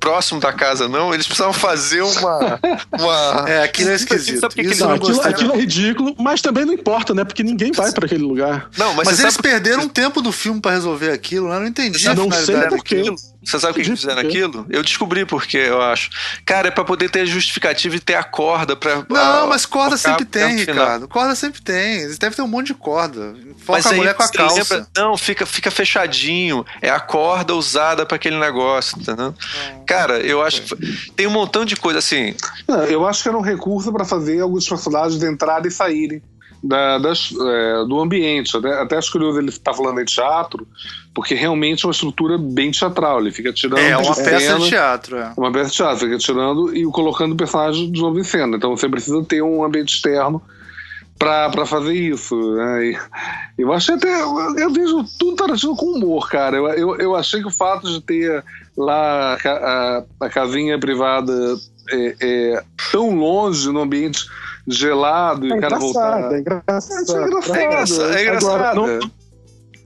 próximo 0.00 0.40
da 0.40 0.52
casa, 0.52 0.88
não. 0.88 1.12
Eles 1.12 1.26
precisavam 1.26 1.52
fazer 1.52 2.00
uma. 2.00 2.58
uma... 2.98 3.44
É, 3.50 3.62
aquilo 3.62 3.90
é 3.90 3.94
esquisito. 3.94 4.40
Sabe 4.40 4.54
por 4.54 4.62
que 4.62 4.68
que 4.68 4.74
Isso 4.74 4.82
eu 4.82 4.88
Não, 4.88 4.94
aquilo, 4.94 5.20
aquilo 5.20 5.52
é 5.52 5.56
ridículo, 5.56 6.14
mas 6.18 6.40
também 6.40 6.64
não 6.64 6.72
importa, 6.72 7.12
né? 7.14 7.24
Porque 7.24 7.42
ninguém 7.42 7.72
vai 7.72 7.92
pra 7.92 8.06
aquele 8.06 8.22
lugar. 8.22 8.70
Não, 8.78 8.94
mas, 8.94 9.06
Mas, 9.06 9.20
eles 9.20 9.34
sabe, 9.34 9.46
perderam 9.48 9.82
um 9.82 9.88
tempo 9.88 10.22
do 10.22 10.32
filme 10.32 10.60
pra 10.60 10.72
resolver 10.72 11.10
aquilo, 11.10 11.48
né? 11.48 11.56
Eu 11.56 11.60
não 11.60 11.66
entendi 11.66 12.08
a 12.08 12.14
Não 12.14 12.30
sei 12.32 12.46
finalidade 12.46 12.76
por 12.76 12.84
quê. 12.84 12.96
daquilo. 12.96 13.16
Você 13.42 13.58
sabe 13.58 13.72
o 13.72 13.74
que, 13.76 13.82
que 13.88 13.96
fizeram 13.96 14.20
aquilo? 14.20 14.66
Eu 14.68 14.82
descobri 14.82 15.24
por 15.24 15.46
quê, 15.46 15.64
eu 15.68 15.80
acho. 15.80 16.10
Cara, 16.44 16.68
é 16.68 16.70
pra 16.70 16.84
poder 16.84 17.10
ter 17.10 17.24
justificativa 17.24 17.96
e 17.96 18.00
ter 18.00 18.14
a 18.14 18.22
corda 18.22 18.76
pra. 18.76 19.04
Não, 19.08 19.44
a- 19.44 19.46
mas 19.46 19.64
corda 19.64 19.96
sempre 19.96 20.26
tem. 20.26 20.56
Ricardo. 20.58 21.08
Corda 21.08 21.34
sempre 21.34 21.62
tem. 21.62 22.06
Devem 22.18 22.36
ter 22.36 22.42
um 22.42 22.46
monte 22.48 22.66
de 22.68 22.74
corda. 22.74 23.34
Foca 23.60 23.72
Mas 23.78 23.86
a 23.86 23.90
aí 23.90 23.96
mulher 23.96 24.14
com 24.14 24.22
a 24.22 24.28
calça. 24.28 24.74
lembra- 24.74 24.88
não, 24.96 25.16
fica, 25.16 25.46
fica 25.46 25.70
fechadinho. 25.70 26.64
É 26.82 26.90
a 26.90 27.00
corda 27.00 27.54
usada 27.54 28.04
pra 28.04 28.16
aquele 28.16 28.38
negócio, 28.38 28.98
entendeu? 29.00 29.34
Cara, 29.86 30.18
eu 30.20 30.42
acho 30.42 30.62
que 30.62 31.10
tem 31.12 31.26
um 31.26 31.30
montão 31.30 31.64
de 31.64 31.76
coisa 31.76 31.98
assim. 31.98 32.34
Não, 32.68 32.84
eu 32.84 33.06
acho 33.06 33.22
que 33.22 33.28
era 33.30 33.38
um 33.38 33.42
recurso 33.42 33.90
para 33.92 34.04
fazer 34.04 34.40
alguns 34.40 34.68
personagens 34.68 35.22
entrarem 35.22 35.66
e 35.68 35.70
saírem 35.70 36.22
da- 36.62 36.98
das- 36.98 37.30
é, 37.32 37.84
do 37.86 37.98
ambiente. 38.00 38.54
Até, 38.54 38.82
até 38.82 38.96
acho 38.98 39.10
curioso 39.10 39.38
ele 39.38 39.48
estar 39.48 39.72
falando 39.72 39.98
em 40.00 40.04
teatro, 40.04 40.66
porque 41.14 41.34
realmente 41.34 41.84
é 41.84 41.88
uma 41.88 41.92
estrutura 41.92 42.38
bem 42.38 42.70
teatral. 42.70 43.20
Ele 43.20 43.32
fica 43.32 43.52
tirando. 43.52 43.78
É, 43.78 43.96
uma 43.96 44.14
peça 44.14 44.40
cena- 44.40 44.58
de 44.60 44.68
teatro. 44.68 45.16
É. 45.16 45.32
Uma 45.36 45.52
peça 45.52 45.70
de 45.70 45.76
teatro, 45.76 45.98
fica 45.98 46.18
tirando 46.18 46.76
e 46.76 46.84
colocando 46.84 47.32
o 47.32 47.36
personagem 47.36 47.90
de 47.90 48.00
novo 48.00 48.18
em 48.18 48.24
cena. 48.24 48.56
Então 48.56 48.76
você 48.76 48.88
precisa 48.88 49.22
ter 49.24 49.42
um 49.42 49.64
ambiente 49.64 49.94
externo 49.94 50.40
para 51.18 51.66
fazer 51.66 51.94
isso. 51.94 52.34
Né? 52.54 52.92
E 53.58 53.62
eu 53.62 53.72
achei 53.72 53.94
até. 53.94 54.22
Eu 54.22 54.72
vejo 54.72 55.04
tudo 55.18 55.36
Tarantino 55.36 55.76
com 55.76 55.86
humor, 55.96 56.28
cara. 56.30 56.56
Eu, 56.56 56.68
eu, 56.68 56.96
eu 56.96 57.16
achei 57.16 57.40
que 57.42 57.48
o 57.48 57.52
fato 57.52 57.86
de 57.88 58.00
ter 58.00 58.42
lá 58.76 59.34
a, 59.44 59.48
a, 59.50 60.04
a 60.20 60.30
casinha 60.30 60.78
privada 60.78 61.32
é, 61.90 62.14
é, 62.20 62.62
tão 62.90 63.14
longe, 63.16 63.70
num 63.70 63.82
ambiente 63.82 64.24
gelado, 64.66 65.46
e 65.46 65.52
É 65.52 65.56
o 65.56 65.60
cara 65.60 65.78
voltar. 65.78 66.18
engraçado, 66.18 66.34
é 66.34 66.40
engraçado. 66.40 67.02
Isso 67.02 67.16
é 67.16 67.26
engraçado. 67.26 67.56
É 67.58 67.64
engraçado. 67.64 68.12
É 68.14 68.22
engraçado. 68.22 68.54
Agora, 68.54 68.74
não 68.74 69.10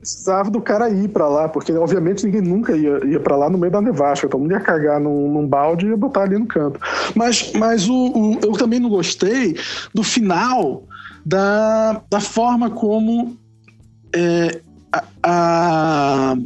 precisava 0.05 0.51
do 0.51 0.60
cara 0.60 0.90
ir 0.90 1.09
pra 1.09 1.26
lá, 1.26 1.48
porque 1.48 1.72
obviamente 1.72 2.26
ninguém 2.26 2.43
nunca 2.43 2.76
ia, 2.76 3.01
ia 3.06 3.18
para 3.18 3.36
lá 3.36 3.48
no 3.48 3.56
meio 3.56 3.72
da 3.72 3.81
nevasca, 3.81 4.28
todo 4.28 4.40
mundo 4.43 4.52
ia 4.52 4.60
cagar 4.60 5.01
num, 5.01 5.32
num 5.32 5.47
balde 5.47 5.86
e 5.86 5.89
ia 5.89 5.97
botar 5.97 6.24
ali 6.24 6.39
no 6.39 6.44
canto. 6.47 6.78
Mas, 7.14 7.52
mas 7.55 7.89
o, 7.89 7.94
o- 7.94 8.39
eu 8.43 8.52
também 8.52 8.78
não 8.78 8.90
gostei 8.90 9.56
do 9.94 10.02
final 10.02 10.82
da, 11.24 12.02
da 12.10 12.20
forma 12.20 12.68
como 12.68 13.35
é, 14.14 14.60
a, 14.93 15.05
a, 15.22 16.36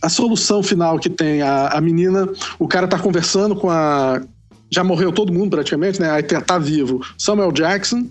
a 0.00 0.08
solução 0.08 0.62
final 0.62 0.98
que 1.00 1.10
tem 1.10 1.42
a, 1.42 1.66
a 1.68 1.80
menina, 1.80 2.28
o 2.60 2.68
cara 2.68 2.86
tá 2.86 2.98
conversando 2.98 3.56
com 3.56 3.68
a. 3.68 4.22
Já 4.70 4.82
morreu 4.82 5.12
todo 5.12 5.32
mundo 5.32 5.50
praticamente, 5.50 6.00
né? 6.00 6.10
Aí 6.10 6.22
tá, 6.22 6.40
tá 6.40 6.58
vivo 6.58 7.00
Samuel 7.18 7.52
Jackson, 7.52 8.06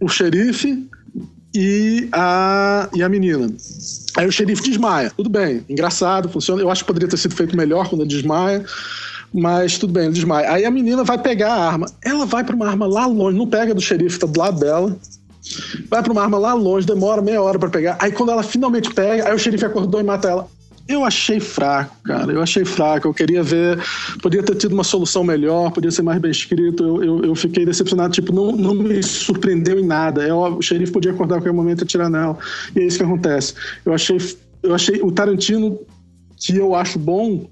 o 0.00 0.08
xerife 0.08 0.86
e 1.60 2.08
a, 2.12 2.88
e 2.94 3.02
a 3.02 3.08
menina. 3.08 3.52
Aí 4.16 4.28
o 4.28 4.30
xerife 4.30 4.62
desmaia. 4.62 5.10
Tudo 5.16 5.28
bem, 5.28 5.64
engraçado, 5.68 6.28
funciona. 6.28 6.62
Eu 6.62 6.70
acho 6.70 6.84
que 6.84 6.86
poderia 6.86 7.08
ter 7.08 7.16
sido 7.16 7.34
feito 7.34 7.56
melhor 7.56 7.88
quando 7.88 8.02
ele 8.02 8.10
desmaia. 8.10 8.64
Mas 9.34 9.76
tudo 9.76 9.92
bem, 9.92 10.04
ele 10.04 10.12
desmaia. 10.12 10.52
Aí 10.52 10.64
a 10.64 10.70
menina 10.70 11.02
vai 11.02 11.18
pegar 11.18 11.52
a 11.52 11.66
arma. 11.66 11.86
Ela 12.04 12.24
vai 12.24 12.44
pra 12.44 12.54
uma 12.54 12.68
arma 12.68 12.86
lá 12.86 13.06
longe, 13.06 13.36
não 13.36 13.48
pega 13.48 13.74
do 13.74 13.80
xerife, 13.80 14.20
tá 14.20 14.26
do 14.28 14.38
lado 14.38 14.60
dela. 14.60 14.96
Vai 15.90 16.00
pra 16.00 16.12
uma 16.12 16.22
arma 16.22 16.38
lá 16.38 16.54
longe, 16.54 16.86
demora 16.86 17.20
meia 17.20 17.42
hora 17.42 17.58
pra 17.58 17.68
pegar. 17.68 17.98
Aí 18.00 18.12
quando 18.12 18.30
ela 18.30 18.44
finalmente 18.44 18.94
pega, 18.94 19.26
aí 19.26 19.34
o 19.34 19.38
xerife 19.38 19.64
acordou 19.64 20.00
e 20.00 20.04
mata 20.04 20.28
ela. 20.28 20.48
Eu 20.88 21.04
achei 21.04 21.38
fraco, 21.38 21.94
cara. 22.02 22.32
Eu 22.32 22.40
achei 22.40 22.64
fraco. 22.64 23.06
Eu 23.06 23.12
queria 23.12 23.42
ver. 23.42 23.78
Podia 24.22 24.42
ter 24.42 24.54
tido 24.56 24.72
uma 24.72 24.82
solução 24.82 25.22
melhor, 25.22 25.70
podia 25.70 25.90
ser 25.90 26.00
mais 26.00 26.18
bem 26.18 26.30
escrito. 26.30 26.82
Eu, 26.82 27.04
eu, 27.04 27.24
eu 27.24 27.34
fiquei 27.34 27.66
decepcionado. 27.66 28.14
Tipo, 28.14 28.32
não, 28.32 28.52
não 28.52 28.74
me 28.74 29.02
surpreendeu 29.02 29.78
em 29.78 29.84
nada. 29.84 30.34
Óbvio, 30.34 30.58
o 30.58 30.62
xerife 30.62 30.90
podia 30.90 31.12
acordar 31.12 31.36
a 31.36 31.38
qualquer 31.40 31.52
momento 31.52 31.82
e 31.82 31.84
atirar 31.84 32.08
nela. 32.08 32.38
E 32.74 32.80
é 32.80 32.86
isso 32.86 32.96
que 32.96 33.04
acontece. 33.04 33.52
Eu 33.84 33.92
achei, 33.92 34.16
eu 34.62 34.74
achei 34.74 35.02
o 35.02 35.12
Tarantino, 35.12 35.78
que 36.38 36.56
eu 36.56 36.74
acho 36.74 36.98
bom, 36.98 37.46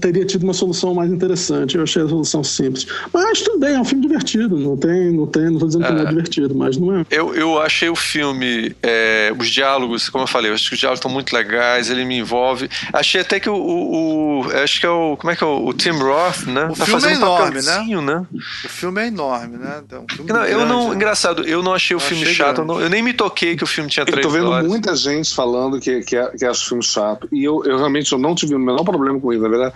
teria 0.00 0.24
tido 0.24 0.44
uma 0.44 0.52
solução 0.54 0.94
mais 0.94 1.10
interessante. 1.10 1.76
Eu 1.76 1.82
achei 1.82 2.02
a 2.02 2.08
solução 2.08 2.42
simples. 2.44 2.86
Mas 3.12 3.40
tudo 3.42 3.58
bem, 3.58 3.74
é 3.74 3.80
um 3.80 3.84
filme 3.84 4.06
divertido. 4.06 4.56
Não 4.56 4.76
tem, 4.76 5.12
não 5.12 5.26
tem, 5.26 5.44
não 5.50 5.58
tô 5.58 5.66
dizendo 5.66 5.84
que 5.86 5.92
não 5.92 6.00
é 6.00 6.04
É. 6.04 6.06
divertido, 6.08 6.54
mas 6.54 6.76
não 6.76 6.96
é. 7.00 7.04
Eu, 7.10 7.34
eu 7.34 7.60
achei 7.60 7.88
o 7.88 7.96
filme, 7.96 8.74
é, 8.82 9.32
os 9.38 9.48
diálogos, 9.48 10.08
como 10.08 10.24
eu 10.24 10.28
falei, 10.28 10.50
eu 10.50 10.54
acho 10.54 10.68
que 10.68 10.74
os 10.74 10.80
diálogos 10.80 10.98
estão 10.98 11.10
muito 11.10 11.32
legais, 11.34 11.90
ele 11.90 12.04
me 12.04 12.18
envolve. 12.18 12.68
Achei 12.92 13.20
até 13.20 13.38
que 13.40 13.48
o. 13.48 13.54
o- 13.54 14.40
o- 14.46 14.50
acho 14.62 14.80
que 14.80 14.86
é 14.86 14.90
o. 14.90 15.16
Como 15.16 15.30
é 15.30 15.36
que 15.36 15.44
é 15.44 15.46
o, 15.46 15.66
o 15.66 15.72
Tim 15.74 15.90
Roth, 15.90 16.46
né? 16.46 16.64
O 16.66 16.68
tá 16.74 16.84
filme 16.86 17.00
fazendo 17.00 17.12
é 17.12 17.14
um 17.14 17.22
enorme, 17.22 17.62
papelzinho, 17.62 18.02
né? 18.02 18.26
O 18.64 18.68
filme 18.68 19.00
é 19.02 19.06
enorme, 19.06 19.56
né? 19.56 19.82
É 19.90 19.98
um 19.98 20.06
filme 20.08 20.32
Não, 20.32 20.44
eu 20.44 20.66
não. 20.66 20.88
né? 20.90 20.94
Engraçado, 20.96 21.42
eu 21.44 21.62
não 21.62 21.74
achei 21.74 21.94
o 21.96 21.98
Eu 21.98 22.00
filme 22.00 22.22
achei 22.22 22.34
chato, 22.34 22.58
eu, 22.58 22.64
não- 22.64 22.80
eu 22.80 22.88
nem 22.90 23.02
me 23.02 23.12
toquei 23.12 23.56
que 23.56 23.64
o 23.64 23.66
filme 23.66 23.88
tinha 23.90 24.02
Eu 24.02 24.06
três 24.06 24.24
tô 24.26 24.30
vendo 24.32 24.48
horas. 24.50 24.66
muita 24.68 24.94
gente 24.96 25.34
falando 25.34 25.80
que, 25.80 26.00
que, 26.02 26.16
que 26.38 26.44
acha 26.44 26.62
o 26.64 26.68
filme 26.68 26.82
chato. 26.84 27.28
E 27.32 27.44
eu, 27.44 27.62
eu 27.64 27.76
realmente 27.78 28.12
eu 28.12 28.18
não 28.18 28.34
tive 28.34 28.54
o 28.54 28.58
menor 28.58 28.84
problema 28.84 29.20
com 29.20 29.30
na 29.32 29.49
verdade. 29.50 29.74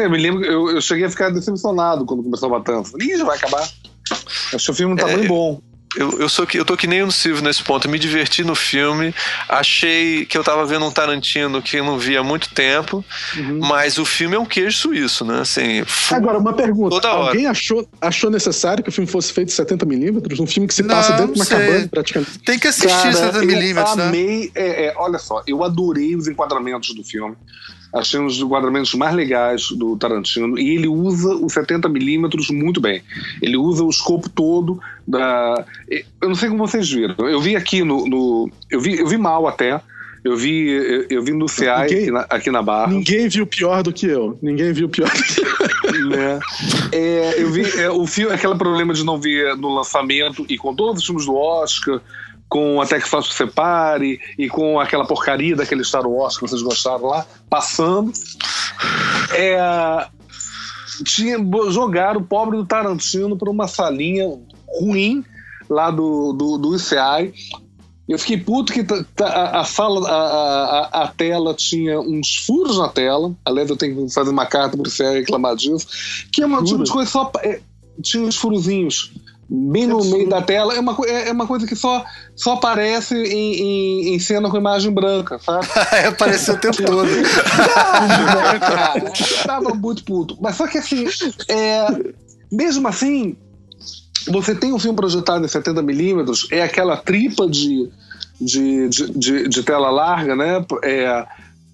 Eu, 0.00 0.10
me 0.10 0.18
lembro, 0.18 0.44
eu, 0.44 0.70
eu 0.70 0.80
cheguei 0.80 1.04
a 1.04 1.10
ficar 1.10 1.30
decepcionado 1.30 2.04
quando 2.04 2.22
começou 2.22 2.48
a 2.54 2.58
matança. 2.58 2.92
Falei, 2.92 3.08
Ih, 3.08 3.18
já 3.18 3.24
vai 3.24 3.36
acabar. 3.36 3.68
Acho 4.54 4.64
que 4.64 4.70
o 4.70 4.74
filme 4.74 4.94
não 4.94 5.04
tá 5.04 5.10
É, 5.10 5.16
bem 5.16 5.26
bom. 5.26 5.60
Eu, 5.96 6.20
eu, 6.20 6.28
sou 6.28 6.46
que, 6.46 6.58
eu 6.58 6.66
tô 6.66 6.76
que 6.76 6.86
nem 6.86 7.02
o 7.02 7.10
Silvio 7.10 7.42
nesse 7.42 7.62
ponto. 7.62 7.86
Eu 7.86 7.90
me 7.90 7.98
diverti 7.98 8.44
no 8.44 8.54
filme. 8.54 9.12
Achei 9.48 10.26
que 10.26 10.36
eu 10.36 10.44
tava 10.44 10.64
vendo 10.66 10.84
um 10.84 10.90
Tarantino 10.90 11.62
que 11.62 11.78
eu 11.78 11.84
não 11.84 11.98
via 11.98 12.20
há 12.20 12.22
muito 12.22 12.50
tempo. 12.54 13.02
Uhum. 13.34 13.58
Mas 13.60 13.96
o 13.96 14.04
filme 14.04 14.36
é 14.36 14.38
um 14.38 14.44
queijo 14.44 14.76
suíço, 14.76 15.24
né? 15.24 15.40
Assim, 15.40 15.82
fu- 15.86 16.14
Agora, 16.14 16.38
uma 16.38 16.52
pergunta. 16.52 16.90
Toda 16.94 17.12
hora. 17.14 17.28
Alguém 17.30 17.46
achou, 17.46 17.88
achou 18.02 18.30
necessário 18.30 18.84
que 18.84 18.90
o 18.90 18.92
filme 18.92 19.10
fosse 19.10 19.32
feito 19.32 19.50
em 19.50 19.56
70mm? 19.56 20.40
Um 20.40 20.46
filme 20.46 20.68
que 20.68 20.74
se 20.74 20.82
Não, 20.82 20.94
passa 20.94 21.12
dentro 21.14 21.32
de 21.32 21.40
uma 21.40 21.46
cabana, 21.46 21.88
praticamente. 21.88 22.38
Tem 22.40 22.58
que 22.58 22.68
assistir 22.68 22.88
Cara, 23.12 23.32
70mm, 23.32 23.68
eu 23.90 23.96
né? 23.96 24.02
amei, 24.04 24.52
é, 24.54 24.86
é, 24.88 24.94
olha 24.98 25.18
só, 25.18 25.42
eu 25.46 25.64
adorei 25.64 26.14
os 26.14 26.28
enquadramentos 26.28 26.94
do 26.94 27.02
filme. 27.02 27.34
Achei 27.94 28.20
um 28.20 28.26
dos 28.26 28.38
enquadramentos 28.38 28.92
mais 28.94 29.14
legais 29.14 29.68
do 29.70 29.96
Tarantino. 29.96 30.58
E 30.58 30.74
ele 30.76 30.88
usa 30.88 31.34
os 31.34 31.54
70mm 31.54 32.52
muito 32.52 32.80
bem. 32.80 33.02
Ele 33.40 33.56
usa 33.56 33.82
o 33.82 33.88
escopo 33.88 34.28
todo 34.28 34.78
da. 35.06 35.64
Eu 36.20 36.28
não 36.28 36.34
sei 36.34 36.48
como 36.50 36.66
vocês 36.66 36.90
viram. 36.90 37.14
Eu 37.18 37.40
vi 37.40 37.56
aqui 37.56 37.82
no. 37.82 38.06
no- 38.06 38.50
eu, 38.70 38.80
vi, 38.80 38.98
eu 38.98 39.06
vi 39.06 39.16
mal 39.16 39.46
até. 39.48 39.80
Eu 40.24 40.36
vi, 40.36 40.68
eu, 40.68 41.06
eu 41.08 41.22
vi 41.22 41.32
no 41.32 41.46
Ninguém- 41.46 41.68
aqui 41.98 42.10
na, 42.10 42.20
aqui 42.28 42.50
na 42.50 42.60
Barra. 42.62 42.92
Ninguém 42.92 43.28
viu 43.28 43.46
pior 43.46 43.82
do 43.82 43.92
que 43.92 44.06
eu. 44.06 44.36
Ninguém 44.42 44.72
viu 44.72 44.88
pior 44.88 45.08
do 45.08 45.22
que 45.22 45.40
eu. 45.40 46.08
né? 46.10 46.40
É, 46.92 47.34
eu 47.42 47.50
vi 47.50 47.62
é, 47.80 47.88
o 47.90 48.04
filme, 48.06 48.34
aquele 48.34 48.54
problema 48.56 48.92
de 48.92 49.04
não 49.04 49.18
ver 49.18 49.56
no 49.56 49.72
lançamento 49.74 50.44
e 50.48 50.58
com 50.58 50.74
todos 50.74 51.00
os 51.00 51.06
filmes 51.06 51.24
do 51.24 51.34
Oscar, 51.36 52.00
com 52.48 52.80
Até 52.80 53.00
que 53.00 53.08
Faço 53.08 53.32
Separe 53.32 54.20
e 54.38 54.48
com 54.48 54.80
aquela 54.80 55.06
porcaria 55.06 55.54
daquele 55.54 55.84
Star 55.84 56.06
Wars 56.06 56.36
que 56.36 56.42
vocês 56.42 56.62
gostaram 56.62 57.06
lá, 57.06 57.26
passando. 57.48 58.12
É, 59.34 60.08
tinha, 61.04 61.38
jogaram 61.70 62.20
o 62.20 62.24
pobre 62.24 62.56
do 62.56 62.66
Tarantino 62.66 63.36
para 63.36 63.50
uma 63.50 63.68
salinha 63.68 64.38
ruim 64.80 65.24
lá 65.68 65.90
do, 65.90 66.32
do, 66.32 66.58
do 66.58 66.76
ICI. 66.76 67.32
Eu 68.08 68.18
fiquei 68.18 68.38
puto 68.38 68.72
que 68.72 68.86
a, 69.22 69.60
a 69.60 69.64
sala, 69.64 70.08
a, 70.08 70.14
a, 70.14 71.02
a, 71.02 71.08
tela 71.08 71.52
tinha 71.52 72.00
uns 72.00 72.36
furos 72.46 72.78
na 72.78 72.88
tela. 72.88 73.34
Aliás, 73.44 73.68
eu 73.68 73.76
tenho 73.76 74.06
que 74.06 74.14
fazer 74.14 74.30
uma 74.30 74.46
carta 74.46 74.78
para 74.78 74.84
o 74.84 74.88
ICI 74.88 75.20
reclamar 75.20 75.54
disso. 75.54 75.86
Que 76.32 76.42
é 76.42 76.46
uma 76.46 76.64
tipo 76.64 76.82
de 76.82 76.90
coisa 76.90 77.10
só. 77.10 77.30
É, 77.42 77.60
tinha 78.02 78.22
uns 78.22 78.36
furozinhos 78.36 79.12
bem 79.48 79.86
no 79.86 80.04
meio 80.04 80.28
da 80.28 80.42
tela. 80.42 80.74
É 80.74 80.80
uma, 80.80 80.96
é, 81.06 81.28
é 81.28 81.32
uma 81.32 81.46
coisa 81.46 81.66
que 81.66 81.74
só, 81.74 82.04
só 82.36 82.54
aparece 82.54 83.14
em, 83.14 83.54
em, 83.54 84.14
em 84.14 84.18
cena 84.18 84.50
com 84.50 84.56
imagem 84.56 84.92
branca, 84.92 85.38
sabe? 85.38 85.66
Apareceu 86.06 86.54
o 86.54 86.58
tempo 86.58 86.76
todo. 86.84 87.08
cara, 88.60 88.98
eu 88.98 89.46
tava 89.46 89.74
muito 89.74 90.04
puto. 90.04 90.36
Mas 90.40 90.56
só 90.56 90.66
que 90.66 90.78
assim, 90.78 91.06
é, 91.48 91.86
mesmo 92.52 92.86
assim, 92.86 93.36
você 94.30 94.54
tem 94.54 94.72
um 94.72 94.78
filme 94.78 94.96
projetado 94.96 95.44
em 95.44 95.48
70mm, 95.48 96.48
é 96.50 96.62
aquela 96.62 96.96
tripa 96.96 97.48
de, 97.48 97.88
de, 98.40 98.88
de, 98.88 99.10
de, 99.12 99.48
de 99.48 99.62
tela 99.62 99.90
larga, 99.90 100.36
né? 100.36 100.64
É, 100.82 101.26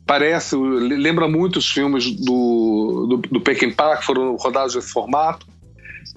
parece, 0.06 0.56
lembra 0.56 1.26
muito 1.26 1.58
os 1.58 1.68
filmes 1.68 2.10
do, 2.10 3.06
do, 3.08 3.16
do 3.16 3.40
Peckinpah, 3.40 3.96
que 3.96 4.04
foram 4.04 4.36
rodados 4.36 4.74
nesse 4.74 4.90
formato. 4.90 5.46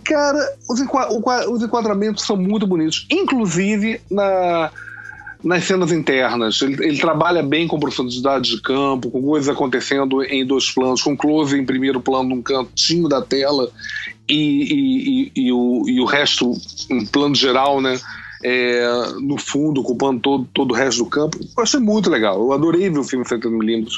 Cara, 0.08 0.40
os, 0.70 0.80
os 1.50 1.64
enquadramentos 1.64 2.26
são 2.26 2.38
muito 2.38 2.66
bonitos, 2.66 3.06
inclusive 3.12 4.00
na, 4.10 4.72
nas 5.44 5.66
cenas 5.66 5.92
internas. 5.92 6.62
Ele, 6.62 6.82
ele, 6.82 6.98
trabalha 6.98 7.44
bem 7.44 7.68
com 7.68 7.78
profundidade 7.78 8.52
de 8.52 8.62
campo, 8.62 9.12
com 9.12 9.22
coisas 9.22 9.50
acontecendo 9.50 10.24
em 10.24 10.46
dois 10.46 10.72
planos, 10.72 11.02
com 11.02 11.16
close 11.16 11.60
em 11.60 11.66
primeiro 11.66 12.00
plano 12.00 12.30
num 12.30 12.42
cantinho 12.42 13.10
da 13.10 13.22
tela 13.22 13.70
e, 14.30 14.36
e, 14.36 15.32
e, 15.36 15.48
e 15.48 15.52
o, 15.52 16.04
o 16.04 16.06
resto 16.06 16.54
em 16.90 17.06
plano 17.06 17.36
geral, 17.36 17.82
né? 17.82 18.00
É, 18.50 18.88
no 19.20 19.38
fundo, 19.38 19.82
ocupando 19.82 20.22
todo, 20.22 20.48
todo 20.54 20.72
o 20.72 20.74
resto 20.74 21.04
do 21.04 21.10
campo. 21.10 21.38
Eu 21.38 21.64
achei 21.64 21.82
muito 21.82 22.10
legal. 22.10 22.40
Eu 22.40 22.54
adorei 22.54 22.90
ver 22.90 23.00
o 23.00 23.04
filme 23.04 23.26
70mm. 23.26 23.90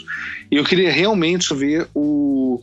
E 0.50 0.56
eu 0.56 0.64
queria 0.64 0.92
realmente 0.92 1.54
ver 1.54 1.88
o, 1.94 2.60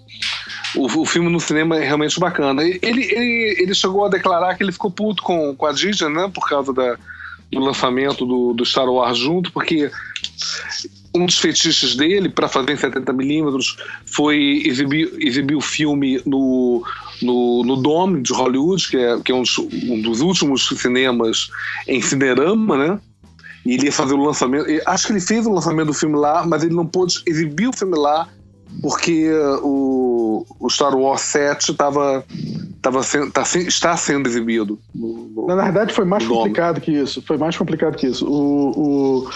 o, 0.74 0.86
o, 0.86 1.04
filme 1.04 1.30
no 1.30 1.38
cinema 1.38 1.78
realmente 1.78 2.18
bacana. 2.18 2.64
Ele, 2.64 2.80
ele, 2.82 3.56
ele 3.62 3.72
chegou 3.72 4.04
a 4.04 4.08
declarar 4.08 4.56
que 4.56 4.64
ele 4.64 4.72
ficou 4.72 4.90
puto 4.90 5.22
com, 5.22 5.54
com 5.54 5.66
a 5.66 5.70
Disney, 5.70 6.08
né? 6.08 6.28
Por 6.34 6.48
causa 6.48 6.72
da, 6.72 6.96
do 7.52 7.60
lançamento 7.60 8.26
do, 8.26 8.52
do 8.52 8.64
Star 8.64 8.88
Wars 8.88 9.18
junto, 9.18 9.52
porque 9.52 9.88
um 11.14 11.24
dos 11.24 11.38
fetiches 11.38 11.94
dele 11.94 12.28
para 12.28 12.48
fazer 12.48 12.72
em 12.72 12.76
70mm 12.76 13.76
foi 14.04 14.62
exibir, 14.66 15.12
exibir 15.20 15.54
o 15.54 15.60
filme 15.60 16.20
no, 16.26 16.84
no, 17.22 17.62
no 17.62 17.76
Dome 17.76 18.22
de 18.22 18.32
Hollywood, 18.32 18.88
que 18.88 18.96
é, 18.96 19.20
que 19.20 19.32
é 19.32 19.34
um, 19.34 19.42
dos, 19.42 19.58
um 19.58 20.00
dos 20.00 20.20
últimos 20.20 20.68
cinemas 20.68 21.50
em 21.86 22.00
cinerama, 22.00 22.76
né? 22.76 23.00
E 23.64 23.74
ele 23.74 23.86
ia 23.86 23.92
fazer 23.92 24.14
o 24.14 24.24
lançamento. 24.24 24.66
Acho 24.86 25.06
que 25.06 25.12
ele 25.12 25.20
fez 25.20 25.46
o 25.46 25.50
lançamento 25.50 25.88
do 25.88 25.94
filme 25.94 26.16
lá, 26.16 26.46
mas 26.46 26.62
ele 26.62 26.74
não 26.74 26.86
pôde 26.86 27.20
exibir 27.26 27.68
o 27.68 27.72
filme 27.72 27.98
lá 27.98 28.28
porque 28.82 29.30
o, 29.62 30.44
o 30.60 30.70
Star 30.70 30.94
Wars 30.94 31.22
7 31.22 31.74
tava, 31.74 32.24
tava 32.82 33.02
sendo, 33.02 33.30
tá, 33.30 33.42
está 33.42 33.96
sendo 33.96 34.28
exibido. 34.28 34.78
No, 34.94 35.28
no, 35.28 35.46
Na 35.46 35.56
verdade, 35.56 35.94
foi 35.94 36.04
mais 36.04 36.26
complicado 36.26 36.80
que 36.80 36.92
isso. 36.92 37.22
Foi 37.22 37.36
mais 37.36 37.56
complicado 37.56 37.96
que 37.96 38.06
isso. 38.06 38.26
O, 38.26 39.24
o 39.24 39.30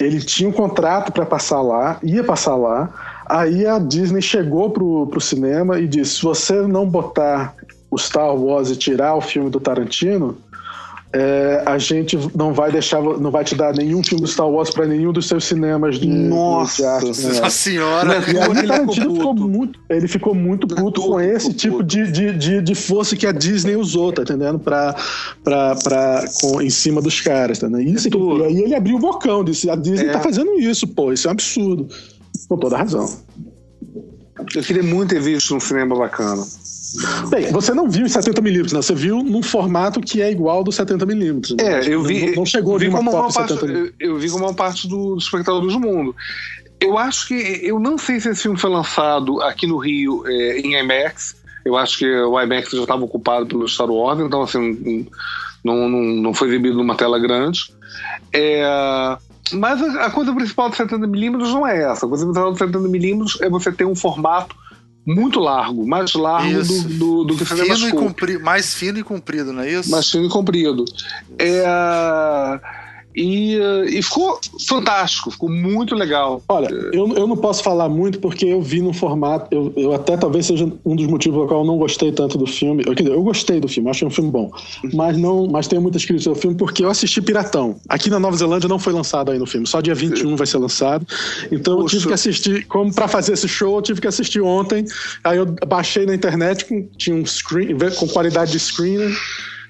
ele 0.00 0.20
tinha 0.20 0.48
um 0.48 0.52
contrato 0.52 1.12
para 1.12 1.26
passar 1.26 1.60
lá, 1.60 1.98
ia 2.02 2.22
passar 2.22 2.56
lá. 2.56 2.92
Aí 3.34 3.66
a 3.66 3.80
Disney 3.80 4.22
chegou 4.22 4.70
pro, 4.70 5.08
pro 5.08 5.20
cinema 5.20 5.80
e 5.80 5.88
disse: 5.88 6.18
se 6.18 6.22
você 6.22 6.62
não 6.68 6.86
botar 6.86 7.52
o 7.90 7.98
Star 7.98 8.32
Wars 8.32 8.70
e 8.70 8.76
tirar 8.76 9.16
o 9.16 9.20
filme 9.20 9.50
do 9.50 9.58
Tarantino, 9.58 10.38
é, 11.12 11.60
a 11.66 11.76
gente 11.76 12.16
não 12.32 12.52
vai 12.52 12.70
deixar, 12.70 13.02
não 13.02 13.32
vai 13.32 13.42
te 13.42 13.56
dar 13.56 13.74
nenhum 13.74 14.04
filme 14.04 14.22
do 14.22 14.28
Star 14.28 14.48
Wars 14.48 14.70
para 14.70 14.86
nenhum 14.86 15.12
dos 15.12 15.26
seus 15.26 15.44
cinemas 15.46 15.98
de 15.98 16.06
Nossa 16.06 16.82
de 16.82 16.88
arte, 16.88 17.06
né? 17.06 17.50
senhora! 17.50 18.22
E 18.32 18.38
aí 18.38 18.66
Tarantino 18.68 19.14
ficou 19.14 19.34
muito, 19.34 19.80
ele 19.88 20.06
ficou 20.06 20.32
muito 20.32 20.68
puto 20.68 21.02
com 21.02 21.20
esse 21.20 21.52
tipo 21.52 21.82
de, 21.82 22.12
de, 22.12 22.32
de, 22.32 22.62
de, 22.62 22.74
força 22.76 23.16
que 23.16 23.26
a 23.26 23.32
Disney 23.32 23.74
usou, 23.74 24.12
tá 24.12 24.22
entendendo? 24.22 24.60
Pra, 24.60 24.94
pra, 25.42 25.74
pra, 25.82 26.24
com, 26.40 26.62
em 26.62 26.70
cima 26.70 27.02
dos 27.02 27.20
caras, 27.20 27.58
tá 27.58 27.66
entendendo? 27.66 27.96
Isso, 27.96 28.08
e 28.08 28.44
aí 28.44 28.62
ele 28.62 28.76
abriu 28.76 28.94
o 28.96 29.00
bocão, 29.00 29.42
disse, 29.42 29.68
a 29.68 29.74
Disney 29.74 30.08
é. 30.08 30.12
tá 30.12 30.20
fazendo 30.20 30.52
isso, 30.58 30.86
pô, 30.86 31.12
isso 31.12 31.26
é 31.26 31.30
um 31.30 31.32
absurdo. 31.32 31.88
Com 32.48 32.56
toda 32.56 32.76
razão. 32.76 33.08
Eu 34.54 34.62
queria 34.62 34.82
muito 34.82 35.10
ter 35.10 35.20
visto 35.20 35.54
um 35.54 35.60
cinema 35.60 35.96
bacana. 35.96 36.44
Bem, 37.28 37.50
você 37.50 37.74
não 37.74 37.88
viu 37.88 38.06
em 38.06 38.08
70mm, 38.08 38.72
né? 38.72 38.82
Você 38.82 38.94
viu 38.94 39.22
num 39.22 39.42
formato 39.42 40.00
que 40.00 40.22
é 40.22 40.30
igual 40.30 40.62
do 40.62 40.70
70mm. 40.70 41.56
Né? 41.56 41.80
É, 41.80 41.88
eu 41.88 42.02
vi. 42.02 42.26
Não, 42.26 42.36
não 42.36 42.46
chegou 42.46 42.78
vi 42.78 42.90
como 42.90 43.10
uma 43.10 43.32
parte, 43.32 43.52
eu, 43.52 43.92
eu, 43.98 44.18
vi 44.18 44.30
como 44.30 44.44
uma 44.44 44.54
parte 44.54 44.88
do, 44.88 45.14
dos 45.14 45.24
espectadores 45.24 45.72
do 45.72 45.80
mundo. 45.80 46.14
Eu 46.80 46.96
acho 46.98 47.28
que. 47.28 47.34
Eu 47.62 47.80
não 47.80 47.98
sei 47.98 48.20
se 48.20 48.28
esse 48.28 48.42
filme 48.42 48.58
foi 48.58 48.70
lançado 48.70 49.40
aqui 49.42 49.66
no 49.66 49.78
Rio 49.78 50.24
é, 50.26 50.58
em 50.60 50.78
IMAX. 50.78 51.36
Eu 51.64 51.76
acho 51.76 51.98
que 51.98 52.06
o 52.06 52.40
IMAX 52.40 52.70
já 52.70 52.82
estava 52.82 53.04
ocupado 53.04 53.46
pelo 53.46 53.66
Star 53.66 53.90
Wars, 53.90 54.20
então 54.20 54.42
assim, 54.42 55.08
não, 55.64 55.88
não, 55.88 56.00
não 56.00 56.34
foi 56.34 56.48
exibido 56.48 56.76
numa 56.76 56.94
tela 56.94 57.18
grande. 57.18 57.72
É, 58.32 59.16
mas 59.52 59.82
a, 59.82 60.06
a 60.06 60.10
coisa 60.10 60.34
principal 60.34 60.70
do 60.70 60.76
70mm 60.76 61.52
não 61.52 61.66
é 61.66 61.82
essa. 61.82 62.06
A 62.06 62.08
coisa 62.08 62.24
principal 62.24 62.52
do 62.52 62.58
70mm 62.58 63.42
é 63.42 63.48
você 63.48 63.70
ter 63.72 63.84
um 63.84 63.94
formato 63.94 64.56
muito 65.06 65.38
largo, 65.38 65.86
mais 65.86 66.14
largo 66.14 66.62
do, 66.62 66.82
do, 66.82 67.24
do, 67.24 67.36
que 67.36 67.44
fino 67.44 67.88
e 67.88 67.92
comprido, 67.92 68.42
mais 68.42 68.72
fino 68.72 68.98
e 68.98 69.02
comprido, 69.02 69.52
não 69.52 69.62
é 69.62 69.70
isso? 69.70 69.90
Mais 69.90 70.10
fino 70.10 70.24
e 70.26 70.28
comprido. 70.30 70.84
É, 71.38 72.60
e, 73.14 73.58
e 73.88 74.02
ficou 74.02 74.40
fantástico, 74.66 75.30
ficou 75.30 75.48
muito 75.48 75.94
legal. 75.94 76.42
Olha, 76.48 76.68
eu, 76.92 77.14
eu 77.14 77.26
não 77.26 77.36
posso 77.36 77.62
falar 77.62 77.88
muito 77.88 78.18
porque 78.18 78.46
eu 78.46 78.60
vi 78.60 78.80
no 78.80 78.92
formato. 78.92 79.46
Eu, 79.50 79.72
eu 79.76 79.92
até 79.92 80.16
talvez 80.16 80.46
seja 80.46 80.70
um 80.84 80.96
dos 80.96 81.06
motivos 81.06 81.38
pelo 81.38 81.48
qual 81.48 81.60
eu 81.60 81.66
não 81.66 81.78
gostei 81.78 82.10
tanto 82.12 82.36
do 82.36 82.46
filme. 82.46 82.84
Eu, 82.86 82.94
eu 83.06 83.22
gostei 83.22 83.60
do 83.60 83.68
filme, 83.68 83.88
achei 83.88 84.06
um 84.06 84.10
filme 84.10 84.30
bom. 84.30 84.50
Mas 84.92 85.16
não 85.16 85.46
mas 85.46 85.68
tenho 85.68 85.80
muitas 85.80 86.04
críticas 86.04 86.26
ao 86.26 86.34
filme 86.34 86.56
porque 86.56 86.84
eu 86.84 86.90
assisti 86.90 87.22
Piratão. 87.22 87.76
Aqui 87.88 88.10
na 88.10 88.18
Nova 88.18 88.36
Zelândia 88.36 88.68
não 88.68 88.78
foi 88.78 88.92
lançado 88.92 89.30
ainda 89.30 89.44
o 89.44 89.46
filme, 89.46 89.66
só 89.66 89.80
dia 89.80 89.94
21 89.94 90.36
vai 90.36 90.46
ser 90.46 90.58
lançado. 90.58 91.06
Então 91.52 91.76
Poxa. 91.76 91.84
eu 91.84 91.98
tive 91.98 92.08
que 92.08 92.14
assistir, 92.14 92.66
como 92.66 92.92
para 92.92 93.06
fazer 93.06 93.34
esse 93.34 93.48
show, 93.48 93.76
eu 93.76 93.82
tive 93.82 94.00
que 94.00 94.08
assistir 94.08 94.40
ontem. 94.40 94.84
Aí 95.22 95.38
eu 95.38 95.46
baixei 95.66 96.06
na 96.06 96.14
internet, 96.14 96.64
com, 96.64 96.88
tinha 96.96 97.14
um 97.14 97.24
screen, 97.24 97.76
com 97.98 98.08
qualidade 98.08 98.52
de 98.52 98.58
screener 98.58 99.14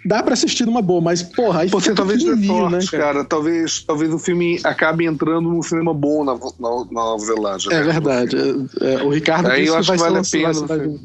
dá 0.05 0.23
para 0.23 0.35
assistir 0.35 0.67
numa 0.67 0.83
boa, 0.83 1.01
mas 1.01 1.23
porra, 1.23 1.63
aí 1.63 1.69
Você 1.69 1.95
talvez 1.95 2.23
dê 2.23 2.47
sorte, 2.47 2.73
né, 2.73 2.87
cara? 2.91 3.05
cara? 3.05 3.25
Talvez, 3.25 3.83
talvez 3.83 4.13
o 4.13 4.19
filme 4.19 4.61
acabe 4.63 5.07
entrando 5.07 5.49
num 5.49 5.63
cinema 5.63 5.95
bom 5.95 6.25
na, 6.25 6.35
na, 6.35 6.41
na 6.61 6.87
Nova 6.91 7.25
Zelândia. 7.25 7.73
É 7.73 7.83
verdade. 7.83 8.37
É, 8.81 8.95
é, 8.95 9.03
o 9.03 9.09
Ricardo 9.09 9.49
aí 9.49 9.67
eu 9.67 9.77
acho 9.77 9.91
que 9.93 9.99
vale 9.99 10.19
a 10.19 10.23
pena. 10.23 10.53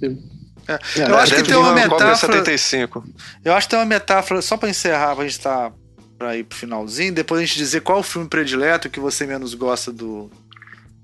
É. 0.02 0.40
É, 0.70 1.10
eu 1.10 1.18
acho 1.18 1.36
que 1.36 1.44
tem 1.44 1.56
uma 1.56 1.74
metáfora. 1.74 2.16
75. 2.16 3.04
Eu 3.44 3.54
acho 3.54 3.68
que 3.68 3.72
tem 3.72 3.80
uma 3.80 3.86
metáfora, 3.86 4.42
só 4.42 4.56
para 4.56 4.70
encerrar, 4.70 5.16
pra 5.16 5.26
gente 5.26 5.40
tá, 5.40 5.72
pra 6.18 6.38
ir 6.38 6.44
pro 6.44 6.58
finalzinho, 6.58 7.12
depois 7.12 7.42
a 7.42 7.46
gente 7.46 7.58
dizer 7.58 7.82
qual 7.82 8.00
o 8.00 8.04
filme 8.04 8.28
predileto 8.28 8.90
que 8.90 9.00
você 9.00 9.26
menos 9.26 9.56
gosta 9.56 9.92
do, 9.92 10.30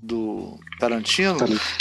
do 0.00 0.56
Tarantino, 0.78 1.38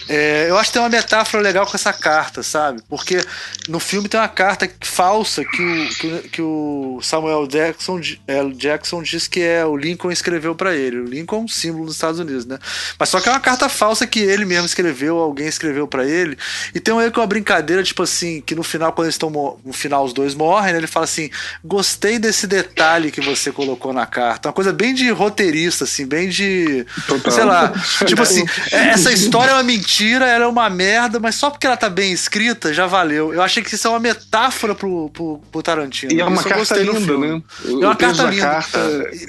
é, 0.08 0.50
eu 0.50 0.58
acho 0.58 0.70
que 0.70 0.74
tem 0.74 0.82
uma 0.82 0.90
metáfora 0.90 1.42
legal 1.42 1.66
com 1.66 1.76
essa 1.76 1.92
carta, 1.92 2.44
sabe? 2.44 2.82
Porque 2.90 3.24
no 3.68 3.80
filme 3.80 4.08
tem 4.08 4.20
uma 4.20 4.28
carta 4.28 4.70
falsa 4.82 5.44
que 5.44 5.62
o, 5.62 5.90
que, 5.90 6.30
que 6.30 6.42
o 6.42 7.00
Samuel 7.02 7.48
Jackson, 7.48 8.00
é, 8.28 8.44
Jackson 8.50 9.02
diz 9.02 9.28
que 9.28 9.42
é 9.42 9.66
o 9.66 9.76
Lincoln 9.76 10.12
escreveu 10.12 10.56
para 10.56 10.76
ele. 10.76 10.98
O 10.98 11.06
Lincoln 11.06 11.38
é 11.38 11.40
um 11.42 11.48
símbolo 11.48 11.86
dos 11.86 11.96
Estados 11.96 12.20
Unidos, 12.20 12.46
né? 12.46 12.58
Mas 13.00 13.10
só 13.10 13.20
que 13.20 13.30
é 13.30 13.32
uma 13.32 13.40
carta 13.40 13.68
falsa 13.70 14.08
que 14.08 14.20
ele 14.20 14.46
mesmo 14.46 14.66
escreveu, 14.66 15.18
alguém 15.18 15.48
escreveu 15.48 15.88
para 15.88 16.06
ele. 16.06 16.38
E 16.74 16.80
tem 16.80 16.94
um 16.94 17.06
com 17.12 17.22
uma 17.22 17.28
brincadeira, 17.28 17.84
tipo 17.84 18.04
assim, 18.04 18.42
que 18.42 18.56
no 18.56 18.64
final, 18.64 18.92
quando 18.92 19.06
eles 19.06 19.16
estão 19.16 19.30
no 19.64 19.74
final, 19.74 20.04
os 20.04 20.14
dois 20.14 20.34
morrem, 20.34 20.74
né? 20.74 20.80
Ele 20.80 20.88
fala 20.88 21.06
assim: 21.06 21.30
gostei 21.64 22.18
desse 22.20 22.48
detalhe 22.48 23.12
que 23.12 23.22
você 23.22 23.52
colocou 23.52 23.94
na 23.94 24.06
carta. 24.06 24.50
Uma 24.50 24.54
coisa 24.54 24.74
bem 24.74 24.94
de 24.94 25.10
roteirista, 25.12 25.84
assim, 25.84 26.06
bem 26.06 26.30
de. 26.30 26.86
Total. 27.08 27.32
Sei 27.32 27.44
lá. 27.44 27.74
tipo 28.06 28.22
assim. 28.24 28.46
É, 28.72 28.85
essa 28.94 29.12
história 29.12 29.52
é 29.52 29.54
uma 29.54 29.64
mentira, 29.64 30.26
ela 30.26 30.46
é 30.46 30.48
uma 30.48 30.70
merda, 30.70 31.20
mas 31.20 31.36
só 31.36 31.50
porque 31.50 31.68
ela 31.68 31.78
tá 31.78 31.90
bem 31.90 32.12
escrita, 32.12 32.74
já 32.74 32.86
valeu. 32.86 33.34
Eu 33.34 33.42
achei 33.42 33.64
que 33.64 33.74
isso 33.74 33.88
é 33.88 33.90
uma 33.90 34.00
metáfora 34.00 34.76
pro, 34.76 35.10
pro, 35.10 35.42
pro 35.52 35.64
Tarantino. 35.64 36.12
E 36.14 36.22
é 36.22 36.26
uma 36.26 36.44
carta 36.44 36.78
linda, 36.78 37.18
né? 37.18 37.42
É 37.66 37.70
uma 37.70 37.96
carta 37.96 38.24
linda. 38.24 38.46
Carta 38.46 38.80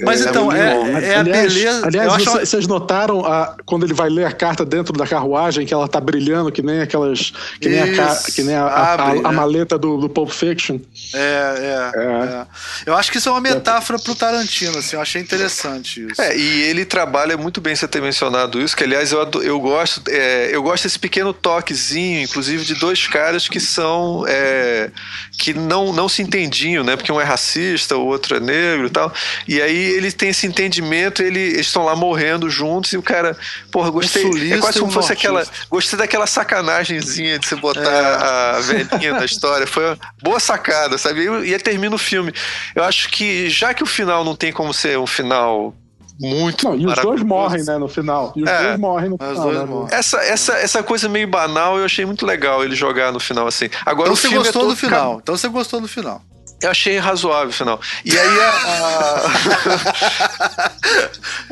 mas 0.01 0.25
é 0.25 0.29
então, 0.29 0.51
é, 0.51 1.03
é, 1.03 1.15
a 1.17 1.23
beleza. 1.23 1.85
Aliás, 1.85 2.13
acho... 2.13 2.31
vocês 2.31 2.67
notaram 2.67 3.25
a, 3.25 3.55
quando 3.65 3.85
ele 3.85 3.93
vai 3.93 4.09
ler 4.09 4.25
a 4.25 4.31
carta 4.31 4.65
dentro 4.65 4.93
da 4.93 5.07
carruagem, 5.07 5.65
que 5.65 5.73
ela 5.73 5.87
tá 5.87 5.99
brilhando, 5.99 6.51
que 6.51 6.61
nem 6.61 6.81
aquelas. 6.81 7.31
Que 7.59 7.69
nem, 7.69 7.99
a, 7.99 8.15
que 8.15 8.43
nem 8.43 8.55
a, 8.55 8.67
Abre, 8.67 9.05
a, 9.05 9.09
a, 9.09 9.31
né? 9.31 9.31
maleta 9.31 9.77
do, 9.77 9.97
do 9.97 10.09
Pulp 10.09 10.29
Fiction. 10.29 10.79
É, 11.13 11.17
é, 11.17 12.01
é, 12.01 12.45
Eu 12.85 12.95
acho 12.95 13.11
que 13.11 13.17
isso 13.17 13.29
é 13.29 13.31
uma 13.31 13.41
metáfora 13.41 13.99
pro 13.99 14.15
Tarantino, 14.15 14.77
assim, 14.77 14.95
eu 14.95 15.01
achei 15.01 15.21
interessante 15.21 16.05
isso. 16.05 16.21
É, 16.21 16.37
e 16.37 16.61
ele 16.63 16.85
trabalha 16.85 17.37
muito 17.37 17.61
bem 17.61 17.75
você 17.75 17.87
ter 17.87 18.01
mencionado 18.01 18.61
isso, 18.61 18.75
que 18.75 18.83
aliás 18.83 19.11
eu, 19.11 19.29
eu 19.47 19.61
gosto, 19.61 20.01
é, 20.09 20.49
eu 20.51 20.61
gosto 20.61 20.83
desse 20.83 20.99
pequeno 20.99 21.31
toquezinho, 21.31 22.21
inclusive 22.21 22.65
de 22.65 22.75
dois 22.75 23.07
caras 23.07 23.47
que 23.47 23.61
são 23.61 24.25
é, 24.27 24.91
que 25.37 25.53
não, 25.53 25.93
não 25.93 26.09
se 26.09 26.21
entendiam, 26.21 26.83
né? 26.83 26.97
Porque 26.97 27.09
um 27.09 27.21
é 27.21 27.23
racista, 27.23 27.95
o 27.95 28.05
outro 28.05 28.35
é 28.35 28.39
negro 28.41 28.87
e 28.87 28.89
tal. 28.89 29.13
E 29.47 29.61
aí 29.61 29.77
ele 29.77 30.11
tem 30.11 30.29
esse 30.29 30.45
entendimento, 30.45 31.23
ele, 31.23 31.39
eles 31.39 31.67
estão 31.67 31.85
lá 31.85 31.95
morrendo 31.95 32.49
juntos 32.49 32.91
e 32.91 32.97
o 32.97 33.01
cara, 33.01 33.37
porra, 33.71 33.89
gostei. 33.89 34.21
sulista 34.21 34.55
é 34.55 34.59
quase 34.59 34.79
como 34.79 34.91
um 34.91 34.93
fosse 34.93 35.13
aquela, 35.13 35.45
gostei 35.69 35.97
daquela 35.97 36.27
sacanagemzinha 36.27 37.39
de 37.39 37.47
você 37.47 37.55
botar 37.55 38.57
a 38.57 38.59
velhinha 38.59 39.13
da 39.13 39.23
história. 39.23 39.65
Foi 39.65 39.85
uma 39.85 39.97
boa 40.21 40.41
sacada, 40.41 40.97
sabe? 40.97 41.21
E, 41.21 41.49
e 41.49 41.53
aí 41.53 41.59
termina 41.59 41.95
o 41.95 41.99
filme. 41.99 42.33
Eu 42.75 42.83
acho 42.83 43.07
que 43.09 43.49
já 43.49 43.73
que 43.73 43.81
o 43.81 43.87
final 43.87 44.25
não 44.25 44.35
tem 44.35 44.51
como 44.51 44.73
ser 44.73 44.99
um 44.99 45.07
final 45.07 45.73
muito 46.19 46.65
Não, 46.69 46.75
e 46.75 46.85
os 46.87 46.95
dois 46.95 47.21
morrem, 47.23 47.63
né, 47.63 47.77
no 47.77 47.87
final. 47.87 48.33
E 48.35 48.43
os 48.43 48.49
É. 48.49 48.63
dois 48.63 48.79
morrem 48.79 49.09
no 49.09 49.17
final. 49.17 49.51
né, 49.51 49.65
morrem. 49.65 49.87
Essa, 49.95 50.17
essa, 50.23 50.53
essa 50.53 50.81
coisa 50.83 51.07
meio 51.07 51.27
banal 51.27 51.77
eu 51.77 51.85
achei 51.85 52.05
muito 52.05 52.25
legal 52.25 52.63
ele 52.63 52.75
jogar 52.75 53.11
no 53.11 53.19
final 53.19 53.45
assim. 53.47 53.69
Agora 53.85 54.09
Então 54.09 54.13
o 54.13 54.15
você 54.17 54.27
é 54.27 54.31
gostou 54.31 54.61
todo 54.61 54.69
do 54.71 54.75
final. 54.75 55.19
Então 55.21 55.37
você 55.37 55.47
gostou 55.47 55.79
do 55.81 55.87
final. 55.87 56.21
Eu 56.59 56.71
achei 56.71 56.97
razoável 56.97 57.49
o 57.49 57.53
final. 57.53 57.79
E 58.03 58.17
aí 58.17 58.39
a. 58.41 59.21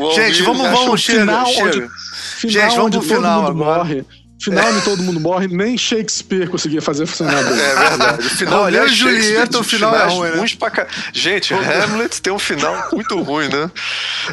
Gente, 0.16 0.42
vamos, 0.42 0.64
vamos, 0.70 0.94
o 0.94 0.98
chega, 0.98 1.20
final 1.22 1.46
chega. 1.46 1.68
onde- 1.68 1.90
Final 2.38 2.52
Gente, 2.70 2.76
vamos 2.76 2.92
pro 2.98 3.02
final 3.08 3.42
mundo 3.44 3.52
agora. 3.64 3.78
morre. 3.84 4.06
Final 4.46 4.68
onde 4.70 4.82
todo 4.84 5.04
mundo 5.04 5.20
morre, 5.20 5.48
nem 5.48 5.78
Shakespeare 5.78 6.48
conseguia 6.50 6.82
fazer 6.82 7.06
funcionar 7.06 7.44
bem. 7.44 7.60
É 7.60 7.76
verdade. 7.76 8.28
O 8.28 8.30
final, 8.30 8.66
aliás, 8.66 8.92
e 8.92 8.96
Julieta, 8.96 9.28
Shakespeare, 9.28 9.60
o 9.60 9.64
final 9.64 9.96
é 9.96 10.06
ruim, 10.08 10.30
né? 10.32 10.46
pra 10.60 10.70
ca- 10.70 10.88
Gente, 11.14 11.54
Hamlet 11.54 12.22
tem 12.22 12.32
um 12.32 12.40
final 12.40 12.90
muito 12.92 13.20
ruim, 13.22 13.48
né? 13.50 13.70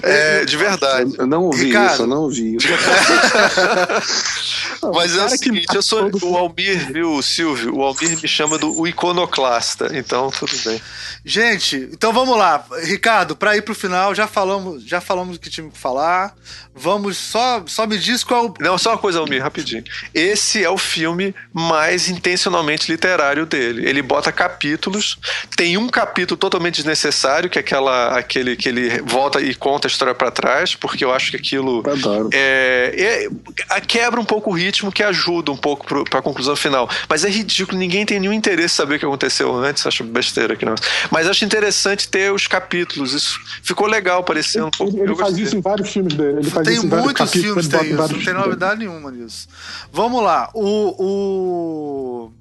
É, 0.02 0.44
de 0.44 0.56
verdade. 0.56 1.14
Eu 1.18 1.26
não 1.26 1.44
ouvi 1.44 1.66
Ricardo. 1.66 1.92
isso, 1.92 2.02
eu 2.02 2.06
não 2.06 2.18
ouvi 2.22 2.56
isso. 2.56 2.68
Mas 4.94 5.16
é 5.16 5.24
o 5.24 5.28
seguinte, 5.30 5.74
eu 5.74 5.82
sou 5.82 6.10
o 6.22 6.36
Almir, 6.36 6.92
viu, 6.92 7.22
Silvio? 7.22 7.76
O 7.76 7.82
Almir 7.82 8.20
me 8.20 8.28
chama 8.28 8.58
do 8.58 8.78
o 8.80 8.86
iconoclasta, 8.86 9.90
então 9.96 10.30
tudo 10.30 10.52
bem. 10.64 10.80
Gente, 11.24 11.88
então 11.92 12.12
vamos 12.12 12.36
lá. 12.36 12.64
Ricardo, 12.82 13.36
pra 13.36 13.56
ir 13.56 13.62
pro 13.62 13.74
final, 13.74 14.14
já 14.14 14.26
falamos, 14.26 14.82
já 14.84 15.00
falamos 15.00 15.36
o 15.36 15.40
que 15.40 15.48
tinha 15.48 15.68
que 15.70 15.78
falar. 15.78 16.34
Vamos, 16.74 17.16
só, 17.16 17.62
só 17.66 17.86
me 17.86 17.96
diz 17.98 18.24
qual 18.24 18.44
é 18.44 18.48
o. 18.48 18.54
Não, 18.60 18.76
só 18.78 18.90
uma 18.90 18.98
coisa, 18.98 19.18
Almir, 19.20 19.42
rapidinho. 19.42 19.84
Esse 20.14 20.62
é 20.62 20.70
o 20.70 20.78
filme 20.78 21.34
mais 21.52 22.08
intencionalmente 22.08 22.90
literário 22.90 23.46
dele. 23.46 23.88
Ele 23.88 24.02
bota 24.02 24.32
capítulos, 24.32 25.18
tem 25.56 25.76
um 25.76 25.88
capítulo 25.88 26.36
totalmente 26.36 26.76
desnecessário, 26.76 27.48
que 27.48 27.58
é 27.58 27.60
aquela, 27.60 28.18
aquele 28.18 28.56
que 28.56 28.68
ele 28.68 29.02
volta 29.02 29.40
e 29.40 29.54
conta 29.54 29.86
a 29.86 29.90
história 29.90 30.14
pra 30.14 30.30
trás, 30.30 30.74
porque 30.74 31.04
eu 31.04 31.12
acho 31.12 31.30
que 31.30 31.36
aquilo 31.36 31.82
Adoro. 31.88 32.30
é, 32.32 33.28
é- 33.68 33.80
quebra 33.80 34.20
um 34.20 34.24
pouco 34.24 34.50
o 34.50 34.52
ritmo 34.52 34.90
que 34.90 35.02
ajuda 35.02 35.50
um 35.50 35.56
pouco 35.56 35.86
pro, 35.86 36.04
pra 36.04 36.22
conclusão 36.22 36.56
final. 36.56 36.88
Mas 37.08 37.24
é 37.24 37.30
ridículo, 37.30 37.78
ninguém 37.78 38.04
tem 38.06 38.18
nenhum 38.20 38.32
interesse 38.32 38.74
em 38.74 38.76
saber 38.76 38.96
o 38.96 38.98
que 38.98 39.04
aconteceu 39.04 39.54
antes, 39.54 39.86
acho 39.86 40.04
besteira 40.04 40.54
aqui 40.54 40.64
não. 40.64 40.74
Mas 41.10 41.26
acho 41.26 41.44
interessante 41.44 42.08
ter 42.08 42.32
os 42.32 42.46
capítulos, 42.46 43.12
isso 43.12 43.38
ficou 43.62 43.86
legal, 43.86 44.22
parecendo 44.24 44.66
um 44.66 44.70
pouco. 44.70 44.96
Ele, 44.96 45.02
ele 45.02 45.16
faz 45.16 45.38
isso 45.38 45.56
em 45.56 45.60
vários 45.60 45.92
filmes 45.92 46.14
dele. 46.14 46.38
Ele 46.38 46.50
faz 46.50 46.66
Tem 46.66 46.76
isso 46.76 46.86
em 46.86 46.88
vários 46.88 47.04
muitos 47.06 47.30
filmes 47.32 47.68
tem 47.68 47.80
em 47.80 47.94
isso, 47.94 48.12
não 48.12 48.24
tem 48.24 48.34
novidade 48.34 48.78
nenhuma 48.80 49.10
nisso. 49.10 49.48
Vamos 49.92 50.22
lá. 50.22 50.50
O, 50.54 52.30
o 52.30 52.32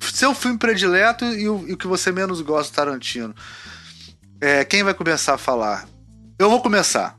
seu 0.00 0.34
filme 0.34 0.58
predileto 0.58 1.24
e 1.24 1.48
o, 1.48 1.68
e 1.68 1.72
o 1.74 1.76
que 1.76 1.86
você 1.86 2.10
menos 2.10 2.40
gosta 2.40 2.74
Tarantino. 2.74 3.34
É, 4.40 4.64
quem 4.64 4.82
vai 4.82 4.94
começar 4.94 5.34
a 5.34 5.38
falar? 5.38 5.86
Eu 6.38 6.50
vou 6.50 6.60
começar. 6.60 7.16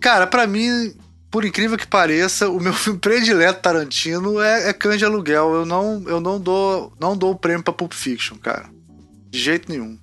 Cara, 0.00 0.26
pra 0.26 0.46
mim, 0.46 0.94
por 1.30 1.44
incrível 1.44 1.76
que 1.76 1.86
pareça, 1.86 2.48
o 2.48 2.60
meu 2.60 2.72
filme 2.74 2.98
predileto 2.98 3.60
Tarantino 3.60 4.40
é, 4.40 4.68
é 4.68 4.72
Cães 4.72 4.98
de 4.98 5.04
Aluguel. 5.04 5.52
Eu 5.54 5.66
não, 5.66 6.02
eu 6.06 6.20
não 6.20 6.40
dou, 6.40 6.92
não 7.00 7.16
dou 7.16 7.32
o 7.32 7.36
prêmio 7.38 7.62
pra 7.62 7.72
Pulp 7.72 7.92
Fiction, 7.92 8.36
cara. 8.38 8.66
De 9.28 9.38
jeito 9.38 9.70
nenhum. 9.70 9.98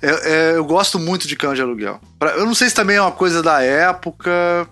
É- 0.00 0.30
é, 0.52 0.56
eu 0.56 0.64
gosto 0.64 0.98
muito 0.98 1.26
de 1.26 1.36
Cães 1.36 1.56
de 1.56 1.62
Aluguel. 1.62 2.00
Pra- 2.18 2.36
eu 2.36 2.46
não 2.46 2.54
sei 2.54 2.68
se 2.68 2.74
também 2.74 2.96
é 2.96 3.02
uma 3.02 3.12
coisa 3.12 3.42
da 3.42 3.60
época. 3.62 4.68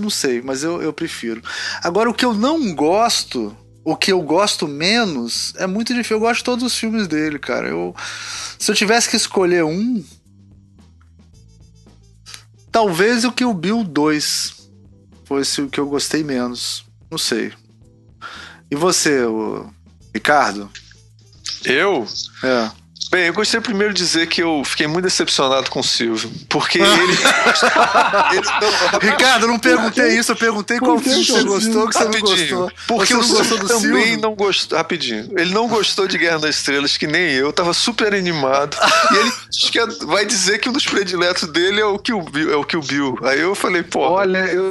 Não 0.00 0.10
sei- 0.10 0.42
mas 0.42 0.62
eu, 0.62 0.80
eu 0.82 0.92
prefiro. 0.92 1.42
Agora, 1.82 2.10
o 2.10 2.14
que 2.14 2.24
eu 2.24 2.34
não 2.34 2.74
gosto, 2.74 3.56
o 3.84 3.96
que 3.96 4.12
eu 4.12 4.20
gosto 4.22 4.66
menos, 4.68 5.52
é 5.56 5.66
muito 5.66 5.92
difícil. 5.94 6.16
Eu 6.16 6.20
gosto 6.20 6.38
de 6.38 6.44
todos 6.44 6.64
os 6.64 6.76
filmes 6.76 7.06
dele, 7.08 7.38
cara. 7.38 7.68
Eu, 7.68 7.94
se 8.58 8.70
eu 8.70 8.74
tivesse 8.74 9.08
que 9.08 9.16
escolher 9.16 9.64
um. 9.64 10.04
Talvez 12.70 13.24
o 13.24 13.32
que 13.32 13.44
o 13.44 13.52
Bill 13.54 13.82
2 13.82 14.68
fosse 15.24 15.62
o 15.62 15.68
que 15.68 15.80
eu 15.80 15.86
gostei 15.88 16.22
menos. 16.22 16.84
Não 17.10 17.18
sei. 17.18 17.52
E 18.70 18.76
você, 18.76 19.24
o 19.24 19.68
Ricardo? 20.14 20.70
Eu? 21.64 22.06
É. 22.44 22.70
Bem, 23.10 23.26
eu 23.26 23.32
gostaria 23.32 23.60
primeiro 23.60 23.92
de 23.92 24.00
dizer 24.00 24.28
que 24.28 24.40
eu 24.40 24.62
fiquei 24.64 24.86
muito 24.86 25.02
decepcionado 25.02 25.68
com 25.68 25.80
o 25.80 25.84
Silvio, 25.84 26.30
porque 26.48 26.78
ele. 26.80 27.12
ele 28.32 29.10
Ricardo, 29.10 29.46
eu 29.46 29.48
não 29.48 29.58
perguntei 29.58 30.16
isso, 30.16 30.30
eu 30.30 30.36
perguntei 30.36 30.78
qual 30.78 30.96
que 30.96 31.10
filme 31.10 31.24
que 31.24 31.32
você 31.32 31.42
gostou, 31.42 31.88
que 31.88 31.94
você 31.94 32.04
não 32.04 32.20
gostou. 32.20 32.72
Porque 32.86 33.14
você 33.14 33.32
o 33.32 33.34
não 33.34 33.38
gostou 33.38 33.58
do 33.58 33.66
também 33.66 34.04
Silvio? 34.04 34.20
não 34.20 34.34
gostou. 34.36 34.78
Rapidinho. 34.78 35.28
Ele 35.36 35.52
não 35.52 35.66
gostou 35.66 36.06
de 36.06 36.16
Guerra 36.18 36.38
das 36.38 36.54
Estrelas, 36.54 36.96
que 36.96 37.08
nem 37.08 37.32
eu. 37.32 37.52
Tava 37.52 37.74
super 37.74 38.14
animado. 38.14 38.76
e 39.10 39.16
ele 39.16 39.32
diz 39.50 39.70
que 39.70 39.80
vai 40.06 40.24
dizer 40.24 40.60
que 40.60 40.68
um 40.68 40.72
dos 40.72 40.86
prediletos 40.86 41.48
dele 41.48 41.80
é 41.80 41.84
o 41.84 41.98
Kill 41.98 42.22
Bill. 42.22 42.52
É 42.52 42.56
o 42.56 42.64
Kill 42.64 42.80
Bill. 42.80 43.18
Aí 43.24 43.40
eu 43.40 43.56
falei, 43.56 43.82
pô. 43.82 44.00
Olha, 44.00 44.38
eu, 44.46 44.70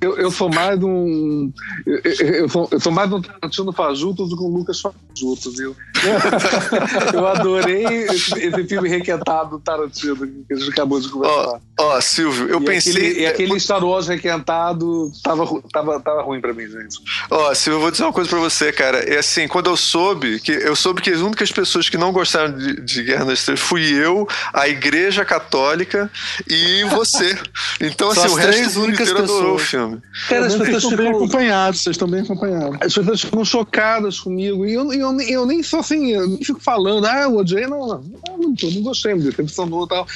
eu, 0.00 0.16
eu 0.16 0.30
sou 0.30 0.48
mais 0.48 0.78
de 0.78 0.86
um. 0.86 1.52
Eu, 1.86 2.00
eu, 2.02 2.34
eu 2.34 2.48
sou, 2.48 2.68
eu 2.70 2.80
sou 2.80 2.92
mais 2.92 3.10
de 3.10 3.16
um 3.16 3.20
Tarantino 3.20 3.72
fajuto 3.74 4.24
do 4.24 4.34
que 4.34 4.42
um 4.42 4.48
Lucas 4.48 4.80
fajuto, 4.80 5.50
viu? 5.52 5.76
eu 7.12 7.26
adorei 7.26 7.73
esse, 7.82 8.38
esse 8.38 8.64
filme 8.64 8.88
requentado 8.88 9.50
do 9.50 9.60
Tarantino 9.60 10.16
que 10.16 10.52
a 10.52 10.56
gente 10.56 10.70
acabou 10.70 11.00
de 11.00 11.08
conversar. 11.08 11.60
Ó, 11.84 11.96
ó, 11.96 12.00
Silvio, 12.00 12.48
eu 12.48 12.60
e 12.60 12.64
pensei. 12.64 12.92
Aquele, 12.92 13.20
e 13.20 13.26
aquele 13.26 13.60
Star 13.60 13.84
Wars 13.84 14.08
requentado 14.08 15.10
tava, 15.22 15.44
tava, 15.72 16.00
tava 16.00 16.22
ruim 16.22 16.40
pra 16.40 16.52
mim, 16.52 16.66
gente. 16.66 16.98
Ó, 17.30 17.54
Silvio, 17.54 17.76
eu 17.76 17.80
vou 17.82 17.90
dizer 17.90 18.04
uma 18.04 18.12
coisa 18.12 18.28
pra 18.30 18.38
você, 18.38 18.72
cara. 18.72 18.98
É 18.98 19.18
assim, 19.18 19.46
quando 19.48 19.68
eu 19.70 19.76
soube 19.76 20.40
que 20.40 20.52
eu 20.52 20.74
soube 20.76 21.00
que 21.02 21.10
as 21.10 21.20
únicas 21.20 21.50
pessoas 21.52 21.88
que 21.88 21.96
não 21.96 22.12
gostaram 22.12 22.56
de, 22.56 22.80
de 22.80 23.02
Guerra 23.02 23.24
nas 23.24 23.38
Estrelas 23.40 23.60
fui 23.60 23.92
eu, 23.92 24.26
a 24.52 24.68
Igreja 24.68 25.24
Católica 25.24 26.10
e 26.48 26.84
você. 26.84 27.36
Então, 27.80 28.10
assim, 28.10 28.28
o 28.28 28.34
resto 28.34 28.52
três 28.52 28.76
únicas 28.76 29.08
inteiro 29.08 29.24
adorou 29.24 29.54
o 29.54 29.56
pessoas. 29.56 29.68
filme. 29.68 30.02
Cara, 30.28 30.46
as 30.46 30.54
Vocês 30.54 30.64
pessoas 30.70 30.82
estão 30.84 30.96
bem 30.96 31.08
acompanhados, 31.10 31.82
vocês 31.82 31.94
estão 31.94 32.08
bem 32.08 32.20
acompanhados. 32.20 32.78
as 32.80 32.94
pessoas 32.94 33.20
ficam 33.20 33.44
chocadas 33.44 34.20
comigo. 34.20 34.64
E 34.64 34.74
eu, 34.74 34.92
eu, 34.92 35.12
nem- 35.12 35.30
eu 35.30 35.44
nem 35.46 35.62
sou 35.62 35.80
assim, 35.80 36.12
eu 36.12 36.26
nem 36.28 36.42
fico 36.42 36.60
falando, 36.60 37.06
ah, 37.06 37.22
eu 37.22 37.36
odiei, 37.36 37.66
não, 37.66 37.80
não, 37.80 37.86
não, 37.88 38.38
não, 38.38 38.70
não 38.70 38.82
gostei, 38.82 39.14
me 39.14 39.22
decepcionou 39.22 39.84
e 39.84 39.88
tal. 39.88 40.06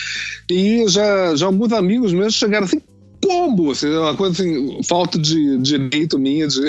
E 0.51 0.85
já, 0.89 1.35
já 1.35 1.51
alguns 1.65 1.73
amigos 1.79 2.13
meus 2.13 2.35
chegaram 2.35 2.65
assim, 2.67 2.81
como? 3.21 3.73
Assim, 3.73 3.89
uma 3.91 4.15
coisa 4.15 4.33
assim, 4.41 4.81
falta 4.89 5.19
de 5.19 5.59
direito 5.59 6.19
minha 6.21 6.47
de. 6.47 6.61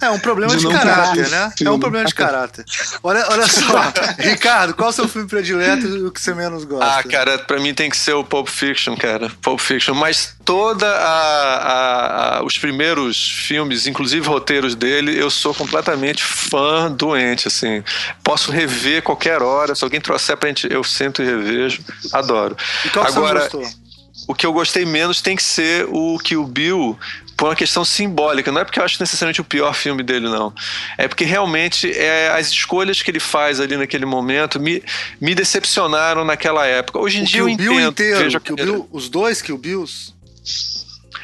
É 0.00 0.08
um 0.08 0.18
problema 0.18 0.52
De 0.56 0.66
de 0.66 0.72
caráter, 0.72 1.28
né? 1.28 1.50
É 1.52 1.56
filme. 1.58 1.76
um 1.76 1.78
problema 1.78 2.06
de 2.06 2.14
caráter. 2.14 2.64
Olha, 3.02 3.26
olha 3.30 3.46
só, 3.46 3.92
Ricardo, 4.18 4.72
qual 4.74 4.88
é 4.88 4.90
o 4.90 4.94
seu 4.94 5.06
filme 5.06 5.28
predileto 5.28 5.86
e 5.86 6.02
o 6.04 6.10
que 6.10 6.18
você 6.20 6.32
menos 6.34 6.64
gosta? 6.64 6.86
Ah, 6.98 7.02
cara, 7.02 7.38
pra 7.38 7.60
mim 7.60 7.74
tem 7.74 7.90
que 7.90 7.96
ser 7.96 8.14
o 8.14 8.24
Pulp 8.24 8.48
Fiction, 8.48 8.96
cara. 8.96 9.30
Pulp 9.42 9.60
Fiction. 9.60 9.94
Mas 9.94 10.34
toda 10.46 10.88
a, 10.88 11.54
a- 11.54 12.38
a- 12.38 12.42
os 12.42 12.56
primeiros 12.56 13.30
filmes, 13.46 13.86
inclusive 13.86 14.26
roteiros 14.26 14.74
dele, 14.74 15.14
eu 15.20 15.30
sou 15.30 15.54
completamente 15.54 16.24
fã 16.24 16.90
doente, 16.90 17.46
assim. 17.48 17.84
Posso 18.24 18.50
rever 18.50 19.02
qualquer 19.02 19.42
hora. 19.42 19.74
Se 19.74 19.84
alguém 19.84 20.00
trouxer 20.00 20.38
pra 20.38 20.48
gente, 20.48 20.66
eu 20.72 20.82
sento 20.82 21.22
e 21.22 21.26
revejo. 21.26 21.82
Adoro. 22.14 22.56
E 22.86 22.88
qual 22.88 23.04
que 23.04 23.12
Agora, 23.12 23.40
você 23.42 23.56
gostou? 23.58 23.87
O 24.28 24.34
que 24.34 24.46
eu 24.46 24.52
gostei 24.52 24.84
menos 24.84 25.20
tem 25.20 25.34
que 25.34 25.42
ser 25.42 25.86
o 25.88 26.18
Kill 26.18 26.44
Bill 26.44 26.96
por 27.36 27.48
uma 27.48 27.56
questão 27.56 27.84
simbólica. 27.84 28.52
Não 28.52 28.60
é 28.60 28.64
porque 28.64 28.78
eu 28.78 28.84
acho 28.84 29.00
necessariamente 29.00 29.40
o 29.40 29.44
pior 29.44 29.72
filme 29.74 30.02
dele, 30.02 30.28
não. 30.28 30.52
É 30.96 31.08
porque 31.08 31.24
realmente 31.24 31.90
é, 31.90 32.28
as 32.30 32.48
escolhas 32.48 33.00
que 33.00 33.10
ele 33.10 33.20
faz 33.20 33.58
ali 33.58 33.76
naquele 33.76 34.04
momento 34.04 34.60
me, 34.60 34.82
me 35.20 35.34
decepcionaram 35.34 36.24
naquela 36.24 36.66
época. 36.66 36.98
Hoje 36.98 37.18
em 37.20 37.22
O 37.22 37.26
dia 37.26 37.40
eu 37.40 37.46
Kill 37.46 37.56
Bill 37.56 37.72
entendo. 37.72 37.90
inteiro, 37.90 38.36
a 38.36 38.40
Kill 38.40 38.56
carreira. 38.56 38.72
Bill, 38.78 38.88
os 38.92 39.08
dois 39.08 39.40
Kill 39.40 39.56
Bills? 39.56 40.12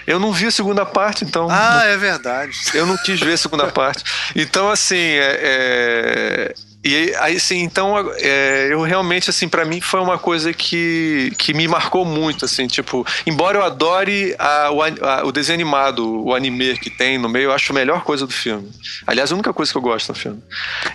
Eu 0.06 0.18
não 0.20 0.32
vi 0.32 0.46
a 0.46 0.50
segunda 0.50 0.84
parte, 0.84 1.24
então. 1.24 1.48
Ah, 1.50 1.82
é 1.84 1.96
verdade. 1.96 2.52
Eu 2.74 2.86
não 2.86 2.96
quis 2.96 3.18
ver 3.20 3.32
a 3.34 3.38
segunda 3.38 3.66
parte. 3.72 4.04
Então, 4.36 4.70
assim, 4.70 4.96
é, 4.96 5.40
é, 5.42 6.54
e 6.84 7.14
aí, 7.18 7.36
assim, 7.36 7.60
então, 7.62 7.94
é, 8.18 8.68
eu 8.70 8.82
realmente, 8.82 9.30
assim, 9.30 9.48
para 9.48 9.64
mim 9.64 9.80
foi 9.80 10.00
uma 10.00 10.18
coisa 10.18 10.52
que, 10.52 11.32
que 11.38 11.54
me 11.54 11.66
marcou 11.66 12.04
muito, 12.04 12.44
assim, 12.44 12.66
tipo, 12.66 13.06
embora 13.26 13.58
eu 13.58 13.64
adore 13.64 14.34
a, 14.38 14.70
o, 14.70 14.82
a- 14.82 15.22
o 15.24 15.32
desenho 15.32 15.54
animado, 15.54 16.22
o 16.24 16.34
anime 16.34 16.76
que 16.78 16.90
tem 16.90 17.16
no 17.18 17.28
meio, 17.28 17.44
eu 17.46 17.52
acho 17.52 17.72
a 17.72 17.74
melhor 17.74 18.02
coisa 18.04 18.26
do 18.26 18.32
filme. 18.32 18.70
Aliás, 19.06 19.32
a 19.32 19.34
única 19.34 19.52
coisa 19.52 19.72
que 19.72 19.78
eu 19.78 19.82
gosto 19.82 20.10
no 20.10 20.14
filme. 20.14 20.42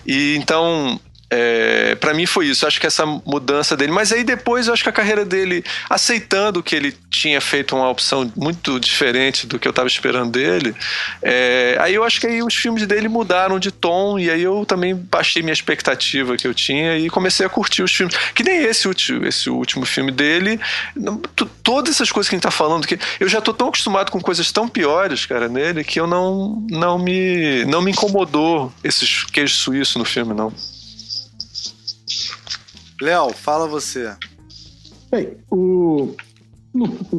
E 0.06 0.36
então, 0.38 1.00
É, 1.32 1.96
para 1.96 2.14
mim 2.14 2.26
foi 2.26 2.48
isso, 2.48 2.66
acho 2.66 2.80
que 2.80 2.88
essa 2.88 3.06
mudança 3.06 3.78
dele. 3.78 3.92
Mas 3.92 4.12
aí 4.12 4.24
depois 4.24 4.68
eu 4.68 4.74
acho 4.74 4.82
que 4.84 4.90
a 4.90 4.94
carreira 4.94 5.24
dele, 5.24 5.64
aceitando 5.90 6.64
que 6.64 6.76
ele 6.76 6.96
tinha 7.12 7.40
feito 7.40 7.76
uma 7.76 7.90
opção 7.90 8.32
muito 8.36 8.80
diferente 8.80 9.46
do 9.46 9.60
que 9.60 9.68
eu 9.68 9.72
estava 9.72 9.88
esperando 9.88 10.32
dele, 10.32 10.76
é, 11.22 11.78
aí 11.80 11.94
eu 11.94 12.04
acho 12.04 12.20
que 12.20 12.28
aí 12.28 12.42
os 12.42 12.56
filmes 12.56 12.88
dele 12.88 13.08
mudaram 13.08 13.60
de 13.60 13.72
tom 13.72 14.18
e 14.18 14.30
aí 14.30 14.42
eu 14.42 14.66
também 14.66 14.96
baixei 14.96 15.44
minha 15.44 15.54
expectativa 15.54 16.36
que 16.36 16.48
eu 16.48 16.54
tinha 16.54 16.98
e 16.98 17.10
comecei 17.10 17.46
a 17.46 17.50
curtir 17.50 17.84
os 17.84 17.94
filmes. 17.94 18.16
Que 18.34 18.44
nem 18.44 18.64
esse, 18.64 18.88
último, 18.88 19.26
esse 19.26 19.50
último 19.50 19.86
filme 19.86 20.12
dele, 20.12 20.60
todas 21.64 21.96
essas 21.96 22.12
coisas 22.12 22.28
que 22.28 22.36
a 22.36 22.38
gente 22.38 22.44
tá 22.44 22.52
falando, 22.52 22.88
que 22.88 22.98
eu 23.20 23.30
já 23.30 23.40
tô 23.40 23.54
tão 23.54 23.68
acostumado 23.68 24.12
com 24.12 24.20
coisas 24.20 24.52
tão 24.52 24.68
piores, 24.68 25.26
cara, 25.26 25.48
nele, 25.48 25.84
que 25.84 26.00
eu 26.00 26.08
não, 26.08 26.66
não, 26.70 26.98
me, 26.98 27.66
não 27.66 27.82
me 27.82 27.92
incomodou 27.92 28.74
esses 28.84 29.26
queijos 29.26 29.58
suíços 29.58 29.96
no 29.96 30.06
filme, 30.06 30.34
não. 30.34 30.52
Léo, 33.02 33.34
fala 33.34 33.68
você. 33.68 34.14
Bem, 35.12 35.30
o, 35.50 36.16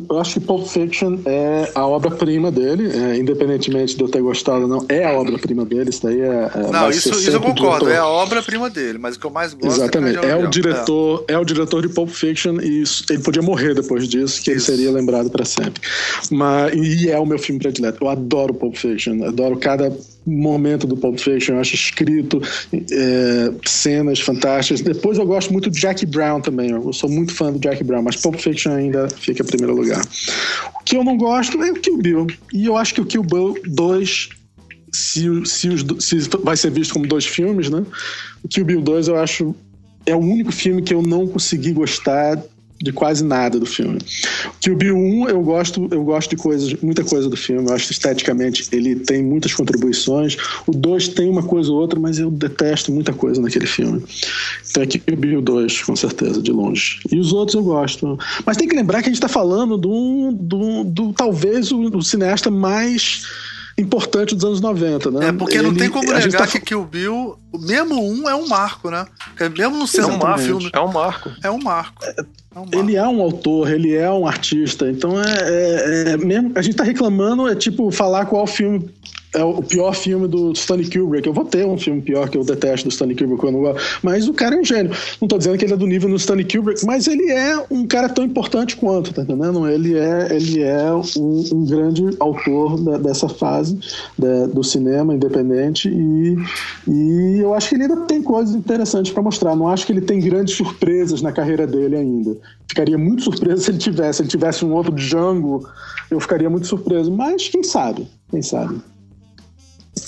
eu 0.08 0.20
acho 0.20 0.34
que 0.34 0.40
Pulp 0.40 0.64
Fiction 0.66 1.18
é 1.26 1.72
a 1.74 1.84
obra-prima 1.84 2.52
dele, 2.52 2.88
é, 2.96 3.16
independentemente 3.16 3.96
de 3.96 4.02
eu 4.02 4.08
ter 4.08 4.22
gostado 4.22 4.62
ou 4.62 4.68
não, 4.68 4.86
é 4.88 5.04
a 5.04 5.12
obra-prima 5.18 5.64
dele, 5.64 5.90
isso 5.90 6.04
daí 6.04 6.20
é. 6.20 6.50
é 6.54 6.70
não, 6.70 6.88
isso, 6.88 7.10
isso 7.10 7.30
eu 7.30 7.40
concordo, 7.40 7.88
é 7.88 7.96
a 7.96 8.06
obra-prima 8.06 8.70
dele, 8.70 8.98
mas 8.98 9.16
o 9.16 9.20
que 9.20 9.26
eu 9.26 9.30
mais 9.30 9.52
gosto 9.52 9.80
é 9.80 9.84
Exatamente, 9.84 10.24
é, 10.24 10.30
é 10.30 10.36
o 10.36 10.46
diretor, 10.46 11.24
é. 11.26 11.32
é. 11.32 11.38
o 11.38 11.44
diretor 11.44 11.82
de 11.82 11.88
Pulp 11.88 12.10
Fiction 12.10 12.60
e 12.60 12.82
isso, 12.82 13.04
ele 13.10 13.22
podia 13.22 13.42
morrer 13.42 13.74
depois 13.74 14.08
disso, 14.08 14.40
que 14.40 14.52
isso. 14.52 14.70
ele 14.70 14.78
seria 14.78 14.92
lembrado 14.92 15.28
para 15.28 15.44
sempre. 15.44 15.82
Mas, 16.30 16.72
e 16.74 17.10
é 17.10 17.18
o 17.18 17.26
meu 17.26 17.38
filme 17.38 17.58
predileto. 17.60 18.04
Eu 18.04 18.08
adoro 18.08 18.54
Pulp 18.54 18.76
Fiction, 18.76 19.24
adoro 19.24 19.58
cada 19.58 19.92
momento 20.26 20.86
do 20.86 20.96
Pulp 20.96 21.18
Fiction, 21.18 21.54
eu 21.54 21.60
acho 21.60 21.74
escrito, 21.74 22.40
é, 22.72 23.52
cenas 23.66 24.20
fantásticas. 24.20 24.80
Depois 24.80 25.18
eu 25.18 25.26
gosto 25.26 25.52
muito 25.52 25.70
de 25.70 25.80
Jack 25.80 26.04
Brown 26.06 26.40
também, 26.40 26.70
eu 26.70 26.92
sou 26.92 27.08
muito 27.08 27.34
fã 27.34 27.52
do 27.52 27.58
Jack 27.58 27.82
Brown, 27.84 28.02
mas 28.02 28.16
Pulp 28.16 28.36
Fiction 28.36 28.72
ainda 28.72 29.08
fica 29.08 29.42
em 29.42 29.46
primeiro 29.46 29.74
lugar. 29.74 30.02
O 30.80 30.84
que 30.84 30.96
eu 30.96 31.04
não 31.04 31.16
gosto 31.16 31.62
é 31.62 31.70
o 31.70 31.74
Kill 31.74 31.98
Bill, 31.98 32.26
e 32.52 32.66
eu 32.66 32.76
acho 32.76 32.94
que 32.94 33.00
o 33.00 33.06
Kill 33.06 33.22
Bill 33.22 33.56
2 33.66 34.28
se, 34.92 35.46
se, 35.46 35.68
os, 35.68 35.84
se 36.04 36.18
vai 36.42 36.56
ser 36.56 36.70
visto 36.70 36.92
como 36.92 37.06
dois 37.06 37.24
filmes, 37.24 37.70
né? 37.70 37.84
O 38.42 38.48
Kill 38.48 38.64
Bill 38.64 38.80
2 38.80 39.08
eu 39.08 39.16
acho 39.16 39.54
é 40.06 40.14
o 40.14 40.18
único 40.18 40.50
filme 40.50 40.82
que 40.82 40.94
eu 40.94 41.02
não 41.02 41.26
consegui 41.26 41.72
gostar 41.72 42.42
de 42.82 42.92
quase 42.92 43.22
nada 43.22 43.58
do 43.58 43.66
filme. 43.66 43.98
O 44.66 44.74
Bill 44.74 44.96
1 44.96 45.28
eu 45.28 45.42
gosto, 45.42 45.88
eu 45.90 46.02
gosto 46.02 46.30
de 46.30 46.36
coisas, 46.36 46.74
muita 46.80 47.04
coisa 47.04 47.28
do 47.28 47.36
filme. 47.36 47.68
Eu 47.68 47.74
acho 47.74 47.86
que 47.86 47.92
esteticamente 47.92 48.66
ele 48.72 48.96
tem 48.96 49.22
muitas 49.22 49.52
contribuições. 49.52 50.36
O 50.66 50.72
2 50.72 51.08
tem 51.08 51.28
uma 51.28 51.42
coisa 51.42 51.70
ou 51.70 51.78
outra, 51.78 52.00
mas 52.00 52.18
eu 52.18 52.30
detesto 52.30 52.90
muita 52.90 53.12
coisa 53.12 53.40
naquele 53.40 53.66
filme. 53.66 54.02
Então 54.70 54.82
aqui 54.82 55.02
o 55.12 55.16
Bill 55.16 55.42
2, 55.42 55.82
com 55.82 55.94
certeza, 55.94 56.40
de 56.40 56.52
longe. 56.52 57.00
E 57.10 57.18
os 57.18 57.32
outros 57.32 57.54
eu 57.54 57.62
gosto. 57.62 58.18
Mas 58.46 58.56
tem 58.56 58.66
que 58.66 58.74
lembrar 58.74 59.02
que 59.02 59.08
a 59.08 59.12
gente 59.12 59.22
está 59.22 59.28
falando 59.28 59.76
do, 59.76 60.32
do, 60.32 60.84
do 60.84 61.12
talvez 61.12 61.70
o, 61.70 61.80
o 61.82 62.02
cineasta 62.02 62.50
mais 62.50 63.22
importante 63.80 64.34
dos 64.34 64.44
anos 64.44 64.60
90, 64.60 65.10
né? 65.10 65.28
É, 65.28 65.32
porque 65.32 65.56
ele, 65.56 65.68
não 65.68 65.74
tem 65.74 65.88
como 65.88 66.12
negar 66.12 66.38
tá... 66.38 66.46
que 66.46 66.60
Kill 66.60 66.84
Bill, 66.84 67.36
mesmo 67.58 68.00
um, 68.02 68.28
é 68.28 68.34
um 68.34 68.46
marco, 68.46 68.90
né? 68.90 69.06
Mesmo 69.56 69.78
não 69.78 69.86
sendo 69.86 70.08
um 70.08 70.38
filme. 70.38 70.70
É 70.72 70.80
um 70.80 70.92
marco. 70.92 71.30
É 71.42 71.50
um 71.50 71.58
marco. 71.58 72.04
É, 72.04 72.14
é 72.54 72.58
um 72.58 72.80
ele 72.80 72.96
é 72.96 73.06
um 73.06 73.20
autor, 73.20 73.70
ele 73.70 73.94
é 73.94 74.10
um 74.10 74.26
artista, 74.26 74.90
então 74.90 75.20
é, 75.20 75.24
é, 75.24 76.12
é 76.12 76.16
mesmo. 76.16 76.52
A 76.54 76.62
gente 76.62 76.76
tá 76.76 76.84
reclamando, 76.84 77.48
é 77.48 77.54
tipo 77.54 77.90
falar 77.90 78.26
qual 78.26 78.46
filme 78.46 78.90
é 79.34 79.44
o 79.44 79.62
pior 79.62 79.94
filme 79.94 80.26
do 80.26 80.52
Stanley 80.52 80.90
Kubrick. 80.90 81.26
Eu 81.26 81.32
vou 81.32 81.44
ter 81.44 81.66
um 81.66 81.78
filme 81.78 82.02
pior 82.02 82.28
que 82.28 82.36
eu 82.36 82.44
detesto 82.44 82.88
do 82.88 82.92
Stanley 82.92 83.16
Kubrick, 83.16 83.44
eu 83.44 83.52
não 83.52 83.60
gosto. 83.60 83.98
mas 84.02 84.26
o 84.28 84.34
cara 84.34 84.56
é 84.56 84.58
um 84.58 84.64
gênio. 84.64 84.90
Não 85.20 85.28
tô 85.28 85.38
dizendo 85.38 85.56
que 85.56 85.64
ele 85.64 85.74
é 85.74 85.76
do 85.76 85.86
nível 85.86 86.08
do 86.08 86.16
Stanley 86.16 86.44
Kubrick, 86.44 86.84
mas 86.84 87.06
ele 87.06 87.30
é 87.30 87.64
um 87.70 87.86
cara 87.86 88.08
tão 88.08 88.24
importante 88.24 88.76
quanto, 88.76 89.12
tá 89.12 89.22
entendendo? 89.22 89.68
Ele 89.68 89.96
é, 89.96 90.28
ele 90.34 90.62
é 90.62 90.92
um, 90.92 91.44
um 91.52 91.64
grande 91.64 92.16
autor 92.18 92.80
da, 92.82 92.98
dessa 92.98 93.28
fase 93.28 93.78
da, 94.18 94.46
do 94.46 94.64
cinema 94.64 95.14
independente 95.14 95.88
e, 95.88 96.36
e 96.88 97.38
eu 97.40 97.54
acho 97.54 97.68
que 97.68 97.74
ele 97.76 97.84
ainda 97.84 97.96
tem 98.06 98.22
coisas 98.22 98.54
interessantes 98.54 99.12
para 99.12 99.22
mostrar. 99.22 99.54
Não 99.54 99.68
acho 99.68 99.86
que 99.86 99.92
ele 99.92 100.00
tem 100.00 100.20
grandes 100.20 100.56
surpresas 100.56 101.22
na 101.22 101.30
carreira 101.30 101.66
dele 101.66 101.96
ainda. 101.96 102.36
Ficaria 102.66 102.98
muito 102.98 103.22
surpreso 103.22 103.62
se 103.62 103.70
ele 103.70 103.78
tivesse. 103.78 104.18
Se 104.18 104.22
ele 104.22 104.28
tivesse 104.28 104.64
um 104.64 104.72
outro 104.72 104.92
Django, 104.92 105.68
eu 106.10 106.18
ficaria 106.20 106.50
muito 106.50 106.66
surpreso. 106.66 107.10
Mas 107.12 107.48
quem 107.48 107.62
sabe? 107.62 108.08
Quem 108.30 108.42
sabe? 108.42 108.80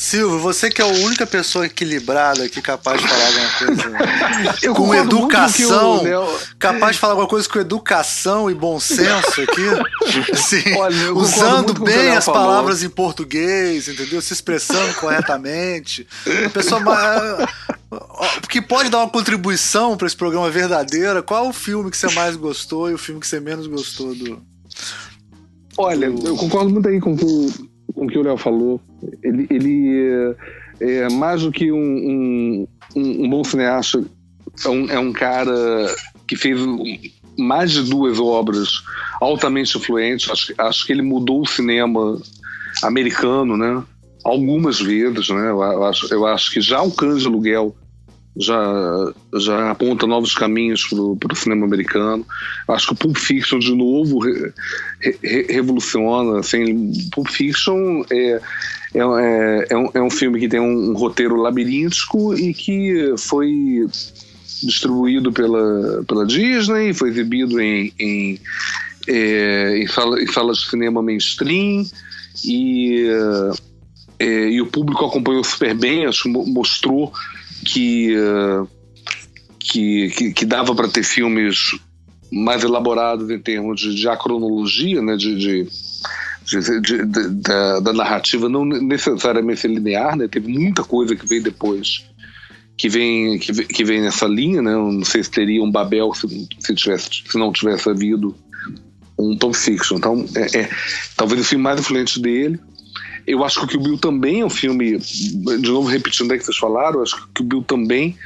Silvio, 0.02 0.40
você 0.40 0.68
que 0.68 0.82
é 0.82 0.84
a 0.84 0.88
única 0.88 1.24
pessoa 1.24 1.64
equilibrada 1.64 2.42
aqui 2.42 2.60
capaz 2.60 3.00
de 3.00 3.06
falar 3.06 3.26
alguma 3.26 3.48
coisa 3.58 4.74
com 4.74 4.94
educação, 4.94 6.02
capaz 6.58 6.96
de 6.96 6.98
falar 7.00 7.12
alguma 7.12 7.28
coisa 7.28 7.48
com 7.48 7.60
educação 7.60 8.50
e 8.50 8.54
bom 8.54 8.80
senso 8.80 9.40
aqui, 9.40 9.62
assim, 10.32 10.74
Olha, 10.76 11.14
usando 11.14 11.72
bem 11.84 12.10
as 12.10 12.24
falou. 12.24 12.40
palavras 12.40 12.82
em 12.82 12.88
português, 12.88 13.86
entendeu? 13.86 14.20
Se 14.20 14.32
expressando 14.32 14.92
corretamente. 14.94 16.06
Uma 16.26 16.50
pessoa 16.50 16.80
que 18.48 18.60
pode 18.60 18.90
dar 18.90 18.98
uma 18.98 19.08
contribuição 19.08 19.96
para 19.96 20.08
esse 20.08 20.16
programa 20.16 20.50
verdadeira. 20.50 21.22
Qual 21.22 21.48
o 21.48 21.52
filme 21.52 21.92
que 21.92 21.96
você 21.96 22.08
mais 22.12 22.34
gostou 22.34 22.90
e 22.90 22.94
o 22.94 22.98
filme 22.98 23.20
que 23.20 23.26
você 23.26 23.38
menos 23.38 23.68
gostou 23.68 24.12
do 24.16 24.42
Olha, 25.78 26.06
eu 26.06 26.36
concordo 26.36 26.70
muito 26.70 26.88
aí 26.88 27.00
com 27.00 27.14
o 27.14 27.71
com 27.94 28.06
o 28.06 28.08
que 28.08 28.18
o 28.18 28.22
Léo 28.22 28.36
falou. 28.36 28.80
Ele, 29.22 29.46
ele 29.50 30.36
é, 30.80 31.04
é, 31.04 31.08
mais 31.10 31.42
do 31.42 31.52
que 31.52 31.70
um, 31.72 31.78
um, 31.78 32.68
um, 32.96 33.30
bom 33.30 33.44
cineasta, 33.44 34.04
é 34.64 34.68
um, 34.68 34.90
é 34.90 34.98
um 34.98 35.12
cara 35.12 35.54
que 36.26 36.36
fez 36.36 36.60
mais 37.38 37.72
de 37.72 37.82
duas 37.82 38.18
obras 38.18 38.82
altamente 39.20 39.76
influentes. 39.76 40.30
Acho, 40.30 40.54
acho 40.58 40.86
que 40.86 40.92
ele 40.92 41.02
mudou 41.02 41.42
o 41.42 41.46
cinema 41.46 42.20
americano, 42.82 43.56
né? 43.56 43.82
Algumas 44.24 44.80
vezes, 44.80 45.28
né? 45.28 45.50
Eu 45.50 45.84
acho, 45.84 46.12
eu 46.12 46.26
acho 46.26 46.52
que 46.52 46.60
já 46.60 46.80
o 46.82 46.90
de 46.90 47.26
Aluguel 47.26 47.74
já, 48.36 49.12
já 49.34 49.70
aponta 49.70 50.06
novos 50.06 50.34
caminhos 50.34 50.86
para 51.20 51.32
o 51.32 51.36
cinema 51.36 51.66
americano. 51.66 52.26
Acho 52.68 52.88
que 52.88 52.92
o 52.94 52.96
Pulp 52.96 53.16
Fiction, 53.16 53.58
de 53.58 53.74
novo, 53.74 54.20
re, 54.20 54.52
re, 55.22 55.46
revoluciona. 55.50 56.40
Assim, 56.40 56.92
Pulp 57.12 57.28
Fiction 57.28 58.04
é, 58.10 58.40
é, 58.94 59.00
é, 59.00 59.66
é, 59.70 59.76
um, 59.76 59.90
é 59.94 60.02
um 60.02 60.10
filme 60.10 60.40
que 60.40 60.48
tem 60.48 60.60
um, 60.60 60.90
um 60.90 60.94
roteiro 60.94 61.36
labiríntico 61.36 62.34
e 62.34 62.54
que 62.54 63.14
foi 63.18 63.86
distribuído 64.62 65.32
pela, 65.32 66.04
pela 66.06 66.24
Disney, 66.24 66.94
foi 66.94 67.10
exibido 67.10 67.60
em, 67.60 67.92
em, 67.98 68.40
é, 69.08 69.78
em, 69.78 69.86
sala, 69.88 70.22
em 70.22 70.26
salas 70.26 70.58
de 70.58 70.70
cinema 70.70 71.02
mainstream 71.02 71.84
e, 72.44 73.04
é, 74.18 74.48
e 74.50 74.60
o 74.62 74.66
público 74.66 75.04
acompanhou 75.04 75.42
super 75.42 75.74
bem, 75.74 76.06
acho 76.06 76.28
mostrou 76.28 77.12
que, 77.64 78.14
que, 79.58 80.32
que, 80.32 80.44
dava 80.44 80.74
para 80.74 80.88
ter 80.88 81.02
filmes 81.02 81.78
mais 82.30 82.64
elaborados 82.64 83.30
em 83.30 83.38
termos 83.38 83.80
de, 83.80 83.94
de 83.94 84.08
acronologia, 84.08 85.02
né, 85.02 85.16
de, 85.16 85.36
de, 85.36 85.68
de 86.80 87.04
da, 87.34 87.80
da, 87.80 87.92
narrativa, 87.92 88.48
não 88.48 88.64
necessariamente 88.64 89.66
linear, 89.68 90.16
né, 90.16 90.28
teve 90.28 90.48
muita 90.48 90.82
coisa 90.82 91.14
que 91.14 91.26
veio 91.26 91.42
depois 91.42 92.06
que 92.76 92.88
vem, 92.88 93.38
que, 93.38 93.52
que 93.66 93.84
vem 93.84 94.00
nessa 94.00 94.26
linha, 94.26 94.62
né, 94.62 94.72
não 94.72 95.04
sei 95.04 95.22
se 95.22 95.30
teria 95.30 95.62
um 95.62 95.70
Babel 95.70 96.12
se, 96.14 96.48
se, 96.58 96.74
tivesse, 96.74 97.22
se 97.26 97.38
não 97.38 97.52
tivesse 97.52 97.88
havido 97.88 98.34
um 99.18 99.36
Tom 99.36 99.52
Fiction. 99.52 99.98
Então, 99.98 100.26
é, 100.34 100.60
é 100.60 100.70
talvez 101.16 101.40
o 101.40 101.44
filme 101.44 101.62
mais 101.62 101.80
influente 101.80 102.20
dele. 102.20 102.58
Eu 103.26 103.44
acho 103.44 103.66
que 103.66 103.76
o 103.76 103.80
Bill 103.80 103.98
também 103.98 104.40
é 104.40 104.44
um 104.44 104.50
filme, 104.50 104.98
de 104.98 105.70
novo 105.70 105.88
repetindo 105.88 106.32
o 106.32 106.38
que 106.38 106.44
vocês 106.44 106.56
falaram, 106.56 106.96
eu 106.96 107.02
acho 107.02 107.28
que 107.34 107.42
o 107.42 107.44
Bill 107.44 107.62
também 107.62 108.16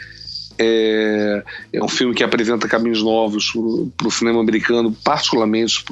é, 0.59 1.45
é 1.73 1.85
um 1.85 1.89
filme 1.89 2.15
que 2.15 2.25
apresenta 2.25 2.69
caminhos 2.69 3.03
novos 3.03 3.53
para 3.97 4.09
o 4.09 4.11
cinema 4.11 4.41
americano, 4.41 4.93
particularmente 5.05 5.85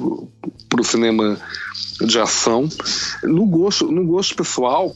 para 0.69 0.81
o 0.81 0.83
cinema 0.83 1.39
de 2.01 2.19
ação. 2.19 2.67
No 3.23 3.45
gosto, 3.45 3.91
no 3.91 4.05
gosto 4.05 4.35
pessoal, 4.35 4.95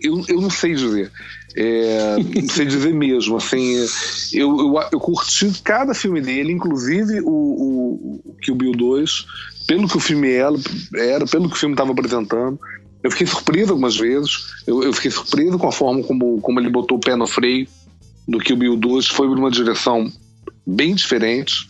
eu, 0.00 0.24
eu 0.28 0.40
não 0.40 0.50
sei 0.50 0.74
dizer. 0.74 1.10
É, 1.56 2.16
não 2.18 2.48
sei 2.48 2.66
dizer 2.66 2.92
mesmo. 2.92 3.36
Assim, 3.36 3.74
eu, 4.32 4.58
eu, 4.58 4.88
eu, 4.92 5.00
curti 5.00 5.52
cada 5.62 5.94
filme 5.94 6.20
dele, 6.20 6.52
inclusive 6.52 7.20
o, 7.20 7.28
o, 7.28 8.22
o 8.24 8.36
Kill 8.40 8.56
Bill 8.56 8.72
2 8.72 9.26
pelo 9.66 9.88
que 9.88 9.96
o 9.96 10.00
filme 10.00 10.30
era, 10.32 10.54
era 10.96 11.26
pelo 11.26 11.48
que 11.48 11.56
o 11.56 11.58
filme 11.58 11.74
estava 11.74 11.92
apresentando. 11.92 12.58
Eu 13.02 13.10
fiquei 13.10 13.26
surpreso 13.26 13.72
algumas 13.72 13.96
vezes. 13.96 14.54
Eu, 14.66 14.82
eu, 14.82 14.92
fiquei 14.92 15.10
surpreso 15.10 15.58
com 15.58 15.68
a 15.68 15.72
forma 15.72 16.02
como, 16.02 16.40
como 16.40 16.60
ele 16.60 16.70
botou 16.70 16.96
o 16.96 17.00
pé 17.00 17.16
no 17.16 17.26
freio 17.26 17.66
do 18.26 18.38
que 18.38 18.52
o 18.52 18.56
Bill 18.56 18.76
2 18.76 19.08
foi 19.08 19.26
uma 19.26 19.50
direção 19.50 20.10
bem 20.66 20.94
diferente. 20.94 21.68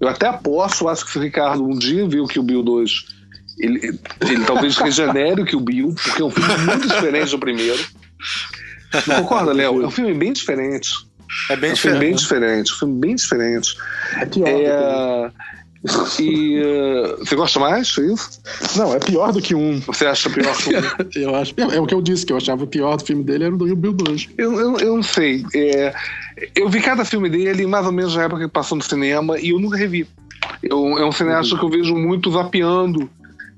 Eu 0.00 0.08
até 0.08 0.26
aposto, 0.26 0.88
acho 0.88 1.06
que 1.06 1.12
se 1.12 1.18
o 1.18 1.22
Ricardo 1.22 1.64
um 1.64 1.78
dia 1.78 2.06
viu 2.06 2.26
que 2.26 2.38
o 2.38 2.42
Bill 2.42 2.62
2 2.62 3.22
ele, 3.58 3.98
ele 4.20 4.44
talvez 4.44 4.76
regenere 4.78 5.42
o 5.42 5.44
que 5.44 5.56
o 5.56 5.60
Bill, 5.60 5.94
porque 6.02 6.20
é 6.20 6.24
um 6.24 6.30
filme 6.30 6.58
muito 6.58 6.88
diferente 6.88 7.30
do 7.30 7.38
primeiro. 7.38 7.82
Não 9.06 9.22
concorda, 9.22 9.52
Léo? 9.52 9.82
É 9.82 9.86
um 9.86 9.90
filme 9.90 10.12
bem 10.12 10.32
diferente. 10.32 10.90
É 11.48 11.56
bem 11.56 11.70
É 11.70 11.72
um 11.72 11.76
filme 11.76 11.98
bem 11.98 12.14
diferente. 12.14 12.66
diferente. 12.66 12.72
Um 12.72 12.78
filme 12.78 13.00
bem 13.00 13.14
diferente. 13.14 13.76
É 14.16 14.26
É... 14.48 15.30
E 16.20 16.60
uh, 16.60 17.18
você 17.18 17.34
gosta 17.34 17.58
mais 17.58 17.88
disso? 17.88 18.40
um. 18.74 18.78
Não, 18.78 18.94
é 18.94 19.00
pior 19.00 19.32
do 19.32 19.42
que 19.42 19.54
um. 19.54 19.80
Você 19.80 20.06
acha 20.06 20.30
pior 20.30 20.56
que 20.56 20.70
um? 20.70 20.80
Eu 21.20 21.34
acho. 21.34 21.54
É, 21.56 21.76
é 21.76 21.80
o 21.80 21.86
que 21.86 21.94
eu 21.94 22.00
disse, 22.00 22.24
que 22.24 22.32
eu 22.32 22.36
achava 22.36 22.62
o 22.62 22.68
pior 22.68 22.96
do 22.96 23.04
filme 23.04 23.24
dele 23.24 23.44
era 23.44 23.54
o 23.54 23.58
do 23.58 23.64
Rio 23.64 23.74
Bill 23.74 23.92
2. 23.92 24.28
Eu, 24.38 24.60
eu, 24.60 24.78
eu 24.78 24.96
não 24.96 25.02
sei. 25.02 25.44
É, 25.54 25.92
eu 26.54 26.68
vi 26.68 26.80
cada 26.80 27.04
filme 27.04 27.28
dele 27.28 27.66
mais 27.66 27.84
ou 27.84 27.92
menos 27.92 28.14
na 28.14 28.22
época 28.22 28.42
que 28.42 28.48
passou 28.48 28.76
no 28.76 28.82
cinema 28.84 29.38
e 29.38 29.50
eu 29.50 29.58
nunca 29.58 29.76
revi. 29.76 30.06
Eu, 30.62 30.98
é 30.98 31.04
um 31.04 31.12
cineasta 31.12 31.58
que 31.58 31.64
eu 31.64 31.68
vejo 31.68 31.94
muito 31.96 32.30
vapeando. 32.30 33.10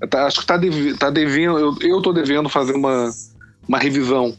Tá- 0.09 0.27
acho 0.27 0.41
que 0.41 0.47
tá, 0.47 0.57
dev, 0.57 0.97
tá 0.97 1.11
devendo. 1.11 1.59
Eu, 1.59 1.77
eu 1.83 2.03
tô 2.03 2.13
devendo 2.13 2.49
fazer 2.49 2.73
uma, 2.73 3.11
uma 3.69 3.79
revisão 3.79 4.35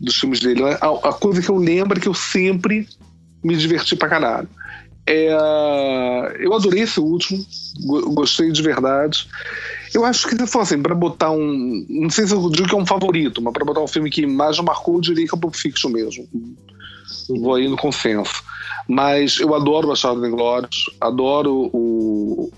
dos 0.00 0.16
filmes 0.16 0.40
dele. 0.40 0.62
A, 0.64 0.86
a 0.86 1.12
coisa 1.12 1.42
que 1.42 1.50
eu 1.50 1.56
lembro 1.56 1.98
é 1.98 2.00
que 2.00 2.08
eu 2.08 2.14
sempre 2.14 2.88
me 3.42 3.54
diverti 3.54 3.94
pra 3.94 4.08
caralho. 4.08 4.48
É, 5.10 6.36
eu 6.38 6.52
adorei 6.52 6.82
esse 6.82 7.00
último, 7.00 7.42
go- 7.86 8.10
gostei 8.10 8.52
de 8.52 8.60
verdade. 8.62 9.26
Eu 9.94 10.04
acho 10.04 10.28
que 10.28 10.36
se 10.36 10.46
fosse 10.46 10.74
assim, 10.74 10.82
pra 10.82 10.94
botar 10.94 11.30
um. 11.30 11.86
Não 11.88 12.10
sei 12.10 12.26
se 12.26 12.34
eu 12.34 12.50
digo 12.50 12.68
que 12.68 12.74
é 12.74 12.78
um 12.78 12.84
favorito, 12.84 13.40
mas 13.40 13.54
pra 13.54 13.64
botar 13.64 13.80
um 13.80 13.88
filme 13.88 14.10
que 14.10 14.26
mais 14.26 14.58
marcou, 14.60 14.96
eu 14.96 15.00
diria 15.00 15.26
que 15.26 15.34
é 15.34 15.36
o 15.36 15.40
Pulp 15.40 15.54
Fiction 15.54 15.88
mesmo. 15.90 16.28
Vou 17.40 17.54
aí 17.54 17.66
no 17.68 17.76
consenso. 17.76 18.42
Mas 18.86 19.38
eu 19.40 19.54
adoro 19.54 19.88
Bastardos 19.88 20.26
Inglórios, 20.26 20.90
adoro 21.00 21.70
o. 21.72 22.50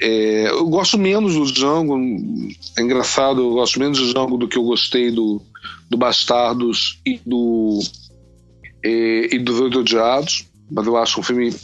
é, 0.00 0.48
eu 0.50 0.66
gosto 0.68 0.98
menos 0.98 1.34
do 1.34 1.44
Django, 1.44 1.96
é 2.78 2.82
engraçado, 2.82 3.40
eu 3.42 3.50
gosto 3.52 3.78
menos 3.78 3.98
do 3.98 4.06
Django 4.12 4.36
do 4.36 4.48
que 4.48 4.58
eu 4.58 4.64
gostei 4.64 5.10
do, 5.12 5.40
do 5.88 5.96
Bastardos 5.96 7.00
e 7.06 7.20
do. 7.24 7.78
é, 8.84 9.34
e 9.34 9.38
dos 9.38 9.60
Oito 9.60 9.80
Odiados, 9.80 10.46
mas 10.70 10.86
eu 10.86 10.96
acho 10.96 11.20
um 11.20 11.22
filme, 11.22 11.54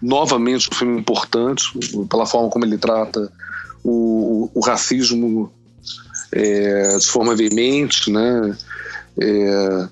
novamente, 0.00 0.68
um 0.70 0.74
filme 0.74 1.00
importante, 1.00 1.64
pela 2.08 2.26
forma 2.26 2.48
como 2.50 2.64
ele 2.64 2.78
trata 2.78 3.30
o, 3.84 4.50
o, 4.54 4.58
o 4.58 4.60
racismo 4.60 5.50
é, 6.32 6.96
de 6.98 7.06
forma 7.06 7.34
veemente, 7.34 8.10
né? 8.10 8.56
É, 9.20 9.88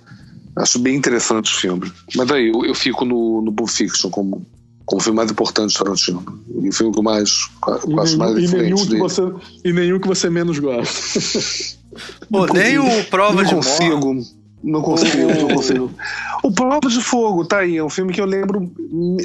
acho 0.57 0.79
bem 0.79 0.97
interessante 0.97 1.53
o 1.53 1.57
filme. 1.57 1.93
Mas 2.15 2.31
aí, 2.31 2.49
eu, 2.49 2.65
eu 2.65 2.75
fico 2.75 3.05
no, 3.05 3.43
no 3.43 3.53
Pulp 3.53 3.69
Fiction 3.69 4.11
como, 4.11 4.47
como 4.85 5.01
o 5.01 5.05
filme 5.05 5.17
mais 5.17 5.31
importante 5.31 5.73
de 5.73 5.79
Tarantino. 5.79 6.25
E 6.63 6.69
o 6.69 6.73
filme 6.73 6.93
que 6.93 6.99
eu 6.99 7.03
mais, 7.03 7.49
E 7.87 7.93
eu 7.93 8.01
acho 8.01 8.17
mais 8.19 8.35
nenhum, 8.35 8.49
e, 8.49 8.63
nenhum 8.63 8.75
diferente 8.77 8.83
que 8.83 8.89
dele. 8.89 9.01
você, 9.01 9.23
e 9.65 9.73
nenhum 9.73 9.99
que 9.99 10.09
você 10.09 10.31
menos 10.31 10.59
gosta. 10.59 11.77
Pô, 12.31 12.47
nem 12.47 12.79
o 12.79 13.05
Prova 13.05 13.35
não 13.35 13.45
de 13.45 13.55
Morte. 13.55 13.69
consigo. 13.69 14.37
Não 14.63 14.83
consigo, 14.83 15.27
não 15.41 15.49
consigo. 15.55 15.91
O 16.47 16.53
Prova 16.53 16.89
de 16.89 17.01
Fogo, 17.03 17.45
tá 17.45 17.59
aí. 17.59 17.77
É 17.77 17.83
um 17.83 17.91
filme 17.91 18.13
que 18.13 18.21
eu 18.21 18.27
lembro. 18.27 18.71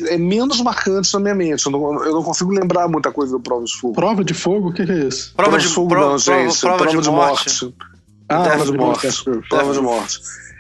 É 0.07 0.17
menos 0.17 0.59
marcante 0.61 1.13
na 1.13 1.19
minha 1.19 1.35
mente. 1.35 1.65
Eu 1.65 1.71
não, 1.71 2.03
eu 2.03 2.13
não 2.13 2.23
consigo 2.23 2.51
lembrar 2.51 2.87
muita 2.87 3.11
coisa 3.11 3.33
do 3.33 3.39
Prova 3.39 3.63
de 3.65 3.77
Fogo. 3.77 3.93
Prova 3.93 4.23
de 4.23 4.33
fogo? 4.33 4.69
O 4.69 4.73
que, 4.73 4.85
que 4.85 4.91
é 4.91 5.07
isso? 5.07 5.33
Prova 5.35 5.57
de, 5.59 5.67
Fogo, 5.67 5.89
pro- 5.89 5.99
não, 5.99 6.17
prova, 6.19 6.49
gente. 6.49 6.59
prova 6.61 6.87
de 7.01 7.09
morte. 7.11 7.75
Ah, 8.29 8.41
Prova 8.43 8.65
de 8.65 8.71
morte. 8.77 9.07
Prova 9.49 9.73
de 9.73 9.81
morte. 9.81 10.19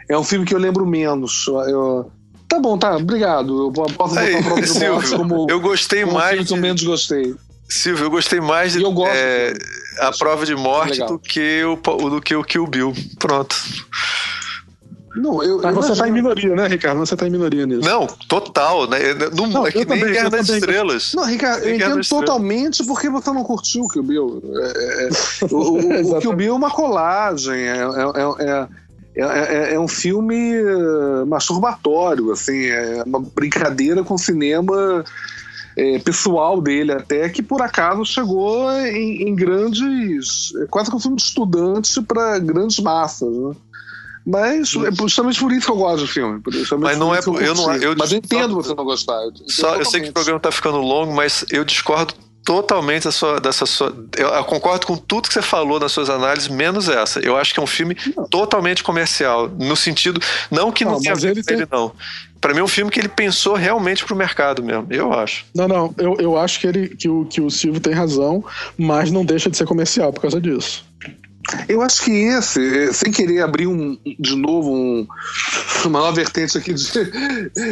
É 0.09 0.17
um 0.17 0.23
filme 0.23 0.45
que 0.45 0.53
eu 0.53 0.59
lembro 0.59 0.85
menos. 0.85 1.45
Eu- 1.47 2.11
Tá 2.47 2.59
bom, 2.59 2.77
tá. 2.77 2.97
Obrigado. 2.97 3.67
Eu 3.67 3.71
posso 3.71 3.93
botar 3.95 4.19
Aí, 4.19 4.43
Prova 4.43 4.61
de 4.61 4.67
Morte 4.67 4.67
Silvio, 5.07 5.17
como, 5.17 5.47
eu 5.49 5.59
gostei 5.61 6.03
como 6.03 6.17
um 6.17 6.19
filme 6.19 6.25
mais. 6.35 6.47
que 6.47 6.53
eu 6.53 6.55
de- 6.57 6.61
menos 6.61 6.83
gostei. 6.83 7.35
Silvio, 7.69 8.05
eu 8.05 8.11
gostei 8.11 8.41
mais 8.41 8.73
de 8.73 8.81
eu 8.83 8.91
gosto 8.91 9.13
é, 9.15 9.53
a 10.01 10.11
prova 10.11 10.45
de 10.45 10.53
morte 10.53 10.91
Legal. 10.91 11.07
do 11.07 11.17
que, 11.19 11.63
o, 11.63 12.09
do 12.09 12.21
que 12.21 12.35
o 12.35 12.43
Kill 12.43 12.67
Bill. 12.67 12.93
Pronto. 13.17 13.55
Não, 15.15 15.43
eu. 15.43 15.61
Mas 15.61 15.75
eu 15.75 15.81
você 15.81 15.95
tá 15.95 16.07
em 16.07 16.11
minoria, 16.11 16.55
né, 16.55 16.67
Ricardo? 16.67 16.99
Você 16.99 17.15
tá 17.15 17.27
em 17.27 17.29
minoria 17.29 17.65
nisso. 17.65 17.81
Não, 17.87 18.07
total. 18.27 18.87
Né? 18.87 18.97
Não, 19.35 19.47
Não, 19.47 19.67
é 19.67 19.71
que 19.71 19.79
eu 19.79 19.85
nem 19.85 19.99
também, 19.99 20.13
Guerra 20.13 20.29
das 20.29 20.47
também. 20.47 20.59
Estrelas. 20.59 21.11
Não, 21.13 21.25
Ricardo, 21.25 21.63
eu 21.65 21.75
entendo 21.75 22.07
totalmente 22.07 22.83
porque 22.85 23.09
você 23.09 23.31
não 23.31 23.43
curtiu 23.43 23.83
o 23.83 23.87
Kill 23.89 24.03
Bill. 24.03 24.43
É, 24.55 24.67
é, 24.67 25.07
é, 25.07 25.09
o, 25.51 25.57
o, 25.57 26.17
o. 26.17 26.19
Kill 26.19 26.33
Bill 26.33 26.53
é 26.53 26.57
uma 26.57 26.71
colagem, 26.71 27.59
é, 27.59 27.77
é, 27.77 28.45
é, 28.45 28.67
é, 29.15 29.71
é- 29.71 29.73
é 29.73 29.79
um 29.79 29.87
filme 29.89 30.53
eh, 30.55 31.25
masturbatório, 31.27 32.31
assim, 32.31 32.67
é 32.67 33.03
uma 33.05 33.19
brincadeira 33.19 34.03
com 34.05 34.13
o 34.13 34.17
cinema 34.17 35.03
eh, 35.75 35.99
pessoal 35.99 36.61
dele 36.61 36.93
até, 36.93 37.27
que 37.27 37.43
por 37.43 37.61
acaso 37.61 38.05
chegou 38.05 38.71
em, 38.71 39.23
em 39.27 39.35
grandes... 39.35 40.53
é 40.61 40.65
quase 40.67 40.89
que 40.89 40.95
um 40.95 40.99
filme 40.99 41.17
de 41.17 41.23
estudante 41.23 42.01
para 42.01 42.39
grandes 42.39 42.79
massas, 42.79 43.29
né? 43.35 43.51
Mas 44.25 44.73
é 44.75 44.91
justamente 44.91 45.39
por 45.39 45.51
isso 45.51 45.65
que 45.65 45.71
eu 45.71 45.77
gosto 45.77 46.01
do 46.01 46.07
filme. 46.07 46.41
Mas 46.79 46.97
não 46.97 47.13
é 47.13 47.21
por- 47.21 47.41
eu 47.41 47.55
não- 47.55 47.73
eu- 47.75 47.95
Mas 47.97 48.11
eu 48.11 48.19
entendo 48.19 48.53
só- 48.55 48.61
você 48.61 48.75
não 48.75 48.83
gostar. 48.85 49.13
eu 49.23 49.31
Só, 49.47 49.75
eu 49.75 49.85
sei 49.85 50.01
que 50.01 50.09
o 50.09 50.13
programa 50.13 50.39
tá 50.39 50.51
ficando 50.51 50.77
longo, 50.79 51.11
mas 51.13 51.43
eu 51.49 51.63
discordo 51.65 52.13
totalmente 52.43 53.03
da 53.03 53.11
sua, 53.11 53.39
dessa 53.39 53.65
sua. 53.65 53.95
Eu, 54.17 54.27
eu 54.29 54.43
concordo 54.43 54.85
com 54.87 54.97
tudo 54.97 55.27
que 55.27 55.33
você 55.33 55.41
falou 55.41 55.79
nas 55.79 55.91
suas 55.91 56.09
análises, 56.09 56.49
menos 56.49 56.89
essa. 56.89 57.19
Eu 57.19 57.37
acho 57.37 57.53
que 57.53 57.59
é 57.59 57.63
um 57.63 57.67
filme 57.67 57.95
totalmente 58.29 58.83
comercial. 58.83 59.47
No 59.47 59.75
sentido. 59.75 60.19
Não 60.49 60.71
que 60.71 60.83
não, 60.83 60.93
Não, 60.93 60.99
tenha 61.01 61.13
ele 61.31 61.43
com 61.43 61.53
ele, 61.53 61.67
não. 61.71 61.91
Pra 62.39 62.53
mim 62.53 62.59
é 62.59 62.63
um 62.63 62.67
filme 62.67 62.89
que 62.89 62.99
ele 62.99 63.07
pensou 63.09 63.53
realmente 63.55 64.03
pro 64.03 64.15
mercado 64.15 64.63
mesmo. 64.63 64.87
Eu 64.89 65.13
acho. 65.13 65.45
Não, 65.53 65.67
não. 65.67 65.93
Eu, 65.97 66.15
eu 66.19 66.37
acho 66.37 66.59
que, 66.59 66.65
ele, 66.67 66.89
que, 66.89 67.07
o, 67.07 67.25
que 67.25 67.39
o 67.39 67.51
Silvio 67.51 67.79
tem 67.79 67.93
razão, 67.93 68.43
mas 68.77 69.11
não 69.11 69.23
deixa 69.23 69.47
de 69.49 69.55
ser 69.57 69.65
comercial 69.67 70.11
por 70.11 70.21
causa 70.21 70.41
disso. 70.41 70.83
Eu 71.67 71.81
acho 71.81 72.03
que 72.03 72.11
esse, 72.11 72.59
eh, 72.61 72.93
sem 72.93 73.11
querer 73.11 73.41
abrir 73.41 73.67
um, 73.67 73.97
de 74.19 74.35
novo 74.35 74.71
um- 74.73 75.07
uma 75.85 75.99
nova 75.99 76.11
vertente 76.13 76.57
aqui 76.57 76.73
de, 76.73 76.85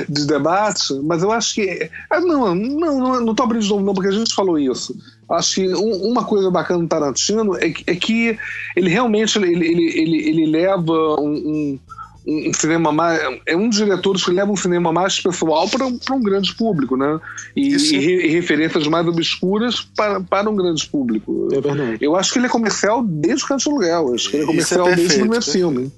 de 0.09 0.25
debate, 0.27 0.93
mas 1.03 1.22
eu 1.24 1.32
acho 1.32 1.53
que. 1.56 1.90
ah, 2.09 2.19
Não, 2.19 2.53
não, 2.56 2.99
não, 2.99 3.22
não 3.25 3.35
tô 3.35 3.43
abrindo 3.43 3.64
de 3.64 3.69
novo, 3.69 3.83
não, 3.83 3.93
porque 3.93 4.09
a 4.09 4.14
gente 4.14 4.33
falou 4.33 4.58
isso. 4.59 4.95
Acho 5.30 5.56
que 5.56 5.74
um- 5.75 6.09
uma 6.11 6.24
coisa 6.24 6.49
bacana 6.49 6.82
do 6.82 6.88
Tarantino 6.88 7.56
é, 7.58 7.67
é 7.88 7.95
que 7.95 8.38
ele 8.75 8.90
realmente 8.90 9.38
ele, 9.38 9.49
ele, 9.53 9.85
ele, 9.99 10.30
ele 10.30 10.45
leva 10.48 10.91
um, 11.22 11.33
um- 11.33 11.80
um 12.30 12.53
cinema 12.53 12.91
mais. 12.91 13.19
É 13.45 13.56
um 13.56 13.67
dos 13.67 13.77
diretores 13.77 14.24
que 14.24 14.32
leva 14.32 14.51
um 14.51 14.56
cinema 14.56 14.93
mais 14.93 15.19
pessoal 15.19 15.67
para 15.67 15.85
um, 15.85 15.98
para 15.98 16.16
um 16.16 16.22
grande 16.22 16.53
público, 16.56 16.95
né? 16.95 17.19
E, 17.56 17.75
e 17.75 18.27
e 18.27 18.27
referências 18.30 18.88
mais 18.88 19.08
obscuras 19.08 19.82
para, 19.95 20.22
para 20.22 20.49
um 20.49 20.56
grande 20.56 20.88
público. 20.88 21.49
É 21.51 21.59
verdade. 21.59 21.98
Eu 21.99 22.16
acho 22.16 22.32
que 22.32 22.40
ele 22.40 22.45
é 22.45 22.49
comercial 22.49 23.03
desde 23.03 23.43
o 23.43 23.48
Canto 23.48 23.69
Aluguel. 23.69 24.14
Acho 24.14 24.30
que 24.30 24.38
ele 24.38 24.43
é 24.43 24.45
é 24.45 24.48
comercial 24.48 24.85
desde 24.85 25.01
o 25.01 25.08
perfeito, 25.08 25.19
primeiro 25.22 25.45
perfeito. 25.45 25.58
filme. 25.58 25.91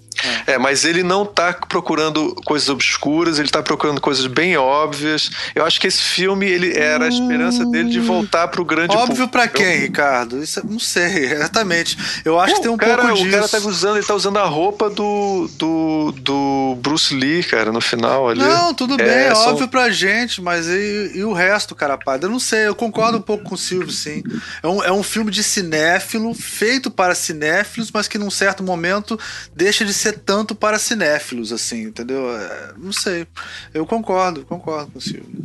É, 0.45 0.57
mas 0.57 0.85
ele 0.85 1.03
não 1.03 1.25
tá 1.25 1.53
procurando 1.53 2.35
coisas 2.45 2.69
obscuras, 2.69 3.40
ele 3.40 3.49
tá 3.49 3.64
procurando 3.64 3.99
coisas 4.01 4.27
bem 4.27 4.57
óbvias. 4.57 5.30
Eu 5.56 5.65
acho 5.65 5.80
que 5.80 5.88
esse 5.88 6.01
filme 6.01 6.45
ele 6.48 6.77
era 6.77 7.06
a 7.06 7.07
esperança 7.07 7.65
dele 7.65 7.90
de 7.90 7.99
voltar 7.99 8.48
pro 8.49 8.64
grande 8.65 8.95
Óbvio 8.95 9.27
pra 9.27 9.48
quem, 9.48 9.80
Ricardo? 9.80 10.41
Isso, 10.43 10.59
é- 10.59 10.64
não 10.64 10.80
sei, 10.80 11.25
exatamente. 11.31 11.98
Eu 12.25 12.40
acho 12.40 12.56
que 12.56 12.61
tem 12.61 12.69
um 12.72 12.75
o 12.75 12.77
cara, 12.77 13.01
pouco 13.03 13.14
o 13.14 13.17
disso. 13.17 13.30
cara 13.31 13.48
tá 13.48 13.57
usando, 13.59 13.98
ele 13.98 14.06
tá 14.06 14.14
usando 14.15 14.38
a 14.38 14.45
roupa 14.45 14.90
do, 14.90 15.49
do, 15.57 16.11
do 16.17 16.77
Bruce 16.81 17.14
Lee, 17.15 17.43
cara, 17.43 17.72
no 17.72 17.81
final 17.81 18.30
ali. 18.30 18.41
Não, 18.41 18.73
tudo 18.73 18.98
bem, 18.98 19.07
É, 19.07 19.27
é 19.27 19.33
óbvio 19.33 19.67
pra 19.67 19.90
gente, 19.90 20.41
mas 20.41 20.67
e, 20.67 21.11
e 21.15 21.23
o 21.23 21.33
resto, 21.33 21.73
cara, 21.73 21.98
padre? 21.98 22.25
Eu 22.27 22.31
não 22.31 22.40
sei, 22.40 22.67
eu 22.67 22.75
concordo 22.75 23.17
um 23.17 23.22
pouco 23.22 23.43
com 23.45 23.56
o 23.56 23.57
Silvio, 23.57 23.91
sim. 23.91 24.22
É 24.61 24.67
um, 24.67 24.83
é 24.83 24.91
um 24.91 25.03
filme 25.03 25.31
de 25.31 25.43
cinéfilo, 25.43 26.33
feito 26.33 26.91
para 26.91 27.15
cinéfilos, 27.15 27.90
mas 27.91 28.07
que 28.07 28.17
num 28.17 28.30
certo 28.30 28.61
momento 28.64 29.19
deixa 29.56 29.85
de 29.85 29.93
ser 30.01 30.19
tanto 30.19 30.53
para 30.55 30.77
cinéfilos, 30.80 31.51
assim, 31.53 31.83
entendeu? 31.83 32.30
É, 32.35 32.71
não 32.77 32.91
sei. 32.91 33.25
Eu 33.73 33.85
concordo, 33.85 34.43
concordo 34.45 34.91
com 34.91 34.99
o 34.99 35.01
Silvio. 35.01 35.41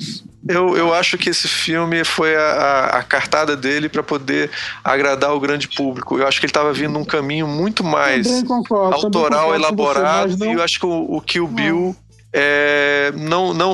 Eu, 0.49 0.77
eu 0.77 0.95
acho 0.95 1.19
que 1.19 1.29
esse 1.31 1.49
filme 1.49 2.05
foi 2.05 2.37
a, 2.37 2.41
a- 2.41 2.87
a 2.99 3.03
cartada 3.03 3.57
dele 3.57 3.89
pra 3.89 4.03
poder 4.03 4.49
agradar 4.85 5.35
o 5.35 5.41
grande 5.41 5.67
público. 5.69 6.17
Eu 6.19 6.27
acho 6.27 6.39
que 6.39 6.47
ele 6.47 6.53
tava 6.53 6.73
vindo 6.73 6.93
num 6.93 7.05
caminho 7.05 7.49
muito 7.49 7.83
mais 7.83 8.29
concordo, 8.45 8.95
autoral, 8.95 9.47
concordo 9.47 9.49
você, 9.49 9.57
elaborado, 9.57 10.29
mas 10.31 10.39
não- 10.39 10.47
e 10.47 10.53
eu 10.55 10.63
acho 10.63 10.79
que 10.79 10.87
o, 10.87 11.17
o 11.17 11.21
Kill 11.21 11.49
Bill 11.49 11.97
é, 12.39 13.13
não, 13.17 13.55
não. 13.55 13.73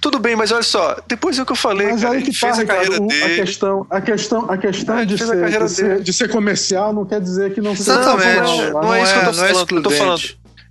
Tudo 0.00 0.18
bem, 0.18 0.36
mas 0.36 0.52
olha 0.52 0.62
só, 0.62 0.98
depois 1.08 1.38
é 1.38 1.42
o 1.42 1.46
que 1.46 1.52
eu 1.52 1.56
falei, 1.56 1.92
Mas 1.92 2.02
cara, 2.02 2.14
aí 2.16 2.22
que 2.22 2.30
tá, 2.32 2.38
fez 2.46 2.58
a 2.58 2.60
Ricardo, 2.60 2.82
carreira 2.90 3.02
o- 3.02 3.06
a 3.06 3.08
dele. 3.26 3.34
questão, 3.42 3.86
a 3.88 4.00
questão, 4.02 4.50
a 4.50 4.58
questão 4.58 4.98
É, 4.98 5.04
de, 5.06 5.14
a 5.14 5.18
ser, 5.18 5.26
carreira 5.40 5.64
de, 5.64 5.70
ser, 5.72 6.00
de 6.02 6.12
ser 6.12 6.28
comercial 6.28 6.92
não 6.92 7.06
quer 7.06 7.20
dizer 7.22 7.54
que 7.54 7.60
não 7.62 7.74
seja 7.74 7.92
Exatamente. 8.00 8.38
autoral. 8.40 8.82
Não 8.82 8.94
é 8.94 9.02
isso 9.02 9.12
que 9.14 9.18
eu 9.18 9.24
tô 9.24 9.32
não 9.32 9.44
é 9.44 9.48
falando. 9.54 9.76
Eu 9.76 9.82
tô 9.82 9.90
falando. 9.90 10.22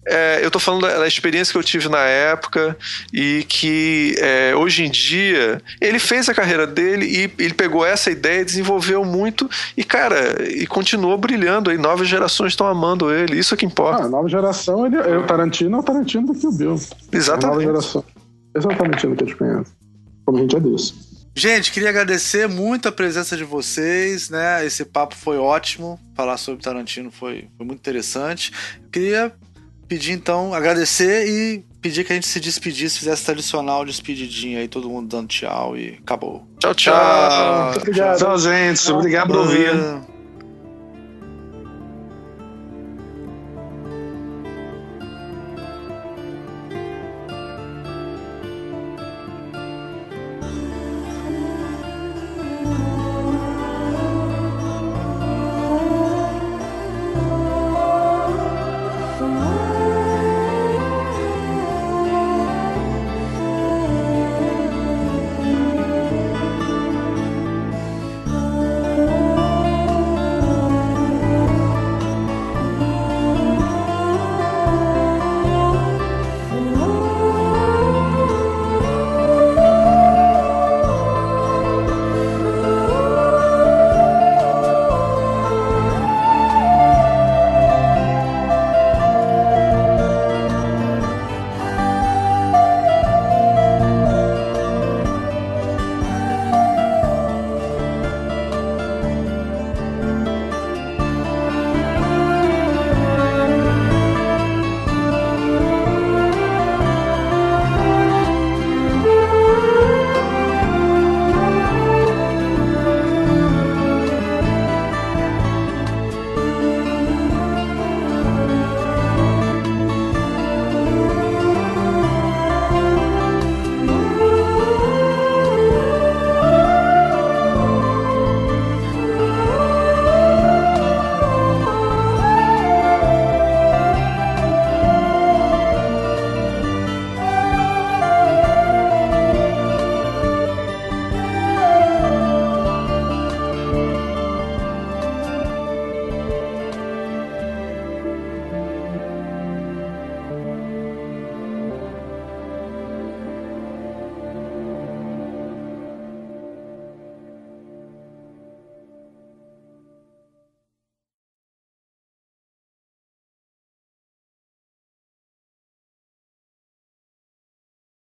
É, 0.06 0.44
eu 0.44 0.50
tô 0.50 0.60
falando 0.60 0.82
da, 0.82 1.00
da 1.00 1.08
experiência 1.08 1.52
que 1.52 1.58
eu 1.58 1.64
tive 1.64 1.88
na 1.88 2.04
época 2.04 2.76
e 3.14 3.46
que 3.48 4.16
é, 4.18 4.56
hoje 4.56 4.84
em 4.84 4.90
dia 4.90 5.62
ele 5.80 6.00
fez 6.00 6.28
a 6.28 6.34
carreira 6.34 6.66
dele 6.66 7.06
e 7.06 7.44
ele 7.44 7.54
pegou 7.54 7.86
essa 7.86 8.10
ideia 8.10 8.42
e 8.42 8.46
desenvolveu 8.46 9.06
muito 9.06 9.48
e, 9.78 9.84
cara, 9.84 10.44
e 10.50 10.66
continuou 10.66 11.18
brilhando 11.18 11.70
aí. 11.70 11.78
Novas 11.78 12.08
gerações 12.08 12.54
estão 12.54 12.66
amando 12.66 13.14
ele, 13.14 13.38
isso 13.38 13.54
é 13.54 13.58
que 13.58 13.66
importa. 13.66 14.04
Ah, 14.04 14.06
a 14.06 14.10
nova 14.10 14.28
geração, 14.28 14.88
ele, 14.88 14.96
é 14.96 15.18
o 15.18 15.26
Tarantino 15.26 15.78
é 15.78 15.80
o 15.80 15.84
Tarantino 15.84 16.28
do 16.28 16.34
Kill 16.34 16.52
Bill. 16.52 16.70
A 16.70 16.74
nova 16.74 16.88
Exatamente. 17.12 17.66
geração. 17.66 18.04
Esse 18.56 18.68
é 18.68 18.70
o 18.70 18.76
Tarantino 18.76 19.16
que 19.16 19.24
a 19.24 19.28
gente 19.28 19.38
conhece. 19.38 19.72
Como 20.26 20.38
a 20.38 20.42
gente 20.42 20.52
já 20.52 20.60
disse. 20.60 21.12
Gente, 21.34 21.72
queria 21.72 21.90
agradecer 21.90 22.48
muito 22.48 22.90
a 22.90 22.92
presença 22.92 23.38
de 23.38 23.44
vocês, 23.44 24.30
né? 24.30 24.66
Esse 24.66 24.84
papo 24.84 25.16
foi 25.16 25.38
ótimo. 25.38 26.00
Falar 26.14 26.38
sobre 26.38 26.62
Tarantino 26.62 27.10
foi, 27.10 27.48
foi 27.56 27.66
muito 27.66 27.80
interessante. 27.80 28.52
Queria 28.92 29.32
pedir 29.92 30.14
então, 30.14 30.54
agradecer 30.54 31.28
e 31.28 31.66
pedir 31.82 32.06
que 32.06 32.14
a 32.14 32.16
gente 32.16 32.26
se 32.26 32.40
despedisse, 32.40 33.00
fizesse 33.00 33.26
tradicional 33.26 33.84
despedidinha 33.84 34.60
aí, 34.60 34.68
todo 34.70 34.90
mundo 34.90 35.10
dando 35.10 35.28
tchau 35.28 35.76
e 35.76 36.00
acabou. 36.02 36.48
Tchau, 36.60 36.74
tchau. 36.74 37.64
Muito 37.66 37.80
obrigado. 37.80 38.18
Tchau, 38.18 38.38
gente. 38.38 38.90
Obrigado 38.90 39.28
por 39.28 39.40
ouvir. 39.40 40.11